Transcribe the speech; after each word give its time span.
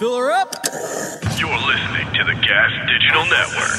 Fill 0.00 0.16
her 0.16 0.30
up. 0.30 0.54
You're 1.38 1.58
listening 1.58 2.06
to 2.14 2.24
the 2.24 2.32
Gas 2.40 2.72
Digital 2.88 3.26
Network. 3.26 3.76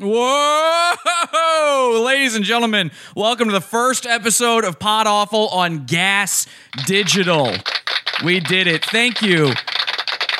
Whoa! 0.00 2.02
Ladies 2.04 2.34
and 2.34 2.44
gentlemen, 2.44 2.90
welcome 3.14 3.48
to 3.48 3.54
the 3.54 3.62
first 3.62 4.04
episode 4.04 4.66
of 4.66 4.78
Pod 4.78 5.06
Awful 5.06 5.48
on 5.48 5.86
Gas 5.86 6.46
Digital. 6.84 7.52
We 8.22 8.40
did 8.40 8.66
it. 8.66 8.84
Thank 8.84 9.22
you 9.22 9.54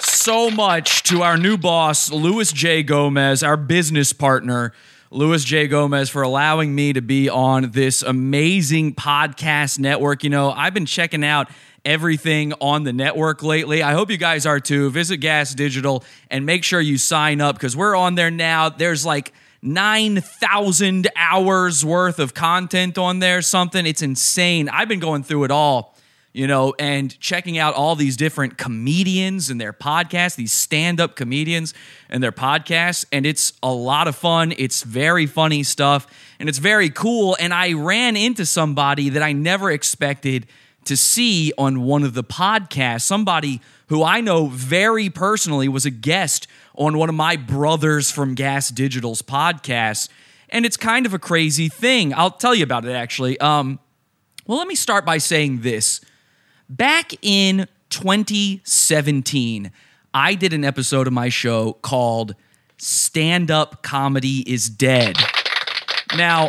so 0.00 0.50
much 0.50 1.02
to 1.04 1.22
our 1.22 1.38
new 1.38 1.56
boss, 1.56 2.12
Luis 2.12 2.52
J. 2.52 2.82
Gomez, 2.82 3.42
our 3.42 3.56
business 3.56 4.12
partner. 4.12 4.74
Luis 5.10 5.44
J. 5.44 5.66
Gomez 5.66 6.10
for 6.10 6.20
allowing 6.20 6.74
me 6.74 6.92
to 6.92 7.00
be 7.00 7.30
on 7.30 7.70
this 7.70 8.02
amazing 8.02 8.94
podcast 8.94 9.78
network. 9.78 10.22
You 10.24 10.30
know, 10.30 10.50
I've 10.50 10.74
been 10.74 10.84
checking 10.84 11.24
out 11.24 11.48
everything 11.86 12.52
on 12.60 12.82
the 12.82 12.92
network 12.92 13.42
lately. 13.42 13.82
I 13.82 13.92
hope 13.92 14.10
you 14.10 14.18
guys 14.18 14.44
are 14.44 14.60
too. 14.60 14.90
Visit 14.90 15.18
Gas 15.18 15.54
Digital 15.54 16.04
and 16.30 16.44
make 16.44 16.64
sure 16.64 16.80
you 16.80 16.98
sign 16.98 17.40
up 17.40 17.56
because 17.56 17.74
we're 17.74 17.96
on 17.96 18.16
there 18.16 18.30
now. 18.30 18.68
There's 18.68 19.06
like 19.06 19.32
9,000 19.62 21.08
hours 21.16 21.84
worth 21.84 22.18
of 22.18 22.34
content 22.34 22.98
on 22.98 23.20
there, 23.20 23.40
something. 23.40 23.86
It's 23.86 24.02
insane. 24.02 24.68
I've 24.68 24.88
been 24.88 25.00
going 25.00 25.22
through 25.22 25.44
it 25.44 25.50
all 25.50 25.96
you 26.36 26.46
know, 26.46 26.74
and 26.78 27.18
checking 27.18 27.56
out 27.56 27.72
all 27.72 27.96
these 27.96 28.14
different 28.14 28.58
comedians 28.58 29.48
and 29.48 29.58
their 29.58 29.72
podcasts, 29.72 30.36
these 30.36 30.52
stand 30.52 31.00
up 31.00 31.16
comedians 31.16 31.72
and 32.10 32.22
their 32.22 32.30
podcasts. 32.30 33.06
And 33.10 33.24
it's 33.24 33.54
a 33.62 33.72
lot 33.72 34.06
of 34.06 34.16
fun. 34.16 34.52
It's 34.58 34.82
very 34.82 35.24
funny 35.24 35.62
stuff 35.62 36.06
and 36.38 36.46
it's 36.46 36.58
very 36.58 36.90
cool. 36.90 37.38
And 37.40 37.54
I 37.54 37.72
ran 37.72 38.16
into 38.16 38.44
somebody 38.44 39.08
that 39.08 39.22
I 39.22 39.32
never 39.32 39.70
expected 39.70 40.46
to 40.86 40.96
see 40.96 41.52
on 41.58 41.82
one 41.82 42.02
of 42.02 42.14
the 42.14 42.24
podcasts, 42.24 43.02
somebody 43.02 43.60
who 43.88 44.02
I 44.02 44.20
know 44.20 44.46
very 44.46 45.08
personally 45.10 45.68
was 45.68 45.86
a 45.86 45.90
guest 45.90 46.46
on 46.74 46.98
one 46.98 47.08
of 47.08 47.14
my 47.14 47.36
brothers 47.36 48.10
from 48.10 48.34
Gas 48.34 48.70
Digital's 48.70 49.22
podcasts. 49.22 50.08
And 50.48 50.64
it's 50.64 50.76
kind 50.76 51.06
of 51.06 51.14
a 51.14 51.18
crazy 51.18 51.68
thing. 51.68 52.14
I'll 52.14 52.30
tell 52.30 52.54
you 52.54 52.64
about 52.64 52.84
it 52.84 52.92
actually. 52.92 53.38
Um, 53.40 53.78
well, 54.46 54.58
let 54.58 54.68
me 54.68 54.74
start 54.74 55.04
by 55.04 55.18
saying 55.18 55.60
this. 55.60 56.00
Back 56.68 57.12
in 57.22 57.68
2017, 57.90 59.70
I 60.14 60.34
did 60.34 60.52
an 60.52 60.64
episode 60.64 61.06
of 61.06 61.12
my 61.12 61.28
show 61.28 61.74
called 61.74 62.34
Stand 62.78 63.50
Up 63.50 63.82
Comedy 63.82 64.44
is 64.50 64.68
Dead. 64.68 65.16
Now, 66.16 66.48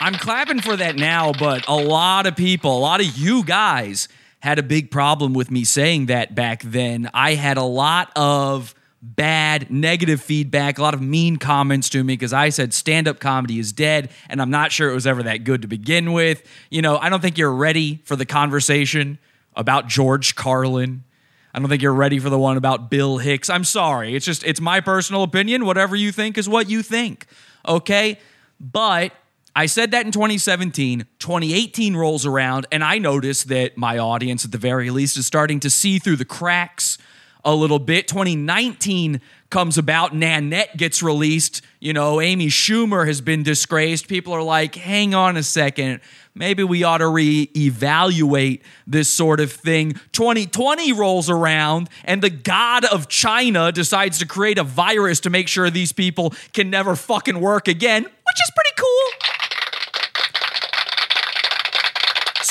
I'm 0.00 0.14
clapping 0.14 0.60
for 0.60 0.76
that 0.76 0.96
now, 0.96 1.32
but 1.32 1.66
a 1.68 1.76
lot 1.76 2.26
of 2.26 2.36
people, 2.36 2.76
a 2.76 2.80
lot 2.80 3.00
of 3.00 3.06
you 3.16 3.44
guys 3.44 4.08
had 4.40 4.58
a 4.58 4.62
big 4.62 4.90
problem 4.90 5.32
with 5.32 5.50
me 5.50 5.64
saying 5.64 6.06
that 6.06 6.34
back 6.34 6.62
then. 6.62 7.08
I 7.14 7.34
had 7.34 7.56
a 7.56 7.62
lot 7.62 8.10
of 8.16 8.74
bad, 9.00 9.70
negative 9.70 10.20
feedback, 10.20 10.78
a 10.78 10.82
lot 10.82 10.94
of 10.94 11.00
mean 11.00 11.36
comments 11.36 11.88
to 11.90 12.02
me 12.02 12.14
because 12.14 12.32
I 12.32 12.48
said 12.48 12.74
stand 12.74 13.06
up 13.06 13.20
comedy 13.20 13.58
is 13.58 13.72
dead, 13.72 14.10
and 14.28 14.42
I'm 14.42 14.50
not 14.50 14.72
sure 14.72 14.90
it 14.90 14.94
was 14.94 15.06
ever 15.06 15.22
that 15.22 15.44
good 15.44 15.62
to 15.62 15.68
begin 15.68 16.12
with. 16.12 16.42
You 16.70 16.82
know, 16.82 16.98
I 16.98 17.08
don't 17.08 17.20
think 17.20 17.38
you're 17.38 17.54
ready 17.54 18.00
for 18.04 18.16
the 18.16 18.26
conversation 18.26 19.18
about 19.54 19.88
George 19.88 20.34
Carlin. 20.34 21.04
I 21.54 21.60
don't 21.60 21.68
think 21.68 21.82
you're 21.82 21.94
ready 21.94 22.18
for 22.18 22.30
the 22.30 22.38
one 22.38 22.56
about 22.56 22.90
Bill 22.90 23.18
Hicks. 23.18 23.48
I'm 23.48 23.62
sorry. 23.62 24.16
It's 24.16 24.26
just, 24.26 24.42
it's 24.44 24.60
my 24.60 24.80
personal 24.80 25.22
opinion. 25.22 25.66
Whatever 25.66 25.94
you 25.94 26.10
think 26.10 26.36
is 26.36 26.48
what 26.48 26.68
you 26.68 26.82
think. 26.82 27.26
Okay? 27.68 28.18
But 28.58 29.12
I 29.56 29.66
said 29.66 29.92
that 29.92 30.04
in 30.04 30.12
2017. 30.12 31.06
2018 31.18 31.96
rolls 31.96 32.26
around, 32.26 32.66
and 32.72 32.82
I 32.82 32.98
notice 32.98 33.44
that 33.44 33.76
my 33.76 33.98
audience, 33.98 34.44
at 34.44 34.52
the 34.52 34.58
very 34.58 34.90
least, 34.90 35.16
is 35.16 35.26
starting 35.26 35.60
to 35.60 35.70
see 35.70 35.98
through 35.98 36.16
the 36.16 36.24
cracks 36.24 36.98
a 37.44 37.54
little 37.54 37.78
bit. 37.78 38.08
2019 38.08 39.20
comes 39.50 39.78
about, 39.78 40.14
Nanette 40.14 40.76
gets 40.76 41.02
released. 41.02 41.62
You 41.78 41.92
know, 41.92 42.20
Amy 42.20 42.48
Schumer 42.48 43.06
has 43.06 43.20
been 43.20 43.42
disgraced. 43.44 44.08
People 44.08 44.32
are 44.32 44.42
like, 44.42 44.74
hang 44.74 45.14
on 45.14 45.36
a 45.36 45.42
second. 45.42 46.00
Maybe 46.34 46.64
we 46.64 46.82
ought 46.82 46.98
to 46.98 47.04
reevaluate 47.04 48.62
this 48.88 49.08
sort 49.08 49.38
of 49.38 49.52
thing. 49.52 49.92
2020 50.12 50.92
rolls 50.94 51.30
around, 51.30 51.88
and 52.04 52.22
the 52.22 52.30
god 52.30 52.84
of 52.86 53.08
China 53.08 53.70
decides 53.70 54.18
to 54.18 54.26
create 54.26 54.58
a 54.58 54.64
virus 54.64 55.20
to 55.20 55.30
make 55.30 55.46
sure 55.46 55.70
these 55.70 55.92
people 55.92 56.34
can 56.52 56.70
never 56.70 56.96
fucking 56.96 57.40
work 57.40 57.68
again, 57.68 58.02
which 58.02 58.10
is 58.12 58.52
pretty 58.56 58.74
cool. 58.76 59.13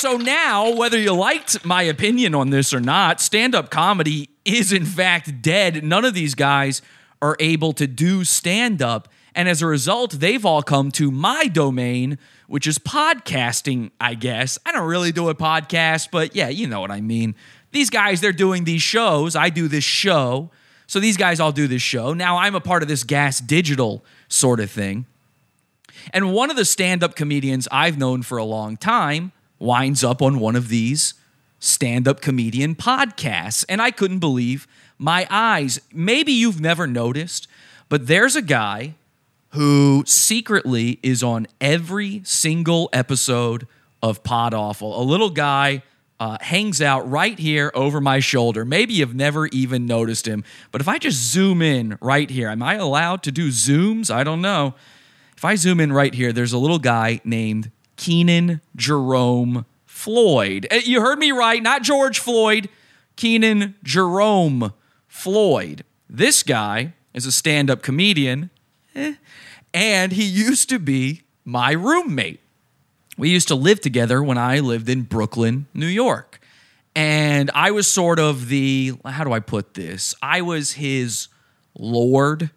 So 0.03 0.17
now, 0.17 0.69
whether 0.69 0.99
you 0.99 1.13
liked 1.13 1.63
my 1.63 1.83
opinion 1.83 2.35
on 2.35 2.49
this 2.49 2.73
or 2.73 2.81
not, 2.81 3.21
stand 3.21 3.55
up 3.55 3.69
comedy 3.69 4.29
is 4.43 4.73
in 4.73 4.83
fact 4.83 5.41
dead. 5.41 5.81
None 5.81 6.03
of 6.03 6.13
these 6.13 6.35
guys 6.35 6.81
are 7.21 7.37
able 7.39 7.71
to 7.71 7.87
do 7.87 8.25
stand 8.25 8.81
up. 8.81 9.07
And 9.33 9.47
as 9.47 9.61
a 9.61 9.65
result, 9.65 10.11
they've 10.19 10.45
all 10.45 10.61
come 10.61 10.91
to 10.91 11.09
my 11.09 11.47
domain, 11.47 12.17
which 12.47 12.67
is 12.67 12.79
podcasting, 12.79 13.91
I 14.01 14.15
guess. 14.15 14.59
I 14.65 14.73
don't 14.73 14.89
really 14.89 15.13
do 15.13 15.29
a 15.29 15.35
podcast, 15.35 16.09
but 16.11 16.35
yeah, 16.35 16.49
you 16.49 16.67
know 16.67 16.81
what 16.81 16.91
I 16.91 16.99
mean. 16.99 17.33
These 17.71 17.89
guys, 17.89 18.19
they're 18.19 18.33
doing 18.33 18.65
these 18.65 18.81
shows. 18.81 19.37
I 19.37 19.47
do 19.47 19.69
this 19.69 19.85
show. 19.85 20.51
So 20.85 20.99
these 20.99 21.15
guys 21.15 21.39
all 21.39 21.53
do 21.53 21.65
this 21.65 21.81
show. 21.81 22.13
Now 22.13 22.39
I'm 22.39 22.55
a 22.55 22.59
part 22.59 22.83
of 22.83 22.89
this 22.89 23.05
gas 23.05 23.39
digital 23.39 24.03
sort 24.27 24.59
of 24.59 24.69
thing. 24.69 25.05
And 26.11 26.33
one 26.33 26.49
of 26.49 26.57
the 26.57 26.65
stand 26.65 27.05
up 27.05 27.15
comedians 27.15 27.69
I've 27.71 27.97
known 27.97 28.21
for 28.21 28.37
a 28.37 28.43
long 28.43 28.75
time 28.75 29.31
winds 29.63 30.03
up 30.03 30.21
on 30.21 30.39
one 30.39 30.55
of 30.55 30.67
these 30.67 31.13
stand 31.59 32.07
up 32.07 32.19
comedian 32.21 32.75
podcasts. 32.75 33.63
And 33.69 33.81
I 33.81 33.89
couldn't 33.89 34.19
believe 34.19 34.67
my 34.97 35.25
eyes. 35.29 35.79
Maybe 35.93 36.33
you've 36.33 36.59
never 36.59 36.85
noticed, 36.85 37.47
but 37.89 38.07
there's 38.07 38.35
a 38.35 38.41
guy 38.41 38.95
who 39.49 40.03
secretly 40.05 40.99
is 41.01 41.23
on 41.23 41.47
every 41.61 42.21
single 42.25 42.89
episode 42.91 43.65
of 44.01 44.23
Pod 44.23 44.53
Awful. 44.53 44.99
A 44.99 45.03
little 45.03 45.29
guy 45.29 45.83
uh, 46.19 46.37
hangs 46.41 46.81
out 46.81 47.09
right 47.09 47.37
here 47.39 47.71
over 47.73 48.01
my 48.01 48.19
shoulder. 48.19 48.65
Maybe 48.65 48.95
you've 48.95 49.15
never 49.15 49.47
even 49.47 49.85
noticed 49.85 50.27
him, 50.27 50.43
but 50.71 50.81
if 50.81 50.87
I 50.87 50.97
just 50.97 51.17
zoom 51.31 51.61
in 51.61 51.97
right 52.01 52.29
here, 52.29 52.49
am 52.49 52.63
I 52.63 52.75
allowed 52.75 53.23
to 53.23 53.31
do 53.31 53.49
zooms? 53.49 54.09
I 54.09 54.23
don't 54.23 54.41
know. 54.41 54.73
If 55.37 55.45
I 55.45 55.55
zoom 55.55 55.79
in 55.79 55.93
right 55.93 56.13
here, 56.13 56.33
there's 56.33 56.53
a 56.53 56.57
little 56.57 56.79
guy 56.79 57.21
named 57.23 57.71
Kenan 58.03 58.59
Jerome 58.75 59.65
Floyd. 59.85 60.67
Uh, 60.69 60.75
you 60.83 60.99
heard 60.99 61.19
me 61.19 61.31
right, 61.31 61.63
not 61.63 61.83
George 61.83 62.19
Floyd, 62.19 62.67
Kenan 63.15 63.75
Jerome 63.81 64.73
Floyd. 65.07 65.85
This 66.09 66.43
guy 66.43 66.95
is 67.13 67.25
a 67.25 67.31
stand 67.31 67.69
up 67.69 67.81
comedian, 67.81 68.49
eh, 68.93 69.13
and 69.73 70.11
he 70.11 70.25
used 70.25 70.67
to 70.67 70.79
be 70.79 71.21
my 71.45 71.71
roommate. 71.71 72.41
We 73.17 73.29
used 73.29 73.47
to 73.47 73.55
live 73.55 73.79
together 73.79 74.21
when 74.21 74.37
I 74.37 74.59
lived 74.59 74.89
in 74.89 75.03
Brooklyn, 75.03 75.67
New 75.73 75.87
York. 75.87 76.41
And 76.93 77.49
I 77.53 77.71
was 77.71 77.87
sort 77.87 78.19
of 78.19 78.49
the, 78.49 78.95
how 79.05 79.23
do 79.23 79.31
I 79.31 79.39
put 79.39 79.75
this? 79.75 80.13
I 80.21 80.41
was 80.41 80.73
his 80.73 81.29
lord 81.73 82.49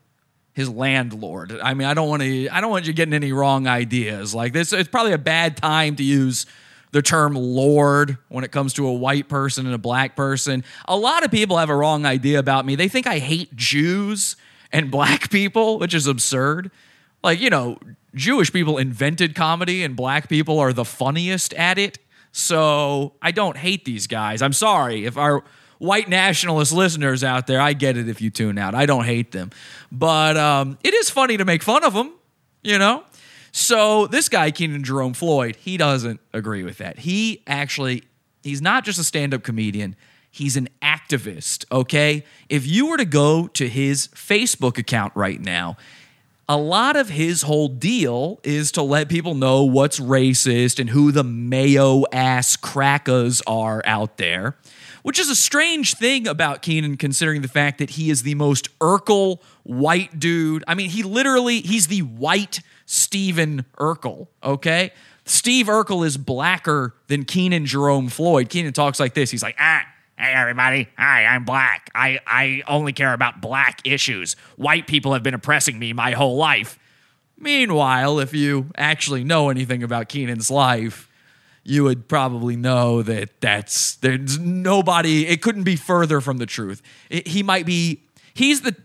his 0.56 0.70
landlord. 0.70 1.52
I 1.62 1.74
mean, 1.74 1.86
I 1.86 1.92
don't 1.92 2.08
want 2.08 2.22
to 2.22 2.48
I 2.48 2.62
don't 2.62 2.70
want 2.70 2.86
you 2.86 2.94
getting 2.94 3.12
any 3.12 3.30
wrong 3.30 3.66
ideas. 3.66 4.34
Like 4.34 4.54
this 4.54 4.72
it's 4.72 4.88
probably 4.88 5.12
a 5.12 5.18
bad 5.18 5.58
time 5.58 5.96
to 5.96 6.02
use 6.02 6.46
the 6.92 7.02
term 7.02 7.34
lord 7.34 8.16
when 8.28 8.42
it 8.42 8.52
comes 8.52 8.72
to 8.72 8.86
a 8.86 8.92
white 8.92 9.28
person 9.28 9.66
and 9.66 9.74
a 9.74 9.78
black 9.78 10.16
person. 10.16 10.64
A 10.86 10.96
lot 10.96 11.24
of 11.24 11.30
people 11.30 11.58
have 11.58 11.68
a 11.68 11.76
wrong 11.76 12.06
idea 12.06 12.38
about 12.38 12.64
me. 12.64 12.74
They 12.74 12.88
think 12.88 13.06
I 13.06 13.18
hate 13.18 13.54
Jews 13.54 14.34
and 14.72 14.90
black 14.90 15.28
people, 15.30 15.78
which 15.78 15.92
is 15.92 16.06
absurd. 16.06 16.70
Like, 17.22 17.38
you 17.38 17.50
know, 17.50 17.78
Jewish 18.14 18.50
people 18.50 18.78
invented 18.78 19.34
comedy 19.34 19.84
and 19.84 19.94
black 19.94 20.26
people 20.26 20.58
are 20.58 20.72
the 20.72 20.86
funniest 20.86 21.52
at 21.52 21.76
it. 21.76 21.98
So, 22.32 23.14
I 23.22 23.30
don't 23.30 23.56
hate 23.56 23.84
these 23.84 24.06
guys. 24.06 24.42
I'm 24.42 24.52
sorry 24.52 25.06
if 25.06 25.16
our 25.16 25.42
white 25.78 26.08
nationalist 26.08 26.72
listeners 26.72 27.22
out 27.24 27.46
there, 27.46 27.60
I 27.60 27.72
get 27.72 27.96
it 27.96 28.08
if 28.08 28.20
you 28.20 28.30
tune 28.30 28.58
out. 28.58 28.74
I 28.74 28.86
don't 28.86 29.04
hate 29.04 29.32
them. 29.32 29.50
But 29.90 30.36
um, 30.36 30.78
it 30.82 30.94
is 30.94 31.10
funny 31.10 31.36
to 31.36 31.44
make 31.44 31.62
fun 31.62 31.84
of 31.84 31.94
them, 31.94 32.12
you 32.62 32.78
know? 32.78 33.04
So 33.52 34.06
this 34.06 34.28
guy, 34.28 34.50
Kenan 34.50 34.84
Jerome 34.84 35.14
Floyd, 35.14 35.56
he 35.56 35.76
doesn't 35.76 36.20
agree 36.32 36.62
with 36.62 36.78
that. 36.78 36.98
He 36.98 37.42
actually, 37.46 38.04
he's 38.42 38.60
not 38.60 38.84
just 38.84 38.98
a 38.98 39.04
stand 39.04 39.32
up 39.32 39.42
comedian, 39.42 39.96
he's 40.30 40.56
an 40.56 40.68
activist, 40.82 41.64
okay? 41.72 42.24
If 42.48 42.66
you 42.66 42.88
were 42.88 42.98
to 42.98 43.06
go 43.06 43.48
to 43.48 43.68
his 43.68 44.08
Facebook 44.08 44.76
account 44.76 45.12
right 45.16 45.40
now, 45.40 45.76
a 46.48 46.56
lot 46.56 46.96
of 46.96 47.08
his 47.08 47.42
whole 47.42 47.68
deal 47.68 48.38
is 48.44 48.70
to 48.72 48.82
let 48.82 49.08
people 49.08 49.34
know 49.34 49.64
what's 49.64 49.98
racist 49.98 50.78
and 50.78 50.90
who 50.90 51.10
the 51.10 51.24
mayo 51.24 52.04
ass 52.12 52.56
crackers 52.56 53.42
are 53.46 53.82
out 53.84 54.16
there 54.18 54.54
which 55.06 55.20
is 55.20 55.30
a 55.30 55.36
strange 55.36 55.94
thing 55.94 56.26
about 56.26 56.62
Kenan 56.62 56.96
considering 56.96 57.40
the 57.40 57.46
fact 57.46 57.78
that 57.78 57.90
he 57.90 58.10
is 58.10 58.24
the 58.24 58.34
most 58.34 58.76
Urkel 58.80 59.38
white 59.62 60.18
dude. 60.18 60.64
I 60.66 60.74
mean, 60.74 60.90
he 60.90 61.04
literally 61.04 61.60
he's 61.60 61.86
the 61.86 62.02
white 62.02 62.58
Stephen 62.86 63.64
Urkel, 63.78 64.26
okay? 64.42 64.90
Steve 65.24 65.66
Urkel 65.66 66.04
is 66.04 66.16
blacker 66.16 66.92
than 67.06 67.24
Kenan 67.24 67.66
Jerome 67.66 68.08
Floyd. 68.08 68.48
Kenan 68.48 68.72
talks 68.72 68.98
like 68.98 69.14
this. 69.14 69.30
He's 69.30 69.44
like, 69.44 69.54
ah, 69.60 69.82
Hey 70.18 70.32
everybody, 70.32 70.88
hi, 70.98 71.24
I'm 71.24 71.44
black. 71.44 71.88
I, 71.94 72.18
I 72.26 72.64
only 72.66 72.92
care 72.92 73.12
about 73.12 73.40
black 73.40 73.82
issues. 73.84 74.34
White 74.56 74.88
people 74.88 75.12
have 75.12 75.22
been 75.22 75.34
oppressing 75.34 75.78
me 75.78 75.92
my 75.92 76.12
whole 76.12 76.36
life. 76.36 76.80
Meanwhile, 77.38 78.18
if 78.18 78.34
you 78.34 78.70
actually 78.76 79.22
know 79.22 79.50
anything 79.50 79.84
about 79.84 80.08
Kenan's 80.08 80.50
life, 80.50 81.08
you 81.66 81.84
would 81.84 82.08
probably 82.08 82.56
know 82.56 83.02
that 83.02 83.40
that's 83.40 83.96
there's 83.96 84.38
nobody 84.38 85.26
it 85.26 85.42
couldn't 85.42 85.64
be 85.64 85.76
further 85.76 86.20
from 86.20 86.38
the 86.38 86.46
truth. 86.46 86.80
It, 87.10 87.26
he 87.26 87.42
might 87.42 87.66
be 87.66 88.02
he's 88.34 88.60
the 88.60 88.76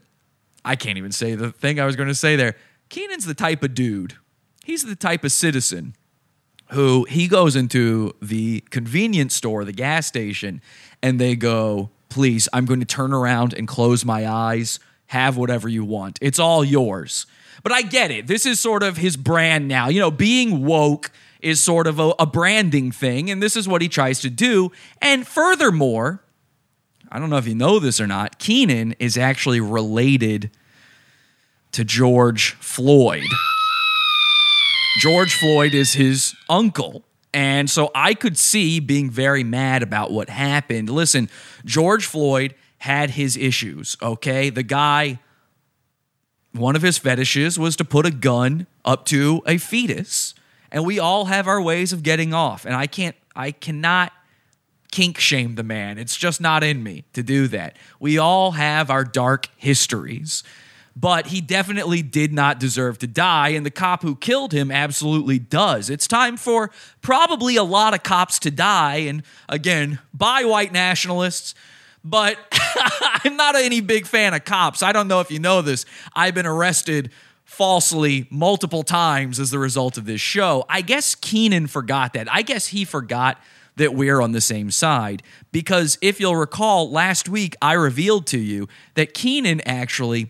I 0.66 0.76
can't 0.76 0.98
even 0.98 1.12
say 1.12 1.36
the 1.36 1.52
thing 1.52 1.80
I 1.80 1.86
was 1.86 1.96
going 1.96 2.10
to 2.10 2.16
say 2.16 2.36
there. 2.36 2.56
Kenan's 2.90 3.26
the 3.26 3.34
type 3.34 3.64
of 3.64 3.74
dude. 3.74 4.16
He's 4.64 4.84
the 4.84 4.96
type 4.96 5.24
of 5.24 5.32
citizen 5.32 5.96
who 6.72 7.06
he 7.10 7.28
goes 7.28 7.56
into 7.56 8.14
the 8.22 8.62
convenience 8.70 9.36
store, 9.36 9.66
the 9.66 9.74
gas 9.74 10.08
station, 10.08 10.62
and 11.04 11.20
they 11.20 11.36
go, 11.36 11.90
Please, 12.10 12.50
I'm 12.52 12.66
going 12.66 12.82
to 12.82 12.86
turn 12.86 13.14
around 13.14 13.54
and 13.54 13.68
close 13.68 14.04
my 14.04 14.28
eyes. 14.28 14.80
Have 15.08 15.38
whatever 15.38 15.70
you 15.70 15.86
want. 15.86 16.18
It's 16.22 16.40
all 16.40 16.64
yours. 16.64 17.26
But 17.64 17.74
I 17.74 17.82
get 17.82 18.12
it. 18.12 18.28
This 18.28 18.46
is 18.46 18.60
sort 18.60 18.82
of 18.82 18.98
his 18.98 19.18
brand 19.18 19.68
now. 19.68 19.90
You 19.90 20.00
know, 20.00 20.12
being 20.12 20.66
woke 20.66 21.12
is 21.42 21.62
sort 21.62 21.88
of 21.88 22.00
a, 22.00 22.14
a 22.20 22.26
branding 22.26 22.92
thing, 22.92 23.30
and 23.30 23.42
this 23.42 23.56
is 23.56 23.68
what 23.68 23.82
he 23.82 23.90
tries 23.90 24.20
to 24.22 24.30
do. 24.30 24.72
And 25.02 25.28
furthermore, 25.28 26.24
I 27.12 27.20
don't 27.20 27.30
know 27.30 27.38
if 27.38 27.48
you 27.48 27.56
know 27.56 27.80
this 27.80 28.00
or 28.00 28.08
not, 28.08 28.40
Kenan 28.40 28.96
is 29.00 29.18
actually 29.18 29.60
related 29.60 30.52
to 31.74 31.84
George 31.84 32.52
Floyd. 32.56 33.24
George 35.00 35.34
Floyd 35.36 35.74
is 35.74 35.94
his 35.94 36.34
uncle. 36.50 37.04
And 37.34 37.70
so 37.70 37.92
I 37.96 38.14
could 38.14 38.38
see 38.38 38.80
being 38.80 39.10
very 39.10 39.44
mad 39.44 39.84
about 39.84 40.12
what 40.12 40.30
happened. 40.30 40.90
Listen, 40.90 41.30
George 41.64 42.06
Floyd 42.06 42.56
had 42.80 43.12
his 43.12 43.38
issues, 43.38 43.96
okay? 44.02 44.50
The 44.50 44.64
guy, 44.64 45.20
one 46.52 46.76
of 46.76 46.82
his 46.82 46.98
fetishes 46.98 47.58
was 47.58 47.76
to 47.78 47.86
put 47.86 48.06
a 48.06 48.12
gun 48.12 48.68
up 48.84 49.06
to 49.06 49.42
a 49.46 49.58
fetus. 49.58 50.34
And 50.72 50.86
we 50.86 51.00
all 51.00 51.26
have 51.26 51.48
our 51.48 51.62
ways 51.62 51.94
of 51.94 52.04
getting 52.04 52.34
off. 52.34 52.66
And 52.66 52.76
I 52.76 52.88
can't, 52.88 53.16
I 53.36 53.52
cannot 53.52 54.14
kink 54.92 55.20
shame 55.20 55.56
the 55.56 55.64
man. 55.64 55.98
It's 55.98 56.16
just 56.16 56.42
not 56.42 56.64
in 56.64 56.84
me 56.84 57.06
to 57.14 57.24
do 57.24 57.48
that. 57.50 57.78
We 58.00 58.18
all 58.18 58.52
have 58.52 58.90
our 58.90 59.04
dark 59.04 59.50
histories 59.58 60.44
but 60.96 61.28
he 61.28 61.42
definitely 61.42 62.02
did 62.02 62.34
not 62.34 62.60
deserve 62.60 63.00
to 63.00 63.08
die, 63.08 63.50
and 63.50 63.66
the 63.66 63.72
cop 63.72 64.02
who 64.02 64.16
killed 64.16 64.52
him 64.52 64.72
absolutely 64.72 65.40
does. 65.40 65.90
It's 65.90 66.08
time 66.08 66.38
for 66.38 66.72
probably 67.02 67.56
a 67.56 67.64
lot 67.64 67.94
of 67.94 68.04
cops 68.04 68.40
to 68.40 68.52
die, 68.52 68.98
and 68.98 69.24
again, 69.48 70.00
by 70.14 70.44
white 70.44 70.74
nationalists. 70.74 71.56
But 72.04 72.38
I'm 73.24 73.36
not 73.36 73.56
any 73.56 73.80
big 73.80 74.08
fan 74.08 74.34
of 74.34 74.44
cops. 74.44 74.82
I 74.82 74.92
don't 74.92 75.08
know 75.08 75.20
if 75.20 75.30
you 75.30 75.40
know 75.40 75.62
this. 75.62 75.86
I've 76.16 76.34
been 76.34 76.48
arrested 76.48 77.12
falsely 77.52 78.28
multiple 78.30 78.82
times 78.82 79.38
as 79.38 79.52
the 79.52 79.60
result 79.60 79.98
of 79.98 80.06
this 80.06 80.22
show. 80.22 80.64
I 80.70 80.80
guess 80.80 81.16
Kenan 81.16 81.68
forgot 81.68 82.14
that. 82.14 82.32
I 82.34 82.44
guess 82.44 82.68
he 82.68 82.86
forgot 82.86 83.38
that 83.76 83.94
we're 83.94 84.22
on 84.22 84.32
the 84.32 84.40
same 84.40 84.72
side. 84.72 85.22
Because 85.52 85.98
if 86.02 86.22
you'll 86.22 86.38
recall, 86.38 86.90
last 86.90 87.28
week 87.28 87.58
I 87.62 87.74
revealed 87.74 88.26
to 88.28 88.40
you 88.40 88.70
that 88.96 89.14
Kenan 89.14 89.60
actually 89.62 90.30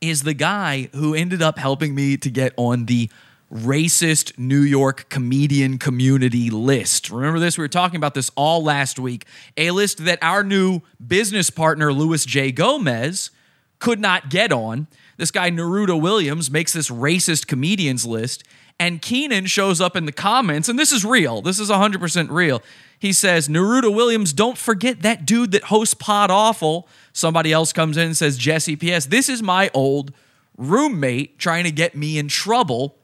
is 0.00 0.22
the 0.22 0.32
guy 0.32 0.90
who 0.94 1.12
ended 1.12 1.42
up 1.42 1.58
helping 1.58 1.92
me 1.92 2.16
to 2.18 2.30
get 2.30 2.54
on 2.56 2.86
the 2.86 3.10
racist 3.52 4.38
New 4.38 4.60
York 4.60 5.08
comedian 5.08 5.76
community 5.78 6.50
list. 6.50 7.10
Remember 7.10 7.40
this? 7.40 7.58
We 7.58 7.64
were 7.64 7.68
talking 7.68 7.96
about 7.96 8.14
this 8.14 8.30
all 8.36 8.62
last 8.62 9.00
week. 9.00 9.26
A 9.56 9.72
list 9.72 10.04
that 10.04 10.20
our 10.22 10.44
new 10.44 10.82
business 11.04 11.50
partner, 11.50 11.92
Luis 11.92 12.24
J. 12.24 12.52
Gomez, 12.52 13.32
could 13.80 13.98
not 13.98 14.30
get 14.30 14.52
on. 14.52 14.86
This 15.16 15.30
guy, 15.30 15.50
Naruto 15.50 16.00
Williams, 16.00 16.50
makes 16.50 16.72
this 16.72 16.90
racist 16.90 17.46
comedians 17.46 18.04
list. 18.04 18.44
And 18.78 19.00
Kenan 19.00 19.46
shows 19.46 19.80
up 19.80 19.94
in 19.94 20.04
the 20.04 20.12
comments, 20.12 20.68
and 20.68 20.76
this 20.76 20.90
is 20.90 21.04
real. 21.04 21.42
This 21.42 21.60
is 21.60 21.70
100% 21.70 22.30
real. 22.30 22.60
He 22.98 23.12
says, 23.12 23.48
Naruto 23.48 23.94
Williams, 23.94 24.32
don't 24.32 24.58
forget 24.58 25.02
that 25.02 25.24
dude 25.24 25.52
that 25.52 25.64
hosts 25.64 25.94
Pod 25.94 26.30
Awful 26.30 26.88
Somebody 27.14 27.52
else 27.52 27.72
comes 27.72 27.96
in 27.96 28.06
and 28.06 28.16
says, 28.16 28.36
Jesse, 28.36 28.74
P.S., 28.74 29.06
this 29.06 29.28
is 29.28 29.40
my 29.40 29.70
old 29.72 30.12
roommate 30.58 31.38
trying 31.38 31.62
to 31.62 31.70
get 31.70 31.94
me 31.94 32.18
in 32.18 32.26
trouble 32.26 32.96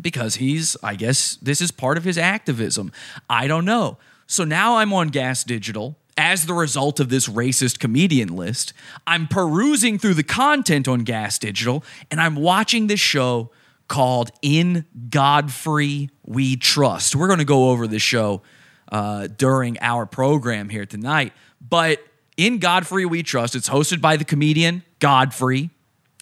because 0.00 0.36
he's, 0.36 0.76
I 0.82 0.94
guess, 0.94 1.36
this 1.36 1.62
is 1.62 1.70
part 1.70 1.96
of 1.96 2.04
his 2.04 2.18
activism. 2.18 2.92
I 3.28 3.46
don't 3.46 3.64
know. 3.64 3.96
So 4.26 4.44
now 4.44 4.76
I'm 4.76 4.92
on 4.92 5.08
Gas 5.08 5.44
Digital 5.44 5.96
as 6.18 6.44
the 6.44 6.52
result 6.52 7.00
of 7.00 7.08
this 7.08 7.28
racist 7.28 7.78
comedian 7.78 8.34
list. 8.34 8.74
I'm 9.06 9.28
perusing 9.28 9.98
through 9.98 10.14
the 10.14 10.24
content 10.24 10.88
on 10.88 11.04
Gas 11.04 11.38
Digital 11.38 11.84
and 12.10 12.20
I'm 12.20 12.34
watching 12.34 12.88
this 12.88 13.00
show 13.00 13.50
called 13.86 14.30
In 14.42 14.84
Godfrey 15.08 16.10
We 16.26 16.56
Trust. 16.56 17.16
We're 17.16 17.28
going 17.28 17.38
to 17.38 17.46
go 17.46 17.70
over 17.70 17.86
this 17.86 18.02
show 18.02 18.42
uh, 18.92 19.28
during 19.28 19.78
our 19.80 20.04
program 20.04 20.68
here 20.68 20.84
tonight. 20.84 21.32
But 21.66 22.00
in 22.38 22.58
Godfrey 22.58 23.04
We 23.04 23.22
Trust. 23.22 23.54
It's 23.54 23.68
hosted 23.68 24.00
by 24.00 24.16
the 24.16 24.24
comedian 24.24 24.82
Godfrey. 25.00 25.70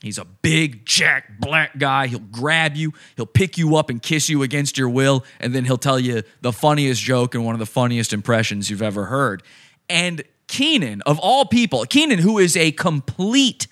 He's 0.02 0.18
a 0.18 0.24
big, 0.24 0.84
jack, 0.84 1.40
black 1.40 1.78
guy. 1.78 2.06
He'll 2.06 2.18
grab 2.18 2.76
you, 2.76 2.92
he'll 3.16 3.26
pick 3.26 3.56
you 3.56 3.76
up 3.76 3.90
and 3.90 4.02
kiss 4.02 4.28
you 4.28 4.42
against 4.42 4.76
your 4.76 4.88
will, 4.88 5.24
and 5.40 5.54
then 5.54 5.64
he'll 5.64 5.78
tell 5.78 5.98
you 5.98 6.22
the 6.42 6.52
funniest 6.52 7.02
joke 7.02 7.34
and 7.34 7.44
one 7.44 7.54
of 7.54 7.58
the 7.58 7.66
funniest 7.66 8.12
impressions 8.12 8.68
you've 8.68 8.82
ever 8.82 9.06
heard. 9.06 9.42
And 9.88 10.22
Kenan, 10.48 11.02
of 11.02 11.18
all 11.18 11.44
people, 11.44 11.84
Kenan, 11.84 12.18
who 12.18 12.38
is 12.38 12.56
a 12.56 12.72
complete 12.72 13.66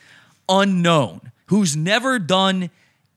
unknown, 0.48 1.32
who's 1.46 1.76
never 1.76 2.18
done 2.18 2.70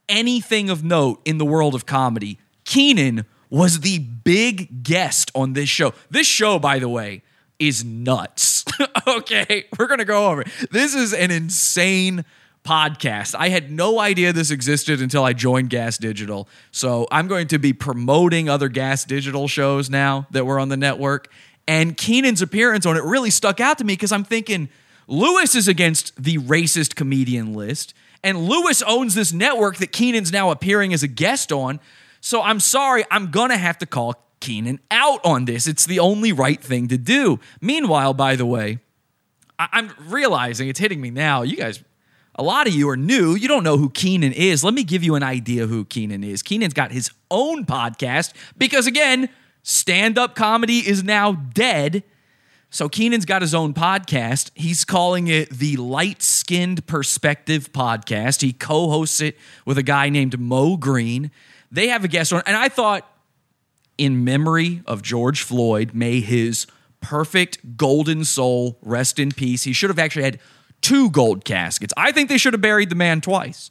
anything 0.08 0.70
of 0.70 0.84
note 0.84 1.20
in 1.24 1.38
the 1.38 1.44
world 1.44 1.74
of 1.74 1.86
comedy, 1.86 2.38
Kenan 2.64 3.24
was 3.50 3.80
the 3.80 3.98
big 3.98 4.82
guest 4.82 5.30
on 5.34 5.54
this 5.54 5.68
show. 5.68 5.94
This 6.10 6.26
show, 6.26 6.58
by 6.58 6.78
the 6.78 6.88
way, 6.88 7.22
is 7.58 7.84
nuts. 7.84 8.64
okay, 9.06 9.64
we're 9.78 9.86
going 9.86 9.98
to 9.98 10.04
go 10.04 10.30
over. 10.30 10.44
This 10.70 10.94
is 10.94 11.12
an 11.12 11.30
insane 11.30 12.24
podcast. 12.64 13.34
I 13.34 13.48
had 13.48 13.70
no 13.70 13.98
idea 13.98 14.32
this 14.32 14.50
existed 14.50 15.00
until 15.00 15.24
I 15.24 15.32
joined 15.32 15.70
Gas 15.70 15.96
Digital. 15.98 16.48
So 16.70 17.08
I'm 17.10 17.26
going 17.26 17.48
to 17.48 17.58
be 17.58 17.72
promoting 17.72 18.48
other 18.48 18.68
Gas 18.68 19.04
Digital 19.04 19.48
shows 19.48 19.88
now 19.88 20.26
that 20.30 20.44
were 20.44 20.60
on 20.60 20.68
the 20.68 20.76
network. 20.76 21.32
And 21.68 21.96
Kenan's 21.96 22.42
appearance 22.42 22.86
on 22.86 22.96
it 22.96 23.04
really 23.04 23.30
stuck 23.30 23.60
out 23.60 23.76
to 23.78 23.84
me 23.84 23.92
because 23.92 24.10
I'm 24.10 24.24
thinking 24.24 24.70
Lewis 25.06 25.54
is 25.54 25.68
against 25.68 26.20
the 26.20 26.38
racist 26.38 26.96
comedian 26.96 27.52
list. 27.52 27.92
And 28.24 28.48
Lewis 28.48 28.82
owns 28.82 29.14
this 29.14 29.32
network 29.32 29.76
that 29.76 29.92
Kenan's 29.92 30.32
now 30.32 30.50
appearing 30.50 30.92
as 30.92 31.02
a 31.02 31.08
guest 31.08 31.52
on. 31.52 31.78
So 32.20 32.42
I'm 32.42 32.58
sorry, 32.58 33.04
I'm 33.10 33.30
going 33.30 33.50
to 33.50 33.56
have 33.58 33.78
to 33.78 33.86
call 33.86 34.14
Kenan 34.40 34.80
out 34.90 35.20
on 35.24 35.44
this. 35.44 35.66
It's 35.66 35.84
the 35.84 36.00
only 36.00 36.32
right 36.32 36.60
thing 36.60 36.88
to 36.88 36.96
do. 36.98 37.38
Meanwhile, 37.60 38.14
by 38.14 38.34
the 38.34 38.46
way, 38.46 38.78
I- 39.58 39.68
I'm 39.72 39.90
realizing 40.08 40.68
it's 40.68 40.78
hitting 40.80 41.00
me 41.00 41.10
now. 41.10 41.42
You 41.42 41.56
guys, 41.56 41.82
a 42.34 42.42
lot 42.42 42.66
of 42.66 42.72
you 42.74 42.88
are 42.88 42.96
new. 42.96 43.34
You 43.34 43.46
don't 43.46 43.62
know 43.64 43.76
who 43.76 43.90
Kenan 43.90 44.32
is. 44.32 44.64
Let 44.64 44.72
me 44.74 44.84
give 44.84 45.04
you 45.04 45.16
an 45.16 45.22
idea 45.22 45.66
who 45.66 45.84
Kenan 45.84 46.24
is. 46.24 46.42
Kenan's 46.42 46.72
got 46.74 46.92
his 46.92 47.10
own 47.30 47.66
podcast 47.66 48.32
because, 48.56 48.86
again, 48.86 49.28
stand 49.62 50.18
up 50.18 50.34
comedy 50.34 50.78
is 50.78 51.02
now 51.04 51.32
dead. 51.32 52.02
So 52.70 52.88
Kenan's 52.88 53.24
got 53.24 53.40
his 53.40 53.54
own 53.54 53.72
podcast. 53.72 54.50
He's 54.54 54.84
calling 54.84 55.28
it 55.28 55.50
the 55.50 55.76
Light 55.76 56.22
Skinned 56.22 56.86
Perspective 56.86 57.72
Podcast. 57.72 58.42
He 58.42 58.52
co 58.52 58.90
hosts 58.90 59.20
it 59.20 59.38
with 59.64 59.78
a 59.78 59.82
guy 59.82 60.10
named 60.10 60.38
Mo 60.38 60.76
Green. 60.76 61.30
They 61.72 61.88
have 61.88 62.04
a 62.04 62.08
guest 62.08 62.32
on, 62.32 62.42
and 62.46 62.56
I 62.56 62.68
thought, 62.68 63.10
in 63.98 64.24
memory 64.24 64.82
of 64.86 65.02
George 65.02 65.42
Floyd. 65.42 65.92
May 65.92 66.20
his 66.20 66.66
perfect 67.00 67.76
golden 67.76 68.24
soul 68.24 68.78
rest 68.80 69.18
in 69.18 69.32
peace. 69.32 69.64
He 69.64 69.72
should 69.72 69.90
have 69.90 69.98
actually 69.98 70.22
had 70.22 70.38
two 70.80 71.10
gold 71.10 71.44
caskets. 71.44 71.92
I 71.96 72.12
think 72.12 72.28
they 72.28 72.38
should 72.38 72.54
have 72.54 72.62
buried 72.62 72.88
the 72.88 72.94
man 72.94 73.20
twice. 73.20 73.70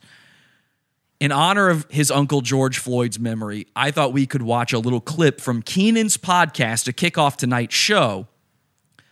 In 1.20 1.32
honor 1.32 1.68
of 1.68 1.84
his 1.90 2.12
uncle 2.12 2.42
George 2.42 2.78
Floyd's 2.78 3.18
memory, 3.18 3.66
I 3.74 3.90
thought 3.90 4.12
we 4.12 4.24
could 4.24 4.42
watch 4.42 4.72
a 4.72 4.78
little 4.78 5.00
clip 5.00 5.40
from 5.40 5.62
Kenan's 5.62 6.16
podcast 6.16 6.84
to 6.84 6.92
kick 6.92 7.18
off 7.18 7.36
tonight's 7.36 7.74
show, 7.74 8.28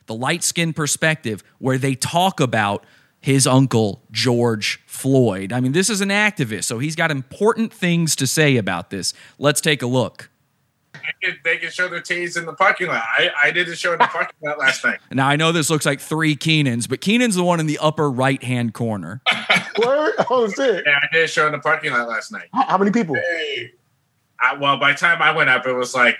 The 0.06 0.14
Light 0.14 0.44
Skin 0.44 0.72
Perspective, 0.72 1.42
where 1.58 1.78
they 1.78 1.96
talk 1.96 2.38
about 2.38 2.84
his 3.20 3.44
uncle 3.44 4.02
George 4.12 4.80
Floyd. 4.86 5.52
I 5.52 5.58
mean, 5.58 5.72
this 5.72 5.90
is 5.90 6.00
an 6.00 6.10
activist, 6.10 6.64
so 6.64 6.78
he's 6.78 6.94
got 6.94 7.10
important 7.10 7.72
things 7.72 8.14
to 8.16 8.26
say 8.28 8.56
about 8.56 8.90
this. 8.90 9.12
Let's 9.36 9.60
take 9.60 9.82
a 9.82 9.86
look 9.88 10.30
they 11.02 11.28
can, 11.28 11.38
they 11.44 11.56
can 11.58 11.70
show 11.70 11.88
their 11.88 12.00
titties 12.00 12.36
in 12.38 12.46
the 12.46 12.52
parking 12.52 12.88
lot. 12.88 13.02
I, 13.06 13.30
I 13.44 13.50
did 13.50 13.68
a 13.68 13.76
show 13.76 13.92
in 13.92 13.98
the 13.98 14.06
parking 14.06 14.36
lot 14.42 14.58
last 14.58 14.84
night. 14.84 14.98
Now 15.12 15.28
I 15.28 15.36
know 15.36 15.52
this 15.52 15.70
looks 15.70 15.86
like 15.86 16.00
three 16.00 16.36
Kenans, 16.36 16.86
but 16.88 17.00
Kenan's 17.00 17.34
the 17.36 17.44
one 17.44 17.60
in 17.60 17.66
the 17.66 17.78
upper 17.78 18.10
right 18.10 18.42
hand 18.42 18.74
corner. 18.74 19.22
Word? 19.84 20.14
Oh 20.30 20.48
shit! 20.54 20.84
Yeah, 20.86 20.98
I 21.02 21.06
did 21.12 21.24
a 21.24 21.28
show 21.28 21.46
in 21.46 21.52
the 21.52 21.58
parking 21.58 21.92
lot 21.92 22.08
last 22.08 22.32
night. 22.32 22.48
How, 22.52 22.64
how 22.66 22.78
many 22.78 22.90
people? 22.90 23.14
Hey. 23.14 23.72
I, 24.40 24.54
well, 24.54 24.76
by 24.78 24.92
the 24.92 24.98
time 24.98 25.22
I 25.22 25.32
went 25.34 25.48
up, 25.50 25.66
it 25.66 25.72
was 25.72 25.94
like 25.94 26.16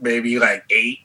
maybe 0.00 0.38
like 0.38 0.64
eight. 0.70 1.00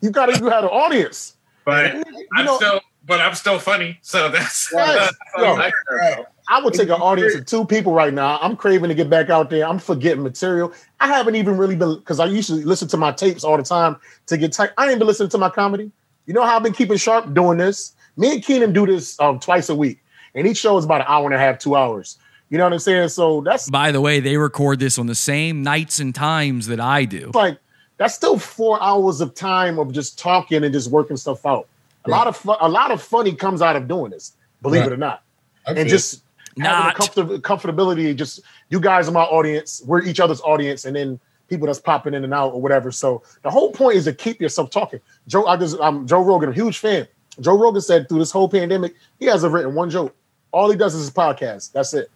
You 0.00 0.10
got 0.10 0.28
you 0.38 0.46
had 0.48 0.64
an 0.64 0.70
audience. 0.70 1.36
but 1.64 1.94
You 1.94 2.04
I'm 2.36 2.44
know- 2.46 2.56
still, 2.56 2.80
but 3.06 3.20
I'm 3.20 3.34
still 3.34 3.58
funny. 3.58 3.98
So 4.02 4.28
that's, 4.30 4.70
Right. 4.72 4.86
that's 4.96 5.16
all 5.36 6.26
Yo, 6.48 6.56
that 6.56 6.56
matters, 6.56 6.56
bro. 6.56 6.56
I 6.56 6.64
would 6.64 6.74
take 6.74 6.88
an 6.88 7.00
audience 7.02 7.34
of 7.34 7.46
two 7.46 7.64
people 7.64 7.92
right 7.92 8.12
now. 8.14 8.38
I'm 8.40 8.56
craving 8.56 8.88
to 8.88 8.94
get 8.94 9.10
back 9.10 9.30
out 9.30 9.50
there. 9.50 9.66
I'm 9.66 9.78
forgetting 9.78 10.22
material. 10.22 10.72
I 11.00 11.08
haven't 11.08 11.34
even 11.36 11.56
really 11.56 11.76
been 11.76 11.96
because 11.96 12.20
I 12.20 12.26
used 12.26 12.48
to 12.48 12.54
listen 12.54 12.88
to 12.88 12.96
my 12.96 13.12
tapes 13.12 13.44
all 13.44 13.56
the 13.56 13.62
time 13.62 13.96
to 14.26 14.36
get 14.36 14.52
tight. 14.52 14.70
I 14.78 14.88
ain't 14.90 14.98
been 14.98 15.06
listening 15.08 15.30
to 15.30 15.38
my 15.38 15.50
comedy. 15.50 15.90
You 16.26 16.34
know 16.34 16.44
how 16.44 16.56
I've 16.56 16.62
been 16.62 16.72
keeping 16.74 16.96
sharp 16.98 17.32
doing 17.34 17.58
this? 17.58 17.94
Me 18.16 18.32
and 18.32 18.44
Kenan 18.44 18.72
do 18.72 18.86
this 18.86 19.18
um, 19.20 19.38
twice 19.38 19.68
a 19.68 19.74
week, 19.74 20.02
and 20.34 20.46
each 20.46 20.58
show 20.58 20.76
is 20.76 20.84
about 20.84 21.00
an 21.00 21.06
hour 21.08 21.24
and 21.24 21.34
a 21.34 21.38
half, 21.38 21.58
two 21.58 21.76
hours. 21.76 22.18
You 22.50 22.58
know 22.58 22.64
what 22.64 22.72
I'm 22.72 22.78
saying? 22.78 23.08
So 23.10 23.40
that's 23.42 23.68
By 23.70 23.92
the 23.92 24.00
way, 24.00 24.20
they 24.20 24.36
record 24.36 24.78
this 24.80 24.98
on 24.98 25.06
the 25.06 25.14
same 25.14 25.62
nights 25.62 26.00
and 26.00 26.14
times 26.14 26.66
that 26.68 26.80
I 26.80 27.04
do. 27.04 27.30
like 27.34 27.58
that's 27.98 28.14
still 28.14 28.38
four 28.38 28.80
hours 28.82 29.20
of 29.20 29.34
time 29.34 29.78
of 29.78 29.92
just 29.92 30.18
talking 30.18 30.62
and 30.64 30.72
just 30.72 30.90
working 30.90 31.16
stuff 31.16 31.44
out. 31.44 31.66
A 32.04 32.10
lot 32.10 32.26
of 32.26 32.36
fu- 32.36 32.54
a 32.60 32.68
lot 32.68 32.90
of 32.90 33.02
funny 33.02 33.34
comes 33.34 33.60
out 33.60 33.76
of 33.76 33.86
doing 33.88 34.10
this, 34.12 34.32
believe 34.62 34.82
Right. 34.82 34.92
it 34.92 34.94
or 34.94 34.98
not, 34.98 35.22
I 35.66 35.72
and 35.72 35.88
just 35.88 36.22
Not. 36.58 36.96
having 36.98 37.28
the 37.28 37.38
comfort- 37.40 37.74
comfortability. 37.76 38.14
Just 38.16 38.40
you 38.70 38.80
guys 38.80 39.08
are 39.08 39.12
my 39.12 39.22
audience, 39.24 39.82
we're 39.86 40.02
each 40.02 40.20
other's 40.20 40.40
audience, 40.42 40.84
and 40.84 40.94
then 40.96 41.18
people 41.48 41.66
that's 41.66 41.80
popping 41.80 42.12
in 42.14 42.24
and 42.24 42.34
out 42.34 42.52
or 42.52 42.60
whatever. 42.60 42.90
So 42.92 43.22
the 43.42 43.50
whole 43.50 43.72
point 43.72 43.96
is 43.96 44.04
to 44.04 44.12
keep 44.12 44.40
yourself 44.40 44.70
talking. 44.70 45.00
Joe, 45.26 45.46
I 45.46 45.56
just 45.56 45.76
I'm 45.80 46.06
Joe 46.06 46.20
Rogan, 46.22 46.48
I'm 46.50 46.52
a 46.52 46.56
huge 46.56 46.78
fan. 46.78 47.06
Joe 47.40 47.56
Rogan 47.56 47.80
said 47.80 48.08
through 48.08 48.18
this 48.18 48.30
whole 48.32 48.48
pandemic, 48.48 48.94
he 49.18 49.26
hasn't 49.26 49.52
written 49.52 49.74
one 49.74 49.88
joke. 49.90 50.14
All 50.52 50.70
he 50.70 50.76
does 50.76 50.94
is 50.94 51.02
his 51.02 51.10
podcast. 51.10 51.72
That's 51.72 51.94
it. 51.94 52.10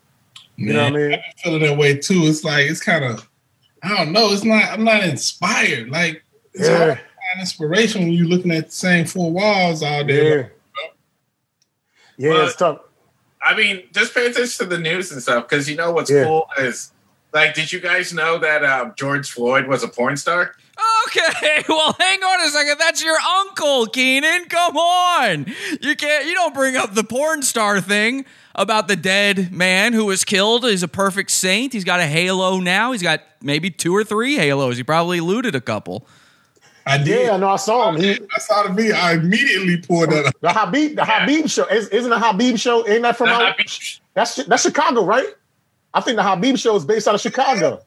You 0.56 0.72
know 0.72 0.84
what 0.84 0.92
I 0.92 0.96
mean? 0.96 1.12
I 1.14 1.22
feel 1.42 1.58
that 1.58 1.78
way 1.78 1.96
too. 1.96 2.22
It's 2.24 2.44
like 2.44 2.66
it's 2.70 2.82
kind 2.82 3.04
of 3.04 3.28
I 3.82 3.88
don't 3.96 4.12
know. 4.12 4.32
It's 4.32 4.44
not. 4.44 4.64
I'm 4.64 4.84
not 4.84 5.02
inspired. 5.02 5.88
Like 5.90 6.22
it's 6.54 6.68
Yeah. 6.68 6.76
hard 6.76 6.88
to 6.90 6.94
find 6.96 7.40
inspiration 7.40 8.02
when 8.02 8.12
you're 8.12 8.26
looking 8.28 8.50
at 8.52 8.66
the 8.66 8.72
same 8.72 9.06
four 9.06 9.32
walls 9.32 9.82
all 9.82 10.04
day. 10.04 10.36
Yeah. 10.38 10.46
Yeah, 12.18 12.44
it's 12.44 12.56
tough. 12.56 12.80
I 13.44 13.56
mean, 13.56 13.82
just 13.92 14.14
pay 14.14 14.26
attention 14.26 14.68
to 14.68 14.76
the 14.76 14.78
news 14.78 15.10
and 15.12 15.20
stuff 15.22 15.48
because 15.48 15.68
you 15.68 15.76
know 15.76 15.92
what's 15.92 16.10
Yeah. 16.10 16.24
cool 16.24 16.46
is 16.58 16.92
like, 17.32 17.54
did 17.54 17.72
you 17.72 17.80
guys 17.80 18.12
know 18.12 18.38
that 18.38 18.64
um, 18.64 18.92
George 18.96 19.30
Floyd 19.30 19.66
was 19.66 19.82
a 19.82 19.88
porn 19.88 20.16
star? 20.16 20.54
Okay, 21.08 21.62
well, 21.68 21.94
hang 21.98 22.22
on 22.22 22.46
a 22.46 22.50
second. 22.50 22.78
That's 22.78 23.02
your 23.04 23.16
uncle, 23.40 23.86
Kenan. 23.86 24.46
Come 24.46 24.76
on. 24.76 25.46
You 25.80 25.96
can't 25.96 26.26
you 26.26 26.34
don't 26.34 26.54
bring 26.54 26.76
up 26.76 26.94
the 26.94 27.04
porn 27.04 27.42
star 27.42 27.80
thing 27.80 28.24
about 28.54 28.86
the 28.88 28.96
dead 28.96 29.50
man 29.52 29.92
who 29.92 30.04
was 30.06 30.24
killed. 30.24 30.64
He's 30.64 30.82
a 30.82 30.88
perfect 30.88 31.30
saint. 31.30 31.72
He's 31.72 31.84
got 31.84 32.00
a 32.00 32.06
halo 32.06 32.60
now. 32.60 32.92
He's 32.92 33.02
got 33.02 33.20
maybe 33.40 33.70
two 33.70 33.94
or 33.94 34.04
three 34.04 34.36
halos. 34.36 34.76
He 34.76 34.82
probably 34.82 35.20
looted 35.20 35.54
a 35.54 35.60
couple. 35.60 36.06
I 36.86 36.98
did. 36.98 37.26
Yeah, 37.26 37.32
I 37.32 37.36
know. 37.36 37.48
I 37.48 37.56
saw 37.56 37.88
him. 37.90 38.00
He, 38.00 38.12
I 38.12 38.38
saw 38.38 38.64
the 38.64 38.72
video. 38.72 38.96
I 38.96 39.12
immediately 39.14 39.76
pulled 39.78 40.10
that 40.10 40.26
up. 40.26 40.34
the 40.40 40.52
Habib, 40.52 40.96
the 40.96 41.04
Habib 41.04 41.48
show. 41.48 41.64
Is, 41.66 41.88
isn't 41.88 42.10
the 42.10 42.18
Habib 42.18 42.56
show? 42.56 42.86
Ain't 42.88 43.02
that 43.02 43.16
from 43.16 43.28
The 43.28 43.34
out? 43.34 43.52
Habib- 43.52 43.70
That's 44.14 44.36
that's 44.44 44.62
Chicago, 44.62 45.04
right? 45.04 45.26
I 45.94 46.00
think 46.00 46.16
the 46.16 46.22
Habib 46.22 46.56
show 46.56 46.74
is 46.76 46.84
based 46.84 47.06
out 47.08 47.14
of 47.14 47.20
Chicago. 47.20 47.82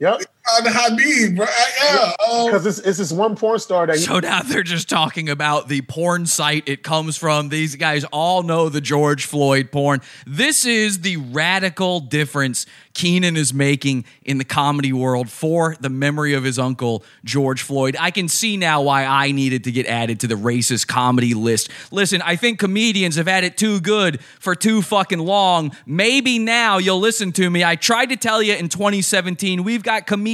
Yep, 0.00 0.22
The 0.62 0.70
Habib, 0.72 1.36
bro. 1.36 1.46
Yeah. 1.82 2.12
Um, 2.28 2.46
because 2.46 2.66
it's, 2.66 2.78
it's 2.80 2.98
this 2.98 3.12
one 3.12 3.36
porn 3.36 3.58
star 3.58 3.86
that 3.86 3.98
So 3.98 4.18
now 4.20 4.42
they're 4.42 4.62
just 4.62 4.88
talking 4.88 5.28
about 5.28 5.68
the 5.68 5.82
porn 5.82 6.26
site 6.26 6.68
it 6.68 6.82
comes 6.82 7.16
from. 7.16 7.50
These 7.50 7.76
guys 7.76 8.04
all 8.04 8.42
know 8.42 8.68
the 8.68 8.80
George 8.80 9.26
Floyd 9.26 9.70
porn. 9.70 10.00
This 10.26 10.64
is 10.64 11.00
the 11.00 11.18
radical 11.18 12.00
difference 12.00 12.66
Kenan 12.92 13.36
is 13.36 13.54
making 13.54 14.04
in 14.24 14.38
the 14.38 14.44
comedy 14.44 14.92
world 14.92 15.30
for 15.30 15.76
the 15.80 15.88
memory 15.88 16.34
of 16.34 16.42
his 16.42 16.58
uncle, 16.58 17.04
George 17.24 17.62
Floyd. 17.62 17.96
I 17.98 18.10
can 18.10 18.28
see 18.28 18.56
now 18.56 18.82
why 18.82 19.04
I 19.04 19.30
needed 19.30 19.64
to 19.64 19.72
get 19.72 19.86
added 19.86 20.20
to 20.20 20.26
the 20.26 20.34
racist 20.34 20.88
comedy 20.88 21.32
list. 21.32 21.70
Listen, 21.92 22.20
I 22.22 22.34
think 22.34 22.58
comedians 22.58 23.14
have 23.16 23.28
had 23.28 23.44
it 23.44 23.56
too 23.56 23.80
good 23.80 24.20
for 24.40 24.56
too 24.56 24.82
fucking 24.82 25.20
long. 25.20 25.76
Maybe 25.86 26.40
now 26.40 26.78
you'll 26.78 26.98
listen 26.98 27.30
to 27.32 27.48
me. 27.48 27.62
I 27.62 27.76
tried 27.76 28.06
to 28.06 28.16
tell 28.16 28.42
you 28.42 28.54
in 28.54 28.68
2017, 28.68 29.62
we've 29.62 29.84
got 29.84 30.06
comedians 30.06 30.29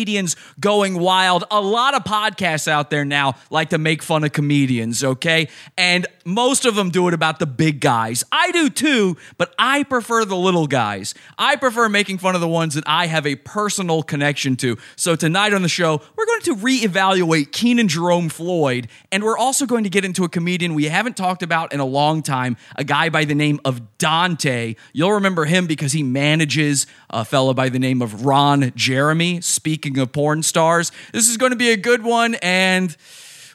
going 0.60 0.98
wild. 0.98 1.44
A 1.50 1.60
lot 1.60 1.94
of 1.94 2.04
podcasts 2.04 2.68
out 2.68 2.90
there 2.90 3.04
now 3.04 3.34
like 3.50 3.70
to 3.70 3.78
make 3.78 4.02
fun 4.02 4.24
of 4.24 4.32
comedians, 4.32 5.02
okay? 5.02 5.48
And 5.78 6.06
most 6.24 6.64
of 6.64 6.74
them 6.74 6.90
do 6.90 7.08
it 7.08 7.14
about 7.14 7.38
the 7.38 7.46
big 7.46 7.80
guys. 7.80 8.24
I 8.32 8.50
do 8.50 8.68
too, 8.68 9.16
but 9.38 9.54
I 9.58 9.84
prefer 9.84 10.24
the 10.24 10.36
little 10.36 10.66
guys. 10.66 11.14
I 11.38 11.56
prefer 11.56 11.88
making 11.88 12.18
fun 12.18 12.34
of 12.34 12.40
the 12.40 12.48
ones 12.48 12.74
that 12.74 12.84
I 12.86 13.06
have 13.06 13.26
a 13.26 13.36
personal 13.36 14.02
connection 14.02 14.56
to. 14.56 14.76
So 14.96 15.14
tonight 15.16 15.54
on 15.54 15.62
the 15.62 15.68
show, 15.68 16.02
we're 16.16 16.26
going 16.26 16.42
to 16.42 16.56
reevaluate 16.56 17.52
Kenan 17.52 17.88
Jerome 17.88 18.28
Floyd, 18.28 18.88
and 19.12 19.22
we're 19.22 19.38
also 19.38 19.66
going 19.66 19.84
to 19.84 19.90
get 19.90 20.04
into 20.04 20.24
a 20.24 20.28
comedian 20.28 20.74
we 20.74 20.86
haven't 20.86 21.16
talked 21.16 21.42
about 21.42 21.72
in 21.72 21.80
a 21.80 21.84
long 21.84 22.22
time, 22.22 22.56
a 22.74 22.84
guy 22.84 23.08
by 23.08 23.24
the 23.24 23.34
name 23.34 23.60
of 23.64 23.98
Dante. 23.98 24.74
You'll 24.92 25.12
remember 25.12 25.44
him 25.44 25.66
because 25.66 25.92
he 25.92 26.02
manages 26.02 26.86
a 27.10 27.24
fellow 27.24 27.54
by 27.54 27.68
the 27.68 27.78
name 27.78 28.02
of 28.02 28.26
Ron 28.26 28.72
Jeremy. 28.74 29.40
Speaking 29.40 29.85
of 29.96 30.12
porn 30.12 30.42
stars, 30.42 30.92
this 31.12 31.28
is 31.28 31.36
going 31.36 31.52
to 31.52 31.56
be 31.56 31.70
a 31.70 31.76
good 31.76 32.02
one, 32.02 32.36
and 32.36 32.96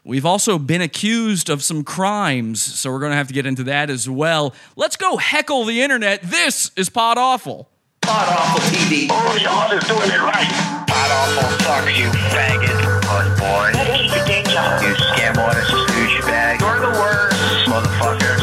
We've 0.03 0.25
also 0.25 0.57
been 0.57 0.81
accused 0.81 1.47
of 1.50 1.61
some 1.61 1.83
crimes, 1.83 2.59
so 2.59 2.91
we're 2.91 3.00
going 3.00 3.11
to 3.11 3.17
have 3.17 3.27
to 3.27 3.35
get 3.35 3.45
into 3.45 3.63
that 3.65 3.91
as 3.91 4.09
well. 4.09 4.55
Let's 4.75 4.95
go 4.95 5.17
heckle 5.17 5.63
the 5.65 5.81
internet. 5.81 6.23
This 6.23 6.71
is 6.75 6.89
Pod 6.89 7.19
Awful. 7.19 7.69
Pod 8.01 8.27
Awful 8.29 8.61
TV. 8.71 9.07
Oh, 9.11 9.38
y'all 9.38 9.71
is 9.77 9.83
doing 9.88 10.09
it 10.09 10.19
right. 10.19 10.85
Pod 10.88 11.11
Awful 11.11 11.65
sucks, 11.65 12.00
you 12.00 12.09
faggot. 12.33 13.01
Puss 13.03 13.39
boy. 13.39 13.71
Keep 13.95 14.15
your 14.15 14.25
day 14.25 14.43
job. 14.51 14.81
You 14.81 14.95
scam 14.95 15.38
artist, 15.38 15.69
douchebag. 15.69 16.59
You're 16.61 16.79
the 16.79 17.00
worst. 17.00 17.69
Motherfucker. 17.69 18.40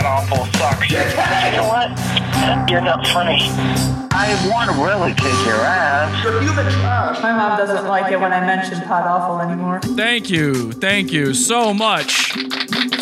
Jackass. 0.00 0.28
Pod 0.28 0.32
Awful 0.32 0.46
sucks. 0.58 0.90
You 0.90 1.56
know 1.56 1.68
what? 1.68 2.70
You're 2.70 2.80
not 2.80 3.06
funny. 3.08 3.38
I 4.16 4.48
want 4.50 4.70
to 4.70 4.76
really 4.82 5.12
kick 5.12 5.46
your 5.46 5.56
ass. 5.56 6.24
My 7.22 7.32
mom 7.32 7.58
doesn't 7.58 7.86
like 7.86 8.12
it 8.12 8.20
when 8.20 8.32
I 8.32 8.40
mention 8.40 8.80
Pod 8.82 9.06
Awful 9.06 9.40
anymore. 9.40 9.80
Thank 9.80 10.30
you. 10.30 10.72
Thank 10.72 11.12
you 11.12 11.34
so 11.34 11.74
much 11.74 12.32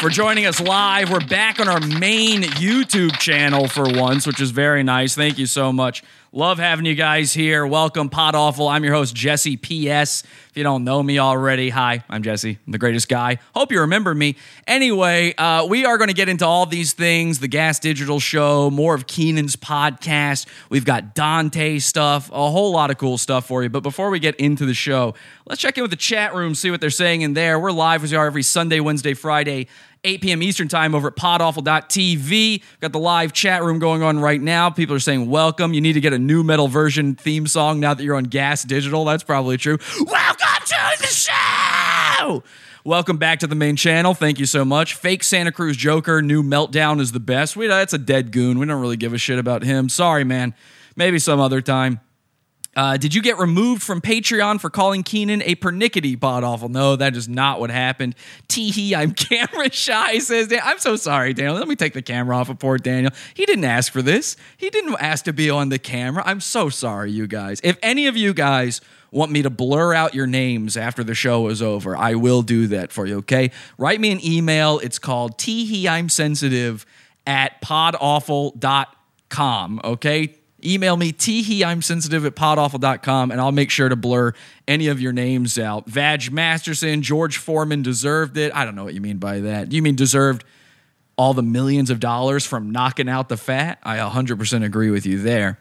for 0.01 0.09
joining 0.09 0.47
us 0.47 0.61
live. 0.61 1.11
We're 1.11 1.21
back 1.21 1.61
on 1.61 1.69
our 1.69 1.81
main 1.81 2.43
YouTube 2.43 3.19
channel 3.19 3.69
for 3.69 3.85
once, 3.89 4.27
which 4.27 4.41
is 4.41 4.51
very 4.51 4.83
nice. 4.83 5.15
Thank 5.15 5.39
you 5.39 5.47
so 5.47 5.73
much. 5.73 6.03
Love 6.35 6.59
having 6.59 6.87
you 6.87 6.95
guys 6.95 7.35
here. 7.35 7.67
Welcome, 7.67 8.09
Pod 8.09 8.35
Awful. 8.35 8.67
I'm 8.67 8.83
your 8.85 8.95
host, 8.95 9.15
Jesse 9.15 9.59
P.S. 9.59 10.23
If 10.49 10.57
you 10.57 10.63
don't 10.63 10.83
know 10.83 11.03
me 11.03 11.19
already, 11.19 11.69
hi, 11.69 12.05
I'm 12.09 12.23
Jesse, 12.23 12.59
I'm 12.67 12.73
the 12.73 12.79
greatest 12.79 13.11
guy. 13.11 13.37
Hope 13.55 13.71
you 13.71 13.81
remember 13.81 14.15
me. 14.15 14.37
Anyway, 14.67 15.35
uh, 15.37 15.67
we 15.69 15.85
are 15.85 15.99
going 15.99 16.09
to 16.09 16.15
get 16.15 16.31
into 16.31 16.47
all 16.47 16.65
these 16.65 16.95
things 16.95 17.39
the 17.39 17.49
Gas 17.49 17.81
Digital 17.81 18.19
Show, 18.19 18.71
more 18.71 18.95
of 18.95 19.07
Kenan's 19.07 19.57
podcast. 19.57 20.47
We've 20.71 20.87
got 20.87 21.15
Dante 21.15 21.79
stuff, 21.81 22.31
a 22.31 22.51
whole 22.51 22.73
lot 22.73 22.91
of 22.91 22.97
cool 22.97 23.19
stuff 23.19 23.47
for 23.47 23.63
you. 23.63 23.69
But 23.69 23.83
before 23.83 24.09
we 24.09 24.19
get 24.19 24.35
into 24.37 24.65
the 24.65 24.73
show, 24.73 25.13
let's 25.45 25.61
check 25.61 25.77
in 25.77 25.83
with 25.83 25.91
the 25.91 25.99
chat 25.99 26.35
room, 26.35 26.55
see 26.55 26.71
what 26.71 26.81
they're 26.81 26.89
saying 26.89 27.21
in 27.21 27.35
there. 27.35 27.61
We're 27.61 27.73
live 27.73 28.05
as 28.05 28.11
we 28.11 28.17
are 28.17 28.25
every 28.25 28.43
Sunday, 28.43 28.81
Wednesday, 28.81 29.13
Friday. 29.13 29.67
8 30.05 30.21
p.m. 30.21 30.43
Eastern 30.43 30.67
Time 30.67 30.97
over 30.97 31.09
at 31.09 31.17
podawful.tv. 31.17 32.63
Got 32.81 32.93
the 32.93 32.99
live 32.99 33.33
chat 33.33 33.63
room 33.63 33.79
going 33.79 34.03
on 34.03 34.19
right 34.19 34.41
now. 34.41 34.69
People 34.69 34.97
are 34.97 35.01
saying, 35.01 35.31
Welcome. 35.31 35.75
You 35.75 35.81
need 35.81 35.93
to 35.93 36.01
get 36.01 36.13
a 36.13 36.19
new 36.19 36.43
metal 36.43 36.67
version 36.67 37.15
theme 37.15 37.47
song 37.47 37.79
now 37.79 37.95
that 37.95 38.03
you're 38.03 38.17
on 38.17 38.25
Gas 38.25 38.65
Digital. 38.65 39.05
That's 39.05 39.23
probably 39.23 39.59
true. 39.59 39.79
Welcome 40.01 40.67
to 40.67 40.97
the 40.99 41.07
show. 41.07 42.43
Welcome 42.85 43.17
back 43.17 43.39
to 43.41 43.47
the 43.47 43.55
main 43.55 43.77
channel. 43.77 44.13
Thank 44.13 44.41
you 44.41 44.47
so 44.47 44.65
much. 44.65 44.95
Fake 44.97 45.23
Santa 45.23 45.53
Cruz 45.53 45.77
Joker, 45.77 46.21
new 46.21 46.43
Meltdown 46.43 46.99
is 46.99 47.13
the 47.13 47.21
best. 47.21 47.55
We, 47.55 47.69
that's 47.69 47.93
a 47.93 47.99
dead 47.99 48.33
goon. 48.33 48.59
We 48.59 48.67
don't 48.67 48.81
really 48.81 48.97
give 48.97 49.15
a 49.15 49.19
shit 49.19 49.39
about 49.39 49.63
him. 49.63 49.89
Sorry, 49.89 50.25
man. 50.25 50.53
Maybe 50.97 51.21
some 51.21 51.39
other 51.39 51.61
time. 51.61 52.01
Uh, 52.75 52.97
did 52.97 53.15
you 53.15 53.21
get 53.21 53.39
removed 53.39 53.83
from 53.83 54.01
Patreon 54.01 54.59
for 54.59 54.71
calling 54.71 55.03
Kenan 55.03 55.43
a 55.43 55.57
pernickety 55.57 56.17
pod 56.17 56.43
awful? 56.43 56.71
No, 56.71 56.97
that 56.97 57.15
is 57.15 57.29
not 57.29 57.61
what 57.61 57.69
happened. 57.71 58.15
Teehee, 58.49 58.95
I'm 58.95 59.13
camera 59.15 59.71
shy, 59.71 60.19
says. 60.19 60.51
I'm 60.63 60.79
so 60.79 60.97
sorry, 60.97 61.35
Daniel. 61.35 61.57
Let 61.57 61.69
me 61.69 61.77
take 61.77 61.93
the 61.93 62.01
camera 62.01 62.35
off 62.37 62.49
of 62.49 62.59
poor 62.59 62.79
Daniel. 62.79 63.13
He 63.35 63.45
didn't 63.45 63.67
ask 63.67 63.93
for 63.93 64.01
this. 64.01 64.37
He 64.57 64.71
didn't 64.71 64.97
ask 65.01 65.27
to 65.27 65.35
be 65.35 65.51
on 65.51 65.69
the 65.69 65.79
camera. 65.79 66.23
I'm 66.25 66.41
so 66.41 66.71
sorry, 66.71 67.13
you 67.13 67.27
guys. 67.27 67.61
If 67.63 67.77
any 67.83 68.07
of 68.07 68.17
you 68.17 68.33
guys 68.33 68.81
want 69.11 69.31
me 69.31 69.43
to 69.43 69.51
blur 69.51 69.93
out 69.93 70.15
your 70.15 70.27
names 70.27 70.79
after 70.79 71.05
the 71.05 71.15
show 71.15 71.49
is 71.49 71.61
over, 71.61 71.95
I 71.95 72.15
will 72.15 72.41
do 72.41 72.69
that 72.69 72.91
for 72.91 73.05
you, 73.07 73.19
okay? 73.19 73.51
Write 73.77 74.01
me 74.01 74.11
an 74.11 74.25
email. 74.25 74.79
It's 74.79 74.99
called 74.99 75.37
teehee, 75.37 75.87
I'm 75.87 76.09
sensitive 76.09 76.87
at 77.27 77.61
podawful.com, 77.61 79.81
okay? 79.85 80.39
Email 80.65 80.97
me, 80.97 81.13
teehee, 81.13 81.65
I'm 81.65 81.83
sensitive 81.83 82.25
at 82.25 82.35
podawful.com, 82.37 83.31
and 83.31 83.41
I'll 83.41 83.53
make 83.53 83.71
sure 83.71 83.89
to 83.89 83.97
blur 83.97 84.33
any 84.69 84.89
of 84.89 85.01
your 85.01 85.13
names 85.13 85.59
out. 85.59 85.87
Vag 85.87 86.31
Masterson, 86.31 87.03
George 87.03 87.37
Foreman 87.37 87.83
deserved 87.83 88.37
it. 88.37 88.55
I 88.55 88.65
don't 88.65 88.75
know 88.75 88.85
what 88.85 88.95
you 88.95 89.01
mean 89.01 89.19
by 89.19 89.41
that. 89.41 89.73
You 89.73 89.83
mean 89.83 89.97
deserved 89.97 90.45
all 91.17 91.35
the 91.35 91.43
millions 91.43 91.91
of 91.91 92.01
dollars 92.01 92.47
from 92.47 92.71
knocking 92.71 93.09
out 93.09 93.29
the 93.29 93.37
fat? 93.37 93.79
I 93.83 93.99
100% 93.99 94.65
agree 94.65 94.91
with 94.91 95.05
you 95.07 95.21
there. 95.21 95.59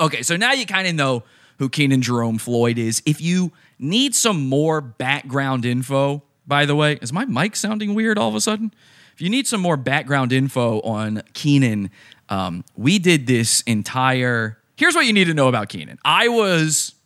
Okay, 0.00 0.22
so 0.22 0.36
now 0.36 0.52
you 0.52 0.66
kind 0.66 0.88
of 0.88 0.94
know 0.94 1.22
who 1.58 1.68
Kenan 1.68 2.02
Jerome 2.02 2.38
Floyd 2.38 2.78
is. 2.78 3.02
If 3.06 3.20
you 3.20 3.52
need 3.78 4.14
some 4.14 4.48
more 4.48 4.80
background 4.80 5.64
info, 5.64 6.22
by 6.46 6.66
the 6.66 6.74
way, 6.74 6.98
is 7.00 7.12
my 7.12 7.24
mic 7.24 7.56
sounding 7.56 7.94
weird 7.94 8.18
all 8.18 8.28
of 8.28 8.34
a 8.34 8.40
sudden? 8.40 8.72
If 9.14 9.22
you 9.22 9.30
need 9.30 9.46
some 9.46 9.60
more 9.60 9.76
background 9.76 10.32
info 10.32 10.80
on 10.80 11.22
Kenan, 11.34 11.90
um, 12.28 12.64
we 12.76 12.98
did 12.98 13.28
this 13.28 13.60
entire. 13.60 14.58
Here's 14.76 14.96
what 14.96 15.06
you 15.06 15.12
need 15.12 15.26
to 15.26 15.34
know 15.34 15.46
about 15.46 15.68
Kenan. 15.68 16.00
I 16.04 16.26
was 16.26 16.96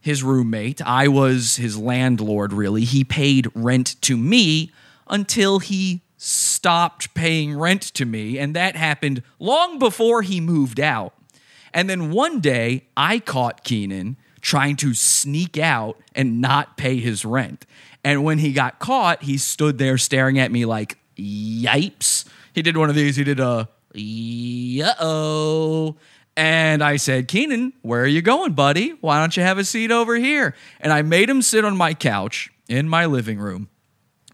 his 0.00 0.24
roommate. 0.24 0.82
I 0.84 1.06
was 1.06 1.54
his 1.54 1.78
landlord, 1.78 2.52
really. 2.52 2.82
He 2.82 3.04
paid 3.04 3.46
rent 3.54 3.94
to 4.02 4.16
me 4.16 4.72
until 5.06 5.60
he 5.60 6.02
stopped 6.16 7.14
paying 7.14 7.56
rent 7.56 7.82
to 7.82 8.04
me. 8.04 8.36
And 8.36 8.56
that 8.56 8.74
happened 8.74 9.22
long 9.38 9.78
before 9.78 10.22
he 10.22 10.40
moved 10.40 10.80
out. 10.80 11.14
And 11.72 11.88
then 11.88 12.10
one 12.10 12.40
day, 12.40 12.88
I 12.96 13.20
caught 13.20 13.62
Kenan 13.62 14.16
trying 14.40 14.74
to 14.76 14.92
sneak 14.92 15.56
out 15.56 16.00
and 16.16 16.40
not 16.40 16.76
pay 16.76 16.96
his 16.98 17.24
rent. 17.24 17.64
And 18.02 18.24
when 18.24 18.38
he 18.38 18.52
got 18.52 18.80
caught, 18.80 19.22
he 19.22 19.36
stood 19.36 19.78
there 19.78 19.98
staring 19.98 20.38
at 20.38 20.50
me 20.50 20.64
like, 20.64 20.97
yipes. 21.18 22.24
He 22.54 22.62
did 22.62 22.76
one 22.76 22.88
of 22.88 22.94
these. 22.94 23.16
He 23.16 23.24
did 23.24 23.40
a, 23.40 23.68
yeah 23.94 24.94
oh. 25.00 25.96
And 26.36 26.84
I 26.84 26.96
said, 26.96 27.26
Kenan, 27.26 27.72
where 27.82 28.02
are 28.02 28.06
you 28.06 28.22
going, 28.22 28.52
buddy? 28.52 28.90
Why 29.00 29.18
don't 29.18 29.36
you 29.36 29.42
have 29.42 29.58
a 29.58 29.64
seat 29.64 29.90
over 29.90 30.14
here? 30.16 30.54
And 30.80 30.92
I 30.92 31.02
made 31.02 31.28
him 31.28 31.42
sit 31.42 31.64
on 31.64 31.76
my 31.76 31.94
couch 31.94 32.50
in 32.68 32.88
my 32.88 33.06
living 33.06 33.38
room. 33.38 33.68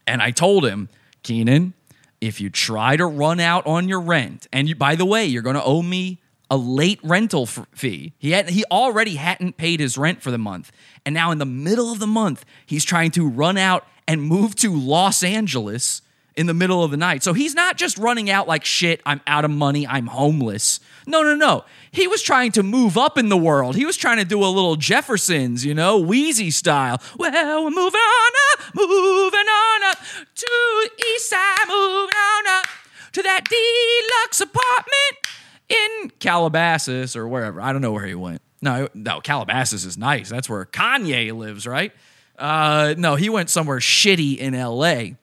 And 0.07 0.21
I 0.21 0.31
told 0.31 0.67
him, 0.67 0.91
Kenan, 1.23 1.73
if 2.21 2.41
you 2.41 2.51
try 2.51 2.97
to 2.97 3.07
run 3.07 3.41
out 3.41 3.67
on 3.67 3.89
your 3.89 4.01
rent, 4.01 4.47
and 4.53 4.69
you, 4.69 4.75
by 4.75 4.97
the 4.97 5.07
way, 5.07 5.25
you're 5.25 5.43
going 5.43 5.57
to 5.57 5.65
owe 5.65 5.83
me 5.83 6.21
a 6.51 6.57
late 6.57 7.01
rental 7.03 7.47
fee. 7.47 8.13
He 8.19 8.33
had 8.33 8.51
he 8.51 8.65
already 8.71 9.17
hadn't 9.17 9.57
paid 9.57 9.81
his 9.81 9.97
rent 9.97 10.23
for 10.23 10.31
the 10.31 10.39
month, 10.39 10.73
and 11.05 11.15
now 11.15 11.31
in 11.31 11.39
the 11.39 11.47
middle 11.47 11.91
of 11.91 11.99
the 11.99 12.07
month, 12.07 12.45
he's 12.67 12.85
trying 12.85 13.11
to 13.13 13.29
run 13.29 13.57
out 13.57 13.87
and 14.07 14.23
move 14.23 14.55
to 14.57 14.75
Los 14.75 15.23
Angeles 15.23 16.03
in 16.37 16.47
the 16.47 16.55
middle 16.55 16.83
of 16.83 16.91
the 16.91 16.97
night. 16.97 17.23
So 17.23 17.33
he's 17.33 17.55
not 17.55 17.77
just 17.77 17.97
running 17.99 18.31
out 18.31 18.49
like 18.49 18.65
shit, 18.65 19.01
I'm 19.07 19.21
out 19.27 19.45
of 19.45 19.51
money, 19.51 19.87
I'm 19.87 20.07
homeless. 20.07 20.81
No, 21.07 21.23
no, 21.23 21.35
no. 21.35 21.65
He 21.91 22.09
was 22.09 22.23
trying 22.23 22.53
to 22.53 22.63
move 22.63 22.99
up 22.99 23.19
in 23.19 23.29
the 23.29 23.37
world. 23.37 23.77
He 23.77 23.85
was 23.85 23.97
trying 23.97 24.19
to 24.19 24.25
do 24.25 24.43
a 24.43 24.47
little 24.47 24.77
Jeffersons, 24.77 25.65
you 25.65 25.75
know, 25.75 26.03
Weezy 26.03 26.53
style. 26.53 27.01
Well, 27.19 27.31
we're 27.33 27.71
moving 27.71 28.01
on 28.01 28.33
up, 28.53 28.75
moving 28.75 29.39
on 29.39 29.85
up 29.85 29.99
to 30.35 30.47
the 30.47 31.05
east 31.15 31.31
side, 31.31 31.69
moving 31.69 32.17
on 32.17 32.47
up 32.59 32.67
to 33.13 33.23
that 33.23 33.45
deluxe 33.49 34.41
apartment 34.41 35.29
in 35.69 36.11
Calabasas 36.19 37.17
or 37.17 37.29
wherever. 37.29 37.61
I 37.61 37.73
don't 37.73 37.83
know 37.83 37.93
where 37.93 38.07
he 38.07 38.15
went. 38.15 38.43
No, 38.61 38.89
no, 38.95 39.21
Calabasas 39.21 39.85
is 39.85 39.99
nice. 39.99 40.31
That's 40.31 40.49
where 40.49 40.65
Kanye 40.65 41.37
lives, 41.37 41.67
right? 41.67 41.93
Uh, 42.39 42.95
no, 42.97 43.15
he 43.15 43.29
went 43.29 43.51
somewhere 43.51 43.79
shitty 43.79 44.39
in 44.39 44.59
LA. 44.59 45.17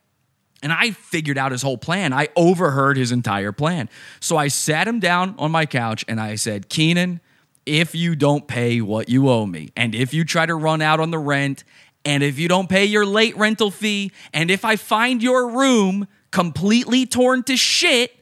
And 0.63 0.71
I 0.71 0.91
figured 0.91 1.37
out 1.37 1.51
his 1.51 1.61
whole 1.61 1.77
plan. 1.77 2.13
I 2.13 2.29
overheard 2.35 2.97
his 2.97 3.11
entire 3.11 3.51
plan. 3.51 3.89
So 4.19 4.37
I 4.37 4.47
sat 4.47 4.87
him 4.87 4.99
down 4.99 5.35
on 5.39 5.51
my 5.51 5.65
couch 5.65 6.05
and 6.07 6.19
I 6.19 6.35
said, 6.35 6.69
Kenan, 6.69 7.19
if 7.65 7.95
you 7.95 8.15
don't 8.15 8.47
pay 8.47 8.81
what 8.81 9.09
you 9.09 9.29
owe 9.29 9.45
me, 9.45 9.69
and 9.75 9.93
if 9.95 10.13
you 10.13 10.23
try 10.23 10.45
to 10.45 10.55
run 10.55 10.81
out 10.81 10.99
on 10.99 11.11
the 11.11 11.19
rent, 11.19 11.63
and 12.03 12.23
if 12.23 12.39
you 12.39 12.47
don't 12.47 12.69
pay 12.69 12.85
your 12.85 13.05
late 13.05 13.37
rental 13.37 13.69
fee, 13.71 14.11
and 14.33 14.49
if 14.49 14.65
I 14.65 14.75
find 14.75 15.21
your 15.21 15.51
room 15.51 16.07
completely 16.31 17.05
torn 17.05 17.43
to 17.43 17.55
shit 17.55 18.15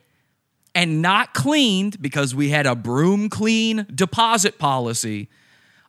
and 0.76 1.02
not 1.02 1.34
cleaned 1.34 2.02
because 2.02 2.36
we 2.36 2.50
had 2.50 2.66
a 2.66 2.76
broom 2.76 3.30
clean 3.30 3.86
deposit 3.94 4.58
policy, 4.60 5.30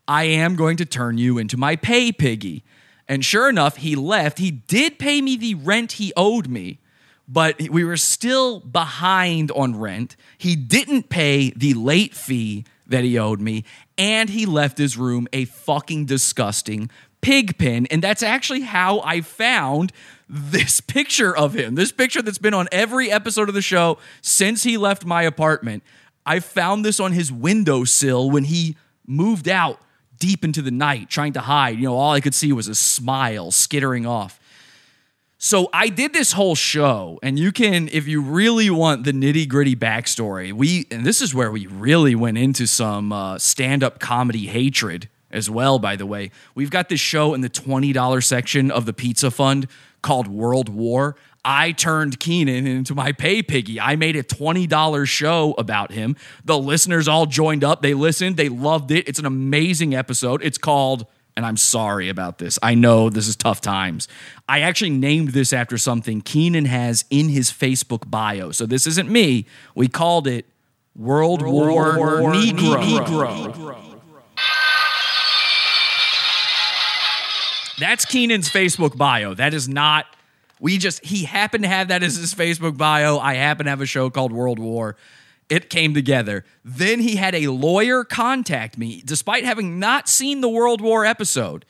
I 0.07 0.25
am 0.25 0.57
going 0.57 0.77
to 0.79 0.85
turn 0.85 1.19
you 1.19 1.39
into 1.39 1.57
my 1.57 1.77
pay 1.77 2.13
piggy. 2.13 2.65
And 3.11 3.25
sure 3.25 3.49
enough, 3.49 3.79
he 3.79 3.97
left. 3.97 4.39
He 4.39 4.53
did 4.53 5.01
pay 5.01 5.21
me 5.21 5.37
the 5.37 5.57
rent 5.57 5.93
he 5.93 6.13
owed 6.17 6.47
me, 6.47 6.79
but 7.27 7.61
we 7.69 7.83
were 7.83 7.97
still 7.97 8.61
behind 8.61 9.51
on 9.51 9.77
rent. 9.77 10.15
He 10.39 10.55
didn't 10.55 11.09
pay 11.09 11.51
the 11.57 11.75
late 11.75 12.15
fee 12.15 12.65
that 12.87 13.03
he 13.03 13.19
owed 13.19 13.41
me, 13.41 13.65
and 13.99 14.31
he 14.31 14.47
left 14.47 14.79
his 14.79 14.97
room 14.97 15.27
a 15.33 15.47
fucking 15.47 16.07
disgusting 16.07 16.89
pig 17.21 17.59
pen. 17.59 17.87
And 17.91 18.01
that's 18.01 18.23
actually 18.23 18.61
how 18.61 19.01
I 19.01 19.23
found 19.23 19.93
this 20.29 20.81
picture 20.97 21.37
of 21.37 21.53
him. 21.53 21.75
This 21.75 21.91
picture 21.91 22.23
that's 22.23 22.39
been 22.39 22.55
on 22.55 22.69
every 22.71 23.11
episode 23.11 23.49
of 23.49 23.57
the 23.57 23.61
show 23.61 23.99
since 24.23 24.63
he 24.63 24.77
left 24.77 25.05
my 25.05 25.25
apartment. 25.25 25.83
I 26.25 26.39
found 26.39 26.85
this 26.85 27.01
on 27.01 27.11
his 27.11 27.33
windowsill 27.33 28.31
when 28.31 28.45
he 28.45 28.77
moved 29.05 29.49
out 29.49 29.81
deep 30.21 30.45
into 30.45 30.63
the 30.63 30.71
night 30.71 31.11
trying 31.11 31.33
to 31.33 31.41
hide. 31.41 31.77
You 31.79 31.87
know, 31.87 31.97
all 31.97 32.13
I 32.13 32.21
could 32.21 32.35
see 32.35 32.53
was 32.53 32.69
a 32.69 32.75
smile 32.77 33.51
skittering 33.51 34.07
off. 34.07 34.39
So 35.43 35.71
I 35.73 35.89
did 35.89 36.13
this 36.13 36.33
whole 36.33 36.55
show, 36.55 37.19
and 37.23 37.39
you 37.39 37.51
can, 37.51 37.89
if 37.93 38.07
you 38.07 38.21
really 38.21 38.69
want 38.69 39.05
the 39.05 39.13
nitty 39.13 39.49
gritty 39.49 39.75
backstory, 39.75 40.53
we, 40.53 40.87
and 40.91 41.07
this 41.07 41.23
is 41.23 41.35
where 41.35 41.51
we 41.51 41.67
really 41.67 42.15
went 42.15 42.37
into 42.37 42.67
some 42.67 43.11
uh, 43.11 43.39
stand 43.39 43.83
up 43.83 44.01
comedy 44.01 44.49
hatred 44.49 45.09
as 45.31 45.49
well, 45.49 45.79
by 45.79 45.97
the 45.97 46.05
way. 46.05 46.31
We've 46.55 46.71
got 46.71 46.91
this 46.91 47.01
show 47.01 47.33
in 47.33 47.41
the 47.41 47.49
$20 47.49 48.23
section 48.23 48.71
of 48.71 48.85
the 48.85 48.93
Pizza 48.93 49.31
Fund 49.31 49.67
called 50.03 50.29
World 50.29 50.69
War. 50.69 51.17
I 51.45 51.73
turned 51.73 52.21
Kenan 52.21 52.67
into 52.67 52.95
my 52.95 53.13
pay 53.13 53.43
piggy. 53.43 53.81
I 53.81 53.97
made 53.97 54.15
a 54.17 54.23
$20 54.23 55.09
show 55.09 55.55
about 55.57 55.91
him. 55.91 56.17
The 56.45 56.59
listeners 56.59 57.09
all 57.09 57.25
joined 57.27 57.65
up. 57.65 57.81
They 57.81 57.95
listened. 57.95 58.37
They 58.37 58.51
loved 58.51 58.91
it. 58.91 59.09
It's 59.09 59.19
an 59.19 59.27
amazing 59.27 59.95
episode. 59.95 60.43
It's 60.45 60.59
called, 60.59 61.07
and 61.37 61.47
I'm 61.47 61.57
sorry 61.57 62.11
about 62.11 62.39
this. 62.39 62.59
I 62.63 62.75
know 62.75 63.09
this 63.09 63.27
is 63.27 63.37
tough 63.37 63.63
times. 63.63 64.07
I 64.49 64.61
actually 64.61 64.91
named 64.91 65.29
this 65.29 65.55
after 65.55 65.79
something 65.79 66.21
Kenan 66.21 66.67
has 66.67 67.07
in 67.09 67.31
his 67.31 67.51
Facebook 67.51 68.11
bio. 68.11 68.51
So 68.51 68.67
this 68.67 68.87
isn't 68.87 69.09
me. 69.11 69.47
We 69.75 69.89
called 69.89 70.27
it 70.27 70.45
World, 70.95 71.41
War, 71.41 71.73
Negro. 71.75 72.83
Negro. 72.83 73.77
That's 77.79 78.05
Kenan's 78.05 78.51
Facebook 78.51 78.99
bio. 78.99 79.33
That 79.33 79.55
is 79.55 79.67
not. 79.67 80.05
We 80.61 80.79
just 80.79 81.05
he 81.05 81.25
happened 81.25 81.65
to 81.65 81.69
have 81.69 81.89
that 81.89 82.03
as 82.03 82.17
his 82.17 82.35
Facebook 82.35 82.77
bio. 82.77 83.19
I 83.19 83.35
happen 83.35 83.65
to 83.65 83.71
have 83.71 83.81
a 83.81 83.87
show 83.87 84.11
called 84.11 84.31
World 84.31 84.59
War. 84.59 84.97
It 85.49 85.69
came 85.69 85.95
together. 85.95 86.45
Then 86.65 87.01
he 87.01 87.17
had 87.17 87.35
a 87.35 87.49
lawyer 87.49 88.05
contact 88.05 88.79
me, 88.79 89.03
despite 89.05 89.45
having 89.45 89.81
not 89.81 90.09
seen 90.09 90.41
the 90.43 90.49
World 90.49 90.81
War 90.81 91.05
episode. 91.05 91.65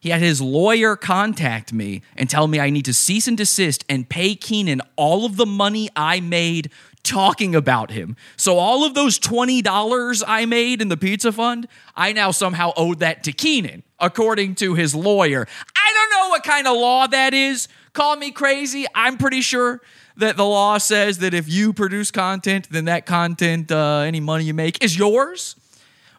He 0.00 0.08
had 0.08 0.22
his 0.22 0.40
lawyer 0.40 0.96
contact 0.96 1.72
me 1.72 2.00
and 2.16 2.28
tell 2.28 2.48
me 2.48 2.58
I 2.58 2.70
need 2.70 2.86
to 2.86 2.94
cease 2.94 3.28
and 3.28 3.36
desist 3.36 3.84
and 3.88 4.08
pay 4.08 4.34
Kenan 4.34 4.80
all 4.96 5.26
of 5.26 5.36
the 5.36 5.44
money 5.46 5.90
I 5.94 6.20
made 6.20 6.70
talking 7.02 7.54
about 7.54 7.90
him. 7.90 8.16
So 8.36 8.58
all 8.58 8.84
of 8.84 8.94
those 8.94 9.18
$20 9.18 10.24
I 10.26 10.46
made 10.46 10.80
in 10.80 10.88
the 10.88 10.96
pizza 10.96 11.32
fund, 11.32 11.68
I 11.94 12.12
now 12.12 12.30
somehow 12.30 12.72
owed 12.76 13.00
that 13.00 13.22
to 13.24 13.32
Kenan, 13.32 13.82
according 13.98 14.54
to 14.56 14.74
his 14.74 14.94
lawyer. 14.94 15.46
I 15.76 15.92
don't 15.94 16.18
know 16.18 16.28
what 16.30 16.44
kind 16.44 16.66
of 16.66 16.76
law 16.76 17.06
that 17.06 17.34
is. 17.34 17.68
Call 17.92 18.16
me 18.16 18.30
crazy. 18.30 18.86
I'm 18.94 19.18
pretty 19.18 19.40
sure 19.40 19.80
that 20.16 20.36
the 20.36 20.44
law 20.44 20.78
says 20.78 21.18
that 21.18 21.34
if 21.34 21.48
you 21.48 21.72
produce 21.72 22.10
content, 22.10 22.68
then 22.70 22.84
that 22.84 23.06
content, 23.06 23.72
uh, 23.72 23.98
any 23.98 24.20
money 24.20 24.44
you 24.44 24.54
make, 24.54 24.82
is 24.82 24.96
yours. 24.96 25.56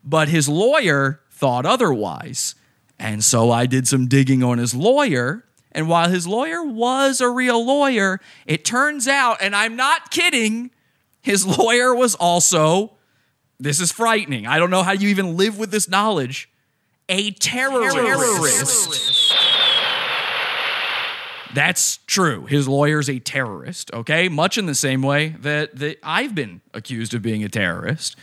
But 0.04 0.28
his 0.28 0.50
lawyer 0.50 1.22
thought 1.32 1.66
otherwise. 1.66 2.56
And 3.00 3.24
so 3.24 3.52
I 3.52 3.66
did 3.66 3.88
some 3.88 4.08
digging 4.08 4.44
on 4.44 4.58
his 4.58 4.76
lawyer. 4.76 5.46
And 5.72 5.88
while 5.88 6.10
his 6.10 6.28
lawyer 6.28 6.64
was 6.64 7.22
a 7.22 7.30
real 7.30 7.66
lawyer, 7.66 8.20
it 8.46 8.66
turns 8.66 9.08
out, 9.08 9.38
and 9.42 9.56
I'm 9.56 9.76
not 9.76 10.12
kidding, 10.12 10.72
his 11.22 11.46
lawyer 11.58 11.96
was 11.96 12.16
also, 12.16 12.94
this 13.60 13.80
is 13.80 13.92
frightening. 13.92 14.46
I 14.46 14.60
don't 14.60 14.70
know 14.70 14.84
how 14.84 14.92
you 14.92 15.10
even 15.10 15.38
live 15.38 15.58
with 15.58 15.72
this 15.72 15.88
knowledge, 15.88 16.50
a 17.08 17.32
terrorist. 17.32 17.96
terrorist. 17.96 19.21
That's 21.54 21.98
true. 22.08 22.46
His 22.46 22.68
lawyer's 22.68 23.10
a 23.10 23.20
terrorist, 23.20 23.92
okay? 23.94 24.30
Much 24.30 24.58
in 24.58 24.66
the 24.66 24.76
same 24.76 25.02
way 25.02 25.30
that, 25.40 25.76
that 25.78 25.98
I've 26.04 26.34
been 26.34 26.62
accused 26.74 27.14
of 27.14 27.22
being 27.22 27.44
a 27.44 27.50
terrorist. 27.50 28.16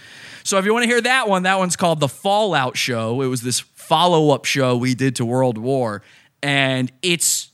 So 0.45 0.59
if 0.59 0.65
you 0.65 0.73
want 0.73 0.85
to 0.85 0.89
hear 0.89 1.01
that 1.03 1.29
one, 1.29 1.43
that 1.43 1.59
one's 1.59 1.77
called 1.77 2.01
The 2.01 2.09
Fallout 2.09 2.77
Show. 2.77 3.21
It 3.21 3.27
was 3.27 3.43
this 3.43 3.61
follow-up 3.61 4.45
show 4.45 4.77
we 4.77 4.95
did 4.95 5.17
to 5.17 5.25
World 5.25 5.59
War, 5.59 6.03
and 6.43 6.93
it's 7.03 7.51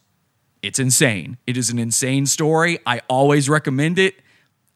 it's 0.63 0.79
insane. 0.79 1.37
It 1.47 1.59
is 1.59 1.69
an 1.69 1.79
insane 1.79 2.25
story. 2.25 2.79
I 2.87 3.03
always 3.09 3.51
recommend 3.51 3.99
it. 3.99 4.15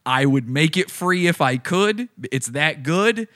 I 0.05 0.27
would 0.27 0.47
make 0.47 0.77
it 0.77 0.91
free 0.91 1.27
if 1.27 1.41
I 1.41 1.57
could. 1.57 2.11
It's 2.31 2.49
that 2.49 2.83
good. 2.83 3.27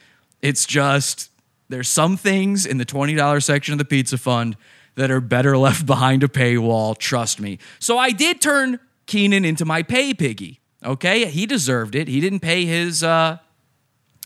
It's 0.41 0.65
just 0.65 1.31
there's 1.69 1.89
some 1.89 2.15
things 2.15 2.65
in 2.67 2.77
the 2.77 2.85
$20 2.85 3.41
section 3.41 3.71
of 3.71 3.79
the 3.79 3.85
pizza 3.85 4.19
fund 4.19 4.55
that 4.95 5.11
are 5.11 5.21
better 5.21 5.57
left 5.57 5.85
behind 5.85 6.23
a 6.23 6.27
paywall, 6.27 6.97
trust 6.97 7.39
me. 7.39 7.59
So 7.79 7.97
I 7.97 8.11
did 8.11 8.41
turn 8.41 8.79
Kenan 9.05 9.45
into 9.45 9.65
my 9.65 9.83
pay 9.83 10.13
piggy. 10.13 10.59
Okay? 10.83 11.25
He 11.25 11.45
deserved 11.45 11.95
it. 11.95 12.07
He 12.07 12.19
didn't 12.19 12.39
pay 12.39 12.65
his 12.65 13.03
uh 13.03 13.37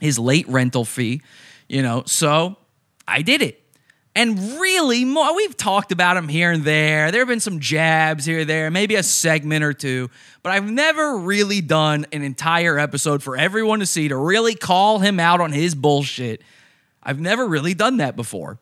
his 0.01 0.19
late 0.19 0.47
rental 0.47 0.85
fee. 0.85 1.21
You 1.67 1.81
know, 1.81 2.03
so 2.05 2.57
I 3.07 3.21
did 3.21 3.41
it. 3.41 3.61
And 4.17 4.59
really, 4.59 5.05
more, 5.05 5.35
we've 5.35 5.55
talked 5.55 5.91
about 5.91 6.17
him 6.17 6.27
here 6.27 6.51
and 6.51 6.63
there. 6.63 7.11
There 7.11 7.21
have 7.21 7.27
been 7.27 7.39
some 7.39 7.59
jabs 7.59 8.25
here 8.25 8.45
there, 8.45 8.71
maybe 8.71 8.95
a 8.95 9.03
segment 9.03 9.63
or 9.63 9.73
two, 9.73 10.09
but 10.41 10.51
I've 10.51 10.67
never 10.67 11.19
really 11.19 11.61
done 11.61 12.07
an 12.11 12.23
entire 12.23 12.79
episode 12.79 13.21
for 13.21 13.37
everyone 13.37 13.79
to 13.79 13.85
see 13.85 14.07
to 14.07 14.17
really 14.17 14.55
call 14.55 14.97
him 14.97 15.19
out 15.19 15.39
on 15.39 15.51
his 15.51 15.75
bullshit. 15.75 16.41
I've 17.03 17.19
never 17.19 17.47
really 17.47 17.75
done 17.75 17.97
that 17.97 18.15
before 18.15 18.57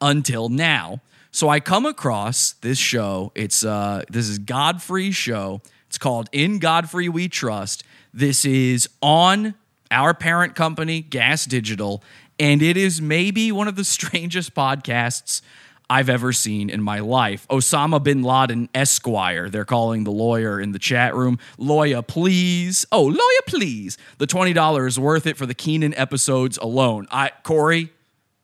until 0.00 0.48
now. 0.48 1.00
So 1.34 1.48
I 1.48 1.60
come 1.60 1.86
across 1.86 2.52
this 2.60 2.76
show. 2.78 3.32
It's 3.34 3.64
uh 3.64 4.02
this 4.10 4.28
is 4.28 4.38
Godfrey's 4.38 5.16
show. 5.16 5.62
It's 5.86 5.96
called 5.96 6.28
In 6.30 6.58
Godfrey 6.58 7.08
We 7.08 7.28
Trust. 7.28 7.84
This 8.12 8.44
is 8.44 8.88
on 9.00 9.54
our 9.90 10.12
parent 10.12 10.54
company, 10.54 11.00
Gas 11.00 11.46
Digital, 11.46 12.02
and 12.38 12.60
it 12.60 12.76
is 12.76 13.00
maybe 13.00 13.50
one 13.50 13.66
of 13.66 13.76
the 13.76 13.84
strangest 13.96 14.54
podcasts 14.54 15.40
I've 15.88 16.10
ever 16.10 16.34
seen 16.34 16.68
in 16.68 16.82
my 16.82 17.00
life. 17.00 17.46
Osama 17.48 18.02
bin 18.02 18.22
Laden 18.22 18.68
Esquire, 18.74 19.48
they're 19.48 19.64
calling 19.64 20.04
the 20.04 20.10
lawyer 20.10 20.60
in 20.60 20.72
the 20.72 20.78
chat 20.78 21.14
room. 21.14 21.38
Lawyer, 21.56 22.02
please. 22.02 22.86
Oh, 22.92 23.04
lawyer, 23.04 23.42
please. 23.46 23.96
The 24.18 24.26
$20 24.26 24.86
is 24.86 24.98
worth 24.98 25.26
it 25.26 25.38
for 25.38 25.46
the 25.46 25.54
Kenan 25.54 25.94
episodes 25.94 26.58
alone. 26.58 27.06
I 27.10 27.30
Corey, 27.42 27.90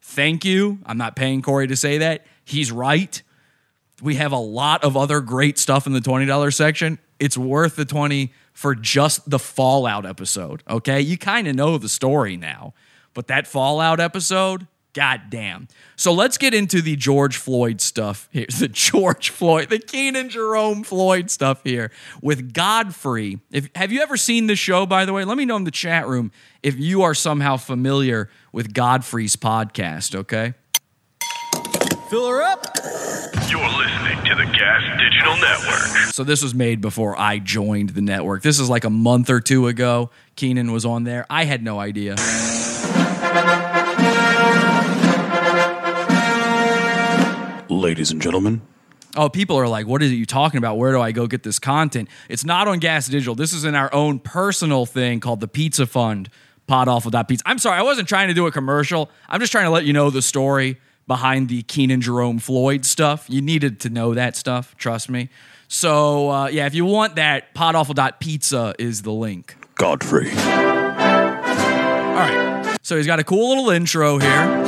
thank 0.01 0.47
you. 0.47 0.79
I'm 0.87 0.99
not 0.99 1.17
paying 1.17 1.43
Corey 1.43 1.67
to 1.67 1.77
say 1.77 1.99
that. 1.99 2.27
He's 2.49 2.73
right. 2.73 3.23
We 4.03 4.15
have 4.15 4.33
a 4.33 4.39
lot 4.39 4.85
of 4.85 4.97
other 4.97 5.21
great 5.21 5.59
stuff 5.59 5.87
in 5.87 5.93
the 5.93 6.01
$20 6.01 6.55
section. 6.55 6.99
It's 7.19 7.37
worth 7.37 7.77
the 7.77 7.85
20 7.85 8.33
for 8.53 8.75
just 8.75 9.29
the 9.29 9.39
Fallout 9.39 10.07
episode, 10.07 10.63
okay? 10.69 11.01
You 11.01 11.19
kind 11.19 11.47
of 11.47 11.55
know 11.55 11.79
the 11.79 11.89
story 11.89 12.37
now. 12.37 12.75
But 13.13 13.27
that 13.27 13.47
Fallout 13.47 14.01
episode, 14.01 14.67
goddamn. 14.95 15.69
So 15.97 16.13
let's 16.13 16.39
get 16.39 16.55
into 16.55 16.81
the 16.81 16.97
George 16.97 17.37
Floyd 17.37 17.81
stuff 17.81 18.29
here. 18.33 18.47
The 18.59 18.69
George 18.69 19.31
Floyd, 19.31 19.69
the 19.69 19.79
Kenan 19.79 20.31
Jerome 20.31 20.85
Floyd 20.85 21.31
stuff 21.31 21.61
here 21.63 21.93
with 22.23 22.53
Godfrey. 22.53 23.41
If 23.53 23.69
have 23.77 23.93
you 23.93 24.01
ever 24.01 24.17
seen 24.17 24.47
this 24.47 24.59
show, 24.59 24.87
by 24.87 25.05
the 25.05 25.13
way? 25.13 25.25
Let 25.25 25.37
me 25.37 25.45
know 25.45 25.57
in 25.57 25.65
the 25.65 25.71
chat 25.71 26.09
room 26.09 26.33
if 26.63 26.79
you 26.79 27.03
are 27.03 27.15
somehow 27.15 27.59
familiar 27.59 28.31
with 28.53 28.73
Godfrey's 28.73 29.37
podcast, 29.37 30.15
okay? 30.15 30.55
Fill 32.09 32.27
her 32.29 32.43
up. 32.43 32.67
You're 33.51 33.61
listening 33.69 34.25
to 34.25 34.35
the 34.35 34.51
Gas 34.57 34.99
Digital 34.99 35.37
Network. 35.37 36.13
So 36.15 36.25
this 36.25 36.43
was 36.43 36.55
made 36.55 36.81
before 36.81 37.19
I 37.19 37.39
joined 37.39 37.91
the 37.91 38.01
network. 38.01 38.43
This 38.43 38.59
is 38.59 38.71
like 38.71 38.85
a 38.85 38.91
month 38.91 39.29
or 39.29 39.41
two 39.41 39.67
ago. 39.67 40.11
Kenan 40.35 40.73
was 40.73 40.87
on 40.87 41.05
there. 41.05 41.27
I 41.29 41.45
had 41.45 41.63
no 41.63 41.79
idea. 41.79 42.17
Ladies 47.71 48.11
and 48.11 48.21
gentlemen, 48.23 48.63
Oh, 49.17 49.29
people 49.29 49.57
are 49.57 49.67
like, 49.67 49.87
what 49.87 50.01
are 50.03 50.05
you 50.07 50.27
talking 50.27 50.59
about? 50.59 50.77
Where 50.79 50.93
do 50.93 51.01
I 51.01 51.13
go 51.13 51.27
get 51.27 51.43
this 51.43 51.59
content? 51.59 52.09
It's 52.29 52.45
not 52.45 52.69
on 52.69 52.79
Gas 52.79 53.09
Digital. 53.09 53.35
This 53.35 53.53
is 53.53 53.65
in 53.65 53.75
our 53.75 53.93
own 53.93 54.19
personal 54.21 54.87
thing 54.87 55.19
called 55.21 55.41
the 55.41 55.49
Pizza 55.49 55.87
Fund, 55.87 56.29
podawful.pizza. 56.69 57.43
I'm 57.47 57.59
sorry, 57.59 57.79
I 57.79 57.83
wasn't 57.83 58.07
trying 58.07 58.29
to 58.29 58.35
do 58.35 58.47
a 58.47 58.53
commercial. 58.53 59.11
I'm 59.29 59.41
just 59.41 59.51
trying 59.51 59.65
to 59.65 59.71
let 59.71 59.85
you 59.85 59.93
know 59.93 60.11
the 60.11 60.23
story 60.23 60.79
behind 61.09 61.49
the 61.49 61.63
Kenan 61.63 62.01
Jerome 62.01 62.39
Floyd 62.39 62.87
stuff. 62.87 63.27
You 63.29 63.41
needed 63.41 63.81
to 63.81 63.91
know 63.91 64.15
that 64.15 64.37
stuff, 64.37 64.77
trust 64.77 65.09
me. 65.11 65.31
So, 65.67 66.31
uh, 66.31 66.47
yeah, 66.47 66.67
if 66.67 66.75
you 66.75 66.85
want 66.85 67.17
that, 67.17 67.53
podawful.pizza 67.55 68.75
is 68.79 69.03
the 69.03 69.13
link. 69.13 69.57
Godfrey. 69.75 70.31
All 70.31 70.37
right. 72.15 72.77
So 72.83 72.97
he's 72.97 73.07
got 73.07 73.19
a 73.19 73.25
cool 73.25 73.49
little 73.49 73.71
intro 73.71 74.19
here. 74.19 74.67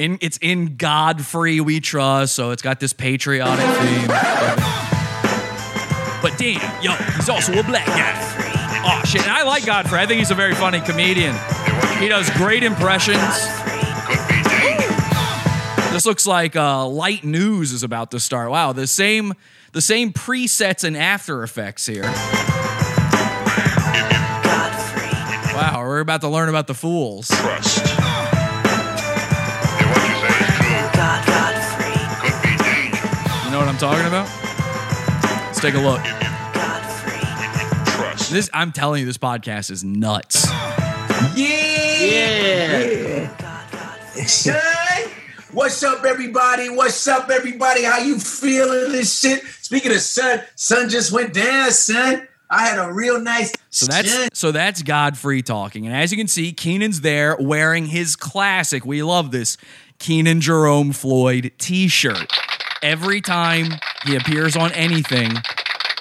In, 0.00 0.18
it's 0.20 0.38
in 0.42 0.76
Godfrey 0.76 1.60
we 1.60 1.80
trust, 1.80 2.34
so 2.34 2.50
it's 2.50 2.62
got 2.62 2.80
this 2.80 2.92
patriotic 2.92 3.64
theme. 3.64 4.08
But 6.22 6.38
damn, 6.38 6.60
yo, 6.82 6.92
he's 7.16 7.28
also 7.28 7.52
a 7.58 7.62
black 7.64 7.86
guy. 7.86 8.82
Oh 8.84 9.02
shit, 9.04 9.22
and 9.22 9.30
I 9.30 9.42
like 9.42 9.66
Godfrey. 9.66 9.98
I 9.98 10.06
think 10.06 10.18
he's 10.18 10.30
a 10.30 10.36
very 10.36 10.54
funny 10.54 10.80
comedian. 10.80 11.36
He 11.98 12.08
does 12.08 12.30
great 12.30 12.62
impressions. 12.62 13.18
This 15.92 16.06
looks 16.06 16.26
like 16.26 16.56
uh, 16.56 16.86
light 16.86 17.22
news 17.22 17.72
is 17.72 17.82
about 17.82 18.12
to 18.12 18.20
start. 18.20 18.50
Wow, 18.50 18.72
the 18.72 18.86
same 18.86 19.34
the 19.72 19.82
same 19.82 20.12
presets 20.12 20.84
and 20.84 20.96
After 20.96 21.42
Effects 21.42 21.84
here. 21.84 22.04
Wow, 25.54 25.82
we're 25.86 26.00
about 26.00 26.22
to 26.22 26.28
learn 26.28 26.48
about 26.48 26.66
the 26.66 26.72
fools. 26.74 27.28
Trust. 27.28 27.78
And 27.78 28.02
what 29.90 30.02
you 30.08 30.14
say 30.16 30.32
is 30.40 30.90
true. 31.76 31.92
Could 32.20 32.40
be 32.42 32.56
dangerous. 32.64 33.44
You 33.44 33.50
know 33.50 33.58
what 33.58 33.68
I'm 33.68 33.76
talking 33.76 34.06
about? 34.06 34.26
Let's 35.46 35.60
take 35.60 35.74
a 35.74 35.78
look. 35.78 36.02
Trust. 37.94 38.32
This 38.32 38.48
I'm 38.54 38.72
telling 38.72 39.00
you, 39.00 39.06
this 39.06 39.18
podcast 39.18 39.70
is 39.70 39.84
nuts. 39.84 40.48
Son, 44.26 44.60
what's 45.52 45.82
up, 45.82 46.04
everybody? 46.04 46.68
What's 46.70 47.06
up, 47.06 47.28
everybody? 47.30 47.84
How 47.84 47.98
you 47.98 48.18
feeling 48.18 48.92
this 48.92 49.20
shit? 49.20 49.42
Speaking 49.60 49.92
of 49.92 50.00
sun, 50.00 50.42
sun 50.56 50.88
just 50.88 51.12
went 51.12 51.34
down, 51.34 51.70
son. 51.70 52.26
I 52.50 52.66
had 52.66 52.78
a 52.78 52.92
real 52.92 53.18
nice 53.18 53.50
So 53.70 53.86
that's 53.86 54.38
so 54.38 54.52
that's 54.52 54.82
Godfrey 54.82 55.42
talking, 55.42 55.86
and 55.86 55.96
as 55.96 56.10
you 56.10 56.18
can 56.18 56.28
see, 56.28 56.52
Kenan's 56.52 57.00
there 57.00 57.36
wearing 57.38 57.86
his 57.86 58.16
classic. 58.16 58.84
We 58.84 59.02
love 59.02 59.30
this 59.30 59.56
Kenan 59.98 60.40
Jerome 60.40 60.92
Floyd 60.92 61.52
T-shirt. 61.58 62.30
Every 62.82 63.20
time 63.20 63.66
he 64.04 64.16
appears 64.16 64.56
on 64.56 64.72
anything, 64.72 65.30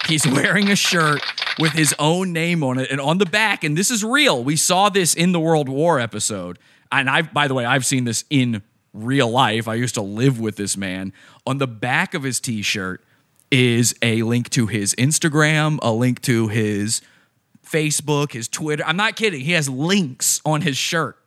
he's 0.07 0.27
wearing 0.31 0.69
a 0.69 0.75
shirt 0.75 1.21
with 1.57 1.71
his 1.71 1.95
own 1.99 2.33
name 2.33 2.63
on 2.63 2.79
it, 2.79 2.91
and 2.91 2.99
on 2.99 3.17
the 3.17 3.25
back. 3.25 3.63
And 3.63 3.77
this 3.77 3.89
is 3.89 4.03
real. 4.03 4.43
We 4.43 4.57
saw 4.57 4.89
this 4.89 5.13
in 5.13 5.31
the 5.31 5.39
World 5.39 5.69
War 5.69 6.01
episode, 6.01 6.59
and 6.91 7.09
I, 7.09 7.21
by 7.21 7.47
the 7.47 7.53
way, 7.53 7.63
I've 7.63 7.85
seen 7.85 8.03
this 8.03 8.25
in 8.29 8.61
real 8.93 9.29
life. 9.29 9.67
I 9.67 9.75
used 9.75 9.95
to 9.95 10.01
live 10.01 10.39
with 10.39 10.55
this 10.55 10.75
man. 10.75 11.13
On 11.45 11.57
the 11.57 11.67
back 11.67 12.13
of 12.13 12.23
his 12.23 12.39
T-shirt 12.39 13.03
is 13.49 13.95
a 14.01 14.23
link 14.23 14.49
to 14.51 14.67
his 14.67 14.95
Instagram, 14.95 15.79
a 15.81 15.91
link 15.91 16.21
to 16.23 16.47
his 16.47 17.01
Facebook, 17.65 18.33
his 18.33 18.47
Twitter. 18.47 18.83
I'm 18.85 18.97
not 18.97 19.15
kidding. 19.15 19.41
He 19.41 19.53
has 19.53 19.69
links 19.69 20.41
on 20.45 20.61
his 20.61 20.77
shirt. 20.77 21.17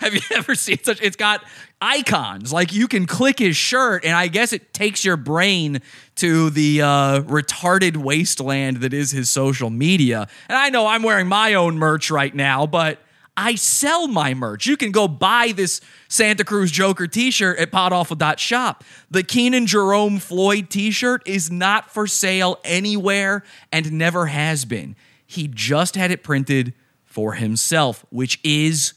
Have 0.00 0.14
you 0.14 0.20
ever 0.34 0.54
seen 0.54 0.82
such? 0.82 1.00
It's 1.00 1.16
got 1.16 1.44
icons. 1.80 2.52
Like 2.52 2.72
you 2.72 2.88
can 2.88 3.06
click 3.06 3.38
his 3.38 3.56
shirt, 3.56 4.04
and 4.04 4.14
I 4.14 4.28
guess 4.28 4.52
it 4.52 4.74
takes 4.74 5.04
your 5.04 5.16
brain 5.16 5.80
to 6.16 6.50
the 6.50 6.82
uh, 6.82 7.20
retarded 7.22 7.96
wasteland 7.96 8.78
that 8.78 8.92
is 8.92 9.12
his 9.12 9.30
social 9.30 9.70
media. 9.70 10.28
And 10.48 10.58
I 10.58 10.70
know 10.70 10.86
I'm 10.86 11.02
wearing 11.02 11.28
my 11.28 11.54
own 11.54 11.78
merch 11.78 12.10
right 12.10 12.34
now, 12.34 12.66
but 12.66 12.98
I 13.36 13.54
sell 13.54 14.08
my 14.08 14.34
merch. 14.34 14.66
You 14.66 14.76
can 14.76 14.92
go 14.92 15.08
buy 15.08 15.52
this 15.54 15.80
Santa 16.08 16.44
Cruz 16.44 16.70
Joker 16.70 17.06
t-shirt 17.06 17.58
at 17.58 17.70
podawful.shop. 17.70 18.84
The 19.10 19.22
Kenan 19.22 19.66
Jerome 19.66 20.18
Floyd 20.18 20.68
t-shirt 20.68 21.26
is 21.26 21.50
not 21.50 21.90
for 21.90 22.06
sale 22.06 22.58
anywhere 22.64 23.42
and 23.72 23.92
never 23.92 24.26
has 24.26 24.64
been. 24.64 24.96
He 25.26 25.48
just 25.48 25.96
had 25.96 26.10
it 26.10 26.22
printed 26.22 26.74
for 27.04 27.34
himself, 27.34 28.04
which 28.10 28.38
is 28.44 28.92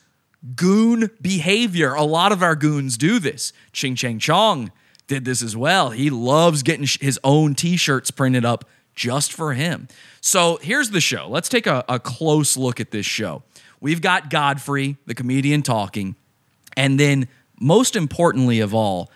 goon 0.55 1.09
behavior. 1.21 1.93
A 1.93 2.03
lot 2.03 2.31
of 2.31 2.43
our 2.43 2.55
goons 2.55 2.97
do 2.97 3.19
this. 3.19 3.53
Ching 3.71 3.95
Chang 3.95 4.19
Chong 4.19 4.71
did 5.07 5.23
this 5.23 5.41
as 5.41 5.55
well. 5.55 5.91
He 5.91 6.09
loves 6.09 6.61
getting 6.61 6.87
his 6.99 7.19
own 7.23 7.55
t-shirts 7.55 8.11
printed 8.11 8.43
up 8.43 8.65
just 8.95 9.31
for 9.31 9.53
him. 9.53 9.87
So 10.21 10.57
here's 10.61 10.89
the 10.89 11.01
show. 11.01 11.27
Let's 11.29 11.49
take 11.49 11.67
a, 11.67 11.85
a 11.87 11.99
close 11.99 12.57
look 12.57 12.79
at 12.79 12.91
this 12.91 13.05
show. 13.05 13.43
We've 13.85 14.01
got 14.01 14.31
Godfrey, 14.31 14.97
the 15.05 15.13
comedian, 15.13 15.61
talking. 15.61 16.15
And 16.75 16.99
then, 16.99 17.27
most 17.59 17.95
importantly 17.95 18.59
of 18.59 18.73
all, 18.73 19.11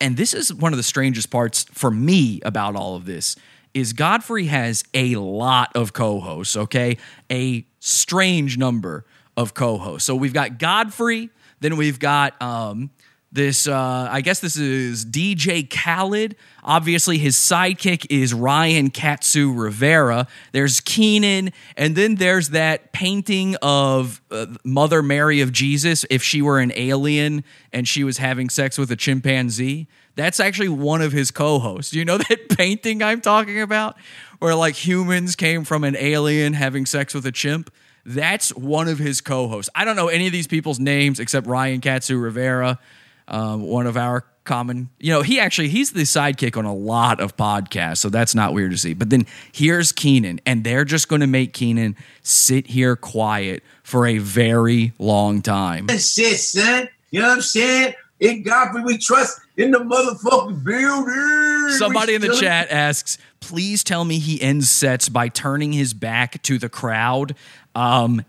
and 0.00 0.16
this 0.16 0.34
is 0.34 0.54
one 0.54 0.72
of 0.72 0.76
the 0.76 0.84
strangest 0.84 1.32
parts 1.32 1.64
for 1.72 1.90
me 1.90 2.40
about 2.44 2.76
all 2.76 2.94
of 2.94 3.06
this, 3.06 3.34
is 3.74 3.92
Godfrey 3.92 4.44
has 4.44 4.84
a 4.94 5.16
lot 5.16 5.74
of 5.74 5.94
co-hosts, 5.94 6.56
okay? 6.56 6.96
A 7.28 7.66
strange 7.80 8.56
number 8.56 9.04
of 9.36 9.52
co-hosts. 9.52 10.06
So 10.06 10.14
we've 10.14 10.32
got 10.32 10.60
Godfrey, 10.60 11.30
then 11.58 11.76
we've 11.76 11.98
got 11.98 12.40
um 12.40 12.90
this 13.34 13.66
uh 13.66 14.08
I 14.10 14.20
guess 14.20 14.38
this 14.38 14.56
is 14.56 15.04
DJ 15.04 15.68
Khaled. 15.68 16.36
Obviously 16.62 17.18
his 17.18 17.36
sidekick 17.36 18.06
is 18.08 18.32
Ryan 18.32 18.90
Katsu 18.90 19.52
Rivera. 19.52 20.28
There's 20.52 20.80
Kenan 20.80 21.52
and 21.76 21.96
then 21.96 22.14
there's 22.14 22.50
that 22.50 22.92
painting 22.92 23.56
of 23.60 24.22
uh, 24.30 24.46
Mother 24.64 25.02
Mary 25.02 25.40
of 25.40 25.52
Jesus 25.52 26.06
if 26.10 26.22
she 26.22 26.40
were 26.40 26.60
an 26.60 26.72
alien 26.76 27.44
and 27.72 27.86
she 27.86 28.04
was 28.04 28.18
having 28.18 28.48
sex 28.48 28.78
with 28.78 28.90
a 28.92 28.96
chimpanzee. 28.96 29.88
That's 30.14 30.38
actually 30.38 30.68
one 30.68 31.02
of 31.02 31.10
his 31.10 31.32
co-hosts. 31.32 31.90
Do 31.90 31.98
you 31.98 32.04
know 32.04 32.18
that 32.28 32.48
painting 32.50 33.02
I'm 33.02 33.20
talking 33.20 33.60
about 33.60 33.96
where 34.38 34.54
like 34.54 34.76
humans 34.76 35.34
came 35.34 35.64
from 35.64 35.82
an 35.82 35.96
alien 35.98 36.52
having 36.52 36.86
sex 36.86 37.12
with 37.12 37.26
a 37.26 37.32
chimp? 37.32 37.72
That's 38.06 38.54
one 38.54 38.86
of 38.86 38.98
his 38.98 39.20
co-hosts. 39.20 39.70
I 39.74 39.84
don't 39.84 39.96
know 39.96 40.08
any 40.08 40.26
of 40.26 40.32
these 40.32 40.46
people's 40.46 40.78
names 40.78 41.18
except 41.18 41.46
Ryan 41.46 41.80
Katsu 41.80 42.18
Rivera, 42.18 42.78
um, 43.28 43.62
one 43.62 43.86
of 43.86 43.96
our 43.96 44.24
common. 44.44 44.90
You 45.00 45.12
know, 45.12 45.22
he 45.22 45.40
actually 45.40 45.68
he's 45.68 45.92
the 45.92 46.02
sidekick 46.02 46.56
on 46.56 46.64
a 46.64 46.74
lot 46.74 47.20
of 47.20 47.36
podcasts, 47.36 47.98
so 47.98 48.08
that's 48.08 48.34
not 48.34 48.52
weird 48.52 48.70
to 48.72 48.78
see. 48.78 48.94
But 48.94 49.10
then 49.10 49.26
here's 49.52 49.92
Kenan, 49.92 50.40
and 50.46 50.64
they're 50.64 50.84
just 50.84 51.08
going 51.08 51.20
to 51.20 51.26
make 51.26 51.52
Kenan 51.52 51.96
sit 52.22 52.68
here 52.68 52.96
quiet 52.96 53.62
for 53.82 54.06
a 54.06 54.18
very 54.18 54.92
long 54.98 55.42
time. 55.42 55.88
shit, 55.88 56.38
son. 56.38 56.88
You 57.10 57.20
know 57.20 57.28
what 57.28 57.34
I'm 57.34 57.42
saying? 57.42 57.94
In 58.20 58.42
God 58.42 58.84
we 58.84 58.96
trust 58.96 59.40
in 59.56 59.70
the 59.70 59.78
motherfucking 59.78 60.64
building. 60.64 61.78
Somebody 61.78 62.14
in 62.14 62.20
the 62.20 62.34
chat 62.34 62.70
asks, 62.70 63.18
please 63.40 63.84
tell 63.84 64.04
me 64.04 64.18
he 64.18 64.40
ends 64.40 64.70
sets 64.70 65.08
by 65.08 65.28
turning 65.28 65.72
his 65.72 65.94
back 65.94 66.42
to 66.44 66.58
the 66.58 66.68
crowd. 66.68 67.34
Um, 67.74 68.24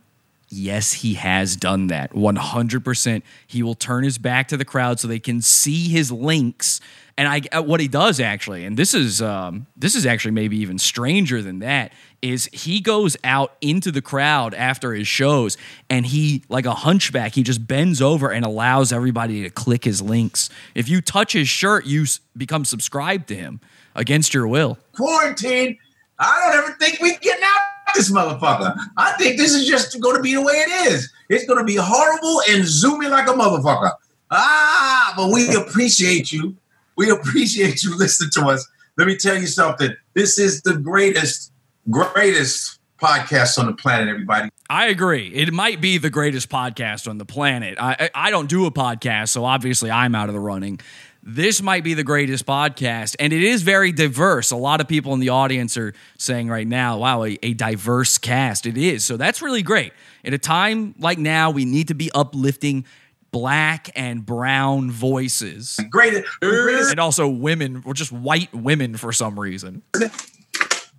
yes, 0.50 0.94
he 0.94 1.16
has 1.16 1.56
done 1.56 1.88
that. 1.88 2.12
100%. 2.12 3.22
He 3.48 3.64
will 3.64 3.76
turn 3.76 4.04
his 4.04 4.18
back 4.18 4.48
to 4.50 4.58
the 4.58 4.66
crowd 4.66 5.00
so 5.00 5.08
they 5.08 5.20
can 5.20 5.42
see 5.42 5.90
his 5.90 6.12
links. 6.12 6.82
And 7.18 7.28
I, 7.28 7.42
uh, 7.58 7.64
what 7.64 7.80
he 7.80 7.88
does 7.88 8.20
actually, 8.20 8.66
and 8.66 8.76
this 8.76 8.94
is 8.94 9.22
um, 9.22 9.68
this 9.78 9.96
is 9.96 10.06
actually 10.06 10.32
maybe 10.32 10.58
even 10.58 10.78
stranger 10.78 11.42
than 11.42 11.60
that, 11.60 11.94
is 12.22 12.50
he 12.52 12.82
goes 12.82 13.16
out 13.24 13.54
into 13.62 13.90
the 13.90 14.02
crowd 14.02 14.54
after 14.54 14.94
his 14.94 15.08
shows, 15.08 15.58
and 15.90 16.06
he 16.06 16.44
like 16.50 16.66
a 16.66 16.74
hunchback, 16.74 17.34
he 17.34 17.42
just 17.42 17.66
bends 17.66 18.02
over 18.02 18.32
and 18.32 18.44
allows 18.44 18.92
everybody 18.92 19.44
to 19.44 19.50
click 19.50 19.86
his 19.86 20.02
links. 20.02 20.50
If 20.74 20.90
you 20.90 21.00
touch 21.00 21.32
his 21.32 21.48
shirt, 21.48 21.86
you 21.86 22.06
become 22.36 22.66
subscribed 22.66 23.30
to 23.30 23.36
him 23.36 23.62
against 23.96 24.34
your 24.34 24.46
will. 24.46 24.78
quarantine. 24.94 25.78
I 26.20 26.42
don't 26.46 26.64
ever 26.64 26.78
think 26.80 27.00
we 27.02 27.16
getting 27.18 27.44
out 27.44 27.75
this 27.94 28.12
motherfucker. 28.12 28.76
I 28.98 29.14
think 29.14 29.38
this 29.38 29.54
is 29.54 29.68
just 29.68 30.00
going 30.00 30.16
to 30.16 30.22
be 30.22 30.34
the 30.34 30.42
way 30.42 30.54
it 30.54 30.88
is. 30.92 31.12
It's 31.30 31.46
going 31.46 31.60
to 31.60 31.66
be 31.66 31.78
horrible 31.80 32.42
and 32.50 32.64
zoomy 32.64 33.10
like 33.10 33.28
a 33.28 33.34
motherfucker. 33.34 33.92
Ah, 34.32 35.14
but 35.16 35.32
we 35.32 35.54
appreciate 35.56 36.32
you. 36.32 36.56
We 36.96 37.10
appreciate 37.10 37.84
you 37.84 37.96
listening 37.98 38.32
to 38.34 38.48
us. 38.48 38.68
Let 38.98 39.08
me 39.08 39.18
tell 39.18 39.38
you 39.38 39.48
something. 39.48 39.92
This 40.14 40.40
is 40.40 40.62
the 40.62 40.78
greatest, 40.78 41.52
greatest 41.90 42.80
podcast 43.00 43.60
on 43.60 43.66
the 43.68 43.74
planet, 43.74 44.08
everybody. 44.08 44.50
I 44.70 44.88
agree. 44.88 45.28
It 45.34 45.54
might 45.54 45.82
be 45.82 45.98
the 45.98 46.10
greatest 46.10 46.50
podcast 46.50 47.08
on 47.08 47.18
the 47.18 47.26
planet. 47.26 47.78
I 47.80 48.10
I 48.16 48.28
I 48.28 48.32
don't 48.32 48.50
do 48.50 48.66
a 48.66 48.72
podcast, 48.72 49.30
so 49.30 49.46
obviously 49.46 49.92
I'm 49.92 50.16
out 50.16 50.30
of 50.30 50.34
the 50.34 50.40
running. 50.40 50.80
This 51.28 51.60
might 51.60 51.84
be 51.84 51.96
the 51.96 52.04
greatest 52.04 52.46
podcast, 52.46 53.16
and 53.18 53.34
it 53.34 53.42
is 53.42 53.64
very 53.64 53.92
diverse. 53.92 54.52
A 54.52 54.56
lot 54.56 54.80
of 54.80 54.88
people 54.88 55.12
in 55.16 55.20
the 55.20 55.30
audience 55.30 55.76
are 55.76 55.96
saying 56.20 56.50
right 56.50 56.68
now, 56.68 57.00
"Wow, 57.00 57.24
a, 57.24 57.40
a 57.42 57.56
diverse 57.56 58.20
cast." 58.20 58.68
It 58.68 58.78
is, 58.78 59.04
so 59.04 59.18
that's 59.18 59.42
really 59.42 59.64
great. 59.64 59.92
At 60.24 60.36
a 60.36 60.38
time 60.38 60.94
like 61.00 61.18
now, 61.18 61.50
we 61.50 61.66
need 61.66 61.88
to 61.88 61.96
be 61.96 62.12
uplifting 62.14 62.86
black 63.32 63.90
and 63.96 64.24
brown 64.24 64.92
voices, 64.92 65.80
Greatest, 65.90 66.28
greatest 66.42 66.90
uh, 66.90 66.92
and 66.92 67.00
also 67.00 67.28
women, 67.28 67.82
or 67.88 67.96
just 67.96 68.12
white 68.12 68.54
women 68.54 68.96
for 68.96 69.12
some 69.12 69.40
reason. 69.40 69.82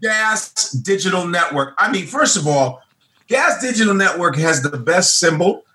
Gas 0.03 0.73
Digital 0.73 1.29
Network. 1.29 1.75
I 1.79 1.91
mean, 1.91 2.07
first 2.07 2.37
of 2.37 2.49
all, 2.49 2.83
Gas 3.29 3.61
Digital 3.61 3.95
Network 3.95 4.35
has 4.39 4.61
the 4.61 4.77
best 4.77 5.21
symbol. 5.21 5.66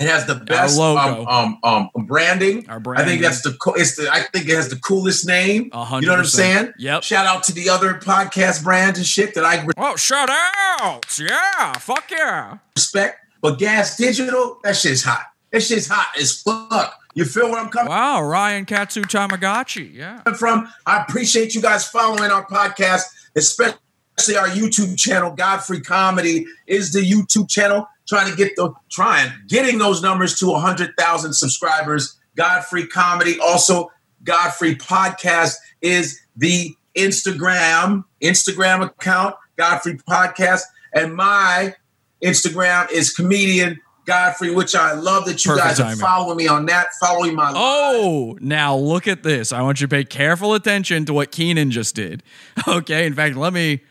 It 0.00 0.08
has 0.08 0.24
the 0.26 0.34
best 0.34 0.78
logo. 0.78 1.26
Um, 1.26 1.58
um, 1.62 1.90
um, 1.94 2.06
branding. 2.06 2.68
Our 2.70 2.82
I 2.96 3.04
think 3.04 3.20
that's 3.20 3.42
the 3.42 3.52
co- 3.60 3.74
it's 3.74 3.96
the 3.96 4.10
I 4.10 4.20
think 4.22 4.48
it 4.48 4.54
has 4.54 4.70
the 4.70 4.76
coolest 4.76 5.26
name. 5.26 5.68
A 5.74 5.84
hundred 5.84 6.02
You 6.02 6.06
know 6.08 6.14
what 6.14 6.20
I'm 6.20 6.26
saying? 6.26 6.72
Yep. 6.78 7.02
Shout 7.02 7.26
out 7.26 7.42
to 7.44 7.52
the 7.52 7.68
other 7.68 7.94
podcast 7.94 8.64
brands 8.64 8.98
and 8.98 9.06
shit 9.06 9.34
that 9.34 9.44
I 9.44 9.66
Oh, 9.76 9.96
shout 9.96 10.30
out! 10.30 11.18
Yeah, 11.18 11.74
fuck 11.74 12.10
yeah. 12.10 12.56
respect. 12.74 13.18
But 13.42 13.58
Gas 13.58 13.98
Digital, 13.98 14.58
that 14.64 14.76
shit's 14.76 15.02
hot. 15.02 15.22
That 15.52 15.62
shit's 15.62 15.86
hot 15.86 16.08
as 16.18 16.40
fuck. 16.40 16.96
You 17.14 17.26
feel 17.26 17.50
where 17.50 17.60
I'm 17.60 17.68
coming 17.68 17.90
Wow, 17.90 18.22
Ryan 18.22 18.64
Katsu 18.64 19.02
Tamagotchi. 19.02 19.92
Yeah. 19.92 20.22
from. 20.38 20.72
I 20.86 21.02
appreciate 21.02 21.54
you 21.54 21.60
guys 21.60 21.86
following 21.86 22.30
our 22.30 22.46
podcast, 22.46 23.02
especially 23.36 24.36
our 24.36 24.48
YouTube 24.48 24.96
channel. 24.98 25.32
Godfrey 25.32 25.80
Comedy 25.82 26.46
is 26.66 26.92
the 26.92 27.00
YouTube 27.00 27.50
channel. 27.50 27.86
Trying 28.10 28.28
to 28.28 28.36
get 28.36 28.56
the 28.56 28.74
trying 28.90 29.32
getting 29.46 29.78
those 29.78 30.02
numbers 30.02 30.36
to 30.40 30.52
hundred 30.54 30.96
thousand 30.98 31.32
subscribers. 31.32 32.18
Godfrey 32.34 32.88
Comedy, 32.88 33.38
also 33.38 33.92
Godfrey 34.24 34.74
Podcast 34.74 35.54
is 35.80 36.20
the 36.36 36.74
Instagram 36.96 38.02
Instagram 38.20 38.84
account. 38.84 39.36
Godfrey 39.56 39.96
Podcast, 39.96 40.62
and 40.92 41.14
my 41.14 41.76
Instagram 42.20 42.90
is 42.90 43.14
comedian 43.14 43.78
Godfrey, 44.06 44.52
which 44.52 44.74
I 44.74 44.94
love 44.94 45.26
that 45.26 45.44
you 45.44 45.52
Perfect 45.52 45.78
guys 45.78 45.80
are 45.80 45.94
following 45.94 46.36
me 46.36 46.48
on 46.48 46.66
that, 46.66 46.88
following 47.00 47.36
my 47.36 47.52
Oh, 47.54 48.36
now 48.40 48.74
look 48.74 49.06
at 49.06 49.22
this. 49.22 49.52
I 49.52 49.62
want 49.62 49.80
you 49.80 49.86
to 49.86 49.94
pay 49.94 50.02
careful 50.02 50.54
attention 50.54 51.04
to 51.04 51.12
what 51.12 51.30
Kenan 51.30 51.70
just 51.70 51.94
did. 51.94 52.24
Okay. 52.66 53.06
In 53.06 53.14
fact, 53.14 53.36
let 53.36 53.52
me 53.52 53.82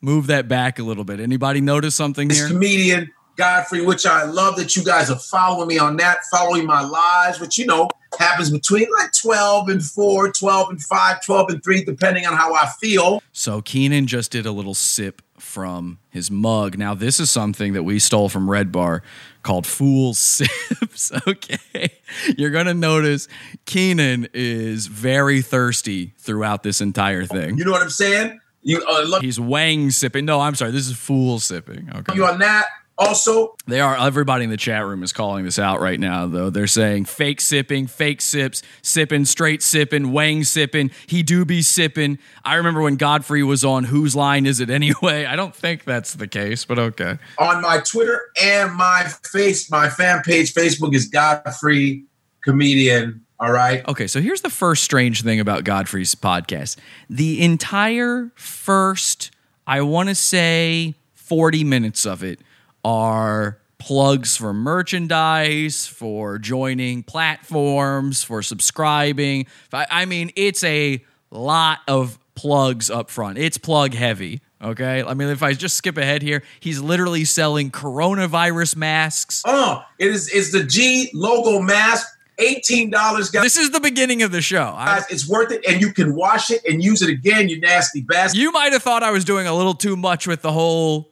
move 0.00 0.28
that 0.28 0.48
back 0.48 0.78
a 0.78 0.82
little 0.82 1.04
bit. 1.04 1.20
Anybody 1.20 1.60
notice 1.60 1.94
something 1.94 2.28
this 2.28 2.38
here? 2.38 2.48
comedian 2.48 3.10
Godfrey, 3.38 3.80
which 3.80 4.04
I 4.04 4.24
love 4.24 4.56
that 4.56 4.74
you 4.74 4.84
guys 4.84 5.10
are 5.10 5.18
following 5.18 5.68
me 5.68 5.78
on 5.78 5.96
that, 5.98 6.18
following 6.30 6.66
my 6.66 6.82
lives, 6.82 7.38
which 7.38 7.56
you 7.56 7.64
know 7.66 7.88
happens 8.18 8.50
between 8.50 8.88
like 8.98 9.12
12 9.12 9.68
and 9.68 9.82
4, 9.82 10.32
12 10.32 10.70
and 10.70 10.82
5, 10.82 11.24
12 11.24 11.50
and 11.50 11.64
3, 11.64 11.84
depending 11.84 12.26
on 12.26 12.34
how 12.34 12.52
I 12.52 12.68
feel. 12.80 13.22
So 13.32 13.62
Kenan 13.62 14.08
just 14.08 14.32
did 14.32 14.44
a 14.44 14.50
little 14.50 14.74
sip 14.74 15.22
from 15.38 15.98
his 16.10 16.32
mug. 16.32 16.76
Now 16.76 16.94
this 16.94 17.20
is 17.20 17.30
something 17.30 17.74
that 17.74 17.84
we 17.84 18.00
stole 18.00 18.28
from 18.28 18.50
Red 18.50 18.72
Bar 18.72 19.04
called 19.44 19.66
Fool 19.66 20.14
Sips. 20.14 21.12
Okay. 21.26 21.90
You're 22.36 22.50
gonna 22.50 22.74
notice 22.74 23.28
Kenan 23.66 24.28
is 24.34 24.88
very 24.88 25.42
thirsty 25.42 26.12
throughout 26.18 26.64
this 26.64 26.80
entire 26.80 27.24
thing. 27.24 27.56
You 27.56 27.64
know 27.64 27.70
what 27.70 27.82
I'm 27.82 27.90
saying? 27.90 28.40
You 28.62 28.84
uh, 28.84 29.20
He's 29.20 29.38
wang 29.38 29.92
sipping. 29.92 30.24
No, 30.24 30.40
I'm 30.40 30.56
sorry. 30.56 30.72
This 30.72 30.88
is 30.88 30.96
fool 30.96 31.38
sipping. 31.38 31.88
Okay. 31.94 32.16
you 32.16 32.26
on 32.26 32.40
that. 32.40 32.66
Also, 32.98 33.54
They 33.66 33.80
are. 33.80 33.96
Everybody 33.96 34.42
in 34.42 34.50
the 34.50 34.56
chat 34.56 34.84
room 34.84 35.04
is 35.04 35.12
calling 35.12 35.44
this 35.44 35.56
out 35.56 35.80
right 35.80 36.00
now, 36.00 36.26
though. 36.26 36.50
They're 36.50 36.66
saying 36.66 37.04
fake 37.04 37.40
sipping, 37.40 37.86
fake 37.86 38.20
sips, 38.20 38.60
sipping, 38.82 39.24
straight 39.24 39.62
sipping, 39.62 40.10
wang 40.10 40.42
sipping. 40.42 40.90
He 41.06 41.22
do 41.22 41.44
be 41.44 41.62
sipping. 41.62 42.18
I 42.44 42.56
remember 42.56 42.82
when 42.82 42.96
Godfrey 42.96 43.44
was 43.44 43.64
on 43.64 43.84
Whose 43.84 44.16
Line 44.16 44.46
Is 44.46 44.58
It 44.58 44.68
Anyway? 44.68 45.24
I 45.28 45.36
don't 45.36 45.54
think 45.54 45.84
that's 45.84 46.14
the 46.14 46.26
case, 46.26 46.64
but 46.64 46.80
okay. 46.80 47.18
on 47.38 47.62
my 47.62 47.78
Twitter 47.78 48.20
and 48.42 48.74
my 48.74 49.04
face, 49.30 49.70
my 49.70 49.88
fan 49.88 50.22
page, 50.22 50.52
Facebook 50.52 50.92
is 50.92 51.06
Godfrey 51.06 52.04
Comedian. 52.42 53.24
All 53.38 53.52
right. 53.52 53.86
Okay, 53.86 54.08
so 54.08 54.20
here's 54.20 54.40
the 54.40 54.50
first 54.50 54.82
strange 54.82 55.22
thing 55.22 55.38
about 55.38 55.62
Godfrey's 55.62 56.16
podcast. 56.16 56.76
The 57.08 57.40
entire 57.40 58.32
first, 58.34 59.30
I 59.68 59.82
want 59.82 60.08
to 60.08 60.16
say 60.16 60.96
40 61.14 61.62
minutes 61.62 62.04
of 62.04 62.24
it 62.24 62.40
are 62.88 63.58
plugs 63.76 64.34
for 64.34 64.54
merchandise, 64.54 65.86
for 65.86 66.38
joining 66.38 67.02
platforms, 67.02 68.24
for 68.24 68.42
subscribing. 68.42 69.46
I 69.70 70.06
mean, 70.06 70.30
it's 70.36 70.64
a 70.64 71.04
lot 71.30 71.80
of 71.86 72.18
plugs 72.34 72.88
up 72.88 73.10
front. 73.10 73.36
It's 73.36 73.58
plug 73.58 73.92
heavy. 73.92 74.40
Okay. 74.62 75.02
I 75.02 75.12
mean, 75.12 75.28
if 75.28 75.42
I 75.42 75.52
just 75.52 75.76
skip 75.76 75.98
ahead 75.98 76.22
here, 76.22 76.42
he's 76.60 76.80
literally 76.80 77.26
selling 77.26 77.70
coronavirus 77.70 78.76
masks. 78.76 79.42
Oh, 79.44 79.84
it 79.98 80.08
is 80.08 80.30
it's 80.32 80.50
the 80.50 80.64
G 80.64 81.10
logo 81.12 81.60
mask, 81.60 82.08
$18, 82.40 82.90
guys. 82.90 83.30
This 83.30 83.58
is 83.58 83.70
the 83.70 83.80
beginning 83.80 84.22
of 84.22 84.32
the 84.32 84.40
show. 84.40 84.72
Guys, 84.72 85.04
it's 85.10 85.28
worth 85.28 85.52
it, 85.52 85.62
and 85.68 85.82
you 85.82 85.92
can 85.92 86.14
wash 86.14 86.50
it 86.50 86.64
and 86.64 86.82
use 86.82 87.02
it 87.02 87.10
again. 87.10 87.50
You 87.50 87.60
nasty 87.60 88.00
bastard. 88.00 88.40
You 88.40 88.50
might 88.50 88.72
have 88.72 88.82
thought 88.82 89.02
I 89.02 89.10
was 89.10 89.26
doing 89.26 89.46
a 89.46 89.54
little 89.54 89.74
too 89.74 89.94
much 89.94 90.26
with 90.26 90.40
the 90.40 90.52
whole 90.52 91.10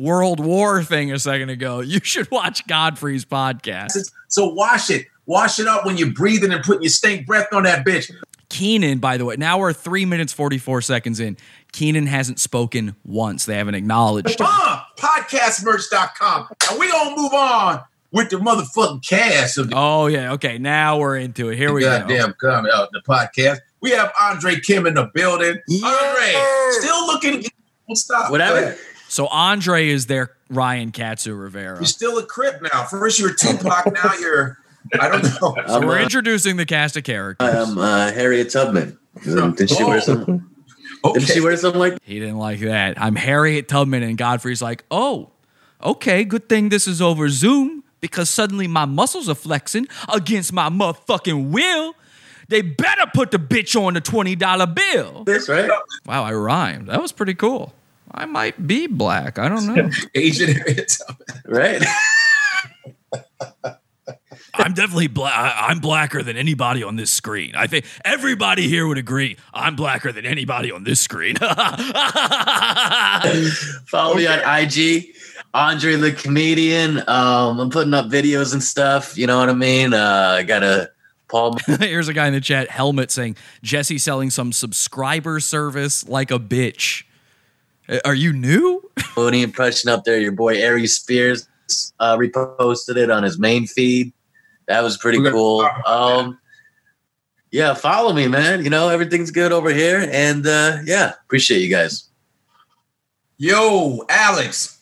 World 0.00 0.40
War 0.40 0.82
thing 0.82 1.12
a 1.12 1.18
second 1.18 1.50
ago. 1.50 1.80
You 1.90 2.00
should 2.02 2.30
watch 2.30 2.66
Godfrey's 2.66 3.24
podcast. 3.24 4.10
So 4.28 4.46
wash 4.48 4.90
it, 4.90 5.06
wash 5.26 5.58
it 5.58 5.66
up 5.66 5.84
when 5.84 5.96
you're 5.96 6.12
breathing 6.12 6.52
and 6.52 6.62
putting 6.64 6.82
your 6.82 6.90
stink 6.90 7.26
breath 7.26 7.48
on 7.52 7.64
that 7.64 7.84
bitch. 7.84 8.10
Kenan, 8.48 8.98
by 8.98 9.16
the 9.16 9.24
way, 9.24 9.36
now 9.36 9.58
we're 9.58 9.72
three 9.72 10.04
minutes, 10.04 10.32
44 10.32 10.82
seconds 10.82 11.20
in. 11.20 11.36
Kenan 11.72 12.06
hasn't 12.06 12.40
spoken 12.40 12.96
once. 13.04 13.44
They 13.44 13.56
haven't 13.56 13.74
acknowledged 13.76 14.40
him. 14.40 14.46
Uh, 14.50 14.80
podcastmerch.com, 14.96 16.48
and 16.70 16.78
we 16.80 16.90
gonna 16.90 17.16
move 17.16 17.32
on 17.32 17.80
with 18.12 18.30
the 18.30 18.36
motherfucking 18.36 19.06
cast 19.06 19.58
of 19.58 19.70
the 19.70 19.74
Oh, 19.76 20.06
yeah. 20.06 20.32
Okay. 20.32 20.58
Now 20.58 20.98
we're 20.98 21.16
into 21.16 21.48
it. 21.50 21.56
Here 21.56 21.72
we 21.72 21.82
go. 21.82 21.98
goddamn 22.00 22.34
coming 22.40 22.70
out 22.74 22.90
the 22.92 23.00
podcast. 23.08 23.58
We 23.80 23.90
have 23.92 24.12
Andre 24.20 24.58
Kim 24.60 24.86
in 24.86 24.94
the 24.94 25.10
building. 25.14 25.58
Andre, 25.84 26.34
still 26.72 27.06
looking. 27.06 27.44
Well, 27.88 27.96
stop. 27.96 28.30
Whatever. 28.30 28.76
Go 29.16 29.24
ahead. 29.24 29.32
So 29.32 29.36
Andre 29.36 29.88
is 29.88 30.06
their 30.06 30.32
Ryan 30.48 30.92
Katsu 30.92 31.34
Rivera. 31.34 31.76
You're 31.78 31.86
still 31.86 32.18
a 32.18 32.24
crip 32.24 32.62
now. 32.62 32.84
First 32.84 33.18
you 33.18 33.26
were 33.26 33.34
Tupac, 33.34 33.92
now 33.92 34.14
you're. 34.20 34.58
I 34.98 35.08
don't 35.08 35.22
know. 35.22 35.54
So 35.66 35.80
I'm, 35.80 35.86
we're 35.86 35.98
uh, 35.98 36.02
introducing 36.02 36.56
the 36.56 36.66
cast 36.66 36.96
of 36.96 37.04
characters. 37.04 37.48
I'm 37.48 37.78
uh, 37.78 38.12
Harriet 38.12 38.50
Tubman. 38.50 38.98
Did 39.22 39.70
she 39.70 39.84
wear 39.84 40.00
something? 40.00 40.44
Did 41.14 41.22
she 41.22 41.40
wear 41.40 41.56
something 41.56 41.78
like 41.78 41.98
He 42.02 42.18
didn't 42.18 42.38
like 42.38 42.60
that. 42.60 43.00
I'm 43.00 43.14
Harriet 43.14 43.68
Tubman, 43.68 44.02
and 44.02 44.16
Godfrey's 44.16 44.62
like, 44.62 44.84
oh, 44.90 45.32
Okay, 45.82 46.24
good 46.24 46.48
thing 46.48 46.68
this 46.68 46.86
is 46.86 47.00
over 47.00 47.28
Zoom 47.28 47.84
because 48.00 48.28
suddenly 48.28 48.66
my 48.66 48.84
muscles 48.84 49.28
are 49.28 49.34
flexing 49.34 49.88
against 50.12 50.52
my 50.52 50.68
motherfucking 50.68 51.50
will. 51.50 51.94
They 52.48 52.62
better 52.62 53.06
put 53.14 53.30
the 53.30 53.38
bitch 53.38 53.80
on 53.80 53.94
the 53.94 54.00
$20 54.00 54.74
bill. 54.74 55.24
That's 55.24 55.48
right. 55.48 55.70
Wow, 56.04 56.24
I 56.24 56.32
rhymed. 56.32 56.88
That 56.88 57.00
was 57.00 57.12
pretty 57.12 57.34
cool. 57.34 57.72
I 58.12 58.26
might 58.26 58.66
be 58.66 58.86
black. 58.86 59.38
I 59.38 59.48
don't 59.48 59.66
know. 59.66 59.90
Asian 60.14 60.52
Harriet 60.54 60.92
Tubman. 61.06 61.42
Right. 61.46 61.82
I'm 64.54 64.74
definitely 64.74 65.06
black. 65.06 65.54
I'm 65.56 65.78
blacker 65.78 66.22
than 66.22 66.36
anybody 66.36 66.82
on 66.82 66.96
this 66.96 67.10
screen. 67.10 67.54
I 67.54 67.66
think 67.66 67.86
everybody 68.04 68.68
here 68.68 68.86
would 68.86 68.98
agree. 68.98 69.38
I'm 69.54 69.74
blacker 69.76 70.12
than 70.12 70.26
anybody 70.26 70.70
on 70.72 70.84
this 70.84 71.00
screen. 71.00 71.36
Follow 73.86 74.16
me 74.16 74.26
on 74.26 74.40
IG, 74.40 75.14
Andre 75.54 75.96
the 75.96 76.12
comedian. 76.12 76.98
Um, 77.08 77.60
I'm 77.60 77.70
putting 77.70 77.94
up 77.94 78.06
videos 78.06 78.52
and 78.52 78.62
stuff. 78.62 79.16
You 79.16 79.26
know 79.26 79.38
what 79.38 79.48
I 79.48 79.54
mean? 79.54 79.94
Uh, 79.94 80.36
I 80.38 80.42
got 80.42 80.62
a 80.62 80.90
Paul. 81.28 81.56
Here's 81.66 82.08
a 82.08 82.12
guy 82.12 82.26
in 82.26 82.32
the 82.32 82.40
chat, 82.40 82.68
helmet, 82.70 83.10
saying 83.10 83.36
Jesse 83.62 83.98
selling 83.98 84.30
some 84.30 84.52
subscriber 84.52 85.40
service 85.40 86.06
like 86.08 86.30
a 86.30 86.38
bitch. 86.38 87.04
Uh, 87.90 87.98
Are 88.04 88.14
you 88.14 88.32
new? 88.32 88.88
Mooney 89.16 89.42
impression 89.42 89.90
up 89.90 90.04
there. 90.04 90.18
Your 90.18 90.32
boy 90.32 90.64
Ari 90.64 90.86
Spears 90.86 91.48
uh, 91.98 92.16
reposted 92.16 92.96
it 92.96 93.10
on 93.10 93.22
his 93.22 93.38
main 93.38 93.66
feed. 93.66 94.12
That 94.68 94.82
was 94.82 94.96
pretty 94.96 95.18
We're 95.18 95.32
cool. 95.32 95.68
Um, 95.84 96.38
yeah, 97.50 97.74
follow 97.74 98.12
me, 98.12 98.28
man. 98.28 98.62
You 98.62 98.70
know 98.70 98.88
everything's 98.88 99.32
good 99.32 99.50
over 99.50 99.70
here, 99.70 100.08
and 100.12 100.46
uh, 100.46 100.78
yeah, 100.84 101.14
appreciate 101.24 101.60
you 101.60 101.68
guys. 101.68 102.08
Yo, 103.36 104.04
Alex. 104.08 104.76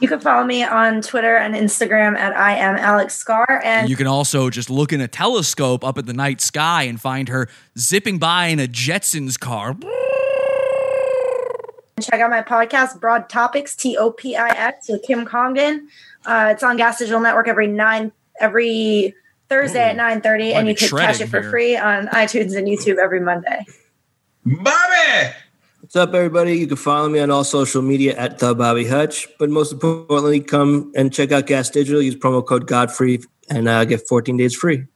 You 0.00 0.08
can 0.08 0.20
follow 0.20 0.44
me 0.44 0.64
on 0.64 1.02
Twitter 1.02 1.36
and 1.36 1.54
Instagram 1.54 2.16
at 2.16 2.36
I 2.36 2.56
am 2.56 2.76
Alex 2.76 3.14
Scar. 3.14 3.60
And 3.64 3.88
You 3.88 3.96
can 3.96 4.06
also 4.06 4.50
just 4.50 4.68
look 4.68 4.92
in 4.92 5.00
a 5.00 5.08
telescope 5.08 5.84
up 5.84 5.98
at 5.98 6.06
the 6.06 6.12
night 6.12 6.40
sky 6.40 6.82
and 6.82 7.00
find 7.00 7.28
her 7.28 7.48
zipping 7.78 8.18
by 8.18 8.46
in 8.46 8.58
a 8.58 8.66
Jetsons 8.66 9.38
car. 9.38 9.76
Check 12.00 12.20
out 12.20 12.30
my 12.30 12.42
podcast, 12.42 13.00
Broad 13.00 13.28
Topix, 13.28 13.76
T 13.76 13.96
O 13.96 14.10
P 14.10 14.34
I 14.36 14.48
X, 14.48 14.88
with 14.88 15.02
Kim 15.04 15.24
Congdon. 15.24 15.88
Uh, 16.26 16.48
it's 16.52 16.62
on 16.62 16.76
Gas 16.76 16.98
Digital 16.98 17.20
Network 17.20 17.46
every 17.46 17.68
nine 17.68 18.10
every 18.40 19.14
Thursday 19.48 19.90
at 19.90 19.96
nine 19.96 20.20
thirty, 20.20 20.52
Might 20.52 20.58
and 20.58 20.68
you 20.68 20.74
can 20.74 20.88
catch 20.88 21.20
it 21.20 21.28
for 21.28 21.40
here. 21.40 21.50
free 21.50 21.76
on 21.76 22.08
iTunes 22.08 22.56
and 22.56 22.66
YouTube 22.66 22.98
every 22.98 23.20
Monday. 23.20 23.64
Bobby. 24.44 25.34
What's 25.80 25.94
up, 25.96 26.14
everybody? 26.14 26.54
You 26.54 26.66
can 26.66 26.76
follow 26.76 27.08
me 27.08 27.20
on 27.20 27.30
all 27.30 27.44
social 27.44 27.82
media 27.82 28.16
at 28.16 28.38
the 28.38 28.54
Bobby 28.54 28.86
Hutch. 28.86 29.28
But 29.38 29.50
most 29.50 29.70
importantly, 29.70 30.40
come 30.40 30.90
and 30.96 31.12
check 31.12 31.30
out 31.30 31.46
Gas 31.46 31.70
Digital. 31.70 32.02
Use 32.02 32.16
promo 32.16 32.44
code 32.44 32.66
Godfrey 32.66 33.20
and 33.48 33.68
uh, 33.68 33.84
get 33.84 34.08
14 34.08 34.36
days 34.36 34.56
free. 34.56 34.86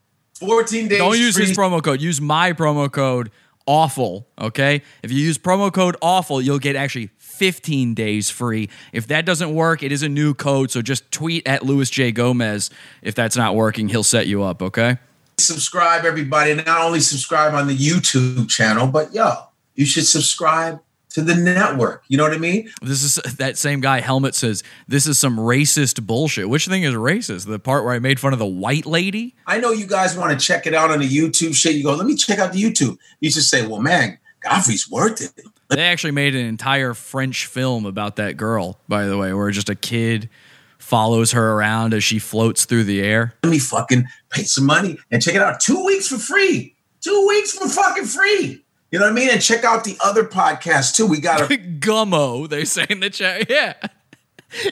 14 0.40 0.88
days. 0.88 0.98
Don't 0.98 1.18
use 1.18 1.36
free. 1.36 1.46
his 1.46 1.56
promo 1.56 1.82
code. 1.82 2.00
Use 2.00 2.20
my 2.20 2.52
promo 2.52 2.90
code 2.90 3.30
awful. 3.68 4.26
Okay. 4.40 4.82
If 5.04 5.12
you 5.12 5.18
use 5.20 5.38
promo 5.38 5.72
code 5.72 5.96
awful, 6.02 6.40
you'll 6.40 6.58
get 6.58 6.74
actually 6.74 7.10
15 7.18 7.94
days 7.94 8.30
free. 8.30 8.68
If 8.92 9.06
that 9.08 9.24
doesn't 9.24 9.54
work, 9.54 9.84
it 9.84 9.92
is 9.92 10.02
a 10.02 10.08
new 10.08 10.34
code. 10.34 10.72
So 10.72 10.82
just 10.82 11.08
tweet 11.12 11.46
at 11.46 11.62
Luis 11.62 11.90
J. 11.90 12.10
Gomez. 12.10 12.70
If 13.02 13.14
that's 13.14 13.36
not 13.36 13.54
working, 13.54 13.88
he'll 13.88 14.02
set 14.02 14.26
you 14.26 14.42
up. 14.42 14.62
Okay. 14.62 14.96
subscribe 15.38 16.04
everybody 16.04 16.52
not 16.54 16.80
only 16.80 16.98
subscribe 16.98 17.54
on 17.54 17.68
the 17.68 17.76
youtube 17.76 18.48
channel 18.48 18.88
but 18.88 19.14
yo 19.14 19.32
you 19.76 19.86
should 19.86 20.04
subscribe 20.04 20.80
to 21.18 21.24
the 21.24 21.34
network 21.34 22.04
you 22.08 22.16
know 22.16 22.22
what 22.22 22.32
i 22.32 22.38
mean 22.38 22.70
This 22.82 23.02
is 23.02 23.16
that 23.36 23.58
same 23.58 23.80
guy. 23.80 24.00
Helmet 24.00 24.34
says 24.34 24.62
this 24.86 25.06
is 25.06 25.18
some 25.18 25.36
racist 25.36 26.06
bullshit. 26.06 26.48
Which 26.48 26.66
thing 26.66 26.82
is 26.84 26.94
racist? 26.94 27.46
The 27.46 27.58
part 27.58 27.84
where 27.84 27.94
I 27.94 27.98
made 27.98 28.20
fun 28.20 28.32
of 28.32 28.38
the 28.38 28.46
white 28.46 28.86
lady. 28.86 29.34
i 29.46 29.58
know 29.58 29.70
you 29.72 29.86
guys 29.86 30.16
want 30.16 30.38
to 30.38 30.46
check 30.46 30.66
it 30.66 30.74
out 30.74 30.90
on 30.90 31.00
the 31.00 31.08
youtube 31.08 31.54
shit 31.54 31.74
you 31.74 31.82
go 31.82 31.94
let 31.94 32.06
me 32.06 32.14
check 32.14 32.38
out 32.38 32.52
the 32.52 32.62
youtube 32.62 32.96
you 33.20 33.30
just 33.30 33.50
say 33.50 33.66
well 33.66 33.80
man 33.80 34.18
godfrey's 34.40 34.88
worth 34.90 35.20
it 35.20 35.44
They 35.70 35.82
actually 35.82 36.12
made 36.12 36.34
an 36.34 36.46
entire 36.46 36.94
French 36.94 37.44
film 37.44 37.84
about 37.84 38.16
that 38.16 38.38
girl. 38.38 38.78
By 38.88 39.04
the 39.04 39.18
way, 39.18 39.34
where 39.34 39.50
just 39.50 39.68
a 39.68 39.74
kid 39.74 40.30
follows 40.78 41.32
her 41.32 41.52
around 41.52 41.92
as 41.92 42.02
she 42.02 42.18
floats 42.18 42.64
through 42.64 42.84
the 42.84 43.02
air. 43.02 43.34
let 43.42 43.50
me 43.50 43.58
fucking 43.58 44.06
pay 44.30 44.44
some 44.44 44.64
money 44.64 44.96
and 45.10 45.20
check 45.22 45.34
it 45.34 45.42
out 45.42 45.60
two 45.60 45.84
weeks 45.84 46.08
for 46.08 46.16
free 46.16 46.74
two 47.02 47.26
weeks 47.28 47.52
for 47.52 47.68
fucking 47.68 48.06
free 48.06 48.64
you 48.90 48.98
know 48.98 49.04
what 49.04 49.12
i 49.12 49.14
mean 49.14 49.28
and 49.30 49.40
check 49.42 49.64
out 49.64 49.84
the 49.84 49.96
other 50.04 50.24
podcasts 50.24 50.94
too 50.94 51.06
we 51.06 51.20
got 51.20 51.40
a 51.40 51.44
Gummo, 51.78 52.48
they 52.48 52.64
say 52.64 52.86
in 52.88 53.00
the 53.00 53.10
chat. 53.10 53.48
Yeah. 53.50 53.74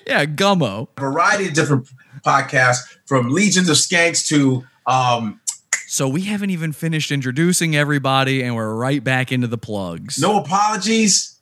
Yeah, 0.06 0.24
Gummo. 0.24 0.88
A 0.96 1.00
variety 1.00 1.48
of 1.48 1.52
different 1.54 1.86
podcasts 2.24 2.78
from 3.04 3.28
legions 3.30 3.68
of 3.68 3.76
skanks 3.76 4.26
to 4.28 4.64
um 4.86 5.40
So 5.86 6.08
we 6.08 6.22
haven't 6.22 6.50
even 6.50 6.72
finished 6.72 7.10
introducing 7.12 7.76
everybody, 7.76 8.42
and 8.42 8.56
we're 8.56 8.74
right 8.74 9.04
back 9.04 9.30
into 9.32 9.46
the 9.46 9.58
plugs. 9.58 10.18
no 10.18 10.40
apologies 10.40 11.35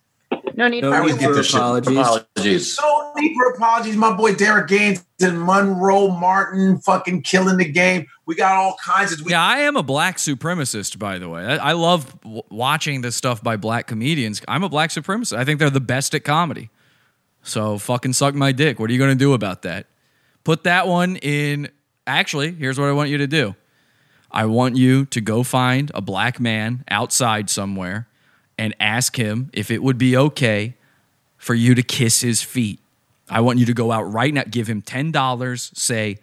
No 0.57 0.69
need 0.69 0.83
No 0.83 0.91
I 0.91 0.97
for 0.97 1.01
always 1.01 1.15
need 1.15 1.21
get 1.21 1.35
for 1.35 1.41
apologies. 1.41 1.97
Apologies. 1.99 2.79
No 2.81 3.13
need 3.17 3.35
for 3.35 3.51
apologies. 3.53 3.97
My 3.97 4.13
boy 4.15 4.35
Derek 4.35 4.69
Gaines 4.69 5.05
and 5.21 5.41
Monroe 5.41 6.09
Martin 6.09 6.79
fucking 6.79 7.23
killing 7.23 7.57
the 7.57 7.65
game. 7.65 8.07
We 8.27 8.35
got 8.35 8.57
all 8.57 8.77
kinds 8.85 9.13
of. 9.13 9.21
We, 9.23 9.33
Yeah, 9.33 9.43
I 9.43 9.59
am 9.61 9.77
a 9.77 9.83
black 9.83 10.19
supremacist, 10.19 10.99
by 10.99 11.19
the 11.19 11.29
way. 11.29 11.45
I, 11.45 11.71
I 11.71 11.73
love 11.73 12.21
w- 12.23 12.43
watching 12.51 13.01
this 13.01 13.17
stuff 13.17 13.43
by 13.43 13.57
black 13.57 13.87
comedians. 13.87 14.43
I'm 14.47 14.63
a 14.63 14.69
black 14.69 14.91
supremacist. 14.91 15.37
I 15.37 15.45
think 15.45 15.59
they're 15.59 15.71
the 15.71 15.81
best 15.81 16.15
at 16.15 16.25
comedy. 16.25 16.71
So 17.43 17.79
fucking 17.79 18.13
suck 18.15 18.35
my 18.35 18.53
dick. 18.53 18.79
What 18.79 18.91
are 18.91 18.93
you 18.93 18.99
going 18.99 19.17
to 19.17 19.23
do 19.23 19.33
about 19.35 19.63
that? 19.63 19.87
Put 20.45 20.65
that 20.65 20.87
one 20.87 21.17
in. 21.17 21.69
Actually, 22.07 22.53
here's 22.53 22.79
what 22.79 22.89
I 22.89 22.93
want 22.93 23.11
you 23.11 23.19
to 23.19 23.27
do 23.27 23.55
I 24.31 24.47
want 24.47 24.77
you 24.77 25.07
to 25.07 25.21
go 25.21 25.43
find 25.43 25.91
a 25.95 26.01
black 26.01 26.41
man 26.41 26.85
outside 26.89 27.49
somewhere 27.49 28.09
and 28.59 28.75
ask 28.79 29.17
him 29.17 29.51
if 29.53 29.71
it 29.71 29.83
would 29.83 29.99
be 29.99 30.17
okay 30.17 30.75
for 31.37 31.55
you 31.55 31.75
to 31.75 31.83
kiss 31.83 32.21
his 32.21 32.43
feet. 32.43 32.81
I 33.29 33.41
want 33.41 33.59
you 33.59 33.67
to 33.67 33.75
go 33.75 33.91
out 33.93 34.03
right 34.03 34.33
now, 34.33 34.45
give 34.49 34.69
him 34.69 34.83
$10, 34.83 35.77
say, 35.77 36.19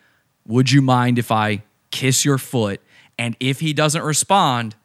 Would 0.46 0.72
you 0.72 0.82
mind 0.82 1.20
if 1.20 1.32
I 1.32 1.64
kiss 1.92 2.24
your 2.26 2.38
foot? 2.38 2.82
And 3.18 3.36
if 3.40 3.60
he 3.60 3.74
doesn't 3.74 4.02
respond, 4.02 4.76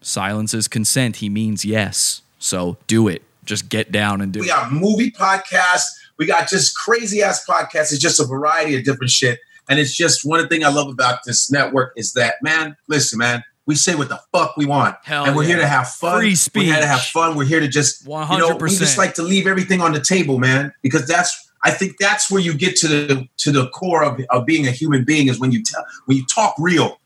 silence 0.00 0.54
is 0.54 0.68
consent. 0.68 1.16
He 1.16 1.28
means 1.28 1.64
yes. 1.64 2.22
So 2.38 2.76
do 2.86 3.08
it. 3.08 3.22
Just 3.44 3.68
get 3.68 3.92
down 3.92 4.20
and 4.20 4.32
do 4.32 4.40
we 4.40 4.46
it. 4.46 4.48
We 4.48 4.52
got 4.52 4.72
movie 4.72 5.10
podcasts. 5.10 5.86
We 6.18 6.26
got 6.26 6.48
just 6.48 6.74
crazy 6.76 7.22
ass 7.22 7.44
podcasts. 7.44 7.92
It's 7.92 7.98
just 7.98 8.20
a 8.20 8.24
variety 8.24 8.76
of 8.76 8.84
different 8.84 9.10
shit. 9.10 9.40
And 9.68 9.78
it's 9.78 9.94
just 9.94 10.24
one 10.24 10.48
thing 10.48 10.64
I 10.64 10.68
love 10.68 10.88
about 10.88 11.20
this 11.24 11.50
network 11.50 11.92
is 11.96 12.12
that, 12.12 12.36
man, 12.40 12.76
listen, 12.88 13.18
man, 13.18 13.44
we 13.66 13.74
say 13.74 13.94
what 13.96 14.08
the 14.08 14.20
fuck 14.32 14.56
we 14.56 14.64
want. 14.64 14.96
Hell 15.02 15.26
and 15.26 15.36
we're 15.36 15.42
yeah. 15.42 15.48
here 15.48 15.58
to 15.58 15.66
have 15.66 15.88
fun. 15.88 16.20
Free 16.20 16.34
speech. 16.34 16.62
We're 16.62 16.72
here 16.72 16.82
to 16.82 16.86
have 16.86 17.02
fun. 17.02 17.36
We're 17.36 17.44
here 17.44 17.60
to 17.60 17.68
just, 17.68 18.04
you 18.04 18.10
know, 18.10 18.56
we 18.56 18.68
just 18.68 18.96
like 18.96 19.14
to 19.14 19.22
leave 19.22 19.46
everything 19.46 19.80
on 19.80 19.92
the 19.92 20.00
table, 20.00 20.38
man, 20.38 20.72
because 20.82 21.06
that's, 21.06 21.50
I 21.62 21.72
think 21.72 21.96
that's 21.98 22.30
where 22.30 22.40
you 22.40 22.54
get 22.54 22.76
to 22.76 22.88
the 22.88 23.28
to 23.38 23.50
the 23.50 23.68
core 23.70 24.04
of, 24.04 24.20
of 24.30 24.46
being 24.46 24.66
a 24.68 24.70
human 24.70 25.04
being 25.04 25.26
is 25.26 25.40
when 25.40 25.50
you 25.50 25.62
tell 25.64 25.84
when 26.04 26.16
you 26.16 26.24
talk 26.26 26.54
real. 26.58 27.00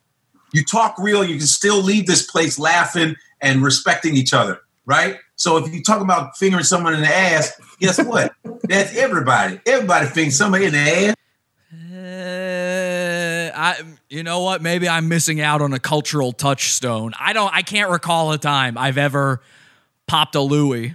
You 0.53 0.64
talk 0.64 0.96
real, 0.99 1.25
you 1.25 1.38
can 1.38 1.46
still 1.46 1.81
leave 1.81 2.07
this 2.07 2.29
place 2.29 2.59
laughing 2.59 3.14
and 3.40 3.62
respecting 3.62 4.16
each 4.16 4.35
other, 4.35 4.61
right? 4.85 5.16
So 5.37 5.57
if 5.57 5.73
you 5.73 5.83
talk 5.83 6.03
about 6.03 6.37
fingering 6.37 6.64
someone 6.64 6.92
in 6.94 7.01
the 7.01 7.09
ass, 7.09 7.59
guess 7.79 7.99
what? 8.05 8.35
That's 8.64 8.94
everybody. 8.96 9.61
Everybody 9.64 10.07
fingers 10.07 10.37
somebody 10.37 10.66
in 10.66 10.73
the 10.73 10.79
ass. 10.79 11.14
Uh, 11.92 13.57
I, 13.57 13.83
you 14.11 14.25
know 14.25 14.40
what? 14.40 14.61
Maybe 14.61 14.88
I'm 14.88 15.09
missing 15.09 15.40
out 15.40 15.62
on 15.62 15.73
a 15.73 15.79
cultural 15.79 16.33
touchstone. 16.33 17.12
I 17.18 17.33
don't. 17.33 17.55
I 17.55 17.62
can't 17.62 17.90
recall 17.90 18.33
a 18.33 18.38
time 18.38 18.77
I've 18.77 18.99
ever 18.99 19.40
popped 20.07 20.35
a 20.35 20.40
Louis. 20.40 20.94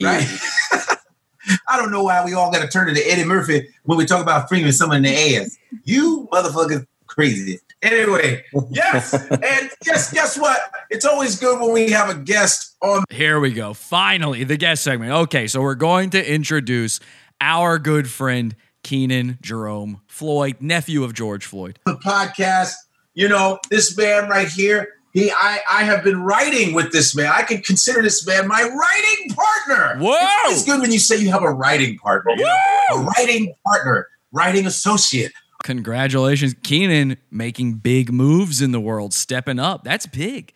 right? 0.00 0.38
I 1.68 1.76
don't 1.76 1.90
know 1.90 2.04
why 2.04 2.24
we 2.24 2.34
all 2.34 2.52
got 2.52 2.62
to 2.62 2.68
turn 2.68 2.88
into 2.88 3.04
Eddie 3.04 3.24
Murphy 3.24 3.68
when 3.82 3.98
we 3.98 4.06
talk 4.06 4.22
about 4.22 4.48
fingering 4.48 4.72
someone 4.72 4.98
in 4.98 5.02
the 5.02 5.36
ass. 5.36 5.58
You 5.82 6.28
motherfuckers 6.32 6.86
crazy. 7.06 7.58
Anyway, 7.82 8.44
yes, 8.70 9.12
and 9.30 9.70
guess 9.82 10.12
guess 10.12 10.38
what? 10.38 10.60
It's 10.88 11.04
always 11.04 11.40
good 11.40 11.60
when 11.60 11.72
we 11.72 11.90
have 11.90 12.08
a 12.10 12.14
guest 12.14 12.76
on 12.80 13.02
Here 13.10 13.40
we 13.40 13.52
go. 13.52 13.74
Finally, 13.74 14.44
the 14.44 14.56
guest 14.56 14.84
segment. 14.84 15.10
Okay, 15.10 15.48
so 15.48 15.60
we're 15.60 15.74
going 15.74 16.10
to 16.10 16.32
introduce 16.32 17.00
our 17.40 17.80
good 17.80 18.08
friend 18.08 18.54
Kenan 18.82 19.38
Jerome 19.40 20.00
Floyd, 20.06 20.56
nephew 20.60 21.04
of 21.04 21.14
George 21.14 21.44
Floyd. 21.46 21.78
the 21.86 21.94
podcast. 21.96 22.74
You 23.14 23.28
know, 23.28 23.58
this 23.70 23.96
man 23.96 24.28
right 24.28 24.48
here. 24.48 24.88
He, 25.12 25.30
I, 25.30 25.60
I 25.68 25.84
have 25.84 26.02
been 26.02 26.22
writing 26.22 26.72
with 26.72 26.90
this 26.90 27.14
man. 27.14 27.30
I 27.30 27.42
can 27.42 27.60
consider 27.60 28.00
this 28.00 28.26
man 28.26 28.48
my 28.48 28.62
writing 28.62 29.34
partner. 29.34 29.98
Whoa! 30.02 30.16
It's, 30.46 30.60
it's 30.60 30.64
good 30.64 30.80
when 30.80 30.90
you 30.90 30.98
say 30.98 31.16
you 31.18 31.30
have 31.30 31.42
a 31.42 31.52
writing 31.52 31.98
partner. 31.98 32.32
you 32.34 32.44
know? 32.44 32.56
A 32.94 33.00
writing 33.00 33.54
partner, 33.66 34.08
writing 34.32 34.66
associate. 34.66 35.32
Congratulations, 35.64 36.54
Kenan, 36.62 37.18
making 37.30 37.74
big 37.74 38.10
moves 38.10 38.62
in 38.62 38.72
the 38.72 38.80
world, 38.80 39.12
stepping 39.12 39.58
up. 39.58 39.84
That's 39.84 40.06
big. 40.06 40.54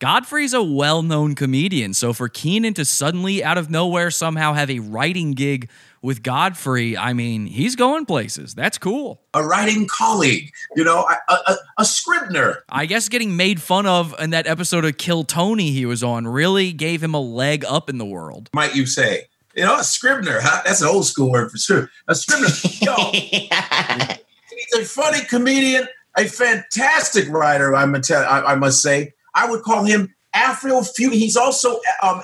Godfrey's 0.00 0.52
a 0.52 0.64
well 0.64 1.02
known 1.02 1.36
comedian. 1.36 1.94
So 1.94 2.12
for 2.12 2.28
Kenan 2.28 2.74
to 2.74 2.84
suddenly, 2.84 3.44
out 3.44 3.56
of 3.56 3.70
nowhere, 3.70 4.10
somehow 4.10 4.52
have 4.52 4.68
a 4.68 4.80
writing 4.80 5.30
gig 5.30 5.70
with 6.02 6.22
Godfrey, 6.22 6.96
I 6.96 7.12
mean, 7.12 7.46
he's 7.46 7.76
going 7.76 8.06
places. 8.06 8.54
That's 8.54 8.76
cool. 8.76 9.22
A 9.34 9.42
writing 9.42 9.86
colleague, 9.86 10.52
you 10.74 10.84
know, 10.84 11.06
a, 11.28 11.32
a, 11.32 11.56
a 11.78 11.84
scrivener. 11.84 12.64
I 12.68 12.86
guess 12.86 13.08
getting 13.08 13.36
made 13.36 13.62
fun 13.62 13.86
of 13.86 14.14
in 14.18 14.30
that 14.30 14.46
episode 14.46 14.84
of 14.84 14.98
Kill 14.98 15.22
Tony 15.24 15.70
he 15.70 15.86
was 15.86 16.02
on 16.02 16.26
really 16.26 16.72
gave 16.72 17.02
him 17.02 17.14
a 17.14 17.20
leg 17.20 17.64
up 17.64 17.88
in 17.88 17.98
the 17.98 18.04
world. 18.04 18.50
Might 18.52 18.74
you 18.74 18.84
say? 18.84 19.28
You 19.54 19.64
know, 19.64 19.78
a 19.78 19.84
scrivener. 19.84 20.40
Huh? 20.40 20.62
That's 20.64 20.82
an 20.82 20.88
old 20.88 21.06
school 21.06 21.30
word 21.30 21.50
for 21.50 21.56
scrivener. 21.56 21.90
A 22.08 22.14
scrivener. 22.14 22.48
Yo, 22.80 22.94
he's 23.12 24.72
a 24.78 24.84
funny 24.84 25.24
comedian, 25.26 25.86
a 26.16 26.24
fantastic 26.24 27.28
writer. 27.28 27.74
I 27.76 27.84
must, 27.86 28.08
tell, 28.08 28.24
I, 28.24 28.52
I 28.52 28.54
must 28.56 28.82
say. 28.82 29.14
I 29.34 29.48
would 29.48 29.62
call 29.62 29.84
him 29.84 30.14
Afro 30.34 30.82
Future. 30.82 31.14
He's 31.14 31.36
also 31.36 31.80
um, 32.02 32.22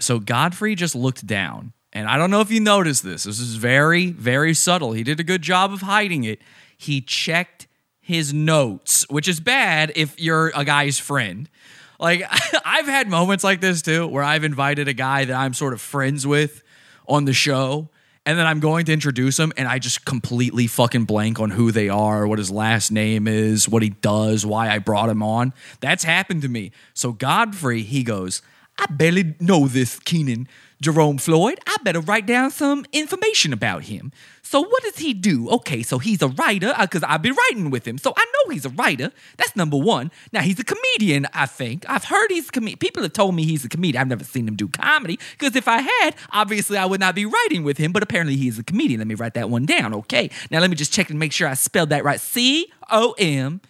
So 0.00 0.18
Godfrey 0.18 0.74
just 0.74 0.94
looked 0.94 1.26
down. 1.26 1.72
And 1.92 2.08
I 2.08 2.18
don't 2.18 2.30
know 2.30 2.40
if 2.40 2.50
you 2.50 2.60
noticed 2.60 3.02
this. 3.02 3.24
This 3.24 3.40
is 3.40 3.56
very, 3.56 4.12
very 4.12 4.54
subtle. 4.54 4.92
He 4.92 5.02
did 5.02 5.18
a 5.18 5.24
good 5.24 5.42
job 5.42 5.72
of 5.72 5.82
hiding 5.82 6.24
it. 6.24 6.40
He 6.76 7.00
checked 7.00 7.66
his 8.00 8.32
notes, 8.32 9.08
which 9.10 9.28
is 9.28 9.40
bad 9.40 9.92
if 9.96 10.18
you're 10.20 10.52
a 10.54 10.64
guy's 10.64 10.98
friend. 10.98 11.48
Like, 11.98 12.24
I've 12.64 12.86
had 12.86 13.08
moments 13.08 13.44
like 13.44 13.60
this 13.60 13.82
too, 13.82 14.06
where 14.06 14.22
I've 14.22 14.44
invited 14.44 14.88
a 14.88 14.92
guy 14.92 15.24
that 15.24 15.34
I'm 15.34 15.52
sort 15.52 15.72
of 15.72 15.80
friends 15.80 16.26
with 16.26 16.62
on 17.08 17.24
the 17.24 17.32
show, 17.32 17.88
and 18.24 18.38
then 18.38 18.46
I'm 18.46 18.60
going 18.60 18.84
to 18.86 18.92
introduce 18.92 19.38
him, 19.38 19.52
and 19.56 19.66
I 19.66 19.78
just 19.78 20.04
completely 20.04 20.66
fucking 20.66 21.04
blank 21.04 21.40
on 21.40 21.50
who 21.50 21.72
they 21.72 21.88
are, 21.88 22.26
what 22.26 22.38
his 22.38 22.50
last 22.50 22.92
name 22.92 23.26
is, 23.26 23.68
what 23.68 23.82
he 23.82 23.90
does, 23.90 24.46
why 24.46 24.70
I 24.70 24.78
brought 24.78 25.08
him 25.08 25.22
on. 25.22 25.52
That's 25.80 26.04
happened 26.04 26.42
to 26.42 26.48
me. 26.48 26.70
So, 26.94 27.12
Godfrey, 27.12 27.82
he 27.82 28.02
goes, 28.04 28.42
I 28.78 28.86
barely 28.86 29.34
know 29.40 29.68
this 29.68 29.98
Kenan 29.98 30.48
Jerome 30.80 31.18
Floyd. 31.18 31.58
I 31.66 31.76
better 31.82 32.00
write 32.00 32.26
down 32.26 32.50
some 32.50 32.86
information 32.92 33.52
about 33.52 33.84
him. 33.84 34.12
So, 34.42 34.60
what 34.60 34.82
does 34.82 34.98
he 34.98 35.14
do? 35.14 35.48
Okay, 35.50 35.82
so 35.82 35.98
he's 35.98 36.22
a 36.22 36.28
writer 36.28 36.72
uh, 36.76 36.82
because 36.82 37.04
I've 37.04 37.22
been 37.22 37.34
writing 37.34 37.70
with 37.70 37.86
him. 37.86 37.98
So, 37.98 38.12
I 38.16 38.24
know 38.24 38.52
he's 38.52 38.64
a 38.64 38.70
writer. 38.70 39.12
That's 39.36 39.54
number 39.54 39.76
one. 39.76 40.10
Now, 40.32 40.40
he's 40.40 40.58
a 40.58 40.64
comedian, 40.64 41.26
I 41.32 41.46
think. 41.46 41.84
I've 41.88 42.04
heard 42.04 42.30
he's 42.30 42.48
a 42.48 42.52
comedian. 42.52 42.78
People 42.78 43.02
have 43.02 43.12
told 43.12 43.34
me 43.34 43.44
he's 43.44 43.64
a 43.64 43.68
comedian. 43.68 44.00
I've 44.00 44.08
never 44.08 44.24
seen 44.24 44.48
him 44.48 44.56
do 44.56 44.68
comedy 44.68 45.18
because 45.38 45.54
if 45.54 45.68
I 45.68 45.80
had, 45.80 46.16
obviously 46.32 46.78
I 46.78 46.86
would 46.86 47.00
not 47.00 47.14
be 47.14 47.26
writing 47.26 47.62
with 47.62 47.78
him, 47.78 47.92
but 47.92 48.02
apparently 48.02 48.36
he's 48.36 48.58
a 48.58 48.64
comedian. 48.64 49.00
Let 49.00 49.06
me 49.06 49.14
write 49.14 49.34
that 49.34 49.50
one 49.50 49.66
down. 49.66 49.94
Okay, 49.94 50.30
now 50.50 50.60
let 50.60 50.70
me 50.70 50.76
just 50.76 50.92
check 50.92 51.10
and 51.10 51.18
make 51.18 51.32
sure 51.32 51.48
I 51.48 51.54
spelled 51.54 51.90
that 51.90 52.04
right. 52.04 52.20
C 52.20 52.72
O 52.90 53.14
M 53.18 53.60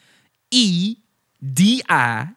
E 0.51 0.97
D 1.43 1.83
I 1.89 2.29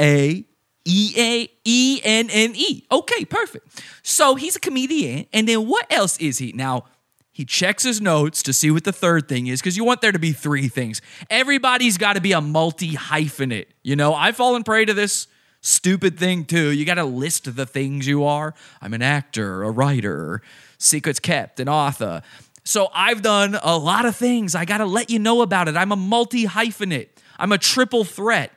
A 0.00 0.44
E 0.84 1.14
A 1.16 1.50
E 1.64 2.00
N 2.04 2.28
N 2.30 2.52
E. 2.54 2.84
Okay, 2.90 3.24
perfect. 3.24 3.82
So 4.02 4.34
he's 4.34 4.56
a 4.56 4.60
comedian. 4.60 5.26
And 5.32 5.48
then 5.48 5.66
what 5.66 5.90
else 5.90 6.18
is 6.18 6.38
he? 6.38 6.52
Now, 6.52 6.84
he 7.32 7.44
checks 7.44 7.82
his 7.82 8.00
notes 8.00 8.42
to 8.44 8.52
see 8.52 8.70
what 8.70 8.84
the 8.84 8.92
third 8.92 9.28
thing 9.28 9.48
is 9.48 9.60
because 9.60 9.76
you 9.76 9.84
want 9.84 10.00
there 10.00 10.12
to 10.12 10.20
be 10.20 10.32
three 10.32 10.68
things. 10.68 11.02
Everybody's 11.28 11.98
got 11.98 12.12
to 12.12 12.20
be 12.20 12.30
a 12.30 12.40
multi 12.40 12.92
hyphenate. 12.92 13.66
You 13.82 13.96
know, 13.96 14.14
I've 14.14 14.36
fallen 14.36 14.62
prey 14.62 14.84
to 14.84 14.94
this 14.94 15.26
stupid 15.60 16.16
thing 16.16 16.44
too. 16.44 16.70
You 16.70 16.84
got 16.84 16.94
to 16.94 17.04
list 17.04 17.56
the 17.56 17.66
things 17.66 18.06
you 18.06 18.24
are. 18.24 18.54
I'm 18.80 18.94
an 18.94 19.02
actor, 19.02 19.64
a 19.64 19.70
writer, 19.70 20.42
secrets 20.78 21.18
kept, 21.18 21.58
an 21.58 21.68
author. 21.68 22.22
So 22.62 22.88
I've 22.94 23.20
done 23.20 23.58
a 23.62 23.76
lot 23.76 24.06
of 24.06 24.14
things. 24.14 24.54
I 24.54 24.64
got 24.64 24.78
to 24.78 24.86
let 24.86 25.10
you 25.10 25.18
know 25.18 25.42
about 25.42 25.66
it. 25.66 25.76
I'm 25.76 25.90
a 25.90 25.96
multi 25.96 26.44
hyphenate, 26.46 27.08
I'm 27.36 27.50
a 27.50 27.58
triple 27.58 28.04
threat. 28.04 28.52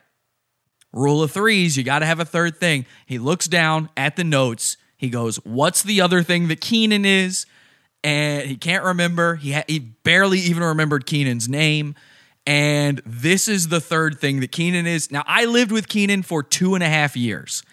Rule 0.93 1.21
of 1.21 1.31
threes, 1.31 1.77
you 1.77 1.83
got 1.83 1.99
to 1.99 2.05
have 2.05 2.19
a 2.19 2.25
third 2.25 2.57
thing. 2.57 2.85
He 3.05 3.19
looks 3.19 3.47
down 3.47 3.89
at 3.97 4.15
the 4.15 4.23
notes. 4.23 4.77
He 4.97 5.09
goes, 5.09 5.37
What's 5.37 5.83
the 5.83 6.01
other 6.01 6.23
thing 6.23 6.47
that 6.47 6.61
Kenan 6.61 7.05
is? 7.05 7.45
And 8.03 8.47
he 8.47 8.55
can't 8.55 8.83
remember. 8.83 9.35
He, 9.35 9.51
ha- 9.53 9.65
he 9.67 9.79
barely 9.79 10.39
even 10.39 10.63
remembered 10.63 11.05
Kenan's 11.05 11.49
name. 11.49 11.95
And 12.45 13.01
this 13.05 13.47
is 13.49 13.67
the 13.67 13.81
third 13.81 14.19
thing 14.19 14.39
that 14.39 14.51
Kenan 14.53 14.87
is. 14.87 15.11
Now, 15.11 15.23
I 15.27 15.45
lived 15.45 15.71
with 15.71 15.89
Kenan 15.89 16.23
for 16.23 16.41
two 16.41 16.75
and 16.75 16.83
a 16.83 16.87
half 16.87 17.17
years. 17.17 17.63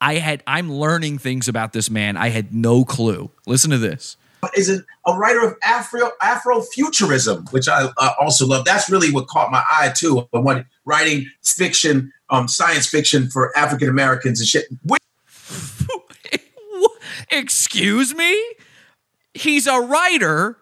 I 0.00 0.14
had 0.14 0.42
I'm 0.46 0.72
learning 0.72 1.18
things 1.18 1.48
about 1.48 1.72
this 1.72 1.90
man. 1.90 2.16
I 2.16 2.30
had 2.30 2.54
no 2.54 2.84
clue. 2.84 3.30
Listen 3.46 3.70
to 3.70 3.78
this. 3.78 4.16
Is 4.56 4.70
a, 4.70 4.84
writer 5.16 5.46
of 5.46 5.56
Afro 5.62 6.10
Afrofuturism, 6.22 7.52
which 7.52 7.68
I 7.68 7.90
uh, 7.96 8.10
also 8.20 8.46
love. 8.46 8.64
That's 8.64 8.90
really 8.90 9.12
what 9.12 9.26
caught 9.26 9.50
my 9.50 9.62
eye 9.70 9.92
too. 9.94 10.26
When 10.30 10.66
writing 10.84 11.26
fiction, 11.42 12.12
um, 12.30 12.48
science 12.48 12.86
fiction 12.86 13.28
for 13.28 13.56
African 13.56 13.88
Americans 13.88 14.40
and 14.40 14.48
shit. 14.48 14.66
Excuse 17.30 18.14
me? 18.14 18.54
He's 19.34 19.66
a 19.66 19.80
writer 19.80 20.56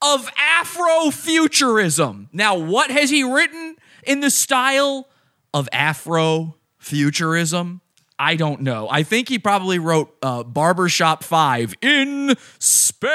of 0.00 0.30
Afrofuturism. 0.34 2.28
Now, 2.32 2.56
what 2.56 2.90
has 2.90 3.10
he 3.10 3.22
written 3.22 3.76
in 4.04 4.20
the 4.20 4.30
style 4.30 5.08
of 5.52 5.68
Afrofuturism? 5.72 7.80
I 8.18 8.34
don't 8.36 8.62
know. 8.62 8.88
I 8.90 9.02
think 9.04 9.28
he 9.28 9.38
probably 9.38 9.78
wrote 9.78 10.14
uh, 10.22 10.42
Barbershop 10.42 11.22
5 11.22 11.74
in 11.80 12.34
space. 12.58 13.06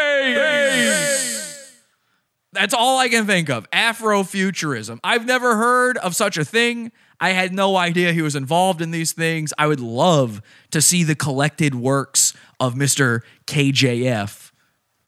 That's 2.53 2.73
all 2.73 2.99
I 2.99 3.09
can 3.09 3.25
think 3.25 3.49
of. 3.49 3.69
Afrofuturism. 3.71 4.99
I've 5.03 5.25
never 5.25 5.57
heard 5.57 5.97
of 5.97 6.15
such 6.15 6.37
a 6.37 6.45
thing. 6.45 6.91
I 7.19 7.29
had 7.31 7.53
no 7.53 7.75
idea 7.75 8.13
he 8.13 8.21
was 8.21 8.35
involved 8.35 8.81
in 8.81 8.91
these 8.91 9.11
things. 9.11 9.53
I 9.57 9.67
would 9.67 9.79
love 9.79 10.41
to 10.71 10.81
see 10.81 11.03
the 11.03 11.15
collected 11.15 11.73
works 11.75 12.33
of 12.59 12.75
Mr. 12.75 13.21
KJF. 13.47 14.51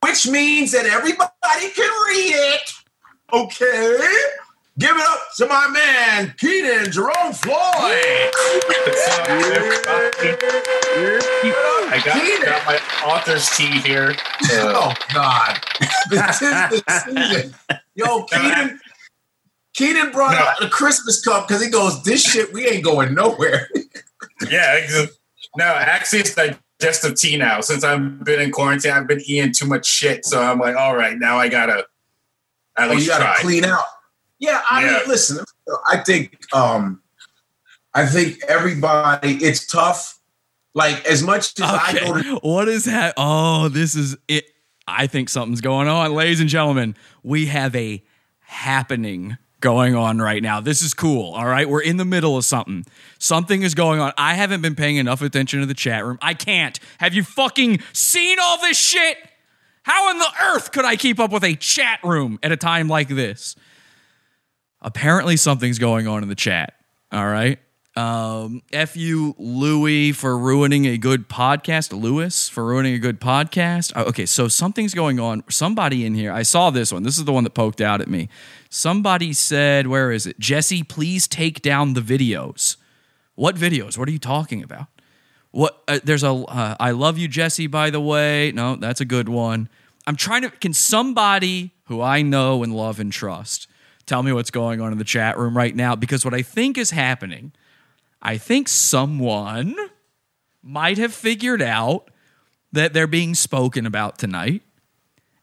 which 0.03 0.27
means 0.27 0.71
that 0.71 0.85
everybody 0.85 1.29
can 1.75 1.89
read 2.07 2.33
it. 2.35 2.71
Okay. 3.33 3.97
Give 4.77 4.89
it 4.95 5.01
up 5.07 5.19
to 5.37 5.47
my 5.47 5.69
man, 5.69 6.33
Kenan 6.37 6.91
Jerome 6.91 7.31
Floyd. 7.31 7.55
I 11.87 12.01
got, 12.03 12.45
got 12.45 12.65
my 12.65 12.79
author's 13.05 13.49
tea 13.51 13.79
here. 13.79 14.15
Oh 14.51 14.93
God. 15.13 15.59
this 16.09 16.41
is 16.41 16.49
the 16.51 16.83
season. 17.05 17.55
Yo, 17.95 18.23
Kenan. 18.31 18.79
Kenan 19.73 20.11
brought 20.11 20.35
out 20.35 20.57
the 20.59 20.67
Christmas 20.69 21.23
cup 21.23 21.47
because 21.47 21.63
he 21.63 21.69
goes, 21.69 22.03
This 22.03 22.21
shit, 22.23 22.51
we 22.53 22.67
ain't 22.67 22.83
going 22.83 23.13
nowhere. 23.13 23.69
Yeah, 24.51 24.85
no, 25.55 25.63
actually, 25.63 26.19
it's 26.19 26.35
digestive 26.35 27.15
tea 27.15 27.37
now. 27.37 27.61
Since 27.61 27.85
I've 27.85 28.21
been 28.25 28.41
in 28.41 28.51
quarantine, 28.51 28.91
I've 28.91 29.07
been 29.07 29.21
eating 29.25 29.53
too 29.53 29.65
much 29.65 29.85
shit. 29.85 30.25
So 30.25 30.41
I'm 30.41 30.59
like, 30.59 30.75
all 30.75 30.93
right, 30.93 31.17
now 31.17 31.37
I 31.37 31.47
gotta 31.47 31.85
at 32.77 32.89
Oh, 32.89 32.93
least 32.93 33.03
you 33.05 33.11
gotta 33.13 33.23
try. 33.23 33.35
clean 33.39 33.63
out. 33.63 33.85
Yeah, 34.45 34.61
I 34.69 34.85
Yeah. 34.85 34.91
mean, 34.99 35.01
listen, 35.07 35.43
I 35.87 35.97
think 35.97 36.37
um 36.53 37.01
I 37.93 38.05
think 38.05 38.43
everybody 38.47 39.35
it's 39.43 39.65
tough. 39.65 40.19
Like 40.73 41.05
as 41.05 41.23
much 41.23 41.59
as 41.59 41.65
I 41.69 41.93
go 41.93 42.21
to 42.21 42.35
What 42.43 42.67
is 42.67 42.85
that? 42.85 43.13
Oh, 43.17 43.69
this 43.69 43.95
is 43.95 44.17
it. 44.27 44.45
I 44.87 45.07
think 45.07 45.29
something's 45.29 45.61
going 45.61 45.87
on. 45.87 46.13
Ladies 46.13 46.39
and 46.39 46.49
gentlemen, 46.49 46.95
we 47.23 47.47
have 47.47 47.75
a 47.75 48.03
happening 48.41 49.37
going 49.61 49.95
on 49.95 50.19
right 50.19 50.43
now. 50.43 50.61
This 50.61 50.83
is 50.83 50.93
cool. 50.93 51.33
All 51.33 51.47
right. 51.47 51.67
We're 51.67 51.81
in 51.81 51.97
the 51.97 52.05
middle 52.05 52.37
of 52.37 52.45
something. 52.45 52.85
Something 53.17 53.63
is 53.63 53.73
going 53.73 53.99
on. 53.99 54.13
I 54.17 54.35
haven't 54.35 54.61
been 54.61 54.75
paying 54.75 54.97
enough 54.97 55.21
attention 55.23 55.59
to 55.61 55.65
the 55.65 55.73
chat 55.73 56.05
room. 56.05 56.19
I 56.21 56.35
can't. 56.35 56.79
Have 56.99 57.15
you 57.15 57.23
fucking 57.23 57.79
seen 57.93 58.37
all 58.39 58.59
this 58.61 58.77
shit? 58.77 59.17
How 59.83 60.11
in 60.11 60.19
the 60.19 60.29
earth 60.43 60.71
could 60.71 60.85
I 60.85 60.95
keep 60.97 61.19
up 61.19 61.31
with 61.31 61.43
a 61.43 61.55
chat 61.55 61.99
room 62.03 62.37
at 62.43 62.51
a 62.51 62.57
time 62.57 62.87
like 62.87 63.07
this? 63.07 63.55
Apparently, 64.85 65.35
something's 65.35 65.79
going 65.79 66.07
on 66.07 66.21
in 66.21 66.29
the 66.29 66.35
chat. 66.35 66.75
All 67.11 67.27
right. 67.27 67.57
Um, 67.95 68.61
F 68.71 68.95
you, 68.95 69.33
Luis, 69.39 70.15
for 70.15 70.37
ruining 70.37 70.85
a 70.85 70.95
good 70.95 71.27
podcast. 71.27 71.91
Luis 71.91 72.47
for 72.49 72.63
ruining 72.63 72.93
a 72.93 72.99
good 72.99 73.19
podcast. 73.19 73.93
Oh, 73.95 74.03
Okay, 74.03 74.27
so 74.27 74.47
something's 74.47 74.93
going 74.93 75.19
on. 75.19 75.43
Somebody 75.49 76.05
in 76.05 76.13
here, 76.13 76.31
I 76.31 76.43
saw 76.43 76.69
this 76.69 76.91
one. 76.91 77.01
This 77.01 77.17
is 77.17 77.25
the 77.25 77.33
one 77.33 77.45
that 77.45 77.55
poked 77.55 77.81
out 77.81 77.99
at 77.99 78.07
me. 78.07 78.29
Somebody 78.69 79.33
said, 79.33 79.87
Where 79.87 80.11
is 80.11 80.27
it? 80.27 80.37
Jesse, 80.39 80.83
please 80.83 81.27
take 81.27 81.63
down 81.63 81.93
the 81.95 82.01
videos. 82.01 82.75
What 83.33 83.55
videos? 83.55 83.97
What 83.97 84.07
are 84.07 84.11
you 84.11 84.19
talking 84.19 84.61
about? 84.61 84.85
What? 85.49 85.81
Uh, 85.87 85.99
there's 86.03 86.23
a. 86.23 86.29
Uh, 86.31 86.75
I 86.79 86.91
love 86.91 87.17
you, 87.17 87.27
Jesse. 87.27 87.65
By 87.65 87.89
the 87.89 88.01
way, 88.01 88.51
no, 88.53 88.75
that's 88.75 89.01
a 89.01 89.05
good 89.05 89.29
one. 89.29 89.67
I'm 90.05 90.15
trying 90.15 90.43
to. 90.43 90.51
Can 90.51 90.73
somebody 90.73 91.73
who 91.85 92.01
I 92.01 92.21
know 92.21 92.61
and 92.61 92.75
love 92.75 92.99
and 92.99 93.11
trust 93.11 93.67
tell 94.05 94.23
me 94.23 94.31
what's 94.31 94.51
going 94.51 94.81
on 94.81 94.91
in 94.91 94.97
the 94.97 95.03
chat 95.03 95.37
room 95.37 95.55
right 95.55 95.75
now? 95.75 95.95
Because 95.95 96.23
what 96.23 96.33
I 96.33 96.41
think 96.41 96.77
is 96.77 96.91
happening, 96.91 97.51
I 98.21 98.37
think 98.37 98.67
someone 98.67 99.75
might 100.61 100.97
have 100.97 101.13
figured 101.13 101.61
out 101.61 102.09
that 102.71 102.93
they're 102.93 103.07
being 103.07 103.35
spoken 103.35 103.85
about 103.85 104.17
tonight. 104.17 104.61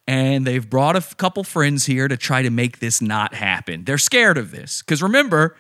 And 0.07 0.45
they've 0.47 0.69
brought 0.69 0.97
a 0.97 0.99
f- 0.99 1.17
couple 1.17 1.45
friends 1.45 1.87
here 1.87 2.09
to 2.09 2.17
try 2.17 2.43
to 2.43 2.51
make 2.51 2.81
this 2.81 3.01
not 3.01 3.35
happen. 3.35 3.85
They're 3.85 3.99
scared 3.99 4.37
of 4.37 4.51
this. 4.51 4.83
Because 4.83 5.03
remember, 5.03 5.57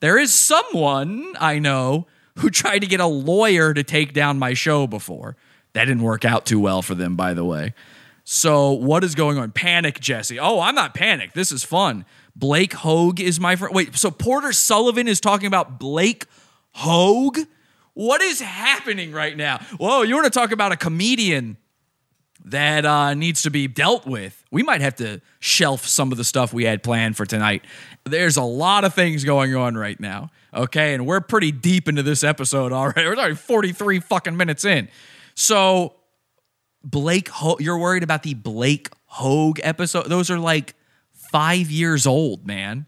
there 0.00 0.18
is 0.18 0.32
someone 0.32 1.34
I 1.38 1.58
know 1.58 2.06
who 2.38 2.50
tried 2.50 2.80
to 2.80 2.86
get 2.86 3.00
a 3.00 3.06
lawyer 3.06 3.74
to 3.74 3.82
take 3.82 4.14
down 4.14 4.38
my 4.38 4.54
show 4.54 4.86
before. 4.86 5.36
That 5.74 5.84
didn't 5.84 6.02
work 6.02 6.24
out 6.24 6.46
too 6.46 6.60
well 6.60 6.82
for 6.82 6.94
them, 6.94 7.14
by 7.14 7.34
the 7.34 7.44
way. 7.44 7.74
So, 8.24 8.72
what 8.72 9.04
is 9.04 9.14
going 9.14 9.36
on? 9.36 9.52
Panic, 9.52 10.00
Jesse. 10.00 10.38
Oh, 10.40 10.60
I'm 10.60 10.74
not 10.74 10.94
panicked. 10.94 11.34
This 11.34 11.52
is 11.52 11.62
fun. 11.62 12.06
Blake 12.36 12.72
Hogue 12.72 13.20
is 13.20 13.38
my 13.38 13.56
friend. 13.56 13.74
Wait, 13.74 13.96
so 13.96 14.10
Porter 14.10 14.52
Sullivan 14.52 15.06
is 15.08 15.20
talking 15.20 15.46
about 15.46 15.78
Blake 15.78 16.26
Hogue? 16.72 17.38
What 17.94 18.20
is 18.20 18.40
happening 18.40 19.12
right 19.12 19.36
now? 19.36 19.58
Whoa, 19.78 20.02
you 20.02 20.14
want 20.14 20.24
to 20.24 20.36
talk 20.36 20.50
about 20.50 20.72
a 20.72 20.76
comedian 20.76 21.56
that 22.46 22.84
uh, 22.84 23.14
needs 23.14 23.42
to 23.42 23.50
be 23.50 23.68
dealt 23.68 24.04
with? 24.04 24.44
We 24.50 24.64
might 24.64 24.80
have 24.80 24.96
to 24.96 25.20
shelf 25.38 25.86
some 25.86 26.10
of 26.10 26.18
the 26.18 26.24
stuff 26.24 26.52
we 26.52 26.64
had 26.64 26.82
planned 26.82 27.16
for 27.16 27.24
tonight. 27.24 27.64
There's 28.04 28.36
a 28.36 28.42
lot 28.42 28.82
of 28.84 28.94
things 28.94 29.22
going 29.22 29.54
on 29.54 29.76
right 29.76 29.98
now. 30.00 30.30
Okay, 30.52 30.94
and 30.94 31.06
we're 31.06 31.20
pretty 31.20 31.52
deep 31.52 31.88
into 31.88 32.02
this 32.02 32.24
episode 32.24 32.72
already. 32.72 33.04
We're 33.08 33.16
already 33.16 33.34
43 33.34 34.00
fucking 34.00 34.36
minutes 34.36 34.64
in. 34.64 34.88
So, 35.34 35.94
Blake, 36.84 37.28
Ho- 37.28 37.56
you're 37.58 37.78
worried 37.78 38.02
about 38.04 38.22
the 38.22 38.34
Blake 38.34 38.88
Hogue 39.06 39.58
episode? 39.62 40.06
Those 40.06 40.30
are 40.30 40.38
like 40.38 40.74
five 41.34 41.68
years 41.68 42.06
old, 42.06 42.46
man. 42.46 42.86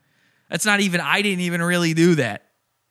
That's 0.48 0.64
not 0.64 0.78
even. 0.78 1.00
I 1.00 1.20
didn't 1.20 1.40
even 1.40 1.60
really 1.60 1.94
do 1.94 2.14
that. 2.14 2.44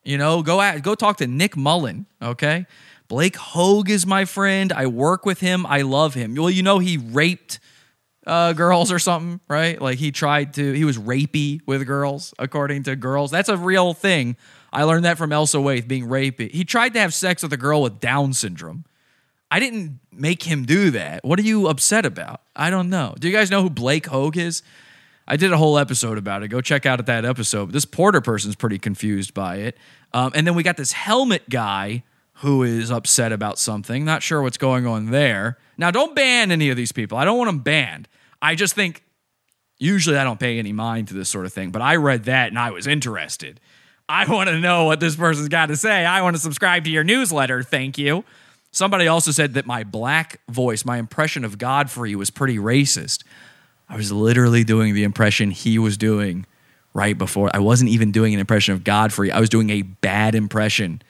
You 0.03 0.17
know, 0.17 0.43
go 0.43 0.59
at, 0.59 0.83
go 0.83 0.95
talk 0.95 1.17
to 1.17 1.27
Nick 1.27 1.55
Mullen. 1.55 2.07
Okay, 2.21 2.65
Blake 3.07 3.37
Hogue 3.37 3.89
is 3.89 4.05
my 4.05 4.25
friend. 4.25 4.73
I 4.73 4.87
work 4.87 5.25
with 5.25 5.39
him. 5.39 5.65
I 5.65 5.83
love 5.83 6.13
him. 6.13 6.35
Well, 6.35 6.49
you 6.49 6.61
know, 6.61 6.79
he 6.79 6.97
raped 6.97 7.59
uh, 8.27 8.51
girls 8.51 8.91
or 8.91 8.99
something, 8.99 9.39
right? 9.47 9.81
Like 9.81 9.97
he 9.97 10.11
tried 10.11 10.55
to. 10.55 10.73
He 10.73 10.83
was 10.83 10.97
rapey 10.97 11.61
with 11.65 11.87
girls, 11.87 12.33
according 12.37 12.83
to 12.83 12.97
girls. 12.97 13.31
That's 13.31 13.47
a 13.47 13.55
real 13.55 13.93
thing. 13.93 14.35
I 14.73 14.83
learned 14.83 15.05
that 15.05 15.17
from 15.17 15.31
Elsa 15.31 15.57
Waith 15.59 15.87
being 15.87 16.07
rapey. 16.07 16.51
He 16.51 16.65
tried 16.65 16.93
to 16.95 16.99
have 16.99 17.13
sex 17.13 17.41
with 17.43 17.53
a 17.53 17.57
girl 17.57 17.81
with 17.81 18.01
Down 18.01 18.33
syndrome. 18.33 18.83
I 19.49 19.61
didn't 19.61 20.01
make 20.11 20.43
him 20.43 20.65
do 20.65 20.91
that. 20.91 21.23
What 21.23 21.39
are 21.39 21.43
you 21.43 21.67
upset 21.67 22.05
about? 22.05 22.41
I 22.57 22.69
don't 22.69 22.89
know. 22.89 23.15
Do 23.17 23.29
you 23.29 23.33
guys 23.33 23.49
know 23.49 23.61
who 23.61 23.69
Blake 23.69 24.07
Hogue 24.07 24.35
is? 24.35 24.61
I 25.27 25.37
did 25.37 25.51
a 25.51 25.57
whole 25.57 25.77
episode 25.79 26.17
about 26.17 26.43
it. 26.43 26.49
Go 26.49 26.61
check 26.61 26.85
out 26.85 27.03
that 27.05 27.25
episode. 27.25 27.71
This 27.71 27.85
Porter 27.85 28.21
person's 28.21 28.55
pretty 28.55 28.77
confused 28.77 29.33
by 29.33 29.57
it. 29.57 29.77
Um, 30.13 30.31
and 30.35 30.45
then 30.45 30.55
we 30.55 30.63
got 30.63 30.77
this 30.77 30.91
helmet 30.91 31.49
guy 31.49 32.03
who 32.39 32.63
is 32.63 32.91
upset 32.91 33.31
about 33.31 33.57
something. 33.57 34.05
Not 34.05 34.21
sure 34.21 34.41
what's 34.41 34.57
going 34.57 34.85
on 34.85 35.11
there. 35.11 35.57
Now, 35.77 35.89
don't 35.89 36.15
ban 36.15 36.51
any 36.51 36.69
of 36.69 36.77
these 36.77 36.91
people. 36.91 37.17
I 37.17 37.25
don't 37.25 37.37
want 37.37 37.47
them 37.47 37.59
banned. 37.59 38.07
I 38.41 38.55
just 38.55 38.75
think 38.75 39.03
usually 39.79 40.17
I 40.17 40.23
don't 40.23 40.39
pay 40.39 40.59
any 40.59 40.73
mind 40.73 41.07
to 41.09 41.13
this 41.13 41.29
sort 41.29 41.45
of 41.45 41.53
thing, 41.53 41.71
but 41.71 41.81
I 41.81 41.95
read 41.95 42.25
that 42.25 42.49
and 42.49 42.59
I 42.59 42.71
was 42.71 42.87
interested. 42.87 43.59
I 44.07 44.31
want 44.31 44.49
to 44.49 44.59
know 44.59 44.85
what 44.85 44.99
this 44.99 45.15
person's 45.15 45.47
got 45.47 45.67
to 45.67 45.75
say. 45.75 46.05
I 46.05 46.21
want 46.21 46.35
to 46.35 46.41
subscribe 46.41 46.83
to 46.83 46.91
your 46.91 47.03
newsletter. 47.03 47.63
Thank 47.63 47.97
you. 47.97 48.23
Somebody 48.71 49.07
also 49.07 49.31
said 49.31 49.53
that 49.53 49.65
my 49.65 49.83
black 49.83 50.41
voice, 50.49 50.83
my 50.83 50.97
impression 50.97 51.45
of 51.45 51.57
Godfrey 51.57 52.13
was 52.13 52.29
pretty 52.29 52.57
racist. 52.57 53.23
I 53.87 53.97
was 53.97 54.11
literally 54.11 54.63
doing 54.63 54.93
the 54.93 55.03
impression 55.03 55.51
he 55.51 55.77
was 55.77 55.97
doing 55.97 56.45
right 56.93 57.17
before. 57.17 57.49
I 57.53 57.59
wasn't 57.59 57.91
even 57.91 58.11
doing 58.11 58.33
an 58.33 58.39
impression 58.39 58.73
of 58.73 58.83
Godfrey. 58.83 59.31
I 59.31 59.39
was 59.39 59.49
doing 59.49 59.69
a 59.69 59.81
bad 59.83 60.33
impression 60.33 61.01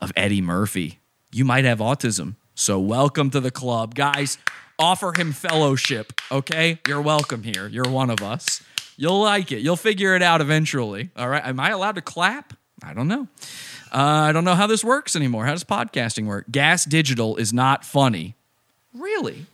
of 0.00 0.12
Eddie 0.16 0.40
Murphy. 0.40 1.00
You 1.32 1.44
might 1.44 1.64
have 1.64 1.78
autism. 1.78 2.36
So 2.54 2.78
welcome 2.78 3.30
to 3.30 3.40
the 3.40 3.50
club. 3.50 3.94
Guys, 3.94 4.38
offer 4.78 5.12
him 5.16 5.32
fellowship, 5.32 6.12
okay? 6.30 6.78
You're 6.86 7.00
welcome 7.00 7.42
here. 7.42 7.66
You're 7.68 7.88
one 7.88 8.10
of 8.10 8.22
us. 8.22 8.62
You'll 8.96 9.20
like 9.20 9.50
it. 9.50 9.60
You'll 9.60 9.76
figure 9.76 10.14
it 10.14 10.22
out 10.22 10.40
eventually. 10.40 11.10
All 11.16 11.28
right. 11.28 11.44
Am 11.44 11.58
I 11.58 11.70
allowed 11.70 11.94
to 11.94 12.02
clap? 12.02 12.54
I 12.82 12.92
don't 12.92 13.08
know. 13.08 13.28
Uh, 13.92 14.28
I 14.28 14.32
don't 14.32 14.44
know 14.44 14.54
how 14.54 14.66
this 14.66 14.84
works 14.84 15.16
anymore. 15.16 15.46
How 15.46 15.52
does 15.52 15.64
podcasting 15.64 16.26
work? 16.26 16.46
Gas 16.50 16.84
Digital 16.84 17.36
is 17.36 17.52
not 17.52 17.84
funny. 17.84 18.34
Really? 18.94 19.46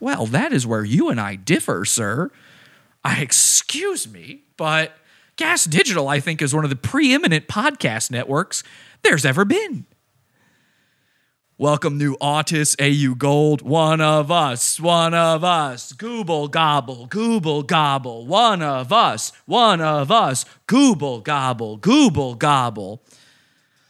Well, 0.00 0.26
that 0.26 0.52
is 0.52 0.66
where 0.66 0.84
you 0.84 1.08
and 1.08 1.20
I 1.20 1.36
differ, 1.36 1.84
sir. 1.84 2.30
I 3.04 3.20
excuse 3.20 4.10
me, 4.10 4.42
but 4.56 4.92
Gas 5.36 5.64
Digital, 5.64 6.08
I 6.08 6.20
think, 6.20 6.42
is 6.42 6.54
one 6.54 6.64
of 6.64 6.70
the 6.70 6.76
preeminent 6.76 7.48
podcast 7.48 8.10
networks 8.10 8.62
there's 9.02 9.24
ever 9.24 9.44
been. 9.44 9.86
Welcome, 11.56 11.98
new 11.98 12.16
Autis 12.18 12.76
AU 12.78 13.16
Gold. 13.16 13.62
One 13.62 14.00
of 14.00 14.30
us, 14.30 14.78
one 14.78 15.12
of 15.14 15.42
us. 15.42 15.92
Google 15.92 16.46
gobble, 16.46 17.06
Google 17.06 17.64
gobble. 17.64 18.26
One 18.26 18.62
of 18.62 18.92
us, 18.92 19.32
one 19.46 19.80
of 19.80 20.12
us. 20.12 20.44
Google 20.68 21.20
gobble, 21.20 21.76
Google 21.76 22.36
gobble. 22.36 23.02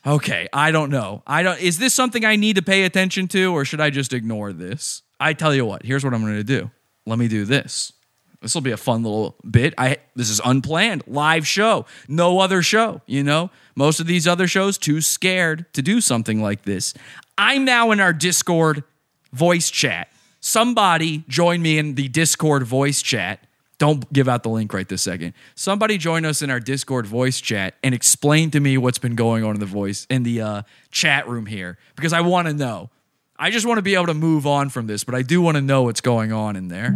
Okay, 0.07 0.49
I 0.55 0.71
don't 0.71 0.89
know. 0.91 1.23
I 1.27 1.43
don't. 1.43 1.61
Is 1.61 1.79
this 1.79 1.93
something 1.93 2.25
I 2.25 2.37
need 2.37 2.57
to 2.57 2.63
pay 2.63 2.85
attention 2.85 3.29
to, 3.29 3.53
or 3.53 3.67
should 3.67 3.83
I 3.83 3.91
just 3.91 4.15
ignore 4.15 4.55
this? 4.55 5.03
I 5.21 5.33
tell 5.33 5.55
you 5.55 5.65
what. 5.65 5.85
Here's 5.85 6.05
what 6.05 6.15
I'm 6.15 6.23
going 6.23 6.37
to 6.37 6.45
do. 6.45 6.71
Let 7.07 7.19
me 7.19 7.29
do 7.29 7.45
this. 7.45 7.93
This 8.41 8.55
will 8.55 8.63
be 8.63 8.71
a 8.71 8.77
fun 8.77 9.03
little 9.03 9.35
bit. 9.49 9.75
I 9.77 9.97
this 10.15 10.31
is 10.31 10.41
unplanned, 10.45 11.03
live 11.09 11.47
show, 11.47 11.87
no 12.07 12.39
other 12.39 12.63
show. 12.63 13.03
You 13.07 13.25
know, 13.25 13.51
most 13.75 13.99
of 13.99 14.07
these 14.07 14.29
other 14.29 14.47
shows 14.47 14.79
too 14.79 15.01
scared 15.01 15.67
to 15.73 15.83
do 15.83 16.01
something 16.01 16.41
like 16.41 16.63
this. 16.63 16.95
I'm 17.37 17.65
now 17.65 17.91
in 17.91 17.99
our 17.99 18.13
Discord 18.13 18.85
voice 19.33 19.71
chat. 19.71 20.09
Somebody 20.41 21.25
join 21.29 21.63
me 21.63 21.79
in 21.79 21.97
the 21.97 22.09
Discord 22.09 22.63
voice 22.63 23.03
chat. 23.03 23.45
Don't 23.79 24.13
give 24.13 24.29
out 24.29 24.43
the 24.43 24.51
link 24.51 24.73
right 24.73 24.89
this 24.89 25.03
second. 25.03 25.35
Somebody 25.55 25.99
join 25.99 26.25
us 26.25 26.43
in 26.43 26.51
our 26.51 26.61
Discord 26.61 27.07
voice 27.07 27.41
chat 27.41 27.75
and 27.83 27.95
explain 27.95 28.51
to 28.53 28.61
me 28.61 28.77
what's 28.79 28.99
been 28.99 29.15
going 29.15 29.45
on 29.45 29.55
in 29.55 29.61
the 29.61 29.67
voice 29.67 30.07
in 30.11 30.23
the 30.23 30.41
uh, 30.41 30.63
chat 30.91 31.29
room 31.29 31.47
here 31.47 31.79
because 31.97 32.13
I 32.13 32.21
want 32.21 32.47
to 32.49 32.55
know. 32.55 32.91
I 33.39 33.51
just 33.51 33.67
want 33.67 33.79
to 33.79 33.83
be 33.83 33.95
able 33.95 34.07
to 34.07 34.15
move 34.15 34.47
on 34.47 34.69
from 34.69 34.87
this, 34.87 35.05
but 35.05 35.15
I 35.15 35.23
do 35.23 35.41
want 35.41 35.57
to 35.57 35.61
know 35.61 35.83
what's 35.83 36.01
going 36.01 36.33
on 36.33 36.57
in 36.57 36.69
there. 36.69 36.95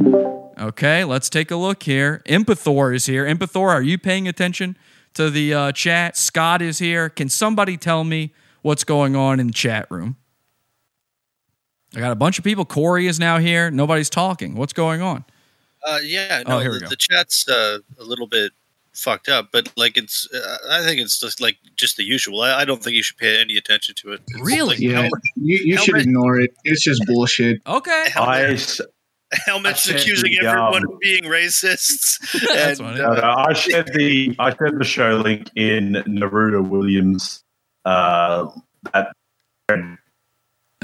Okay, 0.59 1.05
let's 1.05 1.31
take 1.31 1.51
a 1.51 1.57
look 1.57 1.85
here. 1.85 2.23
Empathor 2.27 2.95
is 2.95 3.07
here. 3.07 3.25
Empathor, 3.27 3.69
are 3.69 3.83
you 3.83 3.97
paying 3.99 4.27
attention 4.29 4.77
to 5.15 5.31
the 5.31 5.55
uh, 5.55 5.73
chat? 5.73 6.17
Scott 6.17 6.61
is 6.61 6.79
here. 6.79 7.09
Can 7.09 7.29
somebody 7.29 7.77
tell 7.77 8.05
me 8.05 8.33
what's 8.63 8.85
going 8.85 9.15
on 9.15 9.39
in 9.41 9.49
the 9.49 9.53
chat 9.53 9.89
room? 9.91 10.17
I 11.95 12.01
got 12.01 12.13
a 12.13 12.17
bunch 12.17 12.39
of 12.39 12.45
people. 12.45 12.65
Corey 12.65 13.07
is 13.07 13.21
now 13.21 13.39
here. 13.39 13.71
Nobody's 13.71 14.11
talking. 14.11 14.55
What's 14.57 14.73
going 14.73 15.03
on? 15.03 15.25
Uh, 15.87 15.99
yeah, 16.03 16.43
Oh, 16.47 16.51
no, 16.51 16.59
here 16.61 16.71
we 16.71 16.79
the, 16.79 16.85
go. 16.85 16.89
the 16.91 16.97
chat's 16.97 17.49
uh, 17.49 17.79
a 17.99 18.05
little 18.05 18.27
bit 18.27 18.53
fucked 18.95 19.29
up, 19.29 19.49
but 19.53 19.73
like 19.77 19.97
it's, 19.97 20.29
uh, 20.33 20.59
I 20.71 20.83
think 20.83 21.01
it's 21.01 21.19
just 21.19 21.41
like 21.41 21.59
just 21.77 21.97
the 21.97 22.05
usual. 22.05 22.41
I, 22.43 22.61
I 22.61 22.65
don't 22.65 22.83
think 22.83 22.97
you 22.97 23.03
should 23.03 23.17
pay 23.17 23.41
any 23.41 23.57
attention 23.57 23.95
to 23.97 24.13
it. 24.13 24.23
It's 24.29 24.41
Really? 24.43 24.77
like 24.77 24.81
Yeah, 24.81 24.93
Helmet, 25.03 25.21
you, 25.37 25.59
you 25.65 25.79
should 25.79 25.99
ignore 25.99 26.41
it. 26.41 26.55
It's 26.65 26.83
just 26.83 27.03
bullshit. 27.07 27.63
Okay. 27.67 28.07
Helmet, 28.11 28.81
I, 28.81 29.37
Helmet's 29.47 29.91
I 29.91 29.95
accusing 29.95 30.33
the, 30.33 30.47
everyone 30.47 30.87
um, 30.87 30.93
of 30.93 30.99
being 31.01 31.25
racists. 31.25 32.19
And, 32.57 32.79
funny. 32.79 32.99
no, 32.99 33.15
no, 33.15 33.23
I 33.23 33.53
shared 33.53 33.93
the 33.95 34.35
I 34.39 34.55
shared 34.55 34.79
the 34.79 34.85
show 34.85 35.17
link 35.17 35.51
in 35.57 35.93
Naruto 36.07 36.67
Williams 36.67 37.43
uh, 37.85 38.49
that 38.93 39.13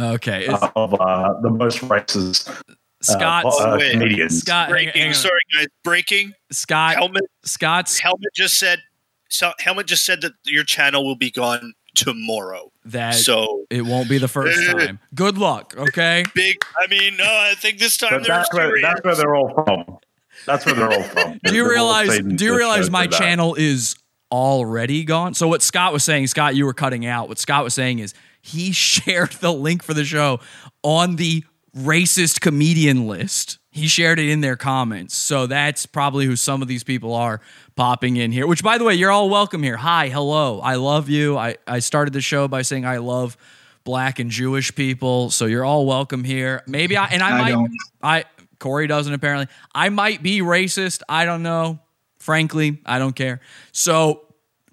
Okay. 0.01 0.47
Uh, 0.47 0.71
of 0.77 0.95
uh, 1.01 1.41
the 1.41 1.51
most 1.51 1.81
racist 1.81 2.49
uh, 2.49 2.75
Scott, 3.01 3.45
uh, 3.47 3.77
wait. 3.79 3.93
comedians. 3.93 4.41
Scott, 4.41 4.69
breaking. 4.71 5.01
hang 5.01 5.09
on. 5.11 5.15
Sorry, 5.15 5.41
guys. 5.55 5.67
Breaking. 5.85 6.33
Scott, 6.51 6.97
Helmet. 6.97 7.25
Scott's 7.45 7.99
Helmet 7.99 8.31
just 8.35 8.59
said. 8.59 8.81
So 9.29 9.53
Helmet 9.61 9.87
just 9.87 10.05
said 10.05 10.21
that 10.23 10.33
your 10.47 10.65
channel 10.65 11.05
will 11.05 11.15
be 11.17 11.31
gone 11.31 11.75
tomorrow. 11.95 12.73
that 12.87 13.15
So 13.15 13.65
it 13.71 13.83
won't 13.83 14.09
be 14.09 14.19
the 14.19 14.29
first 14.29 14.59
time. 14.73 14.99
Good 15.15 15.37
luck. 15.39 15.75
Okay. 15.77 16.25
big. 16.35 16.57
I 16.79 16.87
mean, 16.89 17.17
no, 17.17 17.25
I 17.25 17.55
think 17.57 17.79
this 17.79 17.97
time 17.97 18.23
they're 18.23 18.37
that's 18.37 18.53
where 18.53 18.69
serious. 18.69 18.87
that's 18.87 19.05
where 19.05 19.15
they're 19.17 19.35
all 19.37 19.53
from. 19.65 19.99
That's 20.47 20.65
where 20.65 20.75
they're 20.75 20.93
all 20.93 21.03
from. 21.05 21.39
Do 21.45 21.55
you 21.55 21.69
realize? 21.69 22.19
Do 22.19 22.45
you 22.45 22.57
realize 22.57 22.91
my 22.91 23.07
channel 23.07 23.55
is 23.55 23.97
already 24.33 25.05
gone? 25.05 25.35
So 25.35 25.47
what 25.49 25.63
Scott 25.63 25.93
was 25.93 26.05
saying, 26.05 26.27
Scott, 26.29 26.55
you 26.55 26.65
were 26.65 26.75
cutting 26.75 27.05
out. 27.07 27.29
What 27.29 27.39
Scott 27.39 27.65
was 27.65 27.75
saying 27.75 27.99
is 27.99 28.15
he 28.41 28.73
shared 28.73 29.33
the 29.33 29.53
link 29.53 29.83
for 29.83 29.95
the 29.95 30.05
show 30.05 30.41
on 30.83 31.17
the 31.17 31.45
racist 31.77 32.41
comedian 32.41 33.07
list. 33.07 33.59
He 33.71 33.87
shared 33.87 34.19
it 34.19 34.29
in 34.29 34.41
their 34.41 34.57
comments. 34.57 35.17
So 35.17 35.47
that's 35.47 35.87
probably 35.87 36.27
who 36.27 36.37
some 36.37 36.63
of 36.63 36.69
these 36.69 36.83
people 36.83 37.15
are 37.15 37.41
popping 37.77 38.17
in 38.17 38.33
here. 38.33 38.47
Which, 38.47 38.63
by 38.63 38.79
the 38.79 38.85
way, 38.85 38.95
you're 38.95 39.11
all 39.11 39.29
welcome 39.29 39.63
here. 39.63 39.77
Hi, 39.77 40.09
hello. 40.09 40.61
I 40.61 40.75
love 40.75 41.09
you. 41.09 41.37
I, 41.37 41.57
I 41.67 41.79
started 41.79 42.13
the 42.13 42.21
show 42.21 42.49
by 42.49 42.63
saying 42.63 42.85
I 42.85 42.97
love 42.97 43.37
black 43.85 44.19
and 44.19 44.31
Jewish 44.31 44.75
people. 44.75 45.31
So 45.31 45.47
you're 45.47 45.65
all 45.65 45.87
welcome 45.87 46.25
here. 46.25 46.63
Maybe 46.67 46.97
I 46.97 47.07
and 47.07 47.23
I, 47.23 47.31
I 47.31 47.39
might 47.39 47.51
don't. 47.51 47.73
I 48.03 48.25
Corey 48.59 48.87
doesn't 48.87 49.13
apparently. 49.13 49.47
I 49.75 49.89
might 49.91 50.23
be 50.23 50.41
racist. 50.41 51.03
I 51.09 51.25
don't 51.25 51.43
know. 51.43 51.79
Frankly, 52.19 52.81
I 52.85 52.99
don't 52.99 53.15
care. 53.15 53.41
So 53.73 54.27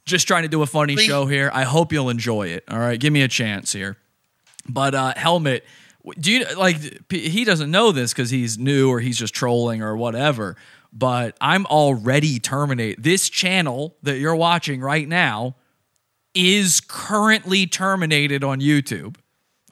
just 0.05 0.27
trying 0.27 0.43
to 0.43 0.49
do 0.49 0.61
a 0.61 0.65
funny 0.65 0.95
show 0.95 1.25
here. 1.25 1.51
I 1.53 1.63
hope 1.63 1.93
you'll 1.93 2.09
enjoy 2.09 2.47
it. 2.47 2.63
All 2.69 2.79
right, 2.79 2.99
give 2.99 3.13
me 3.13 3.21
a 3.21 3.27
chance 3.27 3.71
here. 3.71 3.97
But 4.67 4.95
uh, 4.95 5.13
helmet, 5.15 5.63
do 6.19 6.31
you 6.31 6.45
like? 6.55 7.11
He 7.11 7.43
doesn't 7.45 7.71
know 7.71 7.91
this 7.91 8.13
because 8.13 8.29
he's 8.29 8.57
new 8.57 8.89
or 8.89 8.99
he's 8.99 9.17
just 9.17 9.33
trolling 9.33 9.81
or 9.81 9.95
whatever. 9.97 10.55
But 10.93 11.35
I'm 11.41 11.65
already 11.65 12.39
terminate 12.39 13.01
this 13.01 13.29
channel 13.29 13.97
that 14.03 14.17
you're 14.17 14.35
watching 14.35 14.79
right 14.81 15.07
now 15.07 15.55
is 16.33 16.81
currently 16.81 17.65
terminated 17.67 18.43
on 18.43 18.61
YouTube. 18.61 19.17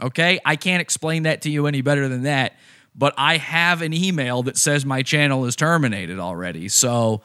Okay? 0.02 0.40
I 0.46 0.56
can't 0.56 0.82
explain 0.82 1.24
that 1.24 1.42
to 1.44 1.50
you 1.50 1.68
any 1.68 1.82
better 1.82 2.08
than 2.08 2.24
that, 2.24 2.58
but 2.96 3.14
I 3.18 3.38
have 3.38 3.82
an 3.82 3.94
email 3.94 4.44
that 4.44 4.58
says 4.58 4.86
my 4.86 5.04
channel 5.04 5.46
is 5.46 5.56
terminated 5.56 6.20
already. 6.20 6.68
So 6.68 7.22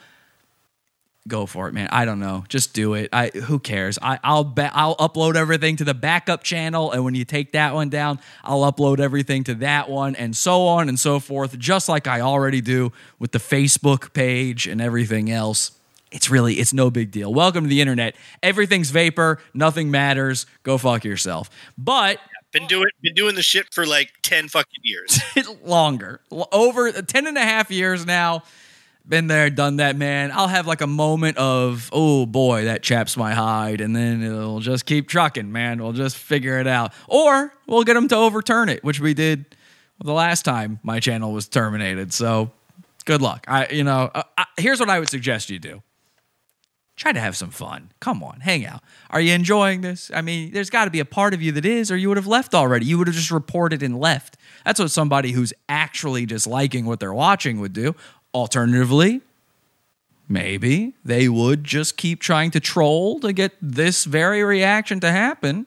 go 1.28 1.46
for 1.46 1.68
it, 1.68 1.74
man. 1.74 1.88
I 1.92 2.04
don't 2.04 2.18
know. 2.20 2.44
Just 2.48 2.74
do 2.74 2.94
it. 2.94 3.10
I 3.12 3.28
who 3.28 3.58
cares? 3.58 3.98
I, 4.02 4.18
I'll 4.24 4.44
ba- 4.44 4.70
I'll 4.74 4.96
upload 4.96 5.36
everything 5.36 5.76
to 5.76 5.84
the 5.84 5.94
backup 5.94 6.42
channel, 6.42 6.90
and 6.90 7.04
when 7.04 7.14
you 7.14 7.24
take 7.24 7.52
that 7.52 7.74
one 7.74 7.88
down, 7.88 8.18
I'll 8.42 8.70
upload 8.70 8.98
everything 8.98 9.44
to 9.44 9.54
that 9.56 9.88
one, 9.88 10.16
and 10.16 10.36
so 10.36 10.66
on 10.66 10.88
and 10.88 10.98
so 10.98 11.20
forth, 11.20 11.58
just 11.58 11.88
like 11.88 12.06
I 12.06 12.20
already 12.20 12.60
do 12.60 12.92
with 13.18 13.32
the 13.32 13.38
Facebook 13.38 14.12
page 14.12 14.66
and 14.66 14.80
everything 14.80 15.30
else. 15.30 15.72
It's 16.10 16.30
really 16.30 16.54
it's 16.54 16.72
no 16.72 16.90
big 16.90 17.10
deal. 17.10 17.32
Welcome 17.32 17.64
to 17.64 17.68
the 17.68 17.80
internet. 17.80 18.16
Everything's 18.42 18.90
vapor. 18.90 19.38
Nothing 19.52 19.90
matters. 19.90 20.46
Go 20.62 20.78
fuck 20.78 21.04
yourself. 21.04 21.50
But 21.76 22.18
Been 22.50 22.66
doing 22.66 22.88
been 23.02 23.12
doing 23.12 23.34
the 23.34 23.42
shit 23.42 23.74
for 23.74 23.84
like 23.84 24.10
ten 24.22 24.48
fucking 24.48 24.80
years. 24.82 25.20
longer 25.62 26.20
over 26.30 26.90
10 26.90 27.26
and 27.26 27.36
a 27.36 27.42
half 27.42 27.70
years 27.70 28.06
now 28.06 28.42
been 29.08 29.26
there 29.26 29.48
done 29.48 29.76
that 29.76 29.96
man 29.96 30.30
i'll 30.32 30.48
have 30.48 30.66
like 30.66 30.80
a 30.80 30.86
moment 30.86 31.36
of 31.38 31.88
oh 31.92 32.26
boy 32.26 32.64
that 32.64 32.82
chaps 32.82 33.16
my 33.16 33.32
hide 33.32 33.80
and 33.80 33.96
then 33.96 34.22
it'll 34.22 34.60
just 34.60 34.84
keep 34.84 35.08
trucking 35.08 35.50
man 35.50 35.82
we'll 35.82 35.92
just 35.92 36.16
figure 36.16 36.58
it 36.58 36.66
out 36.66 36.92
or 37.06 37.52
we'll 37.66 37.84
get 37.84 37.94
them 37.94 38.08
to 38.08 38.16
overturn 38.16 38.68
it 38.68 38.84
which 38.84 39.00
we 39.00 39.14
did 39.14 39.56
the 40.04 40.12
last 40.12 40.44
time 40.44 40.78
my 40.82 41.00
channel 41.00 41.32
was 41.32 41.48
terminated 41.48 42.12
so 42.12 42.50
good 43.06 43.22
luck 43.22 43.44
i 43.48 43.66
you 43.68 43.82
know 43.84 44.10
uh, 44.14 44.22
I, 44.36 44.44
here's 44.58 44.78
what 44.78 44.90
i 44.90 44.98
would 44.98 45.08
suggest 45.08 45.48
you 45.48 45.58
do 45.58 45.82
try 46.98 47.12
to 47.12 47.20
have 47.20 47.36
some 47.36 47.50
fun. 47.50 47.92
Come 48.00 48.22
on, 48.22 48.40
hang 48.40 48.66
out. 48.66 48.82
Are 49.10 49.20
you 49.20 49.32
enjoying 49.32 49.80
this? 49.80 50.10
I 50.12 50.20
mean, 50.20 50.52
there's 50.52 50.68
got 50.68 50.86
to 50.86 50.90
be 50.90 50.98
a 50.98 51.04
part 51.04 51.32
of 51.32 51.40
you 51.40 51.52
that 51.52 51.64
is, 51.64 51.90
or 51.90 51.96
you 51.96 52.08
would 52.08 52.16
have 52.16 52.26
left 52.26 52.54
already. 52.54 52.86
You 52.86 52.98
would 52.98 53.06
have 53.06 53.16
just 53.16 53.30
reported 53.30 53.82
and 53.82 53.98
left. 53.98 54.36
That's 54.64 54.80
what 54.80 54.90
somebody 54.90 55.30
who's 55.30 55.52
actually 55.68 56.26
disliking 56.26 56.84
what 56.84 56.98
they're 57.00 57.14
watching 57.14 57.60
would 57.60 57.72
do. 57.72 57.94
Alternatively, 58.34 59.22
maybe 60.28 60.94
they 61.04 61.28
would 61.28 61.64
just 61.64 61.96
keep 61.96 62.20
trying 62.20 62.50
to 62.52 62.60
troll 62.60 63.18
to 63.20 63.32
get 63.32 63.52
this 63.60 64.04
very 64.04 64.42
reaction 64.42 65.00
to 65.00 65.10
happen. 65.10 65.66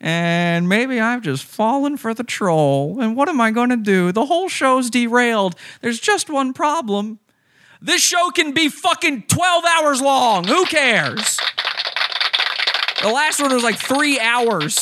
And 0.00 0.68
maybe 0.68 1.00
I've 1.00 1.22
just 1.22 1.44
fallen 1.44 1.96
for 1.96 2.14
the 2.14 2.22
troll. 2.22 3.00
And 3.00 3.16
what 3.16 3.28
am 3.28 3.40
I 3.40 3.50
going 3.50 3.70
to 3.70 3.76
do? 3.76 4.12
The 4.12 4.26
whole 4.26 4.48
show's 4.48 4.90
derailed. 4.90 5.56
There's 5.80 5.98
just 5.98 6.30
one 6.30 6.52
problem. 6.52 7.18
This 7.80 8.02
show 8.02 8.30
can 8.30 8.52
be 8.52 8.68
fucking 8.68 9.22
12 9.22 9.64
hours 9.64 10.00
long. 10.00 10.44
Who 10.44 10.64
cares? 10.66 11.38
The 13.02 13.08
last 13.08 13.40
one 13.40 13.52
was 13.52 13.62
like 13.62 13.76
three 13.76 14.18
hours. 14.18 14.78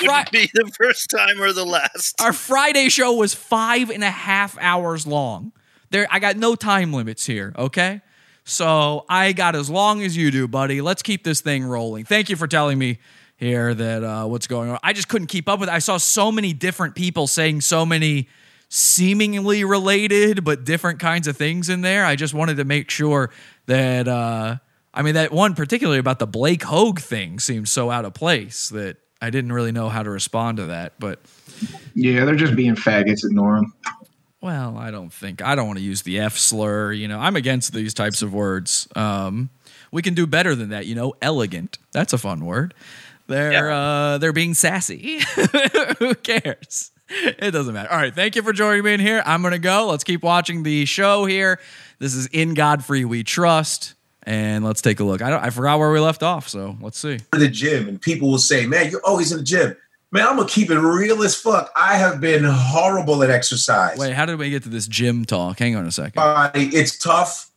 Wouldn't 0.00 0.30
be 0.32 0.50
the 0.52 0.70
first 0.76 1.10
time 1.10 1.40
or 1.40 1.52
the 1.52 1.64
last. 1.64 2.20
Our 2.20 2.32
Friday 2.32 2.88
show 2.88 3.12
was 3.12 3.34
five 3.34 3.90
and 3.90 4.02
a 4.02 4.10
half 4.10 4.58
hours 4.58 5.06
long. 5.06 5.52
There, 5.92 6.06
I 6.10 6.18
got 6.18 6.36
no 6.36 6.54
time 6.54 6.92
limits 6.92 7.26
here, 7.26 7.52
okay? 7.56 8.00
So 8.44 9.04
I 9.08 9.32
got 9.32 9.54
as 9.54 9.70
long 9.70 10.02
as 10.02 10.16
you 10.16 10.30
do, 10.30 10.48
buddy. 10.48 10.80
Let's 10.80 11.02
keep 11.02 11.22
this 11.22 11.40
thing 11.42 11.64
rolling. 11.64 12.04
Thank 12.04 12.30
you 12.30 12.36
for 12.36 12.48
telling 12.48 12.78
me 12.78 12.98
here 13.36 13.74
that 13.74 14.02
uh, 14.02 14.24
what's 14.26 14.46
going 14.46 14.70
on. 14.70 14.78
I 14.82 14.94
just 14.94 15.08
couldn't 15.08 15.28
keep 15.28 15.48
up 15.48 15.60
with 15.60 15.68
it. 15.68 15.72
I 15.72 15.80
saw 15.80 15.98
so 15.98 16.32
many 16.32 16.52
different 16.52 16.94
people 16.94 17.26
saying 17.26 17.60
so 17.60 17.84
many 17.84 18.28
seemingly 18.68 19.64
related 19.64 20.44
but 20.44 20.64
different 20.64 20.98
kinds 20.98 21.28
of 21.28 21.36
things 21.36 21.68
in 21.68 21.82
there. 21.82 22.06
I 22.06 22.16
just 22.16 22.32
wanted 22.32 22.56
to 22.56 22.64
make 22.64 22.90
sure 22.90 23.30
that 23.66 24.08
uh, 24.08 24.56
I 24.94 25.02
mean 25.02 25.14
that 25.14 25.30
one 25.30 25.54
particularly 25.54 25.98
about 25.98 26.18
the 26.18 26.26
Blake 26.26 26.62
Hogue 26.62 27.00
thing 27.00 27.38
seems 27.38 27.70
so 27.70 27.90
out 27.90 28.06
of 28.06 28.14
place 28.14 28.70
that 28.70 28.96
I 29.20 29.28
didn't 29.28 29.52
really 29.52 29.72
know 29.72 29.90
how 29.90 30.02
to 30.02 30.10
respond 30.10 30.56
to 30.56 30.66
that. 30.66 30.94
But 30.98 31.20
Yeah, 31.94 32.24
they're 32.24 32.34
just 32.34 32.56
being 32.56 32.76
faggots. 32.76 33.24
Ignore 33.24 33.56
them. 33.56 33.74
Well, 34.42 34.76
I 34.76 34.90
don't 34.90 35.12
think 35.12 35.40
I 35.40 35.54
don't 35.54 35.68
want 35.68 35.78
to 35.78 35.84
use 35.84 36.02
the 36.02 36.18
F 36.18 36.36
slur. 36.36 36.92
You 36.92 37.08
know, 37.08 37.18
I'm 37.18 37.36
against 37.36 37.72
these 37.72 37.94
types 37.94 38.20
of 38.20 38.34
words. 38.34 38.88
Um, 38.94 39.48
we 39.92 40.02
can 40.02 40.14
do 40.14 40.26
better 40.26 40.54
than 40.54 40.70
that. 40.70 40.84
You 40.86 40.96
know, 40.96 41.14
elegant. 41.22 41.78
That's 41.92 42.12
a 42.12 42.18
fun 42.18 42.44
word. 42.44 42.74
They're 43.28 43.70
uh, 43.70 44.18
they're 44.18 44.32
being 44.32 44.54
sassy. 44.54 45.20
Who 45.98 46.14
cares? 46.16 46.90
It 47.08 47.52
doesn't 47.52 47.72
matter. 47.72 47.90
All 47.90 47.98
right, 47.98 48.14
thank 48.14 48.36
you 48.36 48.42
for 48.42 48.52
joining 48.52 48.82
me 48.84 48.94
in 48.94 49.00
here. 49.00 49.22
I'm 49.24 49.42
gonna 49.42 49.58
go. 49.58 49.86
Let's 49.88 50.04
keep 50.04 50.22
watching 50.22 50.64
the 50.64 50.86
show 50.86 51.24
here. 51.24 51.60
This 51.98 52.14
is 52.14 52.26
in 52.26 52.54
Godfrey 52.54 53.04
We 53.04 53.22
Trust, 53.22 53.94
and 54.24 54.64
let's 54.64 54.82
take 54.82 54.98
a 54.98 55.04
look. 55.04 55.22
I 55.22 55.30
don't. 55.30 55.42
I 55.42 55.50
forgot 55.50 55.78
where 55.78 55.92
we 55.92 56.00
left 56.00 56.22
off, 56.22 56.48
so 56.48 56.76
let's 56.80 56.98
see. 56.98 57.18
to 57.32 57.38
the 57.38 57.48
gym 57.48 57.88
and 57.88 58.00
people 58.00 58.30
will 58.30 58.38
say, 58.38 58.66
Man, 58.66 58.90
you're 58.90 59.04
always 59.04 59.30
in 59.30 59.38
the 59.38 59.44
gym. 59.44 59.76
Man, 60.14 60.28
I'm 60.28 60.36
gonna 60.36 60.46
keep 60.46 60.70
it 60.70 60.78
real 60.78 61.22
as 61.22 61.34
fuck. 61.34 61.72
I 61.74 61.96
have 61.96 62.20
been 62.20 62.44
horrible 62.44 63.22
at 63.22 63.30
exercise. 63.30 63.96
Wait, 63.96 64.12
how 64.12 64.26
did 64.26 64.38
we 64.38 64.50
get 64.50 64.62
to 64.64 64.68
this 64.68 64.86
gym 64.86 65.24
talk? 65.24 65.58
Hang 65.58 65.74
on 65.74 65.86
a 65.86 65.90
second. 65.90 66.16
Body, 66.16 66.66
it's 66.66 66.98
tough. 66.98 67.50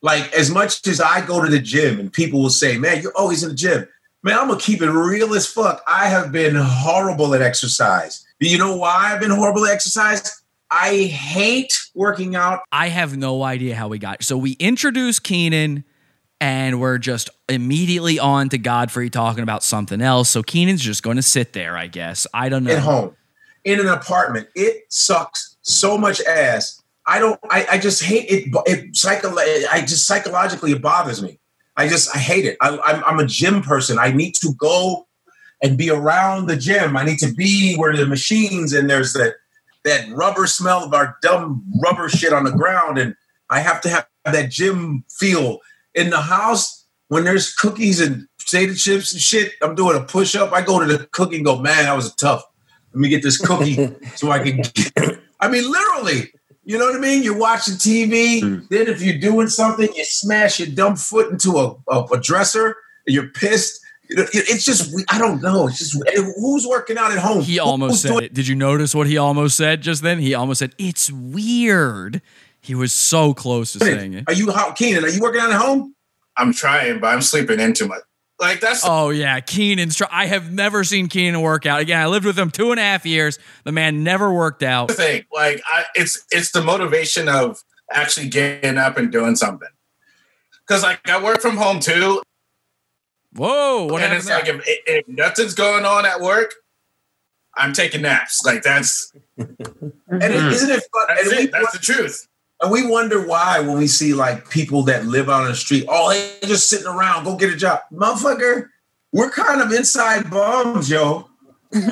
Like 0.00 0.32
as 0.32 0.50
much 0.50 0.86
as 0.86 1.02
I 1.02 1.24
go 1.26 1.44
to 1.44 1.50
the 1.50 1.58
gym 1.58 2.00
and 2.00 2.10
people 2.10 2.40
will 2.40 2.48
say, 2.48 2.78
Man, 2.78 3.02
you're 3.02 3.12
always 3.14 3.42
in 3.42 3.50
the 3.50 3.54
gym. 3.54 3.86
Man, 4.22 4.38
I'm 4.38 4.48
gonna 4.48 4.58
keep 4.58 4.80
it 4.80 4.90
real 4.90 5.34
as 5.34 5.46
fuck. 5.46 5.82
I 5.86 6.08
have 6.08 6.32
been 6.32 6.54
horrible 6.56 7.34
at 7.34 7.42
exercise. 7.42 8.24
Do 8.40 8.48
you 8.48 8.56
know 8.56 8.74
why 8.74 9.12
I've 9.12 9.20
been 9.20 9.30
horrible 9.30 9.66
at 9.66 9.74
exercise? 9.74 10.42
I 10.70 11.04
hate 11.04 11.78
working 11.94 12.36
out. 12.36 12.60
I 12.72 12.88
have 12.88 13.18
no 13.18 13.42
idea 13.42 13.74
how 13.74 13.88
we 13.88 13.98
got. 13.98 14.22
So 14.22 14.38
we 14.38 14.52
introduced 14.52 15.24
Kenan, 15.24 15.84
and 16.40 16.80
we're 16.80 16.98
just 16.98 17.30
immediately 17.48 18.18
on 18.18 18.48
to 18.50 18.58
Godfrey 18.58 19.10
talking 19.10 19.42
about 19.42 19.62
something 19.62 20.00
else. 20.00 20.28
So 20.28 20.42
Kenan's 20.42 20.82
just 20.82 21.02
going 21.02 21.16
to 21.16 21.22
sit 21.22 21.52
there, 21.52 21.76
I 21.76 21.86
guess. 21.86 22.26
I 22.32 22.48
don't 22.48 22.64
know. 22.64 22.72
at 22.72 22.78
home 22.78 23.16
in 23.64 23.80
an 23.80 23.88
apartment. 23.88 24.48
It 24.54 24.84
sucks 24.88 25.56
so 25.62 25.98
much 25.98 26.20
ass. 26.22 26.82
I 27.06 27.18
don't. 27.18 27.40
I, 27.50 27.66
I 27.72 27.78
just 27.78 28.02
hate 28.02 28.26
it. 28.28 28.54
It 28.66 28.96
psycho. 28.96 29.34
I 29.36 29.80
just 29.80 30.06
psychologically 30.06 30.72
it 30.72 30.82
bothers 30.82 31.22
me. 31.22 31.38
I 31.76 31.88
just 31.88 32.14
I 32.14 32.18
hate 32.18 32.44
it. 32.44 32.56
I, 32.60 32.78
I'm 32.84 33.04
I'm 33.04 33.18
a 33.18 33.26
gym 33.26 33.62
person. 33.62 33.98
I 33.98 34.12
need 34.12 34.34
to 34.36 34.52
go 34.58 35.06
and 35.62 35.78
be 35.78 35.90
around 35.90 36.46
the 36.46 36.56
gym. 36.56 36.96
I 36.96 37.04
need 37.04 37.18
to 37.20 37.32
be 37.32 37.76
where 37.76 37.96
the 37.96 38.06
machines 38.06 38.72
and 38.72 38.88
there's 38.90 39.14
that 39.14 39.34
that 39.84 40.08
rubber 40.10 40.46
smell 40.46 40.84
of 40.84 40.92
our 40.92 41.16
dumb 41.22 41.64
rubber 41.82 42.08
shit 42.08 42.32
on 42.32 42.44
the 42.44 42.52
ground, 42.52 42.98
and 42.98 43.14
I 43.48 43.60
have 43.60 43.80
to 43.82 43.88
have 43.88 44.06
that 44.24 44.50
gym 44.50 45.04
feel 45.08 45.60
in 45.98 46.10
the 46.10 46.20
house 46.20 46.86
when 47.08 47.24
there's 47.24 47.54
cookies 47.54 48.00
and 48.00 48.26
potato 48.38 48.74
chips 48.74 49.12
and 49.12 49.20
shit. 49.20 49.52
I'm 49.62 49.74
doing 49.74 49.96
a 49.96 50.00
push 50.04 50.34
up. 50.36 50.52
I 50.52 50.62
go 50.62 50.78
to 50.80 50.86
the 50.86 51.06
cookie 51.06 51.36
and 51.36 51.44
go, 51.44 51.58
man, 51.60 51.84
that 51.84 51.96
was 51.96 52.14
tough. 52.14 52.42
Let 52.92 53.00
me 53.00 53.08
get 53.08 53.22
this 53.22 53.36
cookie 53.38 53.88
so 54.16 54.30
I 54.30 54.38
can. 54.40 54.62
Get, 54.62 54.92
I 55.40 55.48
mean, 55.48 55.70
literally. 55.70 56.32
You 56.64 56.76
know 56.78 56.84
what 56.86 56.96
I 56.96 56.98
mean? 56.98 57.22
You're 57.22 57.38
watching 57.38 57.74
TV. 57.74 58.40
Mm. 58.42 58.68
Then, 58.68 58.88
if 58.88 59.00
you're 59.02 59.18
doing 59.18 59.48
something, 59.48 59.88
you 59.94 60.04
smash 60.04 60.60
your 60.60 60.68
dumb 60.68 60.96
foot 60.96 61.30
into 61.30 61.56
a, 61.56 61.74
a, 61.90 62.04
a 62.12 62.20
dresser. 62.20 62.76
And 63.06 63.14
you're 63.14 63.28
pissed. 63.28 63.80
You 64.10 64.16
know, 64.16 64.22
it- 64.24 64.30
It's 64.50 64.64
just 64.66 64.94
I 65.10 65.18
don't 65.18 65.40
know. 65.42 65.68
It's 65.68 65.78
just 65.78 65.96
who's 66.38 66.66
working 66.66 66.98
out 66.98 67.10
at 67.12 67.18
home. 67.18 67.40
He 67.42 67.58
almost 67.58 68.02
said 68.02 68.22
it. 68.22 68.34
Did 68.34 68.48
you 68.48 68.54
notice 68.54 68.94
what 68.94 69.06
he 69.06 69.16
almost 69.16 69.56
said 69.56 69.80
just 69.80 70.02
then? 70.02 70.18
He 70.18 70.34
almost 70.34 70.58
said, 70.58 70.74
It's 70.78 71.10
weird. 71.10 72.20
He 72.68 72.74
was 72.74 72.92
so 72.92 73.32
close 73.32 73.72
to 73.72 73.78
saying 73.78 74.12
it. 74.12 74.24
Are 74.26 74.34
you 74.34 74.52
how 74.52 74.72
Kenan? 74.72 75.02
Are 75.02 75.08
you 75.08 75.22
working 75.22 75.40
out 75.40 75.50
at 75.50 75.58
home? 75.58 75.94
I'm 76.36 76.52
trying, 76.52 77.00
but 77.00 77.06
I'm 77.06 77.22
sleeping 77.22 77.60
in 77.60 77.72
too 77.72 77.88
much. 77.88 78.02
Like 78.38 78.60
that's 78.60 78.82
Oh 78.84 79.08
yeah, 79.08 79.40
Kenan's. 79.40 79.96
Tr- 79.96 80.04
I 80.12 80.26
have 80.26 80.52
never 80.52 80.84
seen 80.84 81.08
Kenan 81.08 81.40
work 81.40 81.64
out. 81.64 81.80
Again, 81.80 81.98
I 81.98 82.08
lived 82.08 82.26
with 82.26 82.38
him 82.38 82.50
two 82.50 82.70
and 82.70 82.78
a 82.78 82.82
half 82.82 83.06
years. 83.06 83.38
The 83.64 83.72
man 83.72 84.04
never 84.04 84.30
worked 84.30 84.62
out. 84.62 84.88
the 84.88 84.94
thing. 84.94 85.24
Like 85.32 85.62
I, 85.64 85.84
it's 85.94 86.26
it's 86.30 86.52
the 86.52 86.62
motivation 86.62 87.26
of 87.26 87.58
actually 87.90 88.28
getting 88.28 88.76
up 88.76 88.98
and 88.98 89.10
doing 89.10 89.34
something. 89.34 89.70
Because 90.66 90.82
like 90.82 91.08
I 91.08 91.24
work 91.24 91.40
from 91.40 91.56
home 91.56 91.80
too, 91.80 92.20
Whoa! 93.32 93.86
What 93.86 94.02
and 94.02 94.12
it's 94.12 94.26
there? 94.26 94.40
like 94.40 94.48
if, 94.48 94.62
if 94.66 95.08
nothing's 95.08 95.54
going 95.54 95.86
on 95.86 96.04
at 96.04 96.20
work, 96.20 96.52
I'm 97.54 97.72
taking 97.72 98.02
naps. 98.02 98.44
Like 98.44 98.62
that's 98.62 99.10
And 99.38 99.56
it, 100.22 100.42
hmm. 100.42 100.48
isn't 100.48 100.70
it 100.70 100.82
fun? 100.92 101.06
That's 101.08 101.30
and 101.30 101.40
it. 101.40 101.50
That's 101.50 101.72
the 101.72 101.78
truth. 101.78 102.27
And 102.60 102.72
we 102.72 102.86
wonder 102.86 103.24
why 103.24 103.60
when 103.60 103.78
we 103.78 103.86
see 103.86 104.14
like 104.14 104.50
people 104.50 104.82
that 104.84 105.06
live 105.06 105.28
out 105.28 105.44
on 105.44 105.48
the 105.48 105.54
street, 105.54 105.86
oh, 105.88 106.10
they 106.10 106.46
just 106.46 106.68
sitting 106.68 106.88
around, 106.88 107.24
go 107.24 107.36
get 107.36 107.52
a 107.52 107.56
job. 107.56 107.80
Motherfucker, 107.92 108.68
we're 109.12 109.30
kind 109.30 109.60
of 109.60 109.72
inside 109.72 110.28
bums, 110.30 110.90
yo. 110.90 111.28
Think 111.70 111.86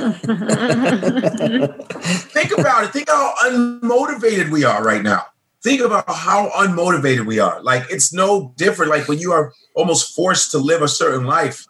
about 2.58 2.84
it. 2.84 2.92
Think 2.92 3.08
how 3.08 3.34
unmotivated 3.44 4.50
we 4.50 4.64
are 4.64 4.82
right 4.82 5.02
now. 5.02 5.26
Think 5.62 5.80
about 5.82 6.04
how 6.08 6.50
unmotivated 6.50 7.26
we 7.26 7.38
are. 7.38 7.62
Like 7.62 7.84
it's 7.90 8.12
no 8.12 8.52
different. 8.56 8.90
Like 8.90 9.06
when 9.06 9.18
you 9.18 9.32
are 9.32 9.52
almost 9.74 10.14
forced 10.14 10.50
to 10.52 10.58
live 10.58 10.82
a 10.82 10.88
certain 10.88 11.26
life. 11.26 11.66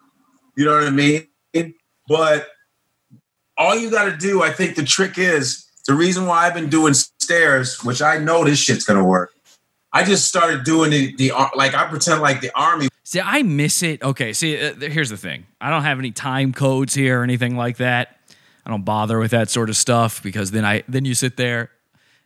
You 0.56 0.64
know 0.64 0.74
what 0.74 0.84
I 0.84 0.90
mean? 0.90 1.26
But 2.08 2.48
all 3.58 3.76
you 3.76 3.90
got 3.90 4.04
to 4.04 4.16
do, 4.16 4.42
I 4.42 4.52
think 4.52 4.76
the 4.76 4.84
trick 4.84 5.18
is 5.18 5.65
the 5.86 5.94
reason 5.94 6.26
why 6.26 6.46
I've 6.46 6.54
been 6.54 6.68
doing 6.68 6.94
stairs, 6.94 7.82
which 7.84 8.02
I 8.02 8.18
know 8.18 8.44
this 8.44 8.58
shit's 8.58 8.84
gonna 8.84 9.04
work. 9.04 9.32
I 9.92 10.04
just 10.04 10.28
started 10.28 10.64
doing 10.64 10.90
the, 10.90 11.16
the 11.16 11.32
like 11.54 11.74
I 11.74 11.86
pretend 11.86 12.20
like 12.20 12.40
the 12.40 12.50
army. 12.54 12.88
See, 13.04 13.20
I 13.20 13.42
miss 13.42 13.82
it. 13.82 14.02
Okay, 14.02 14.32
see, 14.32 14.60
uh, 14.60 14.74
here's 14.74 15.10
the 15.10 15.16
thing. 15.16 15.46
I 15.60 15.70
don't 15.70 15.84
have 15.84 15.98
any 15.98 16.10
time 16.10 16.52
codes 16.52 16.92
here 16.92 17.20
or 17.20 17.22
anything 17.22 17.56
like 17.56 17.76
that. 17.78 18.18
I 18.66 18.70
don't 18.70 18.84
bother 18.84 19.18
with 19.18 19.30
that 19.30 19.48
sort 19.48 19.70
of 19.70 19.76
stuff 19.76 20.22
because 20.22 20.50
then 20.50 20.64
I 20.64 20.82
then 20.88 21.04
you 21.04 21.14
sit 21.14 21.36
there. 21.36 21.70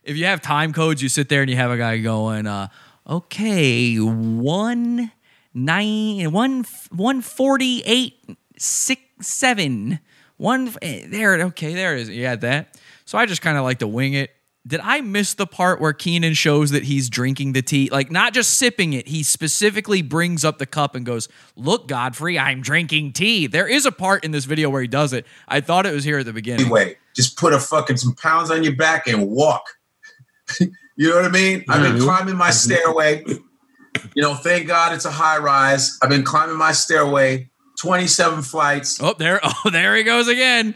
If 0.03 0.17
you 0.17 0.25
have 0.25 0.41
time 0.41 0.73
codes, 0.73 1.03
you 1.03 1.09
sit 1.09 1.29
there 1.29 1.41
and 1.41 1.49
you 1.49 1.55
have 1.55 1.69
a 1.69 1.77
guy 1.77 1.99
going, 1.99 2.47
uh, 2.47 2.69
okay, 3.07 3.95
one 3.97 5.11
nine 5.53 6.31
one 6.31 6.65
one 6.89 7.21
forty 7.21 7.83
eight 7.85 8.15
six 8.57 9.01
seven 9.21 9.99
one 10.37 10.73
eh, 10.81 11.05
there. 11.07 11.39
Okay, 11.43 11.75
there 11.75 11.95
it 11.95 12.01
is. 12.01 12.09
You 12.09 12.25
had 12.25 12.41
that. 12.41 12.75
So 13.11 13.17
I 13.17 13.25
just 13.25 13.41
kind 13.41 13.57
of 13.57 13.65
like 13.65 13.79
to 13.79 13.87
wing 13.89 14.13
it. 14.13 14.31
Did 14.65 14.79
I 14.81 15.01
miss 15.01 15.33
the 15.33 15.45
part 15.45 15.81
where 15.81 15.91
Kenan 15.91 16.33
shows 16.33 16.71
that 16.71 16.85
he's 16.85 17.09
drinking 17.09 17.51
the 17.51 17.61
tea? 17.61 17.89
Like, 17.91 18.09
not 18.09 18.33
just 18.33 18.57
sipping 18.57 18.93
it, 18.93 19.05
he 19.09 19.21
specifically 19.21 20.01
brings 20.01 20.45
up 20.45 20.59
the 20.59 20.65
cup 20.65 20.95
and 20.95 21.05
goes, 21.05 21.27
Look, 21.57 21.89
Godfrey, 21.89 22.39
I'm 22.39 22.61
drinking 22.61 23.11
tea. 23.11 23.47
There 23.47 23.67
is 23.67 23.85
a 23.85 23.91
part 23.91 24.23
in 24.23 24.31
this 24.31 24.45
video 24.45 24.69
where 24.69 24.81
he 24.81 24.87
does 24.87 25.11
it. 25.11 25.25
I 25.45 25.59
thought 25.59 25.85
it 25.85 25.93
was 25.93 26.05
here 26.05 26.19
at 26.19 26.25
the 26.25 26.31
beginning. 26.31 26.67
Anyway, 26.67 26.95
just 27.13 27.35
put 27.35 27.51
a 27.51 27.59
fucking 27.59 27.97
some 27.97 28.15
pounds 28.15 28.49
on 28.49 28.63
your 28.63 28.77
back 28.77 29.07
and 29.07 29.27
walk. 29.27 29.65
you 30.61 30.69
know 31.09 31.17
what 31.17 31.25
I 31.25 31.29
mean? 31.31 31.65
I've 31.67 31.81
been 31.81 31.97
Mhm. 32.01 32.03
climbing 32.05 32.37
my 32.37 32.51
stairway. 32.51 33.25
You 34.15 34.21
know, 34.21 34.35
thank 34.35 34.67
God 34.67 34.93
it's 34.93 35.03
a 35.03 35.11
high 35.11 35.37
rise. 35.39 35.97
I've 36.01 36.09
been 36.09 36.23
climbing 36.23 36.55
my 36.55 36.71
stairway, 36.71 37.49
27 37.81 38.41
flights. 38.41 39.01
Oh, 39.03 39.15
there, 39.19 39.41
oh, 39.43 39.69
there 39.69 39.97
he 39.97 40.03
goes 40.03 40.29
again. 40.29 40.75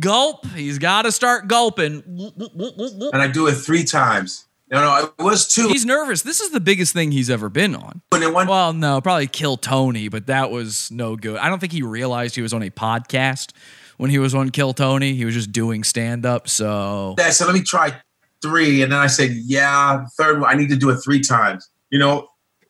Gulp. 0.00 0.46
He's 0.46 0.78
got 0.78 1.02
to 1.02 1.12
start 1.12 1.48
gulping. 1.48 2.02
And 2.06 3.22
I 3.22 3.26
do 3.26 3.46
it 3.46 3.54
three 3.54 3.84
times. 3.84 4.46
No, 4.70 4.82
no, 4.82 5.12
it 5.18 5.22
was 5.22 5.48
two. 5.48 5.68
He's 5.68 5.86
nervous. 5.86 6.22
This 6.22 6.40
is 6.40 6.50
the 6.50 6.60
biggest 6.60 6.92
thing 6.92 7.10
he's 7.10 7.30
ever 7.30 7.48
been 7.48 7.74
on. 7.74 8.02
well, 8.12 8.74
no, 8.74 9.00
probably 9.00 9.26
kill 9.26 9.56
Tony, 9.56 10.08
but 10.08 10.26
that 10.26 10.50
was 10.50 10.90
no 10.90 11.16
good. 11.16 11.38
I 11.38 11.48
don't 11.48 11.58
think 11.58 11.72
he 11.72 11.82
realized 11.82 12.34
he 12.34 12.42
was 12.42 12.52
on 12.52 12.62
a 12.62 12.70
podcast 12.70 13.52
when 13.96 14.10
he 14.10 14.18
was 14.18 14.34
on 14.34 14.50
Kill 14.50 14.74
Tony. 14.74 15.14
He 15.14 15.24
was 15.24 15.34
just 15.34 15.52
doing 15.52 15.84
stand 15.84 16.26
up. 16.26 16.48
So 16.48 17.14
I 17.18 17.30
said, 17.30 17.46
let 17.46 17.54
me 17.54 17.62
try 17.62 17.94
three. 18.42 18.82
And 18.82 18.92
then 18.92 18.98
I 18.98 19.06
said, 19.06 19.30
yeah, 19.32 20.04
third 20.18 20.40
one, 20.40 20.50
I 20.50 20.54
need 20.54 20.68
to 20.68 20.76
do 20.76 20.90
it 20.90 20.96
three 20.96 21.20
times. 21.20 21.68
You 21.90 21.98
know, 21.98 22.28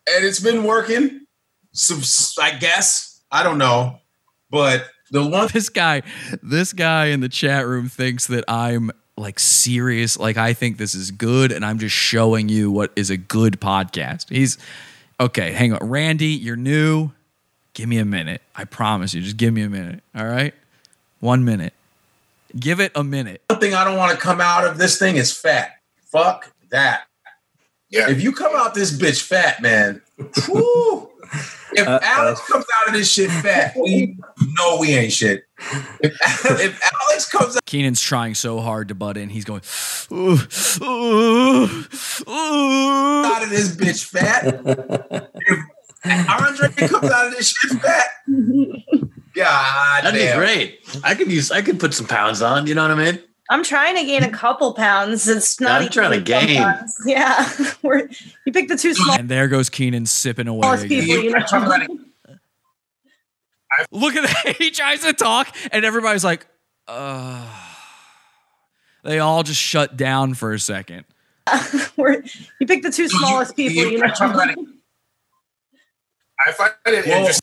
and 0.09 0.25
it's 0.25 0.41
been 0.41 0.65
working. 0.65 1.27
So, 1.73 1.97
I 2.41 2.53
guess. 2.53 3.23
I 3.31 3.43
don't 3.43 3.59
know. 3.59 3.99
But 4.51 4.87
the 5.11 5.27
one 5.27 5.49
this 5.53 5.69
guy, 5.69 6.03
this 6.43 6.73
guy 6.73 7.07
in 7.07 7.21
the 7.21 7.29
chat 7.29 7.67
room 7.67 7.89
thinks 7.89 8.27
that 8.29 8.45
I'm 8.49 8.91
like 9.17 9.39
serious, 9.39 10.19
like 10.19 10.37
I 10.37 10.53
think 10.53 10.79
this 10.79 10.95
is 10.95 11.11
good, 11.11 11.53
and 11.53 11.65
I'm 11.65 11.79
just 11.79 11.95
showing 11.95 12.49
you 12.49 12.71
what 12.71 12.93
is 12.97 13.11
a 13.11 13.17
good 13.17 13.61
podcast. 13.61 14.29
He's 14.31 14.59
okay. 15.21 15.53
Hang 15.53 15.73
on, 15.73 15.89
Randy, 15.89 16.29
you're 16.29 16.57
new. 16.57 17.11
Give 17.75 17.89
me 17.89 17.99
a 17.99 18.05
minute. 18.05 18.43
I 18.57 18.65
promise 18.65 19.15
you. 19.15 19.23
Just 19.23 19.37
give 19.37 19.53
me 19.53 19.63
a 19.63 19.69
minute. 19.69 20.03
All 20.15 20.27
right, 20.27 20.55
one 21.21 21.45
minute. 21.45 21.75
Give 22.59 22.81
it 22.81 22.93
a 22.95 23.05
minute. 23.05 23.43
one 23.49 23.61
thing 23.61 23.75
I 23.75 23.85
don't 23.85 23.99
want 23.99 24.13
to 24.13 24.17
come 24.17 24.41
out 24.41 24.65
of 24.65 24.79
this 24.79 24.99
thing 24.99 25.17
is 25.17 25.33
fat. 25.33 25.73
Fuck 26.07 26.53
that. 26.71 27.03
Yeah. 27.91 28.11
If 28.11 28.23
you 28.23 28.33
come 28.33 28.55
out 28.57 28.75
this 28.75 28.97
bitch 28.97 29.23
fat, 29.23 29.61
man, 29.61 30.01
whew, 30.47 31.11
if 31.73 31.87
uh, 31.87 31.93
uh, 31.93 32.01
Alex 32.03 32.41
comes 32.49 32.65
out 32.81 32.89
of 32.89 32.95
this 32.95 33.13
shit 33.13 33.31
fat, 33.31 33.75
we 33.77 34.17
know 34.59 34.79
we 34.81 34.95
ain't 34.95 35.13
shit. 35.13 35.45
If, 36.01 36.13
if 36.61 36.81
Alex 37.03 37.29
comes 37.31 37.57
out 37.57 37.65
Kenan's 37.67 38.01
trying 38.01 38.35
so 38.35 38.61
hard 38.61 38.89
to 38.89 38.95
butt 38.95 39.17
in. 39.17 39.29
He's 39.29 39.45
going, 39.45 39.63
"Ooh, 40.13 40.39
ooh, 40.83 41.85
ooh." 42.29 43.25
out 43.25 43.43
of 43.43 43.51
this 43.51 43.77
bitch 43.77 44.05
fat, 44.05 44.61
if 46.05 46.31
Andre 46.31 46.89
comes 46.89 47.11
out 47.11 47.27
of 47.27 47.33
this 47.33 47.51
shit 47.51 47.81
fat, 47.81 48.07
God 49.35 50.05
That'd 50.05 50.21
damn. 50.21 50.41
be 50.41 50.47
great. 50.47 51.01
I 51.05 51.15
could 51.15 51.31
use. 51.31 51.51
I 51.51 51.63
could 51.63 51.79
put 51.79 51.95
some 51.95 52.07
pounds 52.07 52.43
on. 52.43 52.67
You 52.67 52.75
know 52.75 52.83
what 52.83 52.99
I 52.99 53.13
mean? 53.13 53.21
I'm 53.51 53.65
trying 53.65 53.97
to 53.97 54.05
gain 54.05 54.23
a 54.23 54.31
couple 54.31 54.75
pounds. 54.75 55.27
It's 55.27 55.61
not. 55.61 55.73
I'm 55.73 55.83
even 55.83 55.93
trying 55.93 56.13
to 56.13 56.21
gain. 56.21 56.57
sometimes. 56.57 56.97
Yeah, 57.07 57.51
We're, 57.83 58.09
you 58.45 58.53
picked 58.53 58.69
the 58.69 58.77
two 58.77 58.95
small. 58.95 59.19
And 59.19 59.29
there 59.29 59.49
goes 59.49 59.71
Kenan 59.71 60.07
sipping 60.07 60.49
away. 60.49 60.87
people, 60.87 61.25
you 61.25 61.31
know. 61.31 61.87
Look 63.91 64.17
at 64.17 64.23
that. 64.45 64.57
He 64.59 64.71
tries 64.71 65.01
to 65.03 65.13
talk, 65.13 65.55
and 65.73 65.85
everybody's 65.85 66.25
like, 66.25 66.47
uh. 66.87 67.47
They 69.05 69.21
all 69.21 69.43
just 69.43 69.61
shut 69.61 69.97
down 69.97 70.35
for 70.35 70.53
a 70.53 70.59
second. 70.59 71.05
We're, 71.97 72.23
you 72.61 72.67
picked 72.67 72.83
the 72.83 72.91
two 72.91 73.09
smallest 73.09 73.57
people, 73.57 73.91
you 73.91 73.99
know. 73.99 74.13
I 76.47 76.53
find 76.53 76.73
it 76.87 77.07
interesting 77.07 77.41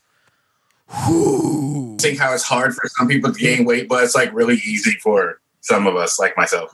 how 2.18 2.32
it's 2.34 2.44
hard 2.44 2.74
for 2.74 2.88
some 2.88 3.08
people 3.08 3.32
to 3.32 3.38
gain 3.38 3.64
weight, 3.64 3.88
but 3.88 4.04
it's 4.04 4.14
like 4.14 4.32
really 4.32 4.56
easy 4.56 4.92
for 5.02 5.40
some 5.66 5.86
of 5.86 5.96
us, 5.96 6.18
like 6.18 6.36
myself. 6.36 6.72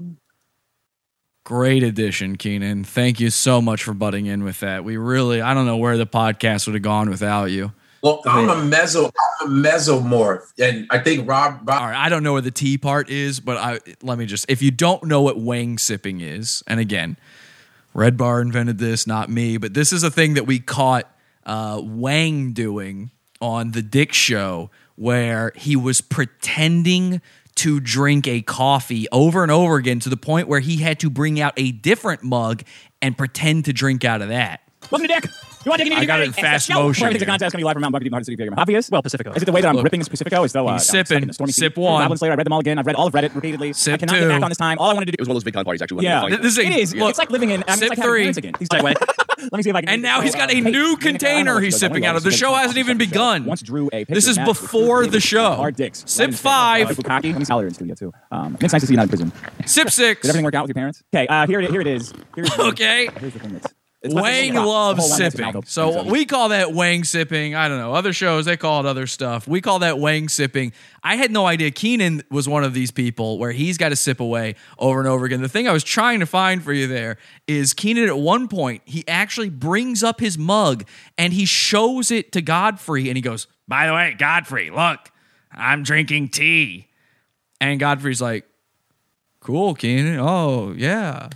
Great 1.44 1.82
addition, 1.82 2.36
Kenan. 2.36 2.84
Thank 2.84 3.18
you 3.18 3.30
so 3.30 3.60
much 3.60 3.82
for 3.82 3.94
butting 3.94 4.26
in 4.26 4.44
with 4.44 4.60
that. 4.60 4.84
We 4.84 4.96
really, 4.96 5.40
I 5.40 5.54
don't 5.54 5.66
know 5.66 5.76
where 5.76 5.96
the 5.96 6.06
podcast 6.06 6.66
would 6.66 6.74
have 6.74 6.82
gone 6.82 7.10
without 7.10 7.46
you. 7.46 7.72
Well, 8.02 8.20
I'm 8.26 8.48
a 8.48 8.54
meso, 8.54 9.12
I'm 9.40 9.64
a 9.64 9.68
mesomorph, 9.68 10.52
and 10.58 10.86
I 10.90 10.98
think 10.98 11.28
Rob. 11.28 11.60
Rob 11.68 11.80
All 11.80 11.86
right, 11.86 11.96
I 11.96 12.08
don't 12.08 12.24
know 12.24 12.32
where 12.32 12.42
the 12.42 12.50
T 12.50 12.76
part 12.76 13.08
is, 13.08 13.38
but 13.38 13.56
I 13.56 13.78
let 14.02 14.18
me 14.18 14.26
just. 14.26 14.44
If 14.48 14.60
you 14.60 14.72
don't 14.72 15.04
know 15.04 15.22
what 15.22 15.38
wang 15.38 15.78
sipping 15.78 16.20
is, 16.20 16.64
and 16.66 16.80
again, 16.80 17.16
Redbar 17.94 18.42
invented 18.42 18.78
this, 18.78 19.06
not 19.06 19.30
me, 19.30 19.56
but 19.56 19.74
this 19.74 19.92
is 19.92 20.02
a 20.02 20.10
thing 20.10 20.34
that 20.34 20.46
we 20.46 20.58
caught 20.58 21.08
uh, 21.46 21.80
Wang 21.82 22.52
doing 22.52 23.12
on 23.40 23.70
the 23.70 23.82
Dick 23.82 24.12
Show, 24.12 24.70
where 24.96 25.52
he 25.54 25.76
was 25.76 26.00
pretending 26.00 27.20
to 27.62 27.78
drink 27.78 28.26
a 28.26 28.42
coffee 28.42 29.06
over 29.12 29.44
and 29.44 29.52
over 29.52 29.76
again 29.76 30.00
to 30.00 30.08
the 30.08 30.16
point 30.16 30.48
where 30.48 30.58
he 30.58 30.78
had 30.78 30.98
to 30.98 31.08
bring 31.08 31.40
out 31.40 31.52
a 31.56 31.70
different 31.70 32.24
mug 32.24 32.64
and 33.00 33.16
pretend 33.16 33.66
to 33.66 33.72
drink 33.72 34.04
out 34.04 34.20
of 34.20 34.30
that. 34.30 34.60
Welcome 34.90 35.08
to 35.08 35.14
Dick. 35.14 35.24
You 35.64 35.70
want 35.70 35.80
Dick? 35.82 35.92
I 35.92 36.04
got 36.04 36.20
it 36.20 36.24
in 36.24 36.32
fast 36.32 36.68
motion 36.68 37.06
a 37.06 37.10
here. 37.12 37.24
contest 37.24 37.52
coming 37.52 37.64
live 37.64 37.74
from 37.74 37.82
Mount 37.82 37.92
Bucket 37.92 38.04
Deep 38.04 38.12
Heart 38.12 38.26
City 38.26 38.46
of 38.48 38.58
Obvious? 38.58 38.90
Well, 38.90 39.00
Pacifico. 39.00 39.32
Is 39.32 39.42
it 39.42 39.46
the 39.46 39.52
way 39.52 39.60
that 39.60 39.68
I'm 39.68 39.76
Look, 39.76 39.84
ripping 39.84 40.00
Pacifico? 40.04 40.42
As 40.42 40.52
though 40.52 40.66
uh, 40.66 40.72
he's 40.74 40.90
I'm 40.94 41.06
sipping. 41.06 41.22
in 41.22 41.28
the 41.28 41.34
stormy 41.34 41.52
Sip 41.52 41.74
sea? 41.76 41.80
one. 41.80 42.02
Goblin 42.02 42.18
Slayer. 42.18 42.32
I 42.32 42.34
read 42.34 42.46
them 42.46 42.52
all 42.52 42.58
again. 42.60 42.78
I've 42.78 42.86
read 42.86 42.96
all 42.96 43.06
of 43.06 43.12
Reddit 43.14 43.34
repeatedly. 43.34 43.72
Sip 43.72 43.94
I 43.94 43.96
cannot 43.98 44.14
two. 44.14 44.20
get 44.20 44.28
back 44.28 44.42
on 44.42 44.50
this 44.50 44.58
time. 44.58 44.78
All 44.78 44.90
I 44.90 44.94
wanted 44.94 45.06
to 45.06 45.12
do. 45.12 45.14
It 45.14 45.20
was 45.20 45.28
one 45.28 45.36
of 45.36 45.36
those 45.36 45.44
big 45.44 45.54
con 45.54 45.64
parties, 45.64 45.80
actually. 45.80 46.04
Yeah, 46.04 46.28
this 46.28 46.52
is 46.52 46.58
a- 46.58 46.62
it 46.66 46.72
is. 46.76 46.94
look, 46.96 47.10
it's 47.10 47.18
like 47.18 47.30
living 47.30 47.50
in. 47.50 47.62
I 47.68 47.72
mean, 47.72 47.78
sip 47.78 47.82
it's 47.82 47.90
like 47.90 47.98
having 47.98 48.10
three. 48.10 48.20
parents 48.22 48.38
again. 48.38 48.52
These 48.58 48.68
segue. 48.68 48.94
Let 49.42 49.52
me 49.52 49.62
see 49.62 49.70
if 49.70 49.76
I 49.76 49.80
can. 49.80 49.88
And 49.88 50.02
now 50.02 50.20
he's 50.20 50.34
got 50.34 50.52
a 50.52 50.60
new 50.60 50.96
container 50.96 51.58
he's 51.60 51.78
sipping 51.78 52.04
out 52.06 52.16
of. 52.16 52.22
The 52.24 52.30
show 52.32 52.52
hasn't 52.54 52.78
even 52.78 52.98
begun. 52.98 53.44
Once 53.44 53.62
drew 53.62 53.88
a 53.92 54.04
This 54.04 54.26
is 54.26 54.36
picture 54.36 54.40
match 54.40 54.48
with 54.48 54.60
before 54.60 55.06
the 55.06 55.20
show. 55.20 55.52
Hard 55.54 55.76
dicks. 55.76 56.02
Sip 56.06 56.34
five. 56.34 56.90
Uh, 56.90 56.94
Bukaki. 56.94 57.36
Me 57.38 57.44
see. 57.44 57.54
in 57.54 57.70
studio 57.74 57.94
too. 57.94 58.12
Um, 58.32 58.56
it's 58.60 58.72
nice 58.72 58.82
to 58.82 58.86
see 58.88 58.92
you 58.94 58.96
not 58.98 59.04
in 59.04 59.08
prison. 59.08 59.32
Sip 59.66 59.90
six. 59.90 60.22
Did 60.22 60.28
everything 60.30 60.44
work 60.44 60.54
out 60.54 60.62
with 60.64 60.70
your 60.70 60.74
parents? 60.74 61.02
Okay. 61.14 61.26
Uh, 61.28 61.46
here, 61.46 61.60
it, 61.60 61.70
here 61.70 61.80
it 61.80 61.86
is. 61.86 62.12
Here's 62.34 62.52
Okay. 62.58 63.08
Here's 63.20 63.32
the 63.32 63.38
thing 63.38 63.52
that's. 63.52 63.72
It's 64.02 64.12
Wang 64.12 64.54
loves 64.54 64.56
the 64.56 64.60
whole 64.62 65.10
one 65.10 65.20
that's 65.20 65.36
sipping. 65.36 65.62
So 65.64 66.02
we 66.02 66.24
call 66.24 66.48
that 66.48 66.72
Wang 66.72 67.04
sipping. 67.04 67.54
I 67.54 67.68
don't 67.68 67.78
know. 67.78 67.94
Other 67.94 68.12
shows, 68.12 68.46
they 68.46 68.56
call 68.56 68.80
it 68.80 68.86
other 68.86 69.06
stuff. 69.06 69.46
We 69.46 69.60
call 69.60 69.78
that 69.78 70.00
Wang 70.00 70.28
sipping. 70.28 70.72
I 71.04 71.14
had 71.14 71.30
no 71.30 71.46
idea 71.46 71.70
Kenan 71.70 72.24
was 72.28 72.48
one 72.48 72.64
of 72.64 72.74
these 72.74 72.90
people 72.90 73.38
where 73.38 73.52
he's 73.52 73.78
got 73.78 73.90
to 73.90 73.96
sip 73.96 74.18
away 74.18 74.56
over 74.76 74.98
and 74.98 75.08
over 75.08 75.24
again. 75.24 75.40
The 75.40 75.48
thing 75.48 75.68
I 75.68 75.72
was 75.72 75.84
trying 75.84 76.18
to 76.18 76.26
find 76.26 76.64
for 76.64 76.72
you 76.72 76.88
there 76.88 77.16
is 77.46 77.74
Kenan 77.74 78.08
at 78.08 78.18
one 78.18 78.48
point, 78.48 78.82
he 78.84 79.06
actually 79.06 79.50
brings 79.50 80.02
up 80.02 80.18
his 80.18 80.36
mug 80.36 80.84
and 81.16 81.32
he 81.32 81.44
shows 81.44 82.10
it 82.10 82.32
to 82.32 82.42
Godfrey 82.42 83.08
and 83.08 83.16
he 83.16 83.22
goes, 83.22 83.46
By 83.68 83.86
the 83.86 83.94
way, 83.94 84.16
Godfrey, 84.18 84.70
look, 84.70 85.12
I'm 85.52 85.84
drinking 85.84 86.30
tea. 86.30 86.88
And 87.60 87.78
Godfrey's 87.78 88.20
like, 88.20 88.46
Cool, 89.38 89.76
Kenan. 89.76 90.18
Oh, 90.18 90.72
yeah. 90.76 91.28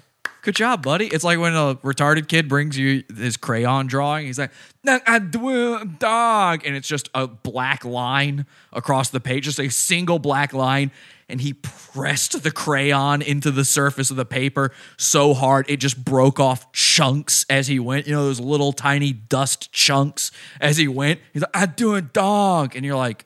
Good 0.47 0.55
job, 0.55 0.85
buddy. 0.85 1.09
It's 1.09 1.25
like 1.25 1.41
when 1.41 1.55
a 1.55 1.75
retarded 1.83 2.29
kid 2.29 2.49
brings 2.49 2.79
you 2.79 3.03
his 3.17 3.37
crayon 3.37 3.89
drawing. 3.89 4.27
He's 4.27 4.39
like, 4.39 4.53
I 4.87 5.19
do 5.19 5.85
dog. 5.99 6.65
And 6.65 6.77
it's 6.77 6.87
just 6.87 7.11
a 7.17 7.27
black 7.27 7.85
line 7.85 8.47
across 8.73 9.11
the 9.11 9.19
page, 9.19 9.43
just 9.43 9.59
a 9.59 9.69
single 9.69 10.21
black 10.21 10.53
line. 10.53 10.93
And 11.29 11.41
he 11.41 11.55
pressed 11.55 12.45
the 12.45 12.53
crayon 12.53 13.23
into 13.23 13.51
the 13.51 13.65
surface 13.65 14.13
of 14.13 14.17
the 14.17 14.25
paper 14.25 14.71
so 14.97 15.35
hard 15.35 15.69
it 15.69 15.79
just 15.79 16.05
broke 16.05 16.39
off 16.39 16.71
chunks 16.71 17.45
as 17.51 17.67
he 17.67 17.81
went. 17.81 18.07
You 18.07 18.15
know, 18.15 18.27
those 18.27 18.39
little 18.39 18.73
tiny 18.73 19.13
dust 19.13 19.73
chunks 19.73 20.31
as 20.61 20.77
he 20.77 20.87
went. 20.87 21.19
He's 21.33 21.43
like, 21.43 21.57
I 21.57 21.67
do 21.67 21.97
a 21.97 22.01
dog. 22.01 22.77
And 22.77 22.85
you're 22.85 22.95
like, 22.95 23.25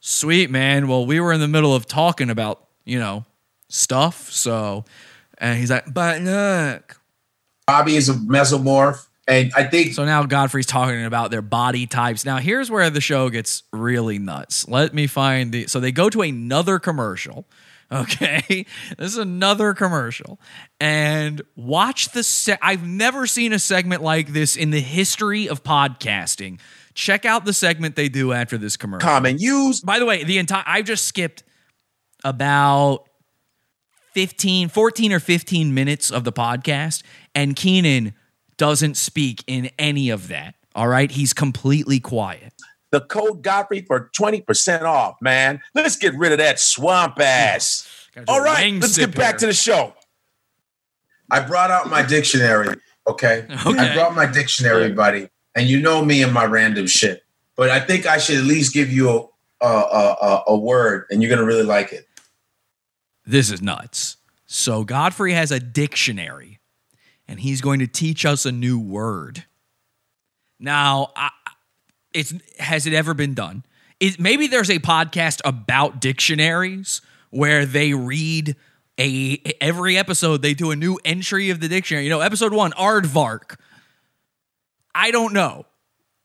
sweet, 0.00 0.48
man. 0.48 0.86
Well, 0.86 1.06
we 1.06 1.18
were 1.18 1.32
in 1.32 1.40
the 1.40 1.48
middle 1.48 1.74
of 1.74 1.86
talking 1.86 2.30
about, 2.30 2.68
you 2.84 3.00
know, 3.00 3.24
stuff. 3.68 4.30
So, 4.30 4.84
and 5.38 5.58
he's 5.58 5.70
like, 5.70 5.92
but 5.92 6.20
look. 6.22 7.00
Bobby 7.66 7.96
is 7.96 8.08
a 8.08 8.14
mesomorph, 8.14 9.06
and 9.26 9.50
I 9.56 9.64
think 9.64 9.94
so. 9.94 10.04
Now 10.04 10.24
Godfrey's 10.24 10.66
talking 10.66 11.04
about 11.04 11.30
their 11.30 11.42
body 11.42 11.86
types. 11.86 12.24
Now 12.24 12.36
here's 12.38 12.70
where 12.70 12.88
the 12.90 13.00
show 13.00 13.28
gets 13.28 13.64
really 13.72 14.18
nuts. 14.18 14.68
Let 14.68 14.94
me 14.94 15.06
find 15.06 15.52
the. 15.52 15.66
So 15.66 15.80
they 15.80 15.92
go 15.92 16.08
to 16.10 16.22
another 16.22 16.78
commercial. 16.78 17.46
Okay, 17.92 18.66
this 18.98 19.12
is 19.12 19.16
another 19.16 19.72
commercial, 19.72 20.40
and 20.80 21.40
watch 21.54 22.08
the. 22.08 22.24
Se- 22.24 22.58
I've 22.60 22.84
never 22.84 23.28
seen 23.28 23.52
a 23.52 23.60
segment 23.60 24.02
like 24.02 24.32
this 24.32 24.56
in 24.56 24.70
the 24.70 24.80
history 24.80 25.48
of 25.48 25.62
podcasting. 25.62 26.58
Check 26.94 27.24
out 27.24 27.44
the 27.44 27.52
segment 27.52 27.94
they 27.94 28.08
do 28.08 28.32
after 28.32 28.58
this 28.58 28.76
commercial. 28.76 29.08
Common 29.08 29.38
use. 29.38 29.82
By 29.82 30.00
the 30.00 30.04
way, 30.04 30.24
the 30.24 30.38
entire 30.38 30.64
I've 30.66 30.84
just 30.84 31.06
skipped 31.06 31.44
about 32.24 33.05
15, 34.16 34.70
14 34.70 35.12
or 35.12 35.20
15 35.20 35.74
minutes 35.74 36.10
of 36.10 36.24
the 36.24 36.32
podcast, 36.32 37.02
and 37.34 37.54
Kenan 37.54 38.14
doesn't 38.56 38.96
speak 38.96 39.44
in 39.46 39.68
any 39.78 40.08
of 40.08 40.28
that. 40.28 40.54
All 40.74 40.88
right, 40.88 41.10
he's 41.10 41.34
completely 41.34 42.00
quiet. 42.00 42.54
The 42.92 43.02
code 43.02 43.42
Godfrey 43.42 43.82
for 43.82 44.10
20% 44.18 44.84
off, 44.84 45.16
man. 45.20 45.60
Let's 45.74 45.98
get 45.98 46.14
rid 46.14 46.32
of 46.32 46.38
that 46.38 46.58
swamp 46.58 47.20
ass. 47.20 47.86
All 48.26 48.40
right, 48.40 48.72
let's 48.80 48.96
get 48.96 49.14
back 49.14 49.32
here. 49.32 49.40
to 49.40 49.46
the 49.48 49.52
show. 49.52 49.92
I 51.30 51.40
brought 51.40 51.70
out 51.70 51.90
my 51.90 52.00
dictionary, 52.00 52.74
okay? 53.06 53.44
I 53.50 53.92
brought 53.92 54.14
my 54.14 54.24
dictionary, 54.24 54.92
buddy. 54.92 55.28
And 55.54 55.68
you 55.68 55.78
know 55.78 56.02
me 56.02 56.22
and 56.22 56.32
my 56.32 56.46
random 56.46 56.86
shit. 56.86 57.22
But 57.54 57.68
I 57.68 57.80
think 57.80 58.06
I 58.06 58.16
should 58.16 58.38
at 58.38 58.44
least 58.44 58.72
give 58.72 58.90
you 58.90 59.10
a, 59.10 59.26
a, 59.60 59.66
a, 59.66 60.16
a, 60.22 60.42
a 60.46 60.58
word, 60.58 61.04
and 61.10 61.20
you're 61.22 61.28
going 61.28 61.38
to 61.38 61.46
really 61.46 61.64
like 61.64 61.92
it. 61.92 62.05
This 63.26 63.50
is 63.50 63.60
nuts. 63.60 64.16
So 64.46 64.84
Godfrey 64.84 65.32
has 65.32 65.50
a 65.50 65.58
dictionary, 65.58 66.60
and 67.26 67.40
he's 67.40 67.60
going 67.60 67.80
to 67.80 67.88
teach 67.88 68.24
us 68.24 68.46
a 68.46 68.52
new 68.52 68.78
word. 68.78 69.44
Now, 70.60 71.10
I, 71.16 71.30
it's 72.14 72.32
has 72.58 72.86
it 72.86 72.94
ever 72.94 73.12
been 73.12 73.34
done? 73.34 73.64
Is, 73.98 74.18
maybe 74.18 74.46
there's 74.46 74.70
a 74.70 74.78
podcast 74.78 75.40
about 75.44 76.00
dictionaries 76.00 77.02
where 77.30 77.66
they 77.66 77.92
read 77.92 78.56
a 78.98 79.38
every 79.60 79.98
episode 79.98 80.40
they 80.40 80.54
do 80.54 80.70
a 80.70 80.76
new 80.76 80.98
entry 81.04 81.50
of 81.50 81.60
the 81.60 81.68
dictionary. 81.68 82.04
You 82.04 82.10
know, 82.10 82.20
episode 82.20 82.52
one, 82.52 82.72
aardvark. 82.72 83.56
I 84.94 85.10
don't 85.10 85.34
know, 85.34 85.66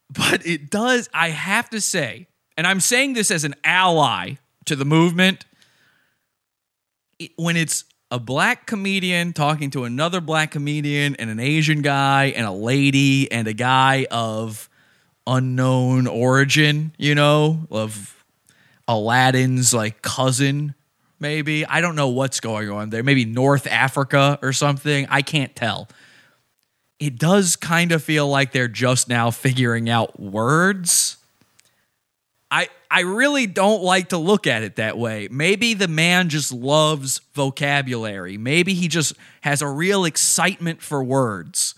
but 0.09 0.45
it 0.45 0.69
does. 0.69 1.09
I 1.13 1.29
have 1.29 1.69
to 1.71 1.81
say, 1.81 2.27
and 2.55 2.67
I'm 2.67 2.79
saying 2.79 3.13
this 3.13 3.31
as 3.31 3.43
an 3.43 3.55
ally 3.63 4.35
to 4.65 4.75
the 4.75 4.85
movement. 4.85 5.45
When 7.35 7.57
it's 7.57 7.85
a 8.11 8.19
black 8.19 8.65
comedian 8.65 9.31
talking 9.33 9.71
to 9.71 9.85
another 9.85 10.19
black 10.19 10.51
comedian 10.51 11.15
and 11.15 11.29
an 11.29 11.39
Asian 11.39 11.81
guy 11.81 12.25
and 12.35 12.45
a 12.45 12.51
lady 12.51 13.31
and 13.31 13.47
a 13.47 13.53
guy 13.53 14.05
of 14.11 14.69
unknown 15.25 16.07
origin, 16.07 16.93
you 16.97 17.15
know, 17.15 17.67
of 17.71 18.23
Aladdin's 18.87 19.73
like 19.73 20.01
cousin, 20.01 20.75
maybe. 21.19 21.65
I 21.65 21.79
don't 21.79 21.95
know 21.95 22.09
what's 22.09 22.41
going 22.41 22.69
on 22.69 22.89
there. 22.89 23.03
Maybe 23.03 23.23
North 23.23 23.65
Africa 23.67 24.37
or 24.41 24.51
something. 24.51 25.07
I 25.09 25.21
can't 25.21 25.55
tell. 25.55 25.87
It 26.99 27.17
does 27.17 27.55
kind 27.55 27.93
of 27.93 28.03
feel 28.03 28.27
like 28.27 28.51
they're 28.51 28.67
just 28.67 29.07
now 29.07 29.31
figuring 29.31 29.89
out 29.89 30.19
words. 30.19 31.17
I 32.51 32.67
I 32.91 33.01
really 33.01 33.47
don't 33.47 33.81
like 33.81 34.09
to 34.09 34.17
look 34.17 34.45
at 34.45 34.63
it 34.63 34.75
that 34.75 34.97
way. 34.97 35.29
Maybe 35.31 35.73
the 35.73 35.87
man 35.87 36.27
just 36.27 36.51
loves 36.51 37.19
vocabulary. 37.33 38.37
Maybe 38.37 38.73
he 38.73 38.89
just 38.89 39.13
has 39.39 39.61
a 39.61 39.67
real 39.67 40.03
excitement 40.03 40.81
for 40.81 41.01
words. 41.01 41.73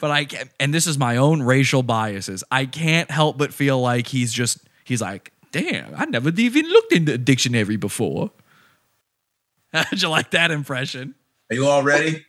But 0.00 0.10
I 0.10 0.24
can 0.24 0.50
and 0.58 0.74
this 0.74 0.88
is 0.88 0.98
my 0.98 1.16
own 1.16 1.44
racial 1.44 1.84
biases. 1.84 2.42
I 2.50 2.66
can't 2.66 3.08
help 3.08 3.38
but 3.38 3.54
feel 3.54 3.80
like 3.80 4.08
he's 4.08 4.32
just 4.32 4.58
he's 4.82 5.00
like, 5.00 5.32
"Damn, 5.52 5.94
I 5.94 6.06
never 6.06 6.30
even 6.30 6.66
looked 6.66 6.92
into 6.92 7.14
a 7.14 7.18
dictionary 7.18 7.76
before." 7.76 8.32
How'd 9.72 10.02
you 10.02 10.08
like 10.08 10.32
that 10.32 10.50
impression? 10.50 11.14
Are 11.50 11.54
you 11.54 11.68
all 11.68 11.84
ready? 11.84 12.26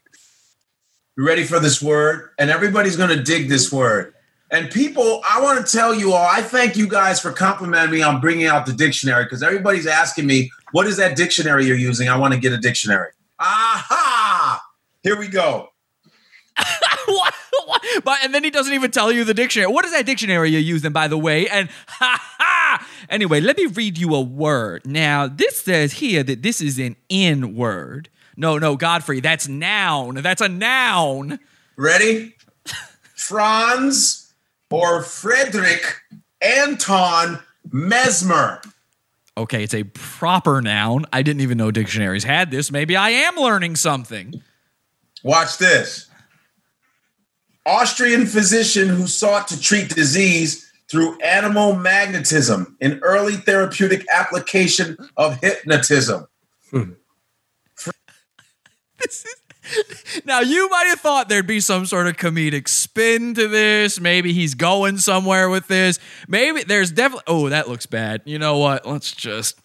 You 1.17 1.25
ready 1.25 1.45
for 1.45 1.59
this 1.59 1.81
word? 1.81 2.29
And 2.37 2.51
everybody's 2.51 2.95
going 2.95 3.09
to 3.09 3.23
dig 3.23 3.49
this 3.49 3.71
word. 3.71 4.12
And 4.53 4.69
people, 4.69 5.19
I 5.27 5.41
want 5.41 5.65
to 5.65 5.75
tell 5.75 5.95
you 5.95 6.13
all, 6.13 6.27
I 6.27 6.43
thank 6.43 6.77
you 6.77 6.87
guys 6.87 7.19
for 7.19 7.31
complimenting 7.31 7.89
me 7.89 8.03
on 8.03 8.21
bringing 8.21 8.45
out 8.45 8.67
the 8.67 8.71
dictionary 8.71 9.23
because 9.23 9.41
everybody's 9.41 9.87
asking 9.87 10.27
me, 10.27 10.51
what 10.73 10.85
is 10.85 10.97
that 10.97 11.15
dictionary 11.15 11.65
you're 11.65 11.75
using? 11.75 12.07
I 12.07 12.15
want 12.17 12.35
to 12.35 12.39
get 12.39 12.53
a 12.53 12.57
dictionary. 12.57 13.09
Aha! 13.39 14.63
Here 15.01 15.17
we 15.17 15.27
go. 15.27 15.69
what? 17.05 17.33
What? 17.65 17.81
But 18.03 18.19
and 18.23 18.31
then 18.31 18.43
he 18.43 18.51
doesn't 18.51 18.73
even 18.75 18.91
tell 18.91 19.11
you 19.11 19.23
the 19.23 19.33
dictionary. 19.33 19.71
What 19.71 19.85
is 19.85 19.91
that 19.91 20.05
dictionary 20.05 20.51
you're 20.51 20.61
using, 20.61 20.91
by 20.91 21.07
the 21.07 21.17
way? 21.17 21.49
And 21.49 21.67
ha 21.87 22.19
ha. 22.21 22.87
Anyway, 23.09 23.41
let 23.41 23.57
me 23.57 23.65
read 23.65 23.97
you 23.97 24.13
a 24.13 24.21
word. 24.21 24.85
Now, 24.85 25.27
this 25.27 25.61
says 25.61 25.93
here 25.93 26.21
that 26.21 26.43
this 26.43 26.61
is 26.61 26.77
an 26.77 26.95
N 27.09 27.55
word. 27.55 28.07
No, 28.37 28.59
no, 28.59 28.75
Godfrey, 28.75 29.19
that's 29.19 29.47
noun. 29.47 30.15
That's 30.15 30.41
a 30.41 30.49
noun. 30.49 31.39
Ready? 31.75 32.35
Franz 33.15 34.22
or 34.73 35.03
Frederick 35.03 36.01
Anton 36.41 37.37
Mesmer. 37.71 38.59
Okay, 39.37 39.63
it's 39.63 39.75
a 39.75 39.83
proper 39.83 40.63
noun. 40.63 41.05
I 41.13 41.21
didn't 41.21 41.41
even 41.41 41.59
know 41.59 41.69
dictionaries 41.69 42.23
had 42.23 42.49
this. 42.49 42.71
Maybe 42.71 42.95
I 42.95 43.11
am 43.11 43.35
learning 43.35 43.75
something. 43.75 44.41
Watch 45.23 45.59
this. 45.59 46.09
Austrian 47.67 48.25
physician 48.25 48.89
who 48.89 49.05
sought 49.05 49.47
to 49.49 49.61
treat 49.61 49.89
disease 49.89 50.67
through 50.89 51.19
animal 51.21 51.75
magnetism, 51.75 52.75
an 52.81 52.99
early 53.03 53.33
therapeutic 53.33 54.07
application 54.11 54.97
of 55.17 55.39
hypnotism. 55.39 56.25
Now, 60.25 60.41
you 60.41 60.69
might 60.69 60.85
have 60.87 60.99
thought 60.99 61.29
there'd 61.29 61.47
be 61.47 61.59
some 61.59 61.85
sort 61.85 62.07
of 62.07 62.17
comedic 62.17 62.67
spin 62.67 63.33
to 63.33 63.47
this. 63.47 63.99
Maybe 63.99 64.33
he's 64.33 64.55
going 64.55 64.97
somewhere 64.97 65.49
with 65.49 65.67
this. 65.67 65.99
Maybe 66.27 66.63
there's 66.63 66.91
definitely. 66.91 67.23
Oh, 67.27 67.49
that 67.49 67.67
looks 67.67 67.85
bad. 67.85 68.21
You 68.25 68.39
know 68.39 68.57
what? 68.57 68.85
Let's 68.85 69.11
just. 69.11 69.59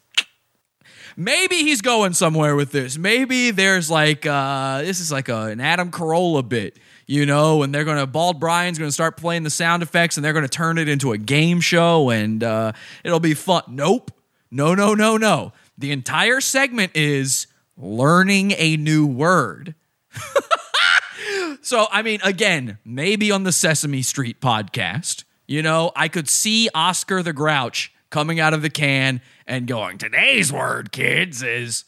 Maybe 1.15 1.57
he's 1.57 1.81
going 1.81 2.13
somewhere 2.13 2.55
with 2.55 2.71
this. 2.71 2.97
Maybe 2.97 3.51
there's 3.51 3.89
like 3.89 4.25
uh 4.25 4.81
this 4.81 5.01
is 5.01 5.11
like 5.11 5.27
a, 5.27 5.47
an 5.47 5.59
Adam 5.59 5.91
Carolla 5.91 6.47
bit, 6.47 6.79
you 7.07 7.25
know, 7.25 7.61
and 7.61 7.75
they're 7.75 7.83
gonna 7.83 8.07
Bald 8.07 8.39
Brian's 8.39 8.79
gonna 8.79 8.91
start 8.91 9.17
playing 9.17 9.43
the 9.43 9.49
sound 9.49 9.83
effects 9.83 10.15
and 10.15 10.23
they're 10.23 10.33
gonna 10.33 10.47
turn 10.47 10.77
it 10.77 10.87
into 10.87 11.11
a 11.11 11.17
game 11.17 11.59
show 11.59 12.09
and 12.09 12.41
uh 12.41 12.71
it'll 13.03 13.19
be 13.19 13.33
fun. 13.33 13.63
Nope. 13.67 14.11
No, 14.49 14.73
no, 14.73 14.93
no, 14.93 15.17
no. 15.17 15.51
The 15.77 15.91
entire 15.91 16.39
segment 16.39 16.93
is 16.95 17.47
learning 17.75 18.53
a 18.57 18.77
new 18.77 19.05
word. 19.05 19.75
So, 21.61 21.87
I 21.91 22.01
mean, 22.01 22.19
again, 22.23 22.77
maybe 22.85 23.31
on 23.31 23.43
the 23.43 23.51
Sesame 23.51 24.01
Street 24.01 24.39
podcast, 24.41 25.23
you 25.47 25.61
know, 25.61 25.91
I 25.95 26.07
could 26.07 26.29
see 26.29 26.69
Oscar 26.73 27.21
the 27.21 27.33
Grouch 27.33 27.93
coming 28.09 28.39
out 28.39 28.53
of 28.53 28.61
the 28.61 28.69
can 28.69 29.21
and 29.45 29.67
going, 29.67 29.97
Today's 29.97 30.51
word, 30.51 30.91
kids, 30.91 31.43
is. 31.43 31.85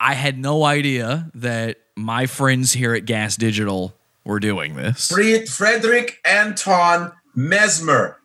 I 0.00 0.14
had 0.14 0.36
no 0.36 0.64
idea 0.64 1.30
that 1.34 1.78
my 1.96 2.26
friends 2.26 2.72
here 2.72 2.92
at 2.92 3.04
Gas 3.04 3.36
Digital 3.36 3.94
were 4.24 4.40
doing 4.40 4.74
this. 4.74 5.08
Fred- 5.10 5.48
Frederick 5.48 6.18
Anton 6.24 7.12
Mesmer. 7.34 8.18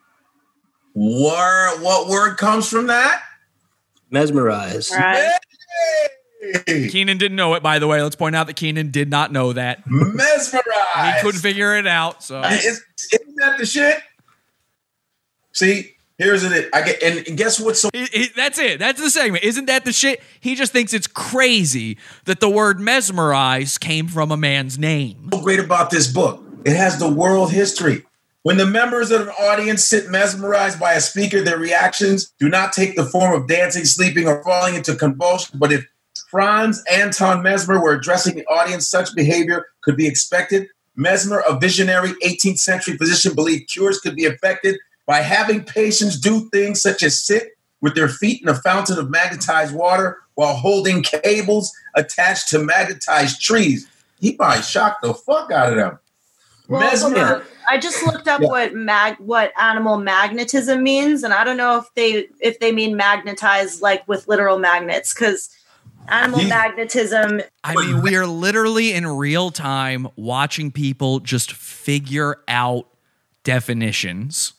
Where, 0.94 1.78
what 1.80 2.08
word 2.08 2.36
comes 2.36 2.68
from 2.68 2.88
that? 2.88 3.22
Mesmerized. 4.10 4.92
Kenan 6.66 7.18
didn't 7.18 7.36
know 7.36 7.54
it, 7.54 7.62
by 7.62 7.78
the 7.78 7.86
way. 7.86 8.02
Let's 8.02 8.16
point 8.16 8.36
out 8.36 8.46
that 8.46 8.56
Kenan 8.56 8.90
did 8.90 9.10
not 9.10 9.32
know 9.32 9.52
that. 9.52 9.82
Mesmerized. 9.86 10.54
He 11.16 11.20
couldn't 11.22 11.40
figure 11.40 11.76
it 11.76 11.86
out. 11.86 12.22
So 12.22 12.40
Is, 12.42 12.84
isn't 13.12 13.36
that 13.38 13.58
the 13.58 13.66
shit? 13.66 13.98
See, 15.52 15.96
here's 16.18 16.44
it. 16.44 16.68
I 16.72 16.82
get 16.82 17.02
and 17.02 17.36
guess 17.36 17.58
what's 17.58 17.80
so 17.80 17.90
It- 17.92 18.10
it- 18.14 18.36
that's 18.36 18.58
it. 18.58 18.78
That's 18.78 19.00
the 19.00 19.10
segment. 19.10 19.44
Isn't 19.44 19.66
that 19.66 19.84
the 19.84 19.92
shit? 19.92 20.22
He 20.40 20.54
just 20.54 20.72
thinks 20.72 20.92
it's 20.94 21.06
crazy 21.08 21.98
that 22.24 22.40
the 22.40 22.48
word 22.48 22.78
mesmerize 22.80 23.78
came 23.78 24.06
from 24.08 24.30
a 24.30 24.36
man's 24.36 24.78
name. 24.78 25.28
So 25.32 25.40
great 25.40 25.60
about 25.60 25.90
this 25.90 26.06
book? 26.06 26.42
It 26.64 26.76
has 26.76 26.98
the 26.98 27.08
world 27.08 27.50
history. 27.50 28.04
When 28.42 28.56
the 28.56 28.66
members 28.66 29.10
of 29.10 29.22
an 29.22 29.28
audience 29.30 29.84
sit 29.84 30.08
mesmerized 30.08 30.78
by 30.78 30.92
a 30.94 31.00
speaker, 31.00 31.40
their 31.42 31.58
reactions 31.58 32.32
do 32.38 32.48
not 32.48 32.72
take 32.72 32.94
the 32.94 33.04
form 33.04 33.34
of 33.34 33.48
dancing, 33.48 33.84
sleeping, 33.84 34.28
or 34.28 34.42
falling 34.44 34.74
into 34.76 34.94
convulsion. 34.94 35.58
But 35.58 35.72
if 35.72 35.86
Franz 36.30 36.84
Anton 36.92 37.42
Mesmer 37.42 37.80
were 37.80 37.94
addressing 37.94 38.34
the 38.34 38.44
audience, 38.46 38.86
such 38.86 39.14
behavior 39.14 39.68
could 39.80 39.96
be 39.96 40.06
expected. 40.06 40.68
Mesmer, 40.94 41.42
a 41.48 41.58
visionary 41.58 42.10
18th 42.24 42.58
century 42.58 42.98
physician, 42.98 43.34
believed 43.34 43.70
cures 43.70 43.98
could 43.98 44.14
be 44.14 44.24
effected 44.24 44.78
by 45.06 45.22
having 45.22 45.64
patients 45.64 46.20
do 46.20 46.50
things 46.50 46.82
such 46.82 47.02
as 47.02 47.18
sit 47.18 47.56
with 47.80 47.94
their 47.94 48.08
feet 48.08 48.42
in 48.42 48.48
a 48.48 48.54
fountain 48.54 48.98
of 48.98 49.08
magnetized 49.08 49.74
water 49.74 50.18
while 50.34 50.54
holding 50.54 51.02
cables 51.02 51.72
attached 51.96 52.48
to 52.48 52.58
magnetized 52.58 53.40
trees. 53.40 53.88
He 54.20 54.32
probably 54.32 54.62
shocked 54.62 55.00
the 55.00 55.14
fuck 55.14 55.50
out 55.50 55.72
of 55.72 55.78
them. 55.78 55.98
Well, 56.68 56.80
Mesmer. 56.80 57.46
I 57.70 57.78
just 57.78 58.04
looked 58.04 58.28
up 58.28 58.42
what 58.42 58.74
mag 58.74 59.16
what 59.18 59.52
animal 59.58 59.98
magnetism 59.98 60.82
means, 60.82 61.22
and 61.22 61.32
I 61.32 61.44
don't 61.44 61.56
know 61.56 61.78
if 61.78 61.86
they 61.94 62.28
if 62.40 62.60
they 62.60 62.72
mean 62.72 62.96
magnetized 62.96 63.80
like 63.80 64.06
with 64.06 64.28
literal 64.28 64.58
magnets, 64.58 65.14
because 65.14 65.50
animal 66.08 66.40
Ye- 66.40 66.48
magnetism. 66.48 67.40
I 67.64 67.74
mean, 67.74 68.02
we 68.02 68.16
are 68.16 68.26
literally 68.26 68.92
in 68.92 69.06
real 69.06 69.50
time 69.50 70.08
watching 70.16 70.70
people 70.70 71.20
just 71.20 71.52
figure 71.52 72.36
out 72.48 72.88
definitions. 73.44 74.54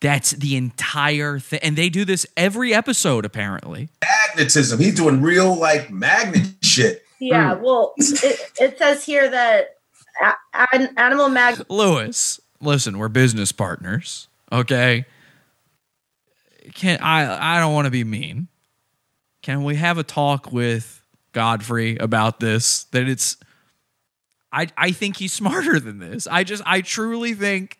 That's 0.00 0.32
the 0.32 0.56
entire 0.56 1.38
thing. 1.38 1.60
And 1.62 1.76
they 1.76 1.88
do 1.88 2.04
this 2.04 2.26
every 2.36 2.74
episode, 2.74 3.24
apparently. 3.24 3.88
magnetism. 4.34 4.80
He's 4.80 4.94
doing 4.96 5.22
real 5.22 5.54
like 5.54 5.90
magnet 5.90 6.48
shit. 6.62 7.04
Yeah, 7.20 7.54
hmm. 7.54 7.62
well, 7.62 7.94
it, 7.96 8.40
it 8.60 8.78
says 8.78 9.04
here 9.04 9.30
that 9.30 9.76
a- 10.20 10.66
an 10.72 10.92
animal 10.96 11.28
mag. 11.28 11.64
Luis, 11.68 12.40
listen, 12.60 12.98
we're 12.98 13.08
business 13.08 13.52
partners, 13.52 14.28
okay? 14.50 15.04
Can 16.74 16.98
I 17.00 17.56
I 17.56 17.60
don't 17.60 17.74
want 17.74 17.86
to 17.86 17.90
be 17.90 18.04
mean. 18.04 18.48
Can 19.42 19.64
we 19.64 19.74
have 19.76 19.98
a 19.98 20.04
talk 20.04 20.52
with 20.52 21.02
Godfrey 21.32 21.96
about 21.96 22.40
this? 22.40 22.84
That 22.84 23.08
it's 23.08 23.36
I 24.52 24.68
I 24.76 24.92
think 24.92 25.16
he's 25.16 25.32
smarter 25.32 25.80
than 25.80 25.98
this. 25.98 26.26
I 26.26 26.44
just 26.44 26.62
I 26.64 26.80
truly 26.80 27.34
think 27.34 27.78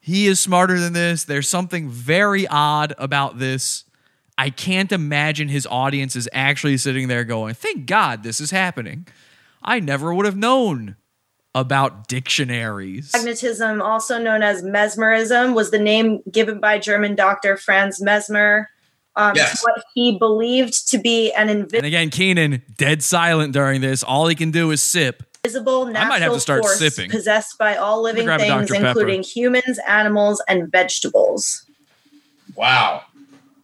he 0.00 0.26
is 0.26 0.40
smarter 0.40 0.78
than 0.78 0.92
this. 0.92 1.24
There's 1.24 1.48
something 1.48 1.88
very 1.88 2.46
odd 2.46 2.94
about 2.98 3.38
this. 3.38 3.84
I 4.36 4.50
can't 4.50 4.90
imagine 4.90 5.48
his 5.48 5.66
audience 5.66 6.16
is 6.16 6.28
actually 6.32 6.76
sitting 6.78 7.08
there 7.08 7.24
going, 7.24 7.54
"Thank 7.54 7.86
God 7.86 8.22
this 8.22 8.40
is 8.40 8.50
happening." 8.50 9.06
I 9.62 9.80
never 9.80 10.12
would 10.12 10.26
have 10.26 10.36
known 10.36 10.96
about 11.54 12.08
dictionaries. 12.08 13.12
Magnetism, 13.14 13.80
also 13.80 14.18
known 14.18 14.42
as 14.42 14.62
mesmerism, 14.62 15.54
was 15.54 15.70
the 15.70 15.78
name 15.78 16.20
given 16.30 16.58
by 16.60 16.78
German 16.78 17.14
doctor 17.14 17.56
Franz 17.56 18.02
Mesmer. 18.02 18.68
Um, 19.16 19.32
Yes. 19.36 19.62
What 19.62 19.84
he 19.94 20.18
believed 20.18 20.88
to 20.88 20.98
be 20.98 21.32
an 21.32 21.48
invisible. 21.48 21.78
And 21.78 21.86
again, 21.86 22.10
Kenan 22.10 22.62
dead 22.76 23.02
silent 23.02 23.52
during 23.52 23.80
this. 23.80 24.02
All 24.02 24.26
he 24.26 24.34
can 24.34 24.50
do 24.50 24.70
is 24.70 24.82
sip. 24.82 25.22
invisible 25.44 25.86
I 25.86 25.92
natural 25.92 26.08
might 26.08 26.22
have 26.22 26.32
to 26.32 26.40
start 26.40 26.62
force 26.62 26.78
sipping. 26.78 27.10
possessed 27.10 27.58
by 27.58 27.76
all 27.76 28.02
living 28.02 28.26
things, 28.26 28.70
including 28.72 29.22
humans, 29.22 29.78
animals, 29.86 30.42
and 30.48 30.70
vegetables. 30.70 31.64
Wow. 32.56 33.02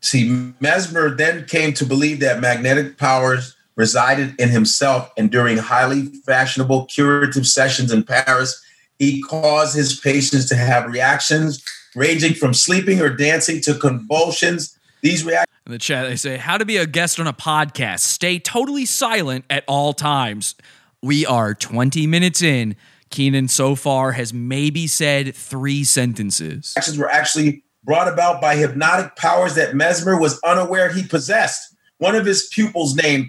See, 0.00 0.52
Mesmer 0.60 1.14
then 1.14 1.44
came 1.46 1.72
to 1.74 1.84
believe 1.84 2.20
that 2.20 2.40
magnetic 2.40 2.96
powers 2.96 3.56
resided 3.76 4.38
in 4.38 4.50
himself, 4.50 5.10
and 5.16 5.30
during 5.30 5.56
highly 5.56 6.06
fashionable 6.26 6.84
curative 6.86 7.46
sessions 7.46 7.92
in 7.92 8.02
Paris, 8.02 8.62
he 8.98 9.22
caused 9.22 9.74
his 9.74 9.98
patients 9.98 10.46
to 10.46 10.56
have 10.56 10.90
reactions 10.90 11.64
ranging 11.94 12.34
from 12.34 12.52
sleeping 12.52 13.00
or 13.00 13.08
dancing 13.08 13.60
to 13.62 13.74
convulsions. 13.74 14.76
These 15.02 15.24
reactions 15.24 15.56
In 15.66 15.72
the 15.72 15.78
chat, 15.78 16.08
they 16.08 16.16
say, 16.16 16.36
How 16.36 16.58
to 16.58 16.64
be 16.64 16.76
a 16.76 16.86
guest 16.86 17.18
on 17.20 17.26
a 17.26 17.32
podcast. 17.32 18.00
Stay 18.00 18.38
totally 18.38 18.86
silent 18.86 19.44
at 19.48 19.64
all 19.66 19.92
times. 19.92 20.54
We 21.02 21.24
are 21.24 21.54
20 21.54 22.06
minutes 22.06 22.42
in. 22.42 22.76
Kenan 23.10 23.48
so 23.48 23.74
far 23.74 24.12
has 24.12 24.32
maybe 24.32 24.86
said 24.86 25.34
three 25.34 25.82
sentences. 25.82 26.74
actions 26.76 26.96
were 26.96 27.10
actually 27.10 27.64
brought 27.82 28.06
about 28.06 28.40
by 28.40 28.56
hypnotic 28.56 29.16
powers 29.16 29.54
that 29.56 29.74
Mesmer 29.74 30.20
was 30.20 30.38
unaware 30.44 30.92
he 30.92 31.02
possessed. 31.02 31.74
One 31.98 32.14
of 32.14 32.24
his 32.24 32.48
pupils, 32.52 32.94
named 32.94 33.26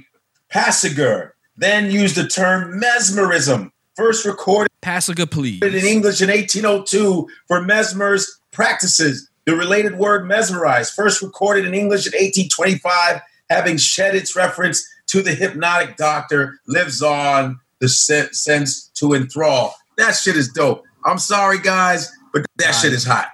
Passiger, 0.54 1.32
then 1.58 1.90
used 1.90 2.16
the 2.16 2.28
term 2.28 2.80
mesmerism, 2.80 3.72
first 3.96 4.26
recorded 4.26 4.70
Passiger, 4.82 5.30
please. 5.30 5.62
in 5.62 5.74
English 5.74 6.22
in 6.22 6.30
1802 6.30 7.28
for 7.48 7.62
Mesmer's 7.62 8.40
practices. 8.52 9.30
The 9.46 9.56
related 9.56 9.98
word 9.98 10.28
mesmerize, 10.28 10.92
first 10.92 11.22
recorded 11.22 11.66
in 11.66 11.74
English 11.74 12.06
in 12.06 12.12
1825, 12.12 13.22
having 13.50 13.78
shed 13.78 14.16
its 14.16 14.36
reference 14.36 14.88
to 15.08 15.22
the 15.22 15.34
hypnotic 15.34 15.98
doctor, 15.98 16.60
lives 16.68 17.02
on 17.02 17.60
the 17.80 17.90
sen- 17.90 18.34
sense 18.34 18.90
to 18.96 19.14
enthrall. 19.14 19.76
That 19.98 20.12
shit 20.12 20.38
is 20.38 20.50
dope. 20.50 20.86
I'm 21.06 21.18
sorry, 21.18 21.60
guys, 21.60 22.12
but 22.32 22.46
that 22.58 22.72
shit 22.72 22.94
is 22.94 23.04
hot. 23.04 23.30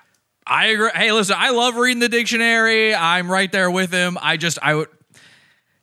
I 0.45 0.67
agree. 0.67 0.89
Hey, 0.95 1.11
listen, 1.11 1.35
I 1.37 1.49
love 1.51 1.75
reading 1.75 1.99
the 1.99 2.09
dictionary. 2.09 2.95
I'm 2.95 3.29
right 3.29 3.51
there 3.51 3.69
with 3.69 3.91
him. 3.91 4.17
I 4.21 4.37
just, 4.37 4.57
I 4.61 4.75
would, 4.75 4.87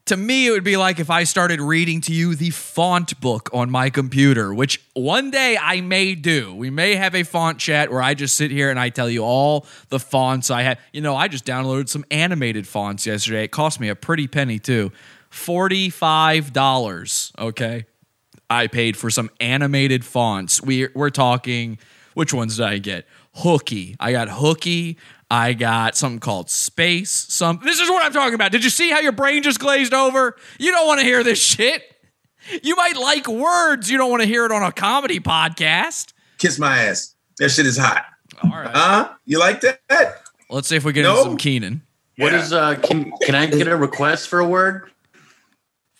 to 0.06 0.16
me, 0.18 0.48
it 0.48 0.50
would 0.50 0.64
be 0.64 0.76
like 0.76 1.00
if 1.00 1.08
I 1.08 1.24
started 1.24 1.62
reading 1.62 2.02
to 2.02 2.12
you 2.12 2.34
the 2.34 2.50
font 2.50 3.18
book 3.20 3.48
on 3.54 3.70
my 3.70 3.88
computer, 3.88 4.52
which 4.52 4.78
one 4.92 5.30
day 5.30 5.56
I 5.60 5.80
may 5.80 6.14
do. 6.14 6.54
We 6.54 6.68
may 6.68 6.96
have 6.96 7.14
a 7.14 7.22
font 7.22 7.58
chat 7.58 7.90
where 7.90 8.02
I 8.02 8.12
just 8.12 8.36
sit 8.36 8.50
here 8.50 8.68
and 8.68 8.78
I 8.78 8.90
tell 8.90 9.08
you 9.08 9.24
all 9.24 9.64
the 9.88 9.98
fonts 9.98 10.50
I 10.50 10.60
have. 10.62 10.78
You 10.92 11.00
know, 11.00 11.16
I 11.16 11.28
just 11.28 11.46
downloaded 11.46 11.88
some 11.88 12.04
animated 12.10 12.66
fonts 12.66 13.06
yesterday. 13.06 13.44
It 13.44 13.50
cost 13.50 13.80
me 13.80 13.88
a 13.88 13.96
pretty 13.96 14.28
penny 14.28 14.58
too. 14.58 14.92
$45. 15.30 17.38
Okay. 17.38 17.86
I 18.50 18.66
paid 18.66 18.98
for 18.98 19.08
some 19.08 19.30
animated 19.40 20.04
fonts. 20.04 20.62
We, 20.62 20.88
we're 20.88 21.08
talking, 21.08 21.78
which 22.12 22.34
ones 22.34 22.58
did 22.58 22.66
I 22.66 22.76
get? 22.76 23.06
Hooky. 23.36 23.96
I 23.98 24.12
got 24.12 24.28
Hooky. 24.28 24.98
I 25.30 25.52
got 25.54 25.96
something 25.96 26.20
called 26.20 26.50
Space. 26.50 27.10
Some. 27.10 27.60
This 27.64 27.80
is 27.80 27.88
what 27.90 28.04
I'm 28.04 28.12
talking 28.12 28.34
about. 28.34 28.52
Did 28.52 28.62
you 28.64 28.70
see 28.70 28.90
how 28.90 29.00
your 29.00 29.12
brain 29.12 29.42
just 29.42 29.58
glazed 29.58 29.94
over? 29.94 30.36
You 30.58 30.70
don't 30.70 30.86
want 30.86 31.00
to 31.00 31.06
hear 31.06 31.22
this 31.24 31.42
shit. 31.42 31.82
You 32.62 32.76
might 32.76 32.96
like 32.96 33.26
words. 33.26 33.90
You 33.90 33.96
don't 33.98 34.10
want 34.10 34.22
to 34.22 34.28
hear 34.28 34.44
it 34.44 34.52
on 34.52 34.62
a 34.62 34.70
comedy 34.70 35.18
podcast. 35.20 36.12
Kiss 36.38 36.58
my 36.58 36.78
ass. 36.84 37.14
That 37.38 37.48
shit 37.48 37.66
is 37.66 37.76
hot. 37.78 38.04
All 38.42 38.50
right. 38.50 38.68
Huh? 38.70 39.12
You 39.24 39.38
like 39.38 39.62
that? 39.62 39.80
Let's 40.50 40.68
see 40.68 40.76
if 40.76 40.84
we 40.84 40.92
get 40.92 41.02
No. 41.02 41.12
into 41.12 41.22
some 41.22 41.36
Kenan. 41.38 41.82
What 42.18 42.34
is 42.34 42.52
uh? 42.52 42.76
Can 42.76 43.12
can 43.22 43.34
I 43.34 43.46
get 43.46 43.66
a 43.66 43.76
request 43.76 44.28
for 44.28 44.38
a 44.40 44.46
word? 44.46 44.90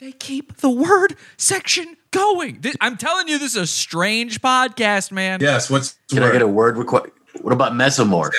They 0.01 0.13
keep 0.13 0.59
the 0.59 0.71
word 0.71 1.17
section 1.39 1.97
going. 2.11 2.61
Thi- 2.61 2.75
I'm 2.81 2.97
telling 2.97 3.27
you, 3.29 3.39
this 3.39 3.53
is 3.53 3.63
a 3.63 3.67
strange 3.67 4.41
podcast, 4.43 5.11
man. 5.13 5.41
Yes. 5.41 5.71
What's 5.71 5.99
Can 6.11 6.23
I 6.23 6.31
get 6.31 6.43
a 6.43 6.47
word 6.49 6.77
request? 6.77 7.07
What 7.41 7.53
about 7.53 7.73
mesomorph? 7.73 8.33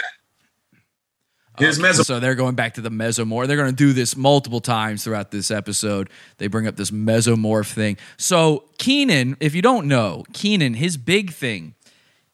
Here's 1.57 1.79
um, 1.79 1.85
Okay, 1.85 1.93
So 2.03 2.19
they're 2.19 2.35
going 2.35 2.55
back 2.55 2.75
to 2.75 2.81
the 2.81 2.89
mesomorph. 2.89 3.47
They're 3.47 3.57
going 3.57 3.69
to 3.69 3.75
do 3.75 3.93
this 3.93 4.15
multiple 4.15 4.61
times 4.61 5.03
throughout 5.03 5.31
this 5.31 5.51
episode. 5.51 6.09
They 6.37 6.47
bring 6.47 6.67
up 6.67 6.75
this 6.75 6.91
mesomorph 6.91 7.71
thing. 7.71 7.97
So 8.17 8.65
Kenan, 8.77 9.37
if 9.39 9.55
you 9.55 9.61
don't 9.61 9.87
know, 9.87 10.23
Kenan, 10.33 10.75
his 10.75 10.97
big 10.97 11.31
thing 11.31 11.75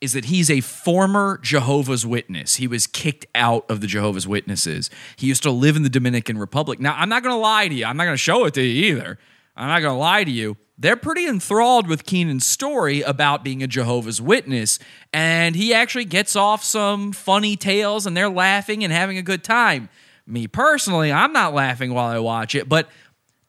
is 0.01 0.13
that 0.13 0.26
he's 0.26 0.49
a 0.49 0.61
former 0.61 1.39
Jehovah's 1.43 2.05
Witness. 2.05 2.55
He 2.55 2.67
was 2.67 2.88
kicked 2.88 3.28
out 3.36 3.69
of 3.69 3.82
the 3.82 3.88
Jehovah's 3.88 4.28
Witnesses. 4.28 4.89
He 5.15 5.28
used 5.28 5.43
to 5.43 5.51
live 5.51 5.76
in 5.76 5.84
the 5.84 5.89
Dominican 5.89 6.39
Republic. 6.39 6.80
Now, 6.80 6.95
I'm 6.97 7.07
not 7.07 7.22
going 7.22 7.36
to 7.36 7.39
lie 7.39 7.67
to 7.67 7.74
you. 7.74 7.86
I'm 7.86 7.97
not 7.97 8.05
going 8.05 8.15
to 8.15 8.17
show 8.17 8.45
it 8.45 8.55
to 8.55 8.63
you 8.63 8.95
either. 8.95 9.19
I'm 9.55 9.67
not 9.67 9.82
going 9.82 9.93
to 9.93 9.99
lie 9.99 10.24
to 10.24 10.32
you. 10.32 10.57
They're 10.82 10.97
pretty 10.97 11.27
enthralled 11.27 11.86
with 11.86 12.07
Kenan's 12.07 12.47
story 12.47 13.01
about 13.01 13.43
being 13.43 13.61
a 13.61 13.67
Jehovah's 13.67 14.19
Witness. 14.19 14.79
And 15.13 15.55
he 15.55 15.75
actually 15.75 16.05
gets 16.05 16.36
off 16.36 16.63
some 16.63 17.11
funny 17.11 17.55
tales 17.55 18.07
and 18.07 18.17
they're 18.17 18.27
laughing 18.27 18.84
and 18.84 18.91
having 18.91 19.15
a 19.15 19.21
good 19.21 19.43
time. 19.43 19.89
Me 20.25 20.47
personally, 20.47 21.11
I'm 21.11 21.34
not 21.34 21.53
laughing 21.53 21.93
while 21.93 22.07
I 22.07 22.17
watch 22.17 22.55
it, 22.55 22.67
but 22.67 22.89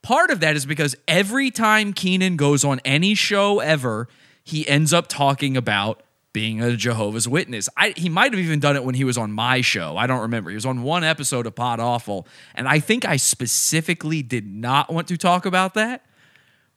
part 0.03 0.31
of 0.31 0.41
that 0.41 0.57
is 0.57 0.67
because 0.67 0.95
every 1.09 1.51
time 1.51 1.95
Kenan 1.95 2.37
goes 2.37 2.65
on 2.65 2.81
any 2.85 3.15
show 3.15 3.61
ever, 3.61 4.09
he 4.45 4.69
ends 4.69 4.93
up 4.93 5.09
talking 5.09 5.57
about 5.57 6.03
being 6.35 6.61
a 6.61 6.77
Jehovah's 6.77 7.27
Witness. 7.27 7.67
I, 7.79 7.95
he 7.97 8.11
might 8.11 8.35
have 8.35 8.41
even 8.41 8.61
done 8.61 8.77
it 8.77 8.85
when 8.85 8.95
he 8.95 9.05
was 9.05 9.17
on 9.17 9.33
my 9.33 9.63
show. 9.63 9.97
I 9.97 10.07
don't 10.07 10.21
remember. 10.21 10.51
He 10.51 10.57
was 10.57 10.67
on 10.67 10.83
one 10.83 11.03
episode 11.03 11.47
of 11.47 11.55
Pod 11.55 11.81
Awful, 11.81 12.27
and 12.55 12.69
I 12.69 12.79
think 12.79 13.07
I 13.07 13.17
specifically 13.17 14.23
did 14.23 14.47
not 14.47 14.93
want 14.93 15.09
to 15.09 15.17
talk 15.17 15.47
about 15.47 15.73
that. 15.75 16.05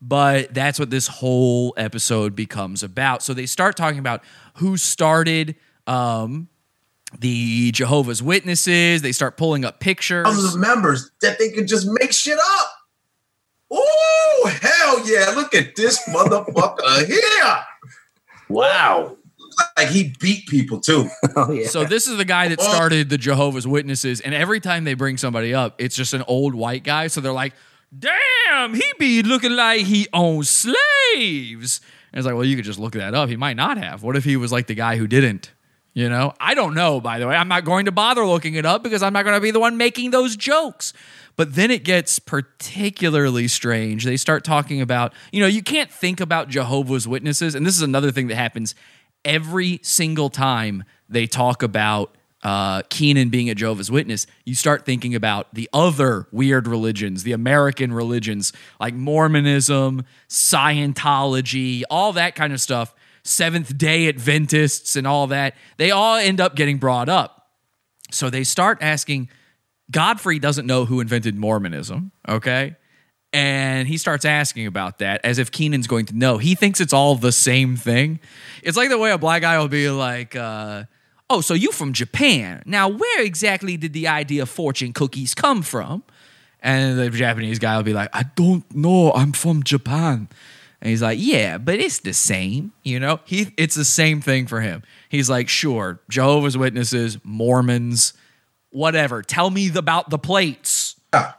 But 0.02 0.54
that's 0.54 0.78
what 0.80 0.90
this 0.90 1.08
whole 1.08 1.74
episode 1.78 2.36
becomes 2.36 2.84
about. 2.84 3.24
So 3.24 3.34
they 3.34 3.46
start 3.46 3.76
talking 3.76 4.00
about 4.00 4.24
who 4.56 4.78
started 4.78 5.56
um, 5.88 6.48
the 7.20 7.72
Jehovah's 7.72 8.22
Witnesses. 8.22 9.02
They 9.02 9.12
start 9.12 9.38
pulling 9.38 9.66
up 9.66 9.80
pictures. 9.80 10.26
thousands 10.26 10.56
of 10.56 10.60
members 10.62 11.12
that 11.22 11.40
they 11.40 11.50
could 11.50 11.68
just 11.68 11.88
make 12.00 12.12
shit 12.14 12.38
up. 12.38 12.68
Oh 13.72 14.52
hell 14.62 15.10
yeah! 15.10 15.32
Look 15.36 15.56
at 15.56 15.76
this 15.76 16.08
motherfucker 16.08 17.06
here. 17.08 17.58
Wow. 18.50 19.18
Like 19.78 19.88
he 19.88 20.14
beat 20.20 20.48
people 20.48 20.80
too. 20.80 21.10
Oh 21.36 21.52
yeah. 21.52 21.68
So 21.68 21.84
this 21.84 22.08
is 22.08 22.18
the 22.18 22.26
guy 22.26 22.48
that 22.50 22.62
started 22.62 23.10
the 23.10 23.18
Jehovah's 23.18 23.68
Witnesses, 23.68 24.22
and 24.22 24.34
every 24.34 24.60
time 24.60 24.84
they 24.84 24.94
bring 24.94 25.18
somebody 25.18 25.54
up, 25.54 25.76
it's 25.82 25.96
just 25.96 26.14
an 26.14 26.24
old 26.28 26.54
white 26.56 26.84
guy. 26.84 27.08
So 27.08 27.20
they're 27.22 27.34
like, 27.34 27.54
"Damn, 27.98 28.74
he 28.74 28.84
be 28.98 29.24
looking 29.24 29.52
like 29.52 29.86
he 29.86 30.08
owns 30.14 30.50
slaves." 30.50 31.82
And 32.12 32.20
it's 32.20 32.26
like, 32.26 32.36
well, 32.36 32.46
you 32.46 32.56
could 32.56 32.66
just 32.66 32.80
look 32.80 32.94
that 32.94 33.14
up. 33.14 33.28
He 33.28 33.36
might 33.36 33.58
not 33.58 33.78
have. 33.78 34.02
What 34.02 34.16
if 34.16 34.24
he 34.24 34.38
was 34.38 34.52
like 34.52 34.68
the 34.68 34.74
guy 34.74 34.96
who 34.96 35.06
didn't? 35.06 35.52
You 35.94 36.10
know, 36.10 36.34
I 36.40 36.54
don't 36.54 36.74
know. 36.74 37.00
By 37.00 37.20
the 37.20 37.28
way, 37.28 37.36
I'm 37.36 37.48
not 37.48 37.64
going 37.64 37.86
to 37.86 37.92
bother 37.92 38.26
looking 38.26 38.56
it 38.56 38.66
up 38.66 38.84
because 38.84 39.02
I'm 39.02 39.14
not 39.14 39.24
going 39.24 39.36
to 39.36 39.42
be 39.42 39.52
the 39.52 39.60
one 39.62 39.78
making 39.78 40.12
those 40.12 40.36
jokes. 40.36 40.94
But 41.38 41.56
then 41.56 41.72
it 41.72 41.84
gets 41.84 42.20
particularly 42.20 43.48
strange. 43.48 44.04
They 44.04 44.18
start 44.18 44.44
talking 44.44 44.82
about, 44.82 45.14
you 45.32 45.42
know, 45.42 45.48
you 45.48 45.62
can't 45.62 45.92
think 45.92 46.20
about 46.20 46.50
Jehovah's 46.50 47.08
Witnesses, 47.08 47.56
and 47.56 47.66
this 47.66 47.76
is 47.76 47.82
another 47.82 48.12
thing 48.12 48.28
that 48.28 48.36
happens 48.36 48.76
every 49.24 49.80
single 49.84 50.30
time 50.30 50.84
they 51.10 51.28
talk 51.28 51.64
about 51.64 52.16
uh, 52.46 52.84
Kenan 52.92 53.30
being 53.30 53.50
a 53.50 53.56
Jehovah's 53.56 53.90
Witness, 53.90 54.28
you 54.46 54.54
start 54.54 54.86
thinking 54.86 55.16
about 55.16 55.52
the 55.56 55.68
other 55.74 56.28
weird 56.32 56.68
religions, 56.68 57.24
the 57.24 57.32
American 57.32 57.92
religions 57.92 58.54
like 58.80 58.94
Mormonism, 58.94 60.06
Scientology, 60.30 61.82
all 61.90 62.14
that 62.14 62.36
kind 62.36 62.54
of 62.54 62.62
stuff, 62.62 62.94
Seventh 63.24 63.76
day 63.80 64.08
Adventists, 64.08 64.96
and 64.96 65.08
all 65.08 65.26
that. 65.28 65.56
They 65.78 65.90
all 65.90 66.18
end 66.18 66.40
up 66.40 66.56
getting 66.56 66.78
brought 66.78 67.10
up. 67.10 67.48
So 68.12 68.30
they 68.30 68.44
start 68.44 68.78
asking, 68.80 69.30
Godfrey 69.90 70.38
doesn't 70.38 70.68
know 70.68 70.86
who 70.86 71.00
invented 71.00 71.36
Mormonism, 71.36 72.12
okay? 72.30 72.76
And 73.34 73.88
he 73.88 73.98
starts 73.98 74.24
asking 74.24 74.68
about 74.68 75.00
that 75.00 75.20
as 75.24 75.40
if 75.40 75.50
Kenan's 75.50 75.88
going 75.88 76.06
to 76.06 76.16
know. 76.16 76.38
He 76.38 76.54
thinks 76.54 76.80
it's 76.80 76.94
all 76.94 77.16
the 77.16 77.32
same 77.32 77.76
thing. 77.76 78.20
It's 78.62 78.78
like 78.78 78.90
the 78.90 79.00
way 79.00 79.10
a 79.10 79.18
black 79.18 79.42
guy 79.42 79.58
will 79.58 79.68
be 79.68 79.90
like, 79.90 80.36
uh, 80.36 80.84
Oh, 81.30 81.42
so 81.42 81.54
you 81.54 81.72
from 81.72 81.94
Japan. 81.94 82.62
Now, 82.66 82.88
where 82.88 83.22
exactly 83.24 83.78
did 83.78 83.94
the 83.94 84.08
idea 84.08 84.44
of 84.44 84.50
fortune 84.50 84.94
cookies 84.94 85.34
come 85.34 85.62
from? 85.64 86.04
And 86.62 86.98
the 86.98 87.10
Japanese 87.10 87.60
guy 87.60 87.78
will 87.78 87.84
be 87.84 87.94
like, 87.94 88.10
I 88.14 88.24
don't 88.36 88.64
know. 88.76 89.12
I'm 89.14 89.34
from 89.34 89.64
Japan. 89.64 90.30
And 90.82 90.90
he's 90.90 91.02
like, 91.02 91.18
Yeah, 91.20 91.58
but 91.58 91.80
it's 91.80 92.00
the 92.00 92.14
same. 92.14 92.74
You 92.84 93.00
know, 93.00 93.20
he 93.26 93.54
it's 93.58 93.76
the 93.76 93.86
same 93.86 94.22
thing 94.22 94.46
for 94.46 94.62
him. 94.62 94.84
He's 95.10 95.30
like, 95.30 95.50
Sure, 95.50 96.00
Jehovah's 96.10 96.58
Witnesses, 96.58 97.18
Mormons, 97.24 98.14
whatever. 98.70 99.22
Tell 99.22 99.50
me 99.50 99.76
about 99.76 100.10
the 100.10 100.20
plates. 100.20 100.96
Yeah. 101.14 101.34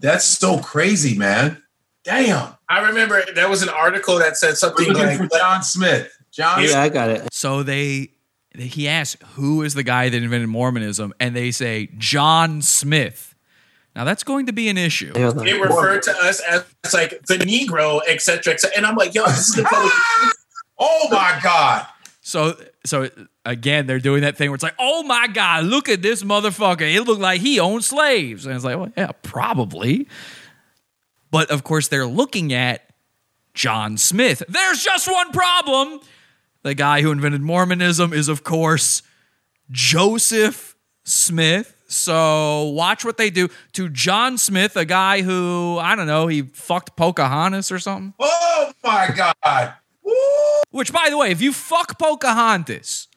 That's 0.00 0.24
so 0.24 0.58
crazy, 0.58 1.16
man. 1.16 1.62
Damn. 2.02 2.54
I 2.68 2.88
remember 2.88 3.22
there 3.34 3.48
was 3.48 3.62
an 3.62 3.68
article 3.68 4.18
that 4.18 4.36
said 4.36 4.56
something 4.56 4.86
We're 4.86 4.94
looking 4.94 5.18
like 5.18 5.30
for 5.30 5.38
John 5.38 5.62
Smith. 5.62 6.10
John 6.32 6.64
Yeah, 6.64 6.80
I 6.80 6.88
got 6.88 7.10
it. 7.10 7.32
So 7.32 7.62
they 7.62 8.10
he 8.54 8.88
asks 8.88 9.22
who 9.34 9.62
is 9.62 9.74
the 9.74 9.82
guy 9.82 10.08
that 10.08 10.22
invented 10.22 10.48
Mormonism, 10.48 11.14
and 11.20 11.36
they 11.36 11.50
say 11.50 11.88
John 11.98 12.62
Smith. 12.62 13.34
Now 13.94 14.04
that's 14.04 14.22
going 14.22 14.46
to 14.46 14.52
be 14.52 14.68
an 14.68 14.78
issue. 14.78 15.12
they 15.12 15.54
refer 15.54 16.00
to 16.00 16.10
us 16.22 16.40
as 16.40 16.64
like 16.92 17.26
the 17.26 17.36
Negro, 17.38 18.00
etc. 18.08 18.54
Et 18.54 18.64
and 18.76 18.86
I'm 18.86 18.96
like, 18.96 19.14
yo, 19.14 19.24
this 19.26 19.48
is 19.48 19.54
the 19.56 19.64
public. 19.64 19.92
oh 20.78 21.08
my 21.10 21.38
God. 21.42 21.86
So 22.20 22.56
so 22.84 23.08
again, 23.44 23.86
they're 23.86 23.98
doing 23.98 24.22
that 24.22 24.36
thing 24.36 24.50
where 24.50 24.54
it's 24.54 24.62
like, 24.62 24.76
oh 24.78 25.02
my 25.02 25.26
God, 25.28 25.64
look 25.64 25.88
at 25.88 26.02
this 26.02 26.22
motherfucker. 26.22 26.82
It 26.82 27.02
looked 27.02 27.20
like 27.20 27.40
he 27.40 27.58
owned 27.58 27.84
slaves. 27.84 28.46
And 28.46 28.54
it's 28.54 28.64
like, 28.64 28.76
well, 28.76 28.92
yeah, 28.96 29.12
probably. 29.22 30.08
But 31.30 31.50
of 31.50 31.64
course, 31.64 31.88
they're 31.88 32.06
looking 32.06 32.52
at 32.52 32.90
John 33.54 33.96
Smith. 33.96 34.42
There's 34.48 34.82
just 34.82 35.08
one 35.08 35.30
problem. 35.32 36.00
The 36.62 36.74
guy 36.74 37.02
who 37.02 37.10
invented 37.10 37.40
Mormonism 37.40 38.12
is, 38.12 38.28
of 38.28 38.44
course, 38.44 39.02
Joseph 39.70 40.76
Smith. 41.04 41.74
So 41.88 42.68
watch 42.68 43.04
what 43.04 43.16
they 43.16 43.30
do 43.30 43.48
to 43.72 43.88
John 43.88 44.38
Smith, 44.38 44.76
a 44.76 44.84
guy 44.84 45.22
who, 45.22 45.78
I 45.78 45.96
don't 45.96 46.06
know, 46.06 46.26
he 46.26 46.42
fucked 46.42 46.96
Pocahontas 46.96 47.72
or 47.72 47.78
something. 47.78 48.14
Oh 48.18 48.72
my 48.84 49.10
God. 49.16 49.74
Which, 50.70 50.92
by 50.92 51.08
the 51.10 51.16
way, 51.16 51.30
if 51.30 51.40
you 51.40 51.52
fuck 51.52 51.98
Pocahontas, 51.98 53.08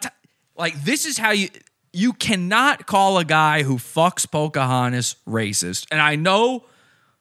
t- 0.00 0.08
like 0.56 0.82
this 0.84 1.04
is 1.04 1.18
how 1.18 1.30
you 1.32 1.48
you 1.92 2.12
cannot 2.12 2.86
call 2.86 3.16
a 3.16 3.24
guy 3.24 3.62
who 3.62 3.76
fucks 3.76 4.30
Pocahontas 4.30 5.16
racist. 5.26 5.86
And 5.90 6.00
I 6.00 6.14
know 6.16 6.66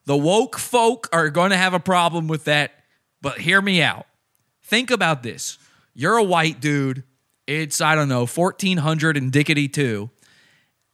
the 0.06 0.18
woke 0.18 0.58
folk 0.58 1.08
are 1.14 1.30
going 1.30 1.52
to 1.52 1.58
have 1.58 1.74
a 1.74 1.80
problem 1.80 2.28
with 2.28 2.44
that, 2.46 2.72
but 3.22 3.40
hear 3.40 3.62
me 3.62 3.82
out. 3.82 4.06
Think 4.66 4.90
about 4.90 5.22
this: 5.22 5.60
you're 5.94 6.18
a 6.18 6.24
white 6.24 6.60
dude. 6.60 7.04
It's 7.46 7.82
I 7.82 7.94
don't 7.94 8.10
know 8.10 8.26
1400 8.26 9.16
and 9.16 9.32
dickety 9.32 9.72
two, 9.72 10.10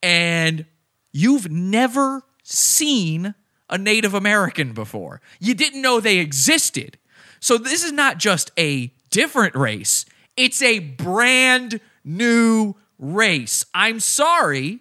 and 0.03 0.65
you've 1.13 1.49
never 1.49 2.24
seen 2.43 3.34
a 3.69 3.78
Native 3.78 4.13
American 4.13 4.74
before. 4.74 5.22
You 5.39 5.53
didn't 5.53 5.82
know 5.82 6.01
they 6.01 6.17
existed. 6.17 6.97
So 7.39 7.57
this 7.57 7.86
is 7.86 7.93
not 7.93 8.17
just 8.17 8.51
a 8.59 8.93
different 9.09 9.55
race, 9.55 10.05
it's 10.36 10.61
a 10.61 10.80
brand 10.80 11.80
new 12.03 12.76
race. 12.99 13.65
I'm 13.74 14.01
sorry, 14.01 14.80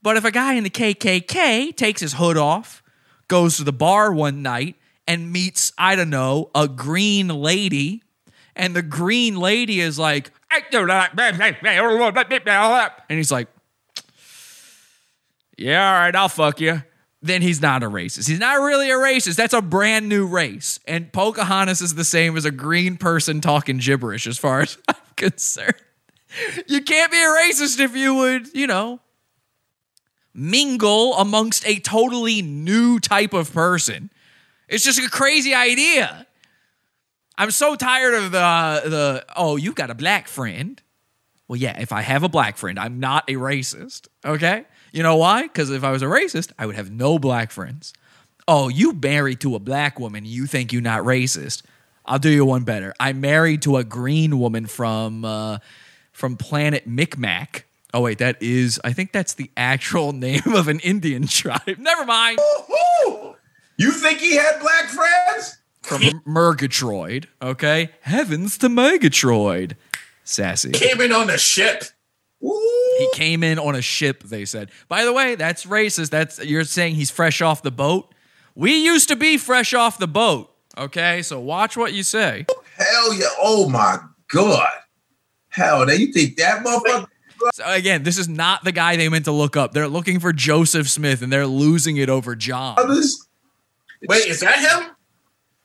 but 0.00 0.16
if 0.16 0.24
a 0.24 0.30
guy 0.30 0.54
in 0.54 0.62
the 0.62 0.70
KKK 0.70 1.76
takes 1.76 2.00
his 2.00 2.14
hood 2.14 2.36
off, 2.36 2.84
goes 3.26 3.56
to 3.56 3.64
the 3.64 3.72
bar 3.72 4.12
one 4.12 4.42
night, 4.42 4.76
and 5.06 5.32
meets, 5.32 5.72
I 5.76 5.96
don't 5.96 6.10
know, 6.10 6.50
a 6.54 6.68
green 6.68 7.28
lady, 7.28 8.02
and 8.56 8.74
the 8.74 8.82
green 8.82 9.36
lady 9.36 9.80
is 9.80 9.98
like, 9.98 10.30
and 13.08 13.16
he's 13.16 13.32
like, 13.32 13.48
yeah, 15.56 15.86
all 15.86 16.00
right, 16.00 16.14
I'll 16.14 16.28
fuck 16.28 16.60
you. 16.60 16.82
Then 17.22 17.40
he's 17.40 17.62
not 17.62 17.82
a 17.82 17.88
racist. 17.88 18.28
He's 18.28 18.38
not 18.38 18.60
really 18.60 18.90
a 18.90 18.94
racist. 18.94 19.36
That's 19.36 19.54
a 19.54 19.62
brand 19.62 20.08
new 20.10 20.26
race. 20.26 20.78
And 20.86 21.10
Pocahontas 21.10 21.80
is 21.80 21.94
the 21.94 22.04
same 22.04 22.36
as 22.36 22.44
a 22.44 22.50
green 22.50 22.98
person 22.98 23.40
talking 23.40 23.78
gibberish, 23.78 24.26
as 24.26 24.36
far 24.36 24.60
as 24.60 24.76
I'm 24.88 24.96
concerned. 25.16 25.74
You 26.66 26.82
can't 26.82 27.10
be 27.10 27.18
a 27.18 27.26
racist 27.26 27.80
if 27.80 27.96
you 27.96 28.14
would, 28.14 28.54
you 28.54 28.66
know, 28.66 29.00
mingle 30.34 31.14
amongst 31.14 31.66
a 31.66 31.78
totally 31.78 32.42
new 32.42 32.98
type 32.98 33.32
of 33.32 33.52
person. 33.52 34.10
It's 34.68 34.84
just 34.84 34.98
a 34.98 35.10
crazy 35.10 35.54
idea. 35.54 36.26
I'm 37.36 37.50
so 37.50 37.74
tired 37.74 38.14
of 38.14 38.32
the 38.32 38.82
the 38.88 39.24
oh, 39.36 39.56
you've 39.56 39.74
got 39.74 39.90
a 39.90 39.94
black 39.94 40.28
friend. 40.28 40.80
Well, 41.48 41.56
yeah, 41.56 41.78
if 41.80 41.92
I 41.92 42.00
have 42.00 42.22
a 42.22 42.28
black 42.28 42.56
friend, 42.56 42.78
I'm 42.78 43.00
not 43.00 43.24
a 43.28 43.34
racist. 43.34 44.08
Okay? 44.24 44.64
You 44.92 45.02
know 45.02 45.16
why? 45.16 45.42
Because 45.42 45.70
if 45.70 45.84
I 45.84 45.90
was 45.90 46.02
a 46.02 46.06
racist, 46.06 46.52
I 46.58 46.66
would 46.66 46.76
have 46.76 46.90
no 46.90 47.18
black 47.18 47.50
friends. 47.50 47.92
Oh, 48.48 48.68
you 48.68 48.92
married 48.92 49.40
to 49.40 49.54
a 49.54 49.58
black 49.58 49.98
woman, 49.98 50.24
you 50.24 50.46
think 50.46 50.72
you're 50.72 50.82
not 50.82 51.02
racist. 51.02 51.62
I'll 52.06 52.18
do 52.18 52.30
you 52.30 52.44
one 52.44 52.64
better. 52.64 52.94
I'm 53.00 53.20
married 53.20 53.62
to 53.62 53.76
a 53.78 53.84
green 53.84 54.38
woman 54.38 54.66
from 54.66 55.24
uh, 55.24 55.58
from 56.12 56.36
planet 56.36 56.86
Micmac. 56.86 57.64
Oh 57.92 58.02
wait, 58.02 58.18
that 58.18 58.42
is 58.42 58.80
I 58.84 58.92
think 58.92 59.12
that's 59.12 59.34
the 59.34 59.50
actual 59.56 60.12
name 60.26 60.54
of 60.54 60.68
an 60.68 60.80
Indian 60.80 61.26
tribe. 61.26 61.78
Never 61.78 62.04
mind. 62.04 62.38
You 63.76 63.90
think 63.90 64.18
he 64.20 64.36
had 64.36 64.60
black 64.60 64.86
friends? 64.86 65.58
From 65.82 66.22
Murgatroyd. 66.24 67.28
Okay, 67.42 67.90
heavens 68.00 68.56
to 68.58 68.68
Murgatroyd. 68.68 69.76
Sassy. 70.24 70.72
Came 70.72 71.00
in 71.00 71.12
on 71.12 71.26
the 71.26 71.36
ship. 71.36 71.84
He 72.40 73.08
came 73.14 73.42
in 73.42 73.58
on 73.58 73.74
a 73.74 73.82
ship, 73.82 74.22
they 74.22 74.44
said. 74.44 74.70
By 74.88 75.04
the 75.04 75.12
way, 75.12 75.34
that's 75.34 75.66
racist. 75.66 76.10
That's 76.10 76.42
you're 76.44 76.64
saying 76.64 76.94
he's 76.94 77.10
fresh 77.10 77.42
off 77.42 77.62
the 77.62 77.70
boat. 77.70 78.14
We 78.54 78.84
used 78.84 79.08
to 79.08 79.16
be 79.16 79.36
fresh 79.36 79.74
off 79.74 79.98
the 79.98 80.06
boat. 80.06 80.54
Okay, 80.76 81.22
so 81.22 81.40
watch 81.40 81.76
what 81.76 81.92
you 81.92 82.02
say. 82.02 82.46
Hell 82.76 83.14
yeah. 83.14 83.26
Oh 83.40 83.68
my 83.68 83.98
God. 84.28 84.68
Hell, 85.48 85.86
now 85.86 85.92
you 85.92 86.12
think 86.12 86.36
that 86.36 86.64
motherfucker? 86.64 87.06
So 87.54 87.64
again, 87.66 88.02
this 88.02 88.18
is 88.18 88.28
not 88.28 88.64
the 88.64 88.72
guy 88.72 88.96
they 88.96 89.08
meant 89.08 89.26
to 89.26 89.32
look 89.32 89.56
up. 89.56 89.72
They're 89.72 89.88
looking 89.88 90.18
for 90.18 90.32
Joseph 90.32 90.88
Smith 90.88 91.22
and 91.22 91.32
they're 91.32 91.46
losing 91.46 91.96
it 91.96 92.08
over 92.08 92.34
John. 92.34 92.76
Wait, 94.08 94.26
is 94.26 94.40
that 94.40 94.58
him? 94.58 94.90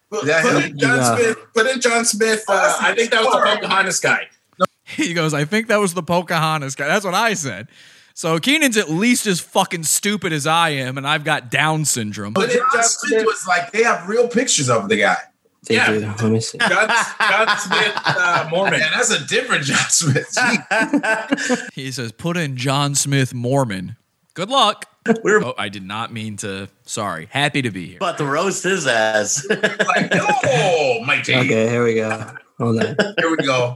Put, 0.10 0.26
that 0.26 0.44
put 0.44 0.64
him? 0.64 0.72
in 0.72 0.78
John 0.80 0.98
Yeah. 0.98 1.16
Smith. 1.16 1.38
Put 1.54 1.68
in 1.68 1.82
John 1.82 2.06
Smith. 2.06 2.44
Uh, 2.48 2.78
I 2.82 2.96
think 2.96 3.12
that 3.12 3.24
was 3.24 3.34
the 3.34 3.42
Pocahontas 3.56 4.00
guy. 4.00 4.28
He 4.86 5.14
goes, 5.14 5.36
I 5.36 5.46
think 5.46 5.68
that 5.68 5.78
was 5.80 5.94
the 5.94 6.02
Pocahontas 6.02 6.74
guy. 6.74 6.88
That's 6.88 7.06
what 7.06 7.14
I 7.14 7.36
said. 7.36 7.68
So 8.16 8.40
Kenan's 8.40 8.76
at 8.76 8.90
least 8.90 9.28
as 9.28 9.40
fucking 9.40 9.84
stupid 9.84 10.34
as 10.34 10.48
I 10.48 10.70
am, 10.70 10.98
and 10.98 11.08
I've 11.08 11.24
got 11.24 11.52
Down 11.52 11.86
syndrome. 11.86 12.34
But 12.34 12.50
John 12.50 12.84
Smith 12.84 13.24
was 13.24 13.46
like, 13.48 13.72
they 13.72 13.84
have 13.84 14.10
real 14.10 14.28
pictures 14.28 14.68
of 14.68 14.90
the 14.90 14.98
guy. 14.98 15.16
They 15.68 15.76
Yeah. 15.76 15.92
do. 15.92 16.00
Let 16.00 16.24
me 16.24 16.40
see. 16.42 16.58
John, 16.58 16.90
John 17.20 17.58
Smith, 17.60 17.94
uh, 18.04 18.48
Mormon. 18.50 18.80
Man, 18.80 18.90
that's 18.96 19.12
a 19.12 19.24
different 19.28 19.64
John 19.66 19.90
Smith. 19.90 20.36
He 21.76 21.92
says, 21.92 22.12
put 22.12 22.36
in 22.36 22.58
John 22.58 22.96
Smith 22.96 23.32
Mormon. 23.34 23.96
Good 24.40 24.50
luck. 24.50 24.86
oh, 25.26 25.54
I 25.58 25.68
did 25.68 25.84
not 25.84 26.14
mean 26.14 26.38
to. 26.38 26.70
Sorry. 26.86 27.28
Happy 27.30 27.62
to 27.62 27.72
be 27.72 27.88
here. 27.88 27.98
But 28.00 28.18
to 28.20 28.26
roast 28.26 28.64
his 28.64 28.88
ass. 28.88 29.46
oh, 29.52 31.04
my 31.06 31.20
Okay, 31.20 31.70
here 31.70 31.84
we 31.84 31.96
go. 31.96 32.26
Hold 32.58 32.82
on. 32.82 32.96
Here 33.18 33.30
we 33.30 33.36
go. 33.46 33.76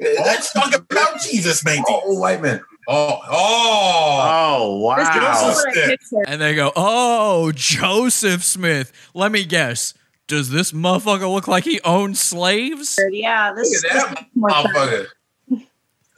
Let's 0.00 0.52
talk 0.52 0.74
about 0.74 1.20
Jesus, 1.20 1.64
matey. 1.64 1.84
Oh, 1.86 2.18
white 2.18 2.42
man. 2.42 2.62
Oh, 2.88 3.20
oh, 3.30 4.82
oh, 4.88 5.14
Joseph 5.14 6.00
Smith. 6.00 6.24
And 6.26 6.40
they 6.40 6.56
go, 6.56 6.72
oh, 6.74 7.52
Joseph 7.54 8.42
Smith. 8.42 8.92
Let 9.14 9.30
me 9.30 9.44
guess. 9.44 9.94
Does 10.26 10.50
this 10.50 10.72
motherfucker 10.72 11.32
look 11.32 11.46
like 11.46 11.62
he 11.62 11.80
owned 11.82 12.18
slaves? 12.18 12.98
Yeah, 13.12 13.52
this 13.52 13.84
Look 13.84 13.92
at 13.92 14.16
that 14.16 14.26
motherfucker. 14.36 15.06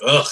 Ugh. 0.06 0.26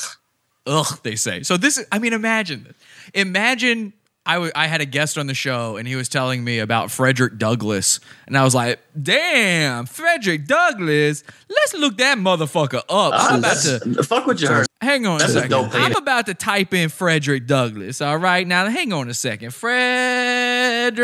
Ugh, 0.67 1.01
they 1.03 1.17
say. 1.17 1.43
So 1.43 1.57
this 1.57 1.77
is, 1.77 1.87
I 1.93 1.99
mean, 1.99 2.13
imagine 2.13 2.65
this. 2.65 2.77
Imagine 3.15 3.93
I, 4.25 4.35
w- 4.35 4.53
I 4.55 4.69
had 4.69 4.81
a 4.81 4.85
guest 4.85 5.19
on 5.19 5.27
the 5.27 5.35
show 5.35 5.77
and 5.77 5.89
he 5.89 5.97
was 5.97 6.09
telling 6.09 6.45
me 6.45 6.61
about 6.61 6.93
Frederick 6.93 7.39
Douglass. 7.39 7.99
And 8.27 8.39
I 8.39 8.45
was 8.45 8.55
like, 8.55 8.79
damn, 9.01 9.87
Frederick 9.87 10.47
Douglass. 10.47 11.25
Let's 11.49 11.75
look 11.75 11.97
that 11.97 12.19
motherfucker 12.19 12.79
up. 12.79 12.85
Ah, 12.89 13.31
I'm 13.33 13.41
about 13.41 13.57
to. 13.63 14.03
fuck 14.05 14.25
what 14.27 14.41
you. 14.41 14.49
Hang 14.81 15.07
on 15.07 15.19
That's 15.19 15.35
a 15.35 15.41
second. 15.41 15.71
I'm 15.73 15.97
about 15.97 16.27
to 16.27 16.35
type 16.35 16.73
in 16.73 16.89
Frederick 16.89 17.49
Douglass. 17.49 18.01
All 18.01 18.17
right. 18.17 18.47
Now, 18.47 18.69
hang 18.69 18.93
on 18.93 19.09
a 19.09 19.15
second. 19.15 19.53
Frederick 19.55 20.97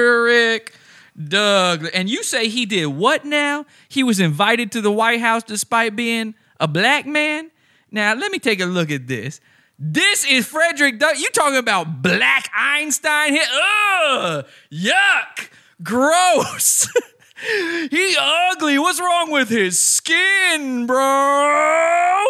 Douglass. 1.20 1.90
And 1.94 2.08
you 2.08 2.22
say 2.22 2.48
he 2.48 2.66
did 2.66 2.86
what 2.86 3.24
now? 3.24 3.66
He 3.88 4.04
was 4.04 4.20
invited 4.20 4.70
to 4.72 4.80
the 4.80 4.92
White 4.92 5.20
House 5.20 5.42
despite 5.42 5.96
being 5.96 6.36
a 6.60 6.68
black 6.68 7.04
man? 7.04 7.50
Now, 7.90 8.14
let 8.14 8.30
me 8.30 8.38
take 8.38 8.60
a 8.60 8.66
look 8.66 8.92
at 8.92 9.08
this. 9.08 9.40
This 9.80 10.24
is 10.24 10.44
Frederick 10.44 10.98
Douglass. 10.98 11.20
You 11.22 11.30
talking 11.30 11.56
about 11.56 12.02
Black 12.02 12.50
Einstein 12.52 13.32
here? 13.32 13.44
Ugh, 14.08 14.44
yuck, 14.72 15.50
gross. 15.84 16.88
he 17.88 18.16
ugly. 18.18 18.76
What's 18.80 18.98
wrong 18.98 19.30
with 19.30 19.48
his 19.48 19.78
skin, 19.78 20.86
bro? 20.86 22.24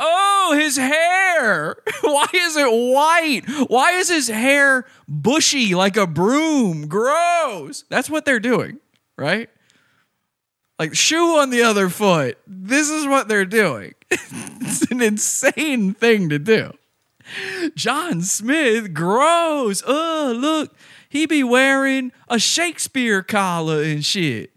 Oh, 0.00 0.54
his 0.56 0.76
hair. 0.76 1.78
Why 2.02 2.26
is 2.32 2.56
it 2.56 2.70
white? 2.70 3.42
Why 3.68 3.94
is 3.94 4.08
his 4.08 4.28
hair 4.28 4.86
bushy 5.08 5.74
like 5.74 5.96
a 5.96 6.06
broom? 6.06 6.86
Gross. 6.86 7.82
That's 7.90 8.08
what 8.08 8.24
they're 8.24 8.38
doing, 8.38 8.78
right? 9.16 9.50
Like 10.78 10.94
shoe 10.94 11.38
on 11.38 11.50
the 11.50 11.62
other 11.62 11.88
foot. 11.88 12.38
This 12.46 12.88
is 12.88 13.06
what 13.06 13.28
they're 13.28 13.44
doing. 13.44 13.94
it's 14.10 14.90
an 14.90 15.02
insane 15.02 15.94
thing 15.94 16.28
to 16.28 16.38
do. 16.38 16.72
John 17.74 18.22
Smith, 18.22 18.94
gross. 18.94 19.82
Oh, 19.86 20.34
look, 20.36 20.74
he 21.08 21.26
be 21.26 21.42
wearing 21.42 22.12
a 22.28 22.38
Shakespeare 22.38 23.22
collar 23.22 23.82
and 23.82 24.04
shit. 24.04 24.52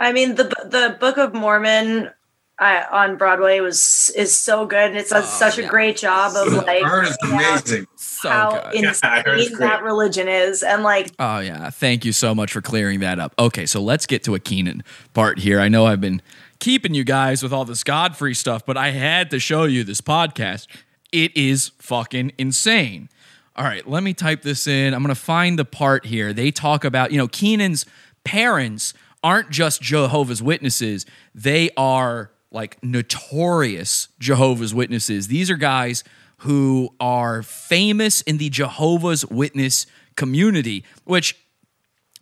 I 0.00 0.12
mean, 0.12 0.34
the 0.34 0.44
the 0.44 0.96
Book 0.98 1.18
of 1.18 1.34
Mormon 1.34 2.10
uh, 2.58 2.84
on 2.90 3.16
Broadway 3.16 3.60
was 3.60 4.12
is 4.16 4.36
so 4.36 4.64
good, 4.66 4.90
and 4.90 4.96
it 4.96 5.08
does 5.08 5.30
such 5.30 5.58
a 5.58 5.66
great 5.66 5.96
job 5.96 6.34
of 6.36 6.52
like 6.52 6.82
Bird 6.82 7.08
is 7.08 7.18
amazing. 7.24 7.86
So 7.96 8.28
how 8.28 8.50
good. 8.50 8.82
Yeah, 8.82 8.92
I 9.02 9.18
insane 9.18 9.48
great. 9.48 9.58
that 9.58 9.82
religion 9.82 10.28
is, 10.28 10.62
and 10.62 10.82
like 10.82 11.10
Oh 11.18 11.40
yeah, 11.40 11.70
thank 11.70 12.04
you 12.04 12.12
so 12.12 12.34
much 12.34 12.52
for 12.52 12.60
clearing 12.60 13.00
that 13.00 13.18
up. 13.18 13.34
Okay, 13.38 13.66
so 13.66 13.82
let's 13.82 14.06
get 14.06 14.22
to 14.24 14.34
a 14.34 14.40
Kenan 14.40 14.84
part 15.14 15.40
here. 15.40 15.60
I 15.60 15.68
know 15.68 15.86
I've 15.86 16.00
been 16.00 16.22
keeping 16.60 16.94
you 16.94 17.04
guys 17.04 17.42
with 17.42 17.52
all 17.52 17.64
this 17.64 17.82
Godfrey 17.82 18.34
stuff, 18.34 18.64
but 18.64 18.76
I 18.76 18.90
had 18.90 19.30
to 19.30 19.40
show 19.40 19.64
you 19.64 19.82
this 19.82 20.00
podcast. 20.00 20.68
It 21.10 21.36
is 21.36 21.72
fucking 21.78 22.32
insane. 22.38 23.08
All 23.56 23.64
right, 23.64 23.86
let 23.88 24.02
me 24.02 24.14
type 24.14 24.42
this 24.42 24.66
in. 24.66 24.94
I'm 24.94 25.02
going 25.02 25.14
to 25.14 25.20
find 25.20 25.58
the 25.58 25.64
part 25.64 26.06
here. 26.06 26.32
They 26.32 26.50
talk 26.50 26.84
about, 26.84 27.12
you 27.12 27.18
know, 27.18 27.28
Kenan's 27.28 27.86
parents 28.24 28.94
aren't 29.22 29.50
just 29.50 29.80
Jehovah's 29.80 30.42
Witnesses, 30.42 31.06
they 31.34 31.70
are 31.76 32.30
like 32.54 32.82
notorious 32.82 34.08
Jehovah's 34.18 34.72
Witnesses. 34.72 35.28
These 35.28 35.50
are 35.50 35.56
guys 35.56 36.04
who 36.38 36.94
are 37.00 37.42
famous 37.42 38.22
in 38.22 38.38
the 38.38 38.48
Jehovah's 38.48 39.26
Witness 39.26 39.86
community, 40.16 40.84
which 41.04 41.36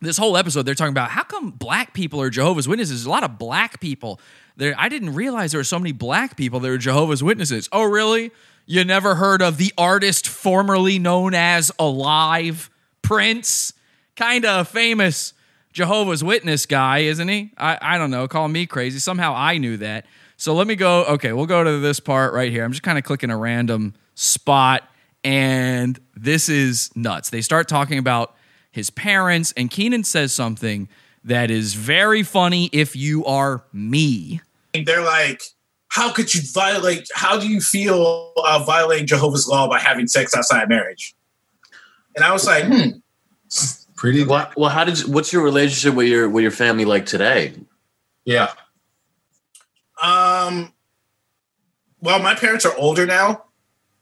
this 0.01 0.17
whole 0.17 0.37
episode 0.37 0.63
they're 0.63 0.75
talking 0.75 0.93
about 0.93 1.11
how 1.11 1.23
come 1.23 1.51
black 1.51 1.95
people 1.95 2.21
are 2.21 2.31
Jehovah's 2.31 2.67
Witnesses? 2.67 3.01
There's 3.01 3.07
a 3.07 3.11
lot 3.11 3.25
of 3.25 3.39
black 3.39 3.81
people. 3.81 4.21
There 4.57 4.75
I 4.77 4.89
didn't 4.89 5.15
realize 5.15 5.53
there 5.53 5.61
were 5.61 5.65
so 5.65 5.79
many 5.79 5.93
black 5.93 6.37
people 6.37 6.61
that 6.61 6.71
are 6.71 6.79
Jehovah's 6.79 7.23
Witnesses. 7.23 7.69
Oh, 7.71 7.85
really? 7.85 8.33
You 8.65 8.85
never 8.85 9.17
heard 9.17 9.43
of 9.43 9.59
the 9.59 9.73
artist 9.77 10.29
formerly 10.29 10.99
known 10.99 11.35
as 11.35 11.71
Alive 11.79 12.71
Prince? 13.03 13.73
Kind 14.17 14.45
of 14.45 14.69
famous 14.69 15.35
Jehovah's 15.73 16.23
Witness 16.23 16.67
guy, 16.67 16.99
isn't 16.99 17.29
he? 17.29 17.51
I, 17.57 17.79
I 17.81 17.99
don't 17.99 18.11
know. 18.11 18.29
Call 18.29 18.49
me 18.49 18.67
crazy. 18.67 18.99
Somehow 18.99 19.35
I 19.35 19.59
knew 19.59 19.77
that. 19.79 20.07
So 20.43 20.55
let 20.55 20.67
me 20.67 20.75
go. 20.75 21.05
Okay, 21.05 21.33
we'll 21.33 21.47
go 21.47 21.63
to 21.63 21.79
this 21.79 22.01
part 22.01 22.35
right 22.35 22.51
here. 22.51 22.65
I'm 22.65 22.73
just 22.73 22.83
kind 22.83 22.99
of 22.99 23.05
clicking 23.05 23.31
a 23.31 23.37
random 23.37 23.95
spot, 24.17 24.83
and 25.23 26.01
this 26.17 26.49
is 26.49 26.91
nuts. 26.97 27.31
They 27.31 27.43
start 27.43 27.69
talking 27.69 27.97
about 27.97 28.35
his 28.73 28.91
parents, 28.91 29.55
and 29.57 29.71
Kenan 29.71 30.03
says 30.03 30.33
something 30.33 30.89
that 31.23 31.49
is 31.49 31.75
very 31.75 32.25
funny 32.25 32.71
if 32.73 32.97
you 32.97 33.25
are 33.25 33.63
me. 33.73 34.41
They're 34.75 35.05
like, 35.05 35.41
how 35.87 36.13
could 36.13 36.35
you 36.35 36.41
violate? 36.53 37.07
How 37.15 37.39
do 37.39 37.47
you 37.47 37.61
feel 37.61 38.33
uh, 38.37 38.65
violating 38.67 39.07
Jehovah's 39.07 39.47
law 39.47 39.69
by 39.69 39.79
having 39.79 40.09
sex 40.09 40.35
outside 40.35 40.69
marriage? 40.69 41.15
And 42.17 42.25
I 42.25 42.33
was 42.33 42.49
like, 42.49 42.65
hmm. 42.65 42.89
Pretty. 43.95 44.25
Well, 44.25 44.51
well, 44.57 44.71
how 44.71 44.83
did 44.83 44.99
you, 44.99 45.13
what's 45.13 45.33
your 45.33 45.45
relationship 45.45 45.95
with 45.95 46.09
your 46.09 46.29
with 46.29 46.43
your 46.43 46.51
family 46.51 46.85
like 46.85 47.07
today? 47.07 47.55
Yeah. 48.25 48.51
Um. 50.03 50.73
Well, 52.01 52.19
my 52.21 52.35
parents 52.35 52.67
are 52.67 52.75
older 52.77 53.07
now, 53.07 53.45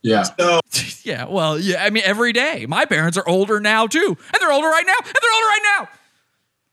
Yeah. 0.02 0.22
so 0.22 0.60
Yeah, 1.04 1.26
well, 1.26 1.58
yeah, 1.58 1.84
I 1.84 1.90
mean, 1.90 2.02
every 2.06 2.32
day. 2.32 2.64
My 2.66 2.86
parents 2.86 3.18
are 3.18 3.28
older 3.28 3.60
now, 3.60 3.86
too. 3.86 4.06
And 4.16 4.40
they're 4.40 4.52
older 4.52 4.68
right 4.68 4.86
now, 4.86 4.94
and 4.98 5.06
they're 5.06 5.34
older 5.34 5.46
right 5.46 5.76
now. 5.78 5.88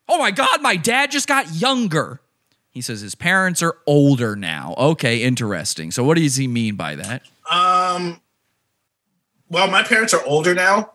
Oh 0.08 0.18
my 0.20 0.32
God, 0.32 0.62
my 0.62 0.78
dad 0.78 1.12
just 1.12 1.28
got 1.28 1.52
younger. 1.54 2.22
He 2.70 2.80
says 2.82 3.02
his 3.02 3.16
parents 3.16 3.62
are 3.62 3.76
older 3.86 4.36
now. 4.38 4.74
Okay, 4.78 5.22
interesting. 5.24 5.92
So, 5.92 6.04
what 6.06 6.16
does 6.18 6.36
he 6.38 6.48
mean 6.48 6.76
by 6.76 6.96
that? 6.96 7.24
um. 7.52 8.22
Well, 9.50 9.70
my 9.70 9.82
parents 9.84 10.14
are 10.14 10.24
older 10.26 10.54
now, 10.54 10.92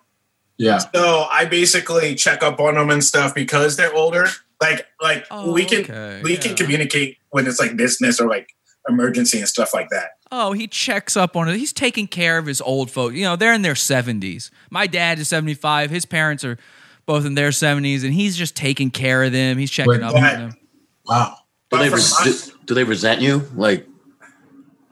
Yeah. 0.59 0.79
so 0.79 1.27
I 1.31 1.45
basically 1.47 2.15
check 2.15 2.43
up 2.43 2.61
on 2.61 2.75
them 2.75 2.91
and 2.91 3.03
stuff 3.03 3.35
because 3.35 3.77
they're 3.77 3.95
older. 3.95 4.27
Like, 4.63 4.87
like 5.01 5.27
Oh, 5.31 5.53
we 5.53 5.65
can 5.65 5.81
okay, 5.83 6.21
we 6.23 6.35
yeah. 6.35 6.41
can 6.41 6.57
communicate 6.57 7.19
when 7.31 7.47
it's 7.47 7.59
like 7.61 7.77
business 7.77 8.21
or 8.21 8.29
like 8.29 8.49
emergency 8.89 9.39
and 9.39 9.49
stuff 9.49 9.75
like 9.75 9.89
that. 9.91 10.11
Oh, 10.31 10.53
he 10.53 10.67
checks 10.67 11.17
up 11.17 11.37
on 11.37 11.49
it. 11.49 11.57
He's 11.57 11.73
taking 11.73 12.07
care 12.07 12.39
of 12.39 12.47
his 12.47 12.61
old 12.63 12.91
folks. 12.91 13.15
You 13.17 13.25
know, 13.25 13.37
they're 13.37 13.53
in 13.53 13.63
their 13.63 13.75
70s. 13.75 14.51
My 14.71 14.87
dad 14.87 15.19
is 15.19 15.29
75. 15.29 15.91
His 15.91 16.05
parents 16.07 16.43
are 16.45 16.57
both 17.05 17.27
in 17.27 17.35
their 17.35 17.51
70s, 17.51 18.03
and 18.05 18.15
he's 18.15 18.37
just 18.37 18.55
taking 18.57 18.91
care 18.91 19.25
of 19.25 19.33
them. 19.33 19.59
He's 19.59 19.71
checking 19.71 19.91
Wait, 19.91 20.03
up 20.03 20.15
that- 20.15 20.35
on 20.37 20.41
them. 20.51 20.57
Wow. 21.05 21.37
Do 21.71 21.79
they 21.79 21.89
res- 21.91 22.13
my- 22.19 22.25
do, 22.25 22.35
do 22.67 22.75
they 22.75 22.85
resent 22.85 23.21
you? 23.21 23.49
Like 23.57 23.87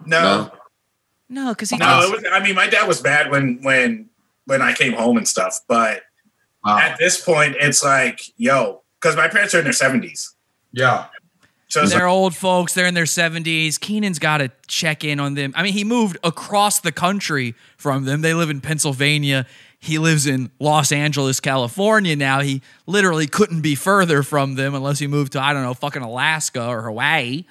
No, 0.07 0.23
no. 0.23 0.51
No, 1.29 1.51
because 1.53 1.71
he 1.71 1.77
no. 1.77 1.87
was, 2.11 2.25
I 2.33 2.41
mean, 2.41 2.55
my 2.57 2.67
dad 2.67 2.89
was 2.89 3.01
bad 3.01 3.31
when 3.31 3.61
when 3.63 4.09
when 4.47 4.63
I 4.63 4.73
came 4.73 4.93
home 4.95 5.17
and 5.17 5.29
stuff, 5.29 5.61
but 5.69 6.03
Wow. 6.65 6.79
at 6.79 6.99
this 6.99 7.23
point, 7.25 7.57
it's 7.61 7.83
like, 7.85 8.21
yo, 8.37 8.80
because 9.01 9.17
my 9.17 9.29
parents 9.29 9.55
are 9.55 9.59
in 9.59 9.65
their 9.65 9.73
seventies. 9.73 10.35
Yeah. 10.73 11.07
So 11.71 11.87
they're 11.87 12.09
old 12.09 12.35
folks. 12.35 12.75
They're 12.75 12.87
in 12.87 12.95
their 12.95 13.05
70s. 13.05 13.79
Kenan's 13.79 14.19
got 14.19 14.39
to 14.39 14.51
check 14.67 15.05
in 15.05 15.21
on 15.21 15.35
them. 15.35 15.53
I 15.55 15.63
mean, 15.63 15.73
he 15.73 15.85
moved 15.85 16.19
across 16.25 16.81
the 16.81 16.91
country 16.91 17.55
from 17.77 18.07
them. 18.07 18.23
They 18.23 18.35
live 18.35 18.51
in 18.51 18.61
Pennsylvania. 18.61 19.47
He 19.79 19.99
lives 19.99 20.27
in 20.27 20.51
Los 20.59 20.91
Angeles, 20.91 21.39
California 21.39 22.17
now. 22.17 22.41
He 22.41 22.61
literally 22.87 23.29
couldn't 23.29 23.61
be 23.61 23.77
further 23.77 24.25
from 24.25 24.57
them 24.57 24.75
unless 24.75 24.99
he 24.99 25.07
moved 25.07 25.33
to, 25.33 25.41
I 25.41 25.53
don't 25.53 25.63
know, 25.63 25.73
fucking 25.73 26.03
Alaska 26.03 26.67
or 26.67 26.83
Hawaii. 26.83 27.45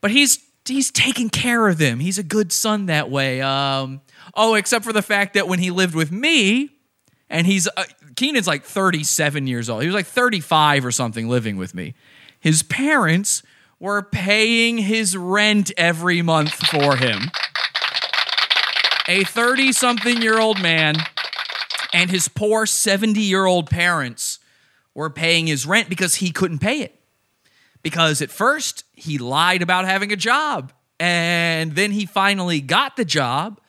But 0.00 0.10
he's 0.10 0.40
he's 0.66 0.90
taking 0.90 1.30
care 1.30 1.68
of 1.68 1.78
them. 1.78 2.00
He's 2.00 2.18
a 2.18 2.24
good 2.24 2.52
son 2.52 2.86
that 2.86 3.08
way. 3.08 3.40
Um, 3.40 4.00
oh, 4.34 4.54
except 4.54 4.84
for 4.84 4.92
the 4.92 5.00
fact 5.00 5.34
that 5.34 5.46
when 5.46 5.60
he 5.60 5.70
lived 5.70 5.94
with 5.94 6.10
me, 6.10 6.70
and 7.30 7.46
he's 7.46 7.68
uh, 7.76 7.84
Kenan's 8.16 8.46
like 8.46 8.64
37 8.64 9.46
years 9.46 9.68
old. 9.68 9.82
He 9.82 9.88
was 9.88 9.94
like 9.94 10.06
35 10.06 10.84
or 10.84 10.90
something 10.90 11.28
living 11.28 11.56
with 11.56 11.74
me. 11.74 11.94
His 12.40 12.62
parents 12.62 13.42
were 13.78 14.02
paying 14.02 14.78
his 14.78 15.16
rent 15.16 15.70
every 15.76 16.22
month 16.22 16.54
for 16.54 16.96
him. 16.96 17.30
A 19.08 19.22
30 19.24 19.72
something 19.72 20.20
year 20.20 20.38
old 20.38 20.60
man 20.60 20.96
and 21.92 22.10
his 22.10 22.28
poor 22.28 22.66
70 22.66 23.20
year 23.20 23.46
old 23.46 23.70
parents 23.70 24.38
were 24.94 25.10
paying 25.10 25.46
his 25.46 25.66
rent 25.66 25.88
because 25.88 26.16
he 26.16 26.30
couldn't 26.30 26.58
pay 26.58 26.80
it. 26.80 27.00
Because 27.82 28.20
at 28.20 28.30
first 28.30 28.84
he 28.92 29.18
lied 29.18 29.62
about 29.62 29.84
having 29.84 30.12
a 30.12 30.16
job, 30.16 30.72
and 30.98 31.76
then 31.76 31.92
he 31.92 32.04
finally 32.04 32.60
got 32.60 32.96
the 32.96 33.04
job, 33.04 33.60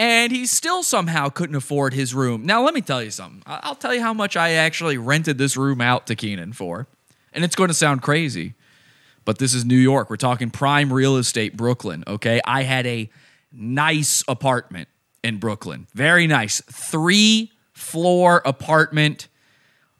and 0.00 0.32
he 0.32 0.46
still 0.46 0.82
somehow 0.82 1.28
couldn't 1.28 1.54
afford 1.54 1.92
his 1.92 2.14
room. 2.14 2.46
Now, 2.46 2.64
let 2.64 2.72
me 2.72 2.80
tell 2.80 3.02
you 3.02 3.10
something. 3.10 3.42
I'll 3.44 3.74
tell 3.74 3.94
you 3.94 4.00
how 4.00 4.14
much 4.14 4.34
I 4.34 4.52
actually 4.52 4.96
rented 4.96 5.36
this 5.36 5.58
room 5.58 5.82
out 5.82 6.06
to 6.06 6.16
Kenan 6.16 6.54
for. 6.54 6.88
And 7.34 7.44
it's 7.44 7.54
going 7.54 7.68
to 7.68 7.74
sound 7.74 8.00
crazy, 8.00 8.54
but 9.26 9.36
this 9.36 9.52
is 9.52 9.66
New 9.66 9.76
York. 9.76 10.08
We're 10.08 10.16
talking 10.16 10.50
prime 10.50 10.90
real 10.90 11.18
estate, 11.18 11.54
Brooklyn, 11.54 12.02
okay? 12.06 12.40
I 12.46 12.62
had 12.62 12.86
a 12.86 13.10
nice 13.52 14.24
apartment 14.26 14.88
in 15.22 15.36
Brooklyn. 15.36 15.86
Very 15.92 16.26
nice. 16.26 16.62
Three 16.62 17.52
floor 17.74 18.40
apartment 18.46 19.28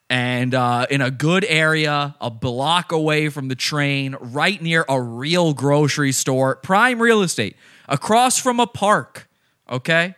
and 0.08 0.54
uh, 0.54 0.86
in 0.88 1.02
a 1.02 1.10
good 1.10 1.44
area, 1.46 2.16
a 2.22 2.30
block 2.30 2.90
away 2.90 3.28
from 3.28 3.48
the 3.48 3.54
train, 3.54 4.16
right 4.18 4.60
near 4.62 4.86
a 4.88 4.98
real 4.98 5.52
grocery 5.52 6.12
store, 6.12 6.56
prime 6.56 7.02
real 7.02 7.20
estate, 7.20 7.54
across 7.86 8.38
from 8.38 8.60
a 8.60 8.66
park. 8.66 9.26
Okay. 9.70 10.14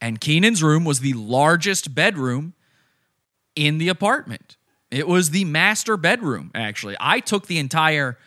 And 0.00 0.20
Kenan's 0.20 0.62
room 0.62 0.84
was 0.84 1.00
the 1.00 1.14
largest 1.14 1.94
bedroom 1.94 2.52
in 3.56 3.78
the 3.78 3.88
apartment. 3.88 4.56
It 4.90 5.08
was 5.08 5.30
the 5.30 5.44
master 5.44 5.96
bedroom, 5.96 6.50
actually. 6.54 6.96
I 7.00 7.20
took 7.20 7.46
the 7.46 7.58
entire 7.58 8.18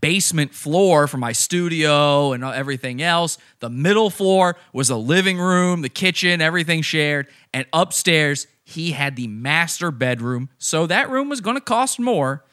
basement 0.00 0.54
floor 0.54 1.06
for 1.06 1.18
my 1.18 1.32
studio 1.32 2.32
and 2.32 2.44
everything 2.44 3.02
else. 3.02 3.36
The 3.60 3.68
middle 3.68 4.10
floor 4.10 4.56
was 4.72 4.90
a 4.90 4.96
living 4.96 5.38
room, 5.38 5.82
the 5.82 5.88
kitchen, 5.88 6.40
everything 6.40 6.82
shared. 6.82 7.26
And 7.52 7.66
upstairs, 7.72 8.46
he 8.64 8.92
had 8.92 9.16
the 9.16 9.26
master 9.26 9.90
bedroom. 9.90 10.48
So 10.58 10.86
that 10.86 11.10
room 11.10 11.28
was 11.28 11.40
going 11.40 11.56
to 11.56 11.60
cost 11.60 12.00
more. 12.00 12.44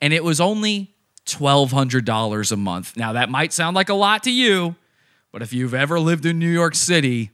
And 0.00 0.12
it 0.14 0.24
was 0.24 0.40
only 0.40 0.94
$1,200 1.26 2.52
a 2.52 2.56
month. 2.56 2.96
Now, 2.96 3.12
that 3.12 3.28
might 3.28 3.52
sound 3.52 3.74
like 3.74 3.88
a 3.88 3.94
lot 3.94 4.22
to 4.22 4.30
you, 4.30 4.76
but 5.38 5.44
if 5.44 5.52
you've 5.52 5.72
ever 5.72 6.00
lived 6.00 6.26
in 6.26 6.36
New 6.40 6.50
York 6.50 6.74
City, 6.74 7.30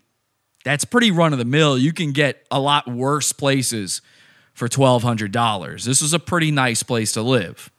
that's 0.62 0.85
pretty 0.85 1.10
run 1.10 1.32
of 1.32 1.39
the 1.39 1.44
mill. 1.47 1.78
You 1.78 1.90
can 1.90 2.12
get 2.12 2.47
a 2.51 2.60
lot 2.60 2.86
worse 2.86 3.32
places 3.32 4.02
for 4.52 4.68
$1,200. 4.68 5.85
This 5.85 6.02
was 6.02 6.12
a 6.12 6.18
pretty 6.18 6.51
nice 6.51 6.82
place 6.82 7.12
to 7.12 7.22
live. 7.22 7.70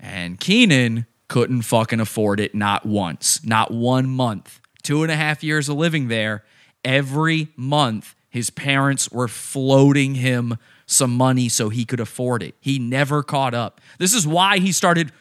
And 0.00 0.40
Kenan 0.40 1.04
couldn't 1.28 1.60
fucking 1.60 2.00
afford 2.00 2.40
it 2.40 2.54
not 2.54 2.86
once, 2.86 3.44
not 3.44 3.70
one 3.70 4.08
month. 4.08 4.58
Two 4.82 5.02
and 5.02 5.12
a 5.12 5.16
half 5.16 5.44
years 5.44 5.68
of 5.68 5.76
living 5.76 6.08
there. 6.08 6.44
Every 6.82 7.48
month, 7.54 8.14
his 8.30 8.48
parents 8.48 9.12
were 9.12 9.28
floating 9.28 10.14
him 10.14 10.56
some 10.86 11.14
money 11.14 11.50
so 11.50 11.68
he 11.68 11.84
could 11.84 12.00
afford 12.00 12.42
it. 12.42 12.54
He 12.58 12.78
never 12.78 13.22
caught 13.22 13.52
up. 13.52 13.82
This 13.98 14.14
is 14.14 14.26
why 14.26 14.60
he 14.60 14.72
started 14.72 15.12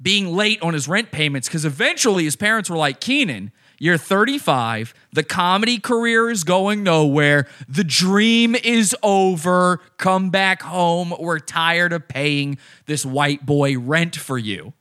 being 0.00 0.36
late 0.36 0.62
on 0.62 0.72
his 0.72 0.86
rent 0.86 1.10
payments 1.10 1.48
because 1.48 1.64
eventually 1.64 2.22
his 2.22 2.36
parents 2.36 2.70
were 2.70 2.76
like, 2.76 3.00
Kenan, 3.00 3.50
you're 3.82 3.98
35. 3.98 4.94
The 5.12 5.24
comedy 5.24 5.80
career 5.80 6.30
is 6.30 6.44
going 6.44 6.84
nowhere. 6.84 7.48
The 7.68 7.82
dream 7.82 8.54
is 8.54 8.94
over. 9.02 9.80
Come 9.96 10.30
back 10.30 10.62
home. 10.62 11.12
We're 11.18 11.40
tired 11.40 11.92
of 11.92 12.06
paying 12.06 12.58
this 12.86 13.04
white 13.04 13.44
boy 13.44 13.76
rent 13.76 14.14
for 14.14 14.38
you. 14.38 14.72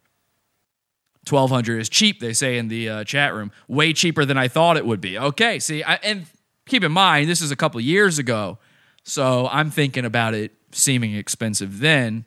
1200 1.28 1.80
is 1.80 1.90
cheap, 1.90 2.20
they 2.20 2.32
say 2.32 2.60
in 2.60 2.68
the 2.68 2.90
uh, 2.90 3.04
chat 3.04 3.34
room. 3.34 3.52
Way 3.68 3.94
cheaper 3.94 4.24
than 4.24 4.38
I 4.38 4.48
thought 4.48 4.78
it 4.78 4.86
would 4.86 5.02
be. 5.02 5.18
Okay, 5.18 5.58
see, 5.58 5.82
I, 5.82 5.96
and 6.04 6.28
keep 6.68 6.84
in 6.84 6.92
mind, 6.92 7.28
this 7.28 7.42
is 7.42 7.50
a 7.50 7.56
couple 7.56 7.82
years 7.82 8.20
ago. 8.20 8.60
So 9.04 9.48
I'm 9.52 9.72
thinking 9.72 10.06
about 10.06 10.36
it 10.36 10.52
seeming 10.74 11.16
expensive 11.16 11.80
then. 11.80 12.26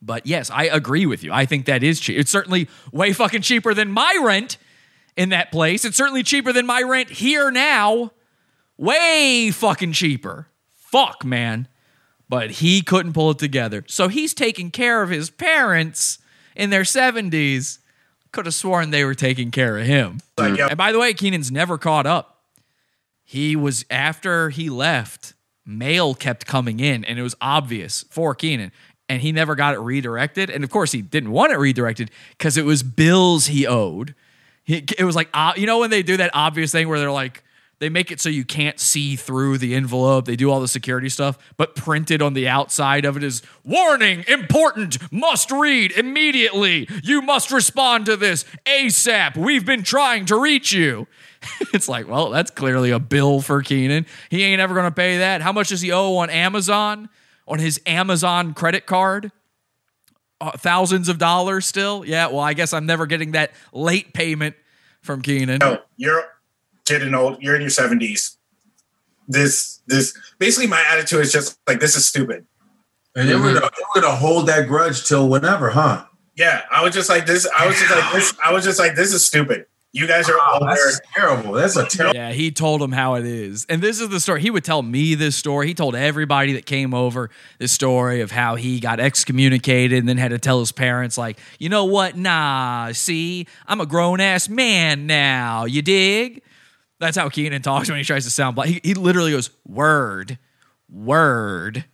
But 0.00 0.26
yes, 0.26 0.48
I 0.48 0.64
agree 0.64 1.04
with 1.04 1.22
you. 1.22 1.30
I 1.30 1.44
think 1.44 1.66
that 1.66 1.82
is 1.82 2.00
cheap. 2.00 2.18
It's 2.18 2.32
certainly 2.32 2.70
way 2.90 3.12
fucking 3.12 3.42
cheaper 3.42 3.74
than 3.74 3.90
my 3.90 4.18
rent 4.22 4.56
in 5.16 5.30
that 5.30 5.52
place. 5.52 5.84
It's 5.84 5.96
certainly 5.96 6.22
cheaper 6.22 6.52
than 6.52 6.66
my 6.66 6.82
rent 6.82 7.10
here 7.10 7.50
now. 7.50 8.12
Way 8.76 9.50
fucking 9.52 9.92
cheaper. 9.92 10.48
Fuck, 10.72 11.24
man. 11.24 11.68
But 12.28 12.50
he 12.50 12.82
couldn't 12.82 13.12
pull 13.12 13.30
it 13.30 13.38
together. 13.38 13.84
So 13.86 14.08
he's 14.08 14.34
taking 14.34 14.70
care 14.70 15.02
of 15.02 15.10
his 15.10 15.30
parents 15.30 16.18
in 16.56 16.70
their 16.70 16.82
70s. 16.82 17.78
Could 18.32 18.46
have 18.46 18.54
sworn 18.54 18.90
they 18.90 19.04
were 19.04 19.14
taking 19.14 19.50
care 19.50 19.78
of 19.78 19.86
him. 19.86 20.20
And 20.70 20.76
by 20.78 20.92
the 20.92 20.98
way, 20.98 21.12
Kenan's 21.12 21.52
never 21.52 21.76
caught 21.76 22.06
up. 22.06 22.44
He 23.24 23.54
was, 23.54 23.84
after 23.90 24.48
he 24.48 24.70
left, 24.70 25.34
mail 25.66 26.14
kept 26.14 26.46
coming 26.46 26.80
in, 26.80 27.04
and 27.04 27.18
it 27.18 27.22
was 27.22 27.34
obvious 27.40 28.04
for 28.10 28.34
Kenan. 28.34 28.72
And 29.08 29.20
he 29.20 29.32
never 29.32 29.54
got 29.54 29.74
it 29.74 29.80
redirected. 29.80 30.48
And 30.48 30.64
of 30.64 30.70
course, 30.70 30.92
he 30.92 31.02
didn't 31.02 31.32
want 31.32 31.52
it 31.52 31.58
redirected 31.58 32.10
because 32.30 32.56
it 32.56 32.64
was 32.64 32.82
bills 32.82 33.48
he 33.48 33.66
owed. 33.66 34.14
He, 34.64 34.84
it 34.98 35.04
was 35.04 35.16
like, 35.16 35.28
uh, 35.34 35.52
you 35.56 35.66
know, 35.66 35.80
when 35.80 35.90
they 35.90 36.02
do 36.02 36.16
that 36.18 36.30
obvious 36.34 36.72
thing 36.72 36.88
where 36.88 36.98
they're 36.98 37.10
like, 37.10 37.42
they 37.82 37.88
make 37.88 38.12
it 38.12 38.20
so 38.20 38.28
you 38.28 38.44
can't 38.44 38.78
see 38.78 39.16
through 39.16 39.58
the 39.58 39.74
envelope. 39.74 40.26
They 40.26 40.36
do 40.36 40.52
all 40.52 40.60
the 40.60 40.68
security 40.68 41.08
stuff, 41.08 41.36
but 41.56 41.74
printed 41.74 42.22
on 42.22 42.32
the 42.32 42.46
outside 42.46 43.04
of 43.04 43.16
it 43.16 43.24
is 43.24 43.42
warning, 43.64 44.24
important, 44.28 44.98
must 45.12 45.50
read 45.50 45.90
immediately. 45.90 46.88
You 47.02 47.22
must 47.22 47.50
respond 47.50 48.06
to 48.06 48.16
this 48.16 48.44
ASAP. 48.66 49.36
We've 49.36 49.66
been 49.66 49.82
trying 49.82 50.26
to 50.26 50.40
reach 50.40 50.70
you. 50.70 51.08
it's 51.74 51.88
like, 51.88 52.06
well, 52.06 52.30
that's 52.30 52.52
clearly 52.52 52.92
a 52.92 53.00
bill 53.00 53.40
for 53.40 53.62
Kenan. 53.62 54.06
He 54.30 54.44
ain't 54.44 54.60
ever 54.60 54.74
going 54.74 54.86
to 54.86 54.94
pay 54.94 55.18
that. 55.18 55.40
How 55.40 55.50
much 55.50 55.70
does 55.70 55.80
he 55.80 55.90
owe 55.90 56.18
on 56.18 56.30
Amazon? 56.30 57.08
On 57.48 57.58
his 57.58 57.80
Amazon 57.84 58.54
credit 58.54 58.86
card? 58.86 59.32
Uh, 60.42 60.50
thousands 60.56 61.08
of 61.08 61.18
dollars 61.18 61.66
still? 61.66 62.04
Yeah, 62.04 62.26
well, 62.26 62.40
I 62.40 62.52
guess 62.52 62.72
I'm 62.72 62.84
never 62.84 63.06
getting 63.06 63.30
that 63.30 63.52
late 63.72 64.12
payment 64.12 64.56
from 65.00 65.22
Kenan. 65.22 65.58
No, 65.58 65.78
you're 65.96 66.24
getting 66.84 67.14
old. 67.14 67.40
You're 67.40 67.54
in 67.54 67.60
your 67.60 67.70
seventies. 67.70 68.36
This, 69.28 69.82
this, 69.86 70.18
basically, 70.40 70.66
my 70.66 70.82
attitude 70.90 71.20
is 71.20 71.30
just 71.30 71.60
like 71.68 71.78
this 71.78 71.94
is 71.94 72.04
stupid. 72.04 72.44
And 73.14 73.28
they 73.28 73.36
were, 73.36 73.54
gonna, 73.54 73.60
they 73.60 73.84
were 73.94 74.02
gonna 74.02 74.16
hold 74.16 74.48
that 74.48 74.66
grudge 74.66 75.06
till 75.06 75.28
whenever, 75.28 75.70
huh? 75.70 76.06
Yeah, 76.34 76.62
I 76.72 76.82
was 76.82 76.92
just 76.92 77.08
like 77.08 77.24
this. 77.24 77.46
I 77.56 77.68
was 77.68 77.78
just 77.78 77.94
like 77.94 78.12
this. 78.12 78.34
I 78.44 78.52
was 78.52 78.64
just 78.64 78.80
like 78.80 78.96
this 78.96 79.12
is 79.12 79.24
stupid. 79.24 79.66
You 79.94 80.06
guys 80.06 80.30
are 80.30 80.38
older. 80.52 80.66
that's 80.66 81.00
terrible. 81.14 81.52
That's 81.52 81.76
a 81.76 81.84
terrible. 81.84 82.16
Yeah, 82.16 82.32
he 82.32 82.50
told 82.50 82.80
him 82.80 82.92
how 82.92 83.14
it 83.16 83.26
is. 83.26 83.66
And 83.68 83.82
this 83.82 84.00
is 84.00 84.08
the 84.08 84.20
story. 84.20 84.40
He 84.40 84.50
would 84.50 84.64
tell 84.64 84.82
me 84.82 85.14
this 85.14 85.36
story. 85.36 85.66
He 85.66 85.74
told 85.74 85.94
everybody 85.94 86.54
that 86.54 86.64
came 86.64 86.94
over 86.94 87.28
this 87.58 87.72
story 87.72 88.22
of 88.22 88.30
how 88.30 88.54
he 88.54 88.80
got 88.80 89.00
excommunicated 89.00 89.98
and 89.98 90.08
then 90.08 90.16
had 90.16 90.30
to 90.30 90.38
tell 90.38 90.60
his 90.60 90.72
parents, 90.72 91.18
like, 91.18 91.38
you 91.58 91.68
know 91.68 91.84
what? 91.84 92.16
Nah, 92.16 92.92
see, 92.92 93.46
I'm 93.66 93.82
a 93.82 93.86
grown 93.86 94.20
ass 94.20 94.48
man 94.48 95.06
now. 95.06 95.66
You 95.66 95.82
dig? 95.82 96.42
That's 96.98 97.16
how 97.18 97.28
Kenan 97.28 97.60
talks 97.60 97.90
when 97.90 97.98
he 97.98 98.04
tries 98.04 98.24
to 98.24 98.30
sound 98.30 98.56
black. 98.56 98.68
He, 98.68 98.80
he 98.82 98.94
literally 98.94 99.32
goes, 99.32 99.50
word, 99.66 100.38
word, 100.88 101.84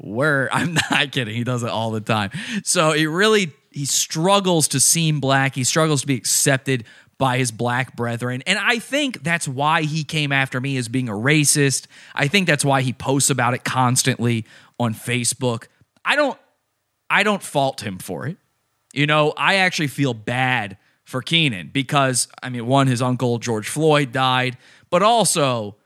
word. 0.00 0.48
I'm 0.52 0.74
not 0.90 1.12
kidding. 1.12 1.36
He 1.36 1.44
does 1.44 1.62
it 1.62 1.70
all 1.70 1.92
the 1.92 2.00
time. 2.00 2.30
So 2.64 2.92
he 2.92 3.06
really 3.06 3.52
he 3.74 3.86
struggles 3.86 4.68
to 4.68 4.80
seem 4.80 5.18
black. 5.18 5.56
He 5.56 5.64
struggles 5.64 6.02
to 6.02 6.06
be 6.06 6.14
accepted 6.14 6.84
by 7.18 7.38
his 7.38 7.52
black 7.52 7.96
brethren. 7.96 8.42
And 8.46 8.58
I 8.58 8.78
think 8.78 9.22
that's 9.22 9.46
why 9.46 9.82
he 9.82 10.04
came 10.04 10.32
after 10.32 10.60
me 10.60 10.76
as 10.76 10.88
being 10.88 11.08
a 11.08 11.12
racist. 11.12 11.86
I 12.14 12.28
think 12.28 12.46
that's 12.46 12.64
why 12.64 12.82
he 12.82 12.92
posts 12.92 13.30
about 13.30 13.54
it 13.54 13.64
constantly 13.64 14.44
on 14.78 14.94
Facebook. 14.94 15.66
I 16.04 16.16
don't 16.16 16.38
I 17.10 17.22
don't 17.22 17.42
fault 17.42 17.82
him 17.82 17.98
for 17.98 18.26
it. 18.26 18.36
You 18.92 19.06
know, 19.06 19.32
I 19.36 19.56
actually 19.56 19.88
feel 19.88 20.14
bad 20.14 20.76
for 21.04 21.22
Kenan 21.22 21.70
because 21.72 22.28
I 22.42 22.48
mean, 22.48 22.66
one 22.66 22.86
his 22.86 23.02
uncle 23.02 23.38
George 23.38 23.68
Floyd 23.68 24.12
died, 24.12 24.56
but 24.90 25.02
also 25.02 25.76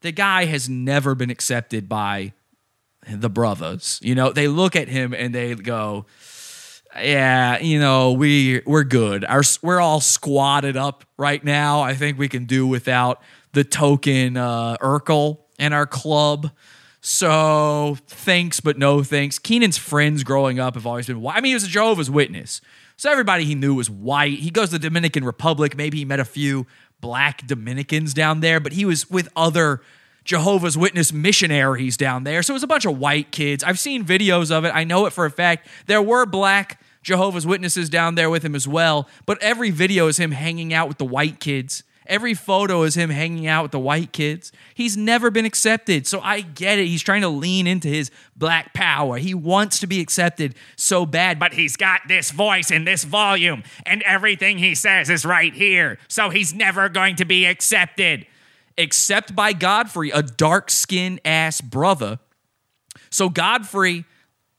the 0.00 0.12
guy 0.12 0.44
has 0.46 0.68
never 0.68 1.14
been 1.14 1.30
accepted 1.30 1.88
by 1.88 2.32
the 3.08 3.30
brothers. 3.30 4.00
You 4.02 4.14
know, 4.14 4.32
they 4.32 4.48
look 4.48 4.76
at 4.76 4.88
him 4.88 5.14
and 5.14 5.34
they 5.34 5.54
go, 5.54 6.06
yeah, 7.02 7.58
you 7.58 7.78
know, 7.78 8.12
we 8.12 8.62
we're 8.66 8.84
good. 8.84 9.24
Our 9.24 9.42
we're 9.62 9.80
all 9.80 10.00
squatted 10.00 10.76
up 10.76 11.04
right 11.16 11.42
now. 11.42 11.80
I 11.80 11.94
think 11.94 12.18
we 12.18 12.28
can 12.28 12.44
do 12.44 12.66
without 12.66 13.22
the 13.52 13.64
token 13.64 14.36
uh, 14.36 14.76
Urkel 14.78 15.38
in 15.58 15.72
our 15.72 15.86
club. 15.86 16.50
So 17.00 17.96
thanks, 18.06 18.60
but 18.60 18.78
no 18.78 19.02
thanks. 19.02 19.38
Kenan's 19.38 19.78
friends 19.78 20.24
growing 20.24 20.58
up 20.58 20.74
have 20.74 20.86
always 20.86 21.06
been 21.06 21.20
white. 21.20 21.36
I 21.36 21.40
mean, 21.40 21.50
he 21.50 21.54
was 21.54 21.64
a 21.64 21.68
Jehovah's 21.68 22.10
Witness, 22.10 22.60
so 22.96 23.10
everybody 23.10 23.44
he 23.44 23.54
knew 23.54 23.74
was 23.74 23.88
white. 23.88 24.38
He 24.38 24.50
goes 24.50 24.68
to 24.70 24.72
the 24.72 24.78
Dominican 24.78 25.24
Republic. 25.24 25.76
Maybe 25.76 25.98
he 25.98 26.04
met 26.04 26.20
a 26.20 26.24
few 26.24 26.66
black 27.00 27.46
Dominicans 27.46 28.14
down 28.14 28.40
there, 28.40 28.60
but 28.60 28.72
he 28.72 28.84
was 28.84 29.08
with 29.08 29.28
other 29.36 29.80
Jehovah's 30.24 30.76
Witness 30.76 31.12
missionaries 31.12 31.96
down 31.96 32.24
there. 32.24 32.42
So 32.42 32.52
it 32.52 32.56
was 32.56 32.62
a 32.62 32.68
bunch 32.68 32.84
of 32.84 32.98
white 32.98 33.32
kids. 33.32 33.64
I've 33.64 33.78
seen 33.78 34.04
videos 34.04 34.50
of 34.50 34.64
it. 34.64 34.72
I 34.74 34.84
know 34.84 35.06
it 35.06 35.12
for 35.12 35.24
a 35.24 35.30
fact. 35.30 35.68
There 35.86 36.02
were 36.02 36.26
black 36.26 36.80
Jehovah's 37.08 37.46
Witnesses 37.46 37.88
down 37.88 38.16
there 38.16 38.28
with 38.28 38.44
him 38.44 38.54
as 38.54 38.68
well, 38.68 39.08
but 39.24 39.42
every 39.42 39.70
video 39.70 40.08
is 40.08 40.18
him 40.18 40.30
hanging 40.30 40.74
out 40.74 40.88
with 40.88 40.98
the 40.98 41.06
white 41.06 41.40
kids. 41.40 41.82
Every 42.04 42.34
photo 42.34 42.82
is 42.82 42.96
him 42.98 43.08
hanging 43.08 43.46
out 43.46 43.62
with 43.62 43.72
the 43.72 43.78
white 43.78 44.12
kids. 44.12 44.52
He's 44.74 44.94
never 44.94 45.30
been 45.30 45.46
accepted. 45.46 46.06
So 46.06 46.20
I 46.20 46.42
get 46.42 46.78
it. 46.78 46.86
He's 46.86 47.02
trying 47.02 47.22
to 47.22 47.30
lean 47.30 47.66
into 47.66 47.88
his 47.88 48.10
black 48.36 48.74
power. 48.74 49.16
He 49.16 49.32
wants 49.32 49.80
to 49.80 49.86
be 49.86 50.00
accepted 50.00 50.54
so 50.76 51.06
bad, 51.06 51.38
but 51.38 51.54
he's 51.54 51.76
got 51.76 52.02
this 52.08 52.30
voice 52.30 52.70
and 52.70 52.86
this 52.86 53.04
volume, 53.04 53.62
and 53.86 54.02
everything 54.02 54.58
he 54.58 54.74
says 54.74 55.08
is 55.08 55.24
right 55.24 55.54
here. 55.54 55.98
So 56.08 56.28
he's 56.28 56.52
never 56.52 56.90
going 56.90 57.16
to 57.16 57.24
be 57.24 57.46
accepted 57.46 58.26
except 58.76 59.34
by 59.34 59.54
Godfrey, 59.54 60.10
a 60.10 60.22
dark 60.22 60.70
skinned 60.70 61.22
ass 61.24 61.62
brother. 61.62 62.18
So 63.08 63.30
Godfrey 63.30 64.04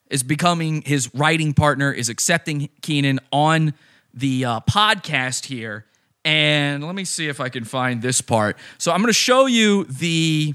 is 0.10 0.23
becoming 0.23 0.81
his 0.81 1.14
writing 1.14 1.53
partner, 1.53 1.91
is 1.91 2.10
accepting 2.10 2.69
Kenan 2.81 3.19
on 3.31 3.73
the 4.14 4.45
uh, 4.45 4.60
podcast 4.61 5.45
here. 5.45 5.86
And 6.26 6.84
let 6.84 6.95
me 6.95 7.06
see 7.06 7.27
if 7.27 7.40
I 7.40 7.49
can 7.49 7.64
find 7.64 8.02
this 8.02 8.22
part. 8.22 8.57
So 8.77 8.91
I'm 8.91 8.99
going 8.99 9.07
to 9.07 9.14
show 9.14 9.45
you 9.45 9.86
the. 9.86 10.53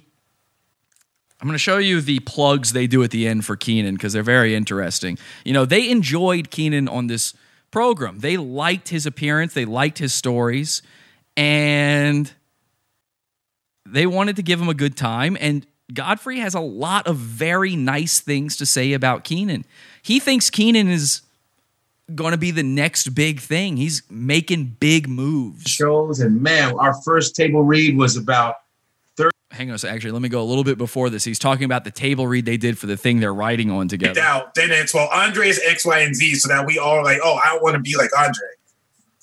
I'm 1.41 1.49
going 1.49 1.55
to 1.55 1.59
show 1.59 1.77
you 1.77 2.01
the 2.01 2.21
plugs 2.21 2.73
they 2.73 2.87
do 2.87 3.03
at 3.03 3.11
the 3.11 3.27
end 3.27 3.45
for 3.45 3.55
Kenan 3.55 3.97
because 3.97 4.15
they're 4.15 4.23
very 4.23 4.55
interesting. 4.55 5.19
You 5.45 5.53
know, 5.53 5.67
they 5.67 5.91
enjoyed 5.91 6.51
Kenan 6.51 6.89
on 6.89 7.07
this 7.07 7.35
program. 7.71 8.21
They 8.21 8.37
liked 8.39 8.89
his 8.89 9.05
appearance, 9.05 9.53
they 9.53 9.67
liked 9.67 9.99
his 9.99 10.15
stories, 10.15 10.81
and 11.37 12.33
they 13.85 14.07
wanted 14.07 14.37
to 14.37 14.43
give 14.43 14.61
him 14.61 14.69
a 14.69 14.75
good 14.75 14.97
time. 14.97 15.37
And 15.39 15.67
Godfrey 15.93 16.39
has 16.39 16.55
a 16.55 16.61
lot 16.61 17.07
of 17.07 17.17
very 17.17 17.77
nice 17.77 18.21
things 18.21 18.57
to 18.57 18.67
say 18.67 18.93
about 18.93 19.25
Kenan. 19.25 19.65
He 20.03 20.19
thinks 20.19 20.49
Kenan 20.49 20.89
is 20.89 21.21
going 22.15 22.33
to 22.33 22.39
be 22.39 22.51
the 22.51 22.63
next 22.63 23.15
big 23.15 23.41
thing. 23.41 23.77
He's 23.77 24.03
making 24.11 24.77
big 24.81 25.09
moves. 25.09 25.71
Shows 25.71 26.21
and 26.21 26.41
man, 26.43 26.75
our 26.79 26.95
first 27.03 27.37
table 27.37 27.63
read 27.63 27.97
was 27.97 28.17
about 28.17 28.57
third. 29.17 29.33
Hang 29.51 29.69
on 29.71 29.77
a 29.77 29.79
second. 29.79 29.97
Actually, 29.97 30.13
let 30.13 30.23
me 30.23 30.29
go 30.29 30.43
a 30.43 30.45
little 30.45 30.65
bit 30.65 30.79
before 30.79 31.11
this. 31.11 31.25
He's 31.25 31.39
talking 31.39 31.65
about 31.65 31.85
the 31.85 31.91
table 31.91 32.27
read 32.27 32.47
they 32.47 32.57
did 32.57 32.79
for 32.79 32.87
the 32.87 32.97
thing 32.97 33.21
they're 33.21 33.35
writing 33.35 33.71
on 33.71 33.89
together. 33.89 34.21
out. 34.21 34.55
Then 34.55 34.71
it's 34.71 34.95
well, 34.95 35.09
Andre 35.13 35.49
is 35.49 35.61
X, 35.65 35.85
Y, 35.85 35.99
and 36.01 36.15
Z, 36.15 36.37
so 36.37 36.49
that 36.49 36.67
we 36.67 36.79
all 36.79 37.03
like, 37.05 37.21
oh, 37.23 37.39
I 37.45 37.59
want 37.61 37.75
to 37.75 37.81
be 37.81 37.97
like 37.97 38.11
Andre. 38.19 38.49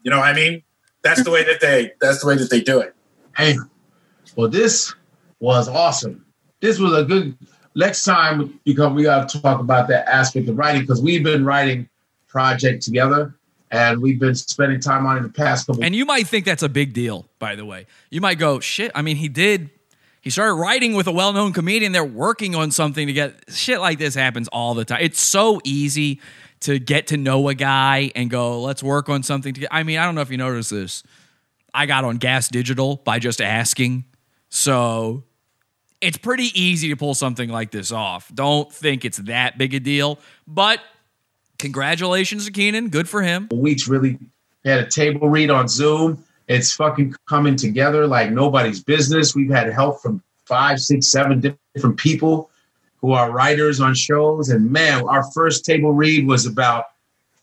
You 0.03 0.11
know 0.11 0.19
what 0.19 0.29
I 0.29 0.33
mean? 0.33 0.63
That's 1.03 1.23
the 1.23 1.31
way 1.31 1.43
that 1.43 1.59
they. 1.59 1.91
That's 2.01 2.21
the 2.21 2.27
way 2.27 2.37
that 2.37 2.49
they 2.49 2.61
do 2.61 2.79
it. 2.79 2.95
Hey, 3.35 3.55
well, 4.35 4.47
this 4.47 4.93
was 5.39 5.67
awesome. 5.67 6.20
This 6.61 6.79
was 6.79 6.93
a 6.93 7.03
good. 7.03 7.37
Next 7.73 8.03
time, 8.03 8.59
because 8.65 8.91
we 8.91 9.03
got 9.03 9.29
to 9.29 9.41
talk 9.41 9.61
about 9.61 9.87
that 9.87 10.07
aspect 10.07 10.49
of 10.49 10.57
writing, 10.57 10.81
because 10.81 11.01
we've 11.01 11.23
been 11.23 11.45
writing 11.45 11.87
project 12.27 12.83
together, 12.83 13.33
and 13.71 14.01
we've 14.01 14.19
been 14.19 14.35
spending 14.35 14.79
time 14.79 15.05
on 15.05 15.17
it 15.17 15.21
the 15.21 15.29
past 15.29 15.67
couple. 15.67 15.83
And 15.83 15.95
you 15.95 16.05
might 16.05 16.27
think 16.27 16.45
that's 16.45 16.63
a 16.63 16.69
big 16.69 16.93
deal, 16.93 17.27
by 17.39 17.55
the 17.55 17.65
way. 17.65 17.87
You 18.09 18.19
might 18.19 18.39
go, 18.39 18.59
shit. 18.59 18.91
I 18.93 19.01
mean, 19.01 19.15
he 19.15 19.29
did. 19.29 19.69
He 20.19 20.29
started 20.29 20.55
writing 20.55 20.93
with 20.93 21.07
a 21.07 21.11
well 21.11 21.33
known 21.33 21.53
comedian. 21.53 21.93
They're 21.93 22.03
working 22.03 22.55
on 22.55 22.71
something 22.71 23.07
to 23.07 23.13
get 23.13 23.39
shit 23.49 23.79
like 23.79 23.97
this 23.97 24.13
happens 24.13 24.47
all 24.49 24.73
the 24.73 24.85
time. 24.85 24.99
It's 25.01 25.21
so 25.21 25.61
easy 25.63 26.19
to 26.61 26.77
get 26.77 27.07
to 27.07 27.17
know 27.17 27.47
a 27.47 27.55
guy 27.55 28.11
and 28.15 28.29
go, 28.29 28.61
let's 28.61 28.83
work 28.83 29.09
on 29.09 29.23
something 29.23 29.53
together. 29.53 29.73
I 29.73 29.83
mean, 29.83 29.97
I 29.97 30.05
don't 30.05 30.13
know 30.13 30.21
if 30.21 30.29
you 30.29 30.37
noticed 30.37 30.69
this. 30.69 31.03
I 31.73 31.85
got 31.85 32.03
on 32.03 32.17
Gas 32.17 32.49
Digital 32.49 32.97
by 32.97 33.17
just 33.17 33.41
asking. 33.41 34.05
So 34.49 35.23
it's 36.01 36.17
pretty 36.17 36.49
easy 36.59 36.89
to 36.89 36.95
pull 36.95 37.13
something 37.13 37.49
like 37.49 37.71
this 37.71 37.91
off. 37.91 38.31
Don't 38.33 38.71
think 38.73 39.05
it's 39.05 39.19
that 39.19 39.57
big 39.57 39.73
a 39.73 39.79
deal. 39.79 40.19
But 40.47 40.79
congratulations 41.59 42.45
to 42.45 42.51
Kenan. 42.51 42.89
Good 42.89 43.07
for 43.07 43.21
him. 43.21 43.49
weeks 43.51 43.87
really 43.87 44.17
had 44.65 44.79
a 44.79 44.87
table 44.87 45.29
read 45.29 45.49
on 45.49 45.67
Zoom. 45.67 46.23
It's 46.47 46.73
fucking 46.73 47.15
coming 47.29 47.55
together 47.55 48.07
like 48.07 48.31
nobody's 48.31 48.83
business. 48.83 49.35
We've 49.35 49.49
had 49.49 49.71
help 49.71 50.01
from 50.01 50.21
five, 50.45 50.79
six, 50.79 51.07
seven 51.07 51.57
different 51.73 51.97
people 51.97 52.49
who 52.99 53.13
are 53.13 53.31
writers 53.31 53.79
on 53.79 53.95
shows. 53.95 54.49
And 54.49 54.69
man, 54.71 55.07
our 55.07 55.23
first 55.31 55.65
table 55.65 55.93
read 55.93 56.27
was 56.27 56.45
about 56.45 56.85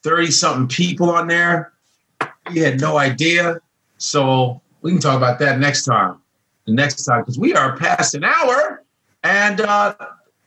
30 0.02 0.30
something 0.30 0.68
people 0.68 1.10
on 1.10 1.26
there. 1.26 1.72
We 2.52 2.60
had 2.60 2.80
no 2.80 2.98
idea. 2.98 3.60
So 3.98 4.60
we 4.82 4.92
can 4.92 5.00
talk 5.00 5.16
about 5.16 5.38
that 5.40 5.58
next 5.58 5.84
time. 5.84 6.20
Next 6.68 7.04
time, 7.04 7.22
because 7.22 7.38
we 7.38 7.54
are 7.54 7.76
past 7.76 8.14
an 8.14 8.24
hour. 8.24 8.84
And 9.24 9.60
uh 9.60 9.94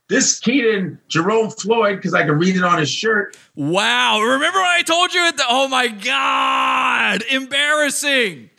this 0.08 0.40
Keaton 0.40 1.00
Jerome 1.08 1.50
Floyd, 1.50 1.96
because 1.96 2.14
I 2.14 2.24
can 2.24 2.38
read 2.38 2.58
it 2.58 2.64
on 2.64 2.78
his 2.80 2.92
shirt. 2.92 3.38
Wow. 3.56 4.20
Remember 4.20 4.60
what 4.60 4.70
I 4.70 4.82
told 4.82 5.14
you 5.14 5.26
at 5.26 5.38
the 5.38 5.46
oh 5.48 5.68
my 5.70 5.88
god, 5.88 7.24
embarrassing. 7.32 8.50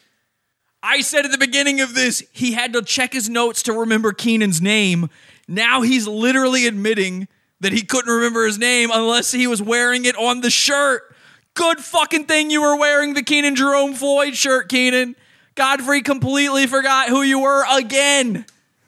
I 0.82 1.02
said 1.02 1.24
at 1.24 1.30
the 1.30 1.38
beginning 1.38 1.80
of 1.80 1.94
this, 1.94 2.24
he 2.32 2.52
had 2.52 2.72
to 2.72 2.82
check 2.82 3.12
his 3.12 3.28
notes 3.28 3.62
to 3.64 3.72
remember 3.72 4.12
Kenan's 4.12 4.60
name. 4.60 5.10
Now 5.46 5.82
he's 5.82 6.08
literally 6.08 6.66
admitting 6.66 7.28
that 7.60 7.72
he 7.72 7.82
couldn't 7.82 8.12
remember 8.12 8.46
his 8.46 8.58
name 8.58 8.90
unless 8.92 9.30
he 9.30 9.46
was 9.46 9.62
wearing 9.62 10.04
it 10.06 10.16
on 10.16 10.40
the 10.40 10.50
shirt. 10.50 11.14
Good 11.54 11.78
fucking 11.80 12.24
thing 12.24 12.50
you 12.50 12.62
were 12.62 12.76
wearing 12.76 13.14
the 13.14 13.22
Kenan 13.22 13.54
Jerome 13.54 13.94
Floyd 13.94 14.34
shirt, 14.36 14.68
Kenan. 14.68 15.14
Godfrey 15.54 16.02
completely 16.02 16.66
forgot 16.66 17.08
who 17.08 17.22
you 17.22 17.40
were 17.40 17.64
again. 17.70 18.46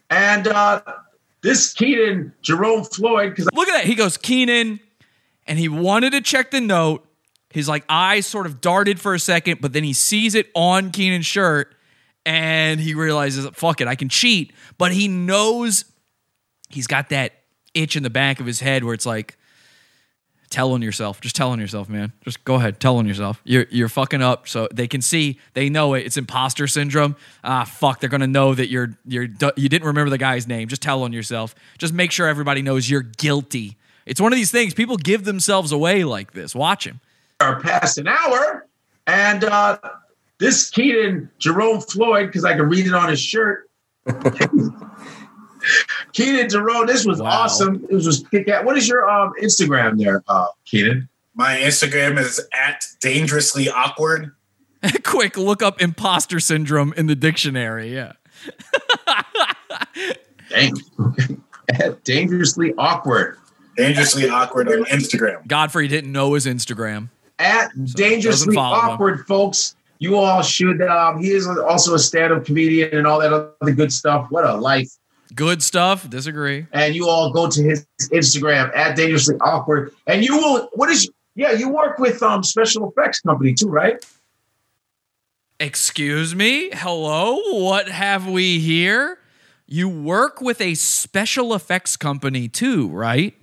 And 0.09 0.47
uh 0.47 0.81
this 1.41 1.73
Kenan, 1.73 2.33
Jerome 2.41 2.83
Floyd, 2.83 3.29
because 3.31 3.47
Look 3.53 3.67
at 3.67 3.73
that. 3.73 3.85
He 3.85 3.93
goes, 3.93 4.17
Kenan, 4.17 4.79
and 5.45 5.59
he 5.59 5.69
wanted 5.69 6.11
to 6.11 6.21
check 6.21 6.49
the 6.49 6.59
note. 6.59 7.07
His 7.51 7.69
like 7.69 7.85
eyes 7.87 8.25
sort 8.25 8.47
of 8.47 8.59
darted 8.61 8.99
for 8.99 9.13
a 9.13 9.19
second, 9.19 9.61
but 9.61 9.71
then 9.71 9.83
he 9.83 9.93
sees 9.93 10.33
it 10.33 10.49
on 10.55 10.91
Kenan's 10.91 11.25
shirt 11.25 11.75
and 12.25 12.79
he 12.79 12.95
realizes, 12.95 13.47
fuck 13.53 13.79
it, 13.79 13.87
I 13.87 13.95
can 13.95 14.09
cheat. 14.09 14.53
But 14.77 14.91
he 14.91 15.07
knows 15.07 15.85
he's 16.67 16.87
got 16.87 17.09
that 17.09 17.33
itch 17.73 17.95
in 17.95 18.03
the 18.03 18.09
back 18.09 18.39
of 18.39 18.45
his 18.45 18.59
head 18.59 18.83
where 18.83 18.93
it's 18.93 19.05
like, 19.05 19.37
tell 20.55 20.71
on 20.71 20.81
yourself. 20.81 21.19
Just 21.19 21.35
tell 21.35 21.51
on 21.51 21.59
yourself, 21.59 21.89
man. 21.89 22.13
Just 22.23 22.43
go 22.45 22.55
ahead, 22.55 22.79
tell 22.79 22.95
on 22.95 23.05
yourself. 23.05 23.41
You're 23.43 23.65
you're 23.69 23.89
fucking 23.89 24.21
up, 24.21 24.47
so 24.47 24.69
they 24.73 24.87
can 24.87 25.01
see. 25.01 25.37
They 25.53 25.69
know 25.69 25.93
it. 25.95 26.05
It's 26.05 26.15
imposter 26.15 26.65
syndrome. 26.65 27.17
Ah, 27.43 27.65
fuck. 27.65 27.99
They're 27.99 28.09
gonna 28.09 28.25
know 28.25 28.55
that 28.55 28.69
you're 28.69 28.97
you're 29.05 29.27
you 29.57 29.67
didn't 29.67 29.85
remember 29.85 30.09
the 30.09 30.17
guy's 30.17 30.47
name. 30.47 30.69
Just 30.69 30.81
tell 30.81 31.03
on 31.03 31.11
yourself. 31.11 31.53
Just 31.77 31.93
make 31.93 32.11
sure 32.11 32.27
everybody 32.27 32.61
knows 32.61 32.89
you're 32.89 33.01
guilty. 33.01 33.75
It's 34.05 34.21
one 34.21 34.31
of 34.31 34.37
these 34.37 34.51
things. 34.51 34.73
People 34.73 34.95
give 34.95 35.25
themselves 35.25 35.73
away 35.73 36.05
like 36.05 36.31
this. 36.31 36.55
Watch 36.55 36.87
him. 36.87 37.01
are 37.41 37.59
past 37.59 37.97
an 37.97 38.07
hour. 38.07 38.65
And 39.07 39.43
uh 39.43 39.77
this 40.37 40.69
Keaton 40.69 41.29
Jerome 41.37 41.81
Floyd, 41.81 42.27
because 42.27 42.45
I 42.45 42.53
can 42.53 42.69
read 42.69 42.87
it 42.87 42.93
on 42.93 43.09
his 43.09 43.19
shirt. 43.19 43.69
Keaton 46.13 46.49
Jerome, 46.49 46.87
this 46.87 47.05
was 47.05 47.21
awesome. 47.21 47.85
It 47.89 47.93
was 47.93 48.05
just 48.05 48.29
kick 48.31 48.49
out. 48.49 48.65
What 48.65 48.77
is 48.77 48.87
your 48.87 49.09
um 49.09 49.33
Instagram 49.41 49.97
there, 49.97 50.23
uh 50.27 50.47
Keaton? 50.65 51.09
My 51.33 51.57
Instagram 51.57 52.17
is 52.17 52.41
at 52.53 52.85
dangerously 53.01 53.69
awkward. 53.69 54.31
Quick, 55.03 55.37
look 55.37 55.61
up 55.61 55.81
imposter 55.81 56.39
syndrome 56.39 56.93
in 56.95 57.07
the 57.07 57.15
dictionary. 57.15 57.93
Yeah. 57.93 58.13
Dang. 60.49 60.73
Dangerously 62.03 62.73
awkward. 62.77 63.37
Dangerously 63.75 64.29
awkward 64.29 64.69
on 64.69 64.85
Instagram. 64.85 65.45
Godfrey 65.47 65.87
didn't 65.87 66.11
know 66.11 66.33
his 66.33 66.45
Instagram. 66.45 67.09
At 67.39 67.71
dangerously 67.95 68.29
doesn't 68.29 68.53
him. 68.53 68.59
awkward, 68.59 69.25
folks. 69.27 69.75
You 69.99 70.15
all 70.15 70.41
should. 70.41 70.81
Um, 70.81 71.21
he 71.21 71.31
is 71.31 71.47
also 71.47 71.95
a 71.95 71.99
stand-up 71.99 72.45
comedian 72.45 72.95
and 72.95 73.07
all 73.07 73.19
that 73.19 73.33
other 73.33 73.73
good 73.73 73.91
stuff. 73.91 74.27
What 74.29 74.45
a 74.45 74.55
life! 74.55 74.89
Good 75.33 75.63
stuff. 75.63 76.09
Disagree. 76.09 76.67
And 76.71 76.95
you 76.95 77.09
all 77.09 77.31
go 77.31 77.49
to 77.49 77.63
his 77.63 77.85
Instagram 78.11 78.75
at 78.75 78.95
dangerously 78.95 79.35
awkward, 79.41 79.91
and 80.07 80.23
you 80.23 80.37
will. 80.37 80.69
What 80.73 80.89
is? 80.89 81.09
Yeah, 81.35 81.51
you 81.51 81.69
work 81.69 81.99
with 81.99 82.21
um 82.21 82.43
special 82.43 82.89
effects 82.89 83.21
company 83.21 83.53
too, 83.53 83.67
right? 83.67 84.05
Excuse 85.59 86.35
me? 86.35 86.69
Hello? 86.73 87.39
What 87.63 87.87
have 87.87 88.27
we 88.27 88.59
here? 88.59 89.19
You 89.65 89.89
work 89.89 90.41
with 90.41 90.61
a 90.61 90.75
special 90.75 91.53
effects 91.53 91.95
company 91.97 92.47
too, 92.47 92.89
right? 92.89 93.33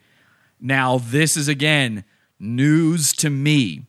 Now, 0.61 0.99
this 0.99 1.37
is 1.37 1.49
again 1.49 2.05
news 2.39 3.13
to 3.15 3.31
me. 3.31 3.87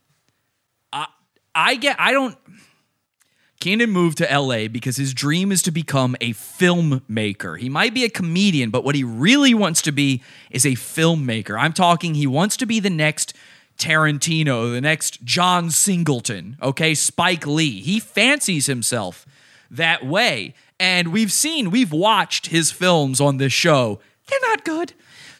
I, 0.92 1.08
I 1.54 1.76
get, 1.76 1.98
I 2.00 2.12
don't. 2.12 2.38
Kenan 3.64 3.92
moved 3.92 4.18
to 4.18 4.26
LA 4.26 4.68
because 4.68 4.98
his 4.98 5.14
dream 5.14 5.50
is 5.50 5.62
to 5.62 5.72
become 5.72 6.18
a 6.20 6.34
filmmaker. 6.34 7.58
He 7.58 7.70
might 7.70 7.94
be 7.94 8.04
a 8.04 8.10
comedian, 8.10 8.72
but 8.72 8.84
what 8.84 8.94
he 8.94 9.06
really 9.06 9.54
wants 9.54 9.82
to 9.84 9.94
be 9.94 10.22
is 10.52 10.66
a 10.66 10.72
filmmaker. 10.74 11.58
I'm 11.58 11.72
talking, 11.72 12.14
he 12.16 12.28
wants 12.28 12.58
to 12.58 12.66
be 12.66 12.82
the 12.82 12.90
next 12.90 13.34
Tarantino, 13.78 14.74
the 14.74 14.82
next 14.82 15.24
John 15.24 15.70
Singleton, 15.72 16.58
okay, 16.62 16.94
Spike 16.94 17.48
Lee. 17.48 17.80
He 17.80 18.02
fancies 18.02 18.66
himself 18.66 19.26
that 19.72 20.06
way. 20.06 20.56
And 20.78 21.14
we've 21.14 21.32
seen, 21.32 21.72
we've 21.72 21.94
watched 21.94 22.48
his 22.48 22.70
films 22.70 23.22
on 23.22 23.38
this 23.38 23.54
show. 23.54 24.02
They're 24.28 24.40
not 24.42 24.66
good. 24.66 24.92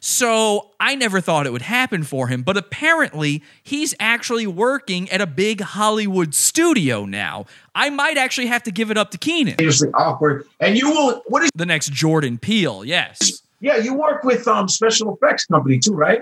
So 0.06 0.72
I 0.78 0.96
never 0.96 1.22
thought 1.22 1.46
it 1.46 1.52
would 1.52 1.62
happen 1.62 2.02
for 2.02 2.28
him, 2.28 2.42
but 2.42 2.58
apparently 2.58 3.42
he's 3.62 3.94
actually 3.98 4.46
working 4.46 5.08
at 5.08 5.22
a 5.22 5.26
big 5.26 5.62
Hollywood 5.62 6.34
studio 6.34 7.06
now. 7.06 7.46
I 7.74 7.88
might 7.88 8.18
actually 8.18 8.48
have 8.48 8.62
to 8.64 8.70
give 8.70 8.90
it 8.90 8.98
up 8.98 9.12
to 9.12 9.18
Kenan. 9.18 9.56
Dangerously 9.56 9.88
awkward, 9.94 10.44
and 10.60 10.76
you 10.76 10.90
will. 10.90 11.22
What 11.28 11.42
is 11.42 11.50
the 11.54 11.64
next 11.64 11.90
Jordan 11.90 12.36
Peele? 12.36 12.84
Yes. 12.84 13.40
Yeah, 13.60 13.78
you 13.78 13.94
work 13.94 14.24
with 14.24 14.46
um 14.46 14.68
special 14.68 15.14
effects 15.14 15.46
company 15.46 15.78
too, 15.78 15.94
right? 15.94 16.20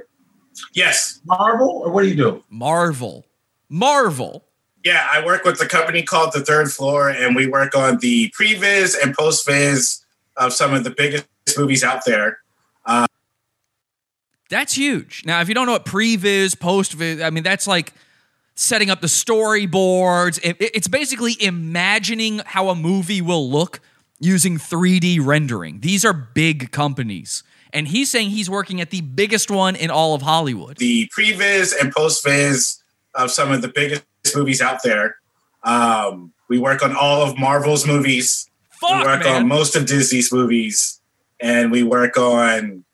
Yes. 0.74 1.20
Marvel, 1.24 1.82
or 1.84 1.90
what 1.90 2.02
do 2.02 2.08
you 2.08 2.14
do? 2.14 2.44
Marvel. 2.50 3.26
Marvel. 3.68 4.44
Yeah, 4.84 5.08
I 5.12 5.26
work 5.26 5.42
with 5.42 5.60
a 5.60 5.66
company 5.66 6.04
called 6.04 6.34
The 6.34 6.44
Third 6.44 6.70
Floor, 6.70 7.10
and 7.10 7.34
we 7.34 7.48
work 7.48 7.74
on 7.74 7.98
the 7.98 8.32
previs 8.38 8.94
and 9.02 9.12
post 9.12 9.44
viz 9.44 10.04
of 10.36 10.52
some 10.52 10.72
of 10.72 10.84
the 10.84 10.90
biggest 10.90 11.26
movies 11.58 11.82
out 11.82 12.04
there. 12.06 12.38
That's 14.52 14.74
huge. 14.74 15.22
Now, 15.24 15.40
if 15.40 15.48
you 15.48 15.54
don't 15.54 15.64
know 15.66 15.72
what 15.72 15.86
previs, 15.86 16.54
postvis, 16.54 17.24
I 17.24 17.30
mean, 17.30 17.42
that's 17.42 17.66
like 17.66 17.94
setting 18.54 18.90
up 18.90 19.00
the 19.00 19.06
storyboards. 19.06 20.38
It- 20.42 20.56
it- 20.60 20.70
It's 20.74 20.88
basically 20.88 21.42
imagining 21.42 22.42
how 22.44 22.68
a 22.68 22.74
movie 22.74 23.22
will 23.22 23.50
look 23.50 23.80
using 24.20 24.58
3D 24.58 25.18
rendering. 25.18 25.80
These 25.80 26.04
are 26.04 26.12
big 26.12 26.70
companies. 26.70 27.42
And 27.72 27.88
he's 27.88 28.10
saying 28.10 28.30
he's 28.30 28.50
working 28.50 28.80
at 28.82 28.90
the 28.90 29.00
biggest 29.00 29.50
one 29.50 29.74
in 29.74 29.90
all 29.90 30.14
of 30.14 30.20
Hollywood. 30.22 30.76
the 30.76 31.08
previs 31.16 31.72
and 31.80 31.90
post 31.90 32.22
viz 32.22 32.82
of 33.14 33.30
some 33.30 33.50
of 33.50 33.62
the 33.62 33.68
biggest 33.68 34.04
movies 34.36 34.60
out 34.60 34.82
there. 34.82 35.16
Um, 35.64 36.32
we 36.48 36.58
work 36.58 36.82
on 36.82 36.94
all 36.94 37.22
of 37.22 37.38
Marvel's 37.38 37.86
movies. 37.86 38.50
Fuck, 38.78 38.90
we 38.90 39.06
work 39.12 39.24
man. 39.24 39.36
on 39.42 39.48
most 39.48 39.74
of 39.76 39.86
Disney's 39.86 40.30
movies, 40.30 41.00
and 41.40 41.70
we 41.72 41.82
work 41.82 42.18
on 42.18 42.84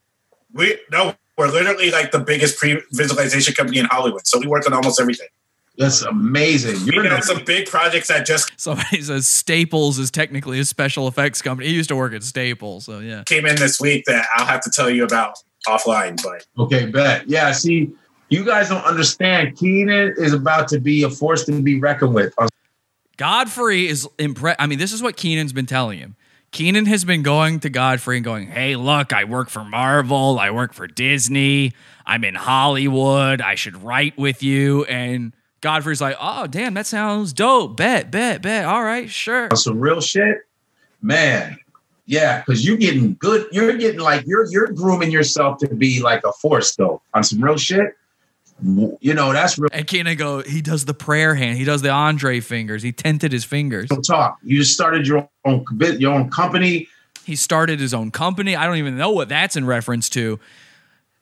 we 0.52 0.78
no, 0.92 1.14
we're 1.38 1.48
literally 1.48 1.90
like 1.90 2.10
the 2.10 2.18
biggest 2.18 2.58
pre-visualization 2.58 3.54
company 3.54 3.78
in 3.78 3.86
Hollywood. 3.86 4.26
So 4.26 4.38
we 4.40 4.48
work 4.48 4.66
on 4.66 4.74
almost 4.74 5.00
everything. 5.00 5.28
That's 5.78 6.02
amazing. 6.02 6.84
We 6.84 7.08
got 7.08 7.22
some 7.22 7.44
big 7.44 7.68
projects 7.68 8.08
that 8.08 8.26
just 8.26 8.50
Somebody 8.56 9.00
says 9.00 9.28
Staples 9.28 10.00
is 10.00 10.10
technically 10.10 10.58
a 10.58 10.64
special 10.64 11.06
effects 11.06 11.40
company. 11.40 11.68
He 11.68 11.74
used 11.74 11.88
to 11.90 11.96
work 11.96 12.12
at 12.12 12.24
Staples, 12.24 12.84
so 12.84 12.98
yeah. 12.98 13.22
came 13.24 13.46
in 13.46 13.54
this 13.54 13.80
week 13.80 14.04
that 14.06 14.26
I'll 14.34 14.46
have 14.46 14.60
to 14.62 14.70
tell 14.70 14.90
you 14.90 15.04
about 15.04 15.38
offline. 15.68 16.20
But 16.20 16.44
Okay, 16.60 16.86
bet. 16.86 17.28
Yeah, 17.28 17.52
see, 17.52 17.92
you 18.28 18.44
guys 18.44 18.68
don't 18.68 18.84
understand. 18.84 19.56
Kenan 19.56 20.14
is 20.18 20.32
about 20.32 20.66
to 20.68 20.80
be 20.80 21.04
a 21.04 21.10
force 21.10 21.44
to 21.44 21.62
be 21.62 21.78
reckoned 21.78 22.12
with. 22.12 22.34
Godfrey 23.16 23.86
is 23.86 24.08
impressed. 24.18 24.60
I 24.60 24.66
mean, 24.66 24.80
this 24.80 24.92
is 24.92 25.00
what 25.00 25.16
Kenan's 25.16 25.52
been 25.52 25.66
telling 25.66 26.00
him. 26.00 26.16
Kenan 26.50 26.86
has 26.86 27.04
been 27.04 27.22
going 27.22 27.60
to 27.60 27.70
Godfrey 27.70 28.16
and 28.16 28.24
going, 28.24 28.48
Hey, 28.48 28.76
look, 28.76 29.12
I 29.12 29.24
work 29.24 29.48
for 29.48 29.64
Marvel. 29.64 30.38
I 30.38 30.50
work 30.50 30.72
for 30.72 30.86
Disney. 30.86 31.72
I'm 32.06 32.24
in 32.24 32.34
Hollywood. 32.34 33.40
I 33.40 33.54
should 33.54 33.82
write 33.82 34.16
with 34.16 34.42
you. 34.42 34.84
And 34.84 35.32
Godfrey's 35.60 36.00
like, 36.00 36.16
Oh, 36.20 36.46
damn, 36.46 36.74
that 36.74 36.86
sounds 36.86 37.32
dope. 37.32 37.76
Bet, 37.76 38.10
bet, 38.10 38.42
bet. 38.42 38.64
All 38.64 38.82
right, 38.82 39.10
sure. 39.10 39.48
some 39.54 39.78
real 39.78 40.00
shit, 40.00 40.38
man. 41.02 41.58
Yeah, 42.06 42.40
because 42.40 42.64
you're 42.66 42.78
getting 42.78 43.16
good. 43.20 43.46
You're 43.52 43.76
getting 43.76 44.00
like 44.00 44.24
you're 44.26 44.46
you're 44.50 44.68
grooming 44.68 45.10
yourself 45.10 45.58
to 45.58 45.74
be 45.74 46.00
like 46.00 46.24
a 46.24 46.32
force 46.32 46.74
though 46.74 47.02
on 47.12 47.22
some 47.22 47.44
real 47.44 47.58
shit. 47.58 47.94
You 48.60 49.14
know 49.14 49.32
that's 49.32 49.58
real. 49.58 49.68
And 49.72 49.86
Kenan 49.86 50.16
go, 50.16 50.42
he 50.42 50.62
does 50.62 50.84
the 50.84 50.94
prayer 50.94 51.34
hand. 51.34 51.58
He 51.58 51.64
does 51.64 51.82
the 51.82 51.90
Andre 51.90 52.40
fingers. 52.40 52.82
He 52.82 52.92
tinted 52.92 53.32
his 53.32 53.44
fingers. 53.44 53.88
talk. 54.04 54.38
You 54.42 54.58
just 54.58 54.74
started 54.74 55.06
your 55.06 55.28
own 55.44 55.64
bit, 55.76 56.00
your 56.00 56.12
own 56.14 56.30
company. 56.30 56.88
He 57.24 57.36
started 57.36 57.78
his 57.78 57.94
own 57.94 58.10
company. 58.10 58.56
I 58.56 58.66
don't 58.66 58.76
even 58.76 58.96
know 58.96 59.10
what 59.10 59.28
that's 59.28 59.56
in 59.56 59.66
reference 59.66 60.08
to. 60.10 60.40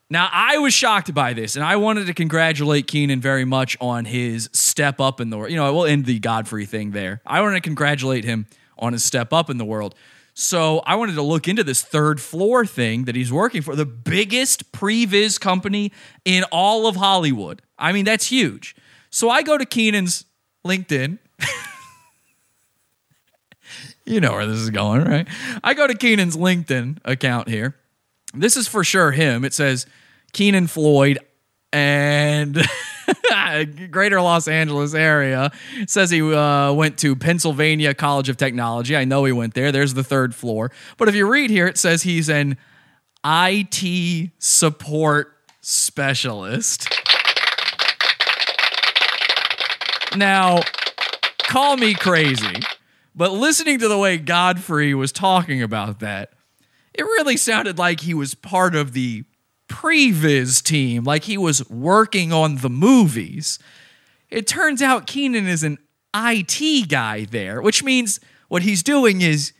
Now, 0.08 0.28
I 0.30 0.58
was 0.58 0.72
shocked 0.72 1.12
by 1.12 1.32
this, 1.32 1.56
and 1.56 1.64
I 1.64 1.76
wanted 1.76 2.06
to 2.06 2.14
congratulate 2.14 2.86
Kenan 2.86 3.20
very 3.20 3.44
much 3.44 3.76
on 3.80 4.04
his 4.04 4.48
step 4.52 5.00
up 5.00 5.20
in 5.20 5.30
the 5.30 5.36
world. 5.36 5.50
You 5.50 5.56
know, 5.56 5.66
I 5.66 5.70
will 5.70 5.84
end 5.84 6.06
the 6.06 6.20
Godfrey 6.20 6.64
thing 6.64 6.92
there. 6.92 7.20
I 7.26 7.40
want 7.40 7.56
to 7.56 7.60
congratulate 7.60 8.24
him 8.24 8.46
on 8.78 8.92
his 8.92 9.02
step 9.02 9.32
up 9.32 9.50
in 9.50 9.58
the 9.58 9.64
world. 9.64 9.96
So 10.38 10.80
I 10.80 10.96
wanted 10.96 11.14
to 11.14 11.22
look 11.22 11.48
into 11.48 11.64
this 11.64 11.80
third 11.80 12.20
floor 12.20 12.66
thing 12.66 13.04
that 13.06 13.16
he's 13.16 13.32
working 13.32 13.62
for, 13.62 13.74
the 13.74 13.86
biggest 13.86 14.70
previs 14.70 15.40
company 15.40 15.92
in 16.26 16.44
all 16.52 16.86
of 16.86 16.94
Hollywood. 16.94 17.62
I 17.78 17.92
mean, 17.92 18.04
that's 18.04 18.26
huge. 18.26 18.76
So 19.08 19.30
I 19.30 19.40
go 19.40 19.56
to 19.56 19.64
Kenan's 19.64 20.26
LinkedIn. 20.62 21.18
you 24.04 24.20
know 24.20 24.32
where 24.32 24.44
this 24.44 24.58
is 24.58 24.68
going, 24.68 25.04
right? 25.04 25.26
I 25.64 25.72
go 25.72 25.86
to 25.86 25.94
Kenan's 25.94 26.36
LinkedIn 26.36 26.98
account 27.06 27.48
here. 27.48 27.74
This 28.34 28.58
is 28.58 28.68
for 28.68 28.84
sure 28.84 29.12
him. 29.12 29.42
It 29.42 29.54
says 29.54 29.86
Kenan 30.34 30.66
Floyd 30.66 31.18
and 31.72 32.62
Greater 33.90 34.20
Los 34.20 34.48
Angeles 34.48 34.94
area. 34.94 35.52
Says 35.86 36.10
he 36.10 36.22
uh, 36.22 36.72
went 36.72 36.98
to 36.98 37.16
Pennsylvania 37.16 37.94
College 37.94 38.28
of 38.28 38.36
Technology. 38.36 38.96
I 38.96 39.04
know 39.04 39.24
he 39.24 39.32
went 39.32 39.54
there. 39.54 39.72
There's 39.72 39.94
the 39.94 40.04
third 40.04 40.34
floor. 40.34 40.70
But 40.96 41.08
if 41.08 41.14
you 41.14 41.28
read 41.28 41.50
here, 41.50 41.66
it 41.66 41.78
says 41.78 42.02
he's 42.02 42.28
an 42.28 42.56
IT 43.24 44.30
support 44.38 45.32
specialist. 45.60 46.88
Now, 50.16 50.60
call 51.38 51.76
me 51.76 51.94
crazy, 51.94 52.62
but 53.14 53.32
listening 53.32 53.78
to 53.80 53.88
the 53.88 53.98
way 53.98 54.16
Godfrey 54.16 54.94
was 54.94 55.12
talking 55.12 55.62
about 55.62 56.00
that, 56.00 56.32
it 56.94 57.02
really 57.02 57.36
sounded 57.36 57.78
like 57.78 58.00
he 58.00 58.14
was 58.14 58.34
part 58.34 58.74
of 58.74 58.92
the 58.92 59.24
previs 59.76 60.62
team, 60.62 61.04
like 61.04 61.24
he 61.24 61.36
was 61.36 61.68
working 61.68 62.32
on 62.32 62.56
the 62.56 62.70
movies. 62.70 63.58
It 64.30 64.46
turns 64.46 64.80
out 64.80 65.06
Kenan 65.06 65.46
is 65.46 65.62
an 65.62 65.76
IT 66.14 66.88
guy 66.88 67.26
there, 67.26 67.60
which 67.60 67.84
means 67.84 68.18
what 68.48 68.62
he's 68.62 68.82
doing 68.82 69.20
is, 69.20 69.52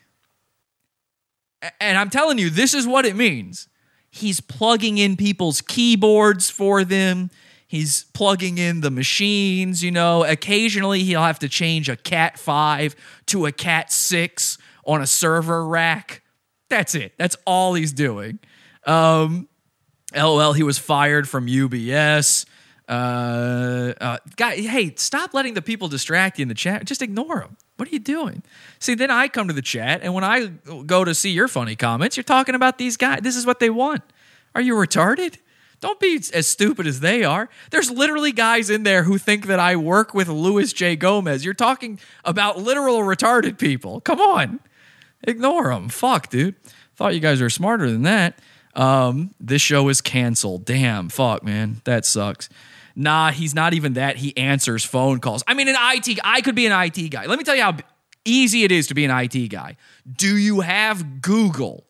and 1.81 1.99
I'm 1.99 2.09
telling 2.09 2.39
you, 2.39 2.49
this 2.49 2.73
is 2.73 2.87
what 2.87 3.05
it 3.05 3.15
means. 3.15 3.69
He's 4.09 4.41
plugging 4.41 4.97
in 4.97 5.17
people's 5.17 5.61
keyboards 5.61 6.49
for 6.49 6.83
them. 6.83 7.31
He's 7.67 8.05
plugging 8.15 8.57
in 8.57 8.81
the 8.81 8.91
machines, 8.91 9.85
you 9.85 9.91
know. 9.91 10.25
Occasionally 10.25 11.03
he'll 11.03 11.23
have 11.23 11.41
to 11.41 11.49
change 11.49 11.91
a 11.91 11.97
Cat 11.97 12.39
5 12.39 12.97
to 13.27 13.45
a 13.45 13.53
Cat 13.53 13.93
6 13.93 14.57
on 14.87 15.03
a 15.03 15.07
server 15.07 15.67
rack. 15.67 16.23
That's 16.71 16.95
it. 16.95 17.13
That's 17.19 17.37
all 17.45 17.75
he's 17.75 17.93
doing. 17.93 18.39
Um, 18.87 19.49
LOL, 20.15 20.53
he 20.53 20.63
was 20.63 20.79
fired 20.79 21.29
from 21.29 21.47
UBS. 21.47 22.47
Uh, 22.89 23.93
uh, 24.01 24.19
guy, 24.37 24.57
hey, 24.57 24.95
stop 24.97 25.35
letting 25.35 25.55
the 25.55 25.63
people 25.63 25.89
distract 25.89 26.39
you 26.39 26.43
in 26.43 26.49
the 26.49 26.55
chat. 26.55 26.85
Just 26.85 27.03
ignore 27.03 27.41
them. 27.41 27.57
What 27.77 27.89
are 27.89 27.93
you 27.93 27.99
doing? 27.99 28.43
See, 28.79 28.95
then 28.95 29.11
I 29.11 29.29
come 29.29 29.49
to 29.49 29.55
the 29.55 29.63
chat, 29.63 30.01
and 30.03 30.15
when 30.15 30.25
I 30.25 30.47
go 30.87 31.05
to 31.05 31.15
see 31.15 31.31
your 31.31 31.49
funny 31.49 31.77
comments, 31.77 32.17
you're 32.17 32.25
talking 32.25 32.55
about 32.55 32.79
these 32.79 32.97
guys. 32.97 33.21
This 33.23 33.37
is 33.37 33.45
what 33.45 33.61
they 33.61 33.71
want. 33.71 34.03
Are 34.55 34.61
you 34.61 34.75
retarded? 34.75 35.37
Don't 35.81 36.01
be 36.01 36.19
as 36.33 36.47
stupid 36.47 36.87
as 36.87 37.01
they 37.01 37.23
are. 37.23 37.51
There's 37.71 37.91
literally 37.91 38.33
guys 38.33 38.71
in 38.71 38.83
there 38.83 39.03
who 39.03 39.19
think 39.19 39.47
that 39.47 39.61
I 39.61 39.77
work 39.77 40.15
with 40.15 40.29
Luis 40.29 40.73
J. 40.73 40.97
Gomez. 40.97 41.45
You're 41.45 41.53
talking 41.53 42.01
about 42.25 42.59
literal 42.59 43.01
retarded 43.01 43.59
people. 43.59 44.01
Come 44.01 44.21
on. 44.21 44.61
Ignore 45.25 45.71
them. 45.75 45.91
Fuck, 45.91 46.31
dude. 46.31 46.55
Thought 46.95 47.15
you 47.15 47.21
guys 47.21 47.43
were 47.43 47.51
smarter 47.51 47.91
than 47.91 48.03
that. 48.03 48.39
Um, 48.77 49.35
this 49.41 49.63
show 49.63 49.89
is 49.89 50.01
canceled. 50.01 50.65
Damn, 50.67 51.09
fuck, 51.09 51.43
man. 51.43 51.81
That 51.85 52.05
sucks. 52.05 52.49
Nah, 52.95 53.31
he's 53.31 53.55
not 53.55 53.75
even 53.75 53.95
that. 53.95 54.17
He 54.17 54.37
answers 54.37 54.85
phone 54.85 55.19
calls. 55.19 55.43
I 55.47 55.55
mean, 55.55 55.69
an 55.69 55.77
IT 55.79 56.19
I 56.23 56.41
could 56.43 56.55
be 56.55 56.67
an 56.67 56.73
IT 56.73 57.11
guy. 57.11 57.27
Let 57.27 57.39
me 57.39 57.45
tell 57.45 57.57
you 57.57 57.63
how 57.63 57.77
easy 58.25 58.65
it 58.65 58.73
is 58.73 58.87
to 58.89 58.95
be 58.95 59.05
an 59.05 59.11
IT 59.11 59.49
guy. 59.49 59.77
Do 60.11 60.37
you 60.37 60.61
have 60.61 61.23
Google? 61.23 61.85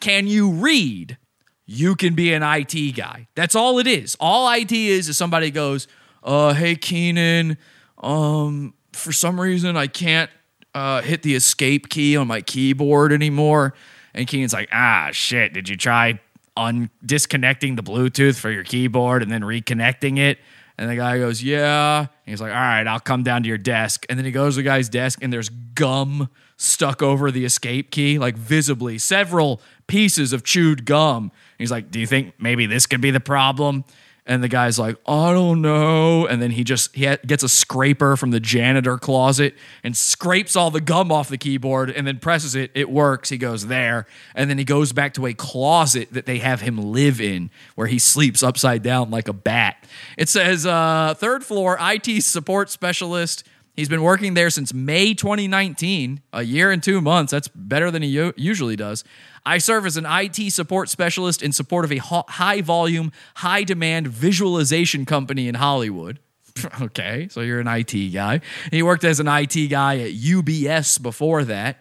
Can 0.00 0.26
you 0.26 0.50
read? 0.50 1.18
You 1.66 1.94
can 1.96 2.14
be 2.14 2.32
an 2.32 2.42
IT 2.42 2.92
guy. 2.92 3.28
That's 3.34 3.54
all 3.54 3.78
it 3.78 3.86
is. 3.86 4.16
All 4.20 4.50
IT 4.50 4.72
is 4.72 5.08
is 5.08 5.18
somebody 5.18 5.50
goes, 5.50 5.88
uh, 6.22 6.54
hey 6.54 6.76
Kenan, 6.76 7.58
um, 7.98 8.74
for 8.92 9.12
some 9.12 9.38
reason 9.38 9.76
I 9.76 9.86
can't 9.86 10.30
uh, 10.74 11.02
hit 11.02 11.22
the 11.22 11.34
escape 11.34 11.88
key 11.88 12.16
on 12.16 12.26
my 12.26 12.40
keyboard 12.40 13.12
anymore. 13.12 13.74
And 14.14 14.26
Kenan's 14.26 14.52
like, 14.52 14.68
ah, 14.72 15.10
shit. 15.12 15.52
Did 15.52 15.68
you 15.68 15.76
try 15.76 16.20
un- 16.56 16.90
disconnecting 17.04 17.76
the 17.76 17.82
Bluetooth 17.82 18.38
for 18.38 18.50
your 18.50 18.64
keyboard 18.64 19.22
and 19.22 19.30
then 19.30 19.42
reconnecting 19.42 20.18
it? 20.18 20.38
And 20.78 20.88
the 20.88 20.96
guy 20.96 21.18
goes, 21.18 21.42
yeah. 21.42 22.00
And 22.00 22.08
he's 22.24 22.40
like, 22.40 22.52
all 22.52 22.56
right, 22.56 22.86
I'll 22.86 23.00
come 23.00 23.24
down 23.24 23.42
to 23.42 23.48
your 23.48 23.58
desk. 23.58 24.06
And 24.08 24.18
then 24.18 24.24
he 24.24 24.30
goes 24.30 24.54
to 24.54 24.58
the 24.58 24.62
guy's 24.62 24.88
desk 24.88 25.18
and 25.22 25.32
there's 25.32 25.48
gum 25.48 26.28
stuck 26.56 27.02
over 27.02 27.30
the 27.30 27.44
escape 27.44 27.90
key, 27.90 28.18
like 28.18 28.36
visibly, 28.36 28.98
several 28.98 29.60
pieces 29.88 30.32
of 30.32 30.44
chewed 30.44 30.84
gum. 30.84 31.24
And 31.24 31.32
he's 31.58 31.70
like, 31.70 31.90
do 31.90 31.98
you 31.98 32.06
think 32.06 32.34
maybe 32.38 32.66
this 32.66 32.86
could 32.86 33.00
be 33.00 33.10
the 33.10 33.20
problem? 33.20 33.84
And 34.28 34.42
the 34.42 34.48
guy's 34.48 34.78
like, 34.78 34.96
I 35.06 35.32
don't 35.32 35.62
know. 35.62 36.26
And 36.26 36.42
then 36.42 36.50
he 36.50 36.62
just 36.62 36.94
he 36.94 37.16
gets 37.26 37.42
a 37.42 37.48
scraper 37.48 38.14
from 38.14 38.30
the 38.30 38.38
janitor 38.38 38.98
closet 38.98 39.54
and 39.82 39.96
scrapes 39.96 40.54
all 40.54 40.70
the 40.70 40.82
gum 40.82 41.10
off 41.10 41.30
the 41.30 41.38
keyboard 41.38 41.88
and 41.88 42.06
then 42.06 42.18
presses 42.18 42.54
it. 42.54 42.70
It 42.74 42.90
works. 42.90 43.30
He 43.30 43.38
goes 43.38 43.68
there. 43.68 44.06
And 44.34 44.50
then 44.50 44.58
he 44.58 44.64
goes 44.64 44.92
back 44.92 45.14
to 45.14 45.24
a 45.24 45.32
closet 45.32 46.12
that 46.12 46.26
they 46.26 46.38
have 46.38 46.60
him 46.60 46.92
live 46.92 47.22
in 47.22 47.50
where 47.74 47.86
he 47.86 47.98
sleeps 47.98 48.42
upside 48.42 48.82
down 48.82 49.10
like 49.10 49.28
a 49.28 49.32
bat. 49.32 49.86
It 50.18 50.28
says, 50.28 50.66
uh, 50.66 51.14
third 51.16 51.42
floor 51.42 51.78
IT 51.80 52.22
support 52.22 52.68
specialist. 52.68 53.44
He's 53.78 53.88
been 53.88 54.02
working 54.02 54.34
there 54.34 54.50
since 54.50 54.74
May 54.74 55.14
2019, 55.14 56.20
a 56.32 56.42
year 56.42 56.72
and 56.72 56.82
two 56.82 57.00
months. 57.00 57.30
That's 57.30 57.46
better 57.46 57.92
than 57.92 58.02
he 58.02 58.32
usually 58.36 58.74
does. 58.74 59.04
I 59.48 59.56
serve 59.56 59.86
as 59.86 59.96
an 59.96 60.04
IT 60.06 60.52
support 60.52 60.90
specialist 60.90 61.42
in 61.42 61.52
support 61.52 61.86
of 61.86 61.92
a 61.92 61.96
high 61.96 62.60
volume, 62.60 63.12
high 63.36 63.64
demand 63.64 64.06
visualization 64.06 65.06
company 65.06 65.48
in 65.48 65.54
Hollywood. 65.54 66.18
okay, 66.82 67.28
so 67.30 67.40
you're 67.40 67.58
an 67.58 67.66
IT 67.66 68.10
guy. 68.12 68.42
He 68.70 68.82
worked 68.82 69.04
as 69.04 69.20
an 69.20 69.26
IT 69.26 69.68
guy 69.68 70.00
at 70.00 70.12
UBS 70.12 71.00
before 71.00 71.44
that. 71.44 71.78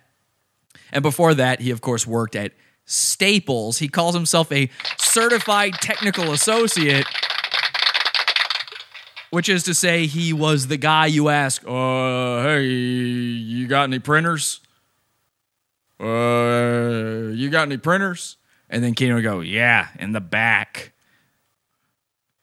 And 0.93 1.03
before 1.03 1.33
that, 1.33 1.59
he, 1.59 1.71
of 1.71 1.81
course, 1.81 2.07
worked 2.07 2.37
at 2.37 2.53
Staples. 2.85 3.79
He 3.79 3.89
calls 3.89 4.15
himself 4.15 4.49
a 4.49 4.69
certified 4.97 5.73
technical 5.81 6.31
associate 6.31 7.05
which 9.29 9.49
is 9.49 9.63
to 9.63 9.73
say 9.73 10.05
he 10.05 10.31
was 10.31 10.67
the 10.67 10.77
guy 10.77 11.05
you 11.05 11.27
ask, 11.27 11.61
uh, 11.67 12.43
hey, 12.43 12.63
you 12.63 13.67
got 13.67 13.83
any 13.83 13.99
printers? 13.99 14.61
Uh, 15.99 17.31
you 17.33 17.49
got 17.49 17.63
any 17.63 17.77
printers? 17.77 18.37
And 18.69 18.83
then 18.83 18.93
Kenan 18.93 19.15
would 19.15 19.23
go, 19.23 19.39
yeah, 19.39 19.87
in 19.99 20.11
the 20.11 20.21
back. 20.21 20.93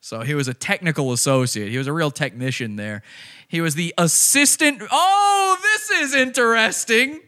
So 0.00 0.20
he 0.20 0.34
was 0.34 0.48
a 0.48 0.54
technical 0.54 1.12
associate. 1.12 1.70
He 1.70 1.78
was 1.78 1.86
a 1.86 1.92
real 1.92 2.10
technician 2.10 2.76
there. 2.76 3.02
He 3.48 3.60
was 3.60 3.74
the 3.74 3.94
assistant. 3.96 4.82
Oh, 4.90 5.56
this 5.62 5.90
is 5.90 6.14
interesting. 6.14 7.20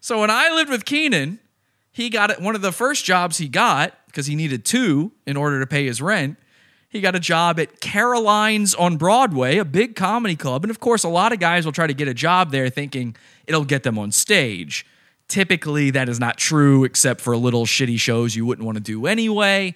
So 0.00 0.20
when 0.20 0.30
I 0.30 0.50
lived 0.50 0.70
with 0.70 0.84
Kenan, 0.84 1.38
he 1.90 2.08
got 2.10 2.30
it. 2.30 2.40
One 2.40 2.54
of 2.54 2.62
the 2.62 2.72
first 2.72 3.04
jobs 3.04 3.38
he 3.38 3.48
got 3.48 3.92
because 4.06 4.26
he 4.26 4.36
needed 4.36 4.64
two 4.64 5.12
in 5.26 5.36
order 5.36 5.60
to 5.60 5.66
pay 5.66 5.86
his 5.86 6.00
rent. 6.00 6.38
He 6.88 7.02
got 7.02 7.14
a 7.14 7.20
job 7.20 7.60
at 7.60 7.80
Caroline's 7.80 8.74
on 8.74 8.96
Broadway, 8.96 9.58
a 9.58 9.64
big 9.64 9.94
comedy 9.94 10.36
club. 10.36 10.64
And 10.64 10.70
of 10.70 10.80
course, 10.80 11.04
a 11.04 11.08
lot 11.08 11.32
of 11.32 11.40
guys 11.40 11.66
will 11.66 11.72
try 11.72 11.86
to 11.86 11.92
get 11.92 12.08
a 12.08 12.14
job 12.14 12.50
there 12.50 12.70
thinking 12.70 13.16
it'll 13.46 13.64
get 13.64 13.82
them 13.82 13.98
on 13.98 14.12
stage. 14.12 14.86
Typically, 15.28 15.90
that 15.90 16.08
is 16.08 16.18
not 16.18 16.38
true, 16.38 16.84
except 16.84 17.20
for 17.20 17.36
little 17.36 17.66
shitty 17.66 18.00
shows 18.00 18.34
you 18.34 18.46
wouldn't 18.46 18.64
want 18.64 18.76
to 18.76 18.82
do 18.82 19.06
anyway. 19.06 19.74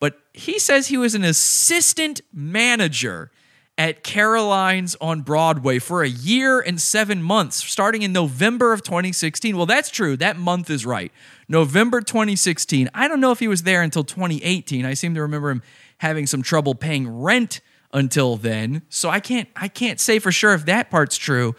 But 0.00 0.20
he 0.32 0.58
says 0.58 0.88
he 0.88 0.96
was 0.96 1.14
an 1.14 1.24
assistant 1.24 2.20
manager 2.32 3.30
at 3.78 4.02
Caroline's 4.02 4.94
on 5.00 5.22
Broadway 5.22 5.78
for 5.78 6.02
a 6.02 6.08
year 6.08 6.60
and 6.60 6.78
seven 6.78 7.22
months, 7.22 7.56
starting 7.56 8.02
in 8.02 8.12
November 8.12 8.72
of 8.72 8.82
2016. 8.82 9.56
Well, 9.56 9.64
that's 9.64 9.88
true. 9.90 10.16
That 10.18 10.36
month 10.36 10.68
is 10.68 10.84
right. 10.84 11.12
November 11.48 12.00
2016. 12.00 12.90
I 12.92 13.08
don't 13.08 13.20
know 13.20 13.32
if 13.32 13.38
he 13.38 13.48
was 13.48 13.62
there 13.62 13.82
until 13.82 14.04
2018. 14.04 14.84
I 14.84 14.94
seem 14.94 15.14
to 15.14 15.22
remember 15.22 15.50
him 15.50 15.62
having 15.98 16.26
some 16.26 16.42
trouble 16.42 16.74
paying 16.74 17.08
rent 17.08 17.60
until 17.92 18.36
then. 18.36 18.82
So 18.88 19.08
I 19.08 19.20
can't 19.20 19.48
I 19.56 19.68
can't 19.68 20.00
say 20.00 20.18
for 20.18 20.32
sure 20.32 20.52
if 20.52 20.66
that 20.66 20.90
part's 20.90 21.16
true. 21.16 21.54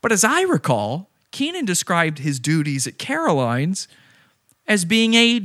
But 0.00 0.12
as 0.12 0.22
I 0.22 0.42
recall, 0.42 1.10
Kenan 1.34 1.64
described 1.64 2.20
his 2.20 2.38
duties 2.38 2.86
at 2.86 2.96
Caroline's 2.96 3.88
as 4.68 4.84
being 4.84 5.14
a 5.14 5.40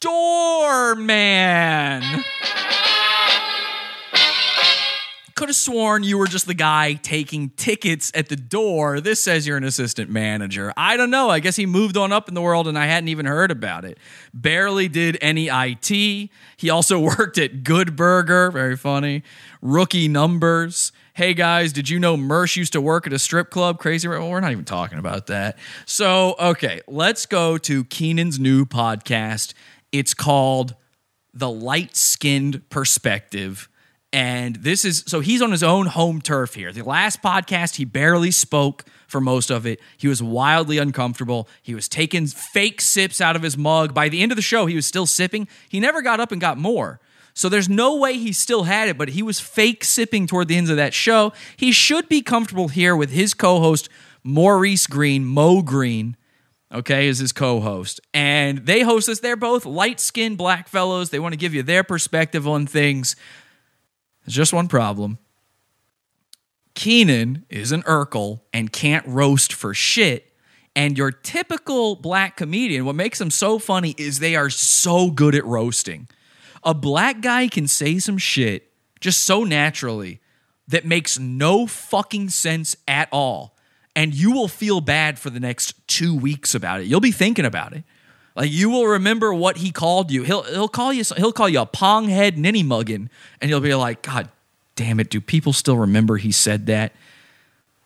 doorman. 0.00 1.04
Could 5.36 5.50
have 5.50 5.56
sworn 5.56 6.02
you 6.02 6.16
were 6.16 6.26
just 6.26 6.46
the 6.46 6.54
guy 6.54 6.94
taking 6.94 7.50
tickets 7.50 8.10
at 8.14 8.30
the 8.30 8.36
door. 8.36 9.02
This 9.02 9.22
says 9.22 9.46
you're 9.46 9.58
an 9.58 9.64
assistant 9.64 10.10
manager. 10.10 10.72
I 10.78 10.96
don't 10.96 11.10
know. 11.10 11.28
I 11.28 11.40
guess 11.40 11.56
he 11.56 11.66
moved 11.66 11.98
on 11.98 12.10
up 12.10 12.28
in 12.28 12.34
the 12.34 12.40
world 12.40 12.66
and 12.66 12.78
I 12.78 12.86
hadn't 12.86 13.08
even 13.08 13.26
heard 13.26 13.50
about 13.50 13.84
it. 13.84 13.98
Barely 14.32 14.88
did 14.88 15.18
any 15.20 15.48
IT. 15.48 16.30
He 16.56 16.70
also 16.70 16.98
worked 17.18 17.36
at 17.36 17.64
Good 17.64 17.96
Burger. 17.96 18.50
Very 18.50 18.78
funny. 18.78 19.22
Rookie 19.60 20.08
numbers. 20.08 20.90
Hey 21.12 21.34
guys, 21.34 21.70
did 21.70 21.90
you 21.90 21.98
know 21.98 22.16
Mersh 22.16 22.56
used 22.56 22.72
to 22.72 22.80
work 22.80 23.06
at 23.06 23.12
a 23.12 23.18
strip 23.18 23.50
club? 23.50 23.78
Crazy. 23.78 24.08
Well, 24.08 24.30
we're 24.30 24.40
not 24.40 24.52
even 24.52 24.64
talking 24.64 24.98
about 24.98 25.26
that. 25.26 25.58
So, 25.84 26.34
okay, 26.40 26.80
let's 26.88 27.26
go 27.26 27.58
to 27.58 27.84
Kenan's 27.84 28.38
new 28.40 28.64
podcast. 28.64 29.52
It's 29.92 30.14
called 30.14 30.74
The 31.34 31.50
Light 31.50 31.94
Skinned 31.94 32.70
Perspective. 32.70 33.68
And 34.16 34.56
this 34.56 34.86
is 34.86 35.04
so 35.06 35.20
he's 35.20 35.42
on 35.42 35.50
his 35.50 35.62
own 35.62 35.84
home 35.84 36.22
turf 36.22 36.54
here. 36.54 36.72
The 36.72 36.80
last 36.80 37.20
podcast, 37.20 37.76
he 37.76 37.84
barely 37.84 38.30
spoke 38.30 38.86
for 39.06 39.20
most 39.20 39.50
of 39.50 39.66
it. 39.66 39.78
He 39.98 40.08
was 40.08 40.22
wildly 40.22 40.78
uncomfortable. 40.78 41.50
He 41.60 41.74
was 41.74 41.86
taking 41.86 42.26
fake 42.26 42.80
sips 42.80 43.20
out 43.20 43.36
of 43.36 43.42
his 43.42 43.58
mug. 43.58 43.92
By 43.92 44.08
the 44.08 44.22
end 44.22 44.32
of 44.32 44.36
the 44.36 44.42
show, 44.42 44.64
he 44.64 44.74
was 44.74 44.86
still 44.86 45.04
sipping. 45.04 45.46
He 45.68 45.80
never 45.80 46.00
got 46.00 46.18
up 46.18 46.32
and 46.32 46.40
got 46.40 46.56
more. 46.56 46.98
So 47.34 47.50
there's 47.50 47.68
no 47.68 47.96
way 47.96 48.14
he 48.14 48.32
still 48.32 48.62
had 48.62 48.88
it, 48.88 48.96
but 48.96 49.10
he 49.10 49.22
was 49.22 49.38
fake 49.38 49.84
sipping 49.84 50.26
toward 50.26 50.48
the 50.48 50.56
end 50.56 50.70
of 50.70 50.78
that 50.78 50.94
show. 50.94 51.34
He 51.54 51.70
should 51.70 52.08
be 52.08 52.22
comfortable 52.22 52.68
here 52.68 52.96
with 52.96 53.10
his 53.10 53.34
co 53.34 53.60
host, 53.60 53.90
Maurice 54.24 54.86
Green, 54.86 55.26
Mo 55.26 55.60
Green, 55.60 56.16
okay, 56.72 57.06
is 57.06 57.18
his 57.18 57.32
co 57.32 57.60
host. 57.60 58.00
And 58.14 58.64
they 58.64 58.80
host 58.80 59.08
this. 59.08 59.20
They're 59.20 59.36
both 59.36 59.66
light 59.66 60.00
skinned 60.00 60.38
black 60.38 60.68
fellows. 60.68 61.10
They 61.10 61.18
want 61.18 61.34
to 61.34 61.38
give 61.38 61.52
you 61.52 61.62
their 61.62 61.84
perspective 61.84 62.48
on 62.48 62.66
things. 62.66 63.14
There's 64.26 64.34
just 64.34 64.52
one 64.52 64.68
problem. 64.68 65.18
Kenan 66.74 67.46
is 67.48 67.72
an 67.72 67.82
Urkel 67.84 68.40
and 68.52 68.72
can't 68.72 69.06
roast 69.06 69.52
for 69.52 69.72
shit. 69.72 70.32
And 70.74 70.98
your 70.98 71.10
typical 71.10 71.96
black 71.96 72.36
comedian, 72.36 72.84
what 72.84 72.96
makes 72.96 73.18
them 73.18 73.30
so 73.30 73.58
funny 73.58 73.94
is 73.96 74.18
they 74.18 74.36
are 74.36 74.50
so 74.50 75.10
good 75.10 75.34
at 75.34 75.44
roasting. 75.46 76.06
A 76.62 76.74
black 76.74 77.22
guy 77.22 77.48
can 77.48 77.66
say 77.66 77.98
some 77.98 78.18
shit 78.18 78.70
just 79.00 79.22
so 79.22 79.44
naturally 79.44 80.20
that 80.68 80.84
makes 80.84 81.18
no 81.18 81.66
fucking 81.66 82.28
sense 82.28 82.76
at 82.86 83.08
all. 83.10 83.56
And 83.94 84.12
you 84.12 84.32
will 84.32 84.48
feel 84.48 84.82
bad 84.82 85.18
for 85.18 85.30
the 85.30 85.40
next 85.40 85.88
two 85.88 86.14
weeks 86.14 86.54
about 86.54 86.80
it. 86.80 86.86
You'll 86.86 87.00
be 87.00 87.12
thinking 87.12 87.46
about 87.46 87.72
it. 87.72 87.84
Like 88.36 88.50
you 88.50 88.68
will 88.68 88.86
remember 88.86 89.32
what 89.32 89.56
he 89.56 89.72
called 89.72 90.10
you. 90.10 90.22
He'll 90.22 90.42
he'll 90.42 90.68
call 90.68 90.92
you 90.92 91.04
he'll 91.16 91.32
call 91.32 91.48
you 91.48 91.60
a 91.60 91.66
pong 91.66 92.08
head 92.08 92.38
ninny 92.38 92.62
muggin, 92.62 93.08
and 93.40 93.50
you'll 93.50 93.60
be 93.60 93.74
like, 93.74 94.02
God 94.02 94.28
damn 94.74 95.00
it, 95.00 95.08
do 95.08 95.20
people 95.20 95.54
still 95.54 95.78
remember 95.78 96.18
he 96.18 96.30
said 96.30 96.66
that? 96.66 96.92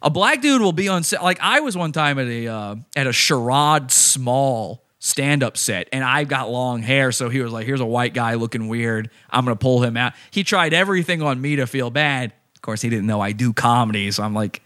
A 0.02 0.10
black 0.10 0.42
dude 0.42 0.60
will 0.60 0.72
be 0.72 0.88
on 0.88 1.04
set. 1.04 1.22
Like 1.22 1.38
I 1.40 1.60
was 1.60 1.76
one 1.76 1.92
time 1.92 2.18
at 2.18 2.26
a 2.26 2.48
uh, 2.48 2.76
at 2.96 3.06
a 3.06 3.10
Sherrod 3.10 3.90
Small 3.90 4.82
stand 4.98 5.42
up 5.42 5.56
set, 5.56 5.88
and 5.92 6.02
I've 6.02 6.28
got 6.28 6.50
long 6.50 6.82
hair, 6.82 7.12
so 7.12 7.28
he 7.28 7.40
was 7.40 7.52
like, 7.52 7.66
"Here's 7.66 7.80
a 7.80 7.86
white 7.86 8.12
guy 8.12 8.34
looking 8.34 8.66
weird. 8.68 9.08
I'm 9.30 9.44
gonna 9.44 9.56
pull 9.56 9.82
him 9.82 9.96
out." 9.96 10.14
He 10.30 10.42
tried 10.42 10.74
everything 10.74 11.22
on 11.22 11.40
me 11.40 11.56
to 11.56 11.66
feel 11.66 11.90
bad. 11.90 12.32
Of 12.56 12.62
course, 12.62 12.82
he 12.82 12.88
didn't 12.88 13.06
know 13.06 13.20
I 13.20 13.32
do 13.32 13.52
comedy, 13.52 14.10
so 14.10 14.22
I'm 14.22 14.34
like, 14.34 14.62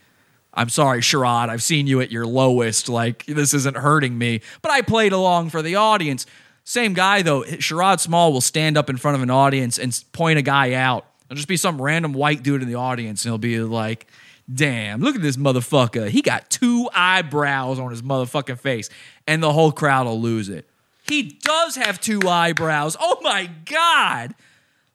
I'm 0.54 0.68
sorry, 0.68 1.00
Sherrod. 1.00 1.48
I've 1.48 1.62
seen 1.62 1.86
you 1.86 2.00
at 2.00 2.12
your 2.12 2.26
lowest. 2.26 2.88
Like, 2.88 3.26
this 3.26 3.52
isn't 3.52 3.76
hurting 3.76 4.16
me. 4.16 4.40
But 4.62 4.70
I 4.70 4.82
played 4.82 5.12
along 5.12 5.50
for 5.50 5.62
the 5.62 5.74
audience. 5.74 6.26
Same 6.62 6.94
guy, 6.94 7.22
though. 7.22 7.42
Sherrod 7.42 8.00
Small 8.00 8.32
will 8.32 8.40
stand 8.40 8.78
up 8.78 8.88
in 8.88 8.96
front 8.96 9.16
of 9.16 9.22
an 9.22 9.30
audience 9.30 9.78
and 9.78 10.02
point 10.12 10.38
a 10.38 10.42
guy 10.42 10.74
out. 10.74 11.06
It'll 11.26 11.36
just 11.36 11.48
be 11.48 11.56
some 11.56 11.82
random 11.82 12.12
white 12.12 12.42
dude 12.42 12.62
in 12.62 12.68
the 12.68 12.76
audience, 12.76 13.24
and 13.24 13.30
he'll 13.30 13.38
be 13.38 13.58
like, 13.60 14.06
damn, 14.52 15.00
look 15.00 15.16
at 15.16 15.22
this 15.22 15.36
motherfucker. 15.36 16.08
He 16.08 16.22
got 16.22 16.50
two 16.50 16.88
eyebrows 16.94 17.78
on 17.78 17.90
his 17.90 18.02
motherfucking 18.02 18.58
face. 18.58 18.90
And 19.26 19.42
the 19.42 19.52
whole 19.52 19.72
crowd 19.72 20.06
will 20.06 20.20
lose 20.20 20.48
it. 20.48 20.68
He 21.08 21.22
does 21.42 21.76
have 21.76 22.00
two 22.00 22.20
eyebrows. 22.26 22.96
Oh 22.98 23.18
my 23.22 23.50
God. 23.66 24.34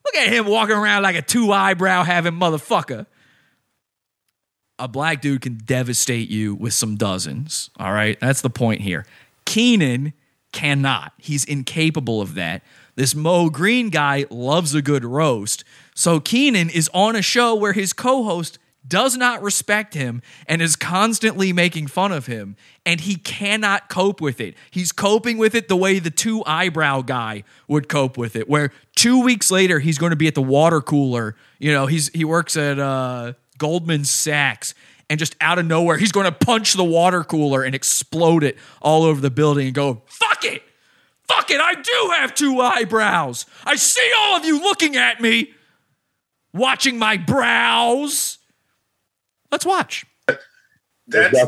Look 0.06 0.16
at 0.16 0.32
him 0.32 0.48
walking 0.48 0.76
around 0.76 1.04
like 1.04 1.16
a 1.16 1.22
two 1.22 1.52
eyebrow 1.52 2.04
having 2.04 2.34
motherfucker 2.34 3.06
a 4.80 4.88
black 4.88 5.22
dude 5.22 5.42
can 5.42 5.56
devastate 5.56 6.30
you 6.30 6.56
with 6.56 6.74
some 6.74 6.96
dozens. 6.96 7.70
All 7.78 7.94
right. 7.94 8.20
That's 8.20 8.42
the 8.42 8.50
point 8.50 8.82
here. 8.82 9.06
Kenan 9.46 10.14
cannot. 10.52 11.14
He's 11.18 11.44
incapable 11.44 12.22
of 12.22 12.36
that. 12.36 12.64
This 12.96 13.16
Mo 13.16 13.50
Green 13.50 13.90
guy 13.90 14.26
loves 14.30 14.74
a 14.76 14.82
good 14.82 15.06
roast. 15.06 15.64
So 15.96 16.20
Kenan 16.20 16.70
is 16.70 16.90
on 16.94 17.16
a 17.16 17.22
show 17.22 17.56
where 17.56 17.74
his 17.74 17.94
co 17.94 18.24
host 18.24 18.60
does 18.88 19.16
not 19.16 19.42
respect 19.42 19.94
him 19.94 20.22
and 20.48 20.62
is 20.62 20.76
constantly 20.76 21.54
making 21.54 21.88
fun 21.88 22.12
of 22.12 22.26
him. 22.26 22.56
And 22.86 23.02
he 23.02 23.16
cannot 23.16 23.88
cope 23.88 24.20
with 24.20 24.42
it. 24.42 24.56
He's 24.72 24.92
coping 24.92 25.38
with 25.38 25.54
it 25.54 25.68
the 25.68 25.78
way 25.78 26.00
the 26.00 26.10
two 26.10 26.44
eyebrow 26.46 27.02
guy 27.02 27.44
would 27.68 27.88
cope 27.88 28.18
with 28.18 28.36
it, 28.36 28.50
where 28.50 28.72
two 28.96 29.24
weeks 29.24 29.52
later 29.52 29.80
he's 29.80 29.98
going 29.98 30.10
to 30.10 30.16
be 30.16 30.28
at 30.28 30.36
the 30.36 30.42
water 30.42 30.82
cooler. 30.82 31.36
You 31.60 31.72
know, 31.72 31.86
he's 31.86 32.10
he 32.10 32.26
works 32.26 32.58
at 32.58 32.80
uh 32.80 33.34
Goldman 33.60 34.06
Sachs, 34.06 34.74
and 35.10 35.20
just 35.20 35.36
out 35.40 35.60
of 35.60 35.68
nowhere, 35.68 35.98
he's 35.98 36.12
going 36.12 36.26
to 36.26 36.32
punch 36.32 36.74
the 36.74 36.84
water 36.84 37.24
cooler 37.24 37.64
and 37.64 37.76
explode 37.76 38.44
it 38.44 38.58
all 38.82 39.04
over 39.04 39.22
the 39.22 39.30
building 39.30 39.68
and 39.68 39.76
go, 39.76 40.02
fuck 40.08 40.44
it! 40.46 40.64
Fuck 41.28 41.52
it, 41.52 41.62
I 41.62 41.76
do 41.76 42.14
have 42.18 42.34
two 42.34 42.60
eyebrows. 42.60 43.46
I 43.64 43.76
see 43.76 44.12
all 44.18 44.38
of 44.38 44.46
you 44.46 44.60
looking 44.64 44.96
at 44.96 45.22
me, 45.22 45.54
watching 46.54 46.98
my 46.98 47.18
brows. 47.18 48.40
Let's 49.52 49.64
watch. 49.64 50.08
That's 51.08 51.40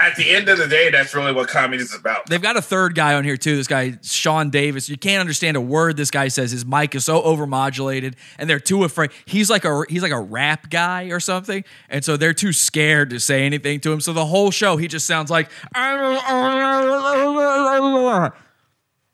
at 0.00 0.16
the 0.16 0.30
end 0.30 0.48
of 0.48 0.56
the 0.58 0.66
day, 0.66 0.90
that's 0.90 1.14
really 1.14 1.32
what 1.32 1.48
comedy 1.48 1.82
is 1.82 1.94
about. 1.94 2.26
They've 2.26 2.40
got 2.40 2.56
a 2.56 2.62
third 2.62 2.94
guy 2.94 3.14
on 3.14 3.24
here 3.24 3.36
too. 3.36 3.56
This 3.56 3.66
guy, 3.66 3.98
Sean 4.02 4.48
Davis. 4.50 4.88
You 4.88 4.96
can't 4.96 5.20
understand 5.20 5.56
a 5.56 5.60
word 5.60 5.96
this 5.96 6.10
guy 6.10 6.28
says. 6.28 6.50
His 6.50 6.64
mic 6.64 6.94
is 6.94 7.04
so 7.04 7.20
overmodulated, 7.22 8.14
and 8.38 8.48
they're 8.48 8.58
too 8.58 8.84
afraid. 8.84 9.10
He's 9.26 9.50
like 9.50 9.64
a 9.64 9.82
he's 9.88 10.02
like 10.02 10.12
a 10.12 10.20
rap 10.20 10.70
guy 10.70 11.04
or 11.10 11.20
something, 11.20 11.64
and 11.88 12.04
so 12.04 12.16
they're 12.16 12.32
too 12.32 12.52
scared 12.52 13.10
to 13.10 13.20
say 13.20 13.44
anything 13.44 13.80
to 13.80 13.92
him. 13.92 14.00
So 14.00 14.12
the 14.12 14.26
whole 14.26 14.50
show, 14.50 14.76
he 14.76 14.88
just 14.88 15.06
sounds 15.06 15.30
like, 15.30 15.50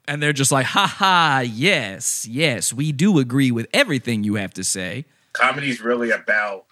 and 0.09 0.23
they're 0.23 0.33
just 0.33 0.53
like, 0.53 0.67
ha 0.67 0.87
ha, 0.87 1.43
yes, 1.45 2.27
yes, 2.29 2.73
we 2.73 2.93
do 2.93 3.19
agree 3.19 3.51
with 3.51 3.67
everything 3.73 4.23
you 4.23 4.37
have 4.37 4.55
to 4.55 4.63
say. 4.63 5.05
Comedy 5.33 5.71
is 5.71 5.81
really 5.81 6.11
about 6.11 6.67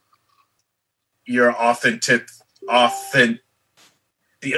your 1.27 1.53
authentic, 1.53 2.29
authentic, 2.69 3.44
the, 4.45 4.57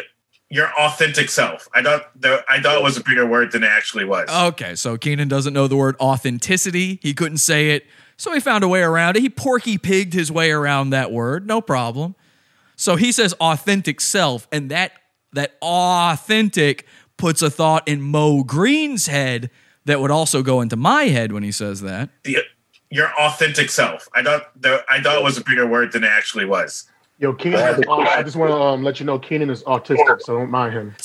your 0.51 0.69
authentic 0.79 1.29
self. 1.31 1.69
I 1.75 1.83
thought 1.83 2.21
the, 2.21 2.45
I 2.49 2.61
thought 2.61 2.77
it 2.77 2.83
was 2.83 2.97
a 2.97 3.03
bigger 3.03 3.27
word 3.27 3.53
than 3.53 3.65
it 3.65 3.71
actually 3.71 4.05
was. 4.05 4.29
Okay, 4.29 4.75
so 4.75 4.97
Kenan 4.97 5.29
doesn't 5.29 5.53
know 5.53 5.67
the 5.67 5.77
word 5.77 5.97
authenticity. 6.01 6.99
He 7.03 7.15
couldn't 7.15 7.39
say 7.39 7.71
it, 7.71 7.87
so 8.17 8.33
he 8.33 8.41
found 8.41 8.63
a 8.65 8.69
way 8.69 8.83
around 8.83 9.17
it. 9.17 9.23
He 9.23 9.31
porky 9.31 9.79
pigged 9.79 10.13
his 10.13 10.31
way 10.31 10.51
around 10.51 10.91
that 10.91 11.11
word, 11.11 11.47
no 11.47 11.61
problem. 11.61 12.15
So 12.77 12.97
he 12.97 13.11
says 13.11 13.33
authentic 13.35 14.01
self, 14.01 14.47
and 14.53 14.71
that 14.71 14.93
that 15.33 15.57
authentic 15.63 16.87
puts 17.17 17.43
a 17.43 17.51
thought 17.51 17.89
in 17.89 18.03
Mo 18.03 18.43
Green's 18.45 19.07
head 19.07 19.51
that 19.87 20.01
would 20.01 20.11
also 20.11 20.43
go 20.43 20.61
into 20.61 20.77
my 20.77 21.05
head 21.05 21.33
when 21.33 21.43
he 21.43 21.53
says 21.53 21.81
that. 21.81 22.11
The, 22.25 22.39
your 22.91 23.11
authentic 23.19 23.71
self. 23.71 24.09
I 24.15 24.23
thought 24.23 24.61
the, 24.61 24.85
I 24.89 25.01
thought 25.01 25.17
it 25.17 25.23
was 25.23 25.39
a 25.39 25.45
bigger 25.45 25.67
word 25.67 25.93
than 25.93 26.05
it 26.05 26.11
actually 26.11 26.45
was. 26.45 26.89
Yo, 27.19 27.33
Kenan. 27.33 27.81
Is, 27.81 27.87
I 27.89 28.23
just 28.23 28.37
want 28.37 28.51
to 28.51 28.57
um, 28.57 28.83
let 28.83 29.01
you 29.01 29.07
know 29.07 29.19
Kenan 29.19 29.49
is 29.49 29.63
autistic, 29.63 30.21
so 30.21 30.37
don't 30.37 30.51
mind 30.51 30.75
him. 30.75 30.95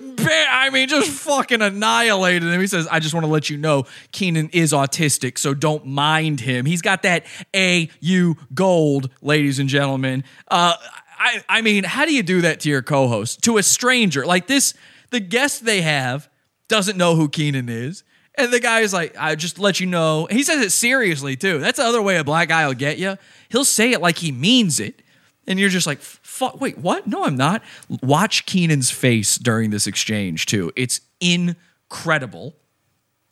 Ba- 0.00 0.46
I 0.50 0.70
mean, 0.72 0.88
just 0.88 1.10
fucking 1.10 1.60
annihilated 1.60 2.44
him. 2.44 2.60
He 2.60 2.66
says, 2.66 2.86
I 2.86 2.98
just 2.98 3.12
want 3.12 3.24
to 3.24 3.32
let 3.32 3.50
you 3.50 3.58
know 3.58 3.84
Kenan 4.12 4.48
is 4.54 4.72
autistic, 4.72 5.36
so 5.36 5.52
don't 5.52 5.84
mind 5.84 6.40
him. 6.40 6.64
He's 6.64 6.80
got 6.80 7.02
that 7.02 7.26
AU 7.54 8.34
gold, 8.54 9.10
ladies 9.20 9.58
and 9.58 9.68
gentlemen. 9.68 10.24
Uh, 10.50 10.74
I, 11.18 11.42
I 11.48 11.60
mean, 11.60 11.84
how 11.84 12.06
do 12.06 12.14
you 12.14 12.22
do 12.22 12.40
that 12.42 12.60
to 12.60 12.70
your 12.70 12.82
co 12.82 13.06
host? 13.08 13.42
To 13.42 13.58
a 13.58 13.62
stranger? 13.62 14.24
Like 14.24 14.46
this, 14.46 14.72
the 15.10 15.20
guest 15.20 15.66
they 15.66 15.82
have 15.82 16.30
doesn't 16.68 16.96
know 16.96 17.16
who 17.16 17.28
Kenan 17.28 17.68
is. 17.68 18.02
And 18.38 18.52
the 18.52 18.60
guy 18.60 18.80
is 18.80 18.92
like, 18.92 19.16
I 19.18 19.34
just 19.34 19.58
let 19.58 19.80
you 19.80 19.86
know. 19.86 20.28
He 20.30 20.44
says 20.44 20.60
it 20.64 20.70
seriously, 20.70 21.34
too. 21.36 21.58
That's 21.58 21.78
the 21.78 21.84
other 21.84 22.00
way 22.00 22.16
a 22.16 22.24
black 22.24 22.48
guy 22.48 22.66
will 22.66 22.74
get 22.74 22.96
you. 22.96 23.18
He'll 23.48 23.64
say 23.64 23.90
it 23.90 24.00
like 24.00 24.18
he 24.18 24.30
means 24.30 24.78
it. 24.78 25.02
And 25.48 25.58
you're 25.58 25.70
just 25.70 25.86
like, 25.86 25.98
fuck, 26.00 26.60
wait, 26.60 26.78
what? 26.78 27.06
No, 27.06 27.24
I'm 27.24 27.36
not. 27.36 27.62
Watch 28.02 28.46
Kenan's 28.46 28.90
face 28.90 29.36
during 29.36 29.70
this 29.70 29.86
exchange, 29.86 30.46
too. 30.46 30.70
It's 30.76 31.00
incredible. 31.20 32.54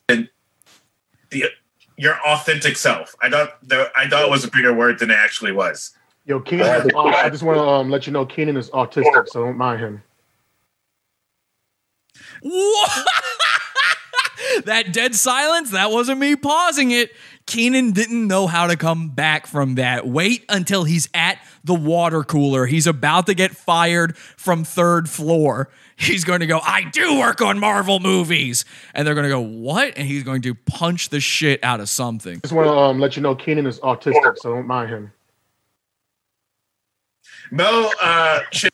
And 0.09 0.29
the 1.31 1.45
your 1.97 2.19
authentic 2.27 2.77
self. 2.77 3.15
I 3.23 3.31
thought 3.31 3.57
the, 3.67 3.91
I 3.97 4.09
thought 4.09 4.25
it 4.25 4.31
was 4.31 4.45
a 4.45 4.51
bigger 4.51 4.73
word 4.73 4.99
than 4.99 5.11
it 5.11 5.17
actually 5.17 5.53
was. 5.53 5.93
Yo, 6.25 6.41
Kenan. 6.41 6.67
Uh, 6.95 7.03
I 7.03 7.31
just 7.31 7.43
want 7.43 7.59
to 7.59 7.63
um, 7.63 7.91
let 7.91 8.07
you 8.07 8.13
know 8.13 8.27
Kenan 8.27 8.57
is 8.57 8.71
autistic, 8.71 9.29
so 9.29 9.45
don't 9.45 9.57
mind 9.57 9.81
him. 9.81 10.03
What? 12.43 13.07
That 14.65 14.93
dead 14.93 15.15
silence, 15.15 15.71
that 15.71 15.91
wasn't 15.91 16.21
me 16.21 16.37
pausing 16.37 16.91
it. 16.91 17.13
Kenan 17.47 17.93
didn't 17.93 18.27
know 18.27 18.47
how 18.47 18.67
to 18.67 18.77
come 18.77 19.11
back 19.11 19.47
from 19.47 19.77
that. 19.77 20.07
Wait 20.07 20.45
until 20.49 20.85
he's 20.85 21.09
at 21.15 21.39
the 21.63 21.75
water 21.75 22.25
cooler. 22.25 22.67
He's 22.67 22.87
about 22.87 23.27
to 23.27 23.35
get 23.35 23.57
fired 23.57 24.17
from 24.17 24.65
third 24.65 25.09
floor. 25.09 25.69
He's 25.97 26.25
going 26.25 26.41
to 26.41 26.47
go, 26.47 26.59
I 26.59 26.83
do 26.91 27.19
work 27.19 27.41
on 27.41 27.59
Marvel 27.59 28.01
movies. 28.01 28.65
And 28.95 29.07
they're 29.07 29.15
going 29.15 29.25
to 29.25 29.31
go, 29.31 29.41
What? 29.41 29.97
And 29.97 30.07
he's 30.07 30.25
going 30.25 30.43
to 30.43 30.55
punch 30.55 31.11
the 31.11 31.21
shit 31.21 31.63
out 31.63 31.81
of 31.81 31.89
something. 31.89 32.41
Just 32.41 32.53
want 32.53 32.67
to 32.67 32.73
um, 32.73 32.99
let 32.99 33.17
you 33.17 33.23
know 33.23 33.35
Kenan 33.35 33.67
is 33.67 33.79
autistic, 33.81 34.39
so 34.39 34.55
don't 34.55 34.67
mind 34.67 34.91
him. 34.91 35.13
Mo, 37.51 37.91
uh, 38.03 38.41
should, 38.51 38.71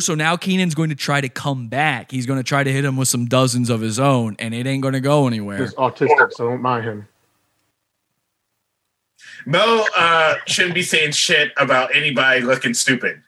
So 0.00 0.14
now 0.14 0.36
Kenan's 0.36 0.74
going 0.74 0.90
to 0.90 0.94
try 0.94 1.20
to 1.20 1.28
come 1.28 1.68
back. 1.68 2.10
He's 2.10 2.26
going 2.26 2.38
to 2.38 2.44
try 2.44 2.62
to 2.62 2.72
hit 2.72 2.84
him 2.84 2.96
with 2.96 3.08
some 3.08 3.26
dozens 3.26 3.70
of 3.70 3.80
his 3.80 3.98
own, 3.98 4.36
and 4.38 4.54
it 4.54 4.66
ain't 4.66 4.82
going 4.82 4.94
to 4.94 5.00
go 5.00 5.26
anywhere. 5.26 5.58
He's 5.58 5.74
autistic, 5.74 6.32
so 6.32 6.48
don't 6.48 6.62
mind 6.62 6.84
him. 6.84 7.08
Mo 9.46 9.84
uh, 9.96 10.36
shouldn't 10.46 10.74
be 10.74 10.82
saying 10.82 11.12
shit 11.12 11.52
about 11.56 11.94
anybody 11.94 12.40
looking 12.40 12.74
stupid. 12.74 13.22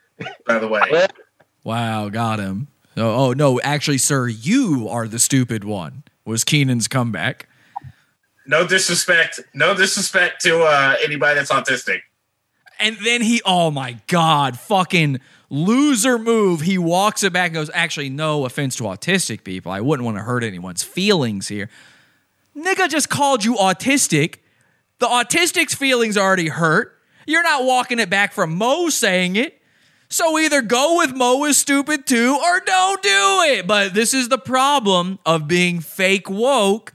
By 0.47 0.59
the 0.59 0.69
way, 0.69 1.07
Wow, 1.65 2.09
got 2.09 2.39
him. 2.39 2.69
Oh, 2.97 3.29
oh 3.29 3.33
no, 3.33 3.61
actually, 3.61 3.99
sir, 3.99 4.29
you 4.29 4.89
are 4.89 5.09
the 5.09 5.19
stupid 5.19 5.65
one. 5.65 6.03
Was 6.25 6.45
Kenan's 6.45 6.89
comeback? 6.89 7.47
no 8.51 8.67
disrespect, 8.67 9.41
no 9.55 9.75
disrespect 9.75 10.43
to 10.43 10.63
uh, 10.63 10.97
anybody 11.05 11.37
that's 11.37 11.53
autistic. 11.53 12.01
And 12.81 12.97
then 13.05 13.23
he, 13.23 13.43
oh 13.45 13.71
my 13.71 13.99
god, 14.07 14.59
fucking 14.59 15.21
loser 15.51 16.19
move. 16.19 16.63
He 16.63 16.79
walks 16.79 17.23
it 17.23 17.33
back 17.33 17.47
and 17.47 17.55
goes, 17.55 17.71
actually, 17.75 18.09
no 18.09 18.47
offense 18.47 18.77
to 18.77 18.85
autistic 18.85 19.45
people. 19.45 19.73
I 19.73 19.81
wouldn't 19.81 20.05
want 20.05 20.17
to 20.17 20.23
hurt 20.23 20.45
anyone's 20.45 20.83
feelings 20.83 21.49
here. 21.49 21.69
Nigga 22.57 22.89
just 22.89 23.09
called 23.09 23.45
you 23.45 23.55
autistic. 23.57 24.37
The 24.99 25.07
autistic's 25.07 25.75
feelings 25.75 26.17
already 26.17 26.49
hurt. 26.49 26.97
You're 27.27 27.43
not 27.43 27.65
walking 27.65 27.99
it 27.99 28.11
back 28.11 28.33
from 28.33 28.57
Mo 28.57 28.89
saying 28.89 29.37
it. 29.37 29.61
So 30.09 30.39
either 30.39 30.61
go 30.63 30.97
with 30.97 31.15
Mo 31.15 31.45
is 31.45 31.57
stupid 31.57 32.07
too 32.07 32.37
or 32.43 32.61
don't 32.61 33.03
do 33.03 33.43
it. 33.53 33.67
But 33.67 33.95
this 33.95 34.13
is 34.13 34.29
the 34.29 34.39
problem 34.39 35.21
of 35.25 35.47
being 35.47 35.81
fake 35.81 36.29
woke 36.29 36.93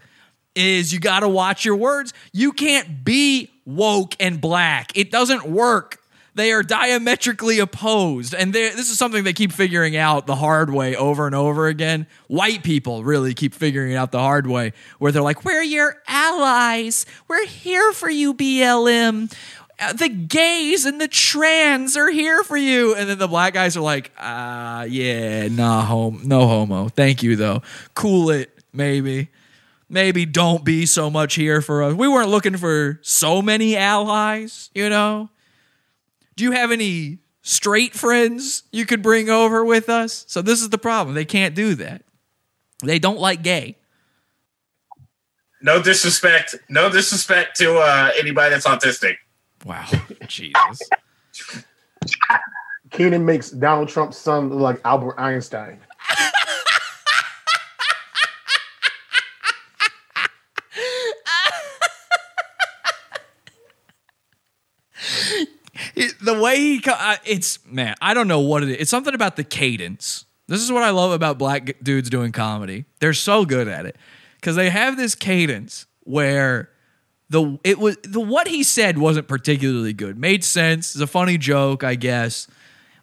is 0.54 0.94
you 0.94 1.00
got 1.00 1.22
to 1.22 1.30
watch 1.30 1.64
your 1.64 1.76
words. 1.78 2.14
You 2.34 2.52
can't 2.52 3.06
be 3.06 3.52
woke 3.66 4.16
and 4.20 4.40
black. 4.40 4.92
It 4.96 5.12
doesn't 5.12 5.46
work. 5.46 6.00
They 6.36 6.52
are 6.52 6.64
diametrically 6.64 7.60
opposed. 7.60 8.34
And 8.36 8.52
this 8.52 8.92
is 8.92 8.98
something 8.98 9.24
they 9.24 9.32
keep 9.32 9.54
figuring 9.54 9.96
out 9.96 10.28
the 10.28 10.36
hard 10.36 10.70
way 10.70 10.94
over 10.94 11.26
and 11.28 11.34
over 11.36 11.68
again. 11.68 12.08
White 12.28 12.62
people 12.62 13.06
really 13.06 13.34
keep 13.34 13.54
figuring 13.54 13.94
it 13.94 13.96
out 13.96 14.12
the 14.12 14.20
hard 14.20 14.46
way, 14.46 14.74
where 15.00 15.14
they're 15.14 15.22
like, 15.22 15.46
We're 15.46 15.64
your 15.64 15.96
allies. 16.10 17.06
We're 17.30 17.46
here 17.46 17.94
for 17.94 18.10
you, 18.10 18.34
BLM. 18.34 19.34
Uh, 19.80 19.94
The 19.94 20.10
gays 20.10 20.86
and 20.86 21.00
the 21.00 21.08
trans 21.08 21.96
are 21.96 22.10
here 22.10 22.44
for 22.44 22.58
you. 22.58 22.94
And 22.96 23.10
then 23.10 23.18
the 23.18 23.30
black 23.30 23.54
guys 23.54 23.78
are 23.78 23.82
like, 23.82 24.12
Ah, 24.20 24.84
yeah, 24.84 25.48
nah, 25.48 25.84
home, 25.86 26.20
no 26.26 26.48
homo. 26.48 26.90
Thank 26.90 27.24
you, 27.24 27.38
though. 27.38 27.62
Cool 27.94 28.30
it, 28.32 28.52
maybe 28.74 29.30
maybe 29.96 30.26
don't 30.26 30.66
be 30.66 30.86
so 30.86 31.10
much 31.10 31.36
here 31.36 31.62
for 31.62 31.82
us. 31.82 31.94
We 31.94 32.10
weren't 32.10 32.30
looking 32.30 32.58
for 32.58 33.00
so 33.02 33.42
many 33.42 33.78
allies, 33.78 34.70
you 34.76 34.90
know? 34.90 35.30
Do 36.36 36.44
you 36.44 36.52
have 36.52 36.70
any 36.74 37.20
straight 37.42 37.94
friends 37.94 38.64
you 38.74 38.86
could 38.86 39.02
bring 39.02 39.30
over 39.30 39.64
with 39.64 39.88
us? 39.88 40.26
So 40.28 40.42
this 40.42 40.62
is 40.62 40.70
the 40.70 40.78
problem. 40.78 41.16
They 41.16 41.24
can't 41.24 41.56
do 41.56 41.76
that. 41.76 42.04
They 42.84 43.00
don't 43.00 43.20
like 43.20 43.42
gay. 43.42 43.78
No 45.62 45.82
disrespect, 45.82 46.56
no 46.68 46.92
disrespect 46.92 47.56
to 47.58 47.78
uh, 47.78 48.12
anybody 48.20 48.50
that's 48.50 48.68
autistic. 48.68 49.16
Wow, 49.66 49.88
Jesus. 50.28 50.82
Kenan 52.92 53.26
makes 53.26 53.50
Donald 53.50 53.88
Trump's 53.88 54.18
son 54.18 54.50
look 54.50 54.60
like 54.60 54.82
Albert 54.84 55.16
Einstein. 55.18 55.80
The 65.96 66.40
way 66.40 66.58
he 66.58 66.82
it's 67.26 67.66
man 67.66 67.96
i 68.02 68.14
don't 68.14 68.28
know 68.28 68.42
what 68.42 68.64
it 68.64 68.70
is. 68.70 68.78
It's 68.78 68.92
something 68.92 69.14
about 69.14 69.36
the 69.36 69.44
cadence. 69.44 70.26
This 70.48 70.62
is 70.62 70.72
what 70.72 70.84
i 70.84 70.90
love 70.90 71.12
about 71.12 71.38
black 71.38 71.82
dudes 71.82 72.10
doing 72.10 72.32
comedy. 72.32 72.86
They're 73.00 73.14
so 73.14 73.46
good 73.46 73.68
at 73.68 73.86
it. 73.86 73.96
Because 74.36 74.56
they 74.56 74.70
have 74.70 74.98
this 74.98 75.16
cadence 75.16 75.86
where 76.02 76.70
the 77.30 77.58
it 77.64 77.80
was 77.80 77.98
the 78.04 78.20
what 78.20 78.48
he 78.48 78.64
said 78.64 78.98
wasn't 78.98 79.28
particularly 79.28 79.94
good. 79.94 80.20
Made 80.20 80.44
sense. 80.44 80.96
It's 80.96 81.02
a 81.02 81.08
funny 81.08 81.38
joke 81.38 81.84
i 81.84 81.96
guess. 81.96 82.48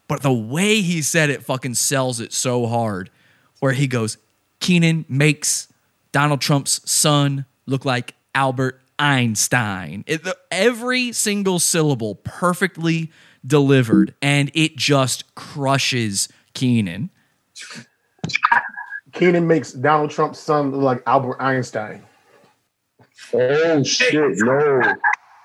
But 0.09 0.23
the 0.23 0.33
way 0.33 0.83
he 0.83 1.01
said 1.01 1.31
it 1.31 1.43
fucking 1.43 1.75
sells 1.75 2.21
it 2.21 2.33
so 2.33 2.67
hard 2.67 3.11
where 3.61 3.73
he 3.73 3.87
goes 3.87 4.19
kenan 4.61 5.05
makes 5.09 5.69
donald 6.13 6.41
trump's 6.41 6.89
son 6.89 7.47
look 7.67 7.85
like 7.85 8.15
albert 8.35 8.82
einstein 9.03 10.05
it, 10.07 10.25
the, 10.25 10.37
every 10.51 11.13
single 11.13 11.59
syllable 11.59 12.15
perfectly 12.17 13.11
delivered 13.45 14.15
and 14.23 14.51
it 14.55 14.77
just 14.77 15.35
crushes 15.35 16.29
kenan 16.55 17.11
Kenan 19.13 19.47
makes 19.47 19.73
Donald 19.73 20.11
Trump's 20.11 20.39
son 20.39 20.73
look 20.73 20.81
like 20.81 21.03
Albert 21.07 21.41
Einstein. 21.41 22.03
Oh 23.35 23.83
shit, 23.83 24.15
no. 24.39 24.95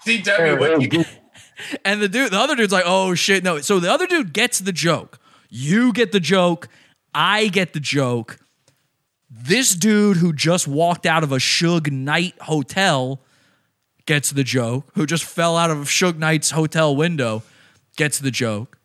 CW, 0.05 1.07
And 1.85 2.01
the 2.01 2.07
dude, 2.07 2.31
the 2.31 2.37
other 2.37 2.55
dude's 2.55 2.71
like, 2.71 2.83
"Oh 2.85 3.15
shit, 3.15 3.43
no." 3.43 3.59
So 3.61 3.79
the 3.79 3.91
other 3.91 4.05
dude 4.05 4.31
gets 4.31 4.59
the 4.59 4.71
joke. 4.71 5.19
You 5.49 5.91
get 5.91 6.11
the 6.11 6.19
joke. 6.19 6.69
I 7.13 7.47
get 7.47 7.73
the 7.73 7.79
joke. 7.79 8.39
This 9.29 9.73
dude 9.73 10.17
who 10.17 10.33
just 10.33 10.67
walked 10.67 11.05
out 11.05 11.23
of 11.23 11.31
a 11.31 11.37
Suge 11.37 11.91
Knight 11.91 12.35
hotel 12.41 13.21
gets 14.07 14.31
the 14.31 14.43
joke. 14.43 14.85
Who 14.95 15.05
just 15.05 15.23
fell 15.23 15.55
out 15.55 15.69
of 15.69 15.77
Suge 15.87 16.17
Knight's 16.17 16.49
hotel 16.51 16.95
window 16.95 17.43
gets 17.95 18.17
the 18.19 18.31
joke. 18.31 18.79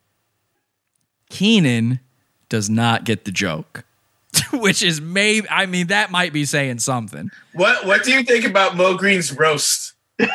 Kenan 1.30 2.00
does 2.50 2.68
not 2.68 3.04
get 3.04 3.24
the 3.24 3.30
joke, 3.32 3.84
which 4.52 4.82
is 4.82 5.00
maybe. 5.00 5.48
I 5.48 5.64
mean, 5.64 5.86
that 5.86 6.10
might 6.10 6.34
be 6.34 6.44
saying 6.44 6.80
something. 6.80 7.30
what 7.54 7.86
what 7.86 8.04
do 8.04 8.12
you 8.12 8.22
think 8.22 8.44
about 8.44 8.76
Mo 8.76 8.96
Green's 8.98 9.32
roast? 9.36 9.94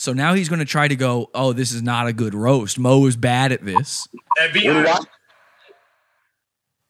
So 0.00 0.12
now 0.12 0.34
he's 0.34 0.48
going 0.48 0.60
to 0.60 0.64
try 0.64 0.86
to 0.86 0.94
go. 0.94 1.28
Oh, 1.34 1.52
this 1.52 1.72
is 1.72 1.82
not 1.82 2.06
a 2.06 2.12
good 2.12 2.32
roast. 2.32 2.78
Mo 2.78 3.04
is 3.06 3.16
bad 3.16 3.50
at 3.50 3.64
this. 3.64 4.06
And 4.40 4.52
be 4.52 4.64
What 4.68 4.74
do 4.74 4.78
I- 4.78 4.92
honest, 4.92 5.08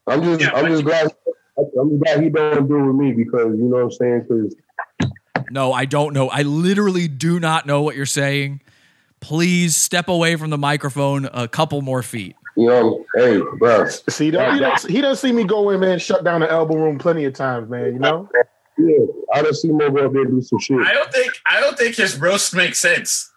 I'm 0.07 0.23
just, 0.23 0.41
Yeah, 0.43 0.51
I'm 0.53 0.67
just 0.67 0.85
glad, 0.85 1.09
I'm 1.57 1.89
just 1.91 2.03
glad 2.05 2.23
he 2.23 2.29
don't 2.29 2.69
do 2.69 2.77
it 2.77 2.87
with 2.87 2.97
me 2.97 3.13
because 3.13 3.57
you 3.57 3.65
know 3.65 3.77
what 3.77 3.83
I'm 3.85 3.91
saying. 3.93 4.27
Because 4.29 4.55
No, 5.51 5.73
I 5.73 5.85
don't 5.85 6.13
know. 6.15 6.29
I 6.29 6.43
literally 6.43 7.09
do 7.09 7.41
not 7.41 7.67
know 7.67 7.83
what 7.83 7.97
you're 7.97 8.07
saying. 8.07 8.61
Please 9.21 9.77
step 9.77 10.09
away 10.09 10.37
from 10.37 10.51
the 10.51 10.59
microphone 10.59 11.29
a 11.33 11.49
couple 11.49 11.83
more 11.83 12.03
feet. 12.03 12.37
you 12.57 12.67
know, 12.67 13.05
hey, 13.15 13.41
bro, 13.59 13.87
See, 13.89 14.27
he 14.27 14.31
don't, 14.31 14.55
he, 14.55 14.61
don't, 14.61 14.87
he 14.91 15.01
doesn't 15.01 15.29
see 15.29 15.33
me 15.33 15.45
go 15.45 15.71
in, 15.71 15.81
man, 15.81 15.99
shut 15.99 16.25
down 16.25 16.41
the 16.41 16.51
elbow 16.51 16.77
room 16.77 16.99
plenty 16.99 17.25
of 17.25 17.35
times, 17.35 17.69
man. 17.69 17.95
You 17.95 17.99
know? 17.99 18.29
yeah, 18.79 19.07
I 19.35 19.43
don't 19.43 19.55
see 19.55 19.71
Mo 19.71 19.91
go 19.91 20.07
up 20.07 20.13
there 20.13 20.25
do 20.25 20.41
some 20.43 20.59
shit. 20.61 20.79
I 20.79 20.93
don't 20.93 21.13
think 21.13 21.33
I 21.51 21.61
don't 21.61 21.77
think 21.77 21.97
his 21.97 22.17
roast 22.19 22.55
makes 22.55 22.79
sense. 22.79 23.31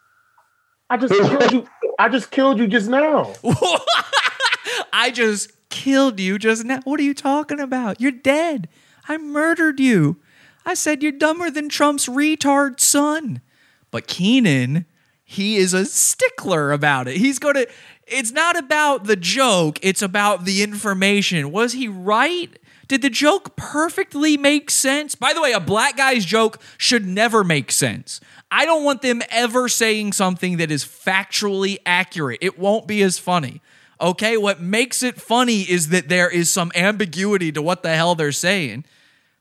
I 0.90 0.98
just 0.98 1.14
killed 1.14 1.52
you. 1.52 1.68
I 1.98 2.10
just 2.10 2.32
killed 2.32 2.60
you 2.60 2.68
just 2.68 2.90
now. 2.90 3.34
I 4.94 5.10
just 5.12 5.52
killed 5.70 6.20
you 6.20 6.38
just 6.38 6.66
now. 6.66 6.82
What 6.84 7.00
are 7.00 7.04
you 7.04 7.14
talking 7.14 7.60
about? 7.60 8.02
You're 8.02 8.12
dead. 8.12 8.68
I 9.08 9.18
murdered 9.18 9.80
you. 9.80 10.18
I 10.66 10.74
said 10.74 11.02
you're 11.02 11.12
dumber 11.12 11.50
than 11.50 11.70
Trump's 11.70 12.08
retard 12.08 12.80
son. 12.80 13.42
But 13.90 14.08
Kenan, 14.08 14.86
he 15.24 15.58
is 15.58 15.74
a 15.74 15.86
stickler 15.86 16.72
about 16.72 17.08
it. 17.08 17.18
He's 17.18 17.40
going 17.40 17.56
to, 17.56 17.68
it's 18.08 18.32
not 18.32 18.58
about 18.58 19.06
the 19.06 19.16
joke, 19.16 19.80
it's 19.82 20.02
about 20.02 20.46
the 20.46 20.64
information. 20.64 21.52
Was 21.52 21.74
he 21.74 21.88
right? 21.88 22.58
Did 22.88 23.02
the 23.02 23.10
joke 23.10 23.56
perfectly 23.56 24.36
make 24.36 24.70
sense? 24.70 25.16
By 25.16 25.32
the 25.32 25.42
way, 25.42 25.54
a 25.54 25.62
black 25.62 25.96
guy's 25.96 26.26
joke 26.26 26.60
should 26.78 27.06
never 27.06 27.44
make 27.44 27.72
sense. 27.72 28.20
I 28.52 28.66
don't 28.66 28.84
want 28.84 29.02
them 29.02 29.22
ever 29.30 29.70
saying 29.70 30.12
something 30.12 30.58
that 30.58 30.72
is 30.72 30.84
factually 30.84 31.78
accurate. 31.86 32.40
It 32.42 32.60
won't 32.60 32.88
be 32.88 33.02
as 33.02 33.18
funny. 33.18 33.62
Okay, 34.02 34.36
what 34.36 34.60
makes 34.60 35.04
it 35.04 35.22
funny 35.22 35.62
is 35.62 35.90
that 35.90 36.10
there 36.10 36.30
is 36.30 36.52
some 36.52 36.72
ambiguity 36.76 37.52
to 37.54 37.62
what 37.62 37.82
the 37.82 37.96
hell 37.96 38.14
they're 38.14 38.34
saying. 38.34 38.84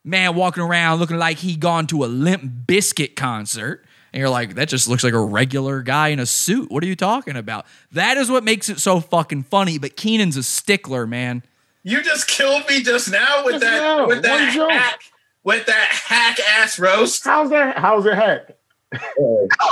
Man 0.05 0.35
walking 0.35 0.63
around 0.63 0.99
looking 0.99 1.19
like 1.19 1.39
he 1.39 1.57
gone 1.57 1.87
to 1.89 2.05
a 2.05 2.07
Limp 2.07 2.67
Bizkit 2.67 3.17
concert. 3.17 3.85
And 4.13 4.19
you're 4.21 4.31
like, 4.31 4.55
that 4.57 4.69
just 4.69 4.89
looks 4.89 5.05
like 5.05 5.13
a 5.13 5.21
regular 5.21 5.83
guy 5.83 6.09
in 6.09 6.19
a 6.19 6.27
suit. 6.27 6.71
What 6.71 6.83
are 6.83 6.87
you 6.87 6.97
talking 6.97 7.37
about? 7.37 7.67
That 7.93 8.17
is 8.17 8.29
what 8.31 8.43
makes 8.43 8.69
it 8.69 8.81
so 8.81 8.99
fucking 9.01 9.45
funny. 9.45 9.79
But 9.79 9.97
Kenan's 9.97 10.37
a 10.37 10.43
stickler, 10.43 11.07
man. 11.07 11.45
You 11.83 12.03
just 12.03 12.27
killed 12.27 12.65
me 12.69 12.83
just 12.83 13.11
now 13.11 13.45
with 13.45 13.55
Just 13.55 13.65
that 13.65 13.81
now, 13.83 14.07
with 14.07 14.23
that 14.23 14.45
one 14.47 14.55
joke. 14.55 14.71
hack 14.71 15.01
with 15.45 15.67
that 15.67 15.89
hack 15.91 16.39
ass 16.41 16.79
roast. 16.79 17.25
How's 17.25 17.51
that? 17.51 17.79
How's 17.79 18.05
it 18.07 18.15
hack? 18.15 18.57
Uh, 18.93 18.99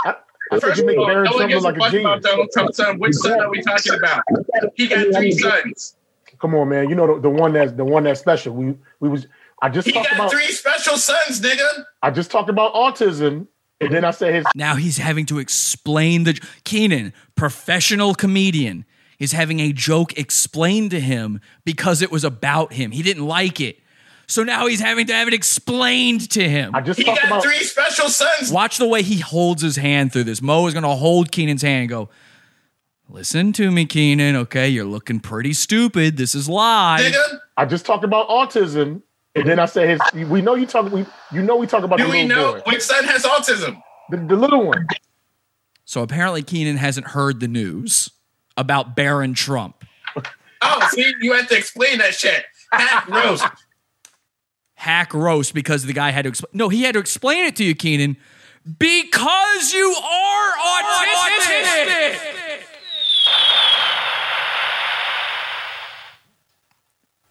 I, 0.04 0.14
I 0.52 0.58
said 0.58 0.78
you 0.78 0.86
make 0.86 0.96
Barry 0.96 1.24
no 1.28 1.32
one 1.36 1.48
gives 1.48 1.64
like 1.64 1.76
a 1.76 1.80
fuck 1.80 1.92
about 1.92 1.92
genius. 1.92 2.24
Donald 2.24 2.48
Trump's 2.52 2.76
son. 2.76 2.98
Which 2.98 3.14
son 3.14 3.40
are 3.40 3.50
we 3.50 3.60
talking 3.62 3.94
about? 3.94 4.22
He 4.74 4.86
got 4.86 5.06
three 5.14 5.32
sons. 5.32 5.96
Come 6.38 6.54
on, 6.54 6.68
man. 6.68 6.88
You 6.88 6.94
know 6.94 7.14
the, 7.14 7.22
the 7.22 7.30
one 7.30 7.52
that's 7.52 7.72
the 7.72 7.84
one 7.84 8.04
that's 8.04 8.20
special. 8.20 8.54
We 8.54 8.74
we 9.00 9.08
was 9.08 9.26
I 9.60 9.68
just 9.68 9.86
He 9.86 9.92
talked 9.92 10.08
got 10.10 10.14
about 10.16 10.30
three 10.30 10.52
special 10.52 10.96
sons, 10.96 11.40
nigga. 11.40 11.84
I 12.02 12.10
just 12.10 12.30
talked 12.30 12.48
about 12.48 12.74
autism, 12.74 13.48
and 13.80 13.92
then 13.92 14.04
I 14.04 14.10
said 14.12 14.34
his 14.34 14.46
Now 14.54 14.76
he's 14.76 14.98
having 14.98 15.26
to 15.26 15.38
explain 15.38 16.24
the 16.24 16.40
Kenan, 16.64 17.12
professional 17.34 18.14
comedian, 18.14 18.84
is 19.18 19.32
having 19.32 19.60
a 19.60 19.72
joke 19.72 20.16
explained 20.18 20.90
to 20.92 21.00
him 21.00 21.40
because 21.64 22.02
it 22.02 22.10
was 22.10 22.24
about 22.24 22.72
him. 22.72 22.92
He 22.92 23.02
didn't 23.02 23.26
like 23.26 23.60
it. 23.60 23.78
So 24.28 24.42
now 24.42 24.66
he's 24.66 24.80
having 24.80 25.06
to 25.06 25.14
have 25.14 25.26
it 25.26 25.34
explained 25.34 26.30
to 26.32 26.46
him. 26.46 26.74
I 26.74 26.82
just 26.82 26.98
He 26.98 27.04
got 27.04 27.42
three 27.42 27.64
special 27.64 28.10
sons. 28.10 28.52
Watch 28.52 28.76
the 28.76 28.86
way 28.86 29.02
he 29.02 29.18
holds 29.18 29.62
his 29.62 29.76
hand 29.76 30.12
through 30.12 30.24
this. 30.24 30.42
Mo 30.42 30.66
is 30.66 30.74
going 30.74 30.82
to 30.82 30.90
hold 30.90 31.32
Kenan's 31.32 31.62
hand 31.62 31.80
and 31.82 31.88
go, 31.88 32.10
Listen 33.10 33.54
to 33.54 33.70
me, 33.70 33.86
Kenan. 33.86 34.36
Okay, 34.36 34.68
you're 34.68 34.84
looking 34.84 35.18
pretty 35.18 35.54
stupid. 35.54 36.18
This 36.18 36.34
is 36.34 36.46
live. 36.46 37.14
I 37.56 37.64
just 37.64 37.86
talked 37.86 38.04
about 38.04 38.28
autism, 38.28 39.00
and 39.40 39.48
then 39.48 39.58
I 39.58 39.66
said 39.66 39.88
his. 39.88 40.28
We 40.28 40.40
know 40.42 40.54
you 40.54 40.66
talk. 40.66 40.90
We 40.92 41.06
you 41.32 41.42
know 41.42 41.56
we 41.56 41.66
talk 41.66 41.82
about 41.84 41.98
Do 41.98 42.04
the 42.04 42.10
we 42.10 42.22
little 42.24 42.36
know 42.36 42.52
boy, 42.54 42.72
which 42.72 42.82
son 42.82 43.04
has 43.04 43.24
autism? 43.24 43.80
the, 44.10 44.16
the 44.16 44.36
little 44.36 44.64
one. 44.64 44.86
So 45.84 46.02
apparently, 46.02 46.42
Kenan 46.42 46.76
hasn't 46.76 47.08
heard 47.08 47.40
the 47.40 47.48
news 47.48 48.10
about 48.56 48.94
Barron 48.96 49.34
Trump. 49.34 49.84
Oh, 50.60 50.88
see, 50.92 51.14
you 51.22 51.32
have 51.34 51.48
to 51.48 51.56
explain 51.56 51.98
that 51.98 52.14
shit. 52.14 52.44
Hack 52.72 53.08
roast. 53.08 53.46
hack 54.74 55.14
roast 55.14 55.54
because 55.54 55.84
the 55.84 55.92
guy 55.92 56.10
had 56.10 56.22
to 56.22 56.28
explain. 56.28 56.50
No, 56.52 56.68
he 56.68 56.82
had 56.82 56.92
to 56.94 56.98
explain 56.98 57.44
it 57.46 57.56
to 57.56 57.64
you, 57.64 57.74
Kenan, 57.74 58.16
because 58.78 59.72
you 59.72 59.94
are 59.96 60.50
autistic. 60.52 62.18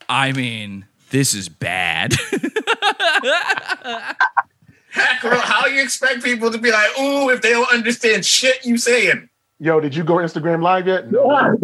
I 0.09 0.31
mean, 0.31 0.86
this 1.09 1.33
is 1.33 1.49
bad. 1.49 2.13
Hack 4.89 5.23
roast. 5.23 5.43
How 5.43 5.67
you 5.67 5.81
expect 5.81 6.23
people 6.23 6.51
to 6.51 6.57
be 6.57 6.71
like, 6.71 6.97
ooh, 6.99 7.29
if 7.29 7.41
they 7.41 7.51
don't 7.51 7.71
understand 7.71 8.25
shit 8.25 8.65
you 8.65 8.77
saying? 8.77 9.29
Yo, 9.59 9.79
did 9.79 9.95
you 9.95 10.03
go 10.03 10.15
Instagram 10.15 10.61
live 10.61 10.87
yet? 10.87 11.11
No. 11.11 11.57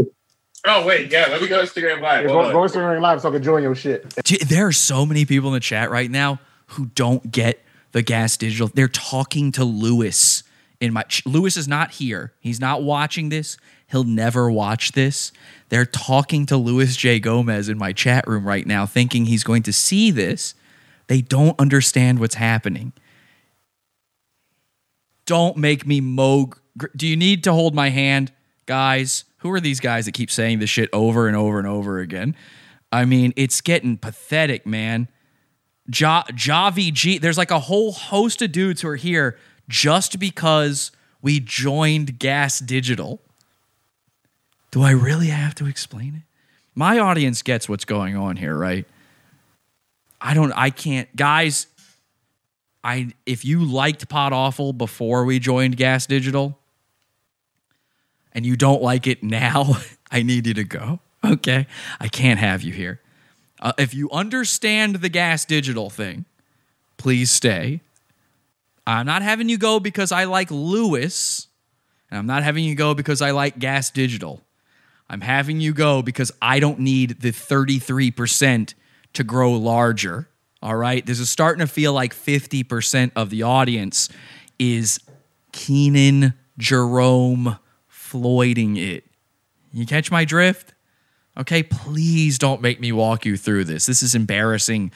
Oh 0.66 0.86
wait, 0.86 1.12
yeah. 1.12 1.28
Let 1.30 1.42
me 1.42 1.48
go 1.48 1.62
Instagram 1.62 2.02
live. 2.02 2.24
Yeah, 2.26 2.32
Hold 2.32 2.46
go, 2.46 2.48
on. 2.48 2.54
go 2.54 2.60
Instagram 2.80 3.02
live 3.02 3.22
so 3.22 3.30
I 3.30 3.32
can 3.34 3.44
join 3.44 3.64
your 3.64 3.76
shit. 3.76 4.14
Gee, 4.24 4.38
There 4.38 4.66
are 4.68 4.72
so 4.72 5.06
many 5.06 5.26
people 5.26 5.50
in 5.50 5.54
the 5.56 5.60
chat 5.60 5.92
right 5.92 6.10
now 6.10 6.40
who 6.68 6.86
don't 6.88 7.32
get 7.32 7.60
the 7.92 8.02
gas 8.02 8.38
digital. 8.38 8.70
They're 8.74 8.88
talking 8.88 9.52
to 9.54 9.64
Luis 9.66 10.44
in 10.84 10.92
my 10.92 11.06
Luis 11.26 11.56
is 11.56 11.68
not 11.68 11.92
here. 11.92 12.34
He's 12.42 12.60
not 12.60 12.84
watching 12.84 13.30
this. 13.30 13.58
He'll 13.90 14.04
never 14.04 14.52
watch 14.52 14.92
this. 14.92 15.32
They're 15.70 15.86
talking 15.86 16.46
to 16.48 16.58
Luis 16.58 16.98
J. 16.98 17.22
Gomez 17.22 17.70
in 17.70 17.78
my 17.78 17.94
chat 17.94 18.28
room 18.28 18.46
right 18.46 18.68
now, 18.68 18.86
thinking 18.86 19.26
he's 19.26 19.46
going 19.46 19.64
to 19.64 19.72
see 19.72 20.12
this. 20.12 20.56
They 21.08 21.22
don't 21.22 21.58
understand 21.58 22.20
what's 22.20 22.36
happening. 22.36 22.92
Don't 25.26 25.56
make 25.56 25.88
me 25.88 26.02
mo. 26.02 26.52
Do 26.98 27.08
you 27.08 27.16
need 27.16 27.46
to 27.46 27.54
hold 27.54 27.74
my 27.74 27.90
hand, 27.90 28.34
guys? 28.66 29.24
Who 29.38 29.52
are 29.52 29.62
these 29.62 29.80
guys 29.80 30.04
that 30.04 30.14
keep 30.14 30.30
saying 30.30 30.60
this 30.60 30.70
shit 30.70 30.90
over 30.92 31.30
and 31.30 31.38
over 31.38 31.60
and 31.60 31.68
over 31.68 32.00
again? 32.00 32.36
I 32.92 33.06
mean, 33.06 33.32
it's 33.38 33.62
getting 33.62 33.98
pathetic, 33.98 34.66
man. 34.66 35.08
Ja, 35.88 36.24
Javi 36.24 36.92
G, 36.92 37.20
there's 37.20 37.38
like 37.38 37.52
a 37.52 37.60
whole 37.60 37.94
host 37.94 38.42
of 38.42 38.52
dudes 38.52 38.82
who 38.82 38.90
are 38.90 38.98
here 38.98 39.38
just 39.68 40.20
because 40.20 40.92
we 41.22 41.40
joined 41.40 42.20
Gas 42.20 42.60
Digital. 42.60 43.22
Do 44.72 44.82
I 44.82 44.92
really 44.92 45.28
have 45.28 45.56
to 45.56 45.68
explain 45.68 46.16
it? 46.16 46.22
My 46.76 47.00
audience 47.00 47.42
gets 47.42 47.70
what's 47.70 47.86
going 47.86 48.16
on 48.16 48.38
here, 48.38 48.58
right? 48.58 48.86
I 50.20 50.34
don't, 50.34 50.52
I 50.54 50.70
can't, 50.70 51.14
guys. 51.16 51.68
I 52.84 53.12
if 53.26 53.46
you 53.46 53.64
liked 53.64 54.10
Pod 54.10 54.34
Awful 54.34 54.74
before 54.74 55.24
we 55.26 55.40
joined 55.40 55.78
Gas 55.78 56.06
Digital, 56.06 56.58
and 58.34 58.46
you 58.46 58.58
don't 58.58 58.82
like 58.82 59.08
it 59.08 59.24
now, 59.24 59.78
I 60.12 60.24
need 60.24 60.48
you 60.48 60.54
to 60.56 60.64
go. 60.64 61.00
Okay, 61.24 61.68
I 62.00 62.08
can't 62.10 62.40
have 62.40 62.64
you 62.64 62.74
here. 62.74 63.00
Uh, 63.62 63.72
if 63.78 63.94
you 63.94 64.10
understand 64.12 64.98
the 64.98 65.08
Gas 65.08 65.46
Digital 65.46 65.90
thing, 65.90 66.26
please 66.98 67.32
stay. 67.32 67.80
I'm 68.86 69.06
not 69.06 69.22
having 69.22 69.50
you 69.50 69.58
go 69.58 69.80
because 69.80 70.12
I 70.12 70.26
like 70.26 70.52
Luis, 70.52 71.48
and 72.10 72.18
I'm 72.18 72.26
not 72.26 72.44
having 72.44 72.64
you 72.66 72.76
go 72.76 72.94
because 72.94 73.22
I 73.22 73.32
like 73.32 73.60
Gas 73.60 73.90
Digital. 73.92 74.42
I'm 75.10 75.22
having 75.22 75.62
you 75.62 75.74
go 75.74 76.02
because 76.02 76.32
I 76.42 76.60
don't 76.60 76.80
need 76.80 77.22
the 77.22 77.32
33% 77.32 78.74
to 79.14 79.24
grow 79.24 79.54
larger. 79.54 80.28
All 80.62 80.76
right. 80.76 81.06
This 81.06 81.20
is 81.20 81.30
starting 81.30 81.60
to 81.60 81.72
feel 81.72 81.94
like 81.94 82.14
50% 82.16 83.12
of 83.16 83.30
the 83.30 83.44
audience 83.44 84.10
is 84.58 85.00
Kenan 85.52 86.34
Jerome 86.58 87.60
Floyding 87.88 88.78
it. 88.78 89.06
You 89.72 89.86
catch 89.86 90.10
my 90.10 90.24
drift? 90.24 90.74
Okay. 91.38 91.64
Please 91.64 92.38
don't 92.38 92.62
make 92.62 92.80
me 92.80 92.92
walk 92.92 93.26
you 93.26 93.38
through 93.38 93.66
this. 93.66 93.86
This 93.86 94.04
is 94.04 94.16
embarrassing. 94.16 94.92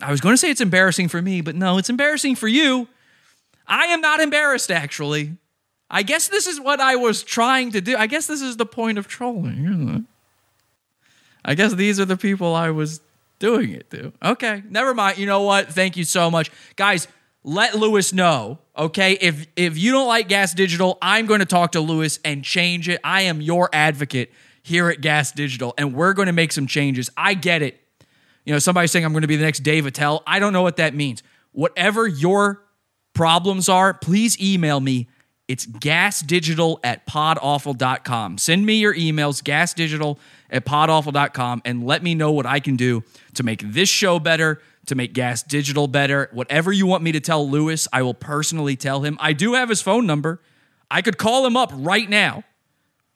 I 0.00 0.10
was 0.10 0.20
going 0.20 0.34
to 0.34 0.36
say 0.36 0.50
it's 0.50 0.60
embarrassing 0.60 1.08
for 1.08 1.20
me, 1.20 1.40
but 1.40 1.54
no, 1.54 1.78
it's 1.78 1.90
embarrassing 1.90 2.36
for 2.36 2.48
you. 2.48 2.88
I 3.66 3.86
am 3.86 4.00
not 4.00 4.20
embarrassed, 4.20 4.70
actually. 4.70 5.36
I 5.90 6.02
guess 6.02 6.28
this 6.28 6.46
is 6.46 6.60
what 6.60 6.80
I 6.80 6.96
was 6.96 7.22
trying 7.22 7.72
to 7.72 7.80
do. 7.80 7.96
I 7.96 8.06
guess 8.06 8.26
this 8.26 8.42
is 8.42 8.56
the 8.56 8.66
point 8.66 8.98
of 8.98 9.06
trolling. 9.06 10.06
I 11.44 11.54
guess 11.54 11.74
these 11.74 12.00
are 12.00 12.04
the 12.04 12.16
people 12.16 12.54
I 12.54 12.70
was 12.70 13.00
doing 13.38 13.70
it 13.70 13.88
to. 13.90 14.12
Okay, 14.22 14.62
never 14.68 14.94
mind. 14.94 15.18
You 15.18 15.26
know 15.26 15.42
what? 15.42 15.68
Thank 15.68 15.96
you 15.96 16.04
so 16.04 16.30
much, 16.30 16.50
guys. 16.74 17.06
Let 17.44 17.76
Luis 17.76 18.12
know. 18.12 18.58
Okay, 18.76 19.12
if 19.20 19.46
if 19.54 19.78
you 19.78 19.92
don't 19.92 20.08
like 20.08 20.28
Gas 20.28 20.52
Digital, 20.52 20.98
I'm 21.00 21.26
going 21.26 21.38
to 21.38 21.46
talk 21.46 21.72
to 21.72 21.80
Luis 21.80 22.18
and 22.24 22.42
change 22.42 22.88
it. 22.88 23.00
I 23.04 23.22
am 23.22 23.40
your 23.40 23.70
advocate 23.72 24.32
here 24.62 24.88
at 24.90 25.00
Gas 25.00 25.30
Digital, 25.30 25.72
and 25.78 25.94
we're 25.94 26.12
going 26.12 26.26
to 26.26 26.32
make 26.32 26.50
some 26.50 26.66
changes. 26.66 27.08
I 27.16 27.34
get 27.34 27.62
it. 27.62 27.80
You 28.44 28.52
know, 28.52 28.58
somebody 28.58 28.88
saying 28.88 29.04
I'm 29.04 29.12
going 29.12 29.22
to 29.22 29.28
be 29.28 29.36
the 29.36 29.44
next 29.44 29.60
Dave 29.60 29.86
Attell. 29.86 30.24
I 30.26 30.40
don't 30.40 30.52
know 30.52 30.62
what 30.62 30.76
that 30.76 30.94
means. 30.94 31.22
Whatever 31.52 32.08
your 32.08 32.65
problems 33.16 33.68
are, 33.68 33.94
please 33.94 34.38
email 34.40 34.78
me. 34.78 35.08
It's 35.48 35.64
gasdigital 35.64 36.78
at 36.84 37.06
podawful.com. 37.06 38.38
Send 38.38 38.66
me 38.66 38.74
your 38.74 38.94
emails, 38.94 39.42
gasdigital 39.42 40.18
at 40.50 40.64
podawful.com, 40.64 41.62
and 41.64 41.84
let 41.84 42.02
me 42.02 42.14
know 42.14 42.30
what 42.30 42.46
I 42.46 42.60
can 42.60 42.76
do 42.76 43.02
to 43.34 43.42
make 43.42 43.62
this 43.62 43.88
show 43.88 44.18
better, 44.18 44.60
to 44.86 44.94
make 44.94 45.14
Gas 45.14 45.42
Digital 45.42 45.88
better. 45.88 46.28
Whatever 46.32 46.72
you 46.72 46.86
want 46.86 47.02
me 47.02 47.12
to 47.12 47.20
tell 47.20 47.48
Luis, 47.48 47.88
I 47.92 48.02
will 48.02 48.14
personally 48.14 48.76
tell 48.76 49.02
him. 49.02 49.16
I 49.20 49.32
do 49.32 49.54
have 49.54 49.68
his 49.68 49.80
phone 49.80 50.06
number. 50.06 50.42
I 50.90 51.00
could 51.00 51.16
call 51.16 51.46
him 51.46 51.56
up 51.56 51.72
right 51.74 52.08
now 52.08 52.44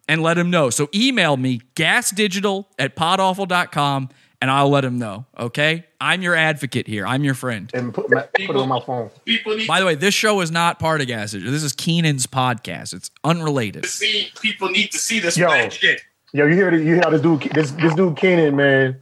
and 0.08 0.22
let 0.22 0.38
him 0.38 0.50
know. 0.50 0.70
So 0.70 0.88
email 0.94 1.36
me, 1.36 1.60
gasdigital 1.74 2.66
at 2.78 2.96
podawful.com, 2.96 4.08
and 4.40 4.50
I'll 4.50 4.70
let 4.70 4.84
him 4.84 4.98
know. 4.98 5.26
Okay, 5.38 5.84
I'm 6.00 6.22
your 6.22 6.34
advocate 6.34 6.86
here. 6.86 7.06
I'm 7.06 7.24
your 7.24 7.34
friend. 7.34 7.70
And 7.74 7.92
put, 7.92 8.10
my, 8.10 8.22
put 8.22 8.50
it 8.50 8.56
on 8.56 8.68
my 8.68 8.80
phone. 8.80 9.10
People 9.24 9.56
need 9.56 9.66
By 9.66 9.80
the 9.80 9.86
way, 9.86 9.94
this 9.94 10.14
show 10.14 10.40
is 10.40 10.50
not 10.50 10.78
part 10.78 11.00
of 11.00 11.06
Gas 11.06 11.32
Digital. 11.32 11.52
This 11.52 11.62
is 11.62 11.72
Kenan's 11.72 12.26
podcast. 12.26 12.94
It's 12.94 13.10
unrelated. 13.24 13.86
see. 13.86 14.28
People 14.40 14.70
need 14.70 14.90
to 14.92 14.98
see 14.98 15.20
this 15.20 15.36
Yo. 15.36 15.68
shit. 15.68 16.02
Yo, 16.32 16.46
you 16.46 16.54
hear 16.54 16.70
the, 16.70 16.78
you 16.78 16.94
hear 16.94 17.00
how 17.02 17.10
this 17.10 17.20
dude 17.20 17.42
this 17.54 17.72
this 17.72 17.94
dude 17.94 18.16
Kenan 18.16 18.56
man, 18.56 19.00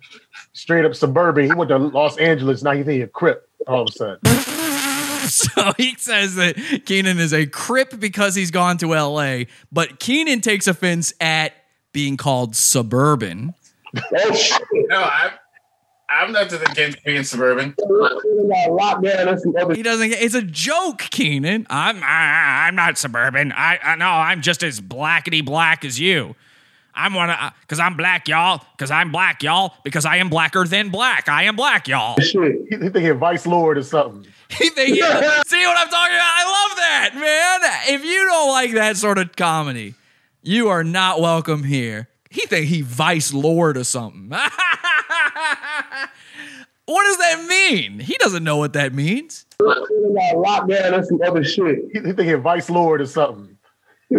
straight 0.54 0.84
up 0.84 0.94
suburban. 0.94 1.44
He 1.44 1.54
went 1.54 1.68
to 1.68 1.78
Los 1.78 2.16
Angeles. 2.16 2.62
Now 2.62 2.72
he 2.72 2.82
think 2.82 2.96
he 2.96 3.02
a 3.02 3.06
crip 3.06 3.48
all 3.66 3.82
of 3.82 3.88
a 3.88 3.92
sudden. 3.92 4.20
So 5.28 5.72
he 5.76 5.94
says 5.96 6.36
that 6.36 6.54
Kenan 6.86 7.18
is 7.18 7.34
a 7.34 7.44
crip 7.44 8.00
because 8.00 8.34
he's 8.34 8.50
gone 8.50 8.78
to 8.78 8.94
LA, 8.94 9.40
but 9.70 10.00
Kenan 10.00 10.40
takes 10.40 10.66
offense 10.66 11.12
at 11.20 11.52
being 11.92 12.16
called 12.16 12.56
suburban. 12.56 13.54
No, 14.72 15.02
I'm. 15.02 15.30
I'm 16.10 16.32
not 16.32 16.50
against 16.50 17.04
being 17.04 17.22
suburban. 17.22 17.74
He 19.74 19.82
doesn't. 19.82 20.12
It's 20.12 20.34
a 20.34 20.40
joke, 20.42 21.00
Kenan. 21.10 21.66
I'm. 21.68 22.02
I, 22.02 22.66
I'm 22.66 22.74
not 22.74 22.96
suburban. 22.96 23.52
I. 23.52 23.78
I 23.82 23.96
no. 23.96 24.06
I'm 24.06 24.40
just 24.40 24.62
as 24.62 24.80
blackety 24.80 25.44
black 25.44 25.84
as 25.84 26.00
you. 26.00 26.34
I'm 26.98 27.14
one 27.14 27.30
of 27.30 27.36
uh, 27.38 27.50
because 27.60 27.78
I'm 27.78 27.96
black, 27.96 28.26
y'all. 28.26 28.64
Because 28.76 28.90
I'm 28.90 29.12
black, 29.12 29.42
y'all. 29.42 29.74
Because 29.84 30.04
I 30.04 30.16
am 30.16 30.28
blacker 30.28 30.64
than 30.64 30.88
black. 30.90 31.28
I 31.28 31.44
am 31.44 31.54
black, 31.54 31.86
y'all. 31.86 32.18
Shit, 32.20 32.66
he, 32.70 32.76
he 32.76 32.76
think 32.76 32.96
he 32.96 33.08
a 33.08 33.14
vice 33.14 33.46
lord 33.46 33.78
or 33.78 33.82
something. 33.82 34.26
He 34.50 34.70
think- 34.70 34.94
see 34.96 35.02
what 35.66 35.76
I'm 35.76 35.88
talking 35.90 36.16
about? 36.16 36.32
I 36.34 36.66
love 36.68 36.76
that, 36.78 37.10
man. 37.14 37.94
If 37.94 38.02
you 38.02 38.24
don't 38.24 38.48
like 38.48 38.72
that 38.72 38.96
sort 38.96 39.18
of 39.18 39.36
comedy, 39.36 39.94
you 40.42 40.68
are 40.70 40.82
not 40.82 41.20
welcome 41.20 41.64
here. 41.64 42.08
He 42.30 42.46
think 42.46 42.66
he 42.66 42.82
vice 42.82 43.32
lord 43.32 43.76
or 43.76 43.84
something. 43.84 44.28
what 44.30 44.50
does 46.86 47.18
that 47.18 47.46
mean? 47.48 48.00
He 48.00 48.16
doesn't 48.18 48.44
know 48.44 48.58
what 48.58 48.74
that 48.74 48.92
means. 48.92 49.46
Lockdown. 49.60 50.68
That's 50.68 51.08
some 51.08 51.20
other 51.22 51.42
shit. 51.44 51.78
He, 51.92 52.00
he 52.00 52.12
think 52.12 52.28
he 52.28 52.34
vice 52.34 52.70
lord 52.70 53.00
or 53.00 53.06
something. 53.06 53.56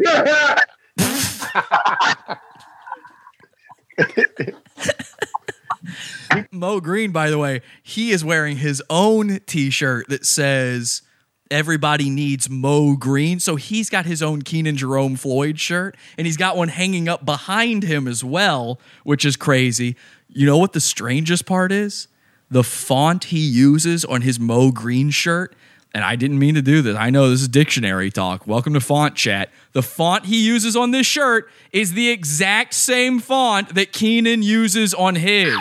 Mo 6.51 6.79
Green, 6.79 7.11
by 7.11 7.29
the 7.29 7.37
way, 7.37 7.61
he 7.83 8.11
is 8.11 8.23
wearing 8.23 8.55
his 8.57 8.81
own 8.89 9.39
T-shirt 9.45 10.07
that 10.09 10.25
says 10.25 11.01
"Everybody 11.51 12.09
needs 12.09 12.49
Mo 12.49 12.95
Green." 12.95 13.39
So 13.39 13.55
he's 13.55 13.89
got 13.89 14.05
his 14.05 14.21
own 14.21 14.41
Kenan 14.41 14.77
Jerome 14.77 15.15
Floyd 15.15 15.59
shirt, 15.59 15.95
and 16.17 16.27
he's 16.27 16.37
got 16.37 16.57
one 16.57 16.69
hanging 16.69 17.07
up 17.07 17.25
behind 17.25 17.83
him 17.83 18.07
as 18.07 18.23
well, 18.23 18.79
which 19.03 19.25
is 19.25 19.35
crazy. 19.35 19.95
You 20.27 20.45
know 20.45 20.57
what 20.57 20.73
the 20.73 20.79
strangest 20.79 21.45
part 21.45 21.71
is? 21.71 22.07
The 22.51 22.63
font 22.63 23.25
he 23.25 23.39
uses 23.39 24.05
on 24.05 24.21
his 24.21 24.39
Mo 24.39 24.71
Green 24.71 25.09
shirt. 25.09 25.55
And 25.91 26.03
I 26.03 26.15
didn't 26.15 26.37
mean 26.37 26.53
to 26.53 26.61
do 26.61 26.83
this. 26.83 26.95
I 26.95 27.09
know 27.09 27.31
this 27.31 27.41
is 27.41 27.47
dictionary 27.47 28.11
talk. 28.11 28.45
Welcome 28.45 28.75
to 28.75 28.79
Font 28.79 29.15
Chat. 29.15 29.49
The 29.71 29.81
font 29.81 30.27
he 30.27 30.45
uses 30.45 30.75
on 30.75 30.91
this 30.91 31.07
shirt 31.07 31.49
is 31.71 31.93
the 31.93 32.11
exact 32.11 32.75
same 32.75 33.19
font 33.19 33.73
that 33.73 33.91
Kenan 33.91 34.43
uses 34.43 34.93
on 34.93 35.15
his. 35.15 35.57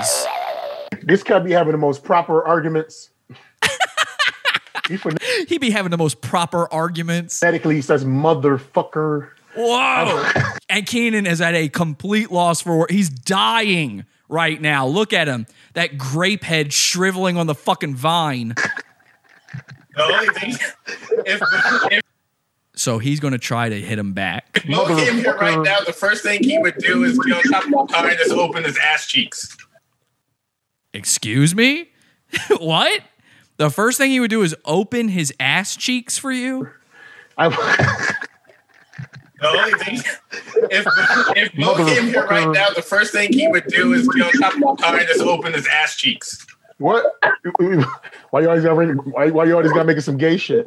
This 1.02 1.22
cat 1.22 1.44
be 1.44 1.52
having 1.52 1.72
the 1.72 1.78
most 1.78 2.04
proper 2.04 2.46
arguments. 2.46 3.08
he 4.96 5.44
He 5.46 5.58
be 5.58 5.70
having 5.70 5.90
the 5.90 5.98
most 5.98 6.20
proper 6.20 6.72
arguments. 6.72 7.38
phonetically 7.40 7.76
he 7.76 7.82
says 7.82 8.04
motherfucker. 8.04 9.30
Whoa! 9.54 10.30
and 10.68 10.86
Kenan 10.86 11.26
is 11.26 11.40
at 11.40 11.54
a 11.54 11.68
complete 11.68 12.30
loss 12.30 12.60
for 12.60 12.78
words. 12.78 12.92
He's 12.92 13.08
dying 13.08 14.04
right 14.28 14.60
now. 14.60 14.86
Look 14.86 15.12
at 15.12 15.26
him. 15.28 15.46
That 15.74 15.98
grape 15.98 16.44
head 16.44 16.72
shriveling 16.72 17.36
on 17.36 17.46
the 17.46 17.54
fucking 17.54 17.96
vine. 17.96 18.54
The 19.98 20.04
only 20.04 20.28
thing, 20.28 20.50
if, 21.26 21.42
if 21.90 22.02
So 22.76 22.98
he's 22.98 23.18
going 23.18 23.32
to 23.32 23.38
try 23.38 23.68
to 23.68 23.80
hit 23.80 23.98
him 23.98 24.12
back. 24.12 24.64
Mo 24.68 24.86
came 24.86 25.16
here 25.16 25.36
right 25.36 25.60
now, 25.60 25.80
the 25.80 25.92
first 25.92 26.22
thing 26.22 26.42
he 26.42 26.56
would 26.58 26.78
do 26.78 27.02
is 27.02 27.18
be 27.18 27.32
on 27.32 27.42
top 27.42 27.64
of 27.64 27.70
the 27.70 27.92
car 27.92 28.06
and 28.06 28.16
just 28.16 28.30
open 28.30 28.62
his 28.62 28.78
ass 28.78 29.06
cheeks. 29.08 29.56
Excuse 30.94 31.54
me? 31.54 31.90
what? 32.60 33.02
The 33.58 33.70
first 33.70 33.98
thing 33.98 34.10
he 34.10 34.20
would 34.20 34.30
do 34.30 34.42
is 34.42 34.56
open 34.64 35.08
his 35.08 35.34
ass 35.38 35.76
cheeks 35.76 36.16
for 36.16 36.32
you? 36.32 36.68
The 39.40 39.48
only 39.48 39.78
thing, 39.78 40.00
if 40.70 40.86
if 41.36 41.56
Mo 41.56 41.74
came 41.76 42.06
here 42.06 42.26
right 42.26 42.48
now, 42.48 42.70
the 42.70 42.82
first 42.82 43.12
thing 43.12 43.32
he 43.32 43.46
would 43.46 43.66
do 43.68 43.92
is 43.92 44.08
be 44.08 44.20
on 44.20 44.32
top 44.32 44.54
of 44.54 44.60
the 44.60 44.82
car 44.82 44.96
and 44.96 45.06
just 45.06 45.20
open 45.20 45.52
his 45.52 45.66
ass 45.68 45.94
cheeks. 45.94 46.44
What? 46.78 47.04
why 48.30 48.40
you 48.40 48.48
always 48.48 48.64
gotta 48.64 48.74
why, 48.74 49.30
why 49.30 49.44
you 49.44 49.56
always 49.56 49.72
gotta 49.72 49.84
make 49.84 49.96
it 49.96 50.02
some 50.02 50.16
gay 50.16 50.36
shit? 50.36 50.64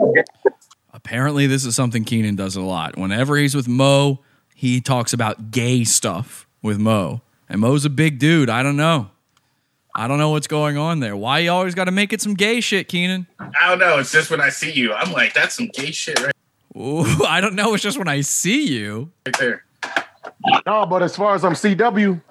Apparently, 0.94 1.48
this 1.48 1.66
is 1.66 1.76
something 1.76 2.06
Kenan 2.06 2.36
does 2.36 2.56
a 2.56 2.62
lot. 2.62 2.98
Whenever 2.98 3.36
he's 3.36 3.56
with 3.56 3.68
Mo, 3.68 4.20
he 4.56 4.80
talks 4.80 5.12
about 5.12 5.52
gay 5.52 5.84
stuff 5.84 6.48
with 6.62 6.78
Mo. 6.80 7.22
And 7.50 7.60
Mo's 7.60 7.84
a 7.84 7.90
big 7.90 8.20
dude. 8.20 8.50
I 8.50 8.64
don't 8.64 8.78
know. 8.78 9.10
I 9.94 10.08
don't 10.08 10.18
know 10.18 10.30
what's 10.30 10.48
going 10.48 10.78
on 10.78 11.00
there. 11.00 11.16
Why 11.18 11.40
you 11.40 11.52
always 11.52 11.76
got 11.76 11.86
to 11.86 11.92
make 11.92 12.14
it 12.14 12.22
some 12.22 12.34
gay 12.34 12.62
shit, 12.62 12.88
Kenan? 12.88 13.28
I 13.40 13.70
don't 13.70 13.80
know. 13.80 14.00
It's 14.00 14.12
just 14.12 14.32
when 14.32 14.40
I 14.40 14.50
see 14.50 14.72
you, 14.72 14.94
I'm 14.94 15.12
like, 15.12 15.34
that's 15.34 15.56
some 15.56 15.68
gay 15.74 15.92
shit 15.92 16.20
right, 16.22 16.34
Ooh, 16.78 17.06
I 17.28 17.42
don't 17.42 17.56
know. 17.56 17.74
It's 17.74 17.84
just 17.84 17.98
when 17.98 18.08
I 18.08 18.22
see 18.22 18.68
you. 18.68 19.12
right 19.26 19.38
there. 19.38 19.66
No, 20.66 20.86
but 20.86 21.04
as 21.04 21.16
far 21.16 21.36
as 21.36 21.44
I'm 21.44 21.54
CW, 21.54 22.22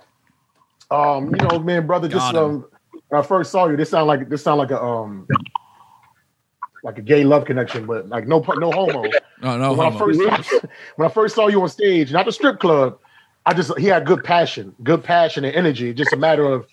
um, 0.91 1.35
you 1.35 1.49
know, 1.49 1.59
man, 1.59 1.87
brother, 1.87 2.09
this 2.09 2.19
Got 2.19 2.37
um, 2.37 2.67
when 3.09 3.21
I 3.21 3.25
first 3.25 3.53
saw 3.53 3.69
you, 3.69 3.77
this 3.77 3.91
sound 3.91 4.07
like 4.07 4.29
this 4.29 4.43
sound 4.43 4.59
like 4.59 4.71
a 4.71 4.83
um, 4.83 5.29
like 6.83 6.99
a 6.99 7.03
gay 7.03 7.25
love 7.25 7.45
connection, 7.45 7.87
but 7.87 8.09
like 8.09 8.27
no 8.27 8.41
no 8.57 8.71
homo. 8.71 9.05
No, 9.43 9.57
no 9.57 9.73
when 9.73 9.87
I 9.87 9.91
homo. 9.91 9.99
first 9.99 10.65
when 10.97 11.09
I 11.09 11.13
first 11.13 11.35
saw 11.35 11.49
you 11.49 11.63
on 11.63 11.69
stage, 11.71 12.13
not 12.13 12.27
the 12.27 12.33
strip 12.33 12.61
club, 12.61 12.99
I 13.47 13.55
just 13.55 13.77
he 13.79 13.87
had 13.87 14.05
good 14.05 14.23
passion, 14.23 14.75
good 14.83 15.03
passion 15.03 15.45
and 15.45 15.55
energy. 15.55 15.95
Just 15.95 16.13
a 16.13 16.17
matter 16.17 16.45
of 16.45 16.67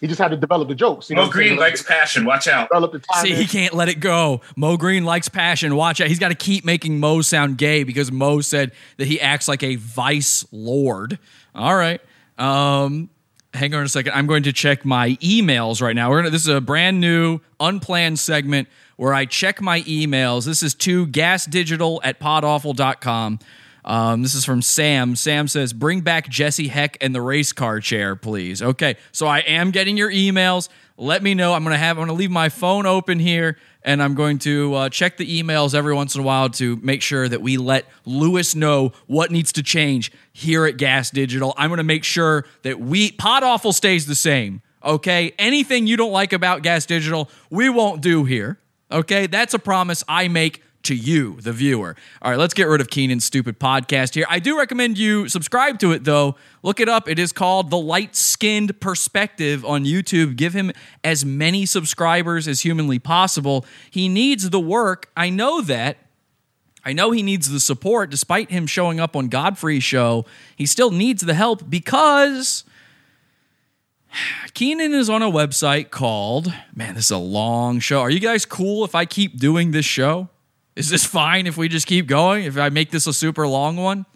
he 0.00 0.06
just 0.06 0.20
had 0.20 0.28
to 0.28 0.36
develop 0.36 0.68
the 0.68 0.74
jokes. 0.74 1.08
You 1.08 1.16
Mo 1.16 1.22
what 1.22 1.32
Green 1.32 1.56
likes 1.56 1.82
passion. 1.82 2.24
Watch 2.24 2.48
out. 2.48 2.68
develop 2.68 2.92
the 2.92 2.98
time. 2.98 3.24
See, 3.24 3.34
he 3.34 3.46
can't 3.46 3.74
let 3.74 3.88
it 3.88 4.00
go. 4.00 4.40
Mo 4.56 4.76
Green 4.76 5.04
likes 5.04 5.28
passion. 5.28 5.76
Watch 5.76 6.00
out. 6.00 6.08
He's 6.08 6.18
got 6.18 6.28
to 6.28 6.34
keep 6.34 6.64
making 6.64 7.00
Mo 7.00 7.22
sound 7.22 7.58
gay 7.58 7.84
because 7.84 8.12
Mo 8.12 8.40
said 8.40 8.72
that 8.98 9.06
he 9.06 9.20
acts 9.20 9.48
like 9.48 9.62
a 9.62 9.76
vice 9.76 10.44
lord. 10.52 11.18
All 11.54 11.74
right. 11.74 12.00
Um, 12.38 13.08
hang 13.54 13.74
on 13.74 13.84
a 13.84 13.88
second. 13.88 14.12
I'm 14.12 14.26
going 14.26 14.42
to 14.42 14.52
check 14.52 14.84
my 14.84 15.10
emails 15.16 15.80
right 15.80 15.94
now. 15.94 16.10
We're 16.10 16.18
gonna, 16.18 16.30
this 16.30 16.42
is 16.42 16.48
a 16.48 16.60
brand 16.60 17.00
new, 17.00 17.40
unplanned 17.60 18.18
segment 18.18 18.68
where 18.96 19.14
I 19.14 19.24
check 19.24 19.60
my 19.60 19.80
emails. 19.82 20.44
This 20.44 20.62
is 20.62 20.74
to 20.74 21.06
gasdigital 21.06 22.00
at 22.04 22.20
podawful.com. 22.20 23.38
Um, 23.84 24.22
this 24.22 24.34
is 24.34 24.44
from 24.44 24.62
Sam. 24.62 25.14
Sam 25.14 25.46
says, 25.46 25.72
"Bring 25.72 26.00
back 26.00 26.28
Jesse 26.28 26.68
Heck 26.68 26.96
and 27.00 27.14
the 27.14 27.20
race 27.20 27.52
car 27.52 27.80
chair, 27.80 28.16
please." 28.16 28.62
Okay, 28.62 28.96
so 29.12 29.26
I 29.26 29.40
am 29.40 29.70
getting 29.70 29.96
your 29.96 30.10
emails. 30.10 30.68
Let 30.96 31.22
me 31.22 31.34
know. 31.34 31.52
I'm 31.52 31.64
gonna 31.64 31.76
have. 31.76 31.98
I'm 31.98 32.06
gonna 32.06 32.18
leave 32.18 32.30
my 32.30 32.48
phone 32.48 32.86
open 32.86 33.18
here, 33.18 33.58
and 33.82 34.02
I'm 34.02 34.14
going 34.14 34.38
to 34.40 34.74
uh, 34.74 34.88
check 34.88 35.16
the 35.16 35.42
emails 35.42 35.74
every 35.74 35.94
once 35.94 36.14
in 36.14 36.20
a 36.20 36.24
while 36.24 36.48
to 36.50 36.76
make 36.76 37.02
sure 37.02 37.28
that 37.28 37.42
we 37.42 37.56
let 37.56 37.86
Luis 38.06 38.54
know 38.54 38.92
what 39.06 39.30
needs 39.30 39.52
to 39.52 39.62
change 39.62 40.12
here 40.32 40.64
at 40.64 40.76
Gas 40.76 41.10
Digital. 41.10 41.52
I'm 41.58 41.68
gonna 41.68 41.82
make 41.82 42.04
sure 42.04 42.46
that 42.62 42.80
we 42.80 43.12
Pod 43.12 43.42
Awful 43.42 43.72
stays 43.72 44.06
the 44.06 44.14
same. 44.14 44.62
Okay, 44.82 45.32
anything 45.38 45.86
you 45.86 45.96
don't 45.96 46.12
like 46.12 46.32
about 46.32 46.62
Gas 46.62 46.86
Digital, 46.86 47.30
we 47.50 47.68
won't 47.68 48.00
do 48.00 48.24
here. 48.24 48.58
Okay, 48.90 49.26
that's 49.26 49.54
a 49.54 49.58
promise 49.58 50.04
I 50.06 50.28
make 50.28 50.62
to 50.84 50.94
you, 50.94 51.40
the 51.40 51.52
viewer. 51.52 51.96
All 52.22 52.30
right, 52.30 52.38
let's 52.38 52.54
get 52.54 52.64
rid 52.64 52.80
of 52.80 52.88
Kenan's 52.88 53.24
stupid 53.24 53.58
podcast 53.58 54.14
here. 54.14 54.26
I 54.28 54.38
do 54.38 54.56
recommend 54.58 54.98
you 54.98 55.28
subscribe 55.28 55.78
to 55.80 55.92
it, 55.92 56.04
though. 56.04 56.36
Look 56.62 56.80
it 56.80 56.88
up. 56.88 57.08
It 57.08 57.18
is 57.18 57.32
called 57.32 57.70
The 57.70 57.78
Light 57.78 58.16
Skinned 58.16 58.80
Perspective 58.80 59.64
on 59.64 59.84
YouTube. 59.84 60.36
Give 60.36 60.54
him 60.54 60.72
as 61.02 61.24
many 61.24 61.66
subscribers 61.66 62.46
as 62.48 62.62
humanly 62.62 62.98
possible. 62.98 63.66
He 63.90 64.08
needs 64.08 64.50
the 64.50 64.60
work. 64.60 65.10
I 65.16 65.30
know 65.30 65.60
that. 65.62 65.98
I 66.84 66.92
know 66.92 67.12
he 67.12 67.22
needs 67.22 67.50
the 67.50 67.60
support, 67.60 68.10
despite 68.10 68.50
him 68.50 68.66
showing 68.66 69.00
up 69.00 69.16
on 69.16 69.28
Godfrey's 69.28 69.84
show. 69.84 70.26
He 70.54 70.66
still 70.66 70.90
needs 70.90 71.22
the 71.22 71.32
help 71.32 71.70
because 71.70 72.64
Kenan 74.52 74.92
is 74.92 75.08
on 75.08 75.22
a 75.22 75.30
website 75.30 75.90
called, 75.90 76.52
man, 76.74 76.94
this 76.94 77.06
is 77.06 77.10
a 77.10 77.18
long 77.18 77.80
show. 77.80 78.00
Are 78.00 78.10
you 78.10 78.20
guys 78.20 78.44
cool 78.44 78.84
if 78.84 78.94
I 78.94 79.06
keep 79.06 79.38
doing 79.38 79.70
this 79.70 79.86
show? 79.86 80.28
Is 80.76 80.90
this 80.90 81.04
fine 81.04 81.46
if 81.46 81.56
we 81.56 81.68
just 81.68 81.86
keep 81.86 82.06
going? 82.06 82.44
If 82.44 82.58
I 82.58 82.68
make 82.68 82.90
this 82.90 83.06
a 83.06 83.12
super 83.12 83.46
long 83.46 83.76
one? 83.76 84.06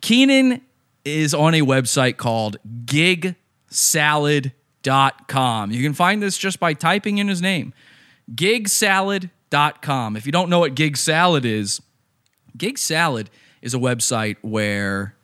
Kenan 0.00 0.62
is 1.04 1.34
on 1.34 1.54
a 1.54 1.60
website 1.60 2.16
called 2.16 2.56
gigsalad.com. 2.86 5.70
You 5.70 5.82
can 5.82 5.94
find 5.94 6.22
this 6.22 6.38
just 6.38 6.58
by 6.60 6.74
typing 6.74 7.18
in 7.18 7.28
his 7.28 7.42
name 7.42 7.72
gigsalad.com. 8.34 10.16
If 10.16 10.26
you 10.26 10.32
don't 10.32 10.50
know 10.50 10.60
what 10.60 10.74
Gig 10.74 10.96
Salad 10.96 11.44
is, 11.44 11.80
Gig 12.56 12.78
Salad 12.78 13.30
is 13.62 13.74
a 13.74 13.78
website 13.78 14.36
where 14.42 15.14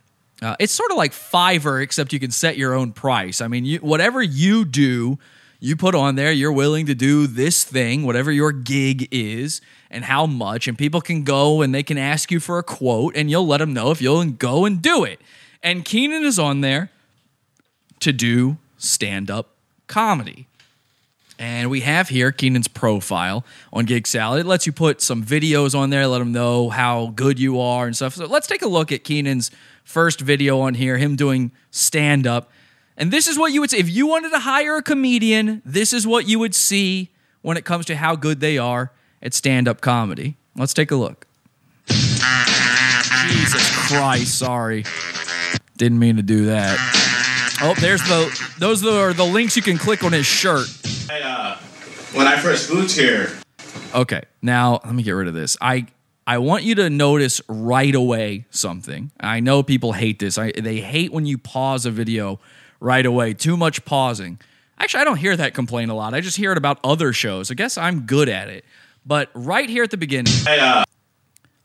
Uh, 0.43 0.55
it's 0.61 0.74
sort 0.74 0.90
of 0.90 0.98
like 0.98 1.12
Fiverr, 1.12 1.82
except 1.82 2.12
you 2.12 2.20
can 2.20 2.31
set 2.31 2.59
your 2.59 2.74
own 2.74 2.93
price. 2.93 3.40
I 3.40 3.48
mean, 3.48 3.65
you, 3.65 3.78
whatever 3.78 4.23
you 4.23 4.66
do, 4.66 5.19
you 5.61 5.77
put 5.77 5.95
on 5.95 6.16
there, 6.16 6.33
you're 6.33 6.53
willing 6.53 6.87
to 6.87 6.95
do 6.95 7.27
this 7.27 7.65
thing, 7.65 8.05
whatever 8.05 8.31
your 8.31 8.53
gig 8.53 9.09
is, 9.11 9.61
and 9.91 10.05
how 10.05 10.27
much. 10.27 10.69
And 10.69 10.77
people 10.77 11.01
can 11.01 11.23
go 11.24 11.62
and 11.62 11.74
they 11.74 11.83
can 11.83 11.99
ask 11.99 12.31
you 12.31 12.41
for 12.41 12.59
a 12.59 12.62
quote, 12.62 13.16
and 13.16 13.31
you'll 13.31 13.47
let 13.47 13.59
them 13.59 13.73
know 13.73 13.91
if 13.91 14.03
you'll 14.03 14.24
go 14.24 14.65
and 14.65 14.83
do 14.83 15.05
it. 15.05 15.20
And 15.62 15.85
Kenan 15.85 16.24
is 16.24 16.39
on 16.39 16.61
there 16.61 16.91
to 18.01 18.12
do 18.12 18.59
stand 18.78 19.31
up 19.31 19.51
comedy. 19.87 20.47
And 21.39 21.69
we 21.69 21.81
have 21.81 22.09
here 22.09 22.33
Kenan's 22.33 22.69
profile 22.69 23.45
on 23.73 23.85
Gig 23.85 24.07
Salad. 24.07 24.41
It 24.41 24.47
lets 24.47 24.66
you 24.66 24.73
put 24.73 25.03
some 25.03 25.23
videos 25.23 25.78
on 25.78 25.91
there, 25.91 26.07
let 26.07 26.19
them 26.19 26.33
know 26.33 26.70
how 26.70 27.09
good 27.09 27.39
you 27.39 27.61
are 27.61 27.87
and 27.87 27.95
stuff. 27.95 28.15
So 28.15 28.27
let's 28.27 28.47
take 28.47 28.62
a 28.62 28.69
look 28.69 28.91
at 28.91 29.05
Kenan's 29.05 29.51
first 29.85 30.20
video 30.20 30.61
on 30.61 30.74
here, 30.74 30.97
him 30.97 31.15
doing 31.15 31.53
stand 31.70 32.27
up. 32.27 32.51
And 32.97 33.10
this 33.10 33.27
is 33.28 33.39
what 33.39 33.52
you 33.52 33.60
would 33.60 33.70
say 33.70 33.78
if 33.78 33.90
you 33.90 34.06
wanted 34.06 34.31
to 34.31 34.39
hire 34.40 34.77
a 34.77 34.82
comedian, 34.82 35.62
this 35.64 35.93
is 35.93 36.06
what 36.06 36.28
you 36.28 36.39
would 36.39 36.55
see 36.55 37.10
when 37.43 37.56
it 37.56 37.64
comes 37.64 37.86
to 37.86 37.97
how 37.97 38.16
good 38.16 38.40
they 38.40 38.59
are 38.59 38.93
at 39.23 39.35
stand 39.35 39.68
up 39.68 39.81
comedy. 39.81 40.36
Let's 40.56 40.73
take 40.74 40.90
a 40.90 40.97
look. 40.97 41.27
Jesus 41.89 43.70
Christ, 43.89 44.39
sorry. 44.39 44.85
Didn't 45.77 45.98
mean 45.98 46.16
to 46.16 46.23
do 46.23 46.47
that. 46.47 46.78
Oh, 47.62 47.74
there's 47.81 48.02
the 48.02 48.52
those 48.59 48.85
are 48.86 49.12
the 49.12 49.24
links 49.24 49.56
you 49.56 49.62
can 49.62 49.78
click 49.78 50.02
on 50.05 50.12
his 50.12 50.27
shirt. 50.27 50.66
Uh, 51.10 51.56
when 52.12 52.27
I 52.27 52.39
first 52.39 52.73
moved 52.73 52.93
here, 52.93 53.31
Okay, 53.94 54.23
now 54.43 54.81
let 54.85 54.94
me 54.94 55.02
get 55.02 55.12
rid 55.12 55.27
of 55.27 55.35
this. 55.35 55.56
I 55.60 55.86
I 56.27 56.39
want 56.39 56.64
you 56.64 56.74
to 56.77 56.90
notice 56.90 57.40
right 57.48 57.94
away 57.94 58.47
something. 58.51 59.10
I 59.20 59.40
know 59.40 59.62
people 59.62 59.93
hate 59.93 60.18
this. 60.18 60.36
I, 60.36 60.52
they 60.52 60.81
hate 60.81 61.12
when 61.12 61.24
you 61.24 61.39
pause 61.39 61.86
a 61.86 61.90
video 61.90 62.40
right 62.81 63.05
away. 63.05 63.35
Too 63.35 63.57
much 63.57 63.85
pausing. 63.85 64.39
Actually, 64.78 65.01
I 65.01 65.05
don't 65.05 65.16
hear 65.16 65.36
that 65.36 65.55
complaint 65.55 65.90
a 65.90 65.94
lot. 65.94 66.15
I 66.15 66.20
just 66.20 66.36
hear 66.36 66.53
it 66.53 66.59
about 66.59 66.78
other 66.85 67.12
shows. 67.12 67.51
I 67.51 67.55
guess 67.55 67.78
I'm 67.78 68.01
good 68.03 68.28
at 68.28 68.48
it. 68.48 68.65
But 69.07 69.31
right 69.35 69.69
here 69.69 69.85
at 69.85 69.90
the 69.90 69.97
beginning, 69.97 70.32
uh, 70.48 70.85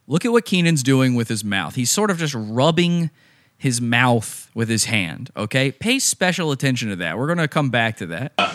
look 0.07 0.25
at 0.25 0.31
what 0.31 0.45
Kenan's 0.45 0.83
doing 0.83 1.15
with 1.15 1.27
his 1.27 1.43
mouth. 1.43 1.75
He's 1.75 1.89
sort 1.89 2.11
of 2.11 2.17
just 2.17 2.35
rubbing 2.35 3.09
his 3.57 3.81
mouth 3.81 4.49
with 4.53 4.69
his 4.69 4.85
hand. 4.85 5.31
Okay, 5.35 5.71
pay 5.71 5.99
special 5.99 6.51
attention 6.51 6.89
to 6.89 6.95
that. 6.97 7.17
We're 7.17 7.27
going 7.27 7.39
to 7.39 7.47
come 7.47 7.69
back 7.69 7.97
to 7.97 8.07
that. 8.07 8.33
Uh, 8.37 8.51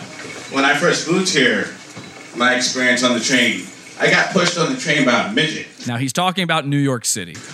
when 0.51 0.65
I 0.65 0.75
first 0.75 1.09
moved 1.09 1.33
here, 1.33 1.67
my 2.35 2.55
experience 2.55 3.03
on 3.03 3.13
the 3.13 3.19
train, 3.19 3.65
I 3.99 4.09
got 4.09 4.31
pushed 4.31 4.57
on 4.57 4.73
the 4.73 4.79
train 4.79 5.05
by 5.05 5.27
a 5.27 5.33
midget. 5.33 5.67
Now 5.87 5.97
he's 5.97 6.13
talking 6.13 6.43
about 6.43 6.67
New 6.67 6.77
York 6.77 7.05
City. 7.05 7.35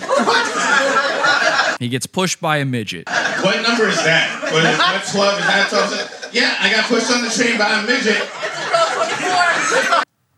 He 1.78 1.88
gets 1.88 2.06
pushed 2.06 2.40
by 2.40 2.58
a 2.58 2.64
midget. 2.64 3.08
What 3.08 3.62
number 3.62 3.88
is 3.88 4.02
that? 4.04 4.42
What, 4.52 4.64
is, 4.64 4.78
what 4.78 5.04
12? 5.12 5.38
Is 5.40 5.46
that 5.46 5.68
12? 5.70 6.34
Yeah, 6.34 6.56
I 6.60 6.70
got 6.70 6.84
pushed 6.86 7.10
on 7.12 7.22
the 7.22 7.30
train 7.30 7.58
by 7.58 7.80
a 7.80 7.86
midget. 7.86 8.22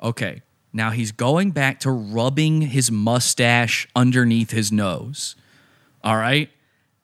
Okay, 0.02 0.42
now 0.72 0.90
he's 0.90 1.12
going 1.12 1.52
back 1.52 1.80
to 1.80 1.90
rubbing 1.90 2.62
his 2.62 2.90
mustache 2.90 3.88
underneath 3.96 4.50
his 4.50 4.70
nose. 4.70 5.36
All 6.04 6.16
right. 6.16 6.50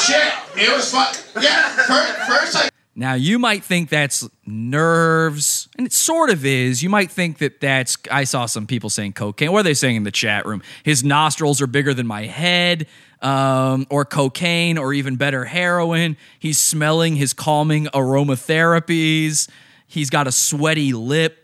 Shit, 0.00 0.32
it 0.56 0.74
was 0.74 0.90
fun. 0.90 1.14
Yeah, 1.42 1.68
first, 1.68 2.16
first 2.26 2.56
I 2.56 2.70
Now, 2.94 3.14
you 3.14 3.38
might 3.38 3.62
think 3.62 3.90
that's 3.90 4.28
nerves, 4.46 5.68
and 5.76 5.86
it 5.86 5.92
sort 5.92 6.30
of 6.30 6.44
is. 6.44 6.82
You 6.82 6.88
might 6.88 7.10
think 7.10 7.38
that 7.38 7.60
that's, 7.60 7.96
I 8.10 8.24
saw 8.24 8.46
some 8.46 8.66
people 8.66 8.88
saying 8.90 9.12
cocaine. 9.12 9.52
What 9.52 9.60
are 9.60 9.64
they 9.64 9.74
saying 9.74 9.96
in 9.96 10.04
the 10.04 10.10
chat 10.10 10.46
room? 10.46 10.62
His 10.84 11.04
nostrils 11.04 11.60
are 11.60 11.66
bigger 11.66 11.92
than 11.92 12.06
my 12.06 12.24
head, 12.24 12.86
um, 13.20 13.86
or 13.90 14.04
cocaine, 14.04 14.78
or 14.78 14.94
even 14.94 15.16
better, 15.16 15.44
heroin. 15.44 16.16
He's 16.38 16.58
smelling 16.58 17.16
his 17.16 17.32
calming 17.34 17.86
aromatherapies. 17.86 19.50
He's 19.86 20.08
got 20.08 20.26
a 20.26 20.32
sweaty 20.32 20.92
lip. 20.92 21.36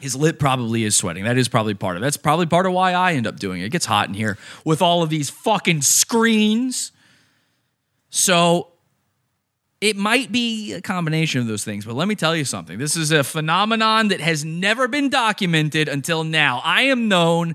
His 0.00 0.16
lip 0.16 0.38
probably 0.38 0.84
is 0.84 0.96
sweating. 0.96 1.24
That 1.24 1.38
is 1.38 1.48
probably 1.48 1.74
part 1.74 1.96
of 1.96 2.02
it. 2.02 2.06
That's 2.06 2.16
probably 2.16 2.46
part 2.46 2.66
of 2.66 2.72
why 2.72 2.92
I 2.92 3.14
end 3.14 3.26
up 3.26 3.38
doing 3.38 3.60
it. 3.60 3.66
It 3.66 3.70
gets 3.70 3.86
hot 3.86 4.08
in 4.08 4.14
here 4.14 4.36
with 4.64 4.82
all 4.82 5.02
of 5.02 5.10
these 5.10 5.30
fucking 5.30 5.82
screens. 5.82 6.92
So 8.10 8.68
it 9.80 9.96
might 9.96 10.32
be 10.32 10.72
a 10.72 10.80
combination 10.80 11.40
of 11.40 11.46
those 11.46 11.64
things, 11.64 11.84
but 11.84 11.94
let 11.94 12.08
me 12.08 12.14
tell 12.14 12.34
you 12.34 12.44
something. 12.44 12.78
This 12.78 12.96
is 12.96 13.12
a 13.12 13.22
phenomenon 13.22 14.08
that 14.08 14.20
has 14.20 14.44
never 14.44 14.88
been 14.88 15.08
documented 15.08 15.88
until 15.88 16.24
now. 16.24 16.60
I 16.64 16.82
am 16.82 17.08
known 17.08 17.54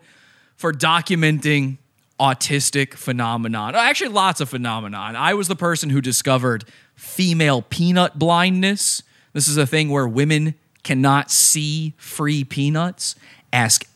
for 0.56 0.72
documenting 0.72 1.78
autistic 2.20 2.94
phenomenon. 2.94 3.76
Oh, 3.76 3.80
actually, 3.80 4.12
lots 4.12 4.40
of 4.40 4.50
phenomenon. 4.50 5.16
I 5.16 5.34
was 5.34 5.48
the 5.48 5.56
person 5.56 5.90
who 5.90 6.00
discovered 6.00 6.64
female 6.96 7.62
peanut 7.64 8.18
blindness. 8.18 9.04
This 9.34 9.48
is 9.48 9.58
a 9.58 9.68
thing 9.68 9.90
where 9.90 10.08
women 10.08 10.56
cannot 10.84 11.32
see 11.32 11.94
free 11.98 12.44
peanuts. 12.44 13.16
Ask 13.52 13.88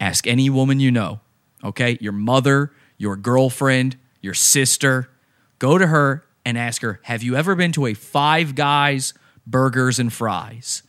ask 0.00 0.26
any 0.26 0.50
woman 0.50 0.80
you 0.80 0.90
know. 0.90 1.20
Okay? 1.62 1.98
Your 2.00 2.12
mother, 2.12 2.72
your 2.98 3.16
girlfriend, 3.16 3.96
your 4.20 4.34
sister. 4.34 5.08
Go 5.58 5.78
to 5.78 5.86
her 5.86 6.24
and 6.44 6.58
ask 6.58 6.82
her, 6.82 7.00
Have 7.02 7.22
you 7.22 7.36
ever 7.36 7.54
been 7.54 7.72
to 7.72 7.86
a 7.86 7.94
Five 7.94 8.54
Guys 8.54 9.14
burgers 9.46 9.98
and 9.98 10.12
fries? 10.12 10.82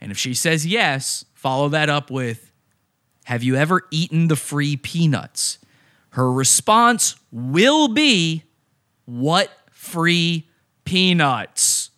And 0.00 0.10
if 0.10 0.18
she 0.18 0.34
says 0.34 0.66
yes, 0.66 1.24
follow 1.34 1.68
that 1.70 1.88
up 1.88 2.10
with, 2.10 2.52
Have 3.24 3.42
you 3.42 3.56
ever 3.56 3.82
eaten 3.90 4.28
the 4.28 4.36
free 4.36 4.76
peanuts? 4.76 5.58
Her 6.10 6.32
response 6.32 7.16
will 7.30 7.88
be, 7.88 8.44
What 9.04 9.50
free 9.70 10.48
peanuts? 10.84 11.90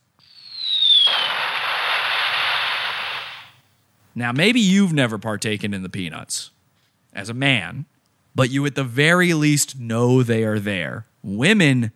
Now, 4.15 4.31
maybe 4.31 4.61
you've 4.61 4.93
never 4.93 5.17
partaken 5.17 5.73
in 5.73 5.83
the 5.83 5.89
peanuts 5.89 6.51
as 7.15 7.31
a 7.31 7.35
man, 7.35 7.87
but 8.35 8.51
you 8.51 8.65
at 8.67 8.75
the 8.75 8.85
very 8.85 9.33
least 9.33 9.79
know 9.79 10.23
they 10.23 10.45
are 10.45 10.59
there. 10.59 11.07
Women 11.23 11.93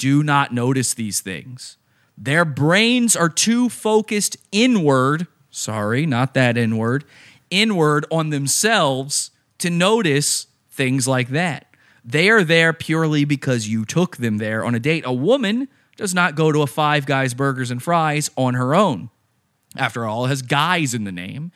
do 0.00 0.22
not 0.22 0.52
notice 0.52 0.94
these 0.94 1.20
things. 1.20 1.76
Their 2.16 2.46
brains 2.46 3.14
are 3.14 3.28
too 3.28 3.68
focused 3.68 4.38
inward, 4.50 5.26
sorry, 5.50 6.06
not 6.06 6.32
that 6.32 6.56
inward, 6.56 7.04
inward 7.50 8.06
on 8.10 8.30
themselves 8.30 9.30
to 9.58 9.68
notice 9.68 10.46
things 10.70 11.06
like 11.06 11.28
that. 11.28 11.66
They 12.02 12.30
are 12.30 12.42
there 12.42 12.72
purely 12.72 13.26
because 13.26 13.68
you 13.68 13.84
took 13.84 14.16
them 14.16 14.38
there 14.38 14.64
on 14.64 14.74
a 14.74 14.80
date. 14.80 15.04
A 15.04 15.12
woman 15.12 15.68
does 15.96 16.14
not 16.14 16.34
go 16.34 16.50
to 16.50 16.62
a 16.62 16.66
Five 16.66 17.04
Guys 17.04 17.34
Burgers 17.34 17.70
and 17.70 17.82
Fries 17.82 18.30
on 18.36 18.54
her 18.54 18.74
own. 18.74 19.10
After 19.76 20.06
all, 20.06 20.24
it 20.24 20.30
has 20.30 20.40
guys 20.40 20.94
in 20.94 21.04
the 21.04 21.12
name. 21.12 21.52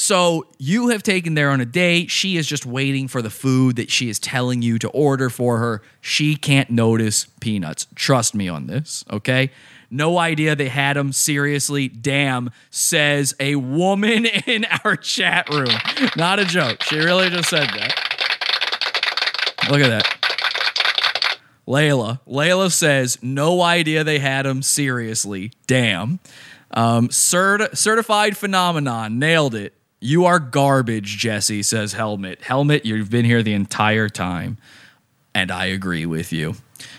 So 0.00 0.46
you 0.58 0.90
have 0.90 1.02
taken 1.02 1.34
there 1.34 1.50
on 1.50 1.60
a 1.60 1.64
date. 1.64 2.08
She 2.08 2.36
is 2.36 2.46
just 2.46 2.64
waiting 2.64 3.08
for 3.08 3.20
the 3.20 3.30
food 3.30 3.74
that 3.74 3.90
she 3.90 4.08
is 4.08 4.20
telling 4.20 4.62
you 4.62 4.78
to 4.78 4.88
order 4.90 5.28
for 5.28 5.58
her. 5.58 5.82
She 6.00 6.36
can't 6.36 6.70
notice 6.70 7.26
peanuts. 7.40 7.88
Trust 7.96 8.32
me 8.32 8.48
on 8.48 8.68
this, 8.68 9.04
okay? 9.10 9.50
No 9.90 10.16
idea 10.16 10.54
they 10.54 10.68
had 10.68 10.96
them. 10.96 11.12
Seriously, 11.12 11.88
damn, 11.88 12.52
says 12.70 13.34
a 13.40 13.56
woman 13.56 14.26
in 14.46 14.66
our 14.84 14.94
chat 14.94 15.50
room. 15.50 15.74
Not 16.16 16.38
a 16.38 16.44
joke. 16.44 16.84
She 16.84 16.96
really 16.98 17.28
just 17.28 17.50
said 17.50 17.68
that. 17.68 17.94
Look 19.68 19.80
at 19.80 19.88
that. 19.88 21.40
Layla. 21.66 22.20
Layla 22.24 22.70
says, 22.70 23.18
no 23.20 23.62
idea 23.62 24.04
they 24.04 24.20
had 24.20 24.46
them. 24.46 24.62
Seriously, 24.62 25.50
damn. 25.66 26.20
Um, 26.70 27.08
cert- 27.08 27.76
certified 27.76 28.36
phenomenon. 28.36 29.18
Nailed 29.18 29.56
it. 29.56 29.74
You 30.00 30.26
are 30.26 30.38
garbage, 30.38 31.18
Jesse, 31.18 31.62
says 31.62 31.92
Helmet. 31.92 32.42
Helmet, 32.42 32.86
you've 32.86 33.10
been 33.10 33.24
here 33.24 33.42
the 33.42 33.54
entire 33.54 34.08
time. 34.08 34.58
And 35.34 35.50
I 35.50 35.66
agree 35.66 36.06
with 36.06 36.32
you. 36.32 36.54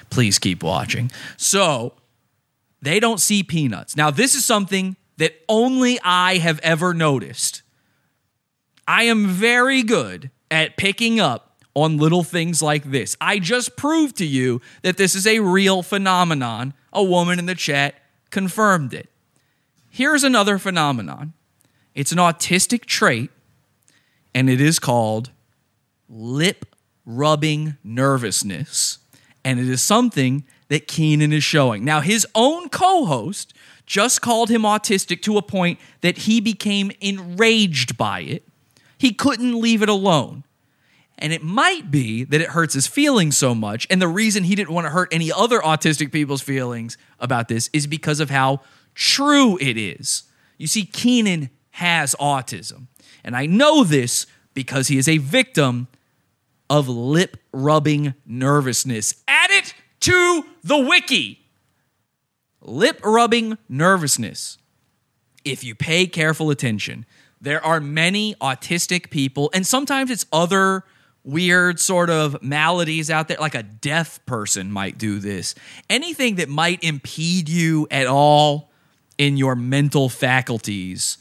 Please 0.09 0.39
keep 0.39 0.63
watching. 0.63 1.11
So, 1.37 1.93
they 2.81 2.99
don't 2.99 3.19
see 3.19 3.43
peanuts. 3.43 3.95
Now, 3.95 4.11
this 4.11 4.35
is 4.35 4.45
something 4.45 4.95
that 5.17 5.35
only 5.47 5.99
I 6.03 6.37
have 6.37 6.59
ever 6.59 6.93
noticed. 6.93 7.61
I 8.87 9.03
am 9.03 9.27
very 9.27 9.83
good 9.83 10.31
at 10.49 10.77
picking 10.77 11.19
up 11.19 11.63
on 11.75 11.97
little 11.97 12.23
things 12.23 12.61
like 12.61 12.91
this. 12.91 13.15
I 13.21 13.39
just 13.39 13.77
proved 13.77 14.17
to 14.17 14.25
you 14.25 14.61
that 14.81 14.97
this 14.97 15.15
is 15.15 15.27
a 15.27 15.39
real 15.39 15.83
phenomenon. 15.83 16.73
A 16.91 17.03
woman 17.03 17.39
in 17.39 17.45
the 17.45 17.55
chat 17.55 17.95
confirmed 18.31 18.93
it. 18.93 19.09
Here's 19.89 20.23
another 20.23 20.57
phenomenon 20.57 21.33
it's 21.99 22.13
an 22.13 22.17
autistic 22.17 22.85
trait, 22.85 23.29
and 24.33 24.49
it 24.49 24.61
is 24.61 24.79
called 24.79 25.31
lip 26.07 26.65
rubbing 27.05 27.75
nervousness. 27.83 28.99
And 29.43 29.59
it 29.59 29.67
is 29.67 29.81
something 29.81 30.45
that 30.69 30.87
Kenan 30.87 31.33
is 31.33 31.43
showing. 31.43 31.83
Now, 31.83 31.99
his 31.99 32.25
own 32.33 32.69
co 32.69 33.03
host 33.03 33.53
just 33.85 34.21
called 34.21 34.47
him 34.47 34.61
autistic 34.61 35.21
to 35.23 35.37
a 35.37 35.41
point 35.41 35.77
that 35.99 36.19
he 36.19 36.39
became 36.39 36.89
enraged 37.01 37.97
by 37.97 38.21
it. 38.21 38.47
He 38.97 39.11
couldn't 39.11 39.59
leave 39.59 39.81
it 39.81 39.89
alone. 39.89 40.45
And 41.17 41.33
it 41.33 41.43
might 41.43 41.91
be 41.91 42.23
that 42.23 42.39
it 42.39 42.51
hurts 42.51 42.75
his 42.75 42.87
feelings 42.87 43.35
so 43.35 43.53
much. 43.53 43.85
And 43.89 44.01
the 44.01 44.07
reason 44.07 44.45
he 44.45 44.55
didn't 44.55 44.71
want 44.73 44.85
to 44.85 44.91
hurt 44.91 45.13
any 45.13 45.33
other 45.33 45.59
autistic 45.59 46.13
people's 46.13 46.41
feelings 46.41 46.97
about 47.19 47.49
this 47.49 47.69
is 47.73 47.87
because 47.87 48.21
of 48.21 48.29
how 48.29 48.61
true 48.95 49.57
it 49.59 49.75
is. 49.75 50.23
You 50.57 50.67
see, 50.67 50.85
Kenan 50.85 51.49
has 51.71 52.15
autism. 52.19 52.87
And 53.23 53.35
I 53.35 53.45
know 53.45 53.83
this 53.83 54.25
because 54.53 54.87
he 54.87 54.97
is 54.97 55.07
a 55.07 55.17
victim 55.17 55.87
of 56.69 56.87
lip 56.87 57.37
rubbing 57.51 58.13
nervousness. 58.25 59.23
Add 59.27 59.49
it 59.51 59.73
to 60.01 60.45
the 60.63 60.77
wiki. 60.77 61.45
Lip 62.61 62.99
rubbing 63.03 63.57
nervousness. 63.67 64.57
If 65.45 65.63
you 65.63 65.75
pay 65.75 66.05
careful 66.05 66.49
attention, 66.49 67.05
there 67.41 67.63
are 67.65 67.79
many 67.79 68.35
autistic 68.35 69.09
people, 69.09 69.49
and 69.53 69.65
sometimes 69.65 70.11
it's 70.11 70.25
other 70.31 70.83
weird 71.23 71.79
sort 71.79 72.09
of 72.09 72.41
maladies 72.43 73.09
out 73.09 73.27
there, 73.27 73.37
like 73.39 73.55
a 73.55 73.63
deaf 73.63 74.23
person 74.25 74.71
might 74.71 74.97
do 74.97 75.19
this. 75.19 75.55
Anything 75.89 76.35
that 76.35 76.49
might 76.49 76.83
impede 76.83 77.47
you 77.47 77.87
at 77.89 78.07
all 78.07 78.71
in 79.17 79.37
your 79.37 79.55
mental 79.55 80.09
faculties, 80.09 81.17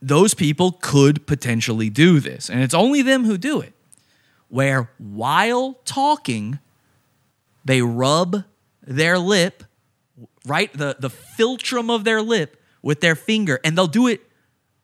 those 0.00 0.34
people 0.34 0.72
could 0.80 1.26
potentially 1.26 1.90
do 1.90 2.20
this. 2.20 2.48
And 2.48 2.62
it's 2.62 2.74
only 2.74 3.02
them 3.02 3.24
who 3.24 3.38
do 3.38 3.60
it, 3.60 3.72
where 4.48 4.90
while 4.98 5.74
talking, 5.84 6.58
they 7.64 7.82
rub 7.82 8.44
their 8.82 9.18
lip, 9.18 9.64
right? 10.46 10.72
The, 10.72 10.96
the 10.98 11.10
philtrum 11.10 11.94
of 11.94 12.04
their 12.04 12.22
lip 12.22 12.62
with 12.82 13.00
their 13.00 13.14
finger, 13.14 13.60
and 13.64 13.76
they'll 13.76 13.86
do 13.86 14.06
it 14.06 14.22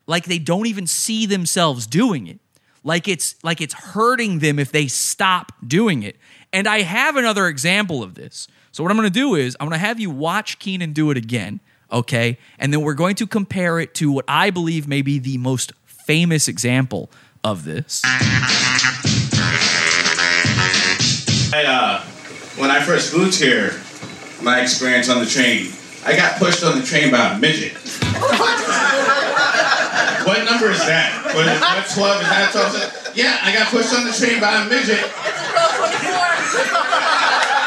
like 0.07 0.25
they 0.25 0.39
don't 0.39 0.67
even 0.67 0.87
see 0.87 1.27
themselves 1.27 1.87
doing 1.87 2.27
it. 2.27 2.41
Like 2.83 3.09
it's 3.09 3.43
like 3.43 3.63
it's 3.63 3.73
hurting 3.73 4.41
them 4.41 4.59
if 4.59 4.71
they 4.71 4.87
stop 4.87 5.53
doing 5.67 6.03
it. 6.03 6.17
And 6.53 6.69
I 6.69 6.83
have 6.83 7.17
another 7.17 7.49
example 7.49 8.03
of 8.03 8.15
this. 8.15 8.47
So 8.73 8.83
what 8.83 8.91
I'm 8.91 8.99
going 8.99 9.09
to 9.09 9.19
do 9.19 9.35
is 9.35 9.57
I'm 9.59 9.69
going 9.69 9.81
to 9.81 9.87
have 9.87 9.99
you 9.99 10.11
watch 10.11 10.59
Kenan 10.59 10.93
do 10.93 11.11
it 11.11 11.17
again, 11.17 11.61
okay? 11.95 12.37
And 12.59 12.73
then 12.73 12.83
we're 12.83 12.95
going 12.95 13.15
to 13.17 13.27
compare 13.27 13.79
it 13.79 13.95
to 13.95 14.13
what 14.13 14.25
I 14.29 14.51
believe 14.51 14.87
may 14.87 15.01
be 15.01 15.19
the 15.19 15.39
most 15.39 15.73
famous 15.87 16.49
example 16.49 17.11
of 17.43 17.65
this. 17.65 18.03
I, 21.55 21.65
uh, 21.67 22.01
when 22.61 22.71
I 22.71 22.83
first 22.83 23.17
moved 23.17 23.39
here, 23.41 23.73
my 24.43 24.61
experience 24.61 25.09
on 25.09 25.21
the 25.21 25.27
train, 25.27 25.71
I 26.05 26.17
got 26.17 26.39
pushed 26.39 26.65
on 26.65 26.79
the 26.79 26.85
train 26.85 27.11
by 27.11 27.33
a 27.33 27.39
midget. 27.39 27.73
what 30.27 30.45
number 30.45 30.71
is 30.71 30.85
that? 30.85 31.23
What, 31.35 31.47
is, 31.47 31.61
what 31.61 31.87
12? 31.95 32.23
Is 32.23 32.29
that 32.29 32.51
12? 32.53 33.17
Yeah, 33.17 33.39
I 33.43 33.55
got 33.55 33.69
pushed 33.69 33.95
on 33.95 34.05
the 34.05 34.13
train 34.13 34.41
by 34.41 34.63
a 34.63 34.69
midget. 34.69 35.01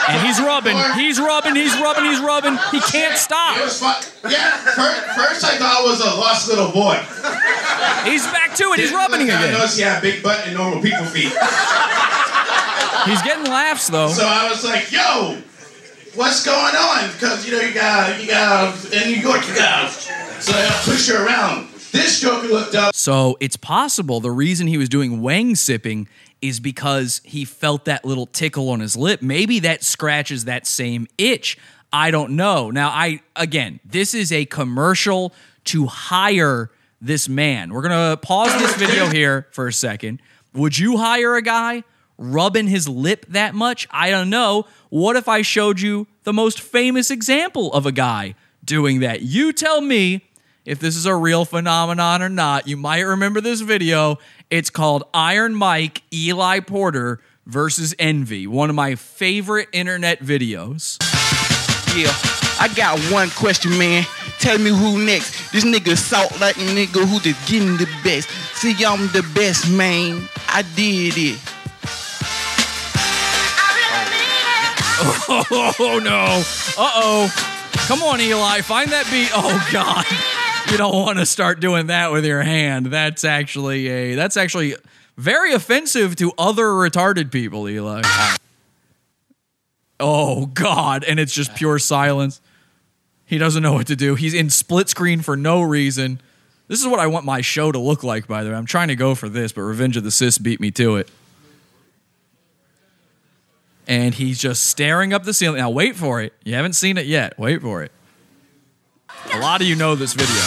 And 0.09 0.25
he's 0.25 0.39
rubbing, 0.39 0.77
he's 0.95 1.19
rubbing, 1.19 1.55
he's 1.55 1.77
rubbing, 1.79 2.05
he's 2.05 2.19
rubbing. 2.19 2.57
He 2.71 2.79
can't 2.79 3.17
stop. 3.17 3.57
It 3.57 3.63
was 3.63 3.79
fun. 3.79 3.95
Yeah, 4.29 4.51
first, 4.51 5.43
I 5.43 5.57
thought 5.57 5.83
it 5.83 5.87
was 5.87 5.99
a 5.99 6.15
lost 6.15 6.47
little 6.47 6.71
boy. 6.71 6.95
He's 8.09 8.25
back 8.27 8.55
to 8.55 8.71
it. 8.73 8.79
He's 8.79 8.91
rubbing 8.91 9.21
again. 9.21 9.43
I 9.43 9.51
noticed 9.51 9.77
he 9.77 9.83
had 9.83 9.99
a 9.99 10.01
big 10.01 10.23
butt 10.23 10.45
and 10.45 10.55
normal 10.55 10.81
people 10.81 11.05
feet. 11.05 11.33
He's 13.05 13.21
getting 13.21 13.45
laughs 13.45 13.87
though. 13.87 14.09
So 14.09 14.25
I 14.25 14.49
was 14.49 14.63
like, 14.63 14.91
yo, 14.91 15.37
what's 16.15 16.45
going 16.45 16.75
on? 16.75 17.11
Because, 17.11 17.45
you 17.45 17.51
know, 17.53 17.61
you 17.61 17.73
got, 17.73 18.21
you 18.21 18.27
got, 18.27 18.93
in 18.93 19.09
New 19.09 19.17
York, 19.17 19.47
you 19.47 19.55
got, 19.55 19.91
so 19.91 20.53
I 20.53 20.81
push 20.83 21.07
you 21.09 21.17
around. 21.17 21.69
This 21.91 22.19
joker 22.19 22.47
looked 22.47 22.75
up. 22.75 22.93
So 22.93 23.37
it's 23.39 23.55
possible 23.55 24.19
the 24.19 24.31
reason 24.31 24.67
he 24.67 24.77
was 24.77 24.89
doing 24.89 25.21
wang 25.21 25.55
sipping 25.55 26.07
is 26.41 26.59
because 26.59 27.21
he 27.23 27.45
felt 27.45 27.85
that 27.85 28.05
little 28.05 28.27
tickle 28.27 28.69
on 28.69 28.79
his 28.79 28.95
lip. 28.95 29.21
Maybe 29.21 29.59
that 29.59 29.83
scratches 29.83 30.45
that 30.45 30.67
same 30.67 31.07
itch. 31.17 31.57
I 31.91 32.11
don't 32.11 32.31
know. 32.31 32.69
Now, 32.69 32.89
I 32.89 33.21
again, 33.35 33.79
this 33.85 34.13
is 34.13 34.31
a 34.31 34.45
commercial 34.45 35.33
to 35.65 35.85
hire 35.87 36.69
this 37.01 37.29
man. 37.29 37.73
We're 37.73 37.81
gonna 37.81 38.17
pause 38.17 38.53
this 38.59 38.75
video 38.75 39.07
here 39.07 39.47
for 39.51 39.67
a 39.67 39.73
second. 39.73 40.21
Would 40.53 40.77
you 40.77 40.97
hire 40.97 41.35
a 41.35 41.41
guy 41.41 41.83
rubbing 42.17 42.67
his 42.67 42.87
lip 42.89 43.25
that 43.29 43.53
much? 43.53 43.87
I 43.91 44.09
don't 44.09 44.29
know. 44.29 44.65
What 44.89 45.15
if 45.15 45.27
I 45.27 45.41
showed 45.41 45.79
you 45.79 46.07
the 46.23 46.33
most 46.33 46.59
famous 46.59 47.11
example 47.11 47.71
of 47.73 47.85
a 47.85 47.91
guy 47.91 48.35
doing 48.63 48.99
that? 49.01 49.21
You 49.21 49.53
tell 49.53 49.81
me 49.81 50.29
if 50.67 50.79
this 50.79 50.97
is 50.97 51.05
a 51.05 51.15
real 51.15 51.45
phenomenon 51.45 52.21
or 52.21 52.29
not. 52.29 52.67
You 52.67 52.75
might 52.75 52.99
remember 52.99 53.39
this 53.39 53.61
video. 53.61 54.17
It's 54.49 54.69
called 54.69 55.05
Iron 55.13 55.55
Mike 55.55 56.03
Eli 56.13 56.59
Porter 56.59 57.21
versus 57.45 57.95
Envy, 57.97 58.45
one 58.45 58.69
of 58.69 58.75
my 58.75 58.95
favorite 58.95 59.69
internet 59.71 60.19
videos. 60.19 60.97
Yeah, 61.95 62.11
I 62.59 62.67
got 62.75 62.99
one 63.11 63.29
question, 63.29 63.77
man. 63.79 64.05
Tell 64.39 64.57
me 64.57 64.69
who 64.69 65.03
next. 65.03 65.53
This 65.53 65.63
nigga 65.63 65.97
salt 65.97 66.39
like 66.41 66.57
a 66.57 66.59
nigga 66.59 67.07
who 67.07 67.19
just 67.21 67.49
getting 67.49 67.77
the 67.77 67.89
best. 68.03 68.29
See, 68.55 68.75
I'm 68.85 69.07
the 69.07 69.25
best, 69.33 69.71
man. 69.71 70.27
I 70.49 70.63
did 70.75 71.13
it. 71.17 71.39
Oh 75.29 75.99
no. 76.03 76.41
Uh 76.81 76.91
oh. 76.95 77.53
Come 77.87 78.01
on, 78.01 78.19
Eli. 78.19 78.61
Find 78.61 78.91
that 78.91 79.05
beat. 79.11 79.29
Oh 79.33 79.69
God. 79.71 80.46
You 80.71 80.77
don't 80.77 80.93
want 81.05 81.17
to 81.17 81.25
start 81.25 81.59
doing 81.59 81.87
that 81.87 82.11
with 82.11 82.25
your 82.25 82.41
hand. 82.41 82.87
That's 82.87 83.23
actually 83.23 83.87
a 83.87 84.15
that's 84.15 84.37
actually 84.37 84.75
very 85.17 85.53
offensive 85.53 86.15
to 86.17 86.31
other 86.37 86.65
retarded 86.65 87.31
people, 87.31 87.67
Eli. 87.67 88.01
Oh 89.99 90.45
God. 90.47 91.03
And 91.03 91.19
it's 91.19 91.33
just 91.33 91.55
pure 91.55 91.79
silence. 91.79 92.39
He 93.25 93.37
doesn't 93.37 93.63
know 93.63 93.73
what 93.73 93.87
to 93.87 93.95
do. 93.95 94.15
He's 94.15 94.33
in 94.33 94.49
split 94.49 94.89
screen 94.89 95.21
for 95.21 95.35
no 95.35 95.61
reason. 95.61 96.21
This 96.67 96.79
is 96.81 96.87
what 96.87 96.99
I 96.99 97.07
want 97.07 97.25
my 97.25 97.41
show 97.41 97.71
to 97.71 97.79
look 97.79 98.03
like, 98.03 98.27
by 98.27 98.43
the 98.43 98.49
way. 98.51 98.55
I'm 98.55 98.65
trying 98.65 98.89
to 98.89 98.95
go 98.95 99.15
for 99.15 99.27
this, 99.29 99.51
but 99.51 99.61
Revenge 99.61 99.97
of 99.97 100.03
the 100.03 100.11
Cis 100.11 100.37
beat 100.37 100.59
me 100.59 100.69
to 100.71 100.97
it. 100.97 101.09
and 103.87 104.13
he's 104.13 104.37
just 104.37 104.63
staring 104.67 105.13
up 105.13 105.23
the 105.23 105.33
ceiling. 105.33 105.59
Now, 105.59 105.69
wait 105.69 105.95
for 105.95 106.21
it. 106.21 106.33
You 106.43 106.55
haven't 106.55 106.73
seen 106.73 106.97
it 106.97 107.05
yet. 107.05 107.39
Wait 107.39 107.61
for 107.61 107.81
it. 107.83 107.91
A 109.33 109.39
lot 109.39 109.61
of 109.61 109.67
you 109.67 109.75
know 109.75 109.95
this 109.95 110.13
video. 110.13 110.41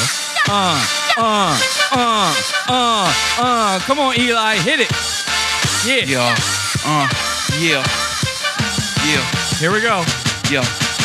Uh, 0.48 0.85
uh, 1.16 1.61
uh, 1.93 2.35
uh, 2.69 3.15
uh. 3.39 3.78
Come 3.81 3.98
on, 3.98 4.19
Eli, 4.19 4.57
hit 4.57 4.81
it. 4.81 4.90
Yeah. 5.86 6.05
Yeah. 6.05 6.36
Uh, 6.85 7.09
yeah. 7.61 7.85
Yeah. 9.07 9.24
Here 9.59 9.73
we 9.73 9.81
go. 9.81 10.02
Yeah. 10.51 10.62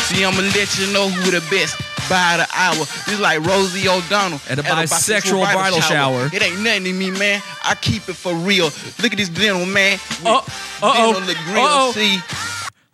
See, 0.08 0.24
I'ma 0.24 0.40
let 0.40 0.78
you 0.78 0.92
know 0.92 1.08
who 1.08 1.30
the 1.30 1.40
best 1.50 1.76
by 2.08 2.38
the 2.38 2.48
hour. 2.54 2.84
This 3.06 3.20
like 3.20 3.44
Rosie 3.46 3.88
O'Donnell 3.88 4.40
At 4.48 4.58
a 4.58 4.62
bisexual 4.62 5.52
bridal 5.52 5.80
shower. 5.80 6.30
It 6.32 6.42
ain't 6.42 6.60
nothing 6.60 6.84
to 6.84 6.92
me, 6.92 7.10
man. 7.10 7.42
I 7.64 7.74
keep 7.74 8.08
it 8.08 8.14
for 8.14 8.34
real. 8.34 8.66
Look 9.02 9.12
at 9.12 9.18
this 9.18 9.28
dental, 9.28 9.66
man. 9.66 9.98
Uh 10.24 10.40
oh. 10.82 11.12
Grill. 11.46 11.64
Uh-oh. 11.64 11.92
See, 11.92 12.18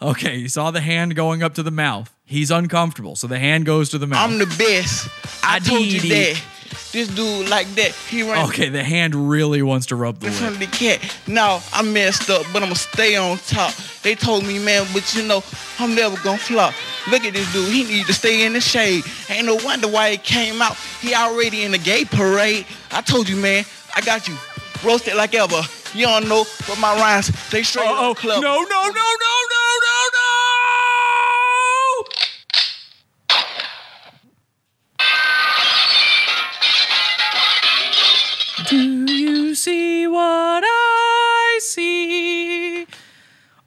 Okay, 0.00 0.36
you 0.36 0.48
saw 0.48 0.72
the 0.72 0.80
hand 0.80 1.14
going 1.14 1.42
up 1.44 1.54
to 1.54 1.62
the 1.62 1.70
mouth. 1.70 2.12
He's 2.32 2.50
uncomfortable, 2.50 3.14
so 3.14 3.26
the 3.26 3.38
hand 3.38 3.66
goes 3.66 3.90
to 3.90 3.98
the 3.98 4.06
mouth. 4.06 4.18
I'm 4.18 4.38
the 4.38 4.46
best. 4.46 5.06
I 5.44 5.58
told 5.58 5.82
you 5.82 6.00
that. 6.00 6.42
This 6.90 7.08
dude 7.08 7.50
like 7.50 7.66
that. 7.74 7.92
He 8.08 8.22
ran 8.22 8.46
Okay, 8.48 8.70
the 8.70 8.82
hand 8.82 9.14
really 9.14 9.60
wants 9.60 9.86
to 9.86 9.96
rub 9.96 10.18
the 10.18 10.28
in 10.28 10.32
front 10.32 10.54
of 10.54 10.60
the 10.60 10.66
cat. 10.66 11.00
Now 11.26 11.60
I 11.74 11.82
messed 11.82 12.30
up, 12.30 12.46
but 12.50 12.62
I'ma 12.62 12.72
stay 12.72 13.16
on 13.16 13.36
top. 13.36 13.74
They 14.02 14.14
told 14.14 14.46
me, 14.46 14.58
man, 14.58 14.86
but 14.94 15.14
you 15.14 15.22
know, 15.26 15.44
I'm 15.78 15.94
never 15.94 16.16
gonna 16.22 16.38
flop. 16.38 16.72
Look 17.10 17.22
at 17.26 17.34
this 17.34 17.52
dude, 17.52 17.70
he 17.70 17.84
need 17.84 18.06
to 18.06 18.14
stay 18.14 18.46
in 18.46 18.54
the 18.54 18.62
shade. 18.62 19.04
Ain't 19.28 19.44
no 19.44 19.56
wonder 19.56 19.88
why 19.88 20.12
he 20.12 20.16
came 20.16 20.62
out. 20.62 20.76
He 21.02 21.14
already 21.14 21.64
in 21.64 21.72
the 21.72 21.78
gay 21.78 22.06
parade. 22.06 22.64
I 22.92 23.02
told 23.02 23.28
you, 23.28 23.36
man, 23.36 23.66
I 23.94 24.00
got 24.00 24.26
you. 24.26 24.36
Roasted 24.82 25.16
like 25.16 25.34
ever. 25.34 25.60
You 25.94 26.06
don't 26.06 26.28
know, 26.28 26.46
but 26.66 26.78
my 26.78 26.96
rhymes, 26.96 27.30
they 27.50 27.62
straight 27.62 27.84
oh, 27.86 28.14
club. 28.14 28.42
No, 28.42 28.54
no, 28.54 28.62
no, 28.62 28.64
no, 28.64 28.88
no, 28.88 28.90
no, 28.90 29.34
no! 29.50 29.51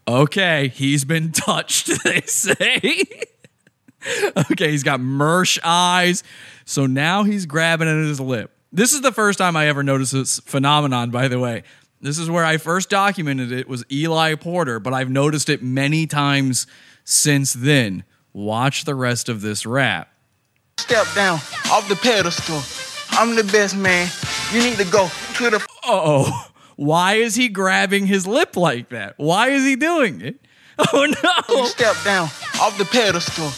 Okay, 0.07 0.68
he's 0.68 1.03
been 1.06 1.32
touched, 1.32 1.88
they 2.03 2.22
say. 2.22 2.80
okay, 4.52 4.72
he's 4.72 4.84
got 4.84 4.99
Mersh 4.99 5.60
eyes. 5.64 6.23
So 6.65 6.86
now 6.86 7.23
he's 7.23 7.45
grabbing 7.45 7.88
at 7.88 7.95
his 8.06 8.19
lip. 8.19 8.52
This 8.72 8.94
is 8.94 9.02
the 9.02 9.11
first 9.11 9.40
time 9.40 9.56
I 9.56 9.68
ever 9.68 9.84
noticed 9.84 10.11
this 10.11 10.40
phenomenon, 10.41 11.10
by 11.10 11.27
the 11.27 11.40
way. 11.40 11.64
This 12.02 12.19
is 12.19 12.30
where 12.30 12.45
I 12.45 12.57
first 12.57 12.90
documented 12.90 13.52
it 13.52 13.68
was 13.68 13.84
Eli 13.91 14.36
Porter, 14.36 14.80
but 14.80 14.94
I've 14.94 15.10
noticed 15.10 15.49
it 15.49 15.64
many 15.64 16.06
times 16.06 16.68
since 17.03 17.53
then. 17.53 18.03
Watch 18.34 18.84
the 18.84 18.94
rest 18.94 19.30
of 19.30 19.41
this 19.41 19.65
rap. 19.65 20.10
Step 20.77 21.07
down 21.15 21.36
off 21.72 21.88
the 21.88 21.95
pedestal. 21.95 22.61
I'm 23.18 23.36
the 23.36 23.45
best 23.45 23.76
man. 23.76 24.10
You 24.52 24.61
need 24.61 24.77
to 24.77 24.84
go 24.91 25.07
to 25.36 25.49
the 25.49 25.57
Uh-oh. 25.84 26.48
Why 26.76 27.15
is 27.15 27.35
he 27.35 27.47
grabbing 27.49 28.06
his 28.07 28.27
lip 28.27 28.56
like 28.57 28.89
that? 28.89 29.14
Why 29.18 29.49
is 29.49 29.64
he 29.64 29.76
doing 29.76 30.22
it? 30.22 30.35
Oh 30.77 31.06
no! 31.06 31.56
You 31.56 31.68
step 31.68 31.95
down 32.03 32.23
off 32.60 32.77
the 32.77 32.84
pedestal. 32.84 33.49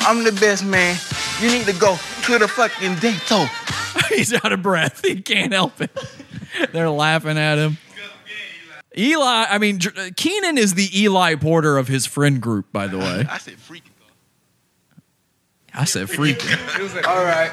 I'm 0.00 0.24
the 0.24 0.32
best 0.32 0.64
man. 0.64 0.98
You 1.40 1.48
need 1.48 1.66
to 1.66 1.72
go 1.72 1.96
to 2.24 2.38
the 2.38 2.48
fucking 2.48 2.96
dental. 2.96 3.46
He's 4.08 4.34
out 4.34 4.50
of 4.50 4.60
breath. 4.60 5.00
He 5.04 5.22
can't 5.22 5.52
help 5.52 5.80
it. 5.80 5.96
They're 6.72 6.90
laughing 6.90 7.38
at 7.38 7.58
him. 7.58 7.78
Eli, 8.98 9.46
I 9.48 9.58
mean, 9.58 9.78
Dr- 9.78 9.96
uh, 9.96 10.10
Kenan 10.16 10.58
is 10.58 10.74
the 10.74 10.88
Eli 11.00 11.36
Porter 11.36 11.78
of 11.78 11.86
his 11.86 12.06
friend 12.06 12.40
group, 12.42 12.72
by 12.72 12.88
the 12.88 12.98
way. 12.98 13.24
I 13.30 13.38
said 13.38 13.54
freaking. 13.54 13.92
I 15.72 15.84
said 15.84 16.08
freaking. 16.08 17.06
All 17.06 17.24
right. 17.24 17.50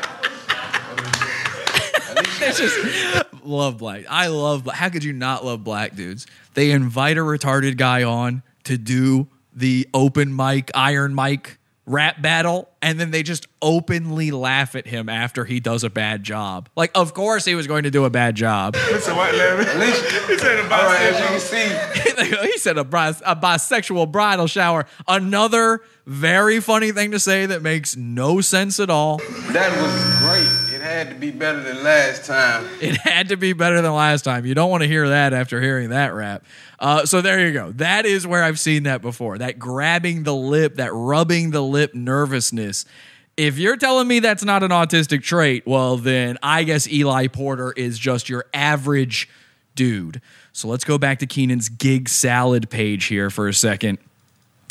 It's 2.42 2.58
just 2.58 3.44
love 3.44 3.78
black. 3.78 4.06
I 4.10 4.28
love 4.28 4.64
black. 4.64 4.78
How 4.78 4.90
could 4.90 5.04
you 5.04 5.14
not 5.14 5.46
love 5.46 5.64
black 5.64 5.96
dudes? 5.96 6.28
They 6.54 6.72
invite 6.72 7.18
a 7.18 7.22
retarded 7.22 7.78
guy 7.78 8.04
on 8.04 8.44
to 8.66 8.78
do 8.78 9.28
the 9.54 9.88
open 9.94 10.36
mic, 10.36 10.72
iron 10.74 11.16
mic 11.16 11.58
rap 11.86 12.22
battle, 12.22 12.70
and 12.82 13.00
then 13.00 13.12
they 13.12 13.24
just 13.24 13.48
openly 13.62 14.32
laugh 14.32 14.76
at 14.76 14.88
him 14.88 15.10
after 15.10 15.46
he 15.46 15.60
does 15.60 15.84
a 15.84 15.90
bad 15.90 16.24
job. 16.24 16.70
Like, 16.76 16.92
of 16.96 17.14
course 17.14 17.44
he 17.44 17.56
was 17.56 17.68
going 17.68 17.84
to 17.84 17.92
do 17.92 18.06
a 18.06 18.10
bad 18.10 18.36
job. 18.36 18.76
Listen, 18.76 19.16
what, 19.16 19.34
Larry? 19.36 19.66
He 19.66 20.38
said 20.38 20.60
a 20.60 20.64
All 20.64 20.70
right, 20.70 21.02
as 21.02 21.20
you 21.20 21.26
can 21.26 22.26
see. 22.30 22.46
he 22.48 22.58
said 22.58 22.78
a, 22.78 22.84
bis- 22.84 23.22
a 23.26 23.36
bisexual 23.36 24.12
bridal 24.12 24.48
shower. 24.48 24.86
Another 25.08 25.82
very 26.06 26.60
funny 26.60 26.92
thing 26.92 27.12
to 27.12 27.20
say 27.20 27.46
that 27.46 27.62
makes 27.62 27.98
no 27.98 28.42
sense 28.42 28.80
at 28.80 28.90
all. 28.90 29.18
That 29.52 29.72
was 29.82 30.20
great. 30.20 30.61
It 30.82 30.86
had 30.86 31.10
to 31.10 31.16
be 31.16 31.30
better 31.30 31.62
than 31.62 31.84
last 31.84 32.26
time. 32.26 32.68
It 32.82 32.98
had 32.98 33.30
to 33.30 33.38
be 33.38 33.54
better 33.54 33.80
than 33.84 33.94
last 33.94 34.24
time. 34.24 34.48
You 34.48 34.56
don't 34.56 34.72
want 34.72 34.82
to 34.82 34.88
hear 34.88 35.10
that 35.10 35.32
after 35.32 35.62
hearing 35.62 35.90
that 35.92 36.08
rap. 36.16 36.44
Uh, 36.80 37.06
so 37.06 37.22
there 37.22 37.46
you 37.46 37.54
go. 37.54 37.72
That 37.74 38.08
is 38.08 38.26
where 38.26 38.44
I've 38.44 38.60
seen 38.60 38.84
that 38.84 39.04
before. 39.04 39.38
That 39.38 39.60
grabbing 39.60 40.24
the 40.24 40.34
lip, 40.34 40.78
that 40.78 40.92
rubbing 40.92 41.52
the 41.52 41.62
lip 41.62 41.94
nervousness. 41.94 42.86
If 43.38 43.60
you're 43.60 43.78
telling 43.78 44.08
me 44.08 44.22
that's 44.22 44.44
not 44.44 44.64
an 44.64 44.72
autistic 44.72 45.22
trait, 45.22 45.68
well, 45.68 45.98
then 45.98 46.40
I 46.42 46.64
guess 46.64 46.92
Eli 46.92 47.28
Porter 47.28 47.74
is 47.74 48.00
just 48.00 48.28
your 48.28 48.46
average 48.52 49.30
dude. 49.76 50.20
So 50.52 50.68
let's 50.68 50.84
go 50.84 50.98
back 50.98 51.20
to 51.20 51.28
Kenan's 51.28 51.70
gig 51.70 52.10
salad 52.10 52.72
page 52.72 53.06
here 53.06 53.30
for 53.30 53.48
a 53.48 53.54
second. 53.54 54.00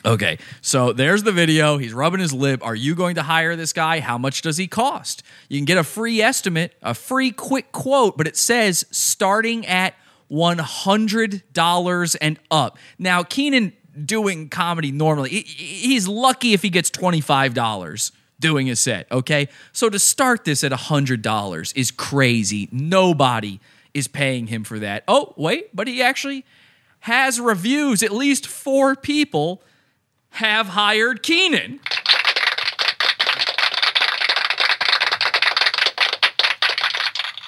Okay, 0.05 0.39
so 0.63 0.93
there's 0.93 1.25
the 1.25 1.33
video. 1.33 1.77
He's 1.77 1.93
rubbing 1.93 2.21
his 2.21 2.33
lip. 2.33 2.65
Are 2.65 2.75
you 2.75 2.95
going 2.95 3.17
to 3.17 3.23
hire 3.23 3.55
this 3.55 3.73
guy? 3.75 4.01
How 4.01 4.17
much 4.17 4.41
does 4.41 4.57
he 4.57 4.67
cost? 4.67 5.23
You 5.49 5.59
can 5.59 5.67
get 5.67 5.77
a 5.77 5.85
free 5.85 6.23
estimate, 6.23 6.75
a 6.83 6.95
free 6.95 7.33
quick 7.33 7.71
quote, 7.71 8.17
but 8.17 8.27
it 8.27 8.37
says 8.37 8.87
starting 8.91 9.67
at 9.67 9.95
$100 10.31 12.17
and 12.21 12.39
up. 12.51 12.79
Now, 12.99 13.23
Kenan 13.23 13.75
doing 14.03 14.49
comedy 14.49 14.91
normally, 14.91 15.31
he's 15.31 16.09
lucky 16.09 16.55
if 16.55 16.63
he 16.63 16.71
gets 16.71 16.91
$25 16.91 18.13
doing 18.39 18.71
a 18.71 18.77
set, 18.77 19.07
okay? 19.13 19.49
So 19.73 19.91
to 19.91 19.99
start 19.99 20.45
this 20.45 20.65
at 20.65 20.73
$100 20.73 21.77
is 21.77 21.91
crazy. 21.91 22.69
Nobody 22.73 23.61
is 23.93 24.09
paying 24.09 24.47
him 24.47 24.65
for 24.65 24.79
that. 24.79 25.05
Oh, 25.07 25.35
wait, 25.37 25.77
but 25.77 25.89
he 25.89 26.01
actually 26.01 26.47
has 27.01 27.39
reviews. 27.39 28.03
At 28.03 28.13
least 28.13 28.47
four 28.47 28.97
people 28.97 29.63
have 30.31 30.69
hired 30.69 31.23
Kenan. 31.23 31.81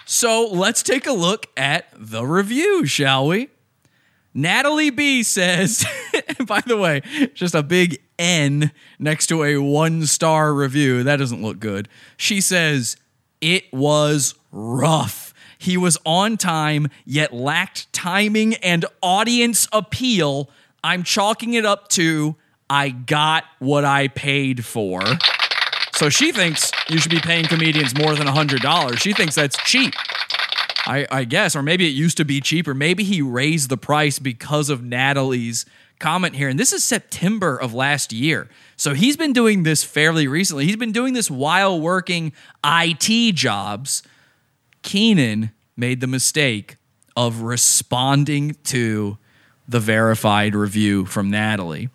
So 0.07 0.47
let's 0.47 0.83
take 0.85 1.07
a 1.07 1.13
look 1.13 1.47
at 1.57 1.87
the 1.97 2.25
review, 2.25 2.87
shall 2.87 3.27
we? 3.27 3.49
Natalie 4.35 4.91
B 4.91 5.23
says, 5.23 5.85
by 6.47 6.61
the 6.61 6.77
way, 6.77 7.03
just 7.35 7.55
a 7.55 7.63
big 7.63 8.01
N 8.19 8.71
next 8.99 9.27
to 9.27 9.43
a 9.43 9.59
one 9.59 10.07
star 10.07 10.55
review. 10.55 11.03
That 11.03 11.17
doesn't 11.17 11.43
look 11.43 11.59
good. 11.59 11.89
She 12.17 12.41
says, 12.41 12.97
it 13.41 13.65
was 13.73 14.35
rough. 14.53 15.35
He 15.59 15.77
was 15.77 15.99
on 16.07 16.37
time, 16.37 16.89
yet 17.05 17.33
lacked 17.35 17.93
timing 17.93 18.55
and 18.57 18.85
audience 19.03 19.69
appeal. 19.73 20.51
I'm 20.85 21.03
chalking 21.03 21.55
it 21.55 21.67
up 21.67 21.89
to 21.91 22.37
I 22.73 22.89
got 22.89 23.45
what 23.59 23.85
I 23.85 24.09
paid 24.09 24.65
for. 24.65 25.03
So 25.93 26.09
she 26.09 26.33
thinks 26.33 26.73
you 26.89 26.99
should 26.99 27.11
be 27.11 27.21
paying 27.21 27.45
comedians 27.45 27.95
more 27.95 28.15
than 28.15 28.27
$100. 28.27 28.99
She 28.99 29.13
thinks 29.13 29.35
that's 29.35 29.59
cheap. 29.65 29.93
I, 30.87 31.07
I 31.11 31.25
guess, 31.25 31.55
or 31.55 31.63
maybe 31.63 31.87
it 31.87 31.91
used 31.91 32.17
to 32.17 32.25
be 32.25 32.41
cheaper. 32.41 32.73
Maybe 32.73 33.05
he 33.05 33.21
raised 33.21 33.69
the 33.69 33.77
price 33.77 34.19
because 34.19 34.71
of 34.71 34.83
Natalie's 34.83 35.67
comment 35.99 36.35
here. 36.35 36.49
And 36.49 36.59
this 36.59 36.73
is 36.73 36.83
September 36.83 37.59
of 37.59 37.75
last 37.75 38.11
year. 38.11 38.49
So 38.79 38.95
he's 38.95 39.19
been 39.19 39.35
doing 39.35 39.65
this 39.65 39.85
fairly 39.85 40.27
recently. 40.27 40.65
He's 40.65 40.77
been 40.77 40.93
doing 40.93 41.13
this 41.13 41.31
while 41.31 41.79
working 41.79 42.33
IT 42.65 43.35
jobs. 43.35 44.03
Kenan 44.81 45.51
made 45.77 46.01
the 46.01 46.07
mistake 46.07 46.79
of 47.19 47.43
responding 47.43 48.57
to 48.65 49.19
the 49.69 49.79
verified 49.79 50.55
review 50.55 51.05
from 51.05 51.31
Natalie. 51.31 51.91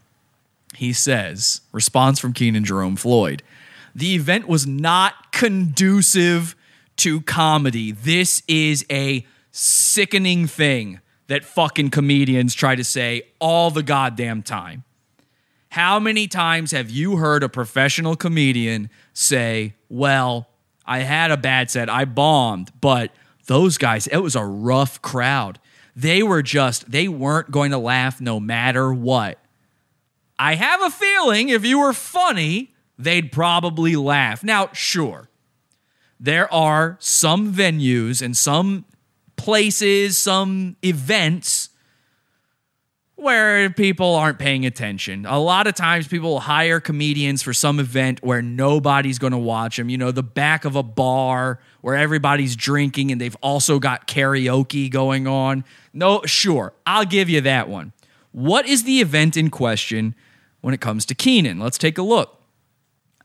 He 0.76 0.94
says, 0.94 1.62
response 1.72 2.20
from 2.20 2.34
Kenan 2.34 2.66
Jerome 2.66 2.96
Floyd. 2.96 3.44
The 3.96 4.16
event 4.16 4.48
was 4.48 4.68
not 4.68 5.32
conducive 5.32 6.56
to 6.98 7.22
comedy. 7.22 7.92
This 7.92 8.44
is 8.48 8.86
a 8.92 9.26
sickening 9.52 10.46
thing 10.48 11.00
that 11.28 11.44
fucking 11.44 11.90
comedians 11.90 12.54
try 12.54 12.76
to 12.76 12.84
say 12.84 13.24
all 13.40 13.72
the 13.72 13.84
goddamn 13.84 14.44
time. 14.44 14.84
How 15.70 16.00
many 16.00 16.28
times 16.28 16.72
have 16.72 16.90
you 16.90 17.18
heard 17.18 17.44
a 17.44 17.50
professional 17.50 18.16
comedian 18.16 18.90
say, 19.14 19.76
Well, 19.90 20.48
I 20.86 21.00
had 21.00 21.32
a 21.32 21.38
bad 21.38 21.70
set, 21.70 21.90
I 21.90 22.06
bombed, 22.06 22.72
but 22.80 23.12
those 23.48 23.78
guys, 23.78 24.08
it 24.08 24.18
was 24.18 24.36
a 24.36 24.46
rough 24.46 25.02
crowd. 25.02 25.60
They 25.96 26.24
were 26.24 26.42
just, 26.42 26.90
they 26.90 27.08
weren't 27.08 27.52
going 27.52 27.72
to 27.72 27.78
laugh 27.78 28.22
no 28.22 28.40
matter 28.40 28.94
what. 28.94 29.40
I 30.40 30.56
have 30.56 30.82
a 30.82 30.90
feeling 30.90 31.50
if 31.50 31.66
you 31.66 31.80
were 31.80 31.94
funny, 31.94 32.74
they'd 32.98 33.32
probably 33.32 33.96
laugh. 33.96 34.44
Now, 34.44 34.70
sure, 34.74 35.30
there 36.20 36.52
are 36.54 36.98
some 37.00 37.54
venues 37.54 38.22
and 38.22 38.36
some 38.36 38.86
places, 39.36 40.18
some 40.18 40.76
events 40.84 41.70
where 43.16 43.72
people 43.72 44.14
aren't 44.14 44.38
paying 44.38 44.64
attention. 44.64 45.26
A 45.26 45.40
lot 45.40 45.66
of 45.66 45.74
times 45.74 46.08
people 46.08 46.40
hire 46.40 46.80
comedians 46.80 47.42
for 47.42 47.52
some 47.52 47.80
event 47.80 48.20
where 48.22 48.44
nobody's 48.44 49.18
going 49.18 49.32
to 49.32 49.40
watch 49.40 49.78
them. 49.78 49.90
You 49.90 49.98
know, 49.98 50.12
the 50.12 50.22
back 50.22 50.66
of 50.66 50.76
a 50.76 50.84
bar 50.84 51.60
where 51.82 51.96
everybody's 51.96 52.56
drinking 52.56 53.12
and 53.12 53.20
they've 53.20 53.36
also 53.42 53.80
got 53.80 54.08
karaoke 54.08 54.90
going 54.92 55.26
on. 55.26 55.66
No, 55.94 56.22
sure, 56.26 56.74
I'll 56.86 57.06
give 57.06 57.28
you 57.28 57.42
that 57.42 57.68
one. 57.68 57.92
What 58.34 58.68
is 58.68 58.84
the 58.84 59.02
event 59.02 59.36
in 59.36 59.50
question 59.50 60.14
when 60.68 60.74
it 60.74 60.82
comes 60.82 61.06
to 61.06 61.16
Kenan? 61.16 61.62
Let's 61.62 61.78
take 61.78 61.98
a 61.98 62.02
look. 62.02 62.42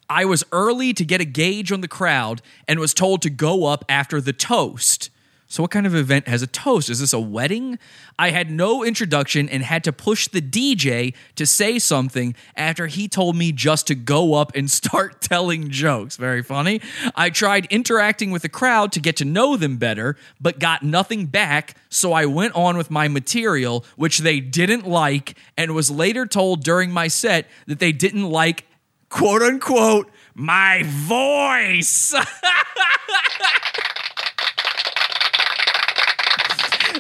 I 0.09 0.25
was 0.25 0.45
early 0.53 0.95
to 0.95 1.05
get 1.05 1.21
a 1.21 1.25
gauge 1.25 1.73
on 1.73 1.81
the 1.81 1.89
crowd 1.89 2.41
and 2.69 2.79
was 2.79 2.95
told 2.95 3.21
to 3.23 3.31
go 3.31 3.65
up 3.65 3.85
after 3.89 4.21
the 4.21 4.33
toast. 4.33 5.11
So, 5.53 5.63
what 5.63 5.71
kind 5.71 5.85
of 5.85 5.95
event 5.95 6.29
has 6.29 6.41
a 6.41 6.47
toast? 6.47 6.89
Is 6.89 7.01
this 7.01 7.13
a 7.13 7.21
wedding? 7.21 7.79
I 8.19 8.31
had 8.31 8.51
no 8.51 8.83
introduction 8.83 9.51
and 9.51 9.63
had 9.63 9.85
to 9.85 9.93
push 9.93 10.27
the 10.27 10.41
DJ 10.41 11.13
to 11.37 11.45
say 11.45 11.79
something 11.79 12.35
after 12.57 12.87
he 12.87 13.07
told 13.07 13.37
me 13.37 13.53
just 13.53 13.87
to 13.89 13.95
go 13.95 14.33
up 14.33 14.57
and 14.57 14.71
start 14.81 15.21
telling 15.21 15.69
jokes. 15.69 16.17
Very 16.17 16.43
funny. 16.43 16.81
I 17.15 17.29
tried 17.29 17.67
interacting 17.67 18.31
with 18.31 18.41
the 18.41 18.49
crowd 18.49 18.93
to 18.93 19.01
get 19.01 19.15
to 19.17 19.27
know 19.27 19.59
them 19.59 19.77
better, 19.77 20.17
but 20.41 20.59
got 20.59 20.83
nothing 20.83 21.27
back. 21.27 21.77
So, 21.91 22.15
I 22.15 22.25
went 22.25 22.55
on 22.55 22.79
with 22.79 22.91
my 22.91 23.09
material, 23.09 23.85
which 23.97 24.21
they 24.21 24.41
didn't 24.41 24.87
like, 24.87 25.37
and 25.59 25.75
was 25.75 25.91
later 25.91 26.25
told 26.25 26.65
during 26.65 26.91
my 26.91 27.09
set 27.09 27.47
that 27.67 27.79
they 27.79 27.93
didn't 27.93 28.25
like, 28.25 28.65
quote 29.11 29.43
unquote, 29.43 30.11
my 30.35 30.83
voice. 30.87 32.15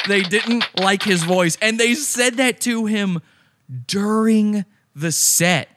they 0.07 0.23
didn't 0.23 0.65
like 0.79 1.03
his 1.03 1.25
voice. 1.25 1.57
And 1.61 1.79
they 1.79 1.95
said 1.95 2.35
that 2.35 2.61
to 2.63 2.87
him 2.87 3.21
during 3.87 4.65
the 4.95 5.13
set. 5.13 5.69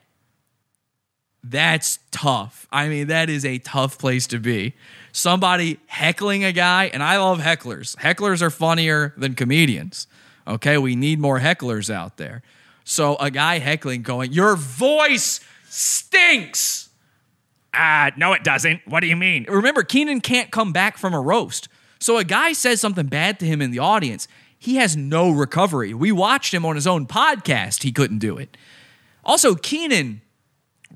That's 1.42 2.00
tough. 2.10 2.66
I 2.72 2.88
mean, 2.88 3.06
that 3.06 3.30
is 3.30 3.44
a 3.44 3.58
tough 3.58 3.98
place 3.98 4.26
to 4.28 4.38
be. 4.38 4.74
Somebody 5.12 5.78
heckling 5.86 6.44
a 6.44 6.52
guy, 6.52 6.90
and 6.92 7.02
I 7.02 7.18
love 7.18 7.38
hecklers. 7.38 7.96
Hecklers 7.96 8.42
are 8.42 8.50
funnier 8.50 9.14
than 9.16 9.34
comedians. 9.34 10.08
Okay, 10.46 10.76
we 10.76 10.96
need 10.96 11.20
more 11.20 11.40
hecklers 11.40 11.88
out 11.88 12.16
there. 12.16 12.42
So 12.84 13.16
a 13.16 13.30
guy 13.30 13.58
heckling 13.58 14.02
going, 14.02 14.32
Your 14.32 14.56
voice 14.56 15.40
stinks. 15.68 16.88
Ah, 17.72 18.10
no, 18.16 18.32
it 18.32 18.42
doesn't. 18.42 18.80
What 18.86 19.00
do 19.00 19.06
you 19.06 19.16
mean? 19.16 19.44
Remember, 19.48 19.82
Kenan 19.82 20.20
can't 20.20 20.50
come 20.50 20.72
back 20.72 20.96
from 20.96 21.14
a 21.14 21.20
roast. 21.20 21.68
So 21.98 22.18
a 22.18 22.24
guy 22.24 22.52
says 22.52 22.80
something 22.80 23.06
bad 23.06 23.38
to 23.40 23.46
him 23.46 23.62
in 23.62 23.70
the 23.70 23.78
audience. 23.78 24.28
He 24.58 24.76
has 24.76 24.96
no 24.96 25.30
recovery. 25.30 25.94
We 25.94 26.12
watched 26.12 26.52
him 26.52 26.64
on 26.64 26.74
his 26.74 26.86
own 26.86 27.06
podcast. 27.06 27.82
He 27.82 27.92
couldn't 27.92 28.18
do 28.18 28.36
it. 28.38 28.56
Also, 29.24 29.54
Kenan 29.54 30.22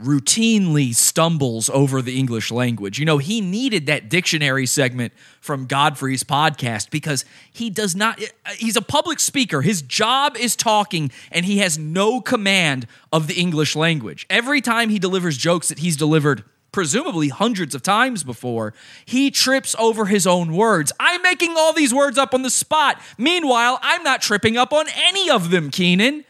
routinely 0.00 0.94
stumbles 0.94 1.68
over 1.70 2.00
the 2.00 2.18
English 2.18 2.50
language. 2.50 2.98
You 2.98 3.04
know, 3.04 3.18
he 3.18 3.40
needed 3.40 3.86
that 3.86 4.08
dictionary 4.08 4.64
segment 4.66 5.12
from 5.40 5.66
Godfrey's 5.66 6.22
podcast 6.22 6.90
because 6.90 7.24
he 7.52 7.70
does 7.70 7.94
not, 7.94 8.20
he's 8.56 8.76
a 8.76 8.82
public 8.82 9.20
speaker. 9.20 9.62
His 9.62 9.82
job 9.82 10.36
is 10.38 10.56
talking 10.56 11.10
and 11.30 11.44
he 11.44 11.58
has 11.58 11.78
no 11.78 12.20
command 12.20 12.86
of 13.12 13.26
the 13.26 13.34
English 13.34 13.76
language. 13.76 14.26
Every 14.30 14.60
time 14.60 14.88
he 14.88 14.98
delivers 14.98 15.36
jokes 15.36 15.68
that 15.68 15.80
he's 15.80 15.96
delivered, 15.96 16.44
presumably 16.72 17.28
hundreds 17.28 17.74
of 17.74 17.82
times 17.82 18.22
before, 18.24 18.72
he 19.04 19.30
trips 19.30 19.74
over 19.78 20.06
his 20.06 20.26
own 20.26 20.52
words. 20.54 20.92
I'm 21.00 21.22
making 21.22 21.54
all 21.56 21.72
these 21.72 21.92
words 21.92 22.16
up 22.18 22.32
on 22.34 22.42
the 22.42 22.50
spot. 22.50 23.00
Meanwhile, 23.18 23.78
I'm 23.82 24.02
not 24.02 24.22
tripping 24.22 24.56
up 24.56 24.72
on 24.72 24.86
any 25.08 25.28
of 25.30 25.50
them, 25.50 25.70
Kenan. 25.70 26.24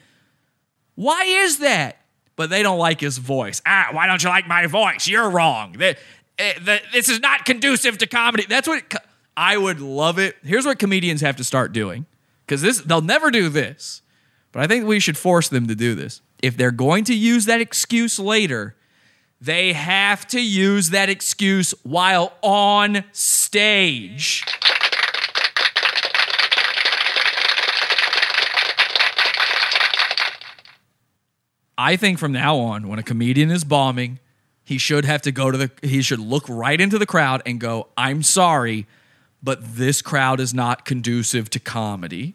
Why 0.94 1.24
is 1.24 1.58
that? 1.58 1.98
But 2.36 2.50
they 2.50 2.62
don't 2.62 2.78
like 2.78 3.00
his 3.00 3.18
voice. 3.18 3.60
Ah, 3.66 3.88
why 3.92 4.06
don't 4.06 4.22
you 4.22 4.28
like 4.30 4.46
my 4.48 4.66
voice? 4.66 5.06
You're 5.06 5.28
wrong. 5.28 5.72
The- 5.72 5.96
eh, 6.38 6.54
the- 6.62 6.80
this 6.92 7.08
is 7.08 7.20
not 7.20 7.44
conducive 7.44 7.98
to 7.98 8.06
comedy. 8.06 8.46
That's 8.48 8.66
what 8.68 8.88
co- 8.88 8.98
I 9.36 9.56
would 9.56 9.80
love 9.80 10.18
it. 10.18 10.36
Here's 10.42 10.64
what 10.66 10.78
comedians 10.78 11.20
have 11.20 11.36
to 11.36 11.44
start 11.44 11.72
doing 11.72 12.06
because 12.46 12.62
this 12.62 12.78
they'll 12.80 13.00
never 13.02 13.30
do 13.30 13.48
this, 13.48 14.02
but 14.52 14.62
I 14.62 14.66
think 14.66 14.86
we 14.86 15.00
should 15.00 15.16
force 15.18 15.48
them 15.48 15.66
to 15.68 15.74
do 15.74 15.94
this. 15.94 16.20
If 16.42 16.56
they're 16.56 16.70
going 16.70 17.04
to 17.04 17.14
use 17.14 17.44
that 17.44 17.60
excuse 17.60 18.18
later, 18.18 18.74
they 19.40 19.72
have 19.72 20.26
to 20.28 20.40
use 20.40 20.90
that 20.90 21.08
excuse 21.08 21.72
while 21.82 22.32
on 22.42 23.04
stage. 23.12 24.44
I 31.78 31.96
think 31.96 32.18
from 32.18 32.32
now 32.32 32.58
on, 32.58 32.88
when 32.88 32.98
a 32.98 33.02
comedian 33.02 33.50
is 33.50 33.64
bombing, 33.64 34.18
he 34.62 34.76
should 34.76 35.06
have 35.06 35.22
to 35.22 35.32
go 35.32 35.50
to 35.50 35.56
the, 35.56 35.70
he 35.80 36.02
should 36.02 36.18
look 36.18 36.46
right 36.46 36.78
into 36.78 36.98
the 36.98 37.06
crowd 37.06 37.40
and 37.46 37.58
go, 37.58 37.88
I'm 37.96 38.22
sorry, 38.22 38.86
but 39.42 39.76
this 39.76 40.02
crowd 40.02 40.40
is 40.40 40.52
not 40.52 40.84
conducive 40.84 41.48
to 41.50 41.58
comedy. 41.58 42.34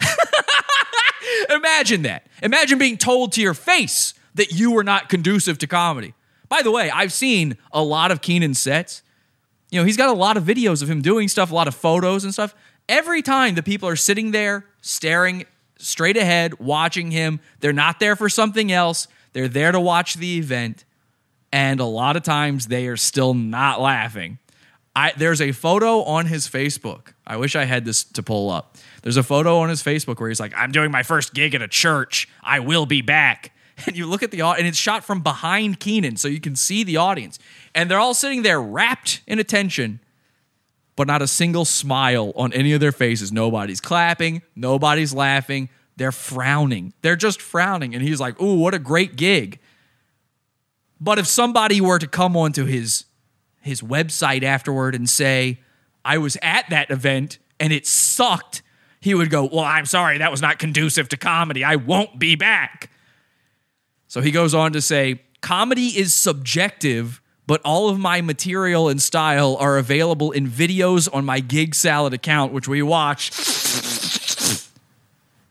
Imagine 1.50 2.02
that. 2.02 2.26
Imagine 2.42 2.78
being 2.78 2.96
told 2.96 3.32
to 3.32 3.42
your 3.42 3.52
face 3.52 4.14
that 4.34 4.52
you 4.52 4.70
were 4.70 4.82
not 4.82 5.10
conducive 5.10 5.58
to 5.58 5.66
comedy. 5.66 6.14
By 6.48 6.62
the 6.62 6.70
way, 6.70 6.90
I've 6.90 7.12
seen 7.12 7.56
a 7.72 7.82
lot 7.82 8.10
of 8.10 8.20
Kenan's 8.20 8.58
sets. 8.58 9.02
You 9.70 9.80
know, 9.80 9.84
he's 9.84 9.96
got 9.96 10.08
a 10.08 10.18
lot 10.18 10.36
of 10.36 10.44
videos 10.44 10.82
of 10.82 10.90
him 10.90 11.02
doing 11.02 11.28
stuff, 11.28 11.50
a 11.50 11.54
lot 11.54 11.68
of 11.68 11.74
photos 11.74 12.24
and 12.24 12.32
stuff. 12.32 12.54
Every 12.88 13.22
time 13.22 13.54
the 13.56 13.62
people 13.62 13.88
are 13.88 13.96
sitting 13.96 14.30
there 14.30 14.64
staring 14.80 15.44
straight 15.78 16.16
ahead, 16.16 16.58
watching 16.60 17.10
him, 17.10 17.40
they're 17.60 17.72
not 17.72 17.98
there 17.98 18.16
for 18.16 18.28
something 18.28 18.70
else. 18.70 19.08
They're 19.32 19.48
there 19.48 19.72
to 19.72 19.80
watch 19.80 20.14
the 20.14 20.38
event. 20.38 20.84
And 21.52 21.80
a 21.80 21.84
lot 21.84 22.16
of 22.16 22.22
times 22.22 22.68
they 22.68 22.86
are 22.86 22.96
still 22.96 23.34
not 23.34 23.80
laughing. 23.80 24.38
I, 24.94 25.12
there's 25.16 25.42
a 25.42 25.52
photo 25.52 26.02
on 26.04 26.26
his 26.26 26.48
Facebook. 26.48 27.12
I 27.26 27.36
wish 27.36 27.54
I 27.54 27.64
had 27.64 27.84
this 27.84 28.04
to 28.04 28.22
pull 28.22 28.50
up. 28.50 28.76
There's 29.02 29.18
a 29.18 29.22
photo 29.22 29.58
on 29.58 29.68
his 29.68 29.82
Facebook 29.82 30.18
where 30.18 30.28
he's 30.28 30.40
like, 30.40 30.54
I'm 30.56 30.72
doing 30.72 30.90
my 30.90 31.02
first 31.02 31.34
gig 31.34 31.54
at 31.54 31.60
a 31.60 31.68
church. 31.68 32.28
I 32.42 32.60
will 32.60 32.86
be 32.86 33.02
back. 33.02 33.52
And 33.86 33.94
you 33.94 34.06
look 34.06 34.22
at 34.22 34.30
the 34.30 34.40
audience, 34.40 34.60
and 34.60 34.68
it's 34.68 34.78
shot 34.78 35.04
from 35.04 35.20
behind 35.20 35.80
Kenan, 35.80 36.16
so 36.16 36.28
you 36.28 36.40
can 36.40 36.56
see 36.56 36.82
the 36.82 36.96
audience. 36.96 37.38
And 37.74 37.90
they're 37.90 37.98
all 37.98 38.14
sitting 38.14 38.42
there 38.42 38.60
wrapped 38.60 39.20
in 39.26 39.38
attention, 39.38 40.00
but 40.96 41.06
not 41.06 41.20
a 41.20 41.26
single 41.26 41.66
smile 41.66 42.32
on 42.36 42.54
any 42.54 42.72
of 42.72 42.80
their 42.80 42.92
faces. 42.92 43.32
Nobody's 43.32 43.82
clapping, 43.82 44.40
nobody's 44.54 45.12
laughing. 45.12 45.68
They're 45.96 46.12
frowning. 46.12 46.92
They're 47.00 47.16
just 47.16 47.40
frowning. 47.40 47.94
And 47.94 48.02
he's 48.02 48.20
like, 48.20 48.40
Ooh, 48.40 48.56
what 48.56 48.74
a 48.74 48.78
great 48.78 49.16
gig. 49.16 49.58
But 51.00 51.18
if 51.18 51.26
somebody 51.26 51.80
were 51.80 51.98
to 51.98 52.06
come 52.06 52.36
onto 52.36 52.64
his 52.64 53.04
his 53.62 53.82
website 53.82 54.42
afterward 54.42 54.94
and 54.94 55.08
say, 55.08 55.60
I 56.04 56.18
was 56.18 56.38
at 56.40 56.70
that 56.70 56.90
event 56.90 57.38
and 57.58 57.72
it 57.72 57.86
sucked, 57.86 58.62
he 59.00 59.14
would 59.14 59.30
go, 59.30 59.48
Well, 59.50 59.64
I'm 59.64 59.86
sorry, 59.86 60.18
that 60.18 60.30
was 60.30 60.42
not 60.42 60.58
conducive 60.58 61.08
to 61.10 61.16
comedy. 61.16 61.64
I 61.64 61.76
won't 61.76 62.18
be 62.18 62.36
back. 62.36 62.90
So 64.08 64.20
he 64.20 64.30
goes 64.30 64.54
on 64.54 64.72
to 64.72 64.80
say, 64.80 65.20
Comedy 65.40 65.98
is 65.98 66.14
subjective, 66.14 67.20
but 67.46 67.60
all 67.64 67.88
of 67.88 67.98
my 67.98 68.20
material 68.20 68.88
and 68.88 69.00
style 69.00 69.56
are 69.60 69.78
available 69.78 70.32
in 70.32 70.48
videos 70.48 71.08
on 71.12 71.24
my 71.24 71.40
GigSalad 71.40 72.12
account, 72.12 72.52
which 72.52 72.66
we 72.66 72.82
watch. 72.82 73.30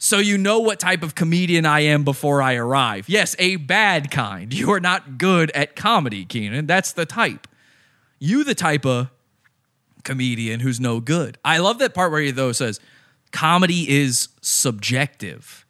So 0.05 0.19
you 0.19 0.37
know 0.37 0.59
what 0.59 0.79
type 0.79 1.01
of 1.01 1.15
comedian 1.15 1.65
I 1.65 1.79
am 1.79 2.03
before 2.03 2.39
I 2.39 2.53
arrive. 2.53 3.09
Yes, 3.09 3.35
a 3.39 3.55
bad 3.55 4.11
kind. 4.11 4.53
You 4.53 4.71
are 4.71 4.79
not 4.79 5.17
good 5.17 5.49
at 5.55 5.75
comedy, 5.75 6.25
Kenan. 6.25 6.67
That's 6.67 6.91
the 6.91 7.07
type. 7.07 7.47
You 8.19 8.43
the 8.43 8.53
type 8.53 8.85
of 8.85 9.09
comedian 10.03 10.59
who's 10.59 10.79
no 10.79 10.99
good. 10.99 11.39
I 11.43 11.57
love 11.57 11.79
that 11.79 11.95
part 11.95 12.11
where 12.11 12.21
he 12.21 12.29
though 12.29 12.51
says 12.51 12.79
comedy 13.31 13.89
is 13.89 14.27
subjective. 14.41 15.65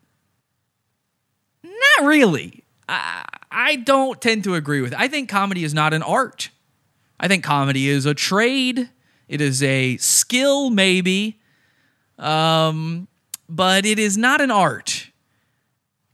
Not 1.64 2.06
really. 2.06 2.65
I, 2.88 3.26
I 3.52 3.76
don't 3.78 4.22
tend 4.22 4.44
to 4.44 4.56
agree 4.56 4.82
with. 4.82 4.94
It. 4.94 5.00
I 5.00 5.08
think 5.08 5.30
comedy 5.30 5.64
is 5.64 5.74
not 5.74 5.94
an 5.94 6.04
art. 6.04 6.50
I 7.20 7.28
think 7.28 7.44
comedy 7.44 7.90
is 7.90 8.06
a 8.06 8.14
trade. 8.14 8.90
It 9.28 9.42
is 9.42 9.64
a 9.64 9.98
skill, 9.98 10.70
maybe, 10.70 11.40
um, 12.20 13.08
but 13.50 13.86
it 13.86 13.98
is 13.98 14.18
not 14.18 14.42
an 14.42 14.52
art. 14.52 15.10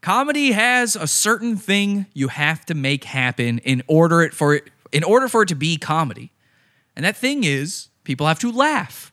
Comedy 0.02 0.54
has 0.54 0.96
a 0.96 1.08
certain 1.08 1.58
thing 1.58 2.08
you 2.14 2.30
have 2.30 2.66
to 2.68 2.74
make 2.74 3.04
happen 3.04 3.60
in 3.60 3.84
order 3.88 4.22
it 4.22 4.34
for 4.34 4.56
it 4.56 4.70
in 4.92 5.04
order 5.04 5.28
for 5.28 5.44
it 5.44 5.48
to 5.50 5.56
be 5.56 5.78
comedy, 5.78 6.32
and 6.96 7.06
that 7.06 7.16
thing 7.16 7.44
is 7.44 7.90
people 8.04 8.28
have 8.28 8.40
to 8.40 8.52
laugh. 8.52 9.12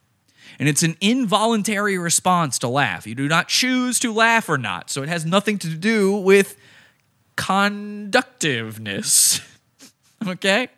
And 0.59 0.68
it's 0.68 0.82
an 0.82 0.97
involuntary 1.01 1.98
response 1.98 2.59
to 2.60 2.68
laugh. 2.68 3.06
You 3.06 3.14
do 3.14 3.28
not 3.28 3.47
choose 3.47 4.01
to 4.01 4.12
laugh 4.12 4.48
or 4.48 4.59
not. 4.59 4.90
So 4.90 5.05
it 5.05 5.09
has 5.09 5.24
nothing 5.24 5.56
to 5.59 5.68
do 5.68 6.16
with 6.16 6.56
conductiveness. 7.39 9.40
okay? 10.27 10.69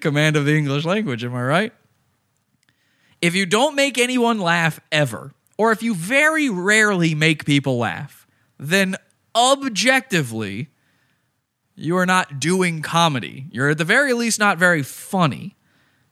Command 0.00 0.36
of 0.36 0.46
the 0.46 0.56
English 0.56 0.84
language, 0.84 1.22
am 1.22 1.34
I 1.34 1.42
right? 1.42 1.72
If 3.20 3.34
you 3.34 3.46
don't 3.46 3.76
make 3.76 3.98
anyone 3.98 4.40
laugh 4.40 4.80
ever, 4.90 5.32
or 5.58 5.70
if 5.70 5.82
you 5.82 5.94
very 5.94 6.48
rarely 6.48 7.14
make 7.14 7.44
people 7.44 7.76
laugh, 7.76 8.26
then 8.58 8.96
objectively, 9.36 10.70
you 11.76 11.96
are 11.98 12.06
not 12.06 12.40
doing 12.40 12.80
comedy. 12.80 13.46
You're 13.52 13.68
at 13.68 13.78
the 13.78 13.84
very 13.84 14.14
least 14.14 14.38
not 14.38 14.56
very 14.56 14.82
funny. 14.82 15.56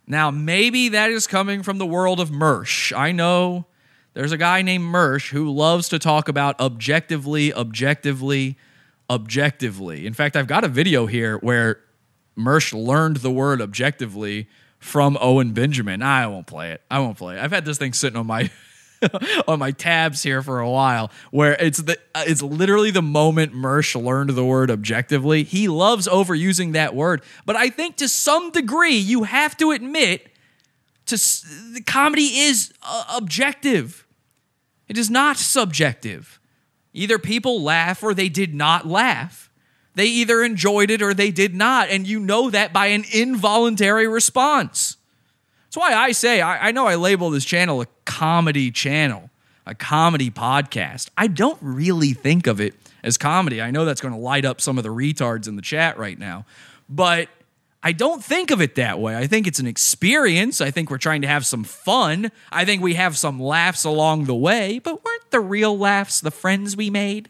Now, 0.07 0.31
maybe 0.31 0.91
that 0.91 1.11
is 1.11 1.27
coming 1.27 1.63
from 1.63 1.79
the 1.79 1.87
world 1.87 2.21
of 2.21 2.31
Mersh. 2.31 2.97
I 2.97 3.13
know 3.13 3.67
there's 4.13 4.33
a 4.33 4.37
guy 4.37 4.63
named 4.63 4.85
Mersh 4.85 5.31
who 5.31 5.51
loves 5.51 5.89
to 5.89 5.99
talk 5.99 6.29
about 6.29 6.61
objectively, 6.61 7.53
objectively, 7.55 8.59
objectively. 9.09 10.07
In 10.07 10.15
fact, 10.15 10.37
I've 10.37 10.47
got 10.47 10.65
a 10.65 10.69
video 10.69 11.07
here 11.07 11.39
where 11.39 11.81
Mersh 12.37 12.73
learned 12.73 13.19
the 13.19 13.31
word 13.31 13.61
objectively 13.61 14.49
from 14.79 15.17
Owen 15.21 15.53
Benjamin. 15.53 16.03
I 16.03 16.27
won't 16.27 16.47
play 16.47 16.73
it. 16.73 16.83
I 16.91 16.99
won't 16.99 17.17
play 17.17 17.37
it. 17.37 17.43
I've 17.43 17.53
had 17.53 17.65
this 17.65 17.79
thing 17.79 17.93
sitting 17.93 18.19
on 18.19 18.27
my 18.27 18.51
on 19.49 19.59
my 19.59 19.71
tabs 19.71 20.23
here 20.23 20.43
for 20.43 20.61
a 20.61 20.71
while 20.71 21.11
where 21.31 21.55
it's 21.55 21.79
the 21.79 21.99
uh, 22.15 22.25
it's 22.27 22.43
literally 22.43 22.91
the 22.91 23.03
moment 23.03 23.53
Mersh 23.53 24.01
learned 24.01 24.31
the 24.31 24.45
word 24.45 24.71
objectively. 24.71 25.43
He 25.43 25.69
loves 25.69 26.09
overusing 26.09 26.73
that 26.73 26.95
word, 26.95 27.23
but 27.45 27.57
I 27.57 27.69
think 27.69 27.97
to 27.97 28.09
some 28.09 28.51
degree 28.51 28.97
you 28.97 29.25
have 29.25 29.57
to 29.59 29.71
admit 29.71 30.29
to 31.07 31.17
the 31.73 31.83
comedy 31.87 32.39
is 32.39 32.73
uh, 32.83 33.05
objective. 33.17 34.07
It 34.89 34.99
is 34.99 35.11
not 35.11 35.37
subjective. 35.37 36.41
Either 36.97 37.19
people 37.19 37.63
laugh 37.63 38.03
or 38.03 38.15
they 38.15 38.31
did 38.31 38.55
not 38.55 38.87
laugh. 38.87 39.51
They 39.95 40.07
either 40.07 40.43
enjoyed 40.43 40.91
it 40.91 41.03
or 41.03 41.13
they 41.13 41.31
did 41.31 41.55
not, 41.55 41.91
and 41.91 42.07
you 42.07 42.19
know 42.19 42.49
that 42.51 42.73
by 42.73 42.87
an 42.87 43.05
involuntary 43.13 44.09
response. 44.09 44.97
That's 45.67 45.77
why 45.77 45.95
I 45.95 46.13
say 46.13 46.41
I, 46.41 46.69
I 46.69 46.73
know 46.73 46.87
I 46.87 46.95
label 46.95 47.29
this 47.29 47.45
channel 47.45 47.83
a 47.83 47.87
comedy 48.07 48.71
channel, 48.71 49.29
a 49.67 49.75
comedy 49.75 50.31
podcast. 50.31 51.11
I 51.19 51.27
don't 51.27 51.59
really 51.61 52.15
think 52.15 52.47
of 52.47 52.63
it 52.63 52.75
as 53.03 53.19
comedy. 53.19 53.61
I 53.61 53.71
know 53.71 53.85
that's 53.85 54.01
going 54.01 54.15
to 54.15 54.21
light 54.21 54.47
up 54.47 54.63
some 54.63 54.79
of 54.79 54.85
the 54.85 54.91
retards 54.91 55.49
in 55.49 55.57
the 55.57 55.63
chat 55.63 55.99
right 55.99 56.19
now, 56.19 56.47
but 56.89 57.29
I 57.87 57.93
don't 57.93 58.21
think 58.25 58.51
of 58.51 58.61
it 58.61 58.75
that 58.75 58.99
way. 58.99 59.17
I 59.17 59.29
think 59.29 59.47
it's 59.47 59.61
an 59.61 59.69
experience. 59.69 60.61
I 60.61 60.73
think 60.73 60.91
we're 60.91 60.99
trying 60.99 61.23
to 61.23 61.29
have 61.29 61.47
some 61.47 61.63
fun. 61.63 62.33
I 62.51 62.65
think 62.65 62.83
we 62.83 62.95
have 62.95 63.17
some 63.17 63.39
laughs 63.39 63.85
along 63.85 64.25
the 64.25 64.35
way, 64.35 64.81
but 64.81 65.05
weren't 65.05 65.31
the 65.31 65.39
real 65.39 65.79
laughs 65.79 66.21
the 66.21 66.33
friends 66.33 66.77
we 66.77 66.91
made? 66.91 67.29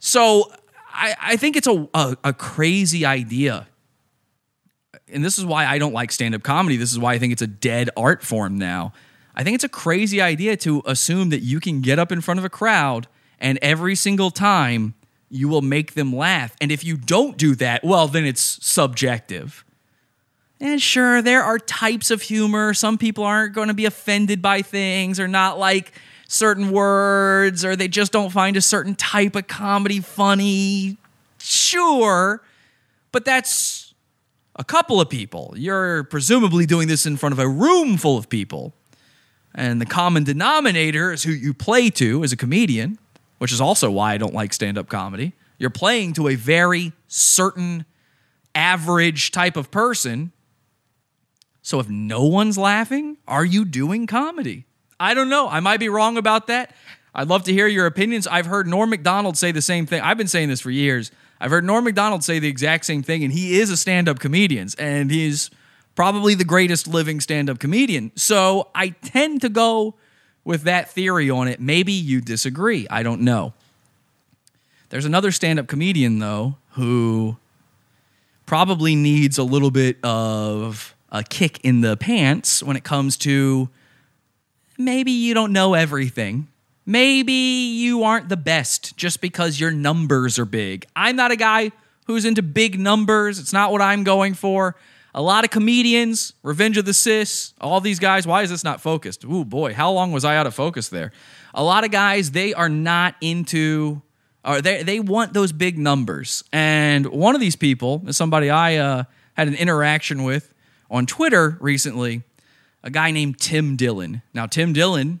So 0.00 0.52
I, 0.92 1.16
I 1.18 1.36
think 1.36 1.56
it's 1.56 1.66
a, 1.66 1.88
a, 1.94 2.18
a 2.24 2.32
crazy 2.34 3.06
idea. 3.06 3.68
And 5.08 5.24
this 5.24 5.38
is 5.38 5.46
why 5.46 5.64
I 5.64 5.78
don't 5.78 5.94
like 5.94 6.12
stand 6.12 6.34
up 6.34 6.42
comedy. 6.42 6.76
This 6.76 6.92
is 6.92 6.98
why 6.98 7.14
I 7.14 7.18
think 7.18 7.32
it's 7.32 7.40
a 7.40 7.46
dead 7.46 7.88
art 7.96 8.22
form 8.22 8.58
now. 8.58 8.92
I 9.34 9.44
think 9.44 9.54
it's 9.54 9.64
a 9.64 9.70
crazy 9.70 10.20
idea 10.20 10.58
to 10.58 10.82
assume 10.84 11.30
that 11.30 11.40
you 11.40 11.58
can 11.58 11.80
get 11.80 11.98
up 11.98 12.12
in 12.12 12.20
front 12.20 12.38
of 12.38 12.44
a 12.44 12.50
crowd 12.50 13.06
and 13.38 13.58
every 13.62 13.94
single 13.94 14.30
time 14.30 14.92
you 15.32 15.48
will 15.48 15.62
make 15.62 15.94
them 15.94 16.14
laugh. 16.14 16.54
And 16.60 16.70
if 16.70 16.84
you 16.84 16.96
don't 16.98 17.38
do 17.38 17.54
that, 17.54 17.82
well, 17.82 18.06
then 18.06 18.26
it's 18.26 18.58
subjective. 18.64 19.64
And 20.60 20.80
sure, 20.80 21.22
there 21.22 21.42
are 21.42 21.58
types 21.58 22.10
of 22.10 22.20
humor. 22.20 22.74
Some 22.74 22.98
people 22.98 23.24
aren't 23.24 23.54
going 23.54 23.68
to 23.68 23.74
be 23.74 23.86
offended 23.86 24.42
by 24.42 24.60
things 24.60 25.18
or 25.18 25.26
not 25.26 25.58
like 25.58 25.92
certain 26.28 26.70
words 26.70 27.64
or 27.64 27.74
they 27.76 27.88
just 27.88 28.12
don't 28.12 28.30
find 28.30 28.56
a 28.56 28.60
certain 28.60 28.94
type 28.94 29.34
of 29.34 29.48
comedy 29.48 30.00
funny. 30.00 30.98
Sure, 31.38 32.42
but 33.10 33.24
that's 33.24 33.94
a 34.56 34.64
couple 34.64 35.00
of 35.00 35.08
people. 35.08 35.54
You're 35.56 36.04
presumably 36.04 36.66
doing 36.66 36.88
this 36.88 37.06
in 37.06 37.16
front 37.16 37.32
of 37.32 37.38
a 37.38 37.48
room 37.48 37.96
full 37.96 38.18
of 38.18 38.28
people. 38.28 38.74
And 39.54 39.80
the 39.80 39.86
common 39.86 40.24
denominator 40.24 41.10
is 41.10 41.22
who 41.22 41.32
you 41.32 41.54
play 41.54 41.88
to 41.90 42.22
as 42.22 42.32
a 42.32 42.36
comedian, 42.36 42.98
which 43.42 43.50
is 43.50 43.60
also 43.60 43.90
why 43.90 44.12
I 44.12 44.18
don't 44.18 44.34
like 44.34 44.52
stand 44.52 44.78
up 44.78 44.88
comedy. 44.88 45.32
You're 45.58 45.68
playing 45.68 46.12
to 46.12 46.28
a 46.28 46.36
very 46.36 46.92
certain 47.08 47.84
average 48.54 49.32
type 49.32 49.56
of 49.56 49.72
person. 49.72 50.30
So 51.60 51.80
if 51.80 51.88
no 51.88 52.22
one's 52.22 52.56
laughing, 52.56 53.16
are 53.26 53.44
you 53.44 53.64
doing 53.64 54.06
comedy? 54.06 54.66
I 55.00 55.14
don't 55.14 55.28
know. 55.28 55.48
I 55.48 55.58
might 55.58 55.80
be 55.80 55.88
wrong 55.88 56.16
about 56.16 56.46
that. 56.46 56.72
I'd 57.16 57.26
love 57.26 57.42
to 57.42 57.52
hear 57.52 57.66
your 57.66 57.86
opinions. 57.86 58.28
I've 58.28 58.46
heard 58.46 58.68
Norm 58.68 58.90
Macdonald 58.90 59.36
say 59.36 59.50
the 59.50 59.60
same 59.60 59.86
thing. 59.86 60.02
I've 60.02 60.16
been 60.16 60.28
saying 60.28 60.48
this 60.48 60.60
for 60.60 60.70
years. 60.70 61.10
I've 61.40 61.50
heard 61.50 61.64
Norm 61.64 61.82
Macdonald 61.82 62.22
say 62.22 62.38
the 62.38 62.46
exact 62.46 62.84
same 62.84 63.02
thing, 63.02 63.24
and 63.24 63.32
he 63.32 63.58
is 63.58 63.70
a 63.70 63.76
stand 63.76 64.08
up 64.08 64.20
comedian, 64.20 64.68
and 64.78 65.10
he's 65.10 65.50
probably 65.96 66.36
the 66.36 66.44
greatest 66.44 66.86
living 66.86 67.18
stand 67.18 67.50
up 67.50 67.58
comedian. 67.58 68.12
So 68.14 68.70
I 68.72 68.90
tend 68.90 69.40
to 69.40 69.48
go 69.48 69.96
with 70.44 70.62
that 70.62 70.90
theory 70.90 71.30
on 71.30 71.48
it. 71.48 71.60
Maybe 71.60 71.92
you 71.92 72.20
disagree. 72.20 72.86
I 72.90 73.02
don't 73.02 73.20
know. 73.20 73.52
There's 74.90 75.04
another 75.04 75.32
stand 75.32 75.58
up 75.58 75.66
comedian, 75.68 76.18
though, 76.18 76.56
who 76.72 77.36
probably 78.44 78.94
needs 78.94 79.38
a 79.38 79.44
little 79.44 79.70
bit 79.70 79.96
of 80.04 80.94
a 81.10 81.22
kick 81.22 81.60
in 81.64 81.80
the 81.80 81.96
pants 81.96 82.62
when 82.62 82.76
it 82.76 82.84
comes 82.84 83.16
to 83.18 83.68
maybe 84.76 85.12
you 85.12 85.34
don't 85.34 85.52
know 85.52 85.74
everything. 85.74 86.48
Maybe 86.84 87.32
you 87.32 88.02
aren't 88.02 88.28
the 88.28 88.36
best 88.36 88.96
just 88.96 89.20
because 89.20 89.60
your 89.60 89.70
numbers 89.70 90.38
are 90.38 90.44
big. 90.44 90.84
I'm 90.96 91.16
not 91.16 91.30
a 91.30 91.36
guy 91.36 91.70
who's 92.06 92.24
into 92.24 92.42
big 92.42 92.78
numbers. 92.78 93.38
It's 93.38 93.52
not 93.52 93.70
what 93.70 93.80
I'm 93.80 94.04
going 94.04 94.34
for. 94.34 94.74
A 95.14 95.20
lot 95.20 95.44
of 95.44 95.50
comedians, 95.50 96.32
Revenge 96.42 96.78
of 96.78 96.86
the 96.86 96.94
Cis, 96.94 97.52
all 97.60 97.80
these 97.80 97.98
guys, 97.98 98.26
why 98.26 98.42
is 98.42 98.50
this 98.50 98.64
not 98.64 98.80
focused? 98.80 99.24
Ooh, 99.24 99.44
boy, 99.44 99.74
how 99.74 99.92
long 99.92 100.10
was 100.10 100.24
I 100.24 100.36
out 100.36 100.46
of 100.46 100.54
focus 100.54 100.88
there? 100.88 101.12
A 101.52 101.62
lot 101.62 101.84
of 101.84 101.90
guys, 101.90 102.30
they 102.30 102.54
are 102.54 102.70
not 102.70 103.14
into, 103.20 104.00
or 104.42 104.62
they, 104.62 104.82
they 104.82 105.00
want 105.00 105.34
those 105.34 105.52
big 105.52 105.76
numbers. 105.76 106.44
And 106.50 107.06
one 107.06 107.34
of 107.34 107.42
these 107.42 107.56
people 107.56 108.02
is 108.06 108.16
somebody 108.16 108.48
I 108.48 108.76
uh, 108.76 109.04
had 109.34 109.48
an 109.48 109.54
interaction 109.54 110.22
with 110.22 110.54
on 110.90 111.04
Twitter 111.04 111.58
recently, 111.60 112.22
a 112.82 112.90
guy 112.90 113.10
named 113.10 113.38
Tim 113.38 113.76
Dillon. 113.76 114.22
Now, 114.32 114.46
Tim 114.46 114.72
Dillon 114.72 115.20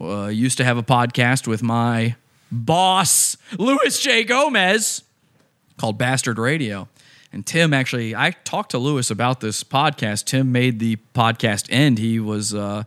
uh, 0.00 0.26
used 0.26 0.56
to 0.58 0.64
have 0.64 0.78
a 0.78 0.82
podcast 0.82 1.46
with 1.46 1.62
my 1.62 2.16
boss, 2.50 3.36
Luis 3.56 4.00
J. 4.00 4.24
Gomez, 4.24 5.04
called 5.76 5.96
Bastard 5.96 6.38
Radio. 6.38 6.88
And 7.32 7.46
Tim 7.46 7.72
actually, 7.72 8.14
I 8.14 8.32
talked 8.44 8.72
to 8.72 8.78
Luis 8.78 9.10
about 9.10 9.40
this 9.40 9.62
podcast. 9.62 10.24
Tim 10.24 10.50
made 10.50 10.80
the 10.80 10.96
podcast 11.14 11.66
end. 11.70 11.98
He 11.98 12.18
was 12.18 12.54
uh, 12.54 12.84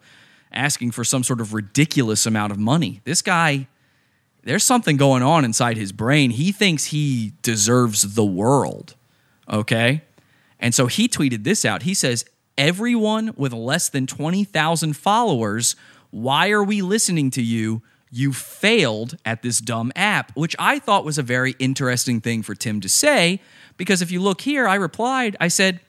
asking 0.52 0.91
for 0.91 1.03
some 1.03 1.24
sort 1.24 1.40
of 1.40 1.53
ridiculous 1.53 2.26
amount 2.26 2.52
of 2.52 2.60
money. 2.60 3.02
This 3.06 3.22
guy, 3.22 3.68
there's 4.44 4.64
something 4.64 4.98
going 4.98 5.24
on 5.24 5.45
inside 5.45 5.78
his 5.78 5.91
brain. 5.91 6.32
He 6.32 6.52
thinks 6.52 6.86
he 6.86 7.34
deserves 7.41 8.15
the 8.15 8.26
world. 8.26 8.95
Okay. 9.52 10.02
And 10.60 10.76
so 10.76 10.88
he 10.88 11.07
tweeted 11.07 11.44
this 11.44 11.64
out. 11.64 11.84
He 11.84 11.94
says, 11.94 12.26
Everyone 12.57 13.34
with 13.36 13.52
less 13.52 13.90
than 13.90 14.06
20,000 14.06 14.94
followers, 14.95 15.76
why 16.11 16.52
are 16.52 16.64
we 16.64 16.84
listening 16.84 17.32
to 17.32 17.41
you? 17.41 17.82
You 18.11 18.32
failed 18.32 19.18
at 19.26 19.41
this 19.41 19.60
dumb 19.60 19.91
app, 19.95 20.32
which 20.36 20.56
I 20.60 20.78
thought 20.78 21.03
was 21.03 21.18
a 21.18 21.24
very 21.24 21.56
interesting 21.57 22.22
thing 22.22 22.44
for 22.44 22.53
Tim 22.53 22.80
to 22.82 22.90
say. 22.90 23.41
Because 23.77 24.01
if 24.01 24.11
you 24.11 24.21
look 24.21 24.41
here, 24.41 24.67
I 24.67 24.75
replied, 24.75 25.37
I 25.39 25.47
said, 25.47 25.79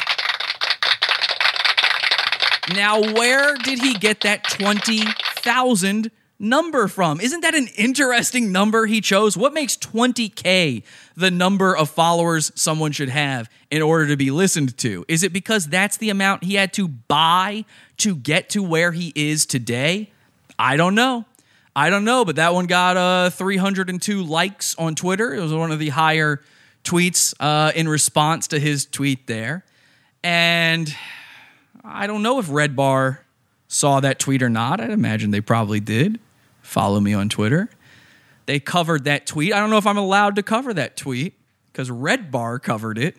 Now, 2.74 3.00
where 3.00 3.56
did 3.56 3.80
he 3.80 3.94
get 3.94 4.20
that 4.20 4.44
20,000 4.44 6.10
number 6.40 6.88
from? 6.88 7.20
Isn't 7.20 7.42
that 7.42 7.54
an 7.54 7.68
interesting 7.76 8.50
number 8.50 8.86
he 8.86 9.00
chose? 9.00 9.36
What 9.36 9.52
makes 9.52 9.76
20K 9.76 10.82
the 11.16 11.30
number 11.30 11.76
of 11.76 11.90
followers 11.90 12.50
someone 12.54 12.92
should 12.92 13.10
have 13.10 13.48
in 13.70 13.82
order 13.82 14.08
to 14.08 14.16
be 14.16 14.30
listened 14.30 14.76
to? 14.78 15.04
Is 15.06 15.22
it 15.22 15.32
because 15.32 15.66
that's 15.66 15.98
the 15.98 16.10
amount 16.10 16.44
he 16.44 16.54
had 16.54 16.72
to 16.72 16.88
buy 16.88 17.64
to 17.98 18.16
get 18.16 18.48
to 18.50 18.62
where 18.62 18.92
he 18.92 19.12
is 19.14 19.44
today? 19.46 20.10
I 20.58 20.76
don't 20.76 20.94
know. 20.94 21.26
I 21.76 21.90
don't 21.90 22.04
know, 22.04 22.24
but 22.24 22.36
that 22.36 22.52
one 22.52 22.66
got 22.66 22.96
uh, 22.96 23.30
302 23.30 24.22
likes 24.24 24.74
on 24.76 24.94
Twitter. 24.94 25.32
It 25.34 25.40
was 25.40 25.52
one 25.52 25.70
of 25.70 25.78
the 25.78 25.90
higher 25.90 26.42
tweets 26.82 27.34
uh, 27.38 27.70
in 27.74 27.88
response 27.88 28.48
to 28.48 28.58
his 28.58 28.86
tweet 28.86 29.26
there. 29.26 29.64
And 30.22 30.94
I 31.84 32.06
don't 32.06 32.22
know 32.22 32.38
if 32.38 32.48
Redbar 32.48 33.18
saw 33.68 34.00
that 34.00 34.18
tweet 34.18 34.42
or 34.42 34.48
not. 34.48 34.80
I'd 34.80 34.90
imagine 34.90 35.30
they 35.30 35.40
probably 35.40 35.80
did. 35.80 36.18
Follow 36.70 37.00
me 37.00 37.12
on 37.12 37.28
Twitter. 37.28 37.68
They 38.46 38.60
covered 38.60 39.02
that 39.02 39.26
tweet. 39.26 39.52
I 39.52 39.58
don't 39.58 39.70
know 39.70 39.76
if 39.76 39.88
I'm 39.88 39.98
allowed 39.98 40.36
to 40.36 40.42
cover 40.44 40.72
that 40.74 40.96
tweet 40.96 41.34
because 41.72 41.90
Redbar 41.90 42.62
covered 42.62 42.96
it. 42.96 43.16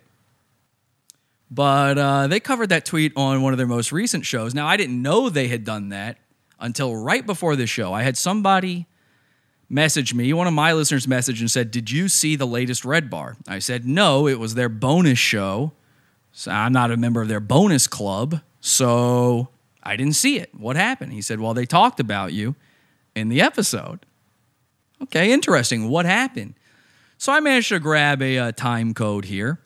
But 1.49 1.97
uh, 1.97 2.27
they 2.27 2.39
covered 2.39 2.69
that 2.69 2.85
tweet 2.85 3.11
on 3.17 3.41
one 3.41 3.51
of 3.51 3.57
their 3.57 3.67
most 3.67 3.91
recent 3.91 4.25
shows. 4.25 4.55
Now, 4.55 4.67
I 4.67 4.77
didn't 4.77 5.01
know 5.01 5.29
they 5.29 5.49
had 5.49 5.65
done 5.65 5.89
that 5.89 6.17
until 6.61 6.95
right 6.95 7.25
before 7.25 7.57
the 7.57 7.67
show. 7.67 7.91
I 7.91 8.03
had 8.03 8.15
somebody 8.15 8.87
message 9.67 10.13
me, 10.13 10.31
one 10.31 10.47
of 10.47 10.53
my 10.53 10.71
listeners 10.71 11.05
messaged 11.05 11.41
and 11.41 11.51
said, 11.51 11.71
Did 11.71 11.91
you 11.91 12.07
see 12.07 12.37
the 12.37 12.47
latest 12.47 12.83
Redbar? 12.83 13.35
I 13.49 13.59
said, 13.59 13.85
No, 13.85 14.29
it 14.29 14.39
was 14.39 14.55
their 14.55 14.69
bonus 14.69 15.19
show. 15.19 15.73
So 16.31 16.51
I'm 16.51 16.71
not 16.71 16.89
a 16.89 16.95
member 16.95 17.21
of 17.21 17.27
their 17.27 17.41
bonus 17.41 17.85
club. 17.85 18.39
So 18.61 19.49
I 19.83 19.97
didn't 19.97 20.15
see 20.15 20.39
it. 20.39 20.55
What 20.55 20.77
happened? 20.77 21.11
He 21.11 21.21
said, 21.21 21.41
Well, 21.41 21.53
they 21.53 21.65
talked 21.65 21.99
about 21.99 22.31
you 22.31 22.55
in 23.15 23.29
the 23.29 23.41
episode. 23.41 24.05
Okay, 25.03 25.31
interesting. 25.31 25.89
What 25.89 26.05
happened? 26.05 26.55
So 27.17 27.31
I 27.31 27.39
managed 27.39 27.69
to 27.69 27.79
grab 27.79 28.21
a 28.21 28.37
uh, 28.37 28.51
time 28.51 28.93
code 28.93 29.25
here. 29.25 29.59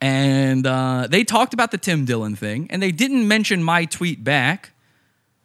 And 0.00 0.66
uh, 0.66 1.08
they 1.10 1.24
talked 1.24 1.54
about 1.54 1.70
the 1.70 1.78
Tim 1.78 2.04
Dillon 2.04 2.36
thing, 2.36 2.68
and 2.70 2.80
they 2.80 2.92
didn't 2.92 3.26
mention 3.26 3.64
my 3.64 3.84
tweet 3.84 4.22
back, 4.22 4.70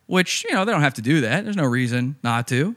which, 0.06 0.44
you 0.44 0.54
know, 0.54 0.64
they 0.64 0.72
don't 0.72 0.82
have 0.82 0.94
to 0.96 1.02
do 1.02 1.22
that. 1.22 1.44
There's 1.44 1.56
no 1.56 1.66
reason 1.66 2.18
not 2.24 2.48
to 2.50 2.76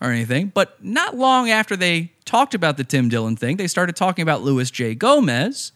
or 0.00 0.10
anything. 0.10 0.50
But 0.52 0.82
not 0.84 1.16
long 1.16 1.50
after 1.50 1.76
they 1.76 2.10
talked 2.24 2.54
about 2.54 2.76
the 2.76 2.84
Tim 2.84 3.08
Dillon 3.08 3.36
thing, 3.36 3.58
they 3.58 3.68
started 3.68 3.94
talking 3.94 4.22
about 4.22 4.42
Luis 4.42 4.70
J. 4.70 4.94
Gomez, 4.94 5.70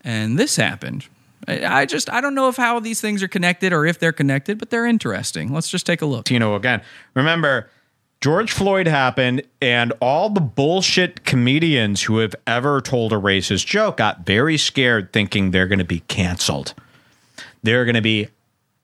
and 0.00 0.38
this 0.38 0.56
happened. 0.56 1.06
I 1.46 1.86
just, 1.86 2.10
I 2.12 2.20
don't 2.20 2.34
know 2.34 2.48
if 2.48 2.56
how 2.56 2.80
these 2.80 3.00
things 3.00 3.22
are 3.22 3.28
connected 3.28 3.72
or 3.72 3.86
if 3.86 3.98
they're 3.98 4.12
connected, 4.12 4.58
but 4.58 4.70
they're 4.70 4.86
interesting. 4.86 5.52
Let's 5.52 5.70
just 5.70 5.86
take 5.86 6.02
a 6.02 6.06
look. 6.06 6.24
Tino 6.24 6.54
again. 6.56 6.82
Remember, 7.14 7.70
George 8.20 8.50
Floyd 8.50 8.88
happened, 8.88 9.42
and 9.62 9.92
all 10.00 10.28
the 10.28 10.40
bullshit 10.40 11.24
comedians 11.24 12.02
who 12.02 12.18
have 12.18 12.34
ever 12.48 12.80
told 12.80 13.12
a 13.12 13.16
racist 13.16 13.66
joke 13.66 13.98
got 13.98 14.26
very 14.26 14.56
scared, 14.56 15.12
thinking 15.12 15.52
they're 15.52 15.68
going 15.68 15.78
to 15.78 15.84
be 15.84 16.00
canceled. 16.00 16.74
They're 17.62 17.84
going 17.84 17.94
to 17.94 18.02
be 18.02 18.28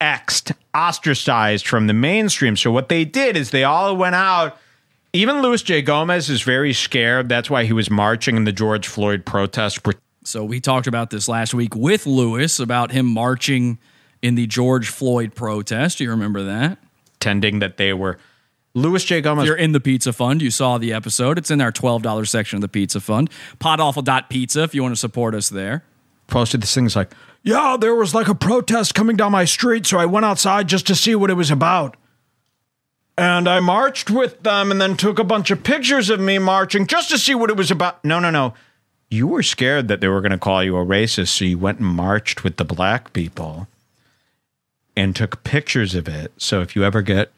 X'd, 0.00 0.52
ostracized 0.72 1.66
from 1.66 1.88
the 1.88 1.94
mainstream. 1.94 2.56
So 2.56 2.70
what 2.70 2.88
they 2.88 3.04
did 3.04 3.36
is 3.36 3.50
they 3.50 3.64
all 3.64 3.96
went 3.96 4.14
out. 4.14 4.56
Even 5.12 5.42
Luis 5.42 5.62
J. 5.62 5.82
Gomez 5.82 6.30
is 6.30 6.42
very 6.42 6.72
scared. 6.72 7.28
That's 7.28 7.50
why 7.50 7.64
he 7.64 7.72
was 7.72 7.90
marching 7.90 8.36
in 8.36 8.44
the 8.44 8.52
George 8.52 8.86
Floyd 8.86 9.24
protest. 9.24 9.80
So 10.24 10.44
we 10.44 10.60
talked 10.60 10.86
about 10.86 11.10
this 11.10 11.28
last 11.28 11.54
week 11.54 11.76
with 11.76 12.06
Luis 12.06 12.58
about 12.58 12.90
him 12.90 13.06
marching 13.06 13.78
in 14.22 14.34
the 14.34 14.46
George 14.46 14.88
Floyd 14.88 15.34
protest. 15.34 15.98
Do 15.98 16.04
you 16.04 16.10
remember 16.10 16.44
that? 16.44 16.78
Tending 17.20 17.58
that 17.58 17.76
they 17.76 17.92
were 17.92 18.18
Luis 18.74 19.04
J. 19.04 19.20
Gomez. 19.20 19.44
If 19.44 19.46
you're 19.48 19.56
in 19.56 19.72
the 19.72 19.80
Pizza 19.80 20.12
Fund, 20.12 20.42
you 20.42 20.50
saw 20.50 20.78
the 20.78 20.92
episode. 20.92 21.38
It's 21.38 21.50
in 21.50 21.60
our 21.60 21.70
$12 21.70 22.26
section 22.26 22.56
of 22.56 22.62
the 22.62 22.68
Pizza 22.68 23.00
Fund. 23.00 23.30
Podawful.pizza 23.60 24.62
if 24.62 24.74
you 24.74 24.82
want 24.82 24.94
to 24.94 24.98
support 24.98 25.34
us 25.34 25.50
there. 25.50 25.84
posted 26.26 26.62
this 26.62 26.74
thing. 26.74 26.86
It's 26.86 26.96
like, 26.96 27.12
yeah, 27.42 27.76
there 27.78 27.94
was 27.94 28.14
like 28.14 28.28
a 28.28 28.34
protest 28.34 28.94
coming 28.94 29.16
down 29.16 29.32
my 29.32 29.44
street, 29.44 29.86
so 29.86 29.98
I 29.98 30.06
went 30.06 30.24
outside 30.24 30.68
just 30.68 30.86
to 30.86 30.94
see 30.94 31.14
what 31.14 31.30
it 31.30 31.34
was 31.34 31.50
about. 31.50 31.96
And 33.16 33.46
I 33.48 33.60
marched 33.60 34.10
with 34.10 34.42
them 34.42 34.70
and 34.70 34.80
then 34.80 34.96
took 34.96 35.18
a 35.18 35.24
bunch 35.24 35.50
of 35.50 35.62
pictures 35.62 36.10
of 36.10 36.18
me 36.18 36.38
marching 36.38 36.86
just 36.86 37.10
to 37.10 37.18
see 37.18 37.34
what 37.34 37.50
it 37.50 37.56
was 37.56 37.70
about. 37.70 38.04
No, 38.04 38.18
no, 38.18 38.30
no. 38.30 38.54
You 39.14 39.28
were 39.28 39.44
scared 39.44 39.86
that 39.86 40.00
they 40.00 40.08
were 40.08 40.20
going 40.20 40.32
to 40.32 40.38
call 40.38 40.64
you 40.64 40.76
a 40.76 40.84
racist, 40.84 41.28
so 41.28 41.44
you 41.44 41.56
went 41.56 41.78
and 41.78 41.86
marched 41.86 42.42
with 42.42 42.56
the 42.56 42.64
black 42.64 43.12
people 43.12 43.68
and 44.96 45.14
took 45.14 45.44
pictures 45.44 45.94
of 45.94 46.08
it. 46.08 46.32
So 46.36 46.62
if 46.62 46.74
you 46.74 46.82
ever 46.82 47.00
get 47.00 47.30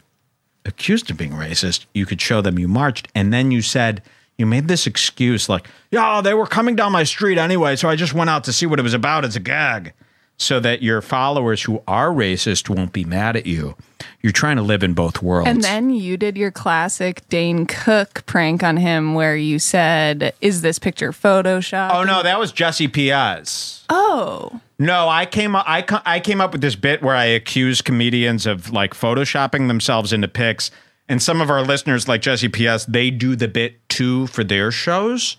accused 0.65 1.11
of 1.11 1.19
being 1.19 1.33
racist, 1.33 1.85
you 1.93 2.07
could 2.07 2.23
show 2.23 2.41
them 2.41 2.59
you 2.59 2.67
marched. 2.67 3.09
And 3.15 3.31
then 3.31 3.51
you 3.51 3.61
said, 3.61 4.01
you 4.39 4.47
made 4.47 4.69
this 4.69 4.87
excuse 4.87 5.51
like, 5.51 5.69
yeah, 5.91 6.23
they 6.23 6.33
were 6.33 6.47
coming 6.47 6.77
down 6.77 6.93
my 6.93 7.05
street 7.05 7.37
anyway, 7.37 7.77
so 7.77 7.91
I 7.91 7.95
just 7.95 8.15
went 8.15 8.31
out 8.31 8.45
to 8.45 8.55
see 8.55 8.65
what 8.65 8.79
it 8.79 8.83
was 8.83 8.95
about 8.95 9.27
as 9.27 9.37
a 9.37 9.41
gag. 9.41 9.93
So 10.39 10.61
that 10.61 10.83
your 10.83 11.01
followers 11.01 11.63
who 11.63 11.83
are 11.89 12.11
racist 12.11 12.69
won't 12.69 12.93
be 12.93 13.05
mad 13.05 13.37
at 13.37 13.47
you. 13.47 13.75
You're 14.21 14.33
trying 14.33 14.57
to 14.57 14.63
live 14.63 14.83
in 14.83 14.93
both 14.93 15.23
worlds. 15.23 15.49
And 15.49 15.63
then 15.63 15.91
you 15.91 16.19
did 16.19 16.37
your 16.37 16.51
classic 16.51 17.27
Dane 17.31 17.65
Cook 17.65 18.27
prank 18.27 18.63
on 18.63 18.77
him 18.77 19.15
where 19.15 19.35
you 19.35 19.59
said, 19.59 20.35
Is 20.43 20.61
this 20.61 20.79
picture 20.79 21.13
Photoshop? 21.13 21.91
oh 21.95 22.05
no, 22.05 22.23
that 22.23 22.39
was 22.39 22.53
Jesse 22.53 22.87
Piaz. 22.89 23.85
Oh. 23.89 24.61
No, 24.79 25.09
I 25.09 25.25
came 25.25 25.57
up. 25.57 25.65
I 25.67 25.85
I 26.05 26.21
came 26.21 26.41
up 26.43 26.53
with 26.53 26.61
this 26.61 26.77
bit 26.77 27.03
where 27.03 27.17
I 27.17 27.25
accuse 27.25 27.81
comedians 27.81 28.45
of 28.45 28.71
like 28.71 28.93
photoshopping 28.93 29.69
themselves 29.69 30.13
into 30.13 30.29
pics, 30.29 30.71
and 31.09 31.23
some 31.23 31.41
of 31.41 31.49
our 31.49 31.63
listeners, 31.63 32.09
like 32.09 32.21
Jesse 32.21 32.49
P.S., 32.49 32.85
they 32.85 33.11
do 33.11 33.37
the 33.37 33.49
bit 33.49 33.77
too 33.89 34.27
for 34.27 34.45
their 34.45 34.71
shows. 34.71 35.39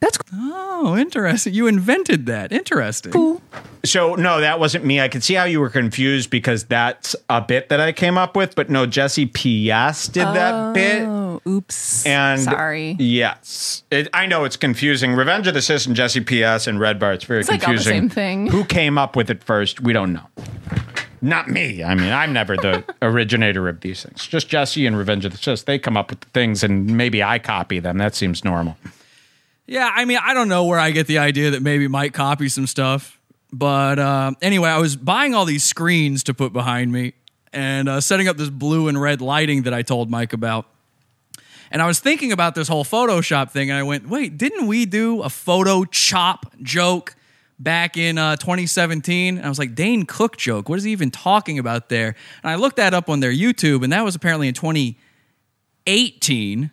That's 0.00 0.16
cool. 0.18 0.38
oh, 0.40 0.96
interesting. 0.96 1.54
You 1.54 1.66
invented 1.66 2.26
that. 2.26 2.52
Interesting. 2.52 3.10
Cool. 3.12 3.42
So 3.84 4.14
no, 4.14 4.40
that 4.40 4.60
wasn't 4.60 4.84
me. 4.84 5.00
I 5.00 5.08
could 5.08 5.24
see 5.24 5.34
how 5.34 5.44
you 5.44 5.58
were 5.60 5.70
confused 5.70 6.30
because 6.30 6.64
that's 6.64 7.16
a 7.28 7.40
bit 7.40 7.68
that 7.70 7.80
I 7.80 7.90
came 7.92 8.16
up 8.16 8.36
with, 8.36 8.54
but 8.54 8.70
no, 8.70 8.86
Jesse 8.86 9.26
P.S. 9.26 10.06
did 10.06 10.26
that 10.26 10.72
bit. 10.74 11.02
Oh, 11.02 11.40
oops. 11.48 12.06
And 12.06 12.40
Sorry. 12.40 12.96
Yes, 13.00 13.82
it, 13.90 14.08
I 14.12 14.26
know 14.26 14.44
it's 14.44 14.56
confusing. 14.56 15.14
Revenge 15.14 15.46
of 15.48 15.54
the 15.54 15.62
Cis 15.62 15.86
and 15.86 15.96
Jesse 15.96 16.20
P.S. 16.20 16.66
and 16.68 16.78
Redbar. 16.78 17.14
It's 17.14 17.24
very 17.24 17.40
It's 17.40 17.48
like 17.50 17.62
all 17.66 17.72
the 17.74 17.78
confusing. 17.78 18.02
same 18.02 18.08
thing. 18.08 18.46
Who 18.48 18.64
came 18.64 18.98
up 18.98 19.16
with 19.16 19.30
it 19.30 19.42
first? 19.42 19.80
We 19.80 19.92
don't 19.92 20.12
know. 20.12 20.26
Not 21.20 21.48
me. 21.48 21.82
I 21.82 21.96
mean, 21.96 22.12
I'm 22.12 22.32
never 22.32 22.56
the 22.56 22.84
originator 23.02 23.68
of 23.68 23.80
these 23.80 24.04
things. 24.04 24.24
Just 24.28 24.48
Jesse 24.48 24.86
and 24.86 24.96
Revenge 24.96 25.24
of 25.24 25.32
the 25.32 25.38
Cis. 25.38 25.64
They 25.64 25.76
come 25.78 25.96
up 25.96 26.10
with 26.10 26.20
the 26.20 26.28
things, 26.28 26.62
and 26.62 26.96
maybe 26.96 27.20
I 27.22 27.40
copy 27.40 27.80
them. 27.80 27.98
That 27.98 28.14
seems 28.14 28.44
normal. 28.44 28.76
Yeah, 29.68 29.92
I 29.94 30.06
mean, 30.06 30.18
I 30.20 30.32
don't 30.32 30.48
know 30.48 30.64
where 30.64 30.78
I 30.78 30.92
get 30.92 31.06
the 31.06 31.18
idea 31.18 31.50
that 31.50 31.60
maybe 31.60 31.88
Mike 31.88 32.14
copy 32.14 32.48
some 32.48 32.66
stuff. 32.66 33.20
But 33.52 33.98
uh, 33.98 34.32
anyway, 34.40 34.70
I 34.70 34.78
was 34.78 34.96
buying 34.96 35.34
all 35.34 35.44
these 35.44 35.62
screens 35.62 36.24
to 36.24 36.32
put 36.32 36.54
behind 36.54 36.90
me 36.90 37.12
and 37.52 37.86
uh, 37.86 38.00
setting 38.00 38.28
up 38.28 38.38
this 38.38 38.48
blue 38.48 38.88
and 38.88 38.98
red 38.98 39.20
lighting 39.20 39.64
that 39.64 39.74
I 39.74 39.82
told 39.82 40.10
Mike 40.10 40.32
about. 40.32 40.64
And 41.70 41.82
I 41.82 41.86
was 41.86 42.00
thinking 42.00 42.32
about 42.32 42.54
this 42.54 42.66
whole 42.66 42.82
Photoshop 42.82 43.50
thing, 43.50 43.68
and 43.68 43.78
I 43.78 43.82
went, 43.82 44.08
wait, 44.08 44.38
didn't 44.38 44.68
we 44.68 44.86
do 44.86 45.20
a 45.20 45.28
photo 45.28 45.84
chop 45.84 46.50
joke 46.62 47.14
back 47.58 47.98
in 47.98 48.16
uh, 48.16 48.36
2017? 48.36 49.36
And 49.36 49.44
I 49.44 49.50
was 49.50 49.58
like, 49.58 49.74
Dane 49.74 50.06
Cook 50.06 50.38
joke. 50.38 50.70
What 50.70 50.78
is 50.78 50.84
he 50.84 50.92
even 50.92 51.10
talking 51.10 51.58
about 51.58 51.90
there? 51.90 52.14
And 52.42 52.50
I 52.50 52.54
looked 52.54 52.76
that 52.76 52.94
up 52.94 53.10
on 53.10 53.20
their 53.20 53.32
YouTube, 53.32 53.84
and 53.84 53.92
that 53.92 54.02
was 54.02 54.14
apparently 54.14 54.48
in 54.48 54.54
2018. 54.54 56.70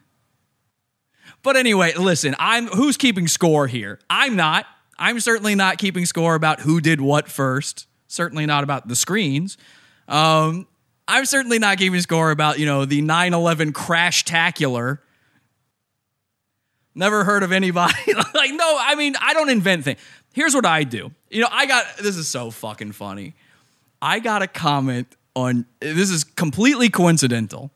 But 1.45 1.57
anyway, 1.57 1.93
listen, 1.93 2.35
I'm 2.40 2.65
who's 2.65 2.98
keeping 2.98 3.27
score 3.27 3.67
here? 3.67 3.99
I'm 4.09 4.35
not. 4.35 4.65
I'm 4.98 5.19
certainly 5.19 5.53
not 5.53 5.77
keeping 5.77 6.07
score 6.07 6.33
about 6.33 6.61
who 6.61 6.82
did 6.82 6.99
what 6.99 7.30
first. 7.30 7.85
Certainly 8.07 8.48
not 8.48 8.64
about 8.64 8.88
the 8.88 8.95
screens. 8.95 9.56
Um, 10.07 10.65
I'm 11.07 11.24
certainly 11.25 11.59
not 11.59 11.77
keeping 11.77 12.01
score 12.01 12.32
about, 12.32 12.57
you 12.57 12.65
know, 12.65 12.85
the 12.85 13.03
9/11 13.03 13.75
crash 13.75 14.25
tacular. 14.25 14.98
Never 16.95 17.24
heard 17.24 17.43
of 17.43 17.51
anybody 17.51 17.93
like 18.33 18.51
no, 18.51 18.77
I 18.80 18.95
mean, 18.95 19.14
I 19.22 19.35
don't 19.35 19.51
invent 19.51 19.83
things. 19.83 19.99
Here's 20.33 20.56
what 20.56 20.65
I 20.65 20.83
do. 20.83 21.11
You 21.30 21.41
know, 21.41 21.49
I 21.51 21.67
got 21.67 21.85
this 21.98 22.17
is 22.17 22.27
so 22.27 22.49
fucking 22.49 22.93
funny. 22.93 23.35
I 24.01 24.17
got 24.17 24.41
a 24.41 24.48
comment 24.48 25.15
on 25.35 25.67
this 25.80 26.09
is 26.09 26.24
completely 26.24 26.90
coincidental. 26.90 27.69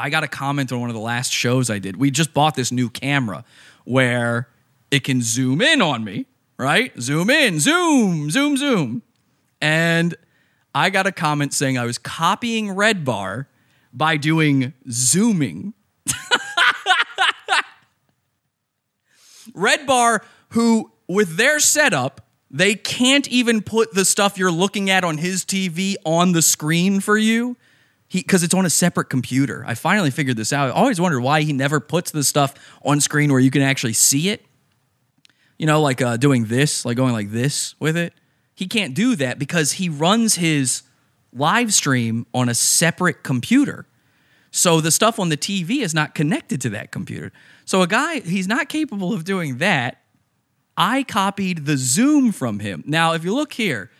I 0.00 0.08
got 0.08 0.24
a 0.24 0.28
comment 0.28 0.72
on 0.72 0.80
one 0.80 0.88
of 0.88 0.94
the 0.94 1.00
last 1.00 1.30
shows 1.30 1.68
I 1.68 1.78
did. 1.78 1.98
We 1.98 2.10
just 2.10 2.32
bought 2.32 2.54
this 2.54 2.72
new 2.72 2.88
camera 2.88 3.44
where 3.84 4.48
it 4.90 5.04
can 5.04 5.20
zoom 5.20 5.60
in 5.60 5.82
on 5.82 6.04
me, 6.04 6.24
right? 6.56 6.98
Zoom 6.98 7.28
in, 7.28 7.60
zoom, 7.60 8.30
zoom, 8.30 8.56
zoom. 8.56 9.02
And 9.60 10.14
I 10.74 10.88
got 10.88 11.06
a 11.06 11.12
comment 11.12 11.52
saying 11.52 11.76
I 11.76 11.84
was 11.84 11.98
copying 11.98 12.68
Redbar 12.68 13.44
by 13.92 14.16
doing 14.16 14.72
zooming. 14.90 15.74
Redbar, 19.52 20.20
who 20.50 20.92
with 21.08 21.36
their 21.36 21.60
setup, 21.60 22.26
they 22.50 22.74
can't 22.74 23.28
even 23.28 23.60
put 23.60 23.92
the 23.92 24.06
stuff 24.06 24.38
you're 24.38 24.50
looking 24.50 24.88
at 24.88 25.04
on 25.04 25.18
his 25.18 25.44
TV 25.44 25.96
on 26.06 26.32
the 26.32 26.40
screen 26.40 27.00
for 27.00 27.18
you. 27.18 27.58
He 28.10 28.18
because 28.18 28.42
it's 28.42 28.54
on 28.54 28.66
a 28.66 28.70
separate 28.70 29.08
computer. 29.08 29.62
I 29.66 29.74
finally 29.74 30.10
figured 30.10 30.36
this 30.36 30.52
out. 30.52 30.68
I 30.68 30.72
always 30.72 31.00
wondered 31.00 31.20
why 31.20 31.42
he 31.42 31.52
never 31.52 31.78
puts 31.78 32.10
the 32.10 32.24
stuff 32.24 32.54
on 32.84 33.00
screen 33.00 33.30
where 33.30 33.40
you 33.40 33.52
can 33.52 33.62
actually 33.62 33.92
see 33.92 34.30
it. 34.30 34.44
You 35.58 35.66
know, 35.66 35.80
like 35.80 36.02
uh, 36.02 36.16
doing 36.16 36.46
this, 36.46 36.84
like 36.84 36.96
going 36.96 37.12
like 37.12 37.30
this 37.30 37.76
with 37.78 37.96
it. 37.96 38.12
He 38.52 38.66
can't 38.66 38.94
do 38.94 39.14
that 39.14 39.38
because 39.38 39.72
he 39.72 39.88
runs 39.88 40.34
his 40.34 40.82
live 41.32 41.72
stream 41.72 42.26
on 42.34 42.48
a 42.48 42.54
separate 42.54 43.22
computer. 43.22 43.86
So 44.50 44.80
the 44.80 44.90
stuff 44.90 45.20
on 45.20 45.28
the 45.28 45.36
TV 45.36 45.80
is 45.80 45.94
not 45.94 46.16
connected 46.16 46.60
to 46.62 46.70
that 46.70 46.90
computer. 46.90 47.30
So 47.64 47.82
a 47.82 47.86
guy, 47.86 48.18
he's 48.20 48.48
not 48.48 48.68
capable 48.68 49.14
of 49.14 49.22
doing 49.22 49.58
that. 49.58 49.98
I 50.76 51.04
copied 51.04 51.64
the 51.64 51.76
Zoom 51.76 52.32
from 52.32 52.58
him. 52.58 52.82
Now, 52.86 53.12
if 53.12 53.22
you 53.22 53.32
look 53.32 53.52
here, 53.52 53.92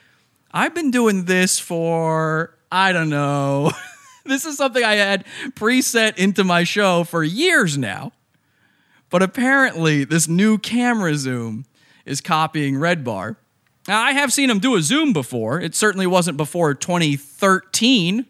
I've 0.51 0.75
been 0.75 0.91
doing 0.91 1.27
this 1.27 1.61
for, 1.61 2.57
I 2.73 2.93
don't 2.93 3.11
know, 3.11 3.71
this 4.25 4.45
is 4.45 4.57
something 4.57 4.85
I 4.85 4.95
had 4.95 5.25
preset 5.51 6.17
into 6.19 6.45
my 6.45 6.65
show 6.65 7.05
for 7.05 7.25
years 7.25 7.79
now. 7.79 8.13
But 9.11 9.23
apparently, 9.23 10.05
this 10.05 10.29
new 10.29 10.57
camera 10.59 11.17
zoom 11.17 11.67
is 12.05 12.21
copying 12.21 12.75
Redbar. 12.75 13.37
Now, 13.89 14.01
I 14.01 14.13
have 14.13 14.33
seen 14.33 14.51
him 14.51 14.61
do 14.61 14.77
a 14.77 14.83
zoom 14.83 15.13
before. 15.13 15.61
It 15.61 15.75
certainly 15.75 16.07
wasn't 16.07 16.37
before 16.37 16.75
2013 16.75 18.27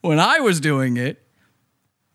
when 0.00 0.18
I 0.18 0.40
was 0.40 0.58
doing 0.58 0.96
it. 0.96 1.22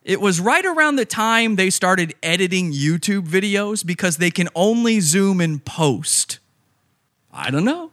It 0.04 0.22
was 0.22 0.40
right 0.40 0.66
around 0.66 0.98
the 0.98 1.06
time 1.06 1.56
they 1.56 1.70
started 1.70 2.14
editing 2.22 2.72
YouTube 2.72 3.28
videos 3.28 3.86
because 3.86 4.18
they 4.18 4.30
can 4.30 4.50
only 4.54 5.00
zoom 5.00 5.42
in 5.42 5.60
post. 5.60 6.40
I 7.34 7.50
don't 7.50 7.66
know. 7.66 7.92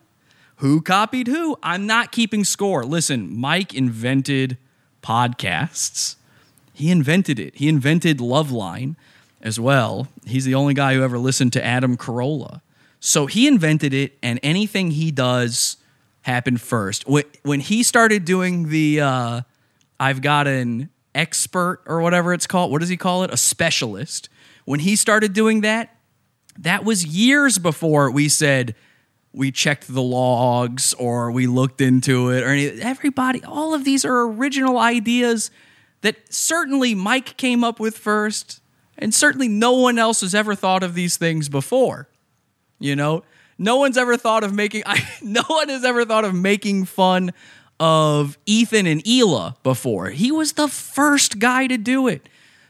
Who 0.57 0.81
copied 0.82 1.26
who? 1.26 1.58
I'm 1.62 1.86
not 1.86 2.12
keeping 2.12 2.44
score. 2.44 2.84
Listen, 2.84 3.34
Mike 3.34 3.74
invented 3.74 4.58
podcasts. 5.02 6.16
He 6.72 6.90
invented 6.90 7.39
it. 7.39 7.56
He 7.56 7.68
invented 7.68 8.18
Loveline 8.18 8.97
as 9.40 9.58
well. 9.60 10.08
He's 10.24 10.44
the 10.44 10.55
only 10.55 10.74
guy 10.74 10.94
who 10.94 11.02
ever 11.02 11.18
listened 11.18 11.52
to 11.55 11.64
Adam 11.64 11.97
Carolla. 11.97 12.60
So 13.00 13.26
he 13.26 13.47
invented 13.48 13.92
it, 13.92 14.16
and 14.22 14.39
anything 14.42 14.92
he 14.92 15.10
does 15.10 15.76
happened 16.22 16.60
first. 16.60 17.05
When, 17.06 17.60
he 17.60 17.82
started 17.82 18.24
doing 18.24 18.68
the, 18.68 19.00
uh, 19.00 19.40
I've 19.98 20.22
got 20.22 20.47
an 20.47 20.89
expert 21.14 21.82
or 21.86 22.00
whatever 22.00 22.32
it's 22.32 22.47
called. 22.47 22.70
What 22.70 22.81
does 22.81 22.89
he 22.89 22.97
call 22.97 23.24
it? 23.24 23.32
A 23.32 23.36
specialist. 23.36 24.28
When 24.64 24.81
he 24.81 24.97
started 24.97 25.32
doing 25.32 25.62
that, 25.62 25.97
that 26.58 26.84
was 26.84 27.05
years 27.05 27.58
before 27.58 28.10
we 28.10 28.28
said 28.28 28.74
we 29.33 29.51
checked 29.51 29.93
the 29.93 30.02
logs 30.02 30.93
or 30.94 31.31
we 31.31 31.47
looked 31.47 31.81
into 31.81 32.31
it 32.31 32.43
or 32.43 32.49
any 32.49 32.69
everybody 32.83 33.43
all 33.44 33.73
of 33.73 33.85
these 33.85 34.05
are 34.05 34.23
original 34.23 34.78
ideas 34.78 35.51
that 36.02 36.17
certainly 36.33 36.94
Mike 36.94 37.36
came 37.36 37.65
up 37.65 37.81
with 37.81 37.97
first 37.97 38.61
and 38.99 39.15
certainly 39.15 39.49
no 39.49 39.73
one 39.73 39.99
else 39.99 40.20
has 40.20 40.35
ever 40.35 40.55
thought 40.55 40.83
of 40.83 40.94
these 40.94 41.17
things 41.17 41.49
before. 41.49 42.09
You 42.78 42.94
know, 42.94 43.25
no 43.59 43.77
one's 43.77 43.97
ever 43.97 44.17
thought 44.17 44.44
of 44.44 44.52
making 44.55 44.83
I, 44.86 45.02
no 45.23 45.43
one 45.47 45.69
has 45.69 45.85
ever 45.85 46.05
thought 46.05 46.25
of 46.25 46.35
making 46.35 46.85
fun 46.85 47.33
of 47.81 48.39
Ethan 48.47 48.86
and 48.86 49.02
Hila 49.02 49.57
before. 49.62 50.11
He 50.11 50.31
was 50.31 50.52
the 50.52 50.69
first 50.69 51.39
guy 51.39 51.67
to 51.67 51.77
do 51.77 52.07
it. 52.07 52.28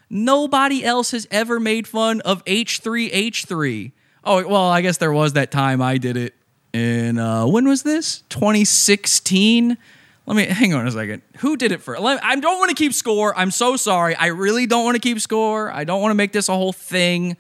Nobody 0.09 0.85
else 0.85 1.11
has 1.11 1.27
ever 1.31 1.59
made 1.59 1.89
fun 1.89 2.21
of 2.21 2.45
H3H3. 2.45 3.93
Oh, 4.25 4.47
well, 4.47 4.69
I 4.69 4.83
guess 4.83 4.99
there 4.99 5.13
was 5.13 5.33
that 5.33 5.51
time 5.51 5.83
I 5.83 5.99
did 5.99 6.17
it 6.17 6.35
in 6.73 7.19
uh, 7.19 7.47
when 7.47 7.69
was 7.69 7.83
this? 7.83 8.23
2016. 8.29 9.77
Let 10.25 10.37
me 10.37 10.45
hang 10.47 10.73
on 10.73 10.87
a 10.87 10.91
second. 10.91 11.23
Who 11.39 11.57
did 11.57 11.73
it 11.73 11.83
first? 11.83 12.01
Let, 12.01 12.23
I 12.25 12.37
don't 12.37 12.59
want 12.59 12.71
to 12.71 12.77
keep 12.77 12.93
score. 12.93 13.37
I'm 13.37 13.51
so 13.51 13.77
sorry. 13.77 14.15
I 14.15 14.29
really 14.29 14.67
don't 14.67 14.85
want 14.85 14.95
to 14.95 15.01
keep 15.01 15.21
score. 15.21 15.71
I 15.71 15.85
don't 15.85 16.01
want 16.01 16.13
to 16.13 16.17
make 16.17 16.33
this 16.33 16.49
a 16.49 16.55
whole 16.55 16.73
thing. 16.73 17.37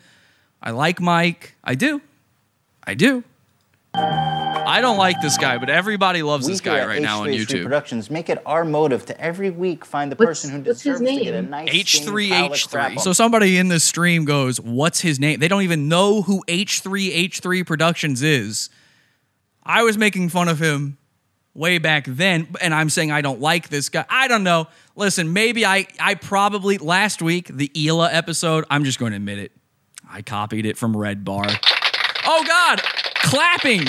I 0.60 0.72
like 0.72 1.00
Mike. 1.00 1.54
I 1.62 1.74
do. 1.74 2.00
I 2.84 2.94
do. 2.94 3.22
I 3.94 4.80
don't 4.80 4.96
like 4.96 5.20
this 5.20 5.36
guy, 5.36 5.58
but 5.58 5.68
everybody 5.68 6.22
loves 6.22 6.46
We 6.46 6.52
this 6.54 6.60
guy 6.60 6.84
right 6.86 7.02
now 7.02 7.22
on 7.22 7.28
H3H3 7.28 7.44
YouTube. 7.46 7.62
Productions 7.64 8.10
make 8.10 8.30
it 8.30 8.40
our 8.46 8.64
motive 8.64 9.04
to 9.06 9.20
every 9.20 9.50
week 9.50 9.84
find 9.84 10.10
the 10.10 10.16
person 10.16 10.50
who 10.50 10.62
deserves 10.62 11.00
to 11.00 11.04
get 11.04 11.34
a 11.34 11.42
nice 11.42 11.68
steaming 11.90 12.30
pile 12.30 12.52
of 12.52 12.70
crap 12.70 12.92
H3H3. 12.92 13.00
So 13.00 13.12
somebody 13.12 13.58
in 13.58 13.68
this 13.68 13.84
stream 13.84 14.24
goes, 14.24 14.60
"What's 14.60 15.00
his 15.00 15.20
name?" 15.20 15.40
They 15.40 15.48
don't 15.48 15.62
even 15.62 15.88
know 15.88 16.22
who 16.22 16.42
H3H3 16.48 17.66
Productions 17.66 18.22
is. 18.22 18.70
I 19.64 19.82
was 19.82 19.96
making 19.96 20.28
fun 20.30 20.48
of 20.48 20.60
him 20.60 20.98
way 21.54 21.78
back 21.78 22.04
then, 22.06 22.48
and 22.60 22.74
I'm 22.74 22.88
saying 22.88 23.12
I 23.12 23.20
don't 23.20 23.40
like 23.40 23.68
this 23.68 23.88
guy. 23.88 24.04
I 24.08 24.28
don't 24.28 24.44
know. 24.44 24.68
Listen, 24.96 25.32
maybe 25.32 25.64
I 25.64 25.86
I 26.00 26.14
probably 26.14 26.78
last 26.78 27.22
week 27.22 27.48
the 27.48 27.68
Hila 27.68 28.12
episode. 28.12 28.64
I'm 28.70 28.84
just 28.84 28.98
going 28.98 29.12
to 29.12 29.16
admit 29.16 29.38
it. 29.38 29.52
I 30.08 30.22
copied 30.22 30.66
it 30.66 30.76
from 30.76 30.94
Redbar. 30.94 31.58
Oh 32.26 32.44
God, 32.46 32.82
clapping. 33.22 33.86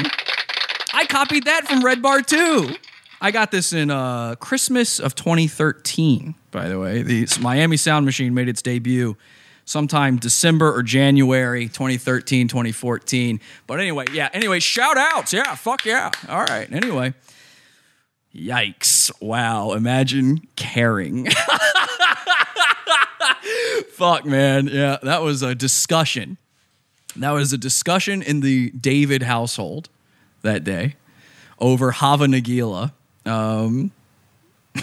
I 0.93 1.06
copied 1.06 1.45
that 1.45 1.68
from 1.68 1.82
Redbar 1.82 2.26
too. 2.26 2.76
I 3.19 3.32
got 3.32 3.52
this 3.52 3.72
in 3.72 3.90
uh, 3.90 4.35
Christmas 4.35 5.00
of 5.00 5.16
2013, 5.16 6.35
by 6.52 6.68
the 6.68 6.77
way. 6.77 7.03
The 7.03 7.26
Miami 7.42 7.77
Sound 7.77 8.06
Machine 8.06 8.34
made 8.34 8.50
its 8.50 8.61
debut 8.61 9.16
sometime 9.66 10.17
December 10.17 10.74
or 10.74 10.83
January 10.83 11.67
2013, 11.67 12.48
2014. 12.48 13.40
But 13.67 13.80
anyway, 13.80 14.06
yeah, 14.11 14.30
anyway, 14.33 14.59
shout 14.59 14.98
outs. 14.98 15.33
Yeah, 15.33 15.56
fuck 15.56 15.85
yeah. 15.85 16.11
All 16.27 16.43
right, 16.43 16.72
anyway. 16.72 17.14
Yikes. 18.35 19.11
Wow, 19.22 19.74
imagine 19.74 20.48
caring. 20.56 21.27
Fuck, 23.92 24.25
man. 24.25 24.67
Yeah, 24.67 24.98
that 25.03 25.22
was 25.22 25.43
a 25.43 25.53
discussion. 25.53 26.38
That 27.16 27.32
was 27.32 27.53
a 27.53 27.59
discussion 27.59 28.24
in 28.24 28.40
the 28.40 28.72
David 28.72 29.22
household 29.22 29.90
that 30.42 30.64
day 30.64 30.95
over 31.59 31.92
Hava 31.92 32.25
Nagila. 32.25 32.92
Um, 33.25 33.92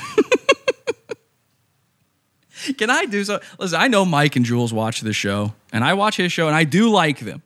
can 2.78 2.90
I 2.90 3.04
do 3.04 3.24
so? 3.24 3.40
Listen, 3.58 3.80
I 3.80 3.88
know 3.88 4.04
Mike 4.04 4.36
and 4.36 4.44
Jules 4.44 4.72
watch 4.72 5.00
this 5.00 5.16
show, 5.16 5.54
and 5.72 5.84
I 5.84 5.94
watch 5.94 6.16
his 6.16 6.32
show, 6.32 6.46
and 6.46 6.56
I 6.56 6.64
do 6.64 6.90
like 6.90 7.20
them. 7.20 7.42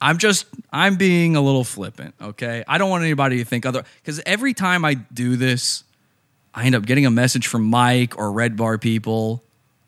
I'm 0.00 0.18
just, 0.18 0.46
I'm 0.72 0.96
being 0.96 1.36
a 1.36 1.40
little 1.40 1.64
flippant, 1.64 2.14
okay? 2.20 2.64
I 2.66 2.78
don't 2.78 2.88
want 2.88 3.04
anybody 3.04 3.38
to 3.38 3.44
think 3.44 3.66
other, 3.66 3.84
because 4.02 4.20
every 4.24 4.54
time 4.54 4.84
I 4.84 4.94
do 4.94 5.36
this, 5.36 5.84
I 6.54 6.64
end 6.64 6.74
up 6.74 6.86
getting 6.86 7.06
a 7.06 7.10
message 7.10 7.46
from 7.46 7.64
Mike 7.64 8.18
or 8.18 8.30
Redbar 8.30 8.80
people. 8.80 9.42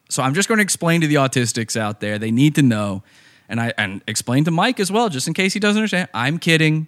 So 0.08 0.22
I'm 0.22 0.34
just 0.34 0.48
going 0.48 0.58
to 0.58 0.62
explain 0.62 1.00
to 1.00 1.06
the 1.06 1.16
autistics 1.16 1.76
out 1.76 2.00
there. 2.00 2.18
They 2.18 2.30
need 2.30 2.54
to 2.56 2.62
know. 2.62 3.02
And 3.48 3.60
I 3.60 3.72
and 3.76 4.02
explain 4.06 4.44
to 4.44 4.50
Mike 4.50 4.78
as 4.78 4.90
well, 4.92 5.08
just 5.08 5.26
in 5.26 5.34
case 5.34 5.52
he 5.52 5.60
doesn't 5.60 5.78
understand. 5.78 6.08
I'm 6.14 6.38
kidding. 6.38 6.86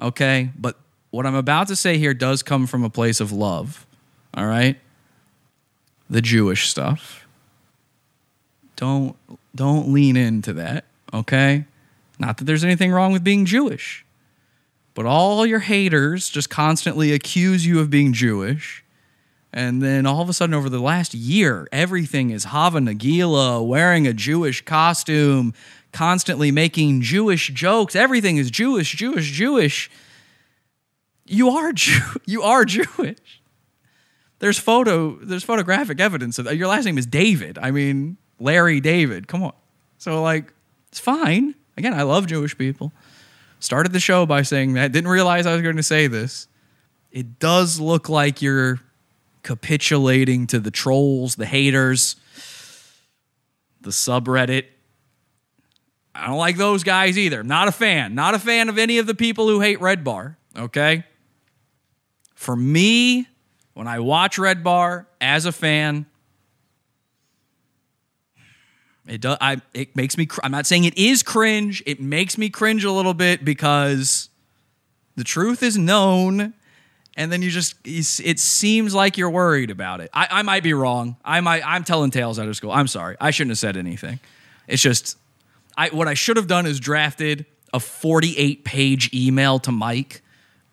Okay. 0.00 0.50
But 0.56 0.76
what 1.10 1.26
I'm 1.26 1.34
about 1.34 1.68
to 1.68 1.76
say 1.76 1.98
here 1.98 2.14
does 2.14 2.42
come 2.42 2.66
from 2.66 2.84
a 2.84 2.90
place 2.90 3.20
of 3.20 3.32
love. 3.32 3.86
All 4.34 4.46
right. 4.46 4.78
The 6.10 6.22
Jewish 6.22 6.68
stuff. 6.68 7.26
Don't 8.76 9.16
don't 9.54 9.92
lean 9.92 10.16
into 10.16 10.52
that. 10.54 10.84
Okay. 11.12 11.64
Not 12.18 12.38
that 12.38 12.44
there's 12.44 12.64
anything 12.64 12.92
wrong 12.92 13.12
with 13.12 13.24
being 13.24 13.44
Jewish. 13.44 14.04
But 14.94 15.06
all 15.06 15.46
your 15.46 15.60
haters 15.60 16.28
just 16.28 16.50
constantly 16.50 17.12
accuse 17.12 17.64
you 17.64 17.78
of 17.80 17.90
being 17.90 18.12
Jewish. 18.12 18.84
And 19.52 19.80
then 19.80 20.06
all 20.06 20.20
of 20.20 20.28
a 20.28 20.32
sudden, 20.32 20.54
over 20.54 20.68
the 20.68 20.80
last 20.80 21.14
year, 21.14 21.68
everything 21.72 22.30
is 22.30 22.44
Hava 22.44 22.80
Nagila, 22.80 23.66
wearing 23.66 24.06
a 24.06 24.12
Jewish 24.12 24.64
costume, 24.64 25.54
constantly 25.92 26.50
making 26.50 27.00
Jewish 27.02 27.48
jokes. 27.48 27.96
Everything 27.96 28.36
is 28.36 28.50
Jewish, 28.50 28.92
Jewish, 28.92 29.30
Jewish. 29.30 29.90
You 31.26 31.50
are 31.50 31.72
Jew. 31.74 32.00
You 32.26 32.42
are 32.42 32.64
Jewish. 32.64 33.37
There's 34.38 34.58
photo. 34.58 35.16
There's 35.16 35.44
photographic 35.44 36.00
evidence 36.00 36.38
of 36.38 36.44
that. 36.44 36.56
Your 36.56 36.68
last 36.68 36.84
name 36.84 36.98
is 36.98 37.06
David. 37.06 37.58
I 37.58 37.70
mean, 37.70 38.16
Larry 38.38 38.80
David. 38.80 39.26
Come 39.28 39.42
on. 39.42 39.52
So 39.98 40.22
like, 40.22 40.52
it's 40.88 41.00
fine. 41.00 41.54
Again, 41.76 41.94
I 41.94 42.02
love 42.02 42.26
Jewish 42.26 42.56
people. 42.56 42.92
Started 43.60 43.92
the 43.92 44.00
show 44.00 44.26
by 44.26 44.42
saying 44.42 44.74
that. 44.74 44.92
Didn't 44.92 45.10
realize 45.10 45.46
I 45.46 45.52
was 45.52 45.62
going 45.62 45.76
to 45.76 45.82
say 45.82 46.06
this. 46.06 46.46
It 47.10 47.38
does 47.38 47.80
look 47.80 48.08
like 48.08 48.42
you're 48.42 48.78
capitulating 49.42 50.46
to 50.48 50.60
the 50.60 50.70
trolls, 50.70 51.36
the 51.36 51.46
haters, 51.46 52.16
the 53.80 53.90
subreddit. 53.90 54.66
I 56.14 56.26
don't 56.26 56.36
like 56.36 56.56
those 56.56 56.84
guys 56.84 57.16
either. 57.16 57.42
Not 57.42 57.68
a 57.68 57.72
fan. 57.72 58.14
Not 58.14 58.34
a 58.34 58.38
fan 58.38 58.68
of 58.68 58.78
any 58.78 58.98
of 58.98 59.06
the 59.06 59.14
people 59.14 59.48
who 59.48 59.60
hate 59.60 59.78
Redbar. 59.78 60.36
Okay. 60.56 61.04
For 62.34 62.54
me, 62.54 63.26
when 63.78 63.86
I 63.86 64.00
watch 64.00 64.38
Redbar 64.38 65.06
as 65.20 65.46
a 65.46 65.52
fan, 65.52 66.06
it 69.06 69.20
does. 69.20 69.38
I 69.40 69.62
it 69.72 69.94
makes 69.94 70.18
me. 70.18 70.26
Cr- 70.26 70.40
I'm 70.42 70.50
not 70.50 70.66
saying 70.66 70.82
it 70.82 70.98
is 70.98 71.22
cringe. 71.22 71.80
It 71.86 72.00
makes 72.00 72.36
me 72.36 72.50
cringe 72.50 72.82
a 72.82 72.90
little 72.90 73.14
bit 73.14 73.44
because 73.44 74.30
the 75.14 75.22
truth 75.22 75.62
is 75.62 75.78
known, 75.78 76.54
and 77.16 77.30
then 77.30 77.40
you 77.40 77.50
just. 77.50 77.76
It 77.84 78.40
seems 78.40 78.96
like 78.96 79.16
you're 79.16 79.30
worried 79.30 79.70
about 79.70 80.00
it. 80.00 80.10
I, 80.12 80.26
I 80.28 80.42
might 80.42 80.64
be 80.64 80.74
wrong. 80.74 81.16
I 81.24 81.40
might. 81.40 81.62
I'm 81.64 81.84
telling 81.84 82.10
tales 82.10 82.40
out 82.40 82.48
of 82.48 82.56
school. 82.56 82.72
I'm 82.72 82.88
sorry. 82.88 83.16
I 83.20 83.30
shouldn't 83.30 83.52
have 83.52 83.58
said 83.58 83.76
anything. 83.76 84.18
It's 84.66 84.82
just. 84.82 85.16
I 85.76 85.90
what 85.90 86.08
I 86.08 86.14
should 86.14 86.36
have 86.36 86.48
done 86.48 86.66
is 86.66 86.80
drafted 86.80 87.46
a 87.72 87.78
48 87.78 88.64
page 88.64 89.14
email 89.14 89.60
to 89.60 89.70
Mike 89.70 90.22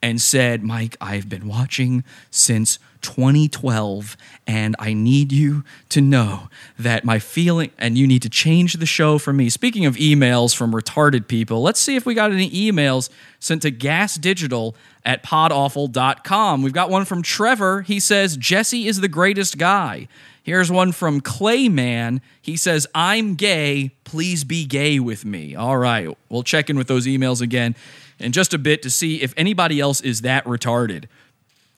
and 0.05 0.21
said, 0.21 0.61
Mike, 0.61 0.95
I've 1.01 1.27
been 1.27 1.47
watching 1.47 2.03
since 2.29 2.77
2012, 3.05 4.17
and 4.47 4.75
I 4.79 4.93
need 4.93 5.31
you 5.31 5.63
to 5.89 6.01
know 6.01 6.49
that 6.77 7.05
my 7.05 7.19
feeling, 7.19 7.71
and 7.77 7.97
you 7.97 8.07
need 8.07 8.21
to 8.23 8.29
change 8.29 8.73
the 8.73 8.85
show 8.85 9.17
for 9.17 9.31
me. 9.31 9.49
Speaking 9.49 9.85
of 9.85 9.95
emails 9.95 10.55
from 10.55 10.73
retarded 10.73 11.27
people, 11.27 11.61
let's 11.61 11.79
see 11.79 11.95
if 11.95 12.05
we 12.05 12.13
got 12.13 12.31
any 12.31 12.49
emails 12.49 13.09
sent 13.39 13.61
to 13.61 13.71
Gas 13.71 14.15
Digital 14.15 14.75
at 15.05 15.23
podawful.com. 15.23 16.61
We've 16.63 16.73
got 16.73 16.89
one 16.89 17.05
from 17.05 17.21
Trevor. 17.21 17.83
He 17.83 17.99
says, 17.99 18.35
Jesse 18.37 18.87
is 18.87 19.01
the 19.01 19.07
greatest 19.07 19.57
guy. 19.57 20.07
Here's 20.43 20.71
one 20.71 20.91
from 20.91 21.21
Clayman. 21.21 22.21
He 22.41 22.57
says, 22.57 22.85
I'm 22.93 23.35
gay. 23.35 23.91
Please 24.03 24.43
be 24.43 24.65
gay 24.65 24.99
with 24.99 25.25
me. 25.25 25.55
All 25.55 25.77
right. 25.77 26.15
We'll 26.29 26.43
check 26.43 26.69
in 26.69 26.77
with 26.77 26.87
those 26.87 27.07
emails 27.07 27.41
again 27.41 27.75
in 28.19 28.31
just 28.31 28.53
a 28.53 28.57
bit 28.57 28.81
to 28.83 28.89
see 28.89 29.21
if 29.21 29.33
anybody 29.37 29.79
else 29.79 30.01
is 30.01 30.21
that 30.21 30.45
retarded. 30.45 31.05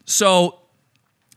So, 0.05 0.59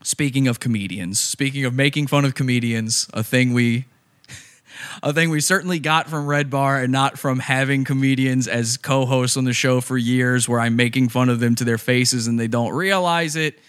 speaking 0.03 0.47
of 0.47 0.59
comedians, 0.59 1.19
speaking 1.19 1.65
of 1.65 1.73
making 1.73 2.07
fun 2.07 2.25
of 2.25 2.35
comedians, 2.35 3.07
a 3.13 3.23
thing 3.23 3.53
we 3.53 3.85
a 5.03 5.13
thing 5.13 5.29
we 5.29 5.39
certainly 5.39 5.79
got 5.79 6.09
from 6.09 6.25
Redbar 6.25 6.83
and 6.83 6.91
not 6.91 7.19
from 7.19 7.39
having 7.39 7.83
comedians 7.83 8.47
as 8.47 8.77
co-hosts 8.77 9.37
on 9.37 9.43
the 9.43 9.53
show 9.53 9.81
for 9.81 9.97
years 9.97 10.47
where 10.47 10.59
I'm 10.59 10.75
making 10.75 11.09
fun 11.09 11.29
of 11.29 11.39
them 11.39 11.55
to 11.55 11.63
their 11.63 11.77
faces 11.77 12.27
and 12.27 12.39
they 12.39 12.47
don't 12.47 12.73
realize 12.73 13.35
it. 13.35 13.59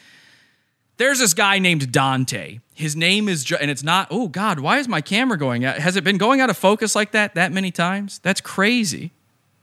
There's 0.99 1.19
this 1.19 1.35
guy 1.35 1.59
named 1.59 1.91
Dante. 1.91 2.61
His 2.75 2.95
name 2.95 3.29
is 3.29 3.51
and 3.53 3.71
it's 3.71 3.83
not 3.83 4.09
Oh 4.11 4.29
god, 4.29 4.61
why 4.61 4.79
is 4.79 4.89
my 4.89 5.01
camera 5.01 5.39
going 5.39 5.65
out? 5.65 5.79
Has 5.79 5.97
it 5.97 6.05
been 6.05 6.19
going 6.19 6.41
out 6.41 6.51
of 6.51 6.57
focus 6.57 6.95
like 6.95 7.13
that 7.13 7.35
that 7.35 7.53
many 7.53 7.71
times? 7.71 8.19
That's 8.21 8.41
crazy. 8.41 9.11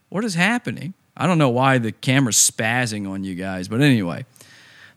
What 0.09 0.25
is 0.25 0.35
happening? 0.35 0.93
I 1.15 1.27
don't 1.27 1.37
know 1.37 1.49
why 1.49 1.77
the 1.77 1.91
camera's 1.91 2.37
spazzing 2.37 3.09
on 3.09 3.23
you 3.23 3.35
guys, 3.35 3.67
but 3.67 3.81
anyway. 3.81 4.25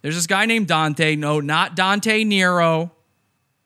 There's 0.02 0.16
this 0.16 0.26
guy 0.26 0.46
named 0.46 0.66
Dante. 0.66 1.16
No, 1.16 1.40
not 1.40 1.76
Dante 1.76 2.24
Nero. 2.24 2.92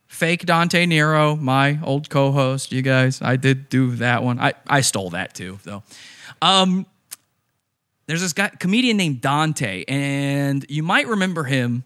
Fake 0.06 0.46
Dante 0.46 0.86
Nero, 0.86 1.34
my 1.34 1.80
old 1.82 2.08
co-host. 2.08 2.70
You 2.70 2.80
guys, 2.80 3.20
I 3.20 3.36
did 3.36 3.68
do 3.68 3.96
that 3.96 4.22
one. 4.22 4.38
I, 4.38 4.54
I 4.66 4.80
stole 4.80 5.10
that 5.10 5.34
too, 5.34 5.58
though. 5.64 5.82
Um, 6.40 6.86
there's 8.06 8.20
this 8.20 8.32
guy, 8.32 8.48
comedian 8.48 8.96
named 8.96 9.20
Dante, 9.20 9.84
and 9.88 10.64
you 10.68 10.82
might 10.84 11.08
remember 11.08 11.44
him. 11.44 11.82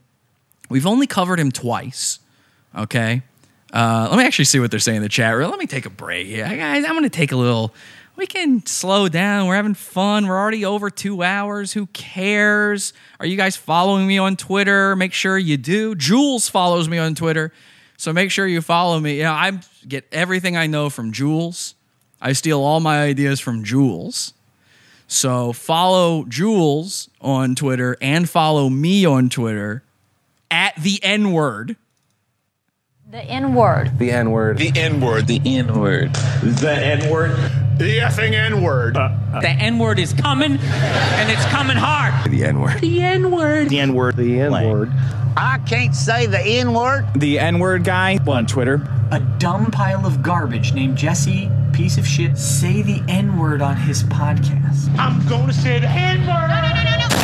We've 0.68 0.86
only 0.86 1.06
covered 1.06 1.40
him 1.40 1.50
twice. 1.50 2.18
Okay. 2.76 3.22
Uh, 3.72 4.08
let 4.10 4.18
me 4.18 4.24
actually 4.24 4.44
see 4.44 4.60
what 4.60 4.70
they're 4.70 4.80
saying 4.80 4.96
in 4.96 5.02
the 5.02 5.08
chat 5.08 5.34
room. 5.34 5.50
Let 5.50 5.58
me 5.58 5.66
take 5.66 5.86
a 5.86 5.90
break 5.90 6.26
here. 6.26 6.44
Guys, 6.44 6.84
I'm 6.84 6.92
going 6.92 7.04
to 7.04 7.08
take 7.08 7.32
a 7.32 7.36
little 7.36 7.74
we 8.20 8.26
can 8.26 8.64
slow 8.66 9.08
down. 9.08 9.46
We're 9.46 9.56
having 9.56 9.72
fun. 9.72 10.26
We're 10.26 10.38
already 10.38 10.62
over 10.66 10.90
two 10.90 11.22
hours. 11.22 11.72
Who 11.72 11.86
cares? 11.86 12.92
Are 13.18 13.24
you 13.24 13.38
guys 13.38 13.56
following 13.56 14.06
me 14.06 14.18
on 14.18 14.36
Twitter? 14.36 14.94
Make 14.94 15.14
sure 15.14 15.38
you 15.38 15.56
do. 15.56 15.94
Jules 15.94 16.46
follows 16.46 16.86
me 16.86 16.98
on 16.98 17.14
Twitter. 17.14 17.50
So 17.96 18.12
make 18.12 18.30
sure 18.30 18.46
you 18.46 18.60
follow 18.60 19.00
me. 19.00 19.16
You 19.16 19.22
know, 19.22 19.32
I 19.32 19.58
get 19.88 20.06
everything 20.12 20.54
I 20.54 20.66
know 20.66 20.90
from 20.90 21.12
Jules. 21.12 21.74
I 22.20 22.34
steal 22.34 22.60
all 22.60 22.78
my 22.78 23.02
ideas 23.02 23.40
from 23.40 23.64
Jules. 23.64 24.34
So 25.08 25.54
follow 25.54 26.26
Jules 26.26 27.08
on 27.22 27.54
Twitter 27.54 27.96
and 28.02 28.28
follow 28.28 28.68
me 28.68 29.06
on 29.06 29.30
Twitter 29.30 29.82
at 30.50 30.76
the 30.76 31.02
N 31.02 31.32
word. 31.32 31.76
The 33.10 33.24
N 33.24 33.56
word. 33.56 33.98
The 33.98 34.12
N 34.12 34.30
word. 34.30 34.58
The 34.58 34.70
N 34.72 35.00
word. 35.00 35.26
The 35.26 35.42
N 35.44 35.80
word. 35.80 36.14
The 36.14 36.70
N 36.70 37.10
word. 37.10 37.36
The 37.76 37.98
effing 37.98 38.34
N 38.34 38.62
word. 38.62 38.96
Uh, 38.96 39.10
uh. 39.34 39.40
The 39.40 39.48
N 39.48 39.80
word 39.80 39.98
is 39.98 40.12
coming, 40.12 40.52
and 40.52 41.28
it's 41.28 41.44
coming 41.46 41.76
hard. 41.76 42.30
The 42.30 42.44
N 42.44 42.60
word. 42.60 42.80
The 42.80 43.02
N 43.02 43.32
word. 43.32 43.68
The 43.68 43.80
N 43.80 43.94
word. 43.94 44.14
The 44.14 44.40
N 44.40 44.52
word. 44.52 44.92
I 45.36 45.58
can't 45.66 45.92
say 45.92 46.26
the 46.26 46.38
N 46.38 46.72
word. 46.72 47.04
The 47.16 47.40
N 47.40 47.58
word 47.58 47.82
guy 47.82 48.20
on 48.28 48.46
Twitter. 48.46 48.80
A 49.10 49.18
dumb 49.38 49.72
pile 49.72 50.06
of 50.06 50.22
garbage 50.22 50.72
named 50.72 50.96
Jesse, 50.96 51.50
piece 51.72 51.98
of 51.98 52.06
shit, 52.06 52.38
say 52.38 52.82
the 52.82 53.02
N 53.08 53.36
word 53.36 53.60
on 53.60 53.76
his 53.76 54.04
podcast. 54.04 54.96
I'm 55.00 55.26
going 55.28 55.48
to 55.48 55.52
say 55.52 55.80
the 55.80 55.88
N 55.88 56.20
word. 56.20 56.26
No, 56.28 56.62
no, 56.62 56.74
no, 56.74 56.84
no, 56.84 57.08
no. 57.08 57.19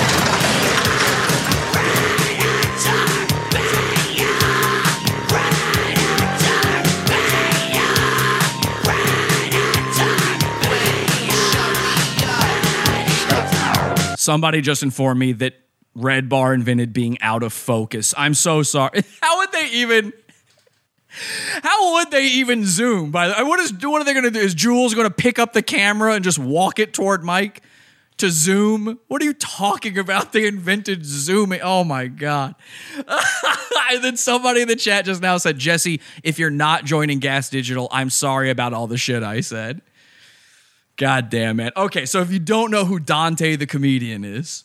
Somebody 14.27 14.61
just 14.61 14.83
informed 14.83 15.21
me 15.21 15.35
that 15.35 15.55
Redbar 15.97 16.53
invented 16.53 16.93
being 16.93 17.17
out 17.23 17.45
of 17.45 17.53
focus. 17.53 18.13
I'm 18.19 18.35
so 18.35 18.65
sorry. 18.65 19.05
How 19.23 19.39
would 19.39 19.53
they 19.53 19.69
even? 19.69 20.13
How 21.63 21.95
would 21.95 22.11
they 22.11 22.27
even 22.27 22.65
zoom? 22.65 23.13
By 23.13 23.29
the 23.29 23.47
what 23.47 23.61
is 23.61 23.73
what 23.73 24.03
are 24.03 24.05
they 24.05 24.15
going 24.15 24.25
to 24.25 24.33
do? 24.33 24.41
Is 24.41 24.53
Jules 24.53 24.95
going 24.95 25.07
to 25.07 25.15
pick 25.15 25.39
up 25.39 25.53
the 25.53 25.63
camera 25.63 26.15
and 26.15 26.25
just 26.25 26.41
walk 26.41 26.81
it 26.81 26.93
toward 26.93 27.23
Mike 27.23 27.63
to 28.17 28.29
zoom? 28.29 28.99
What 29.07 29.23
are 29.23 29.25
you 29.25 29.33
talking 29.33 29.97
about? 29.97 30.33
They 30.33 30.49
invented 30.49 31.07
zooming. 31.07 31.61
Oh 31.63 31.85
my 31.85 32.09
god! 32.09 32.57
and 33.93 34.03
then 34.03 34.17
somebody 34.17 34.63
in 34.63 34.67
the 34.67 34.75
chat 34.75 35.05
just 35.05 35.23
now 35.23 35.39
said, 35.39 35.57
Jesse, 35.57 36.01
if 36.25 36.41
you're 36.41 36.51
not 36.51 36.85
joining 36.85 37.21
Gas 37.21 37.49
Digital, 37.49 37.87
I'm 37.93 38.11
sorry 38.11 38.51
about 38.51 38.73
all 38.73 38.89
the 38.89 38.99
shit 38.99 39.23
I 39.23 39.41
said. 39.41 39.83
God 40.97 41.29
damn 41.29 41.61
it. 41.61 41.73
Okay, 41.77 42.07
so 42.07 42.21
if 42.21 42.31
you 42.31 42.39
don't 42.39 42.71
know 42.71 42.85
who 42.85 42.99
Dante 42.99 43.57
the 43.57 43.67
comedian 43.67 44.25
is, 44.25 44.65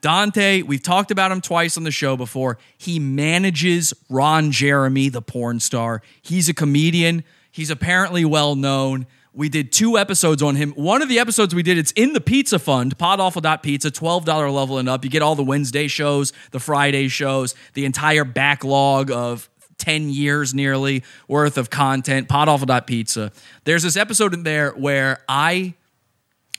Dante, 0.00 0.62
we've 0.62 0.82
talked 0.82 1.10
about 1.10 1.32
him 1.32 1.40
twice 1.40 1.76
on 1.76 1.84
the 1.84 1.90
show 1.90 2.16
before. 2.16 2.58
He 2.78 2.98
manages 2.98 3.92
Ron 4.08 4.52
Jeremy, 4.52 5.08
the 5.08 5.22
porn 5.22 5.60
star. 5.60 6.02
He's 6.22 6.48
a 6.48 6.54
comedian. 6.54 7.24
He's 7.50 7.70
apparently 7.70 8.24
well 8.24 8.54
known. 8.54 9.06
We 9.32 9.50
did 9.50 9.70
two 9.70 9.98
episodes 9.98 10.42
on 10.42 10.56
him. 10.56 10.72
One 10.72 11.02
of 11.02 11.10
the 11.10 11.18
episodes 11.18 11.54
we 11.54 11.62
did, 11.62 11.76
it's 11.76 11.92
in 11.92 12.14
the 12.14 12.22
Pizza 12.22 12.58
Fund, 12.58 12.96
podawful.pizza, 12.96 13.90
$12 13.90 14.54
level 14.54 14.78
and 14.78 14.88
up. 14.88 15.04
You 15.04 15.10
get 15.10 15.20
all 15.20 15.34
the 15.34 15.44
Wednesday 15.44 15.88
shows, 15.88 16.32
the 16.52 16.60
Friday 16.60 17.08
shows, 17.08 17.54
the 17.74 17.84
entire 17.84 18.24
backlog 18.24 19.10
of 19.10 19.50
10 19.78 20.10
years 20.10 20.54
nearly 20.54 21.02
worth 21.28 21.58
of 21.58 21.70
content, 21.70 22.28
podawful.pizza. 22.28 23.32
There's 23.64 23.82
this 23.82 23.96
episode 23.96 24.34
in 24.34 24.42
there 24.42 24.70
where 24.70 25.22
I 25.28 25.74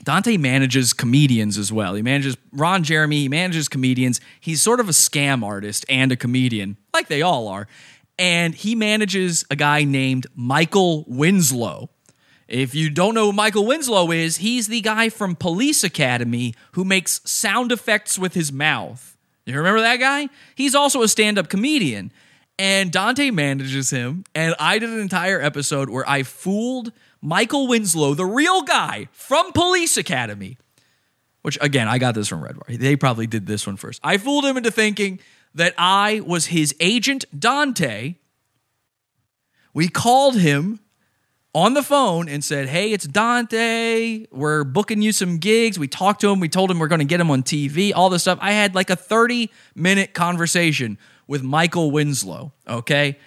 Dante 0.03 0.37
manages 0.37 0.93
comedians 0.93 1.57
as 1.57 1.71
well. 1.71 1.95
He 1.95 2.01
manages 2.01 2.37
Ron 2.53 2.83
Jeremy, 2.83 3.21
he 3.21 3.29
manages 3.29 3.67
comedians. 3.67 4.21
He's 4.39 4.61
sort 4.61 4.79
of 4.79 4.87
a 4.87 4.93
scam 4.93 5.43
artist 5.43 5.85
and 5.89 6.11
a 6.11 6.15
comedian, 6.15 6.77
like 6.93 7.07
they 7.07 7.21
all 7.21 7.47
are. 7.47 7.67
And 8.19 8.55
he 8.55 8.75
manages 8.75 9.45
a 9.51 9.55
guy 9.55 9.83
named 9.83 10.27
Michael 10.35 11.03
Winslow. 11.07 11.89
If 12.47 12.73
you 12.73 12.89
don't 12.89 13.13
know 13.13 13.27
who 13.27 13.33
Michael 13.33 13.65
Winslow 13.65 14.11
is, 14.11 14.37
he's 14.37 14.67
the 14.67 14.81
guy 14.81 15.09
from 15.09 15.35
Police 15.35 15.83
Academy 15.83 16.53
who 16.71 16.85
makes 16.85 17.19
sound 17.29 17.71
effects 17.71 18.17
with 18.17 18.33
his 18.33 18.51
mouth. 18.51 19.17
You 19.45 19.57
remember 19.57 19.81
that 19.81 19.97
guy? 19.97 20.29
He's 20.55 20.73
also 20.73 21.01
a 21.01 21.07
stand 21.07 21.37
up 21.37 21.49
comedian 21.49 22.11
and 22.59 22.91
Dante 22.91 23.31
manages 23.31 23.89
him. 23.89 24.23
And 24.33 24.55
I 24.59 24.79
did 24.79 24.89
an 24.89 24.99
entire 24.99 25.41
episode 25.41 25.89
where 25.89 26.07
I 26.09 26.23
fooled 26.23 26.91
Michael 27.21 27.67
Winslow, 27.67 28.13
the 28.13 28.25
real 28.25 28.61
guy 28.63 29.07
from 29.11 29.51
Police 29.51 29.97
Academy, 29.97 30.57
which 31.41 31.57
again, 31.61 31.87
I 31.87 31.97
got 31.97 32.15
this 32.15 32.27
from 32.27 32.41
Redbar. 32.41 32.77
They 32.77 32.95
probably 32.95 33.27
did 33.27 33.45
this 33.45 33.65
one 33.67 33.77
first. 33.77 33.99
I 34.03 34.17
fooled 34.17 34.45
him 34.45 34.57
into 34.57 34.71
thinking 34.71 35.19
that 35.55 35.73
I 35.77 36.21
was 36.25 36.47
his 36.47 36.75
agent, 36.79 37.25
Dante. 37.37 38.15
We 39.73 39.87
called 39.87 40.37
him 40.37 40.79
on 41.53 41.73
the 41.73 41.81
phone 41.81 42.29
and 42.29 42.43
said, 42.43 42.67
Hey, 42.67 42.91
it's 42.91 43.07
Dante. 43.07 44.25
We're 44.31 44.63
booking 44.63 45.01
you 45.01 45.11
some 45.11 45.37
gigs. 45.37 45.79
We 45.79 45.87
talked 45.87 46.21
to 46.21 46.31
him. 46.31 46.39
We 46.39 46.49
told 46.49 46.69
him 46.69 46.79
we're 46.79 46.87
going 46.87 46.99
to 46.99 47.05
get 47.05 47.19
him 47.19 47.31
on 47.31 47.43
TV, 47.43 47.91
all 47.95 48.09
this 48.09 48.23
stuff. 48.23 48.37
I 48.41 48.51
had 48.51 48.75
like 48.75 48.89
a 48.89 48.95
30 48.95 49.49
minute 49.75 50.13
conversation 50.13 50.97
with 51.27 51.43
Michael 51.43 51.91
Winslow, 51.91 52.53
okay? 52.67 53.17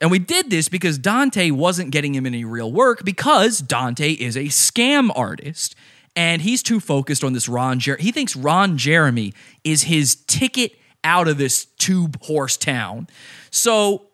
And 0.00 0.10
we 0.10 0.18
did 0.18 0.50
this 0.50 0.68
because 0.68 0.98
Dante 0.98 1.50
wasn't 1.50 1.90
getting 1.90 2.14
him 2.14 2.26
any 2.26 2.44
real 2.44 2.70
work 2.70 3.04
because 3.04 3.58
Dante 3.58 4.12
is 4.12 4.36
a 4.36 4.44
scam 4.44 5.10
artist 5.16 5.74
and 6.14 6.42
he's 6.42 6.62
too 6.62 6.80
focused 6.80 7.24
on 7.24 7.32
this 7.32 7.48
Ron 7.48 7.78
Jeremy. 7.78 8.02
He 8.02 8.12
thinks 8.12 8.36
Ron 8.36 8.78
Jeremy 8.78 9.34
is 9.64 9.84
his 9.84 10.16
ticket 10.26 10.72
out 11.04 11.28
of 11.28 11.38
this 11.38 11.66
tube 11.78 12.20
horse 12.22 12.56
town. 12.56 13.06
So 13.50 14.08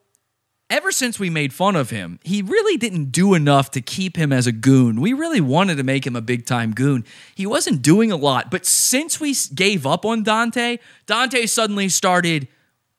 ever 0.69 0.91
since 0.93 1.19
we 1.19 1.31
made 1.31 1.53
fun 1.53 1.77
of 1.77 1.91
him, 1.91 2.19
he 2.23 2.43
really 2.43 2.77
didn't 2.77 3.07
do 3.13 3.35
enough 3.35 3.71
to 3.73 3.81
keep 3.81 4.17
him 4.17 4.33
as 4.33 4.47
a 4.47 4.53
goon. 4.53 5.01
We 5.01 5.13
really 5.13 5.41
wanted 5.41 5.77
to 5.77 5.85
make 5.85 6.07
him 6.07 6.17
a 6.17 6.21
big 6.21 6.47
time 6.47 6.73
goon. 6.73 7.05
He 7.35 7.47
wasn't 7.47 7.83
doing 7.83 8.13
a 8.13 8.17
lot, 8.17 8.51
but 8.51 8.67
since 8.67 9.21
we 9.21 9.35
gave 9.55 9.87
up 9.87 10.05
on 10.05 10.23
Dante, 10.23 10.79
Dante 11.07 11.47
suddenly 11.47 11.89
started 11.89 12.49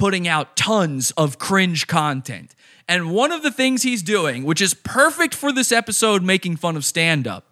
putting 0.04 0.28
out 0.28 0.58
tons 0.58 1.12
of 1.12 1.40
cringe 1.40 1.88
content. 1.88 2.54
And 2.90 3.14
one 3.14 3.32
of 3.32 3.42
the 3.42 3.50
things 3.50 3.84
he's 3.84 4.04
doing, 4.04 4.44
which 4.44 4.60
is 4.60 4.74
perfect 4.74 5.34
for 5.34 5.54
this 5.54 5.72
episode 5.72 6.22
making 6.22 6.58
fun 6.58 6.76
of 6.76 6.84
stand 6.84 7.26
up, 7.26 7.46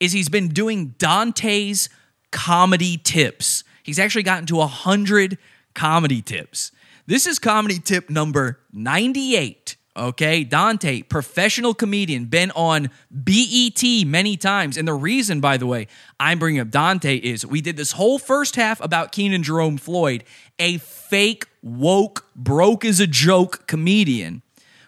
is 0.00 0.10
he's 0.10 0.28
been 0.28 0.48
doing 0.48 0.96
Dante's 0.98 1.88
comedy 2.32 2.96
tips. 2.96 3.62
He's 3.84 4.00
actually 4.00 4.24
gotten 4.24 4.46
to 4.46 4.56
100 4.56 5.38
comedy 5.72 6.20
tips. 6.20 6.72
This 7.06 7.28
is 7.28 7.38
comedy 7.38 7.78
tip 7.78 8.10
number 8.10 8.58
98. 8.72 9.75
Okay, 9.96 10.44
Dante, 10.44 11.00
professional 11.00 11.72
comedian, 11.72 12.26
been 12.26 12.50
on 12.50 12.90
BET 13.10 13.82
many 14.04 14.36
times. 14.36 14.76
And 14.76 14.86
the 14.86 14.92
reason, 14.92 15.40
by 15.40 15.56
the 15.56 15.66
way, 15.66 15.86
I'm 16.20 16.38
bringing 16.38 16.60
up 16.60 16.70
Dante 16.70 17.16
is 17.16 17.46
we 17.46 17.62
did 17.62 17.78
this 17.78 17.92
whole 17.92 18.18
first 18.18 18.56
half 18.56 18.78
about 18.82 19.10
Kenan 19.10 19.42
Jerome 19.42 19.78
Floyd, 19.78 20.24
a 20.58 20.76
fake, 20.78 21.46
woke, 21.62 22.26
broke 22.36 22.84
as 22.84 23.00
a 23.00 23.06
joke 23.06 23.66
comedian 23.66 24.42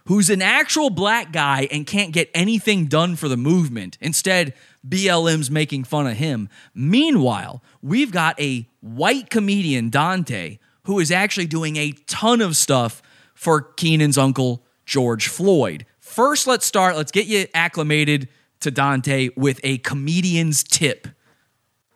who's 0.08 0.30
an 0.30 0.42
actual 0.42 0.90
black 0.90 1.32
guy 1.32 1.68
and 1.70 1.86
can't 1.86 2.12
get 2.12 2.30
anything 2.34 2.86
done 2.86 3.16
for 3.16 3.28
the 3.28 3.36
movement. 3.36 3.96
Instead, 4.00 4.54
BLM's 4.86 5.50
making 5.50 5.84
fun 5.84 6.06
of 6.06 6.16
him. 6.16 6.48
Meanwhile, 6.74 7.62
we've 7.82 8.10
got 8.10 8.38
a 8.40 8.66
white 8.80 9.28
comedian, 9.28 9.90
Dante, 9.90 10.58
who 10.84 10.98
is 10.98 11.10
actually 11.10 11.46
doing 11.46 11.76
a 11.76 11.92
ton 12.06 12.40
of 12.40 12.56
stuff 12.56 13.02
for 13.34 13.60
Kenan's 13.60 14.16
uncle, 14.16 14.64
George 14.88 15.28
Floyd. 15.28 15.84
First, 16.00 16.46
let's 16.46 16.64
start, 16.66 16.96
let's 16.96 17.12
get 17.12 17.26
you 17.26 17.46
acclimated 17.52 18.26
to 18.60 18.70
Dante 18.70 19.28
with 19.36 19.60
a 19.62 19.76
comedian's 19.78 20.64
tip. 20.64 21.06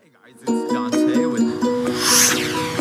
hey 0.00 0.10
guys 0.12 0.34
it's 0.42 0.72
dante 0.72 1.14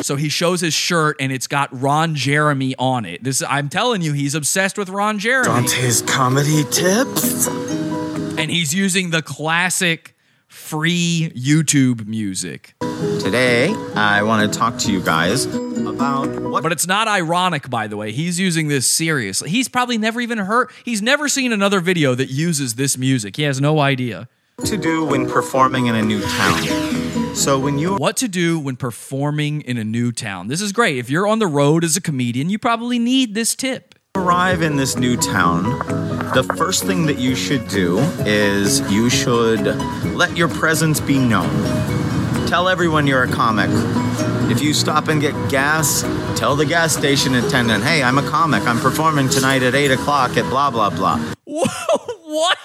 So 0.03 0.17
he 0.17 0.27
shows 0.27 0.59
his 0.59 0.73
shirt 0.73 1.15
and 1.21 1.31
it's 1.31 1.47
got 1.47 1.69
Ron 1.71 2.15
Jeremy 2.15 2.75
on 2.77 3.05
it. 3.05 3.23
This 3.23 3.41
I'm 3.47 3.69
telling 3.69 4.01
you, 4.01 4.11
he's 4.11 4.35
obsessed 4.35 4.77
with 4.77 4.89
Ron 4.89 5.17
Jeremy. 5.17 5.47
Dante's 5.47 6.01
comedy 6.01 6.65
tips. 6.65 7.47
And 7.47 8.51
he's 8.51 8.75
using 8.75 9.11
the 9.11 9.21
classic 9.21 10.17
free 10.47 11.31
YouTube 11.33 12.05
music. 12.05 12.75
Today, 13.19 13.73
I 13.95 14.21
want 14.21 14.51
to 14.51 14.59
talk 14.59 14.77
to 14.79 14.91
you 14.91 15.01
guys 15.01 15.45
about 15.45 16.27
what. 16.41 16.61
But 16.61 16.71
it's 16.71 16.85
not 16.85 17.07
ironic, 17.07 17.67
by 17.67 17.87
the 17.87 17.97
way. 17.97 18.11
He's 18.11 18.39
using 18.39 18.67
this 18.67 18.87
seriously. 18.87 19.49
He's 19.49 19.67
probably 19.67 19.97
never 19.97 20.21
even 20.21 20.37
heard, 20.37 20.69
he's 20.85 21.01
never 21.01 21.27
seen 21.27 21.51
another 21.51 21.79
video 21.79 22.13
that 22.13 22.29
uses 22.29 22.75
this 22.75 22.99
music. 22.99 23.37
He 23.37 23.43
has 23.43 23.59
no 23.59 23.79
idea. 23.79 24.29
to 24.65 24.77
do 24.77 25.03
when 25.03 25.27
performing 25.27 25.87
in 25.87 25.95
a 25.95 26.03
new 26.03 26.21
town. 26.21 27.35
So 27.35 27.57
when 27.57 27.79
you 27.79 27.95
What 27.95 28.17
to 28.17 28.27
do 28.27 28.59
when 28.59 28.75
performing 28.75 29.61
in 29.61 29.77
a 29.77 29.83
new 29.83 30.11
town. 30.11 30.47
This 30.47 30.61
is 30.61 30.71
great. 30.71 30.97
If 30.97 31.09
you're 31.09 31.25
on 31.25 31.39
the 31.39 31.47
road 31.47 31.83
as 31.83 31.97
a 31.97 32.01
comedian, 32.01 32.51
you 32.51 32.59
probably 32.59 32.99
need 32.99 33.33
this 33.33 33.55
tip. 33.55 33.95
arrive 34.15 34.61
in 34.61 34.75
this 34.75 34.95
new 34.95 35.17
town, 35.17 35.63
the 36.35 36.43
first 36.55 36.83
thing 36.83 37.07
that 37.07 37.17
you 37.17 37.33
should 37.35 37.67
do 37.67 37.97
is 38.25 38.79
you 38.91 39.09
should 39.09 39.65
let 40.13 40.37
your 40.37 40.49
presence 40.49 40.99
be 40.99 41.17
known. 41.17 42.00
Tell 42.51 42.67
everyone 42.67 43.07
you're 43.07 43.23
a 43.23 43.31
comic. 43.31 43.69
If 44.51 44.61
you 44.61 44.73
stop 44.73 45.07
and 45.07 45.21
get 45.21 45.31
gas, 45.49 46.01
tell 46.37 46.57
the 46.57 46.65
gas 46.65 46.93
station 46.93 47.33
attendant, 47.33 47.81
hey, 47.81 48.03
I'm 48.03 48.17
a 48.17 48.29
comic. 48.29 48.67
I'm 48.67 48.77
performing 48.81 49.29
tonight 49.29 49.63
at 49.63 49.73
8 49.73 49.91
o'clock 49.91 50.35
at 50.35 50.43
blah, 50.49 50.69
blah, 50.69 50.89
blah. 50.89 51.33
what? 51.45 52.57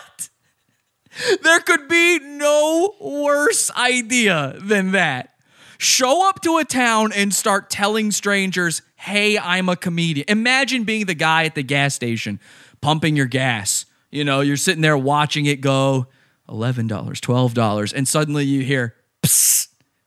There 1.41 1.61
could 1.61 1.87
be 1.87 2.19
no 2.19 2.97
worse 3.01 3.71
idea 3.77 4.57
than 4.61 4.91
that. 4.91 5.37
Show 5.79 6.29
up 6.29 6.43
to 6.43 6.59
a 6.59 6.65
town 6.65 7.13
and 7.13 7.33
start 7.33 7.71
telling 7.71 8.11
strangers, 8.11 8.83
hey, 8.97 9.39
I'm 9.39 9.69
a 9.69 9.77
comedian. 9.77 10.25
Imagine 10.27 10.83
being 10.83 11.07
the 11.07 11.15
guy 11.15 11.45
at 11.45 11.55
the 11.55 11.63
gas 11.63 11.95
station 11.95 12.41
pumping 12.81 13.15
your 13.15 13.27
gas. 13.27 13.87
You 14.11 14.25
know, 14.25 14.41
you're 14.41 14.57
sitting 14.57 14.83
there 14.83 14.99
watching 14.99 15.47
it 15.47 15.61
go 15.61 16.09
$11, 16.49 16.89
$12, 16.89 17.93
and 17.93 18.09
suddenly 18.09 18.45
you 18.45 18.65
hear, 18.65 18.97
psst, 19.23 19.66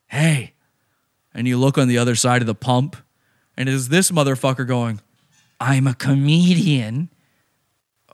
hey. 0.09 0.53
And 1.33 1.47
you 1.47 1.57
look 1.57 1.77
on 1.77 1.87
the 1.87 1.97
other 1.97 2.15
side 2.15 2.41
of 2.41 2.47
the 2.47 2.55
pump, 2.55 2.97
and 3.55 3.69
it 3.69 3.75
is 3.75 3.89
this 3.89 4.11
motherfucker 4.11 4.67
going, 4.67 4.99
I'm 5.59 5.87
a 5.87 5.93
comedian. 5.93 7.09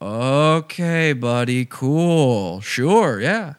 Okay, 0.02 1.14
buddy, 1.14 1.66
cool. 1.66 2.62
Sure, 2.62 3.20
yeah. 3.20 3.54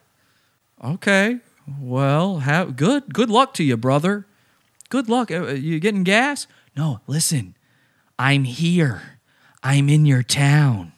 Okay. 0.83 1.39
Well, 1.81 2.41
have 2.41 2.77
good 2.77 3.13
good 3.13 3.31
luck 3.31 3.55
to 3.55 3.65
you, 3.65 3.77
brother. 3.77 4.27
Good 4.89 5.09
luck. 5.09 5.31
Uh, 5.31 5.49
You 5.49 5.81
getting 5.81 6.05
gas? 6.05 6.47
No, 6.77 7.01
listen. 7.07 7.57
I'm 8.19 8.45
here. 8.45 9.19
I'm 9.63 9.89
in 9.89 10.07
your 10.07 10.23
town. 10.23 10.93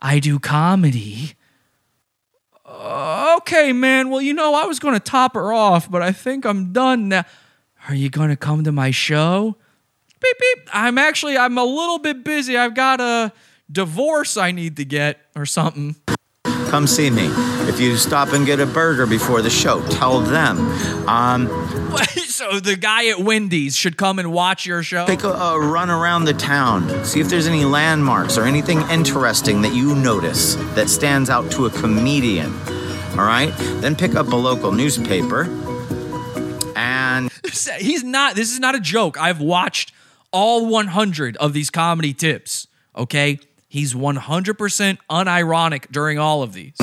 I 0.00 0.18
do 0.18 0.38
comedy. 0.38 1.34
Uh, 2.78 3.34
okay, 3.38 3.72
man. 3.72 4.08
Well, 4.08 4.22
you 4.22 4.32
know, 4.32 4.54
I 4.54 4.64
was 4.64 4.78
going 4.78 4.94
to 4.94 5.00
top 5.00 5.34
her 5.34 5.52
off, 5.52 5.90
but 5.90 6.00
I 6.00 6.12
think 6.12 6.46
I'm 6.46 6.72
done 6.72 7.08
now. 7.08 7.24
Are 7.88 7.94
you 7.94 8.08
going 8.08 8.28
to 8.28 8.36
come 8.36 8.62
to 8.64 8.72
my 8.72 8.92
show? 8.92 9.56
Beep 10.20 10.38
beep. 10.38 10.68
I'm 10.72 10.96
actually 10.96 11.36
I'm 11.36 11.58
a 11.58 11.64
little 11.64 11.98
bit 11.98 12.24
busy. 12.24 12.56
I've 12.56 12.74
got 12.74 13.00
a 13.00 13.32
divorce 13.70 14.36
I 14.36 14.52
need 14.52 14.76
to 14.76 14.84
get 14.84 15.20
or 15.34 15.44
something. 15.44 15.96
Come 16.68 16.86
see 16.86 17.10
me. 17.10 17.28
If 17.68 17.80
you 17.80 17.96
stop 17.96 18.32
and 18.32 18.44
get 18.44 18.60
a 18.60 18.66
burger 18.66 19.06
before 19.06 19.42
the 19.42 19.50
show, 19.50 19.86
tell 19.88 20.20
them. 20.20 20.58
Um, 21.08 21.48
so 22.26 22.60
the 22.60 22.76
guy 22.76 23.08
at 23.08 23.18
Wendy's 23.18 23.76
should 23.76 23.96
come 23.96 24.18
and 24.18 24.32
watch 24.32 24.66
your 24.66 24.82
show. 24.82 25.06
Take 25.06 25.24
a, 25.24 25.28
a 25.28 25.60
run 25.60 25.90
around 25.90 26.24
the 26.24 26.34
town. 26.34 27.04
See 27.04 27.20
if 27.20 27.28
there's 27.28 27.46
any 27.46 27.64
landmarks 27.64 28.36
or 28.36 28.44
anything 28.44 28.82
interesting 28.90 29.62
that 29.62 29.74
you 29.74 29.94
notice 29.94 30.56
that 30.74 30.88
stands 30.88 31.30
out 31.30 31.50
to 31.52 31.66
a 31.66 31.70
comedian. 31.70 32.52
All 33.12 33.24
right? 33.24 33.52
Then 33.80 33.96
pick 33.96 34.14
up 34.14 34.28
a 34.32 34.36
local 34.36 34.72
newspaper 34.72 35.44
and 36.76 37.30
He's 37.78 38.04
not. 38.04 38.36
This 38.36 38.52
is 38.52 38.60
not 38.60 38.74
a 38.74 38.80
joke. 38.80 39.18
I've 39.18 39.40
watched 39.40 39.92
all 40.32 40.66
100 40.66 41.36
of 41.38 41.52
these 41.52 41.70
comedy 41.70 42.12
tips. 42.12 42.66
Okay, 42.96 43.38
he's 43.68 43.94
100% 43.94 44.98
unironic 45.10 45.92
during 45.92 46.18
all 46.18 46.42
of 46.42 46.54
these. 46.54 46.74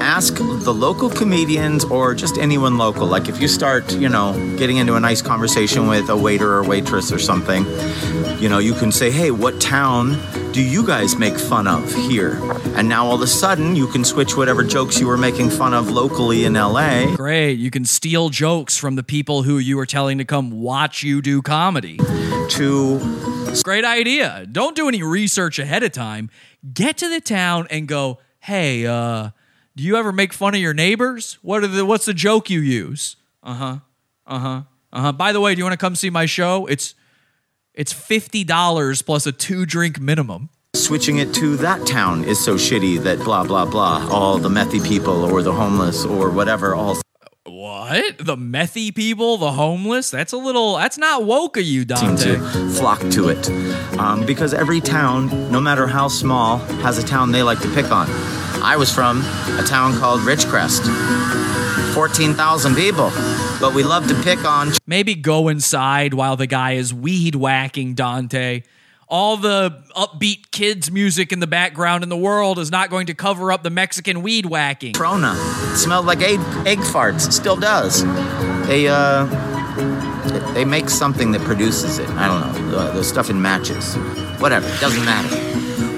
ask 0.00 0.34
the 0.36 0.72
local 0.72 1.10
comedians 1.10 1.84
or 1.84 2.14
just 2.14 2.38
anyone 2.38 2.78
local. 2.78 3.06
Like 3.06 3.28
if 3.28 3.40
you 3.40 3.48
start, 3.48 3.92
you 3.94 4.08
know, 4.08 4.32
getting 4.56 4.76
into 4.76 4.94
a 4.94 5.00
nice 5.00 5.20
conversation 5.20 5.88
with 5.88 6.08
a 6.08 6.16
waiter 6.16 6.54
or 6.54 6.62
waitress 6.62 7.10
or 7.10 7.18
something, 7.18 7.64
you 8.40 8.48
know, 8.48 8.58
you 8.58 8.74
can 8.74 8.92
say, 8.92 9.10
hey, 9.10 9.30
what 9.30 9.60
town 9.60 10.18
do 10.52 10.62
you 10.62 10.86
guys 10.86 11.16
make 11.16 11.36
fun 11.36 11.66
of 11.66 11.92
here? 11.92 12.38
And 12.76 12.88
now 12.88 13.06
all 13.06 13.14
of 13.16 13.22
a 13.22 13.26
sudden 13.26 13.74
you 13.74 13.88
can 13.88 14.04
switch 14.04 14.36
whatever 14.36 14.62
jokes 14.62 15.00
you 15.00 15.06
were 15.08 15.16
making 15.16 15.50
fun 15.50 15.74
of 15.74 15.90
locally 15.90 16.44
in 16.44 16.52
LA 16.54 17.16
Great. 17.16 17.58
You 17.58 17.70
can 17.70 17.84
steal 17.84 18.28
jokes 18.28 18.76
from 18.76 18.94
the 18.94 19.02
people 19.02 19.42
who 19.42 19.58
you 19.58 19.76
were 19.76 19.86
telling 19.86 20.18
to 20.18 20.24
come 20.24 20.60
watch 20.60 21.02
you 21.02 21.22
do 21.22 21.42
comedy. 21.42 21.96
To 22.50 23.00
great 23.62 23.84
idea. 23.84 24.46
Don't 24.50 24.74
do 24.76 24.88
any 24.88 25.02
research 25.02 25.58
ahead 25.58 25.82
of 25.82 25.92
time. 25.92 26.30
Get 26.72 26.96
to 26.98 27.08
the 27.08 27.20
town 27.20 27.66
and 27.70 27.86
go, 27.86 28.18
"Hey, 28.40 28.86
uh, 28.86 29.30
do 29.76 29.84
you 29.84 29.96
ever 29.96 30.12
make 30.12 30.32
fun 30.32 30.54
of 30.54 30.60
your 30.60 30.74
neighbors? 30.74 31.38
What 31.42 31.62
are 31.64 31.66
the 31.66 31.84
what's 31.84 32.04
the 32.06 32.14
joke 32.14 32.50
you 32.50 32.60
use?" 32.60 33.16
Uh-huh. 33.42 33.78
Uh-huh. 34.26 34.62
Uh-huh. 34.92 35.12
By 35.12 35.32
the 35.32 35.40
way, 35.40 35.54
do 35.54 35.58
you 35.58 35.64
want 35.64 35.74
to 35.74 35.78
come 35.78 35.94
see 35.94 36.10
my 36.10 36.26
show? 36.26 36.66
It's 36.66 36.94
it's 37.74 37.92
$50 37.92 39.04
plus 39.04 39.26
a 39.26 39.32
2-drink 39.32 40.00
minimum. 40.00 40.48
switching 40.76 41.18
it 41.18 41.34
to 41.34 41.56
that 41.56 41.84
town 41.86 42.24
is 42.24 42.38
so 42.42 42.54
shitty 42.54 43.02
that 43.02 43.18
blah, 43.18 43.44
blah, 43.44 43.64
blah. 43.64 44.08
All 44.10 44.38
the 44.38 44.48
methy 44.48 44.84
people 44.84 45.24
or 45.24 45.42
the 45.42 45.52
homeless 45.52 46.04
or 46.04 46.30
whatever 46.30 46.74
all 46.74 46.96
What? 47.64 48.18
The 48.18 48.36
methy 48.36 48.94
people, 48.94 49.38
the 49.38 49.52
homeless? 49.52 50.10
That's 50.10 50.34
a 50.34 50.36
little 50.36 50.76
that's 50.76 50.98
not 50.98 51.24
woke 51.24 51.56
of 51.56 51.62
you, 51.62 51.80
seem 51.80 52.14
Dante. 52.14 52.34
to 52.34 52.68
flock 52.68 53.00
to 53.12 53.30
it. 53.30 53.48
Um, 53.98 54.26
because 54.26 54.52
every 54.52 54.82
town, 54.82 55.50
no 55.50 55.62
matter 55.62 55.86
how 55.86 56.08
small, 56.08 56.58
has 56.58 56.98
a 56.98 57.02
town 57.02 57.32
they 57.32 57.42
like 57.42 57.60
to 57.60 57.74
pick 57.74 57.90
on. 57.90 58.06
I 58.62 58.76
was 58.76 58.92
from 58.92 59.22
a 59.58 59.62
town 59.66 59.98
called 59.98 60.20
Ridgecrest. 60.20 60.84
14,000 61.94 62.74
people. 62.74 63.10
But 63.58 63.72
we 63.72 63.82
love 63.82 64.08
to 64.08 64.22
pick 64.22 64.44
on 64.44 64.72
Maybe 64.86 65.14
go 65.14 65.48
inside 65.48 66.12
while 66.12 66.36
the 66.36 66.46
guy 66.46 66.72
is 66.72 66.92
weed 66.92 67.34
whacking 67.34 67.94
Dante. 67.94 68.60
All 69.14 69.36
the 69.36 69.84
upbeat 69.96 70.50
kids' 70.50 70.90
music 70.90 71.30
in 71.30 71.38
the 71.38 71.46
background 71.46 72.02
in 72.02 72.08
the 72.08 72.16
world 72.16 72.58
is 72.58 72.72
not 72.72 72.90
going 72.90 73.06
to 73.06 73.14
cover 73.14 73.52
up 73.52 73.62
the 73.62 73.70
Mexican 73.70 74.22
weed 74.22 74.44
whacking. 74.44 74.92
Trona. 74.92 75.36
It 75.72 75.76
smelled 75.76 76.04
like 76.04 76.20
egg, 76.20 76.40
egg 76.66 76.78
farts. 76.78 77.28
It 77.28 77.30
still 77.30 77.54
does. 77.54 78.02
They, 78.66 78.88
uh, 78.88 79.26
they 80.52 80.64
make 80.64 80.90
something 80.90 81.30
that 81.30 81.42
produces 81.42 82.00
it. 82.00 82.10
I 82.10 82.26
don't 82.26 82.40
know. 82.40 82.70
The, 82.72 82.92
the 82.94 83.04
stuff 83.04 83.30
in 83.30 83.40
matches. 83.40 83.94
Whatever. 84.40 84.66
Doesn't 84.80 85.04
matter. 85.04 85.36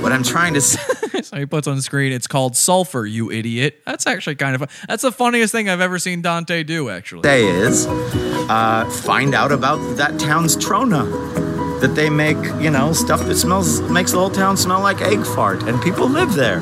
What 0.03 0.13
I'm 0.13 0.23
trying 0.23 0.53
to 0.53 0.61
say. 0.61 1.23
so 1.23 1.39
he 1.39 1.47
puts 1.47 1.67
on 1.67 1.77
the 1.77 1.83
screen, 1.83 2.13
it's 2.13 2.27
called 2.27 2.55
sulfur, 2.55 3.07
you 3.07 3.31
idiot. 3.31 3.81
That's 3.87 4.07
actually 4.07 4.37
kind 4.37 4.55
of 4.55 4.71
that's 4.87 5.01
the 5.01 5.11
funniest 5.11 5.53
thing 5.53 5.71
I've 5.71 5.81
ever 5.81 5.99
seen 5.99 6.21
Dante 6.21 6.65
do, 6.65 6.91
actually. 6.91 7.23
say 7.23 7.47
is 7.47 7.87
uh, 7.87 8.91
find 8.91 9.35
out 9.35 9.53
about 9.53 9.79
that 9.97 10.21
town's 10.21 10.55
trona 10.55 11.46
that 11.81 11.95
they 11.95 12.09
make 12.11 12.37
you 12.61 12.71
know 12.71 12.93
stuff 12.93 13.21
that 13.27 13.37
smells 13.37 13.81
makes 13.83 14.13
the 14.13 14.19
whole 14.19 14.31
town 14.31 14.57
smell 14.57 14.81
like 14.81 15.01
egg 15.01 15.25
fart 15.25 15.63
and 15.65 15.81
people 15.83 16.09
live 16.09 16.35
there 16.35 16.61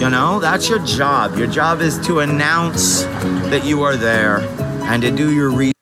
you 0.00 0.08
know 0.08 0.38
that's 0.40 0.68
your 0.68 0.78
job 0.80 1.36
your 1.36 1.46
job 1.46 1.80
is 1.80 1.98
to 2.06 2.20
announce 2.20 3.02
that 3.50 3.64
you 3.64 3.82
are 3.82 3.96
there 3.96 4.40
and 4.90 5.02
to 5.02 5.10
do 5.10 5.32
your 5.32 5.50
research 5.50 5.74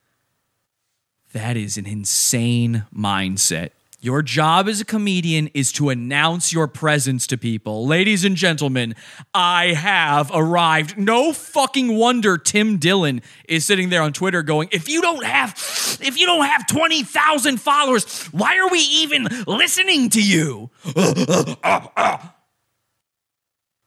That 1.32 1.56
is 1.56 1.76
an 1.76 1.86
insane 1.86 2.86
mindset. 2.94 3.70
Your 3.98 4.20
job 4.20 4.68
as 4.68 4.80
a 4.80 4.84
comedian 4.84 5.48
is 5.54 5.72
to 5.72 5.88
announce 5.88 6.52
your 6.52 6.68
presence 6.68 7.26
to 7.28 7.38
people. 7.38 7.86
Ladies 7.86 8.24
and 8.24 8.36
gentlemen, 8.36 8.94
I 9.32 9.72
have 9.72 10.30
arrived. 10.34 10.98
No 10.98 11.32
fucking 11.32 11.96
wonder 11.96 12.36
Tim 12.36 12.76
Dillon 12.76 13.22
is 13.48 13.64
sitting 13.64 13.88
there 13.88 14.02
on 14.02 14.12
Twitter 14.12 14.42
going, 14.42 14.68
"If 14.70 14.88
you 14.88 15.00
don't 15.00 15.24
have 15.24 15.54
if 16.02 16.18
you 16.18 16.26
don't 16.26 16.44
have 16.44 16.66
20,000 16.66 17.58
followers, 17.58 18.24
why 18.32 18.58
are 18.58 18.68
we 18.68 18.80
even 18.80 19.28
listening 19.46 20.10
to 20.10 20.22
you?" 20.22 20.70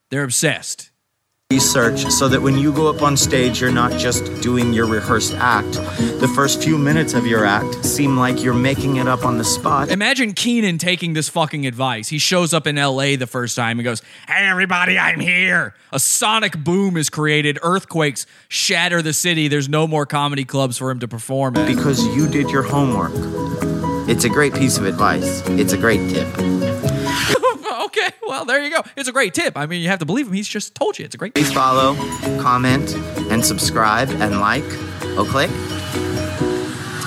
They're 0.09 0.23
obsessed 0.23 0.88
research 1.51 2.05
so 2.11 2.27
that 2.27 2.39
when 2.39 2.55
you 2.59 2.71
go 2.71 2.87
up 2.87 3.01
on 3.01 3.17
stage, 3.17 3.59
you're 3.59 3.71
not 3.71 3.91
just 3.93 4.23
doing 4.39 4.71
your 4.71 4.85
rehearsed 4.85 5.33
act. 5.33 5.71
The 6.19 6.31
first 6.35 6.61
few 6.61 6.77
minutes 6.77 7.15
of 7.15 7.25
your 7.25 7.43
act 7.43 7.83
seem 7.83 8.17
like 8.17 8.43
you're 8.43 8.53
making 8.53 8.97
it 8.97 9.07
up 9.07 9.25
on 9.25 9.39
the 9.39 9.43
spot. 9.43 9.89
Imagine 9.89 10.33
Kenan 10.33 10.77
taking 10.77 11.13
this 11.13 11.27
fucking 11.27 11.65
advice. 11.65 12.07
He 12.07 12.19
shows 12.19 12.53
up 12.53 12.67
in 12.67 12.75
LA 12.75 13.15
the 13.15 13.25
first 13.25 13.55
time 13.55 13.79
and 13.79 13.83
goes, 13.83 14.03
Hey, 14.27 14.47
everybody, 14.47 14.99
I'm 14.99 15.19
here. 15.19 15.73
A 15.91 15.99
sonic 15.99 16.55
boom 16.63 16.95
is 16.95 17.09
created. 17.09 17.57
Earthquakes 17.63 18.27
shatter 18.47 19.01
the 19.01 19.11
city. 19.11 19.47
There's 19.47 19.67
no 19.67 19.87
more 19.87 20.05
comedy 20.05 20.45
clubs 20.45 20.77
for 20.77 20.91
him 20.91 20.99
to 20.99 21.07
perform 21.07 21.57
at. 21.57 21.67
Because 21.67 22.05
you 22.15 22.27
did 22.27 22.51
your 22.51 22.61
homework. 22.61 23.11
It's 24.07 24.23
a 24.23 24.29
great 24.29 24.53
piece 24.53 24.77
of 24.77 24.85
advice, 24.85 25.41
it's 25.47 25.73
a 25.73 25.77
great 25.79 26.11
tip. 26.11 26.88
Okay, 27.89 28.09
well, 28.27 28.45
there 28.45 28.63
you 28.63 28.69
go. 28.69 28.81
It's 28.95 29.09
a 29.09 29.11
great 29.11 29.33
tip. 29.33 29.57
I 29.57 29.65
mean, 29.65 29.81
you 29.81 29.89
have 29.89 29.99
to 29.99 30.05
believe 30.05 30.27
him. 30.27 30.33
He's 30.33 30.47
just 30.47 30.75
told 30.75 30.99
you 30.99 31.05
it's 31.05 31.15
a 31.15 31.17
great 31.17 31.33
tip. 31.33 31.43
Please 31.43 31.53
follow, 31.53 31.95
comment, 32.39 32.95
and 33.31 33.43
subscribe 33.43 34.09
and 34.09 34.39
like. 34.39 34.63
Oh, 35.17 35.25
click. 35.29 35.49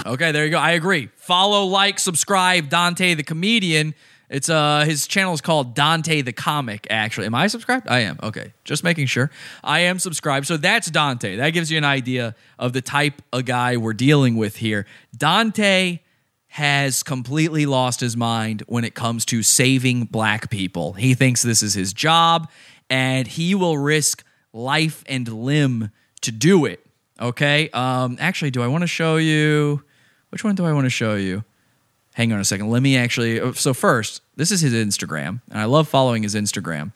Okay, 0.06 0.32
there 0.32 0.44
you 0.44 0.50
go. 0.50 0.58
I 0.58 0.72
agree. 0.72 1.08
Follow, 1.16 1.64
like, 1.64 1.98
subscribe, 1.98 2.68
Dante 2.68 3.14
the 3.14 3.22
comedian. 3.22 3.94
It's 4.28 4.48
uh 4.48 4.84
his 4.86 5.06
channel 5.06 5.34
is 5.34 5.42
called 5.42 5.74
Dante 5.74 6.22
the 6.22 6.32
Comic, 6.32 6.86
actually. 6.88 7.26
Am 7.26 7.34
I 7.34 7.48
subscribed? 7.48 7.86
I 7.88 8.00
am. 8.00 8.18
Okay. 8.22 8.54
Just 8.64 8.82
making 8.82 9.06
sure. 9.06 9.30
I 9.62 9.80
am 9.80 9.98
subscribed. 9.98 10.46
So 10.46 10.56
that's 10.56 10.90
Dante. 10.90 11.36
That 11.36 11.50
gives 11.50 11.70
you 11.70 11.76
an 11.76 11.84
idea 11.84 12.34
of 12.58 12.72
the 12.72 12.80
type 12.80 13.20
of 13.30 13.44
guy 13.44 13.76
we're 13.76 13.92
dealing 13.92 14.36
with 14.36 14.56
here. 14.56 14.86
Dante 15.14 16.00
has 16.52 17.02
completely 17.02 17.64
lost 17.64 18.00
his 18.00 18.14
mind 18.14 18.62
when 18.66 18.84
it 18.84 18.94
comes 18.94 19.24
to 19.24 19.42
saving 19.42 20.04
black 20.04 20.50
people. 20.50 20.92
He 20.92 21.14
thinks 21.14 21.40
this 21.40 21.62
is 21.62 21.72
his 21.72 21.94
job 21.94 22.50
and 22.90 23.26
he 23.26 23.54
will 23.54 23.78
risk 23.78 24.22
life 24.52 25.02
and 25.06 25.26
limb 25.26 25.90
to 26.20 26.30
do 26.30 26.66
it. 26.66 26.84
Okay? 27.18 27.70
Um 27.70 28.18
actually, 28.20 28.50
do 28.50 28.60
I 28.62 28.66
want 28.66 28.82
to 28.82 28.86
show 28.86 29.16
you 29.16 29.82
which 30.28 30.44
one 30.44 30.54
do 30.54 30.66
I 30.66 30.74
want 30.74 30.84
to 30.84 30.90
show 30.90 31.14
you? 31.14 31.42
Hang 32.12 32.34
on 32.34 32.40
a 32.40 32.44
second. 32.44 32.68
Let 32.68 32.82
me 32.82 32.98
actually 32.98 33.40
uh, 33.40 33.54
so 33.54 33.72
first, 33.72 34.20
this 34.36 34.50
is 34.50 34.60
his 34.60 34.74
Instagram 34.74 35.40
and 35.50 35.58
I 35.58 35.64
love 35.64 35.88
following 35.88 36.22
his 36.22 36.34
Instagram. 36.34 36.94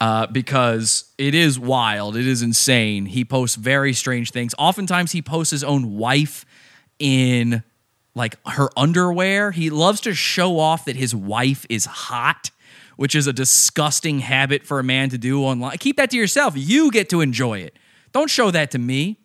Uh, 0.00 0.26
because 0.26 1.12
it 1.16 1.32
is 1.32 1.60
wild, 1.60 2.16
it 2.16 2.26
is 2.26 2.42
insane. 2.42 3.06
He 3.06 3.24
posts 3.24 3.54
very 3.54 3.92
strange 3.92 4.32
things. 4.32 4.52
Oftentimes, 4.58 5.12
he 5.12 5.22
posts 5.22 5.52
his 5.52 5.64
own 5.64 5.96
wife 5.96 6.44
in 6.98 7.62
like 8.16 8.38
her 8.46 8.70
underwear. 8.76 9.52
He 9.52 9.70
loves 9.70 10.00
to 10.00 10.14
show 10.14 10.58
off 10.58 10.86
that 10.86 10.96
his 10.96 11.14
wife 11.14 11.66
is 11.68 11.84
hot, 11.84 12.50
which 12.96 13.14
is 13.14 13.26
a 13.26 13.32
disgusting 13.32 14.20
habit 14.20 14.66
for 14.66 14.80
a 14.80 14.82
man 14.82 15.10
to 15.10 15.18
do 15.18 15.44
online. 15.44 15.76
Keep 15.78 15.98
that 15.98 16.10
to 16.10 16.16
yourself. 16.16 16.54
You 16.56 16.90
get 16.90 17.10
to 17.10 17.20
enjoy 17.20 17.58
it. 17.58 17.78
Don't 18.12 18.30
show 18.30 18.50
that 18.50 18.70
to 18.72 18.78
me. 18.78 19.18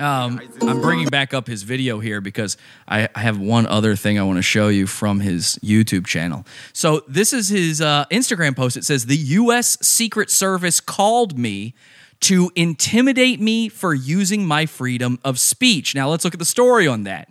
Um, 0.00 0.40
I'm 0.62 0.80
bringing 0.80 1.08
back 1.08 1.34
up 1.34 1.46
his 1.46 1.62
video 1.62 2.00
here 2.00 2.22
because 2.22 2.56
I, 2.88 3.08
I 3.14 3.20
have 3.20 3.38
one 3.38 3.66
other 3.66 3.94
thing 3.94 4.18
I 4.18 4.22
want 4.22 4.38
to 4.38 4.42
show 4.42 4.68
you 4.68 4.86
from 4.86 5.20
his 5.20 5.58
YouTube 5.62 6.06
channel. 6.06 6.46
So 6.72 7.02
this 7.06 7.34
is 7.34 7.50
his 7.50 7.82
uh, 7.82 8.06
Instagram 8.10 8.56
post. 8.56 8.78
It 8.78 8.84
says 8.84 9.06
the 9.06 9.16
U.S. 9.16 9.76
Secret 9.82 10.30
Service 10.30 10.80
called 10.80 11.38
me 11.38 11.74
to 12.20 12.50
intimidate 12.56 13.40
me 13.40 13.68
for 13.68 13.92
using 13.92 14.46
my 14.46 14.64
freedom 14.64 15.18
of 15.22 15.38
speech. 15.38 15.94
Now 15.94 16.08
let's 16.08 16.24
look 16.24 16.34
at 16.34 16.40
the 16.40 16.46
story 16.46 16.86
on 16.86 17.04
that 17.04 17.28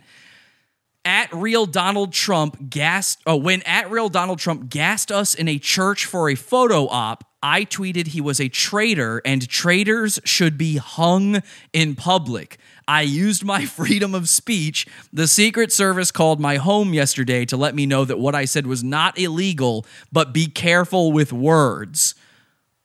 at 1.04 1.32
real 1.32 1.66
Donald 1.66 2.12
Trump 2.12 2.70
gassed 2.70 3.20
oh, 3.26 3.36
when 3.36 3.62
at 3.62 3.90
real 3.90 4.08
Donald 4.08 4.38
Trump 4.38 4.68
gassed 4.68 5.10
us 5.10 5.34
in 5.34 5.48
a 5.48 5.58
church 5.58 6.04
for 6.04 6.28
a 6.28 6.34
photo 6.34 6.86
op. 6.88 7.24
I 7.42 7.64
tweeted 7.64 8.08
he 8.08 8.20
was 8.20 8.38
a 8.38 8.48
traitor 8.48 9.22
and 9.24 9.48
traitors 9.48 10.20
should 10.24 10.58
be 10.58 10.76
hung 10.76 11.42
in 11.72 11.96
public. 11.96 12.58
I 12.86 13.02
used 13.02 13.44
my 13.44 13.64
freedom 13.66 14.14
of 14.14 14.28
speech. 14.28 14.86
The 15.12 15.26
Secret 15.26 15.72
Service 15.72 16.10
called 16.10 16.38
my 16.38 16.56
home 16.56 16.92
yesterday 16.92 17.46
to 17.46 17.56
let 17.56 17.74
me 17.74 17.86
know 17.86 18.04
that 18.04 18.18
what 18.18 18.34
I 18.34 18.44
said 18.44 18.66
was 18.66 18.84
not 18.84 19.18
illegal, 19.18 19.86
but 20.12 20.34
be 20.34 20.46
careful 20.46 21.12
with 21.12 21.32
words. 21.32 22.14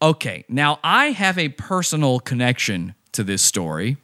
Okay, 0.02 0.46
now 0.48 0.80
I 0.84 1.08
have 1.08 1.38
a 1.38 1.50
personal 1.50 2.20
connection 2.20 2.96
to 3.12 3.24
this 3.24 3.42
story. 3.42 3.98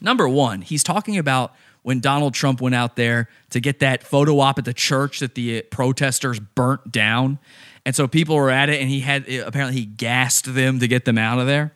Number 0.00 0.28
one, 0.28 0.62
he's 0.62 0.84
talking 0.84 1.16
about 1.16 1.54
when 1.86 2.00
Donald 2.00 2.34
Trump 2.34 2.60
went 2.60 2.74
out 2.74 2.96
there 2.96 3.28
to 3.48 3.60
get 3.60 3.78
that 3.78 4.02
photo 4.02 4.40
op 4.40 4.58
at 4.58 4.64
the 4.64 4.74
church 4.74 5.20
that 5.20 5.36
the 5.36 5.62
protesters 5.62 6.40
burnt 6.40 6.90
down. 6.90 7.38
And 7.84 7.94
so 7.94 8.08
people 8.08 8.34
were 8.34 8.50
at 8.50 8.68
it, 8.68 8.80
and 8.80 8.90
he 8.90 9.02
had 9.02 9.28
apparently 9.28 9.78
he 9.78 9.86
gassed 9.86 10.52
them 10.52 10.80
to 10.80 10.88
get 10.88 11.04
them 11.04 11.16
out 11.16 11.38
of 11.38 11.46
there. 11.46 11.74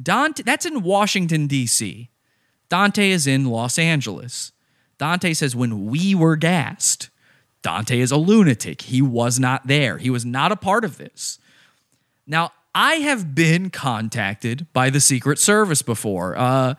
Dante, 0.00 0.44
that's 0.44 0.64
in 0.64 0.84
Washington, 0.84 1.48
D.C. 1.48 2.08
Dante 2.68 3.10
is 3.10 3.26
in 3.26 3.46
Los 3.46 3.80
Angeles. 3.80 4.52
Dante 4.96 5.32
says, 5.32 5.56
when 5.56 5.86
we 5.86 6.14
were 6.14 6.36
gassed, 6.36 7.10
Dante 7.62 7.98
is 7.98 8.12
a 8.12 8.16
lunatic. 8.16 8.82
He 8.82 9.02
was 9.02 9.40
not 9.40 9.66
there, 9.66 9.98
he 9.98 10.08
was 10.08 10.24
not 10.24 10.52
a 10.52 10.56
part 10.56 10.84
of 10.84 10.98
this. 10.98 11.40
Now, 12.28 12.52
I 12.76 12.96
have 12.98 13.34
been 13.34 13.70
contacted 13.70 14.68
by 14.72 14.88
the 14.88 15.00
Secret 15.00 15.40
Service 15.40 15.82
before. 15.82 16.38
Uh, 16.38 16.74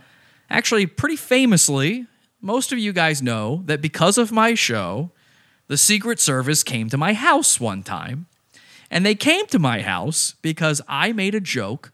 actually, 0.49 0.85
pretty 0.85 1.17
famously, 1.17 2.07
most 2.41 2.71
of 2.71 2.79
you 2.79 2.93
guys 2.93 3.21
know 3.21 3.63
that 3.65 3.81
because 3.81 4.17
of 4.17 4.31
my 4.31 4.53
show, 4.53 5.11
the 5.67 5.77
Secret 5.77 6.19
Service 6.19 6.63
came 6.63 6.89
to 6.89 6.97
my 6.97 7.13
house 7.13 7.59
one 7.59 7.83
time. 7.83 8.27
And 8.89 9.05
they 9.05 9.15
came 9.15 9.45
to 9.47 9.59
my 9.59 9.81
house 9.81 10.35
because 10.41 10.81
I 10.87 11.11
made 11.11 11.35
a 11.35 11.41
joke 11.41 11.91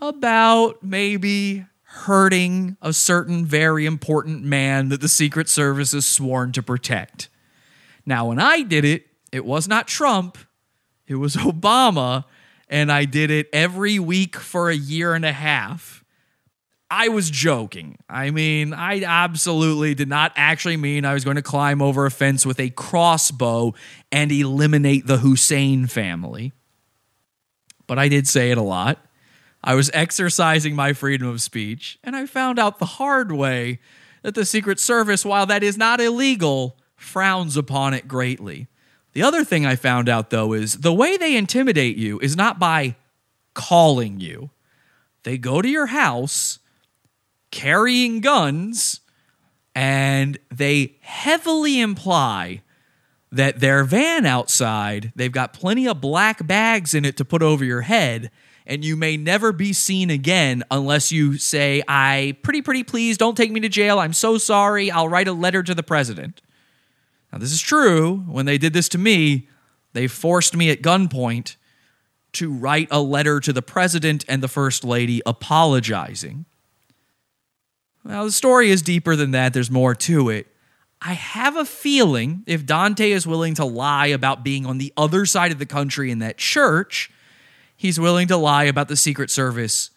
about 0.00 0.82
maybe 0.82 1.66
hurting 1.82 2.76
a 2.82 2.92
certain 2.92 3.44
very 3.44 3.86
important 3.86 4.42
man 4.42 4.88
that 4.88 5.00
the 5.00 5.08
Secret 5.08 5.48
Service 5.48 5.94
is 5.94 6.06
sworn 6.06 6.50
to 6.52 6.62
protect. 6.62 7.28
Now, 8.06 8.28
when 8.28 8.40
I 8.40 8.62
did 8.62 8.84
it, 8.84 9.06
it 9.32 9.44
was 9.44 9.68
not 9.68 9.86
Trump, 9.86 10.38
it 11.06 11.16
was 11.16 11.36
Obama, 11.36 12.24
and 12.68 12.90
I 12.90 13.04
did 13.04 13.30
it 13.30 13.48
every 13.52 13.98
week 13.98 14.36
for 14.36 14.70
a 14.70 14.74
year 14.74 15.14
and 15.14 15.24
a 15.24 15.32
half. 15.32 15.93
I 16.90 17.08
was 17.08 17.30
joking. 17.30 17.98
I 18.08 18.30
mean, 18.30 18.72
I 18.72 19.02
absolutely 19.02 19.94
did 19.94 20.08
not 20.08 20.32
actually 20.36 20.76
mean 20.76 21.04
I 21.04 21.14
was 21.14 21.24
going 21.24 21.36
to 21.36 21.42
climb 21.42 21.80
over 21.80 22.06
a 22.06 22.10
fence 22.10 22.44
with 22.44 22.60
a 22.60 22.70
crossbow 22.70 23.74
and 24.12 24.30
eliminate 24.30 25.06
the 25.06 25.18
Hussein 25.18 25.86
family. 25.86 26.52
But 27.86 27.98
I 27.98 28.08
did 28.08 28.28
say 28.28 28.50
it 28.50 28.58
a 28.58 28.62
lot. 28.62 29.04
I 29.62 29.74
was 29.74 29.90
exercising 29.94 30.76
my 30.76 30.92
freedom 30.92 31.26
of 31.26 31.40
speech, 31.40 31.98
and 32.04 32.14
I 32.14 32.26
found 32.26 32.58
out 32.58 32.78
the 32.78 32.84
hard 32.84 33.32
way 33.32 33.80
that 34.22 34.34
the 34.34 34.44
Secret 34.44 34.78
Service, 34.78 35.24
while 35.24 35.46
that 35.46 35.62
is 35.62 35.78
not 35.78 36.00
illegal, 36.00 36.76
frowns 36.96 37.56
upon 37.56 37.94
it 37.94 38.06
greatly. 38.06 38.68
The 39.14 39.22
other 39.22 39.42
thing 39.42 39.64
I 39.64 39.76
found 39.76 40.08
out, 40.08 40.30
though, 40.30 40.52
is 40.52 40.78
the 40.78 40.92
way 40.92 41.16
they 41.16 41.36
intimidate 41.36 41.96
you 41.96 42.18
is 42.20 42.36
not 42.36 42.58
by 42.58 42.96
calling 43.54 44.20
you. 44.20 44.50
They 45.22 45.38
go 45.38 45.62
to 45.62 45.68
your 45.68 45.86
house 45.86 46.58
carrying 47.54 48.20
guns, 48.20 49.00
and 49.76 50.36
they 50.50 50.96
heavily 51.02 51.80
imply 51.80 52.62
that 53.30 53.60
their 53.60 53.84
van 53.84 54.26
outside, 54.26 55.12
they've 55.14 55.30
got 55.30 55.52
plenty 55.52 55.86
of 55.86 56.00
black 56.00 56.44
bags 56.48 56.94
in 56.94 57.04
it 57.04 57.16
to 57.16 57.24
put 57.24 57.42
over 57.42 57.64
your 57.64 57.82
head, 57.82 58.32
and 58.66 58.84
you 58.84 58.96
may 58.96 59.16
never 59.16 59.52
be 59.52 59.72
seen 59.72 60.10
again 60.10 60.64
unless 60.68 61.12
you 61.12 61.38
say, 61.38 61.80
I 61.86 62.36
pretty, 62.42 62.60
pretty 62.60 62.82
please 62.82 63.16
don't 63.16 63.36
take 63.36 63.52
me 63.52 63.60
to 63.60 63.68
jail. 63.68 64.00
I'm 64.00 64.14
so 64.14 64.36
sorry. 64.36 64.90
I'll 64.90 65.08
write 65.08 65.28
a 65.28 65.32
letter 65.32 65.62
to 65.62 65.74
the 65.76 65.82
president. 65.84 66.42
Now, 67.32 67.38
this 67.38 67.52
is 67.52 67.60
true. 67.60 68.24
When 68.26 68.46
they 68.46 68.58
did 68.58 68.72
this 68.72 68.88
to 68.90 68.98
me, 68.98 69.48
they 69.92 70.08
forced 70.08 70.56
me 70.56 70.70
at 70.70 70.82
gunpoint 70.82 71.54
to 72.32 72.52
write 72.52 72.88
a 72.90 73.00
letter 73.00 73.38
to 73.38 73.52
the 73.52 73.62
president 73.62 74.24
and 74.28 74.42
the 74.42 74.48
first 74.48 74.82
lady 74.82 75.22
apologizing. 75.24 76.46
Well, 78.04 78.26
the 78.26 78.32
story 78.32 78.70
is 78.70 78.82
deeper 78.82 79.16
than 79.16 79.30
that, 79.30 79.54
there's 79.54 79.70
more 79.70 79.94
to 79.94 80.28
it. 80.28 80.46
I 81.00 81.14
have 81.14 81.56
a 81.56 81.64
feeling 81.64 82.44
if 82.46 82.64
Dante 82.64 83.10
is 83.10 83.26
willing 83.26 83.54
to 83.54 83.64
lie 83.64 84.06
about 84.06 84.42
being 84.42 84.64
on 84.64 84.78
the 84.78 84.92
other 84.96 85.26
side 85.26 85.52
of 85.52 85.58
the 85.58 85.66
country 85.66 86.10
in 86.10 86.18
that 86.20 86.38
church, 86.38 87.10
he's 87.76 88.00
willing 88.00 88.28
to 88.28 88.36
lie 88.36 88.64
about 88.64 88.88
the 88.88 88.96
Secret 88.96 89.30
Service 89.30 89.90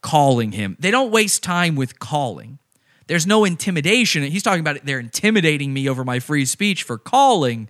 calling 0.00 0.52
him. 0.52 0.76
They 0.80 0.90
don't 0.90 1.10
waste 1.10 1.42
time 1.42 1.76
with 1.76 1.98
calling. 1.98 2.58
there's 3.06 3.26
no 3.26 3.44
intimidation. 3.44 4.22
He's 4.22 4.42
talking 4.42 4.60
about 4.60 4.76
it, 4.76 4.86
they're 4.86 5.00
intimidating 5.00 5.72
me 5.74 5.88
over 5.88 6.04
my 6.04 6.20
free 6.20 6.44
speech 6.44 6.84
for 6.84 6.96
calling. 6.96 7.68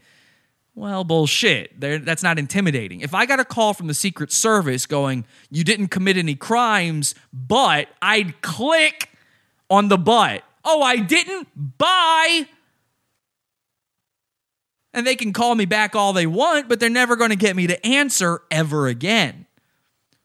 Well, 0.74 1.02
bullshit. 1.02 1.80
They're, 1.80 1.98
that's 1.98 2.22
not 2.22 2.38
intimidating. 2.38 3.00
If 3.00 3.14
I 3.14 3.26
got 3.26 3.40
a 3.40 3.44
call 3.44 3.74
from 3.74 3.86
the 3.86 3.94
Secret 3.94 4.32
Service 4.32 4.86
going, 4.86 5.24
you 5.50 5.64
didn't 5.64 5.88
commit 5.88 6.16
any 6.16 6.34
crimes, 6.34 7.14
but 7.32 7.88
I'd 8.00 8.40
click 8.42 9.09
on 9.70 9.88
the 9.88 9.96
but. 9.96 10.42
Oh, 10.64 10.82
I 10.82 10.96
didn't? 10.96 11.48
Bye. 11.78 12.46
And 14.92 15.06
they 15.06 15.14
can 15.14 15.32
call 15.32 15.54
me 15.54 15.64
back 15.64 15.94
all 15.94 16.12
they 16.12 16.26
want, 16.26 16.68
but 16.68 16.80
they're 16.80 16.90
never 16.90 17.16
going 17.16 17.30
to 17.30 17.36
get 17.36 17.54
me 17.54 17.68
to 17.68 17.86
answer 17.86 18.42
ever 18.50 18.88
again. 18.88 19.46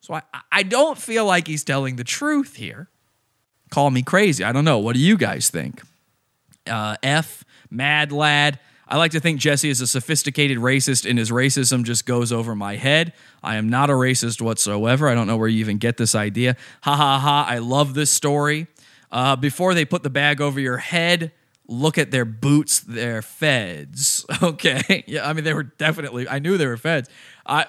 So 0.01 0.15
I, 0.15 0.23
I 0.51 0.63
don't 0.63 0.97
feel 0.97 1.25
like 1.25 1.47
he's 1.47 1.63
telling 1.63 1.95
the 1.95 2.03
truth 2.03 2.55
here. 2.55 2.89
Call 3.69 3.91
me 3.91 4.01
crazy. 4.01 4.43
I 4.43 4.51
don't 4.51 4.65
know. 4.65 4.79
What 4.79 4.93
do 4.93 4.99
you 4.99 5.17
guys 5.17 5.49
think? 5.49 5.81
Uh, 6.67 6.97
F, 7.03 7.43
Mad 7.69 8.11
Lad. 8.11 8.59
I 8.87 8.97
like 8.97 9.11
to 9.11 9.19
think 9.19 9.39
Jesse 9.39 9.69
is 9.69 9.81
a 9.81 9.87
sophisticated 9.87 10.59
racist 10.59 11.09
and 11.09 11.17
his 11.17 11.31
racism 11.31 11.83
just 11.83 12.05
goes 12.05 12.31
over 12.31 12.55
my 12.55 12.75
head. 12.75 13.13
I 13.43 13.55
am 13.55 13.69
not 13.69 13.89
a 13.89 13.93
racist 13.93 14.41
whatsoever. 14.41 15.09
I 15.09 15.15
don't 15.15 15.25
know 15.25 15.37
where 15.37 15.47
you 15.47 15.59
even 15.59 15.77
get 15.77 15.97
this 15.97 16.13
idea. 16.13 16.55
Ha 16.83 16.95
ha 16.95 17.19
ha. 17.19 17.45
I 17.49 17.57
love 17.57 17.95
this 17.95 18.11
story. 18.11 18.67
Uh, 19.11 19.35
before 19.35 19.73
they 19.73 19.85
put 19.85 20.03
the 20.03 20.09
bag 20.09 20.41
over 20.41 20.59
your 20.59 20.77
head, 20.77 21.31
look 21.67 21.97
at 21.97 22.11
their 22.11 22.25
boots. 22.25 22.79
They're 22.81 23.21
feds. 23.21 24.25
Okay. 24.43 25.03
Yeah. 25.07 25.27
I 25.27 25.33
mean, 25.33 25.43
they 25.43 25.53
were 25.53 25.63
definitely, 25.63 26.27
I 26.27 26.39
knew 26.39 26.57
they 26.57 26.67
were 26.67 26.77
feds. 26.77 27.09
I, 27.45 27.65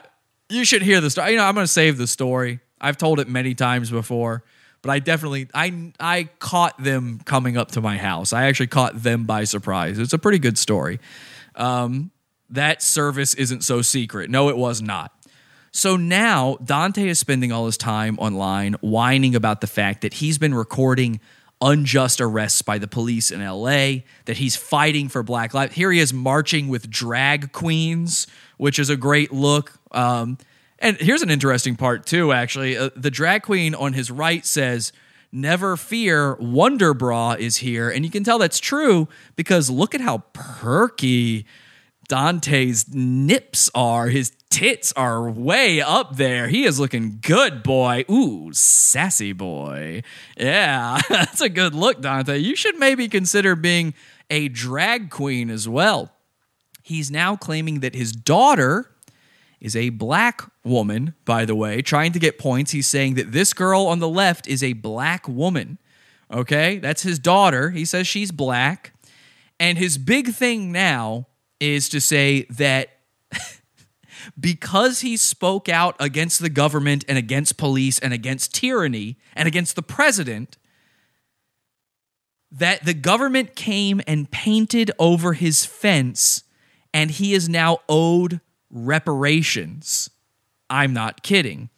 you 0.48 0.64
should 0.64 0.82
hear 0.82 1.00
the 1.00 1.10
story. 1.10 1.32
You 1.32 1.36
know, 1.38 1.44
I'm 1.44 1.54
going 1.54 1.64
to 1.64 1.72
save 1.72 1.98
the 1.98 2.06
story. 2.06 2.60
I've 2.80 2.96
told 2.96 3.20
it 3.20 3.28
many 3.28 3.54
times 3.54 3.90
before, 3.90 4.44
but 4.82 4.90
I 4.90 4.98
definitely 4.98 5.48
I 5.54 5.92
I 5.98 6.28
caught 6.38 6.80
them 6.82 7.20
coming 7.24 7.56
up 7.56 7.72
to 7.72 7.80
my 7.80 7.96
house. 7.96 8.32
I 8.32 8.44
actually 8.44 8.68
caught 8.68 9.02
them 9.02 9.24
by 9.24 9.44
surprise. 9.44 9.98
It's 9.98 10.12
a 10.12 10.18
pretty 10.18 10.38
good 10.38 10.58
story. 10.58 11.00
Um, 11.54 12.10
that 12.50 12.82
service 12.82 13.34
isn't 13.34 13.64
so 13.64 13.82
secret. 13.82 14.30
No, 14.30 14.48
it 14.50 14.56
was 14.56 14.82
not. 14.82 15.12
So 15.76 15.98
now 15.98 16.56
Dante 16.64 17.06
is 17.06 17.18
spending 17.18 17.52
all 17.52 17.66
his 17.66 17.76
time 17.76 18.18
online 18.18 18.76
whining 18.80 19.34
about 19.34 19.60
the 19.60 19.66
fact 19.66 20.00
that 20.00 20.14
he's 20.14 20.38
been 20.38 20.54
recording 20.54 21.20
unjust 21.60 22.18
arrests 22.18 22.62
by 22.62 22.78
the 22.78 22.88
police 22.88 23.30
in 23.30 23.44
LA, 23.44 23.96
that 24.24 24.38
he's 24.38 24.56
fighting 24.56 25.10
for 25.10 25.22
black 25.22 25.52
lives. 25.52 25.74
Here 25.74 25.92
he 25.92 26.00
is 26.00 26.14
marching 26.14 26.68
with 26.68 26.88
drag 26.88 27.52
queens, 27.52 28.26
which 28.56 28.78
is 28.78 28.88
a 28.88 28.96
great 28.96 29.34
look. 29.34 29.78
Um, 29.92 30.38
and 30.78 30.96
here's 30.96 31.20
an 31.20 31.28
interesting 31.28 31.76
part, 31.76 32.06
too, 32.06 32.32
actually. 32.32 32.78
Uh, 32.78 32.88
the 32.96 33.10
drag 33.10 33.42
queen 33.42 33.74
on 33.74 33.92
his 33.92 34.10
right 34.10 34.46
says, 34.46 34.92
Never 35.30 35.76
fear, 35.76 36.36
Wonder 36.36 36.94
Bra 36.94 37.32
is 37.32 37.58
here. 37.58 37.90
And 37.90 38.02
you 38.02 38.10
can 38.10 38.24
tell 38.24 38.38
that's 38.38 38.60
true 38.60 39.08
because 39.34 39.68
look 39.68 39.94
at 39.94 40.00
how 40.00 40.24
perky 40.32 41.44
Dante's 42.08 42.92
nips 42.92 43.70
are. 43.74 44.08
His 44.08 44.32
tits 44.50 44.92
are 44.92 45.28
way 45.28 45.80
up 45.80 46.16
there. 46.16 46.48
He 46.48 46.64
is 46.64 46.78
looking 46.80 47.18
good, 47.20 47.62
boy. 47.62 48.04
Ooh, 48.10 48.50
sassy 48.52 49.32
boy. 49.32 50.02
Yeah, 50.36 51.00
that's 51.08 51.40
a 51.40 51.48
good 51.48 51.74
look, 51.74 52.00
Dante. 52.00 52.38
You 52.38 52.56
should 52.56 52.78
maybe 52.78 53.08
consider 53.08 53.56
being 53.56 53.94
a 54.30 54.48
drag 54.48 55.10
queen 55.10 55.50
as 55.50 55.68
well. 55.68 56.12
He's 56.82 57.10
now 57.10 57.36
claiming 57.36 57.80
that 57.80 57.94
his 57.94 58.12
daughter 58.12 58.90
is 59.60 59.74
a 59.74 59.88
black 59.90 60.42
woman, 60.64 61.14
by 61.24 61.44
the 61.44 61.54
way, 61.54 61.82
trying 61.82 62.12
to 62.12 62.18
get 62.18 62.38
points. 62.38 62.70
He's 62.70 62.86
saying 62.86 63.14
that 63.14 63.32
this 63.32 63.52
girl 63.52 63.86
on 63.86 63.98
the 63.98 64.08
left 64.08 64.46
is 64.46 64.62
a 64.62 64.74
black 64.74 65.26
woman. 65.28 65.78
Okay, 66.30 66.78
that's 66.78 67.02
his 67.02 67.18
daughter. 67.18 67.70
He 67.70 67.84
says 67.84 68.06
she's 68.06 68.30
black. 68.30 68.92
And 69.58 69.78
his 69.78 69.96
big 69.98 70.28
thing 70.28 70.70
now 70.70 71.26
is 71.60 71.88
to 71.90 72.00
say 72.00 72.46
that 72.50 72.90
because 74.40 75.00
he 75.00 75.16
spoke 75.16 75.68
out 75.68 75.96
against 76.00 76.40
the 76.40 76.50
government 76.50 77.04
and 77.08 77.18
against 77.18 77.56
police 77.56 77.98
and 77.98 78.12
against 78.12 78.54
tyranny 78.54 79.18
and 79.34 79.46
against 79.46 79.76
the 79.76 79.82
president, 79.82 80.56
that 82.50 82.84
the 82.84 82.94
government 82.94 83.54
came 83.54 84.00
and 84.06 84.30
painted 84.30 84.90
over 84.98 85.32
his 85.32 85.64
fence 85.64 86.44
and 86.94 87.10
he 87.10 87.34
is 87.34 87.48
now 87.48 87.78
owed 87.88 88.40
reparations. 88.70 90.08
I'm 90.70 90.92
not 90.92 91.22
kidding. 91.22 91.68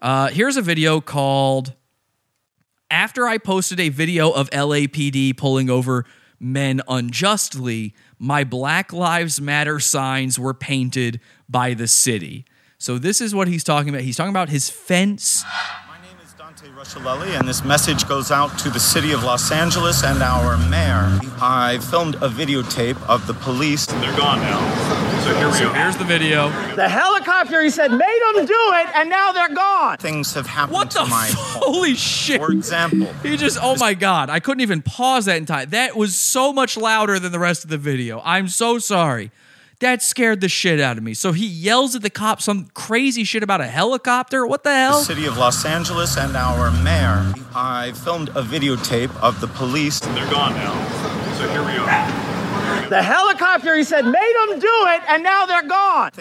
Uh, 0.00 0.28
here's 0.28 0.56
a 0.56 0.62
video 0.62 1.00
called 1.00 1.74
After 2.90 3.26
I 3.26 3.38
Posted 3.38 3.78
a 3.78 3.88
Video 3.88 4.30
of 4.30 4.50
LAPD 4.50 5.36
Pulling 5.36 5.70
Over 5.70 6.04
Men 6.40 6.80
Unjustly, 6.88 7.94
My 8.22 8.44
Black 8.44 8.92
Lives 8.92 9.40
Matter 9.40 9.80
signs 9.80 10.38
were 10.38 10.54
painted 10.54 11.18
by 11.48 11.74
the 11.74 11.88
city. 11.88 12.44
So, 12.78 12.96
this 12.96 13.20
is 13.20 13.34
what 13.34 13.48
he's 13.48 13.64
talking 13.64 13.88
about. 13.88 14.02
He's 14.02 14.16
talking 14.16 14.30
about 14.30 14.48
his 14.48 14.70
fence 14.70 15.44
Rusciolelli, 16.70 17.36
and 17.38 17.46
this 17.48 17.64
message 17.64 18.06
goes 18.08 18.30
out 18.30 18.56
to 18.60 18.70
the 18.70 18.78
city 18.78 19.12
of 19.12 19.24
Los 19.24 19.50
Angeles 19.50 20.04
and 20.04 20.22
our 20.22 20.56
mayor. 20.68 21.18
I 21.40 21.78
filmed 21.90 22.14
a 22.16 22.28
videotape 22.28 23.00
of 23.08 23.26
the 23.26 23.34
police. 23.34 23.86
They're 23.86 24.16
gone 24.16 24.38
now. 24.40 24.60
So 25.24 25.34
here 25.34 25.46
we 25.48 25.52
So 25.54 25.64
go. 25.68 25.72
here's 25.74 25.96
the 25.96 26.04
video. 26.04 26.48
The 26.76 26.88
helicopter, 26.88 27.62
he 27.62 27.70
said, 27.70 27.90
made 27.90 28.20
them 28.34 28.46
do 28.46 28.54
it, 28.74 28.88
and 28.96 29.10
now 29.10 29.32
they're 29.32 29.54
gone. 29.54 29.96
Things 29.98 30.34
have 30.34 30.46
happened 30.46 30.74
What 30.74 30.90
to 30.92 31.00
the 31.00 31.06
my 31.06 31.26
f- 31.28 31.34
Holy 31.36 31.94
shit. 31.94 32.40
For 32.40 32.52
example, 32.52 33.12
He 33.22 33.36
just, 33.36 33.58
oh 33.60 33.76
my 33.76 33.94
God, 33.94 34.30
I 34.30 34.38
couldn't 34.40 34.60
even 34.62 34.82
pause 34.82 35.24
that 35.24 35.36
in 35.38 35.46
time. 35.46 35.70
That 35.70 35.96
was 35.96 36.16
so 36.16 36.52
much 36.52 36.76
louder 36.76 37.18
than 37.18 37.32
the 37.32 37.38
rest 37.40 37.64
of 37.64 37.70
the 37.70 37.78
video. 37.78 38.20
I'm 38.24 38.46
so 38.48 38.78
sorry. 38.78 39.30
That 39.82 40.00
scared 40.00 40.40
the 40.40 40.48
shit 40.48 40.78
out 40.78 40.96
of 40.96 41.02
me. 41.02 41.12
So 41.12 41.32
he 41.32 41.44
yells 41.44 41.96
at 41.96 42.02
the 42.02 42.08
cop 42.08 42.40
some 42.40 42.66
crazy 42.66 43.24
shit 43.24 43.42
about 43.42 43.60
a 43.60 43.66
helicopter. 43.66 44.46
What 44.46 44.62
the 44.62 44.72
hell? 44.72 45.00
the 45.00 45.04
city 45.04 45.26
of 45.26 45.36
Los 45.38 45.64
Angeles 45.64 46.16
and 46.16 46.36
our 46.36 46.70
mayor. 46.84 47.34
I 47.52 47.90
filmed 47.90 48.28
a 48.28 48.42
videotape 48.42 49.10
of 49.20 49.40
the 49.40 49.48
police. 49.48 49.98
They're 49.98 50.30
gone 50.30 50.54
now. 50.54 50.72
So 51.36 51.48
here 51.48 51.62
we 51.62 51.74
go. 51.74 52.88
The 52.90 53.02
helicopter, 53.02 53.76
he 53.76 53.82
said, 53.82 54.04
made 54.04 54.46
them 54.46 54.60
do 54.60 54.86
it, 54.86 55.02
and 55.08 55.24
now 55.24 55.46
they're 55.46 55.66
gone. 55.66 56.12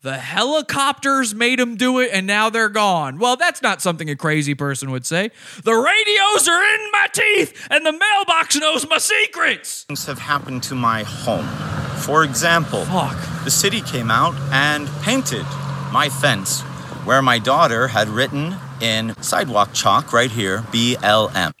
The 0.00 0.16
helicopters 0.16 1.34
made 1.34 1.60
him 1.60 1.76
do 1.76 2.00
it 2.00 2.10
and 2.12 2.26
now 2.26 2.50
they're 2.50 2.68
gone. 2.68 3.18
Well, 3.18 3.36
that's 3.36 3.62
not 3.62 3.80
something 3.80 4.10
a 4.10 4.16
crazy 4.16 4.54
person 4.54 4.90
would 4.90 5.06
say. 5.06 5.30
The 5.62 5.72
radios 5.72 6.46
are 6.46 6.62
in 6.62 6.90
my 6.92 7.06
teeth 7.10 7.66
and 7.70 7.86
the 7.86 7.92
mailbox 7.92 8.56
knows 8.56 8.86
my 8.86 8.98
secrets. 8.98 9.84
Things 9.84 10.04
have 10.04 10.18
happened 10.18 10.62
to 10.64 10.74
my 10.74 11.04
home. 11.04 11.48
For 12.02 12.24
example, 12.24 12.84
the 13.44 13.50
city 13.50 13.80
came 13.80 14.10
out 14.10 14.34
and 14.52 14.88
painted 15.02 15.46
my 15.92 16.08
fence 16.08 16.62
where 17.04 17.22
my 17.22 17.38
daughter 17.38 17.88
had 17.88 18.08
written 18.08 18.56
in 18.80 19.14
sidewalk 19.22 19.72
chalk 19.72 20.12
right 20.12 20.30
here 20.30 20.58
BLM. 20.72 21.52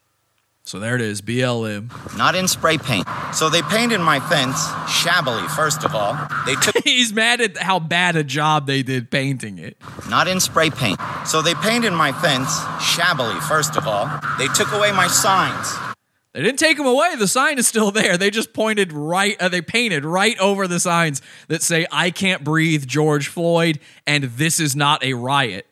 So 0.66 0.78
there 0.78 0.94
it 0.94 1.02
is, 1.02 1.20
BLM. 1.20 2.16
Not 2.16 2.34
in 2.34 2.48
spray 2.48 2.78
paint. 2.78 3.06
So 3.34 3.50
they 3.50 3.60
painted 3.60 4.00
my 4.00 4.18
fence 4.18 4.56
shabbily, 4.90 5.46
first 5.48 5.84
of 5.84 5.94
all. 5.94 6.16
They 6.46 6.54
took 6.54 6.78
He's 6.84 7.12
mad 7.12 7.42
at 7.42 7.58
how 7.58 7.78
bad 7.78 8.16
a 8.16 8.24
job 8.24 8.66
they 8.66 8.82
did 8.82 9.10
painting 9.10 9.58
it. 9.58 9.76
not 10.08 10.26
in 10.26 10.40
spray 10.40 10.70
paint. 10.70 10.98
So 11.26 11.42
they 11.42 11.54
painted 11.54 11.92
my 11.92 12.12
fence 12.12 12.62
shabbily, 12.82 13.38
first 13.40 13.76
of 13.76 13.86
all. 13.86 14.08
They 14.38 14.48
took 14.48 14.72
away 14.72 14.90
my 14.92 15.06
signs. 15.06 15.93
They 16.34 16.42
didn't 16.42 16.58
take 16.58 16.76
them 16.76 16.86
away. 16.86 17.14
The 17.14 17.28
sign 17.28 17.58
is 17.58 17.68
still 17.68 17.92
there. 17.92 18.18
They 18.18 18.28
just 18.30 18.52
pointed 18.52 18.92
right, 18.92 19.40
uh, 19.40 19.48
they 19.48 19.62
painted 19.62 20.04
right 20.04 20.36
over 20.40 20.66
the 20.66 20.80
signs 20.80 21.22
that 21.46 21.62
say, 21.62 21.86
I 21.92 22.10
can't 22.10 22.42
breathe, 22.42 22.86
George 22.86 23.28
Floyd, 23.28 23.78
and 24.04 24.24
this 24.24 24.58
is 24.58 24.74
not 24.74 25.02
a 25.04 25.14
riot. 25.14 25.66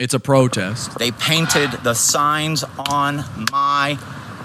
It's 0.00 0.14
a 0.14 0.20
protest. 0.20 0.98
They 0.98 1.10
painted 1.10 1.70
the 1.82 1.94
signs 1.94 2.64
on 2.64 3.24
my 3.52 3.96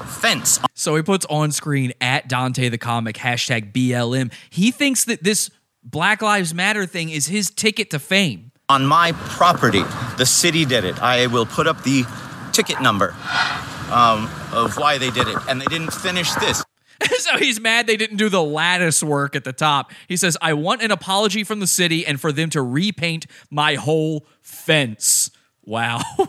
fence. 0.07 0.59
So 0.73 0.95
he 0.97 1.01
puts 1.01 1.25
on 1.29 1.51
screen 1.51 1.93
at 2.01 2.27
Dante 2.27 2.67
the 2.67 2.77
comic, 2.77 3.15
hashtag 3.15 3.71
BLM. 3.71 4.31
He 4.49 4.71
thinks 4.71 5.05
that 5.05 5.23
this 5.23 5.49
Black 5.83 6.21
Lives 6.21 6.53
Matter 6.53 6.85
thing 6.85 7.09
is 7.09 7.27
his 7.27 7.49
ticket 7.49 7.89
to 7.91 7.99
fame. 7.99 8.51
On 8.67 8.85
my 8.85 9.13
property. 9.13 9.83
The 10.17 10.25
city 10.25 10.65
did 10.65 10.83
it. 10.83 11.01
I 11.01 11.27
will 11.27 11.45
put 11.45 11.67
up 11.67 11.83
the 11.83 12.03
ticket 12.51 12.81
number 12.81 13.15
um, 13.91 14.29
of 14.51 14.77
why 14.77 14.97
they 14.97 15.11
did 15.11 15.27
it. 15.27 15.37
And 15.47 15.61
they 15.61 15.65
didn't 15.65 15.93
finish 15.93 16.31
this. 16.33 16.63
so 17.19 17.37
he's 17.37 17.59
mad 17.59 17.87
they 17.87 17.97
didn't 17.97 18.17
do 18.17 18.29
the 18.29 18.43
lattice 18.43 19.03
work 19.03 19.35
at 19.35 19.43
the 19.43 19.53
top. 19.53 19.91
He 20.07 20.17
says, 20.17 20.37
I 20.41 20.53
want 20.53 20.81
an 20.81 20.91
apology 20.91 21.43
from 21.43 21.59
the 21.59 21.67
city 21.67 22.05
and 22.05 22.19
for 22.19 22.31
them 22.31 22.49
to 22.51 22.61
repaint 22.61 23.25
my 23.49 23.75
whole 23.75 24.25
fence. 24.41 25.31
Wow. 25.65 26.01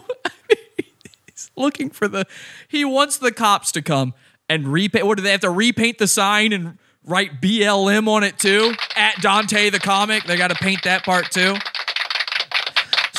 he's 1.26 1.50
looking 1.56 1.90
for 1.90 2.08
the. 2.08 2.26
He 2.68 2.84
wants 2.84 3.18
the 3.18 3.32
cops 3.32 3.72
to 3.72 3.82
come 3.82 4.14
and 4.48 4.68
repaint. 4.68 5.06
What 5.06 5.16
do 5.16 5.22
they 5.22 5.30
have 5.30 5.40
to 5.40 5.50
repaint 5.50 5.98
the 5.98 6.06
sign 6.06 6.52
and 6.52 6.78
write 7.04 7.40
BLM 7.40 8.08
on 8.08 8.24
it 8.24 8.38
too? 8.38 8.74
At 8.96 9.20
Dante 9.20 9.70
the 9.70 9.80
comic. 9.80 10.24
They 10.24 10.36
got 10.36 10.48
to 10.48 10.56
paint 10.56 10.84
that 10.84 11.04
part 11.04 11.30
too. 11.30 11.56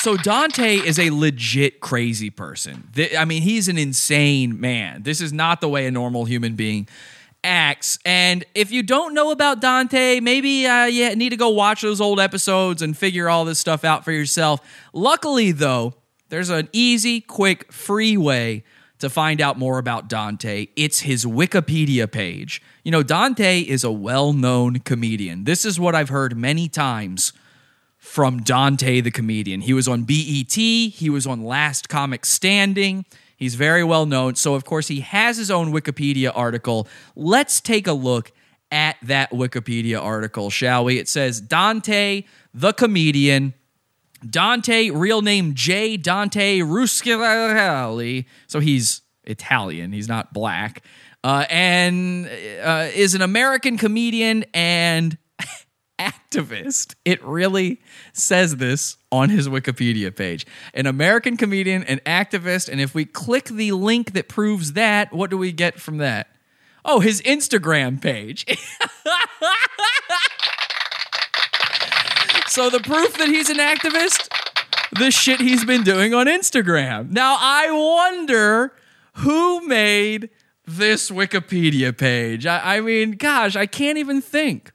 So 0.04 0.18
Dante 0.18 0.76
is 0.76 1.00
a 1.00 1.12
legit 1.12 1.80
crazy 1.80 2.30
person. 2.30 2.90
Th- 2.94 3.16
I 3.16 3.24
mean, 3.24 3.42
he's 3.42 3.70
an 3.70 3.78
insane 3.78 4.60
man. 4.60 5.04
This 5.04 5.22
is 5.22 5.32
not 5.32 5.62
the 5.62 5.70
way 5.70 5.88
a 5.88 5.92
normal 5.92 6.26
human 6.26 6.56
being 6.56 6.90
acts. 7.42 7.98
And 8.04 8.44
if 8.54 8.70
you 8.70 8.84
don't 8.84 9.14
know 9.14 9.32
about 9.32 9.62
Dante, 9.62 10.20
maybe 10.20 10.68
uh, 10.68 10.88
you 10.88 11.16
need 11.16 11.30
to 11.30 11.38
go 11.38 11.52
watch 11.52 11.84
those 11.84 12.02
old 12.02 12.20
episodes 12.20 12.82
and 12.82 12.98
figure 12.98 13.30
all 13.30 13.46
this 13.46 13.60
stuff 13.60 13.86
out 13.86 14.04
for 14.04 14.12
yourself. 14.12 14.60
Luckily, 14.92 15.54
though, 15.54 15.94
there's 16.28 16.50
an 16.50 16.68
easy, 16.74 17.22
quick, 17.22 17.72
free 17.72 18.18
way 18.18 18.66
to 19.00 19.10
find 19.10 19.40
out 19.40 19.58
more 19.58 19.78
about 19.78 20.10
Dante. 20.10 20.68
It's 20.76 21.00
his 21.00 21.24
Wikipedia 21.24 22.12
page. 22.12 22.62
You 22.84 22.92
know, 22.92 23.04
Dante 23.04 23.62
is 23.62 23.86
a 23.86 23.92
well 23.92 24.34
known 24.34 24.80
comedian. 24.80 25.46
This 25.46 25.64
is 25.64 25.80
what 25.80 25.96
I've 25.96 26.10
heard 26.10 26.36
many 26.36 26.68
times 26.68 27.32
from 28.14 28.44
Dante 28.44 29.02
the 29.02 29.10
comedian. 29.10 29.62
He 29.62 29.74
was 29.74 29.88
on 29.88 30.04
BET, 30.04 30.54
he 30.54 31.10
was 31.10 31.26
on 31.26 31.44
Last 31.44 31.90
Comic 31.90 32.28
Standing. 32.28 33.06
He's 33.36 33.56
very 33.56 33.84
well 33.84 34.06
known. 34.06 34.36
So, 34.36 34.54
of 34.54 34.66
course, 34.66 34.88
he 34.88 35.00
has 35.00 35.38
his 35.38 35.50
own 35.50 35.74
Wikipedia 35.74 36.32
article. 36.36 36.88
Let's 37.16 37.60
take 37.60 37.88
a 37.88 37.94
look 37.94 38.32
at 38.72 38.98
that 39.02 39.32
Wikipedia 39.32 40.00
article, 40.00 40.52
shall 40.52 40.86
we? 40.86 41.00
It 41.00 41.10
says 41.10 41.42
Dante 41.42 42.26
the 42.54 42.72
comedian. 42.72 43.56
Dante, 44.30 44.92
real 44.92 45.24
name 45.24 45.56
J. 45.56 45.98
Dante 45.98 46.60
Rusciolelli. 46.60 48.26
So 48.46 48.60
he's 48.60 49.02
Italian, 49.24 49.92
he's 49.92 50.08
not 50.08 50.34
black. 50.34 50.86
Uh, 51.24 51.46
and 51.50 52.28
uh, 52.62 52.90
is 52.94 53.16
an 53.16 53.24
American 53.24 53.76
comedian 53.80 54.46
and 54.54 55.18
activist. 56.04 56.96
It 57.06 57.24
really 57.24 57.82
says 58.14 58.58
this 58.58 58.98
on 59.12 59.30
his 59.30 59.48
Wikipedia 59.48 60.16
page. 60.16 60.46
An 60.74 60.86
American 60.86 61.38
comedian, 61.38 61.84
an 61.84 62.00
activist, 62.06 62.70
and 62.70 62.82
if 62.82 62.94
we 62.94 63.06
click 63.06 63.46
the 63.46 63.72
link 63.72 64.14
that 64.14 64.28
proves 64.28 64.74
that, 64.74 65.14
what 65.14 65.30
do 65.30 65.38
we 65.38 65.52
get 65.52 65.80
from 65.80 65.98
that? 65.98 66.28
Oh, 66.86 67.00
his 67.00 67.22
Instagram 67.22 68.02
page. 68.02 68.46
so 72.48 72.70
the 72.70 72.82
proof 72.82 73.18
that 73.18 73.30
he's 73.30 73.50
an 73.50 73.58
activist, 73.58 74.28
the 74.98 75.12
shit 75.12 75.40
he's 75.40 75.64
been 75.64 75.84
doing 75.84 76.14
on 76.14 76.28
Instagram. 76.28 77.12
Now 77.12 77.38
I 77.40 77.72
wonder 77.72 78.74
who 79.18 79.66
made 79.66 80.30
this 80.66 81.10
Wikipedia 81.10 81.98
page. 81.98 82.46
I, 82.46 82.78
I 82.78 82.82
mean, 82.82 83.12
gosh, 83.12 83.56
I 83.56 83.66
can't 83.66 83.98
even 83.98 84.22
think. 84.22 84.72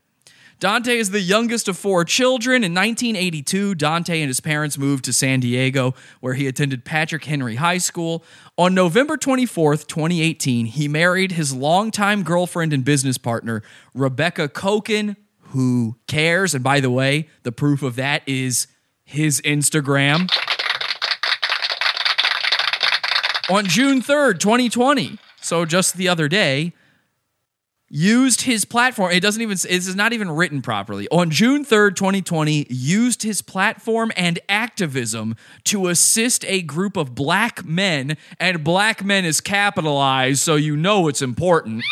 Dante 0.61 0.99
is 0.99 1.11
the 1.11 1.21
youngest 1.21 1.69
of 1.69 1.79
four 1.79 2.05
children. 2.05 2.65
In 2.65 2.75
1982, 2.75 3.77
Dante 3.77 4.21
and 4.21 4.27
his 4.27 4.41
parents 4.41 4.77
moved 4.77 5.05
to 5.05 5.13
San 5.13 5.39
Diego, 5.39 5.95
where 6.19 6.35
he 6.35 6.49
attended 6.49 6.85
Patrick 6.85 7.25
Henry 7.25 7.55
High 7.55 7.79
School. 7.79 8.25
On 8.57 8.75
November 8.75 9.17
24th, 9.17 9.87
2018, 9.87 10.67
he 10.67 10.89
married 10.89 11.33
his 11.33 11.55
longtime 11.55 12.25
girlfriend 12.25 12.73
and 12.73 12.85
business 12.85 13.19
partner, 13.19 13.63
Rebecca 13.95 14.49
Kochan, 14.49 15.15
who 15.51 15.97
cares. 16.09 16.55
And 16.55 16.65
by 16.65 16.81
the 16.81 16.91
way, 16.91 17.29
the 17.45 17.53
proof 17.53 17.85
of 17.85 17.95
that 17.95 18.23
is 18.27 18.67
his 19.05 19.41
Instagram. 19.43 20.29
On 23.49 23.65
June 23.65 24.03
3rd, 24.03 24.41
2020, 24.41 25.19
so 25.41 25.65
just 25.65 25.97
the 25.97 26.09
other 26.09 26.27
day, 26.27 26.75
used 27.89 28.43
his 28.43 28.65
platform. 28.65 29.13
It 29.13 29.21
doesn't 29.21 29.41
even, 29.41 29.55
this 29.55 29.65
is 29.65 29.97
not 29.97 30.13
even 30.13 30.31
written 30.31 30.63
properly. 30.63 31.09
On 31.09 31.31
June 31.31 31.65
3rd, 31.65 31.97
2020, 31.97 32.67
used 32.69 33.23
his 33.23 33.43
platform 33.43 34.13
and 34.17 34.39
activism 34.49 35.37
to 35.65 35.89
assist 35.89 36.45
a 36.47 36.63
group 36.63 36.97
of 36.97 37.15
black 37.15 37.65
men, 37.65 38.17
and 38.39 38.63
black 38.63 39.05
men 39.05 39.25
is 39.25 39.41
capitalized, 39.41 40.41
so 40.41 40.57
you 40.57 40.77
know 40.77 41.09
it's 41.09 41.23
important. 41.23 41.83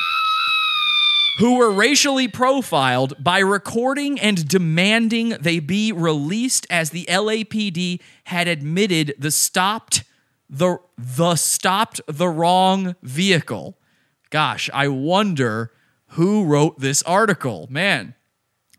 Who 1.38 1.56
were 1.56 1.70
racially 1.70 2.28
profiled 2.28 3.22
by 3.22 3.40
recording 3.40 4.18
and 4.18 4.48
demanding 4.48 5.30
they 5.40 5.58
be 5.58 5.92
released 5.92 6.66
as 6.70 6.90
the 6.90 7.04
LAPD 7.10 8.00
had 8.24 8.48
admitted 8.48 9.14
the 9.18 9.30
stopped 9.30 10.04
the 10.48 10.78
the 10.96 11.36
stopped 11.36 12.00
the 12.06 12.28
wrong 12.28 12.96
vehicle. 13.02 13.76
Gosh, 14.30 14.70
I 14.72 14.88
wonder 14.88 15.72
who 16.10 16.44
wrote 16.44 16.78
this 16.78 17.02
article. 17.02 17.66
Man, 17.70 18.14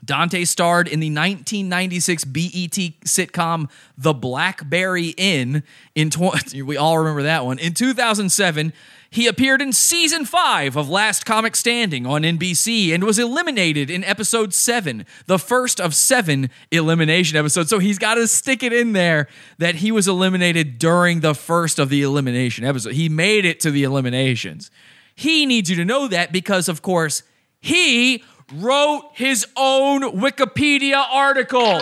Dante 0.03 0.45
starred 0.45 0.87
in 0.87 0.99
the 0.99 1.09
1996 1.09 2.25
BET 2.25 2.77
sitcom 3.05 3.69
The 3.97 4.13
Blackberry 4.13 5.09
Inn. 5.17 5.63
In 5.95 6.09
tw- 6.09 6.53
we 6.63 6.77
all 6.77 6.97
remember 6.97 7.23
that 7.23 7.45
one. 7.45 7.59
In 7.59 7.73
2007, 7.73 8.73
he 9.09 9.27
appeared 9.27 9.61
in 9.61 9.71
season 9.73 10.25
five 10.25 10.75
of 10.75 10.89
Last 10.89 11.25
Comic 11.25 11.55
Standing 11.55 12.05
on 12.05 12.23
NBC 12.23 12.93
and 12.93 13.03
was 13.03 13.17
eliminated 13.17 13.89
in 13.89 14.03
episode 14.03 14.53
seven, 14.53 15.05
the 15.27 15.39
first 15.39 15.79
of 15.79 15.95
seven 15.95 16.49
elimination 16.71 17.37
episodes. 17.37 17.69
So 17.69 17.79
he's 17.79 17.97
got 17.97 18.15
to 18.15 18.27
stick 18.27 18.63
it 18.63 18.73
in 18.73 18.93
there 18.93 19.27
that 19.59 19.75
he 19.75 19.91
was 19.91 20.07
eliminated 20.07 20.77
during 20.77 21.21
the 21.21 21.33
first 21.33 21.79
of 21.79 21.89
the 21.89 22.01
elimination 22.01 22.65
episode. 22.65 22.93
He 22.93 23.09
made 23.09 23.45
it 23.45 23.59
to 23.61 23.71
the 23.71 23.83
eliminations. 23.83 24.71
He 25.17 25.47
needs 25.47 25.67
you 25.67 25.75
to 25.77 25.83
know 25.83 26.07
that 26.07 26.31
because, 26.31 26.69
of 26.69 26.83
course, 26.83 27.23
he 27.59 28.23
wrote 28.53 29.09
his 29.15 29.47
own 29.57 30.03
Wikipedia 30.03 31.03
article. 31.11 31.81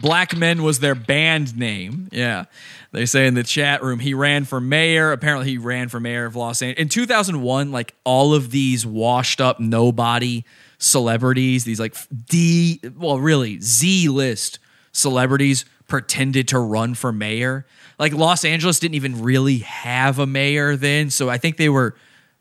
Black 0.00 0.36
Men 0.36 0.62
was 0.62 0.78
their 0.78 0.94
band 0.94 1.58
name. 1.58 2.08
Yeah. 2.12 2.44
They 2.92 3.04
say 3.04 3.26
in 3.26 3.34
the 3.34 3.42
chat 3.42 3.82
room 3.82 3.98
he 3.98 4.14
ran 4.14 4.44
for 4.44 4.60
mayor. 4.60 5.10
Apparently, 5.10 5.50
he 5.50 5.58
ran 5.58 5.88
for 5.88 5.98
mayor 5.98 6.24
of 6.24 6.36
Los 6.36 6.62
Angeles. 6.62 6.80
In 6.80 6.88
2001, 6.88 7.72
like 7.72 7.96
all 8.04 8.32
of 8.32 8.52
these 8.52 8.86
washed 8.86 9.40
up 9.40 9.58
nobody 9.58 10.44
celebrities, 10.78 11.64
these 11.64 11.80
like 11.80 11.96
D, 12.26 12.80
well, 12.96 13.18
really 13.18 13.58
Z 13.60 14.08
list 14.08 14.60
celebrities 14.92 15.64
pretended 15.88 16.46
to 16.48 16.60
run 16.60 16.94
for 16.94 17.10
mayor. 17.10 17.66
Like 18.00 18.14
Los 18.14 18.46
Angeles 18.46 18.80
didn't 18.80 18.94
even 18.94 19.22
really 19.22 19.58
have 19.58 20.18
a 20.18 20.26
mayor 20.26 20.74
then. 20.74 21.10
So 21.10 21.28
I 21.28 21.36
think 21.36 21.58
they 21.58 21.68
were 21.68 21.94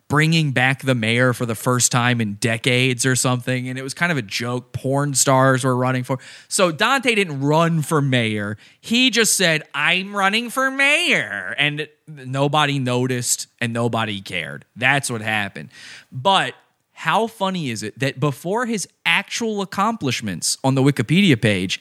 bringing 0.07 0.53
back 0.53 0.81
the 0.81 0.95
mayor 0.95 1.33
for 1.33 1.45
the 1.45 1.53
first 1.53 1.91
time 1.91 2.21
in 2.21 2.35
decades 2.35 3.05
or 3.05 3.15
something. 3.15 3.67
And 3.67 3.77
it 3.77 3.83
was 3.83 3.93
kind 3.93 4.09
of 4.09 4.17
a 4.17 4.21
joke. 4.21 4.71
Porn 4.71 5.13
stars 5.13 5.65
were 5.65 5.75
running 5.75 6.05
for. 6.05 6.17
So 6.47 6.71
Dante 6.71 7.13
didn't 7.13 7.41
run 7.41 7.81
for 7.81 8.01
mayor. 8.01 8.57
He 8.79 9.09
just 9.09 9.35
said, 9.35 9.63
I'm 9.73 10.15
running 10.15 10.49
for 10.49 10.71
mayor. 10.71 11.53
And 11.59 11.89
nobody 12.07 12.79
noticed 12.79 13.47
and 13.59 13.73
nobody 13.73 14.21
cared. 14.21 14.63
That's 14.77 15.11
what 15.11 15.21
happened. 15.21 15.69
But 16.09 16.55
how 16.93 17.27
funny 17.27 17.69
is 17.69 17.83
it 17.83 17.99
that 17.99 18.19
before 18.19 18.65
his 18.65 18.87
actual 19.05 19.61
accomplishments 19.61 20.57
on 20.63 20.75
the 20.75 20.81
Wikipedia 20.81 21.39
page, 21.39 21.79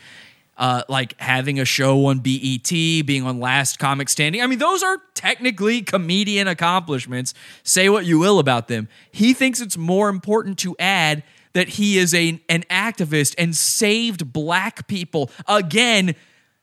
uh, 0.58 0.82
like 0.88 1.18
having 1.20 1.60
a 1.60 1.64
show 1.64 2.06
on 2.06 2.18
BET, 2.18 2.68
being 2.68 3.22
on 3.24 3.40
Last 3.40 3.78
Comic 3.78 4.08
Standing. 4.08 4.42
I 4.42 4.46
mean, 4.46 4.58
those 4.58 4.82
are 4.82 4.98
technically 5.14 5.82
comedian 5.82 6.48
accomplishments. 6.48 7.32
Say 7.62 7.88
what 7.88 8.04
you 8.04 8.18
will 8.18 8.38
about 8.38 8.68
them. 8.68 8.88
He 9.10 9.32
thinks 9.32 9.60
it's 9.60 9.76
more 9.76 10.08
important 10.08 10.58
to 10.58 10.76
add 10.78 11.22
that 11.52 11.70
he 11.70 11.98
is 11.98 12.12
a, 12.12 12.40
an 12.48 12.64
activist 12.70 13.34
and 13.38 13.54
saved 13.54 14.32
black 14.32 14.86
people. 14.88 15.30
Again, 15.46 16.14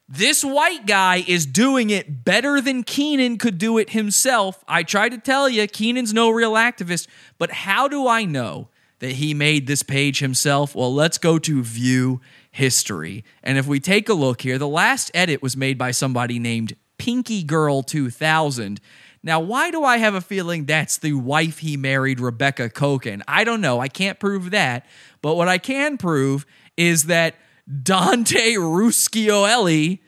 this 0.08 0.44
white 0.44 0.86
guy 0.86 1.24
is 1.28 1.46
doing 1.46 1.90
it 1.90 2.24
better 2.24 2.62
than 2.62 2.84
Kenan 2.84 3.38
could 3.38 3.58
do 3.58 3.78
it 3.78 3.90
himself. 3.92 4.64
I 4.68 4.84
tried 4.84 5.10
to 5.10 5.18
tell 5.18 5.50
you, 5.50 5.68
Kenan's 5.68 6.14
no 6.14 6.30
real 6.30 6.54
activist, 6.54 7.08
but 7.40 7.52
how 7.52 7.88
do 7.88 8.08
I 8.08 8.26
know 8.26 8.70
that 9.06 9.18
he 9.18 9.36
made 9.36 9.68
this 9.68 9.84
page 9.84 10.20
himself? 10.20 10.74
Well, 10.74 10.92
let's 10.92 11.20
go 11.20 11.38
to 11.38 11.62
view 11.62 12.22
history. 12.50 13.24
And 13.44 13.56
if 13.60 13.68
we 13.68 13.80
take 13.80 14.10
a 14.10 14.16
look 14.16 14.42
here, 14.42 14.58
the 14.58 14.68
last 14.68 15.12
edit 15.14 15.44
was 15.44 15.56
made 15.56 15.78
by 15.78 15.92
somebody 15.92 16.40
named 16.40 16.76
Pinky 16.98 17.44
Girl 17.44 17.84
2000. 17.84 18.82
Now, 19.22 19.40
why 19.40 19.70
do 19.70 19.84
I 19.84 19.98
have 19.98 20.16
a 20.16 20.22
feeling 20.22 20.66
that's 20.66 20.98
the 20.98 21.14
wife 21.14 21.60
he 21.60 21.78
married, 21.78 22.20
Rebecca 22.20 22.68
Kochan? 22.68 23.22
I 23.28 23.44
don't 23.44 23.62
know. 23.62 23.80
I 23.80 23.90
can't 23.90 24.20
prove 24.20 24.50
that. 24.52 24.88
But 25.22 25.36
what 25.36 25.48
I 25.48 25.60
can 25.60 26.00
prove 26.00 26.48
is 26.76 27.04
that 27.04 27.36
Dante 27.84 28.54
Rusciolelli 28.54 30.00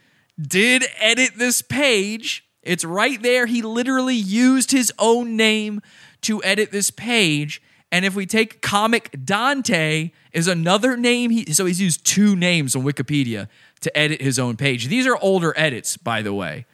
did 0.42 0.85
edit 1.00 1.34
this 1.38 1.61
page. 1.61 2.48
It's 2.64 2.84
right 2.84 3.22
there. 3.22 3.45
He 3.45 3.61
literally 3.61 4.16
used 4.16 4.72
his 4.72 4.92
own 4.98 5.35
name 5.35 5.82
to 6.22 6.43
edit 6.43 6.72
this 6.72 6.90
page. 6.90 7.61
And 7.91 8.03
if 8.03 8.16
we 8.16 8.25
take 8.25 8.61
Comic 8.61 9.09
Dante 9.24 10.11
is 10.33 10.48
another 10.48 10.98
name, 10.98 11.32
he, 11.32 11.53
so 11.53 11.66
he's 11.66 11.80
used 11.80 12.06
two 12.06 12.35
names 12.35 12.75
on 12.75 12.83
Wikipedia 12.83 13.48
to 13.82 13.98
edit 13.98 14.22
his 14.22 14.38
own 14.38 14.57
page. 14.57 14.88
These 14.88 15.07
are 15.07 15.17
older 15.17 15.53
edits, 15.57 15.95
by 15.95 16.22
the 16.22 16.33
way, 16.33 16.66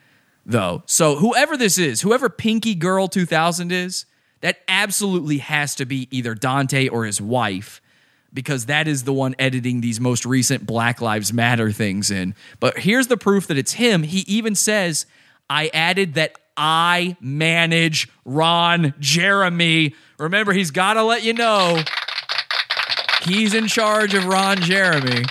though. 0.44 0.82
So 0.86 1.16
whoever 1.16 1.56
this 1.56 1.78
is, 1.78 2.00
whoever 2.00 2.28
Pinky 2.28 2.74
Girl 2.74 3.06
2000 3.06 3.70
is, 3.70 4.06
that 4.40 4.58
absolutely 4.68 5.38
has 5.38 5.74
to 5.76 5.86
be 5.86 6.08
either 6.10 6.34
Dante 6.34 6.88
or 6.88 7.04
his 7.04 7.20
wife 7.20 7.80
because 8.32 8.66
that 8.66 8.88
is 8.88 9.04
the 9.04 9.12
one 9.12 9.36
editing 9.38 9.80
these 9.80 10.00
most 10.00 10.26
recent 10.26 10.66
Black 10.66 11.00
Lives 11.00 11.32
Matter 11.32 11.70
things 11.70 12.10
in. 12.10 12.34
But 12.58 12.80
here's 12.80 13.06
the 13.06 13.16
proof 13.16 13.46
that 13.46 13.56
it's 13.56 13.74
him. 13.74 14.02
He 14.02 14.20
even 14.20 14.56
says, 14.56 15.06
I 15.48 15.70
added 15.72 16.14
that 16.14 16.36
I 16.56 17.16
manage 17.20 18.08
Ron 18.24 18.94
Jeremy. 19.00 19.94
Remember, 20.18 20.52
he's 20.52 20.70
got 20.70 20.94
to 20.94 21.02
let 21.02 21.22
you 21.22 21.32
know 21.32 21.82
he's 23.24 23.54
in 23.54 23.66
charge 23.66 24.14
of 24.14 24.24
Ron 24.26 24.58
Jeremy. 24.58 25.24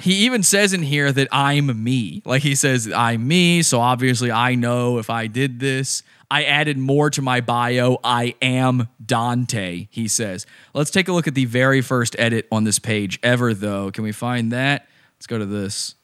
He 0.00 0.24
even 0.24 0.44
says 0.44 0.72
in 0.72 0.82
here 0.82 1.10
that 1.10 1.28
I'm 1.32 1.82
me. 1.82 2.22
Like 2.24 2.42
he 2.42 2.54
says, 2.54 2.90
I'm 2.94 3.26
me. 3.26 3.62
So 3.62 3.80
obviously, 3.80 4.30
I 4.30 4.54
know 4.54 4.98
if 4.98 5.10
I 5.10 5.26
did 5.26 5.58
this. 5.58 6.04
I 6.30 6.44
added 6.44 6.78
more 6.78 7.10
to 7.10 7.22
my 7.22 7.40
bio. 7.40 7.98
I 8.04 8.34
am 8.40 8.88
Dante, 9.04 9.88
he 9.90 10.08
says. 10.08 10.46
Let's 10.74 10.90
take 10.90 11.08
a 11.08 11.12
look 11.12 11.26
at 11.26 11.34
the 11.34 11.44
very 11.44 11.80
first 11.80 12.14
edit 12.18 12.46
on 12.52 12.64
this 12.64 12.78
page 12.78 13.18
ever, 13.22 13.54
though. 13.54 13.90
Can 13.90 14.04
we 14.04 14.12
find 14.12 14.52
that? 14.52 14.86
Let's 15.16 15.26
go 15.26 15.38
to 15.38 15.46
this. 15.46 15.94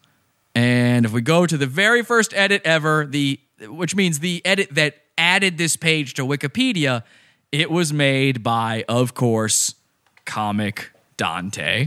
And 0.54 1.06
if 1.06 1.12
we 1.12 1.20
go 1.20 1.46
to 1.46 1.56
the 1.56 1.66
very 1.66 2.02
first 2.02 2.34
edit 2.34 2.62
ever, 2.64 3.06
the 3.06 3.40
which 3.68 3.94
means 3.94 4.18
the 4.18 4.44
edit 4.44 4.74
that 4.74 4.96
added 5.16 5.56
this 5.56 5.76
page 5.76 6.14
to 6.14 6.26
Wikipedia, 6.26 7.04
it 7.52 7.70
was 7.70 7.92
made 7.92 8.42
by, 8.42 8.84
of 8.88 9.14
course, 9.14 9.74
comic 10.24 10.90
Dante. 11.16 11.84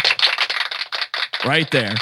Right 1.46 1.70
there. 1.72 1.96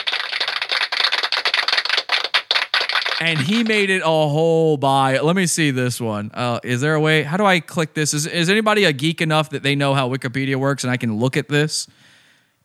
and 3.24 3.40
he 3.40 3.64
made 3.64 3.90
it 3.90 4.02
a 4.02 4.06
whole 4.06 4.76
by. 4.76 5.18
Let 5.20 5.36
me 5.36 5.46
see 5.46 5.72
this 5.72 6.02
one. 6.02 6.30
Uh, 6.34 6.60
is 6.62 6.82
there 6.82 6.94
a 6.94 7.00
way? 7.00 7.24
How 7.24 7.38
do 7.38 7.46
I 7.46 7.62
click 7.62 7.94
this? 7.94 8.14
Is, 8.14 8.28
is 8.28 8.50
anybody 8.50 8.84
a 8.84 8.92
geek 8.92 9.22
enough 9.22 9.52
that 9.52 9.64
they 9.64 9.76
know 9.76 9.94
how 9.94 10.10
Wikipedia 10.10 10.58
works 10.58 10.84
and 10.84 10.92
I 10.92 10.98
can 10.98 11.16
look 11.18 11.38
at 11.38 11.48
this? 11.48 11.88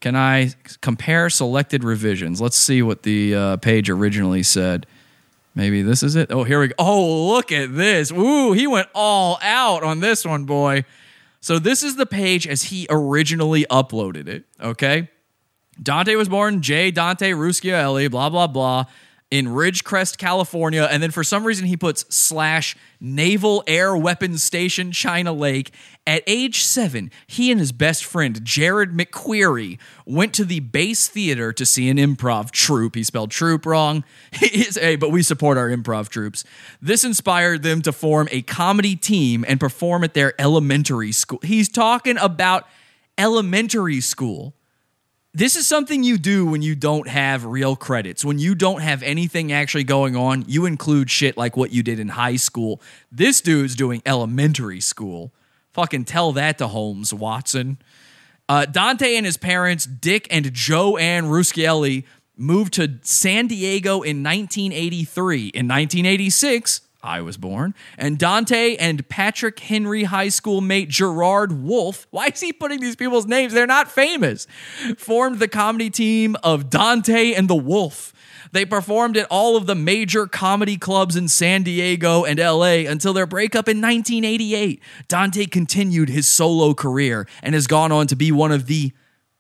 Can 0.01 0.15
I 0.15 0.53
compare 0.81 1.29
selected 1.29 1.83
revisions? 1.83 2.41
Let's 2.41 2.57
see 2.57 2.83
what 2.83 3.03
the 3.03 3.35
uh, 3.35 3.57
page 3.57 3.91
originally 3.91 4.43
said. 4.43 4.87
Maybe 5.55 5.83
this 5.83 6.03
is 6.03 6.15
it. 6.15 6.31
Oh, 6.31 6.45
here 6.45 6.61
we 6.61 6.69
go. 6.69 6.75
Oh, 6.79 7.27
look 7.29 7.51
at 7.51 7.75
this. 7.75 8.13
Ooh, 8.13 8.53
he 8.53 8.67
went 8.67 8.89
all 8.95 9.39
out 9.43 9.83
on 9.83 10.01
this 10.01 10.25
one, 10.25 10.45
boy. 10.45 10.85
So 11.41 11.59
this 11.59 11.83
is 11.83 11.97
the 11.97 12.07
page 12.07 12.47
as 12.47 12.65
he 12.65 12.87
originally 12.91 13.65
uploaded 13.71 14.29
it. 14.29 14.45
Okay. 14.61 15.09
Dante 15.83 16.15
was 16.15 16.29
born 16.29 16.63
J. 16.63 16.91
Dante 16.91 17.33
Rusciolelli, 17.33 18.11
blah, 18.11 18.31
blah, 18.31 18.47
blah 18.47 18.87
in 19.31 19.47
Ridgecrest, 19.47 20.17
California, 20.17 20.89
and 20.91 21.03
then 21.03 21.11
for 21.11 21.23
some 21.23 21.45
reason 21.45 21.67
he 21.67 21.77
puts 21.77 22.05
slash 22.15 22.77
Naval 23.01 23.63
Air 23.67 23.95
Weapons 23.97 24.43
Station, 24.43 24.91
China 24.91 25.33
Lake. 25.33 25.73
At 26.07 26.23
age 26.27 26.63
seven, 26.63 27.11
he 27.27 27.51
and 27.51 27.61
his 27.61 27.71
best 27.71 28.05
friend, 28.05 28.43
Jared 28.43 28.93
McQueary, 28.93 29.79
went 30.07 30.33
to 30.35 30.45
the 30.45 30.61
base 30.61 31.09
theater 31.09 31.53
to 31.53 31.67
see 31.67 31.91
an 31.91 31.99
improv 31.99 32.51
troupe. 32.51 32.95
He 32.95 33.05
spelled 33.05 33.31
troupe 33.31 33.67
wrong. 33.67 34.03
hey, 34.33 34.97
but 34.97 35.11
we 35.11 35.23
support 35.23 35.59
our 35.59 35.69
improv 35.69 36.09
troops. 36.09 36.45
This 36.81 37.05
inspired 37.05 37.63
them 37.63 37.83
to 37.83 37.93
form 37.93 38.29
a 38.31 38.41
comedy 38.41 38.97
team 38.97 39.45
and 39.47 39.61
perform 39.61 40.05
at 40.05 40.15
their 40.15 40.33
elementary 40.41 41.13
school. 41.13 41.41
He's 41.43 41.69
talking 41.69 42.17
about 42.17 42.67
elementary 43.19 44.01
school 44.01 44.55
this 45.35 45.57
is 45.57 45.69
something 45.69 46.03
you 46.03 46.19
do 46.19 46.47
when 46.47 46.63
you 46.63 46.75
don't 46.75 47.07
have 47.07 47.45
real 47.45 47.77
credits. 47.77 48.25
When 48.25 48.39
you 48.39 48.55
don't 48.55 48.81
have 48.81 49.03
anything 49.03 49.53
actually 49.53 49.85
going 49.85 50.17
on, 50.17 50.45
you 50.49 50.65
include 50.65 51.11
shit 51.11 51.37
like 51.37 51.57
what 51.57 51.71
you 51.71 51.83
did 51.83 52.01
in 52.01 52.09
high 52.09 52.37
school. 52.37 52.81
This 53.13 53.41
dude's 53.41 53.75
doing 53.75 54.03
elementary 54.07 54.81
school. 54.81 55.33
Fucking 55.73 56.07
tell 56.07 56.33
that 56.33 56.59
to 56.59 56.69
Holmes, 56.69 57.13
Watson. 57.13 57.79
Uh, 58.49 58.65
Dante 58.65 59.17
and 59.17 59.27
his 59.27 59.37
parents, 59.37 59.85
Dick 59.85 60.27
and 60.31 60.53
Joanne 60.53 61.25
Rusciolelli, 61.25 62.05
moved 62.37 62.73
to 62.75 62.99
San 63.03 63.47
Diego 63.49 64.01
in 64.03 64.23
1983. 64.23 65.39
In 65.49 65.69
1986, 65.69 66.81
I 67.03 67.21
was 67.21 67.37
born, 67.37 67.75
and 67.97 68.19
Dante 68.19 68.75
and 68.77 69.09
Patrick 69.09 69.61
Henry 69.61 70.05
High 70.05 70.31
School 70.31 70.61
mate 70.61 70.89
Gerard 70.89 71.53
Wolf. 71.63 72.09
Why 72.11 72.27
is 72.27 72.41
he 72.41 72.53
putting 72.53 72.81
these 72.81 72.97
people's 72.97 73.27
names? 73.27 73.53
They're 73.53 73.67
not 73.67 73.91
famous. 73.91 74.49
Formed 74.97 75.39
the 75.39 75.47
comedy 75.47 75.91
team 75.91 76.37
of 76.43 76.71
Dante 76.71 77.35
and 77.35 77.49
the 77.49 77.55
Wolf. 77.55 78.13
They 78.51 78.65
performed 78.65 79.17
at 79.17 79.27
all 79.31 79.57
of 79.57 79.67
the 79.67 79.75
major 79.75 80.27
comedy 80.27 80.77
clubs 80.77 81.17
in 81.17 81.29
San 81.29 81.63
Diego 81.63 82.25
and 82.25 82.39
LA 82.39 82.91
until 82.91 83.13
their 83.13 83.27
breakup 83.27 83.69
in 83.69 83.81
1988. 83.81 84.83
Dante 85.07 85.47
continued 85.47 86.09
his 86.09 86.27
solo 86.27 86.75
career 86.75 87.29
and 87.43 87.55
has 87.55 87.67
gone 87.67 87.93
on 87.93 88.07
to 88.09 88.17
be 88.17 88.33
one 88.33 88.53
of 88.53 88.67
the 88.67 88.93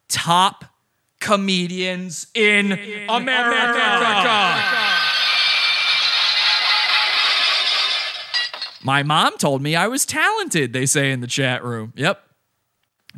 top 0.08 0.64
comedians 1.20 2.28
in, 2.34 2.72
in 2.72 3.08
America. 3.08 3.78
America. 3.78 5.27
My 8.82 9.02
mom 9.02 9.36
told 9.39 9.62
me 9.62 9.74
I 9.74 9.89
was 9.89 10.07
talented, 10.07 10.73
they 10.73 10.86
say 10.86 11.10
in 11.10 11.20
the 11.20 11.26
chat 11.26 11.65
room. 11.65 11.92
Yep. 11.97 12.23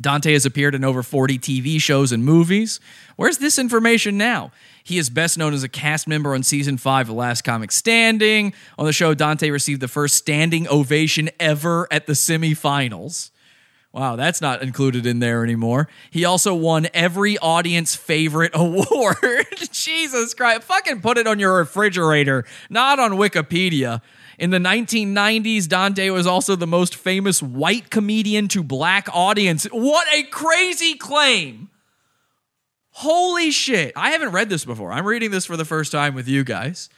Dante 0.01 0.33
has 0.33 0.47
appeared 0.47 0.75
in 0.75 0.85
over 0.85 1.03
40 1.03 1.39
TV 1.39 1.81
shows 1.81 2.13
and 2.13 2.25
movies. 2.25 2.81
Where's 3.17 3.39
this 3.39 3.59
information 3.59 4.17
now? 4.17 4.51
He 4.83 4.97
is 4.99 5.11
best 5.11 5.37
known 5.37 5.53
as 5.53 5.63
a 5.63 5.69
cast 5.69 6.09
member 6.09 6.35
on 6.35 6.43
season 6.43 6.79
five 6.79 7.11
of 7.11 7.17
Last 7.17 7.43
Comic 7.43 7.71
Standing. 7.71 8.55
On 8.79 8.87
the 8.87 8.93
show, 8.93 9.13
Dante 9.13 9.51
received 9.51 9.81
the 9.81 9.89
first 9.89 10.15
standing 10.15 10.67
ovation 10.69 11.29
ever 11.39 11.87
at 11.91 12.07
the 12.07 12.15
semifinals. 12.15 13.31
Wow, 13.93 14.15
that's 14.15 14.41
not 14.41 14.63
included 14.63 15.05
in 15.05 15.19
there 15.19 15.43
anymore. 15.43 15.89
He 16.11 16.25
also 16.25 16.55
won 16.55 16.87
every 16.95 17.37
audience 17.39 17.97
favorite 17.97 18.53
award. 18.55 19.47
Jesus 19.73 20.33
Christ. 20.33 20.63
Fucking 20.63 21.03
put 21.03 21.19
it 21.19 21.27
on 21.27 21.39
your 21.39 21.57
refrigerator, 21.57 22.45
not 22.71 22.99
on 22.99 23.13
Wikipedia. 23.13 24.01
In 24.41 24.49
the 24.49 24.59
1990s, 24.59 25.69
Dante 25.69 26.09
was 26.09 26.27
also 26.27 26.57
the 26.57 26.67
most 26.67 26.97
famous 26.97 27.43
white 27.43 27.91
comedian 27.91 28.49
to 28.49 28.63
black 28.63 29.07
audience. 29.13 29.67
What 29.67 30.07
a 30.15 30.23
crazy 30.23 30.95
claim! 30.95 31.69
Holy 32.93 33.51
shit. 33.51 33.93
I 33.95 34.13
haven't 34.13 34.33
read 34.33 34.49
this 34.49 34.65
before. 34.65 34.93
I'm 34.93 35.05
reading 35.05 35.31
this 35.31 35.45
for 35.45 35.59
the 35.59 35.67
first 35.67 35.93
time 35.93 36.15
with 36.15 36.27
you 36.27 36.43
guys. 36.43 36.89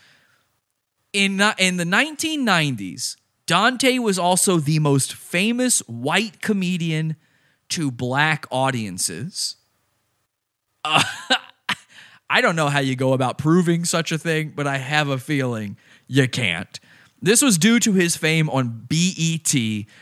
In, 1.13 1.41
in 1.59 1.79
the 1.79 1.85
1990s, 1.85 3.17
Dante 3.47 3.99
was 3.99 4.21
also 4.21 4.59
the 4.59 4.79
most 4.79 5.13
famous 5.13 5.81
white 5.81 6.41
comedian 6.43 7.17
to 7.71 7.91
black 7.91 8.47
audiences. 8.53 9.57
Uh, 10.85 11.03
I 12.31 12.41
don't 12.41 12.55
know 12.55 12.69
how 12.69 12.79
you 12.79 12.95
go 12.95 13.13
about 13.15 13.37
proving 13.37 13.85
such 13.85 14.13
a 14.13 14.19
thing, 14.19 14.53
but 14.55 14.69
I 14.69 14.79
have 14.79 15.09
a 15.09 15.19
feeling 15.19 15.77
you 16.07 16.29
can't. 16.29 16.79
This 17.25 17.41
was 17.41 17.57
due 17.57 17.79
to 17.79 17.93
his 17.93 18.17
fame 18.17 18.51
on 18.51 18.85
BET, 18.89 19.55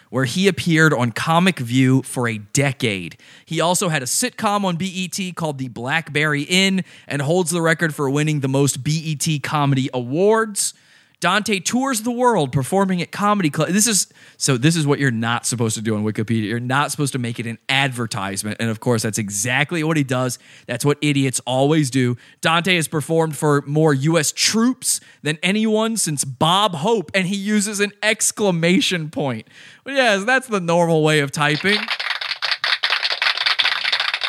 where 0.08 0.24
he 0.24 0.48
appeared 0.48 0.94
on 0.94 1.12
Comic 1.12 1.58
View 1.58 2.00
for 2.00 2.26
a 2.26 2.38
decade. 2.38 3.18
He 3.44 3.60
also 3.60 3.90
had 3.90 4.02
a 4.02 4.06
sitcom 4.06 4.64
on 4.64 4.76
BET 4.76 5.36
called 5.36 5.58
The 5.58 5.68
Blackberry 5.68 6.44
Inn 6.44 6.82
and 7.06 7.20
holds 7.20 7.50
the 7.50 7.60
record 7.60 7.94
for 7.94 8.08
winning 8.08 8.40
the 8.40 8.48
most 8.48 8.82
BET 8.82 9.42
comedy 9.42 9.90
awards. 9.92 10.72
Dante 11.20 11.60
tours 11.60 12.00
the 12.00 12.10
world 12.10 12.50
performing 12.50 13.02
at 13.02 13.12
comedy 13.12 13.50
clubs. 13.50 13.74
This 13.74 13.86
is 13.86 14.10
so. 14.38 14.56
This 14.56 14.74
is 14.74 14.86
what 14.86 14.98
you're 14.98 15.10
not 15.10 15.44
supposed 15.44 15.76
to 15.76 15.82
do 15.82 15.94
on 15.94 16.02
Wikipedia. 16.02 16.44
You're 16.44 16.60
not 16.60 16.90
supposed 16.90 17.12
to 17.12 17.18
make 17.18 17.38
it 17.38 17.46
an 17.46 17.58
advertisement, 17.68 18.56
and 18.58 18.70
of 18.70 18.80
course, 18.80 19.02
that's 19.02 19.18
exactly 19.18 19.84
what 19.84 19.98
he 19.98 20.02
does. 20.02 20.38
That's 20.66 20.82
what 20.82 20.96
idiots 21.02 21.38
always 21.46 21.90
do. 21.90 22.16
Dante 22.40 22.74
has 22.74 22.88
performed 22.88 23.36
for 23.36 23.62
more 23.66 23.92
U.S. 23.92 24.32
troops 24.32 24.98
than 25.22 25.38
anyone 25.42 25.98
since 25.98 26.24
Bob 26.24 26.76
Hope, 26.76 27.10
and 27.12 27.26
he 27.26 27.36
uses 27.36 27.80
an 27.80 27.92
exclamation 28.02 29.10
point. 29.10 29.46
But 29.84 29.94
yes, 29.94 30.24
that's 30.24 30.46
the 30.48 30.60
normal 30.60 31.04
way 31.04 31.20
of 31.20 31.30
typing. 31.30 31.80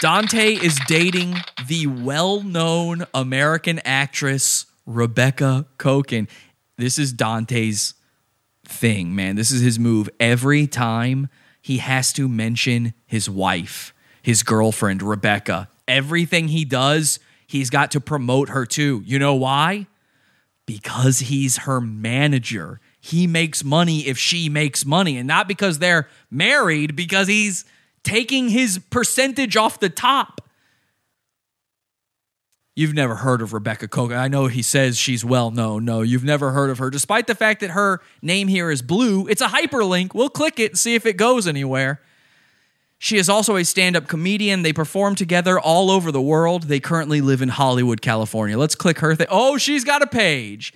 Dante 0.01 0.55
is 0.55 0.77
dating 0.87 1.37
the 1.67 1.87
well-known 1.87 3.05
American 3.13 3.79
actress 3.85 4.65
Rebecca 4.85 5.67
Kochan 5.77 6.27
this 6.81 6.97
is 6.97 7.13
Dante's 7.13 7.93
thing, 8.65 9.15
man. 9.15 9.35
This 9.35 9.51
is 9.51 9.61
his 9.61 9.79
move. 9.79 10.09
Every 10.19 10.67
time 10.67 11.29
he 11.61 11.77
has 11.77 12.11
to 12.13 12.27
mention 12.27 12.93
his 13.05 13.29
wife, 13.29 13.93
his 14.21 14.43
girlfriend, 14.43 15.01
Rebecca. 15.01 15.69
Everything 15.87 16.47
he 16.47 16.65
does, 16.65 17.19
he's 17.47 17.69
got 17.69 17.91
to 17.91 17.99
promote 17.99 18.49
her 18.49 18.65
too. 18.65 19.03
You 19.05 19.19
know 19.19 19.35
why? 19.35 19.87
Because 20.65 21.19
he's 21.19 21.57
her 21.59 21.81
manager. 21.81 22.79
He 22.99 23.27
makes 23.27 23.63
money 23.63 24.07
if 24.07 24.17
she 24.17 24.47
makes 24.47 24.85
money, 24.85 25.17
and 25.17 25.27
not 25.27 25.47
because 25.47 25.79
they're 25.79 26.07
married, 26.29 26.95
because 26.95 27.27
he's 27.27 27.65
taking 28.03 28.49
his 28.49 28.79
percentage 28.89 29.57
off 29.57 29.79
the 29.79 29.89
top. 29.89 30.47
You've 32.81 32.95
never 32.95 33.13
heard 33.13 33.43
of 33.43 33.53
Rebecca 33.53 33.87
Kochan. 33.87 34.17
I 34.17 34.27
know 34.27 34.47
he 34.47 34.63
says 34.63 34.97
she's 34.97 35.23
well 35.23 35.51
known. 35.51 35.85
No, 35.85 36.01
you've 36.01 36.23
never 36.23 36.49
heard 36.49 36.71
of 36.71 36.79
her. 36.79 36.89
Despite 36.89 37.27
the 37.27 37.35
fact 37.35 37.59
that 37.59 37.69
her 37.69 38.01
name 38.23 38.47
here 38.47 38.71
is 38.71 38.81
blue, 38.81 39.27
it's 39.27 39.39
a 39.39 39.49
hyperlink. 39.49 40.15
We'll 40.15 40.29
click 40.29 40.59
it 40.59 40.71
and 40.71 40.79
see 40.79 40.95
if 40.95 41.05
it 41.05 41.15
goes 41.15 41.45
anywhere. 41.45 42.01
She 42.97 43.17
is 43.17 43.29
also 43.29 43.55
a 43.55 43.63
stand 43.63 43.95
up 43.95 44.07
comedian. 44.07 44.63
They 44.63 44.73
perform 44.73 45.13
together 45.13 45.59
all 45.59 45.91
over 45.91 46.11
the 46.11 46.23
world. 46.23 46.63
They 46.63 46.79
currently 46.79 47.21
live 47.21 47.43
in 47.43 47.49
Hollywood, 47.49 48.01
California. 48.01 48.57
Let's 48.57 48.73
click 48.73 48.97
her 48.97 49.13
thing. 49.13 49.27
Oh, 49.29 49.59
she's 49.59 49.83
got 49.83 50.01
a 50.01 50.07
page. 50.07 50.73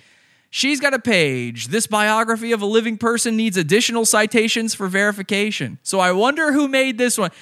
She's 0.48 0.78
got 0.78 0.94
a 0.94 1.00
page. 1.00 1.68
This 1.68 1.88
biography 1.88 2.52
of 2.52 2.62
a 2.62 2.66
living 2.66 2.98
person 2.98 3.36
needs 3.36 3.56
additional 3.56 4.04
citations 4.04 4.76
for 4.76 4.86
verification. 4.86 5.80
So 5.82 5.98
I 5.98 6.12
wonder 6.12 6.52
who 6.52 6.68
made 6.68 6.98
this 6.98 7.18
one. 7.18 7.32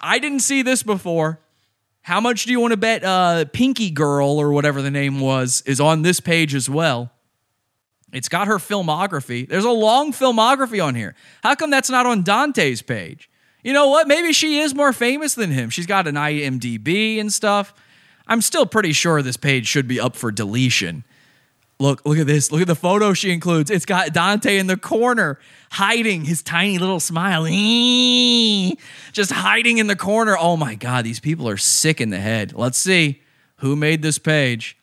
I 0.00 0.20
didn't 0.20 0.40
see 0.40 0.62
this 0.62 0.84
before. 0.84 1.40
How 2.02 2.20
much 2.20 2.44
do 2.44 2.50
you 2.50 2.60
want 2.60 2.72
to 2.72 2.76
bet 2.76 3.04
uh, 3.04 3.44
Pinky 3.52 3.90
Girl 3.90 4.38
or 4.38 4.52
whatever 4.52 4.82
the 4.82 4.90
name 4.90 5.20
was 5.20 5.62
is 5.66 5.80
on 5.80 6.02
this 6.02 6.20
page 6.20 6.54
as 6.54 6.68
well? 6.68 7.12
It's 8.12 8.28
got 8.28 8.48
her 8.48 8.58
filmography. 8.58 9.48
There's 9.48 9.64
a 9.64 9.70
long 9.70 10.12
filmography 10.12 10.84
on 10.84 10.94
here. 10.94 11.14
How 11.42 11.54
come 11.54 11.70
that's 11.70 11.88
not 11.88 12.04
on 12.04 12.22
Dante's 12.22 12.82
page? 12.82 13.30
You 13.62 13.72
know 13.72 13.88
what? 13.88 14.08
Maybe 14.08 14.32
she 14.32 14.58
is 14.58 14.74
more 14.74 14.92
famous 14.92 15.34
than 15.34 15.50
him. 15.50 15.70
She's 15.70 15.86
got 15.86 16.08
an 16.08 16.16
IMDb 16.16 17.20
and 17.20 17.32
stuff. 17.32 17.72
I'm 18.26 18.42
still 18.42 18.66
pretty 18.66 18.92
sure 18.92 19.22
this 19.22 19.36
page 19.36 19.66
should 19.66 19.88
be 19.88 20.00
up 20.00 20.16
for 20.16 20.30
deletion. 20.30 21.04
Look, 21.82 22.06
look 22.06 22.16
at 22.16 22.28
this. 22.28 22.52
Look 22.52 22.60
at 22.60 22.68
the 22.68 22.76
photo 22.76 23.12
she 23.12 23.32
includes. 23.32 23.68
It's 23.68 23.84
got 23.84 24.12
Dante 24.12 24.56
in 24.56 24.68
the 24.68 24.76
corner, 24.76 25.40
hiding 25.72 26.24
his 26.24 26.40
tiny 26.40 26.78
little 26.78 27.00
smile. 27.00 27.44
Just 29.12 29.32
hiding 29.32 29.78
in 29.78 29.88
the 29.88 29.96
corner. 29.96 30.36
Oh 30.38 30.56
my 30.56 30.76
God, 30.76 31.04
these 31.04 31.18
people 31.18 31.48
are 31.48 31.56
sick 31.56 32.00
in 32.00 32.10
the 32.10 32.20
head. 32.20 32.52
Let's 32.54 32.78
see 32.78 33.20
who 33.56 33.74
made 33.74 34.00
this 34.00 34.18
page. 34.18 34.78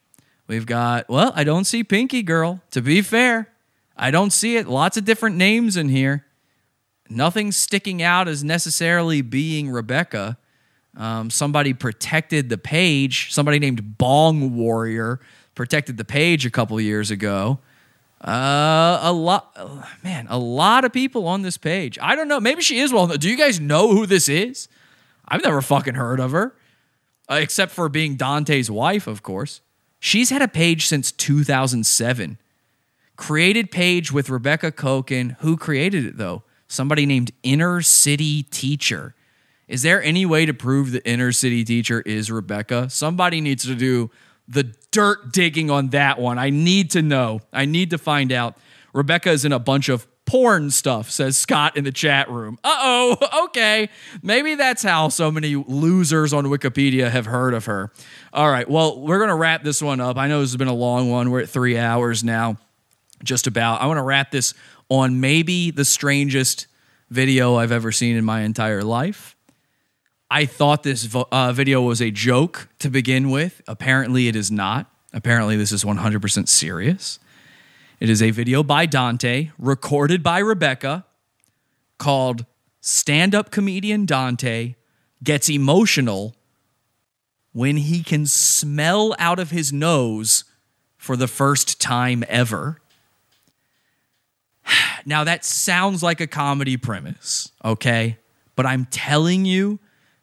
We've 0.47 0.65
got, 0.65 1.07
well, 1.07 1.31
I 1.35 1.45
don't 1.45 1.63
see 1.63 1.85
Pinky 1.85 2.21
Girl. 2.21 2.59
To 2.71 2.81
be 2.81 3.01
fair, 3.01 3.47
I 3.95 4.11
don't 4.11 4.31
see 4.31 4.57
it. 4.57 4.67
Lots 4.67 4.97
of 4.97 5.05
different 5.05 5.37
names 5.37 5.77
in 5.77 5.87
here 5.87 6.25
nothing 7.09 7.51
sticking 7.51 8.01
out 8.01 8.27
as 8.27 8.43
necessarily 8.43 9.21
being 9.21 9.69
Rebecca. 9.69 10.37
Um, 10.95 11.29
somebody 11.29 11.73
protected 11.73 12.49
the 12.49 12.57
page. 12.57 13.33
Somebody 13.33 13.59
named 13.59 13.97
Bong 13.97 14.55
Warrior 14.55 15.19
protected 15.59 15.97
the 15.97 16.05
page 16.05 16.45
a 16.45 16.49
couple 16.49 16.79
years 16.79 17.11
ago. 17.11 17.59
Uh, 18.23 18.97
a 19.01 19.11
lot, 19.11 19.53
man, 20.01 20.25
a 20.29 20.39
lot 20.39 20.85
of 20.85 20.93
people 20.93 21.27
on 21.27 21.41
this 21.41 21.57
page. 21.57 21.99
I 22.01 22.15
don't 22.15 22.29
know. 22.29 22.39
Maybe 22.39 22.61
she 22.61 22.79
is 22.79 22.93
well. 22.93 23.07
Do 23.07 23.29
you 23.29 23.35
guys 23.35 23.59
know 23.59 23.89
who 23.89 24.05
this 24.05 24.29
is? 24.29 24.69
I've 25.27 25.43
never 25.43 25.61
fucking 25.61 25.95
heard 25.95 26.21
of 26.21 26.31
her, 26.31 26.55
uh, 27.29 27.39
except 27.41 27.73
for 27.73 27.89
being 27.89 28.15
Dante's 28.15 28.71
wife, 28.71 29.05
of 29.05 29.21
course. 29.21 29.59
She's 29.99 30.29
had 30.29 30.41
a 30.41 30.47
page 30.47 30.87
since 30.87 31.11
2007. 31.11 32.37
Created 33.17 33.69
page 33.69 34.13
with 34.13 34.29
Rebecca 34.29 34.71
Kochan. 34.71 35.35
Who 35.41 35.57
created 35.57 36.05
it 36.05 36.15
though? 36.15 36.43
somebody 36.69 37.05
named 37.05 37.31
Inner 37.43 37.81
City 37.81 38.43
Teacher. 38.43 39.13
Is 39.67 39.81
there 39.81 40.01
any 40.01 40.25
way 40.25 40.45
to 40.45 40.53
prove 40.53 40.91
the 40.91 41.05
Inner 41.05 41.31
City 41.31 41.65
Teacher 41.65 42.01
is 42.01 42.31
Rebecca? 42.31 42.89
Somebody 42.89 43.41
needs 43.41 43.65
to 43.65 43.75
do 43.75 44.09
the 44.47 44.73
dirt 44.91 45.31
digging 45.31 45.69
on 45.69 45.89
that 45.89 46.19
one. 46.19 46.37
I 46.37 46.49
need 46.49 46.91
to 46.91 47.01
know. 47.01 47.41
I 47.53 47.65
need 47.65 47.91
to 47.91 47.97
find 47.97 48.31
out. 48.31 48.57
Rebecca 48.93 49.31
is 49.31 49.45
in 49.45 49.51
a 49.51 49.59
bunch 49.59 49.89
of 49.89 50.07
porn 50.25 50.69
stuff, 50.69 51.09
says 51.09 51.37
Scott 51.37 51.75
in 51.75 51.83
the 51.83 51.91
chat 51.91 52.29
room. 52.29 52.59
Uh 52.63 52.77
oh, 52.79 53.45
okay. 53.45 53.89
Maybe 54.21 54.55
that's 54.55 54.83
how 54.83 55.09
so 55.09 55.31
many 55.31 55.55
losers 55.55 56.33
on 56.33 56.45
Wikipedia 56.45 57.09
have 57.09 57.25
heard 57.25 57.53
of 57.53 57.65
her. 57.65 57.91
All 58.31 58.49
right, 58.49 58.69
well, 58.69 58.99
we're 58.99 59.17
going 59.17 59.29
to 59.29 59.35
wrap 59.35 59.63
this 59.63 59.81
one 59.81 59.99
up. 59.99 60.17
I 60.17 60.27
know 60.27 60.41
this 60.41 60.51
has 60.51 60.57
been 60.57 60.67
a 60.67 60.73
long 60.73 61.09
one. 61.09 61.31
We're 61.31 61.41
at 61.41 61.49
three 61.49 61.77
hours 61.77 62.23
now, 62.23 62.57
just 63.23 63.47
about. 63.47 63.81
I 63.81 63.87
want 63.87 63.97
to 63.97 64.03
wrap 64.03 64.29
this 64.29 64.53
on 64.87 65.19
maybe 65.19 65.71
the 65.71 65.85
strangest 65.85 66.67
video 67.09 67.55
I've 67.55 67.71
ever 67.71 67.91
seen 67.91 68.15
in 68.15 68.23
my 68.23 68.41
entire 68.41 68.83
life. 68.83 69.35
I 70.31 70.45
thought 70.45 70.83
this 70.83 71.05
vo- 71.05 71.27
uh, 71.31 71.51
video 71.53 71.81
was 71.81 72.01
a 72.01 72.11
joke 72.11 72.69
to 72.79 72.89
begin 72.89 73.31
with. 73.31 73.61
Apparently, 73.67 74.27
it 74.27 74.35
is 74.35 74.51
not. 74.51 74.91
Apparently, 75.11 75.57
this 75.57 75.71
is 75.71 75.83
100% 75.83 76.47
serious. 76.47 77.19
It 77.99 78.09
is 78.09 78.21
a 78.21 78.29
video 78.31 78.61
by 78.61 78.85
Dante, 78.85 79.49
recorded 79.57 80.21
by 80.21 80.39
Rebecca, 80.39 81.05
called 81.97 82.45
Stand 82.79 83.33
Up 83.33 83.49
Comedian 83.49 84.05
Dante 84.05 84.75
Gets 85.23 85.49
Emotional 85.49 86.35
When 87.51 87.77
He 87.77 88.03
Can 88.03 88.25
Smell 88.27 89.15
Out 89.17 89.39
of 89.39 89.49
His 89.49 89.73
Nose 89.73 90.43
for 90.95 91.17
the 91.17 91.27
First 91.27 91.81
Time 91.81 92.23
Ever. 92.27 92.79
Now, 95.05 95.23
that 95.23 95.45
sounds 95.45 96.03
like 96.03 96.19
a 96.19 96.27
comedy 96.27 96.75
premise, 96.75 97.51
okay? 97.63 98.17
But 98.55 98.65
I'm 98.65 98.85
telling 98.91 99.45
you, 99.45 99.79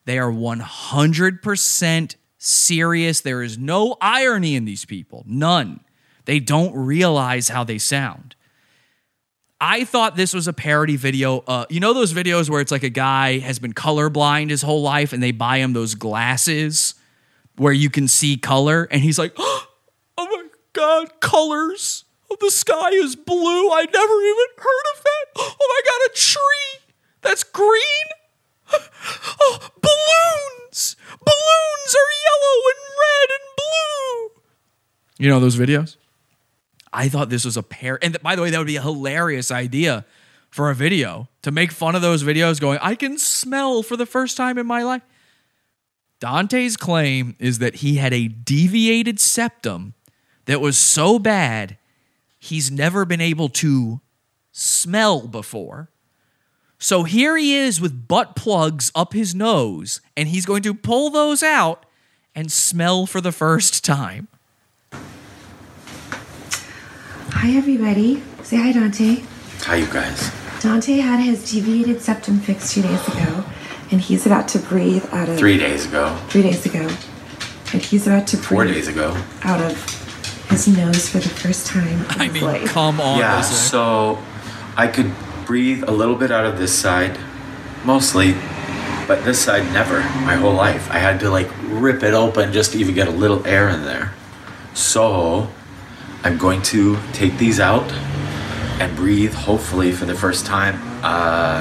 they 0.06 0.18
are 0.18 0.30
100% 0.30 2.16
serious. 2.38 3.20
There 3.20 3.42
is 3.42 3.58
no 3.58 3.96
irony 4.00 4.56
in 4.56 4.64
these 4.64 4.86
people, 4.86 5.24
none. 5.26 5.80
They 6.24 6.40
don't 6.40 6.74
realize 6.74 7.48
how 7.48 7.64
they 7.64 7.78
sound. 7.78 8.34
I 9.60 9.84
thought 9.84 10.16
this 10.16 10.32
was 10.32 10.48
a 10.48 10.52
parody 10.52 10.96
video. 10.96 11.38
Uh, 11.46 11.66
you 11.68 11.80
know 11.80 11.92
those 11.92 12.12
videos 12.12 12.48
where 12.48 12.60
it's 12.60 12.72
like 12.72 12.82
a 12.82 12.90
guy 12.90 13.38
has 13.38 13.58
been 13.58 13.72
colorblind 13.74 14.50
his 14.50 14.62
whole 14.62 14.82
life 14.82 15.12
and 15.12 15.22
they 15.22 15.32
buy 15.32 15.58
him 15.58 15.74
those 15.74 15.94
glasses 15.94 16.94
where 17.56 17.72
you 17.72 17.90
can 17.90 18.08
see 18.08 18.36
color 18.36 18.88
and 18.90 19.02
he's 19.02 19.18
like, 19.18 19.34
oh 19.38 19.66
my 20.18 20.44
God, 20.72 21.20
colors 21.20 22.06
Oh, 22.30 22.36
the 22.40 22.50
sky 22.50 22.90
is 22.92 23.16
blue. 23.16 23.70
I 23.70 23.86
never 23.92 24.22
even 24.22 24.46
heard 24.56 24.86
of 24.94 25.04
that. 25.04 25.24
Oh 25.38 25.56
my 25.60 25.80
god, 25.84 26.10
a 26.10 26.16
tree 26.16 26.94
that's 27.22 27.44
green. 27.44 28.06
Oh, 29.38 29.58
balloons. 29.80 30.96
Balloons 31.24 31.94
are 31.94 32.10
yellow 32.26 32.56
and 32.72 32.82
red 33.04 33.28
and 33.36 33.56
blue. 33.56 34.42
You 35.18 35.30
know 35.30 35.40
those 35.40 35.56
videos? 35.56 35.96
I 36.92 37.08
thought 37.08 37.28
this 37.28 37.44
was 37.44 37.56
a 37.56 37.62
pair. 37.62 37.98
And 38.02 38.20
by 38.22 38.34
the 38.34 38.42
way, 38.42 38.50
that 38.50 38.58
would 38.58 38.66
be 38.66 38.76
a 38.76 38.82
hilarious 38.82 39.50
idea 39.50 40.04
for 40.50 40.70
a 40.70 40.74
video 40.74 41.28
to 41.42 41.50
make 41.50 41.70
fun 41.70 41.94
of 41.94 42.02
those 42.02 42.24
videos 42.24 42.60
going, 42.60 42.78
I 42.80 42.94
can 42.94 43.18
smell 43.18 43.82
for 43.82 43.96
the 43.96 44.06
first 44.06 44.36
time 44.36 44.58
in 44.58 44.66
my 44.66 44.82
life. 44.82 45.02
Dante's 46.18 46.76
claim 46.76 47.36
is 47.38 47.58
that 47.58 47.76
he 47.76 47.96
had 47.96 48.14
a 48.14 48.28
deviated 48.28 49.20
septum 49.20 49.94
that 50.46 50.60
was 50.60 50.78
so 50.78 51.18
bad 51.18 51.76
he's 52.38 52.70
never 52.70 53.04
been 53.04 53.20
able 53.20 53.48
to 53.50 54.00
smell 54.52 55.26
before. 55.26 55.90
So 56.78 57.04
here 57.04 57.36
he 57.36 57.56
is 57.56 57.80
with 57.80 58.06
butt 58.06 58.36
plugs 58.36 58.92
up 58.94 59.14
his 59.14 59.34
nose, 59.34 60.00
and 60.16 60.28
he's 60.28 60.44
going 60.44 60.62
to 60.62 60.74
pull 60.74 61.10
those 61.10 61.42
out 61.42 61.86
and 62.34 62.52
smell 62.52 63.06
for 63.06 63.20
the 63.20 63.32
first 63.32 63.82
time. 63.82 64.28
Hi, 67.32 67.56
everybody. 67.56 68.22
Say 68.42 68.56
hi, 68.56 68.72
Dante. 68.72 69.22
Hi, 69.60 69.76
you 69.76 69.86
guys. 69.86 70.30
Dante 70.60 70.96
had 70.98 71.20
his 71.20 71.50
deviated 71.50 72.02
septum 72.02 72.40
fixed 72.40 72.74
two 72.74 72.82
days 72.82 73.08
ago, 73.08 73.44
and 73.90 74.00
he's 74.00 74.26
about 74.26 74.48
to 74.48 74.58
breathe 74.58 75.04
out 75.12 75.28
of. 75.28 75.38
Three 75.38 75.58
days 75.58 75.86
ago. 75.86 76.14
Three 76.28 76.42
days 76.42 76.66
ago. 76.66 76.88
And 77.72 77.82
he's 77.82 78.06
about 78.06 78.26
to 78.28 78.36
breathe. 78.36 78.48
Four 78.48 78.64
days 78.64 78.88
ago. 78.88 79.16
Out 79.42 79.60
of 79.60 80.50
his 80.50 80.68
nose 80.68 81.08
for 81.08 81.18
the 81.18 81.28
first 81.28 81.66
time. 81.66 82.04
I 82.10 82.28
mean, 82.28 82.44
life. 82.44 82.68
come 82.68 83.00
on. 83.00 83.18
Yeah, 83.18 83.40
so 83.40 84.18
I 84.76 84.86
could 84.88 85.12
breathe 85.46 85.84
a 85.86 85.92
little 85.92 86.16
bit 86.16 86.30
out 86.30 86.44
of 86.44 86.58
this 86.58 86.76
side, 86.76 87.18
mostly, 87.84 88.32
but 89.06 89.24
this 89.24 89.42
side 89.42 89.62
never. 89.72 90.00
My 90.26 90.34
whole 90.34 90.52
life, 90.52 90.90
I 90.90 90.98
had 90.98 91.20
to 91.20 91.30
like 91.30 91.48
rip 91.68 92.02
it 92.02 92.12
open 92.12 92.52
just 92.52 92.72
to 92.72 92.78
even 92.78 92.94
get 92.94 93.08
a 93.08 93.12
little 93.12 93.46
air 93.46 93.68
in 93.68 93.84
there. 93.84 94.12
So 94.74 95.48
I'm 96.24 96.36
going 96.36 96.62
to 96.62 96.98
take 97.12 97.38
these 97.38 97.60
out 97.60 97.90
and 98.80 98.94
breathe, 98.96 99.32
hopefully 99.32 99.92
for 99.92 100.04
the 100.04 100.14
first 100.14 100.44
time, 100.44 100.78
uh, 101.02 101.60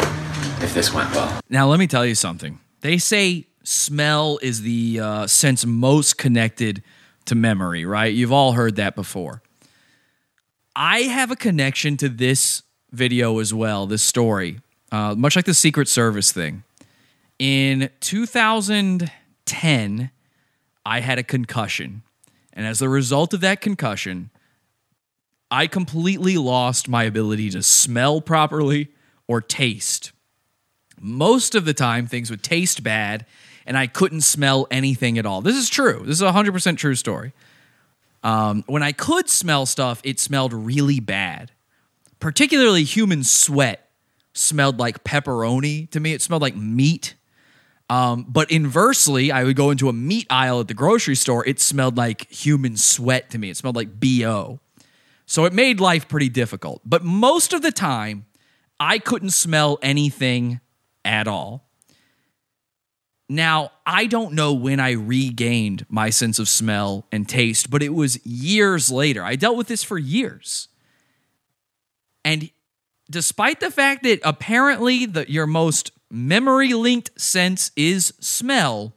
if 0.61 0.73
this 0.73 0.93
went 0.93 1.11
well. 1.11 1.39
Now, 1.49 1.67
let 1.67 1.79
me 1.79 1.87
tell 1.87 2.05
you 2.05 2.15
something. 2.15 2.59
They 2.81 2.97
say 2.97 3.45
smell 3.63 4.39
is 4.41 4.63
the 4.63 4.99
uh, 4.99 5.27
sense 5.27 5.65
most 5.65 6.17
connected 6.17 6.83
to 7.25 7.35
memory, 7.35 7.85
right? 7.85 8.13
You've 8.13 8.33
all 8.33 8.53
heard 8.53 8.75
that 8.75 8.95
before. 8.95 9.41
I 10.75 11.01
have 11.01 11.31
a 11.31 11.35
connection 11.35 11.95
to 11.97 12.09
this 12.09 12.63
video 12.95 13.39
as 13.39 13.53
well, 13.53 13.85
this 13.85 14.01
story, 14.01 14.59
uh, 14.91 15.13
much 15.15 15.35
like 15.35 15.45
the 15.45 15.53
Secret 15.53 15.87
Service 15.87 16.31
thing. 16.31 16.63
In 17.37 17.89
2010, 17.99 20.11
I 20.85 20.99
had 21.01 21.19
a 21.19 21.23
concussion. 21.23 22.01
And 22.53 22.65
as 22.65 22.81
a 22.81 22.89
result 22.89 23.33
of 23.33 23.41
that 23.41 23.61
concussion, 23.61 24.29
I 25.51 25.67
completely 25.67 26.37
lost 26.37 26.87
my 26.87 27.03
ability 27.03 27.49
to 27.51 27.61
smell 27.61 28.21
properly 28.21 28.89
or 29.27 29.41
taste. 29.41 30.11
Most 30.99 31.55
of 31.55 31.65
the 31.65 31.73
time, 31.73 32.07
things 32.07 32.29
would 32.29 32.41
taste 32.41 32.83
bad 32.83 33.25
and 33.65 33.77
I 33.77 33.87
couldn't 33.87 34.21
smell 34.21 34.67
anything 34.69 35.17
at 35.17 35.25
all. 35.25 35.41
This 35.41 35.55
is 35.55 35.69
true. 35.69 36.03
This 36.05 36.15
is 36.15 36.21
a 36.21 36.31
100% 36.31 36.77
true 36.77 36.95
story. 36.95 37.33
Um, 38.23 38.63
when 38.67 38.83
I 38.83 38.91
could 38.91 39.29
smell 39.29 39.65
stuff, 39.65 40.01
it 40.03 40.19
smelled 40.19 40.53
really 40.53 40.99
bad. 40.99 41.51
Particularly 42.25 42.83
human 42.83 43.23
sweat 43.23 43.87
smelled 44.33 44.79
like 44.79 45.03
pepperoni 45.03 45.87
to 45.91 45.99
me. 45.99 46.11
It 46.11 46.23
smelled 46.23 46.41
like 46.41 46.55
meat. 46.55 47.13
Um, 47.87 48.25
but 48.27 48.49
inversely, 48.49 49.31
I 49.31 49.43
would 49.43 49.55
go 49.55 49.69
into 49.69 49.89
a 49.89 49.93
meat 49.93 50.25
aisle 50.31 50.59
at 50.59 50.67
the 50.67 50.73
grocery 50.73 51.13
store. 51.13 51.45
It 51.45 51.59
smelled 51.59 51.97
like 51.97 52.27
human 52.31 52.77
sweat 52.77 53.29
to 53.29 53.37
me. 53.37 53.51
It 53.51 53.57
smelled 53.57 53.75
like 53.75 53.99
BO. 53.99 54.59
So 55.27 55.45
it 55.45 55.53
made 55.53 55.79
life 55.79 56.07
pretty 56.07 56.29
difficult. 56.29 56.81
But 56.83 57.03
most 57.03 57.53
of 57.53 57.61
the 57.61 57.71
time, 57.71 58.25
I 58.79 58.97
couldn't 58.97 59.29
smell 59.29 59.77
anything 59.83 60.61
at 61.05 61.27
all. 61.27 61.69
Now, 63.29 63.71
I 63.85 64.07
don't 64.07 64.33
know 64.33 64.51
when 64.51 64.79
I 64.79 64.93
regained 64.93 65.85
my 65.89 66.09
sense 66.09 66.39
of 66.39 66.49
smell 66.49 67.05
and 67.11 67.29
taste, 67.29 67.69
but 67.69 67.83
it 67.83 67.93
was 67.93 68.25
years 68.25 68.89
later. 68.89 69.21
I 69.23 69.35
dealt 69.35 69.57
with 69.57 69.67
this 69.67 69.83
for 69.83 69.99
years. 69.99 70.69
And 72.25 72.49
despite 73.09 73.61
the 73.61 73.71
fact 73.71 74.03
that 74.03 74.19
apparently 74.23 75.05
the, 75.05 75.31
your 75.31 75.47
most 75.47 75.91
memory 76.11 76.73
linked 76.73 77.21
sense 77.21 77.71
is 77.77 78.13
smell, 78.19 78.93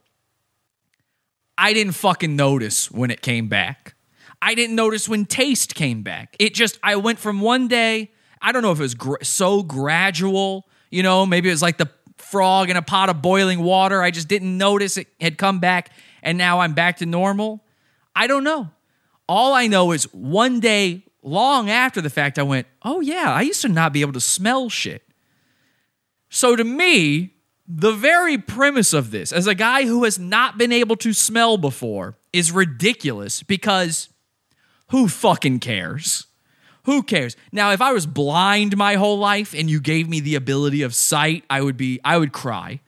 I 1.57 1.74
didn't 1.74 1.92
fucking 1.92 2.34
notice 2.34 2.90
when 2.90 3.10
it 3.10 3.20
came 3.20 3.48
back. 3.48 3.94
I 4.40 4.55
didn't 4.55 4.76
notice 4.76 5.08
when 5.08 5.26
taste 5.26 5.74
came 5.74 6.02
back. 6.02 6.36
It 6.39 6.55
just, 6.55 6.78
I 6.82 6.97
went 6.97 7.18
from 7.18 7.40
one 7.40 7.68
day, 7.68 8.12
I 8.40 8.52
don't 8.52 8.62
know 8.62 8.73
if 8.73 8.78
it 8.78 8.82
was 8.82 8.94
gr- 8.94 9.23
so 9.23 9.62
gradual, 9.62 10.66
you 10.90 11.02
know, 11.02 11.26
maybe 11.26 11.48
it 11.48 11.52
was 11.52 11.62
like 11.62 11.76
the 11.76 11.90
frog 12.16 12.70
in 12.70 12.76
a 12.76 12.82
pot 12.82 13.10
of 13.10 13.20
boiling 13.20 13.60
water. 13.60 14.00
I 14.02 14.10
just 14.10 14.28
didn't 14.28 14.57
notice 14.57 14.97
it 14.97 15.08
had 15.20 15.36
come 15.36 15.58
back 15.58 15.90
and 16.23 16.39
now 16.39 16.60
I'm 16.60 16.73
back 16.73 16.98
to 16.98 17.07
normal. 17.07 17.65
I 18.15 18.26
don't 18.26 18.44
know. 18.44 18.70
All 19.28 19.52
I 19.52 19.66
know 19.66 19.92
is 19.92 20.05
one 20.15 20.60
day, 20.60 21.05
long 21.23 21.71
after 21.71 22.01
the 22.01 22.11
fact, 22.11 22.39
I 22.39 22.43
went, 22.43 22.67
oh 22.83 23.01
yeah, 23.01 23.33
I 23.33 23.43
used 23.43 23.63
to 23.63 23.69
not 23.69 23.93
be 23.93 24.01
able 24.01 24.13
to 24.13 24.21
smell 24.21 24.69
shit. 24.69 25.03
So 26.29 26.57
to 26.57 26.65
me, 26.65 27.35
the 27.67 27.93
very 27.93 28.39
premise 28.39 28.93
of 28.93 29.11
this, 29.11 29.33
as 29.33 29.47
a 29.47 29.55
guy 29.55 29.85
who 29.85 30.05
has 30.05 30.19
not 30.19 30.57
been 30.59 30.73
able 30.73 30.97
to 30.97 31.13
smell 31.13 31.59
before, 31.59 32.17
is 32.33 32.53
ridiculous 32.53 33.43
because 33.43 34.09
who 34.91 35.09
fucking 35.09 35.61
cares? 35.61 36.27
Who 36.85 37.03
cares? 37.03 37.37
Now, 37.53 37.73
if 37.73 37.83
I 37.83 37.93
was 37.93 38.07
blind 38.07 38.77
my 38.77 38.95
whole 38.95 39.19
life 39.19 39.55
and 39.55 39.69
you 39.69 39.81
gave 39.81 40.09
me 40.09 40.21
the 40.21 40.35
ability 40.35 40.83
of 40.83 40.95
sight, 40.95 41.45
I 41.51 41.61
would 41.61 41.77
be, 41.77 42.01
I 42.03 42.17
would 42.17 42.33
cry. 42.33 42.81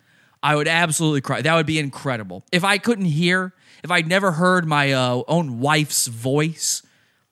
I 0.43 0.57
would 0.57 0.69
absolutely 0.69 1.21
cry. 1.21 1.43
That 1.43 1.55
would 1.55 1.67
be 1.67 1.79
incredible. 1.79 2.43
If 2.51 2.65
I 2.65 2.79
couldn't 2.79 3.05
hear, 3.05 3.53
if 3.85 3.91
I'd 3.91 4.09
never 4.09 4.33
heard 4.33 4.67
my 4.67 4.93
uh, 4.93 5.23
own 5.29 5.61
wife's 5.61 6.07
voice 6.07 6.83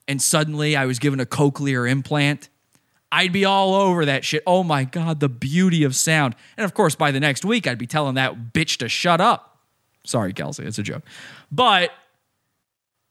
and 0.08 0.20
suddenly 0.20 0.74
I 0.74 0.86
was 0.86 0.98
given 0.98 1.20
a 1.20 1.26
cochlear 1.26 1.88
implant, 1.88 2.48
I'd 3.12 3.32
be 3.32 3.44
all 3.44 3.74
over 3.74 4.04
that 4.06 4.24
shit. 4.24 4.42
Oh 4.46 4.64
my 4.64 4.84
God, 4.84 5.20
the 5.20 5.28
beauty 5.28 5.84
of 5.84 5.94
sound. 5.94 6.34
And 6.56 6.64
of 6.64 6.74
course, 6.74 6.94
by 6.94 7.10
the 7.10 7.20
next 7.20 7.44
week, 7.44 7.66
I'd 7.66 7.78
be 7.78 7.86
telling 7.86 8.14
that 8.16 8.52
bitch 8.52 8.78
to 8.78 8.88
shut 8.88 9.20
up. 9.20 9.58
Sorry, 10.04 10.32
Kelsey, 10.32 10.64
it's 10.64 10.78
a 10.78 10.82
joke. 10.82 11.02
But 11.52 11.90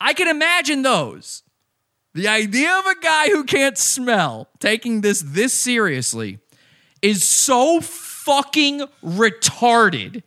I 0.01 0.13
can 0.13 0.27
imagine 0.27 0.81
those. 0.81 1.43
The 2.13 2.27
idea 2.27 2.71
of 2.77 2.85
a 2.85 2.99
guy 2.99 3.29
who 3.29 3.43
can't 3.43 3.77
smell 3.77 4.49
taking 4.59 5.01
this 5.01 5.23
this 5.25 5.53
seriously 5.53 6.39
is 7.01 7.23
so 7.23 7.79
fucking 7.81 8.81
retarded 9.03 10.23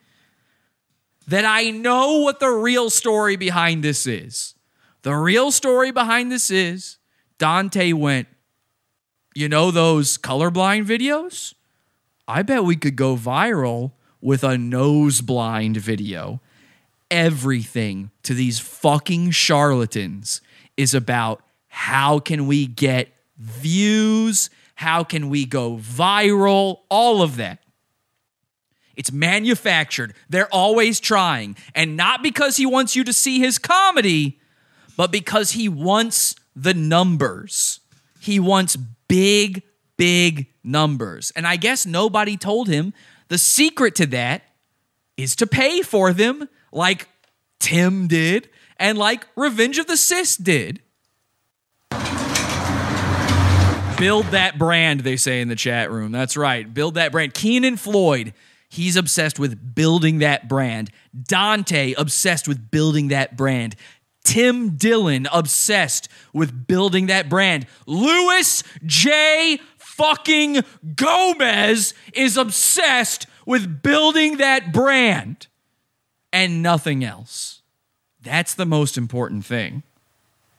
that 1.26 1.44
I 1.44 1.70
know 1.70 2.18
what 2.18 2.40
the 2.40 2.50
real 2.50 2.90
story 2.90 3.36
behind 3.36 3.82
this 3.82 4.06
is. 4.06 4.54
The 5.02 5.14
real 5.14 5.50
story 5.50 5.90
behind 5.90 6.30
this 6.30 6.50
is 6.50 6.98
Dante 7.38 7.92
went, 7.92 8.28
you 9.34 9.48
know, 9.48 9.70
those 9.70 10.18
colorblind 10.18 10.86
videos? 10.86 11.54
I 12.28 12.42
bet 12.42 12.64
we 12.64 12.76
could 12.76 12.96
go 12.96 13.16
viral 13.16 13.92
with 14.20 14.44
a 14.44 14.58
nose 14.58 15.20
blind 15.20 15.78
video. 15.78 16.40
Everything 17.10 18.10
to 18.22 18.34
these 18.34 18.58
fucking 18.58 19.30
charlatans 19.30 20.42
is 20.76 20.94
about 20.94 21.42
how 21.68 22.18
can 22.18 22.46
we 22.46 22.66
get 22.66 23.08
views? 23.38 24.50
How 24.74 25.02
can 25.02 25.28
we 25.28 25.44
go 25.44 25.76
viral? 25.76 26.80
All 26.88 27.22
of 27.22 27.36
that. 27.36 27.60
It's 28.96 29.12
manufactured. 29.12 30.14
They're 30.28 30.52
always 30.52 31.00
trying. 31.00 31.56
And 31.74 31.96
not 31.96 32.22
because 32.22 32.58
he 32.58 32.66
wants 32.66 32.94
you 32.94 33.04
to 33.04 33.12
see 33.12 33.38
his 33.38 33.56
comedy, 33.58 34.39
but 35.00 35.10
because 35.10 35.52
he 35.52 35.66
wants 35.66 36.36
the 36.54 36.74
numbers. 36.74 37.80
He 38.20 38.38
wants 38.38 38.76
big, 39.08 39.62
big 39.96 40.48
numbers. 40.62 41.32
And 41.34 41.46
I 41.46 41.56
guess 41.56 41.86
nobody 41.86 42.36
told 42.36 42.68
him 42.68 42.92
the 43.28 43.38
secret 43.38 43.94
to 43.94 44.04
that 44.08 44.42
is 45.16 45.34
to 45.36 45.46
pay 45.46 45.80
for 45.80 46.12
them 46.12 46.50
like 46.70 47.08
Tim 47.60 48.08
did 48.08 48.50
and 48.76 48.98
like 48.98 49.26
Revenge 49.36 49.78
of 49.78 49.86
the 49.86 49.96
Cis 49.96 50.36
did. 50.36 50.82
Build 53.98 54.26
that 54.26 54.56
brand, 54.58 55.00
they 55.00 55.16
say 55.16 55.40
in 55.40 55.48
the 55.48 55.56
chat 55.56 55.90
room. 55.90 56.12
That's 56.12 56.36
right. 56.36 56.74
Build 56.74 56.96
that 56.96 57.10
brand. 57.10 57.32
Kenan 57.32 57.78
Floyd, 57.78 58.34
he's 58.68 58.96
obsessed 58.96 59.38
with 59.38 59.74
building 59.74 60.18
that 60.18 60.46
brand. 60.46 60.90
Dante, 61.18 61.94
obsessed 61.96 62.46
with 62.46 62.70
building 62.70 63.08
that 63.08 63.34
brand. 63.34 63.76
Tim 64.24 64.76
Dillon, 64.76 65.26
obsessed 65.32 66.08
with 66.32 66.66
building 66.66 67.06
that 67.06 67.28
brand. 67.28 67.66
Luis 67.86 68.62
J. 68.84 69.60
fucking 69.78 70.62
Gomez 70.94 71.94
is 72.12 72.36
obsessed 72.36 73.26
with 73.46 73.82
building 73.82 74.36
that 74.38 74.72
brand 74.72 75.46
and 76.32 76.62
nothing 76.62 77.04
else. 77.04 77.62
That's 78.22 78.54
the 78.54 78.66
most 78.66 78.98
important 78.98 79.44
thing 79.44 79.82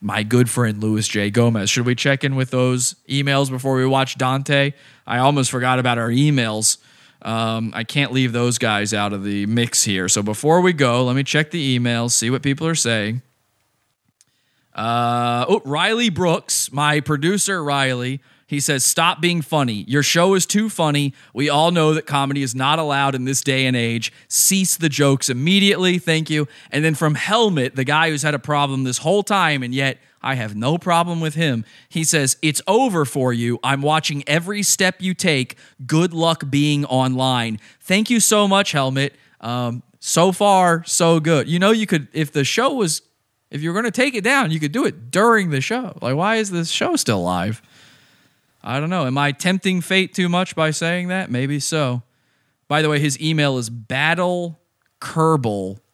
my 0.01 0.23
good 0.23 0.49
friend 0.49 0.81
Luis 0.81 1.07
J. 1.07 1.30
Gomez. 1.30 1.69
Should 1.69 1.85
we 1.85 1.93
check 1.93 2.23
in 2.23 2.35
with 2.35 2.49
those 2.49 2.95
emails 3.07 3.49
before 3.49 3.75
we 3.75 3.85
watch 3.85 4.17
Dante? 4.17 4.73
I 5.06 5.19
almost 5.19 5.51
forgot 5.51 5.77
about 5.77 5.99
our 5.99 6.09
emails. 6.09 6.77
Um, 7.22 7.72
I 7.75 7.83
can't 7.83 8.11
leave 8.11 8.33
those 8.33 8.57
guys 8.57 8.95
out 8.95 9.14
of 9.14 9.23
the 9.23 9.45
mix 9.45 9.83
here. 9.83 10.09
So 10.09 10.23
before 10.23 10.61
we 10.61 10.73
go, 10.73 11.06
let 11.06 11.15
me 11.15 11.23
check 11.23 11.51
the 11.51 11.77
emails, 11.77 12.11
see 12.11 12.31
what 12.31 12.41
people 12.41 12.65
are 12.65 12.75
saying. 12.75 13.22
Uh, 14.74 15.45
oh, 15.48 15.61
Riley 15.66 16.09
Brooks, 16.09 16.72
my 16.72 17.00
producer, 17.00 17.64
Riley. 17.64 18.22
He 18.51 18.59
says, 18.59 18.85
Stop 18.85 19.22
being 19.22 19.41
funny. 19.41 19.85
Your 19.88 20.03
show 20.03 20.33
is 20.33 20.45
too 20.45 20.69
funny. 20.69 21.14
We 21.33 21.50
all 21.50 21.72
know 21.72 21.93
that 21.93 22.06
comedy 22.06 22.43
is 22.43 22.53
not 22.53 22.80
allowed 22.80 23.16
in 23.16 23.24
this 23.24 23.41
day 23.41 23.66
and 23.66 23.77
age. 23.77 24.11
Cease 24.27 24.75
the 24.75 24.90
jokes 24.90 25.30
immediately. 25.30 26.00
Thank 26.00 26.30
you. 26.30 26.50
And 26.69 26.83
then 26.83 26.93
from 26.93 27.16
Helmet, 27.16 27.77
the 27.77 27.85
guy 27.85 28.09
who's 28.09 28.24
had 28.24 28.33
a 28.33 28.40
problem 28.40 28.83
this 28.83 28.98
whole 28.98 29.24
time, 29.24 29.64
and 29.64 29.74
yet 29.74 30.00
I 30.22 30.35
have 30.35 30.53
no 30.53 30.77
problem 30.77 31.22
with 31.22 31.35
him. 31.35 31.64
He 31.88 32.03
says, 32.03 32.35
It's 32.41 32.61
over 32.67 33.06
for 33.06 33.32
you. 33.32 33.58
I'm 33.64 33.82
watching 33.82 34.22
every 34.27 34.64
step 34.64 34.95
you 35.00 35.14
take. 35.14 35.58
Good 35.85 36.14
luck 36.14 36.50
being 36.50 36.83
online. 36.85 37.58
Thank 37.80 38.09
you 38.09 38.19
so 38.19 38.50
much, 38.50 38.74
Helmet. 38.74 39.16
Um, 39.40 39.82
so 40.00 40.32
far, 40.33 40.83
so 40.83 41.19
good. 41.19 41.48
You 41.48 41.59
know, 41.59 41.72
you 41.72 41.88
could, 41.88 42.09
if 42.11 42.33
the 42.33 42.43
show 42.43 42.74
was, 42.74 43.01
if 43.52 43.62
you're 43.62 43.74
going 43.74 43.86
to 43.86 43.92
take 43.92 44.16
it 44.16 44.24
down, 44.24 44.50
you 44.50 44.60
could 44.60 44.72
do 44.72 44.86
it 44.86 45.12
during 45.12 45.50
the 45.50 45.62
show. 45.62 45.98
Like, 46.02 46.16
why 46.16 46.38
is 46.38 46.50
this 46.50 46.70
show 46.70 46.96
still 46.96 47.22
live? 47.22 47.62
I 48.64 48.80
don't 48.80 48.90
know. 48.90 49.06
Am 49.06 49.18
I 49.18 49.34
tempting 49.34 49.82
fate 49.82 50.14
too 50.14 50.30
much 50.30 50.56
by 50.56 50.72
saying 50.72 51.10
that? 51.10 51.30
Maybe 51.30 51.60
so. 51.60 52.04
By 52.68 52.82
the 52.82 52.90
way, 52.90 53.00
his 53.00 53.22
email 53.22 53.58
is 53.58 53.70
battlekerbal 53.70 54.56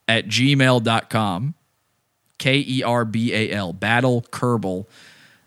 at 0.08 0.28
gmail.com. 0.28 1.56
K 2.38 2.64
E 2.68 2.84
R 2.84 3.04
B 3.04 3.34
A 3.34 3.52
L. 3.52 3.74
Battlekerbal 3.74 4.86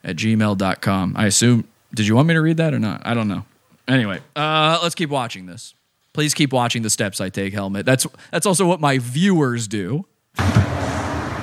at 0.03 0.17
gmail.com. 0.17 1.15
I 1.17 1.27
assume, 1.27 1.69
did 1.95 2.09
you 2.09 2.17
want 2.17 2.27
me 2.27 2.35
to 2.35 2.41
read 2.41 2.57
that 2.57 2.75
or 2.75 2.81
not? 2.81 3.03
I 3.05 3.15
don't 3.15 3.29
know. 3.29 3.45
Anyway, 3.87 4.21
uh, 4.35 4.81
let's 4.83 4.97
keep 4.97 5.11
watching 5.11 5.47
this. 5.47 5.75
Please 6.13 6.35
keep 6.35 6.53
watching 6.53 6.83
the 6.83 6.91
steps 6.91 7.21
I 7.21 7.29
take, 7.29 7.53
Helmet. 7.53 7.87
That's 7.87 8.07
that's 8.33 8.47
also 8.47 8.67
what 8.67 8.81
my 8.81 8.99
viewers 8.99 9.69
do. 9.69 10.07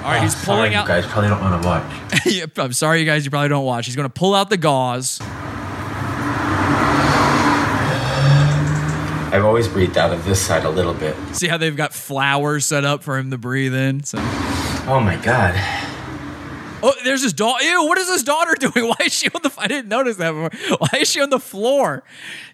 All 0.08 0.14
right, 0.14 0.20
Oh, 0.20 0.24
he's 0.24 0.36
pulling 0.36 0.72
sorry, 0.72 0.76
out. 0.76 0.84
You 0.84 0.88
guys 0.88 1.06
probably 1.06 1.30
don't 1.30 1.42
want 1.42 1.62
to 1.62 1.68
watch. 1.68 2.26
Yep, 2.26 2.60
I'm 2.60 2.72
sorry, 2.72 3.02
you 3.02 3.06
guys. 3.06 3.26
You 3.26 3.30
probably 3.32 3.50
don't 3.50 3.66
watch. 3.66 3.88
He's 3.88 3.96
going 3.98 4.08
to 4.08 4.14
pull 4.14 4.34
out 4.36 4.50
the 4.50 4.56
gauze. 4.56 5.20
I've 9.30 9.44
always 9.44 9.68
breathed 9.68 9.98
out 9.98 10.14
of 10.14 10.24
this 10.24 10.40
side 10.40 10.64
a 10.64 10.70
little 10.70 10.94
bit. 10.94 11.14
See 11.34 11.50
how 11.50 11.58
they've 11.58 11.76
got 11.76 11.94
flowers 11.94 12.66
set 12.66 12.86
up 12.86 13.04
for 13.04 13.18
him 13.18 13.32
to 13.32 13.38
breathe 13.38 13.76
in. 13.76 14.02
So. 14.04 14.18
Oh 14.88 15.02
my 15.04 15.18
god. 15.18 15.54
Oh, 16.82 16.94
there's 17.04 17.24
his 17.24 17.34
daughter. 17.34 17.62
Ew, 17.66 17.86
what 17.86 17.98
is 17.98 18.08
his 18.08 18.24
daughter 18.24 18.56
doing? 18.60 18.88
Why 18.88 18.96
is 19.06 19.14
she 19.14 19.28
on 19.36 19.42
the? 19.44 19.52
I 19.58 19.68
didn't 19.68 19.90
notice 19.90 20.16
that 20.18 20.32
before. 20.32 20.78
Why 20.80 21.00
is 21.02 21.10
she 21.10 21.20
on 21.20 21.30
the 21.30 21.40
floor? 21.40 22.04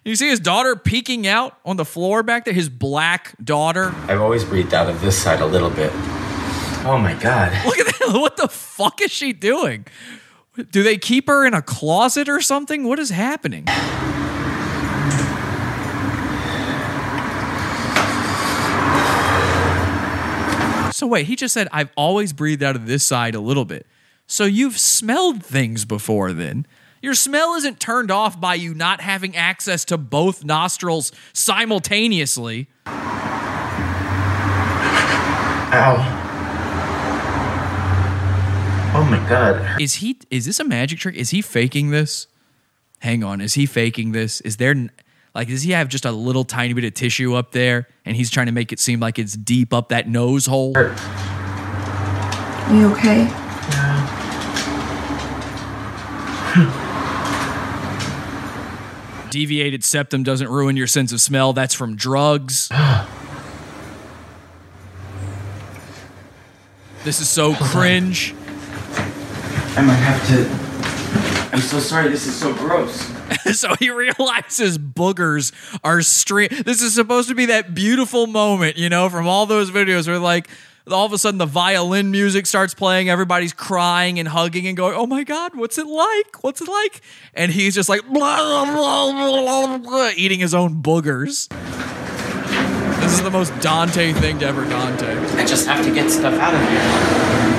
You 0.04 0.16
see 0.16 0.28
his 0.28 0.40
daughter 0.40 0.74
peeking 0.74 1.28
out 1.28 1.56
on 1.64 1.76
the 1.76 1.84
floor 1.84 2.24
back 2.24 2.44
there. 2.46 2.54
His 2.54 2.68
black 2.68 3.34
daughter. 3.42 3.94
I've 4.08 4.20
always 4.20 4.42
breathed 4.44 4.74
out 4.74 4.90
of 4.90 5.00
this 5.00 5.16
side 5.16 5.40
a 5.40 5.46
little 5.46 5.70
bit. 5.70 5.92
Oh 6.86 6.98
my 6.98 7.14
god. 7.14 7.52
Look 7.66 7.78
at 7.78 7.86
that. 7.86 7.94
What 8.20 8.36
the 8.36 8.48
fuck 8.48 9.00
is 9.00 9.10
she 9.10 9.32
doing? 9.32 9.86
Do 10.70 10.82
they 10.82 10.98
keep 10.98 11.26
her 11.26 11.46
in 11.46 11.54
a 11.54 11.62
closet 11.62 12.28
or 12.28 12.40
something? 12.42 12.84
What 12.84 12.98
is 12.98 13.08
happening? 13.10 13.66
So 20.92 21.06
wait, 21.08 21.26
he 21.26 21.34
just 21.34 21.52
said 21.54 21.66
I've 21.72 21.90
always 21.96 22.32
breathed 22.32 22.62
out 22.62 22.76
of 22.76 22.86
this 22.86 23.02
side 23.02 23.34
a 23.34 23.40
little 23.40 23.64
bit. 23.64 23.86
So 24.26 24.44
you've 24.44 24.78
smelled 24.78 25.44
things 25.44 25.84
before 25.84 26.32
then. 26.32 26.66
Your 27.02 27.14
smell 27.14 27.54
isn't 27.54 27.80
turned 27.80 28.10
off 28.10 28.40
by 28.40 28.54
you 28.54 28.74
not 28.74 29.00
having 29.00 29.34
access 29.34 29.84
to 29.86 29.98
both 29.98 30.44
nostrils 30.44 31.10
simultaneously. 31.32 32.68
Ow. 35.76 36.23
Oh 38.96 39.02
my 39.02 39.18
god. 39.28 39.80
Is 39.80 39.94
he 39.94 40.20
is 40.30 40.46
this 40.46 40.60
a 40.60 40.64
magic 40.64 41.00
trick? 41.00 41.16
Is 41.16 41.30
he 41.30 41.42
faking 41.42 41.90
this? 41.90 42.28
Hang 43.00 43.24
on, 43.24 43.40
is 43.40 43.54
he 43.54 43.66
faking 43.66 44.12
this? 44.12 44.40
Is 44.42 44.58
there 44.58 44.88
like 45.34 45.48
does 45.48 45.62
he 45.62 45.72
have 45.72 45.88
just 45.88 46.04
a 46.04 46.12
little 46.12 46.44
tiny 46.44 46.74
bit 46.74 46.84
of 46.84 46.94
tissue 46.94 47.34
up 47.34 47.50
there 47.50 47.88
and 48.04 48.16
he's 48.16 48.30
trying 48.30 48.46
to 48.46 48.52
make 48.52 48.70
it 48.70 48.78
seem 48.78 49.00
like 49.00 49.18
it's 49.18 49.34
deep 49.34 49.72
up 49.72 49.88
that 49.88 50.08
nose 50.08 50.46
hole? 50.46 50.74
Are 50.76 50.94
you 52.72 52.92
okay? 52.92 53.24
Yeah. 53.24 54.20
Deviated 59.30 59.82
septum 59.82 60.22
doesn't 60.22 60.48
ruin 60.48 60.76
your 60.76 60.86
sense 60.86 61.10
of 61.10 61.20
smell. 61.20 61.52
That's 61.52 61.74
from 61.74 61.96
drugs. 61.96 62.68
this 67.02 67.20
is 67.20 67.28
so 67.28 67.54
cringe. 67.54 68.36
I 69.76 69.82
might 69.82 69.94
have 69.94 70.26
to. 70.28 70.74
I'm 71.54 71.60
so 71.60 71.78
sorry. 71.78 72.08
This 72.08 72.26
is 72.26 72.34
so 72.34 72.52
gross. 72.52 73.12
so 73.58 73.74
he 73.78 73.90
realizes 73.90 74.78
boogers 74.78 75.52
are 75.82 76.02
stream. 76.02 76.48
This 76.64 76.82
is 76.82 76.94
supposed 76.94 77.28
to 77.28 77.34
be 77.34 77.46
that 77.46 77.74
beautiful 77.74 78.26
moment, 78.26 78.76
you 78.76 78.88
know, 78.88 79.08
from 79.08 79.28
all 79.28 79.46
those 79.46 79.70
videos 79.70 80.06
where 80.06 80.18
like 80.18 80.48
all 80.90 81.06
of 81.06 81.12
a 81.12 81.18
sudden 81.18 81.38
the 81.38 81.46
violin 81.46 82.10
music 82.10 82.46
starts 82.46 82.74
playing, 82.74 83.08
everybody's 83.08 83.52
crying 83.52 84.18
and 84.18 84.28
hugging 84.28 84.66
and 84.66 84.76
going, 84.76 84.94
"Oh 84.96 85.06
my 85.06 85.24
god, 85.24 85.56
what's 85.56 85.78
it 85.78 85.86
like? 85.86 86.42
What's 86.42 86.60
it 86.60 86.68
like?" 86.68 87.00
And 87.34 87.50
he's 87.50 87.74
just 87.74 87.88
like 87.88 88.06
blah, 88.06 88.64
blah, 88.64 89.12
blah, 89.12 89.78
blah, 89.78 90.10
eating 90.16 90.40
his 90.40 90.54
own 90.54 90.82
boogers. 90.82 91.48
This 93.00 93.12
is 93.12 93.22
the 93.22 93.30
most 93.30 93.58
Dante 93.60 94.12
thing 94.12 94.38
to 94.40 94.46
ever 94.46 94.64
Dante. 94.64 95.16
I 95.36 95.44
just 95.44 95.66
have 95.66 95.84
to 95.84 95.94
get 95.94 96.10
stuff 96.10 96.34
out 96.34 96.54
of 96.54 96.60
here. 96.68 97.53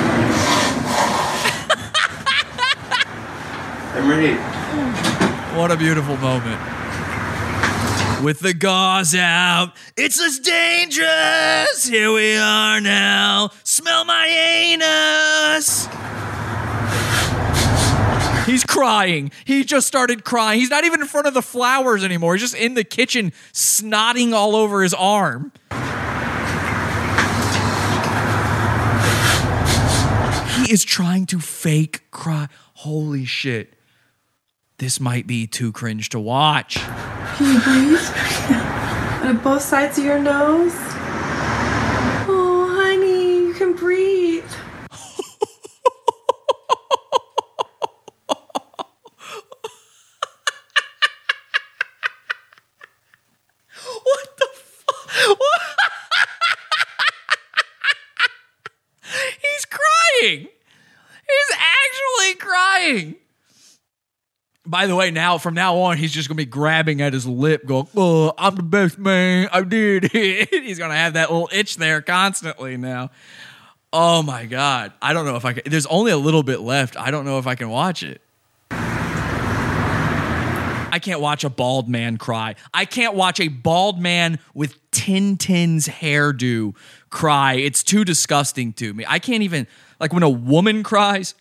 What 4.06 5.72
a 5.72 5.78
beautiful 5.78 6.16
moment. 6.18 6.62
With 8.24 8.40
the 8.40 8.54
gauze 8.54 9.16
out, 9.16 9.74
it's 9.98 10.22
as 10.22 10.38
dangerous. 10.38 11.88
Here 11.88 12.14
we 12.14 12.36
are 12.38 12.80
now. 12.80 13.50
Smell 13.64 14.06
my 14.06 14.28
anus. 14.28 15.88
He's 18.46 18.64
crying. 18.64 19.32
He 19.44 19.64
just 19.64 19.88
started 19.88 20.24
crying. 20.24 20.60
He's 20.60 20.70
not 20.70 20.84
even 20.84 21.02
in 21.02 21.08
front 21.08 21.26
of 21.26 21.34
the 21.34 21.42
flowers 21.42 22.04
anymore. 22.04 22.36
He's 22.36 22.44
just 22.44 22.56
in 22.56 22.76
the 22.76 22.84
kitchen, 22.84 23.34
snotting 23.54 24.34
all 24.34 24.56
over 24.56 24.84
his 24.84 24.94
arm. 24.94 25.52
He 30.58 30.72
is 30.72 30.84
trying 30.84 31.26
to 31.28 31.40
fake 31.40 32.04
cry. 32.12 32.50
Holy 32.76 33.26
shit. 33.26 33.74
This 34.86 35.00
might 35.00 35.26
be 35.26 35.48
too 35.48 35.72
cringe 35.72 36.10
to 36.10 36.20
watch. 36.20 36.76
Can 36.76 37.56
you 37.56 37.60
breathe? 37.60 38.00
On 39.26 39.38
both 39.38 39.64
sides 39.64 39.98
of 39.98 40.06
your 40.06 40.20
nose? 40.20 40.76
Oh, 42.30 42.72
honey, 42.80 43.48
you 43.48 43.54
can 43.56 43.74
breathe. 43.74 44.46
What 54.04 54.38
the 54.38 54.48
fuck? 54.54 55.40
He's 59.42 59.66
crying. 59.66 60.48
He's 61.28 61.58
actually 61.58 62.36
crying. 62.36 63.16
By 64.66 64.88
the 64.88 64.96
way, 64.96 65.12
now 65.12 65.38
from 65.38 65.54
now 65.54 65.78
on, 65.78 65.98
he's 65.98 66.12
just 66.12 66.28
gonna 66.28 66.38
be 66.38 66.46
grabbing 66.46 67.02
at 67.02 67.14
his 67.14 67.26
lip, 67.28 67.66
going, 67.66 67.88
"Oh, 67.96 68.34
I'm 68.38 68.56
the 68.56 68.64
best 68.64 68.98
man. 68.98 69.48
I 69.52 69.62
did 69.62 70.10
it." 70.14 70.50
he's 70.64 70.80
gonna 70.80 70.96
have 70.96 71.14
that 71.14 71.32
little 71.32 71.50
itch 71.52 71.78
there 71.78 72.02
constantly 72.02 72.78
now. 72.78 73.12
Oh 73.94 74.24
my 74.24 74.46
god, 74.46 74.94
I 75.02 75.14
don't 75.14 75.26
know 75.26 75.36
if 75.36 75.46
I 75.46 75.54
can. 75.54 75.64
There's 75.66 75.86
only 75.86 76.12
a 76.12 76.18
little 76.18 76.44
bit 76.44 76.62
left. 76.62 76.98
I 76.98 77.12
don't 77.12 77.26
know 77.26 77.38
if 77.38 77.48
I 77.48 77.56
can 77.56 77.70
watch 77.70 78.04
it. 78.04 78.22
I 80.96 81.00
can't 81.00 81.20
watch 81.20 81.44
a 81.44 81.50
bald 81.50 81.90
man 81.90 82.18
cry. 82.18 82.56
I 82.74 82.86
can't 82.86 83.16
watch 83.16 83.42
a 83.42 83.50
bald 83.50 84.02
man 84.02 84.40
with 84.54 84.80
Tintin's 84.92 85.90
hairdo 85.90 86.74
cry. 87.10 87.56
It's 87.56 87.84
too 87.84 88.06
disgusting 88.06 88.72
to 88.74 88.94
me. 88.94 89.04
I 89.06 89.20
can't 89.20 89.44
even 89.44 89.68
like 90.00 90.14
when 90.14 90.24
a 90.24 90.30
woman 90.30 90.84
cries, 90.84 91.36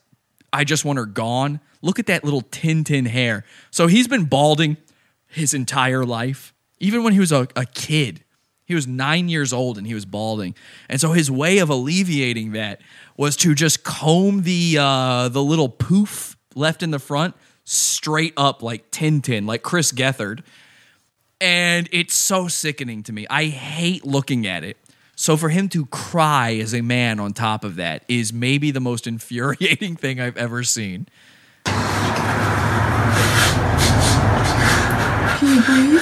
I 0.53 0.65
just 0.65 0.85
want 0.85 0.99
her 0.99 1.07
gone. 1.07 1.61
Look 1.85 1.99
at 1.99 2.07
that 2.07 2.25
little 2.25 2.41
Tintin 2.41 3.07
hair. 3.07 3.45
So 3.71 3.89
he's 3.89 4.09
been 4.09 4.25
balding 4.25 4.79
his 5.27 5.53
entire 5.53 6.05
life. 6.05 6.55
Even 6.81 7.05
when 7.05 7.13
he 7.13 7.19
was 7.19 7.31
a, 7.31 7.47
a 7.55 7.67
kid, 7.67 8.25
he 8.65 8.75
was 8.75 8.87
nine 8.87 9.29
years 9.29 9.53
old 9.53 9.77
and 9.77 9.87
he 9.87 9.93
was 9.93 10.07
balding. 10.07 10.55
And 10.89 10.99
so 10.99 11.13
his 11.13 11.31
way 11.31 11.59
of 11.59 11.69
alleviating 11.69 12.53
that 12.53 12.81
was 13.19 13.37
to 13.39 13.55
just 13.55 13.85
comb 13.85 14.45
the 14.45 14.79
uh, 14.81 15.29
the 15.29 15.43
little 15.43 15.69
poof 15.69 16.39
left 16.55 16.83
in 16.83 16.91
the 16.91 16.99
front 16.99 17.35
straight 17.65 18.33
up 18.39 18.63
like 18.63 18.91
Tintin, 18.91 19.47
like 19.47 19.63
Chris 19.63 19.93
Gethard. 19.93 20.43
And 21.39 21.87
it's 21.93 22.15
so 22.15 22.49
sickening 22.49 23.03
to 23.03 23.13
me. 23.13 23.27
I 23.29 23.45
hate 23.47 24.07
looking 24.07 24.47
at 24.47 24.65
it. 24.65 24.79
So 25.17 25.37
for 25.37 25.51
him 25.51 25.69
to 25.69 25.85
cry 25.87 26.55
as 26.55 26.75
a 26.75 26.81
man 26.81 27.21
on 27.21 27.35
top 27.35 27.63
of 27.63 27.77
that 27.77 28.05
is 28.09 28.33
maybe 28.33 28.71
the 28.71 28.81
most 28.81 29.07
infuriating 29.15 29.97
thing 29.97 30.19
I've 30.19 30.39
ever 30.39 30.65
seen. 30.65 31.09
Can 35.39 35.49
you 35.57 35.63
breathe? 35.63 36.01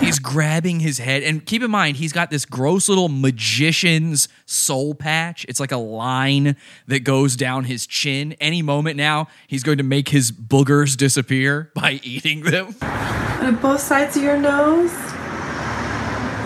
He's 0.00 0.18
grabbing 0.18 0.80
his 0.80 0.98
head. 0.98 1.22
And 1.22 1.44
keep 1.46 1.62
in 1.62 1.70
mind, 1.70 1.96
he's 1.96 2.12
got 2.12 2.30
this 2.30 2.44
gross 2.44 2.88
little 2.88 3.08
magician's 3.08 4.28
soul 4.44 4.94
patch. 4.94 5.46
It's 5.48 5.60
like 5.60 5.72
a 5.72 5.78
line 5.78 6.56
that 6.88 7.00
goes 7.00 7.36
down 7.36 7.64
his 7.64 7.86
chin. 7.86 8.34
Any 8.40 8.60
moment 8.60 8.96
now, 8.96 9.28
he's 9.46 9.62
going 9.62 9.78
to 9.78 9.84
make 9.84 10.10
his 10.10 10.30
boogers 10.30 10.96
disappear 10.96 11.70
by 11.74 11.92
eating 12.02 12.42
them. 12.42 12.74
On 12.82 13.56
both 13.56 13.80
sides 13.80 14.16
of 14.16 14.22
your 14.22 14.36
nose? 14.38 14.90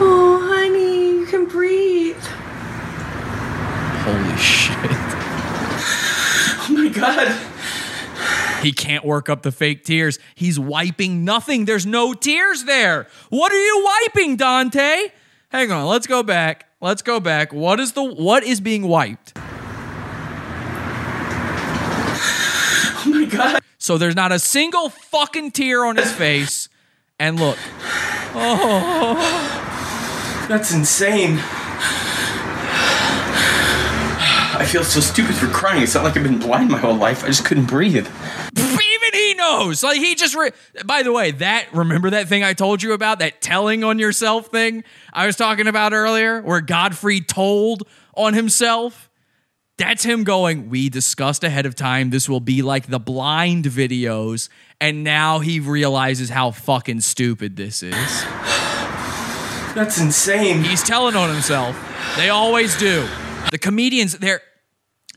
Oh, 0.01 0.49
honey, 0.55 1.19
you 1.21 1.27
can 1.27 1.47
breathe. 1.47 2.17
Holy 4.05 4.37
shit. 4.39 4.77
Oh 6.71 6.75
my 6.75 6.89
god. 6.91 7.29
He 8.63 8.73
can't 8.73 9.05
work 9.05 9.29
up 9.29 9.43
the 9.43 9.53
fake 9.53 9.85
tears. 9.85 10.19
He's 10.35 10.59
wiping 10.59 11.25
nothing. 11.25 11.65
There's 11.65 11.87
no 11.87 12.13
tears 12.13 12.65
there. 12.65 13.07
What 13.31 13.53
are 13.53 13.63
you 13.63 13.85
wiping, 13.85 14.37
Dante? 14.37 15.09
Hang 15.51 15.73
on, 15.73 15.87
let's 15.87 16.07
go 16.07 16.23
back. 16.23 16.67
Let's 16.81 17.03
go 17.03 17.21
back. 17.21 17.53
What 17.53 17.81
is 17.81 17.93
the 17.93 18.03
what 18.03 18.45
is 18.45 18.61
being 18.61 18.87
wiped? 18.87 19.33
Oh 23.01 23.05
my 23.07 23.25
god. 23.25 23.63
So 23.79 23.97
there's 23.97 24.17
not 24.17 24.33
a 24.33 24.39
single 24.39 24.89
fucking 24.89 25.53
tear 25.53 25.85
on 25.85 25.97
his 25.97 26.13
face. 26.13 26.69
And 27.19 27.41
look. 27.41 27.59
Oh. 28.35 29.15
That's 30.49 30.73
insane. 30.73 31.41
I 34.59 34.67
feel 34.67 34.83
so 34.83 34.99
stupid 34.99 35.37
for 35.37 35.47
crying. 35.47 35.83
It's 35.83 35.95
not 35.95 36.03
like 36.03 36.17
I've 36.17 36.25
been 36.25 36.39
blind 36.41 36.69
my 36.69 36.79
whole 36.79 36.97
life. 36.97 37.23
I 37.23 37.29
just 37.29 37.45
couldn't 37.45 37.67
breathe. 37.67 38.09
Even 38.57 39.11
he 39.13 39.35
knows. 39.35 39.85
Like 39.85 39.99
he 39.99 40.15
just. 40.17 40.35
Re- 40.35 40.51
By 40.85 41.05
the 41.05 41.13
way, 41.13 41.31
that 41.31 41.69
remember 41.73 42.11
that 42.11 42.27
thing 42.29 42.43
I 42.43 42.55
told 42.55 42.83
you 42.83 42.93
about 42.93 43.21
that 43.21 43.41
telling 43.41 43.85
on 43.85 43.99
yourself 44.01 44.49
thing 44.49 44.83
I 45.13 45.27
was 45.27 45.37
talking 45.37 45.69
about 45.69 45.93
earlier, 45.93 46.43
where 46.43 46.61
Godfrey 46.61 47.21
told 47.21 47.85
on 48.15 48.35
himself. 48.35 49.09
That's 49.77 50.03
him 50.03 50.25
going. 50.25 50.71
We 50.71 50.89
discussed 50.89 51.45
ahead 51.45 51.65
of 51.65 51.77
time. 51.77 52.11
This 52.11 52.29
will 52.29 52.41
be 52.41 52.63
like 52.63 52.89
the 52.89 52.99
blind 52.99 53.67
videos, 53.67 54.49
and 54.81 55.05
now 55.05 55.39
he 55.39 55.61
realizes 55.61 56.31
how 56.31 56.51
fucking 56.51 57.03
stupid 57.03 57.55
this 57.55 57.85
is. 57.85 57.95
That's 59.77 60.01
insane. 60.01 60.65
He's 60.65 60.83
telling 60.83 61.15
on 61.15 61.33
himself. 61.33 61.77
They 62.17 62.31
always 62.31 62.77
do. 62.77 63.07
The 63.51 63.59
comedians, 63.59 64.19
they're 64.19 64.43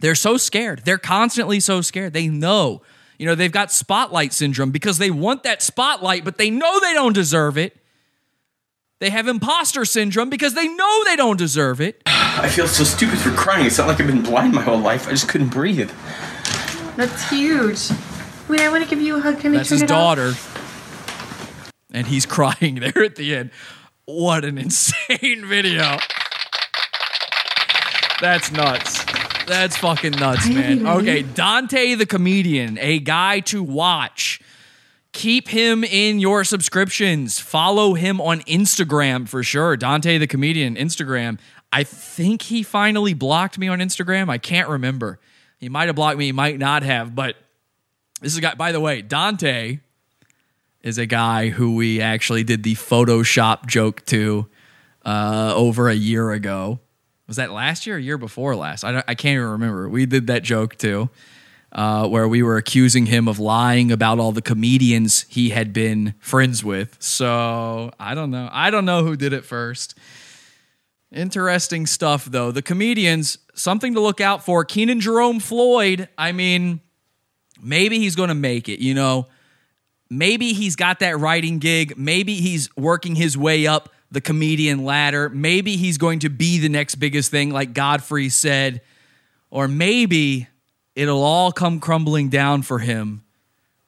they're 0.01 0.15
so 0.15 0.37
scared. 0.37 0.81
They're 0.83 0.97
constantly 0.97 1.59
so 1.59 1.81
scared. 1.81 2.13
They 2.13 2.27
know, 2.27 2.81
you 3.19 3.25
know, 3.27 3.35
they've 3.35 3.51
got 3.51 3.71
spotlight 3.71 4.33
syndrome 4.33 4.71
because 4.71 4.97
they 4.97 5.11
want 5.11 5.43
that 5.43 5.61
spotlight, 5.61 6.25
but 6.25 6.37
they 6.37 6.49
know 6.49 6.79
they 6.79 6.93
don't 6.93 7.13
deserve 7.13 7.57
it. 7.57 7.77
They 8.99 9.09
have 9.09 9.27
imposter 9.27 9.85
syndrome 9.85 10.29
because 10.29 10.53
they 10.53 10.67
know 10.67 11.03
they 11.05 11.15
don't 11.15 11.37
deserve 11.37 11.81
it. 11.81 12.01
I 12.05 12.49
feel 12.49 12.67
so 12.67 12.83
stupid 12.83 13.17
for 13.19 13.31
crying. 13.31 13.65
It's 13.65 13.77
not 13.77 13.87
like 13.87 13.99
I've 13.99 14.07
been 14.07 14.21
blind 14.21 14.53
my 14.53 14.61
whole 14.61 14.79
life. 14.79 15.07
I 15.07 15.11
just 15.11 15.27
couldn't 15.27 15.49
breathe. 15.49 15.89
That's 16.97 17.29
huge. 17.29 17.89
Wait, 18.47 18.61
I 18.61 18.69
want 18.69 18.83
to 18.83 18.89
give 18.89 19.01
you 19.01 19.17
a 19.17 19.19
hug. 19.19 19.39
Can 19.39 19.53
That's 19.53 19.69
I 19.69 19.69
turn 19.69 19.75
his 19.75 19.81
it 19.83 19.87
daughter. 19.87 20.33
And 21.93 22.07
he's 22.07 22.25
crying 22.27 22.75
there 22.75 23.03
at 23.03 23.15
the 23.15 23.35
end. 23.35 23.51
What 24.05 24.45
an 24.45 24.57
insane 24.57 25.45
video. 25.47 25.97
That's 28.21 28.51
nuts. 28.51 29.03
That's 29.45 29.75
fucking 29.77 30.11
nuts, 30.11 30.47
man. 30.47 30.85
Okay, 30.85 31.23
Dante 31.23 31.95
the 31.95 32.05
comedian, 32.05 32.77
a 32.77 32.99
guy 32.99 33.39
to 33.41 33.63
watch. 33.63 34.39
Keep 35.11 35.49
him 35.49 35.83
in 35.83 36.19
your 36.19 36.43
subscriptions. 36.43 37.39
Follow 37.39 37.95
him 37.95 38.21
on 38.21 38.41
Instagram 38.41 39.27
for 39.27 39.43
sure. 39.43 39.75
Dante 39.75 40.19
the 40.19 40.27
comedian, 40.27 40.75
Instagram. 40.75 41.39
I 41.73 41.83
think 41.83 42.43
he 42.43 42.63
finally 42.63 43.13
blocked 43.13 43.57
me 43.57 43.67
on 43.67 43.79
Instagram. 43.79 44.29
I 44.29 44.37
can't 44.37 44.69
remember. 44.69 45.19
He 45.57 45.67
might 45.67 45.87
have 45.87 45.95
blocked 45.95 46.17
me, 46.17 46.27
he 46.27 46.31
might 46.31 46.59
not 46.59 46.83
have, 46.83 47.13
but 47.15 47.35
this 48.21 48.33
is 48.33 48.37
a 48.37 48.41
guy, 48.41 48.53
by 48.53 48.71
the 48.71 48.79
way, 48.79 49.01
Dante 49.01 49.79
is 50.81 50.97
a 50.97 51.05
guy 51.05 51.49
who 51.49 51.75
we 51.75 52.01
actually 52.01 52.43
did 52.43 52.63
the 52.63 52.75
Photoshop 52.75 53.65
joke 53.65 54.05
to 54.07 54.47
uh, 55.03 55.53
over 55.55 55.89
a 55.89 55.93
year 55.95 56.31
ago. 56.31 56.79
Was 57.31 57.37
that 57.37 57.53
last 57.53 57.87
year 57.87 57.95
or 57.95 57.97
year 57.97 58.17
before 58.17 58.57
last? 58.57 58.83
I, 58.83 59.05
I 59.07 59.15
can't 59.15 59.35
even 59.35 59.47
remember. 59.51 59.87
We 59.87 60.05
did 60.05 60.27
that 60.27 60.43
joke 60.43 60.75
too, 60.75 61.09
uh, 61.71 62.05
where 62.09 62.27
we 62.27 62.43
were 62.43 62.57
accusing 62.57 63.05
him 63.05 63.29
of 63.29 63.39
lying 63.39 63.89
about 63.89 64.19
all 64.19 64.33
the 64.33 64.41
comedians 64.41 65.21
he 65.29 65.51
had 65.51 65.71
been 65.71 66.13
friends 66.19 66.61
with. 66.61 66.97
So 66.99 67.89
I 67.97 68.15
don't 68.15 68.31
know. 68.31 68.49
I 68.51 68.69
don't 68.69 68.83
know 68.83 69.05
who 69.05 69.15
did 69.15 69.31
it 69.31 69.45
first. 69.45 69.97
Interesting 71.09 71.85
stuff, 71.85 72.25
though. 72.25 72.51
The 72.51 72.61
comedians, 72.61 73.37
something 73.55 73.93
to 73.93 74.01
look 74.01 74.19
out 74.19 74.43
for. 74.43 74.65
Kenan 74.65 74.99
Jerome 74.99 75.39
Floyd, 75.39 76.09
I 76.17 76.33
mean, 76.33 76.81
maybe 77.61 77.97
he's 77.97 78.17
going 78.17 78.27
to 78.27 78.35
make 78.35 78.67
it, 78.67 78.83
you 78.83 78.93
know. 78.93 79.27
Maybe 80.09 80.51
he's 80.51 80.75
got 80.75 80.99
that 80.99 81.17
writing 81.17 81.59
gig. 81.59 81.97
Maybe 81.97 82.41
he's 82.41 82.67
working 82.75 83.15
his 83.15 83.37
way 83.37 83.67
up 83.67 83.87
the 84.11 84.21
comedian 84.21 84.83
ladder. 84.83 85.29
Maybe 85.29 85.77
he's 85.77 85.97
going 85.97 86.19
to 86.19 86.29
be 86.29 86.59
the 86.59 86.69
next 86.69 86.95
biggest 86.95 87.31
thing, 87.31 87.49
like 87.51 87.73
Godfrey 87.73 88.29
said. 88.29 88.81
Or 89.49 89.67
maybe 89.67 90.47
it'll 90.95 91.23
all 91.23 91.51
come 91.51 91.79
crumbling 91.79 92.29
down 92.29 92.61
for 92.61 92.79
him 92.79 93.23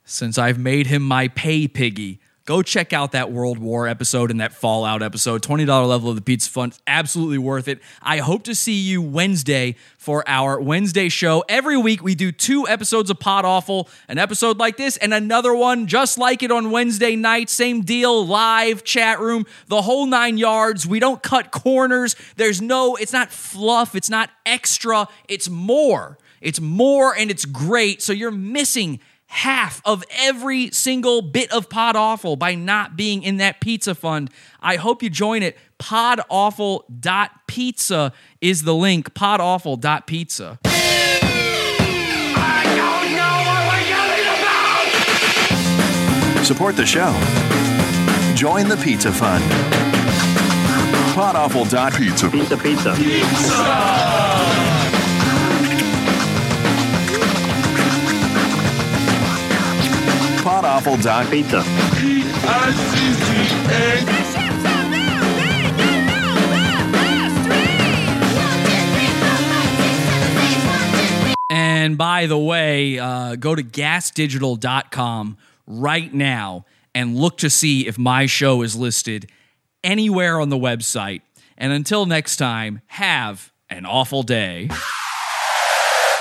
since 0.04 0.38
I've 0.38 0.58
made 0.58 0.86
him 0.86 1.02
my 1.02 1.28
pay 1.28 1.68
piggy. 1.68 2.20
Go 2.46 2.60
check 2.60 2.92
out 2.92 3.12
that 3.12 3.32
World 3.32 3.56
War 3.56 3.88
episode 3.88 4.30
and 4.30 4.38
that 4.40 4.52
Fallout 4.52 5.02
episode. 5.02 5.42
$20 5.42 5.66
level 5.88 6.10
of 6.10 6.16
the 6.16 6.20
Pizza 6.20 6.50
Fund. 6.50 6.78
Absolutely 6.86 7.38
worth 7.38 7.68
it. 7.68 7.80
I 8.02 8.18
hope 8.18 8.44
to 8.44 8.54
see 8.54 8.74
you 8.74 9.00
Wednesday 9.00 9.76
for 9.96 10.22
our 10.26 10.60
Wednesday 10.60 11.08
show. 11.08 11.42
Every 11.48 11.78
week 11.78 12.02
we 12.02 12.14
do 12.14 12.32
two 12.32 12.68
episodes 12.68 13.08
of 13.08 13.18
Pod 13.18 13.46
Awful, 13.46 13.88
an 14.08 14.18
episode 14.18 14.58
like 14.58 14.76
this, 14.76 14.98
and 14.98 15.14
another 15.14 15.54
one 15.54 15.86
just 15.86 16.18
like 16.18 16.42
it 16.42 16.50
on 16.50 16.70
Wednesday 16.70 17.16
night. 17.16 17.48
Same 17.48 17.80
deal, 17.80 18.26
live, 18.26 18.84
chat 18.84 19.20
room, 19.20 19.46
the 19.68 19.80
whole 19.80 20.04
nine 20.04 20.36
yards. 20.36 20.86
We 20.86 21.00
don't 21.00 21.22
cut 21.22 21.50
corners. 21.50 22.14
There's 22.36 22.60
no, 22.60 22.96
it's 22.96 23.14
not 23.14 23.32
fluff, 23.32 23.94
it's 23.94 24.10
not 24.10 24.28
extra, 24.44 25.08
it's 25.28 25.48
more. 25.48 26.18
It's 26.42 26.60
more 26.60 27.16
and 27.16 27.30
it's 27.30 27.46
great. 27.46 28.02
So 28.02 28.12
you're 28.12 28.30
missing 28.30 29.00
half 29.34 29.82
of 29.84 30.02
every 30.20 30.70
single 30.70 31.20
bit 31.20 31.52
of 31.52 31.68
Pod 31.68 31.96
Awful 31.96 32.36
by 32.36 32.54
not 32.54 32.96
being 32.96 33.24
in 33.24 33.38
that 33.38 33.60
pizza 33.60 33.96
fund. 33.96 34.30
I 34.60 34.76
hope 34.76 35.02
you 35.02 35.10
join 35.10 35.42
it. 35.42 35.58
Podawful.pizza 35.80 38.12
is 38.40 38.62
the 38.62 38.76
link. 38.76 39.12
Podawful.pizza. 39.12 40.60
Support 46.44 46.76
the 46.76 46.86
show. 46.86 47.12
Join 48.36 48.68
the 48.68 48.76
Pizza 48.76 49.10
Fund. 49.10 49.42
Podawful.pizza. 51.14 52.30
Pizza, 52.30 52.56
pizza. 52.56 52.94
Podawful.pizza. 60.54 61.64
And 71.50 71.98
by 71.98 72.26
the 72.26 72.38
way, 72.38 73.00
uh, 73.00 73.34
go 73.34 73.56
to 73.56 73.64
gasdigital.com 73.64 75.38
right 75.66 76.14
now 76.14 76.66
and 76.94 77.16
look 77.16 77.38
to 77.38 77.50
see 77.50 77.88
if 77.88 77.98
my 77.98 78.26
show 78.26 78.62
is 78.62 78.76
listed 78.76 79.28
anywhere 79.82 80.40
on 80.40 80.50
the 80.50 80.56
website. 80.56 81.22
And 81.58 81.72
until 81.72 82.06
next 82.06 82.36
time, 82.36 82.80
have 82.86 83.52
an 83.68 83.86
awful 83.86 84.22
day. 84.22 84.70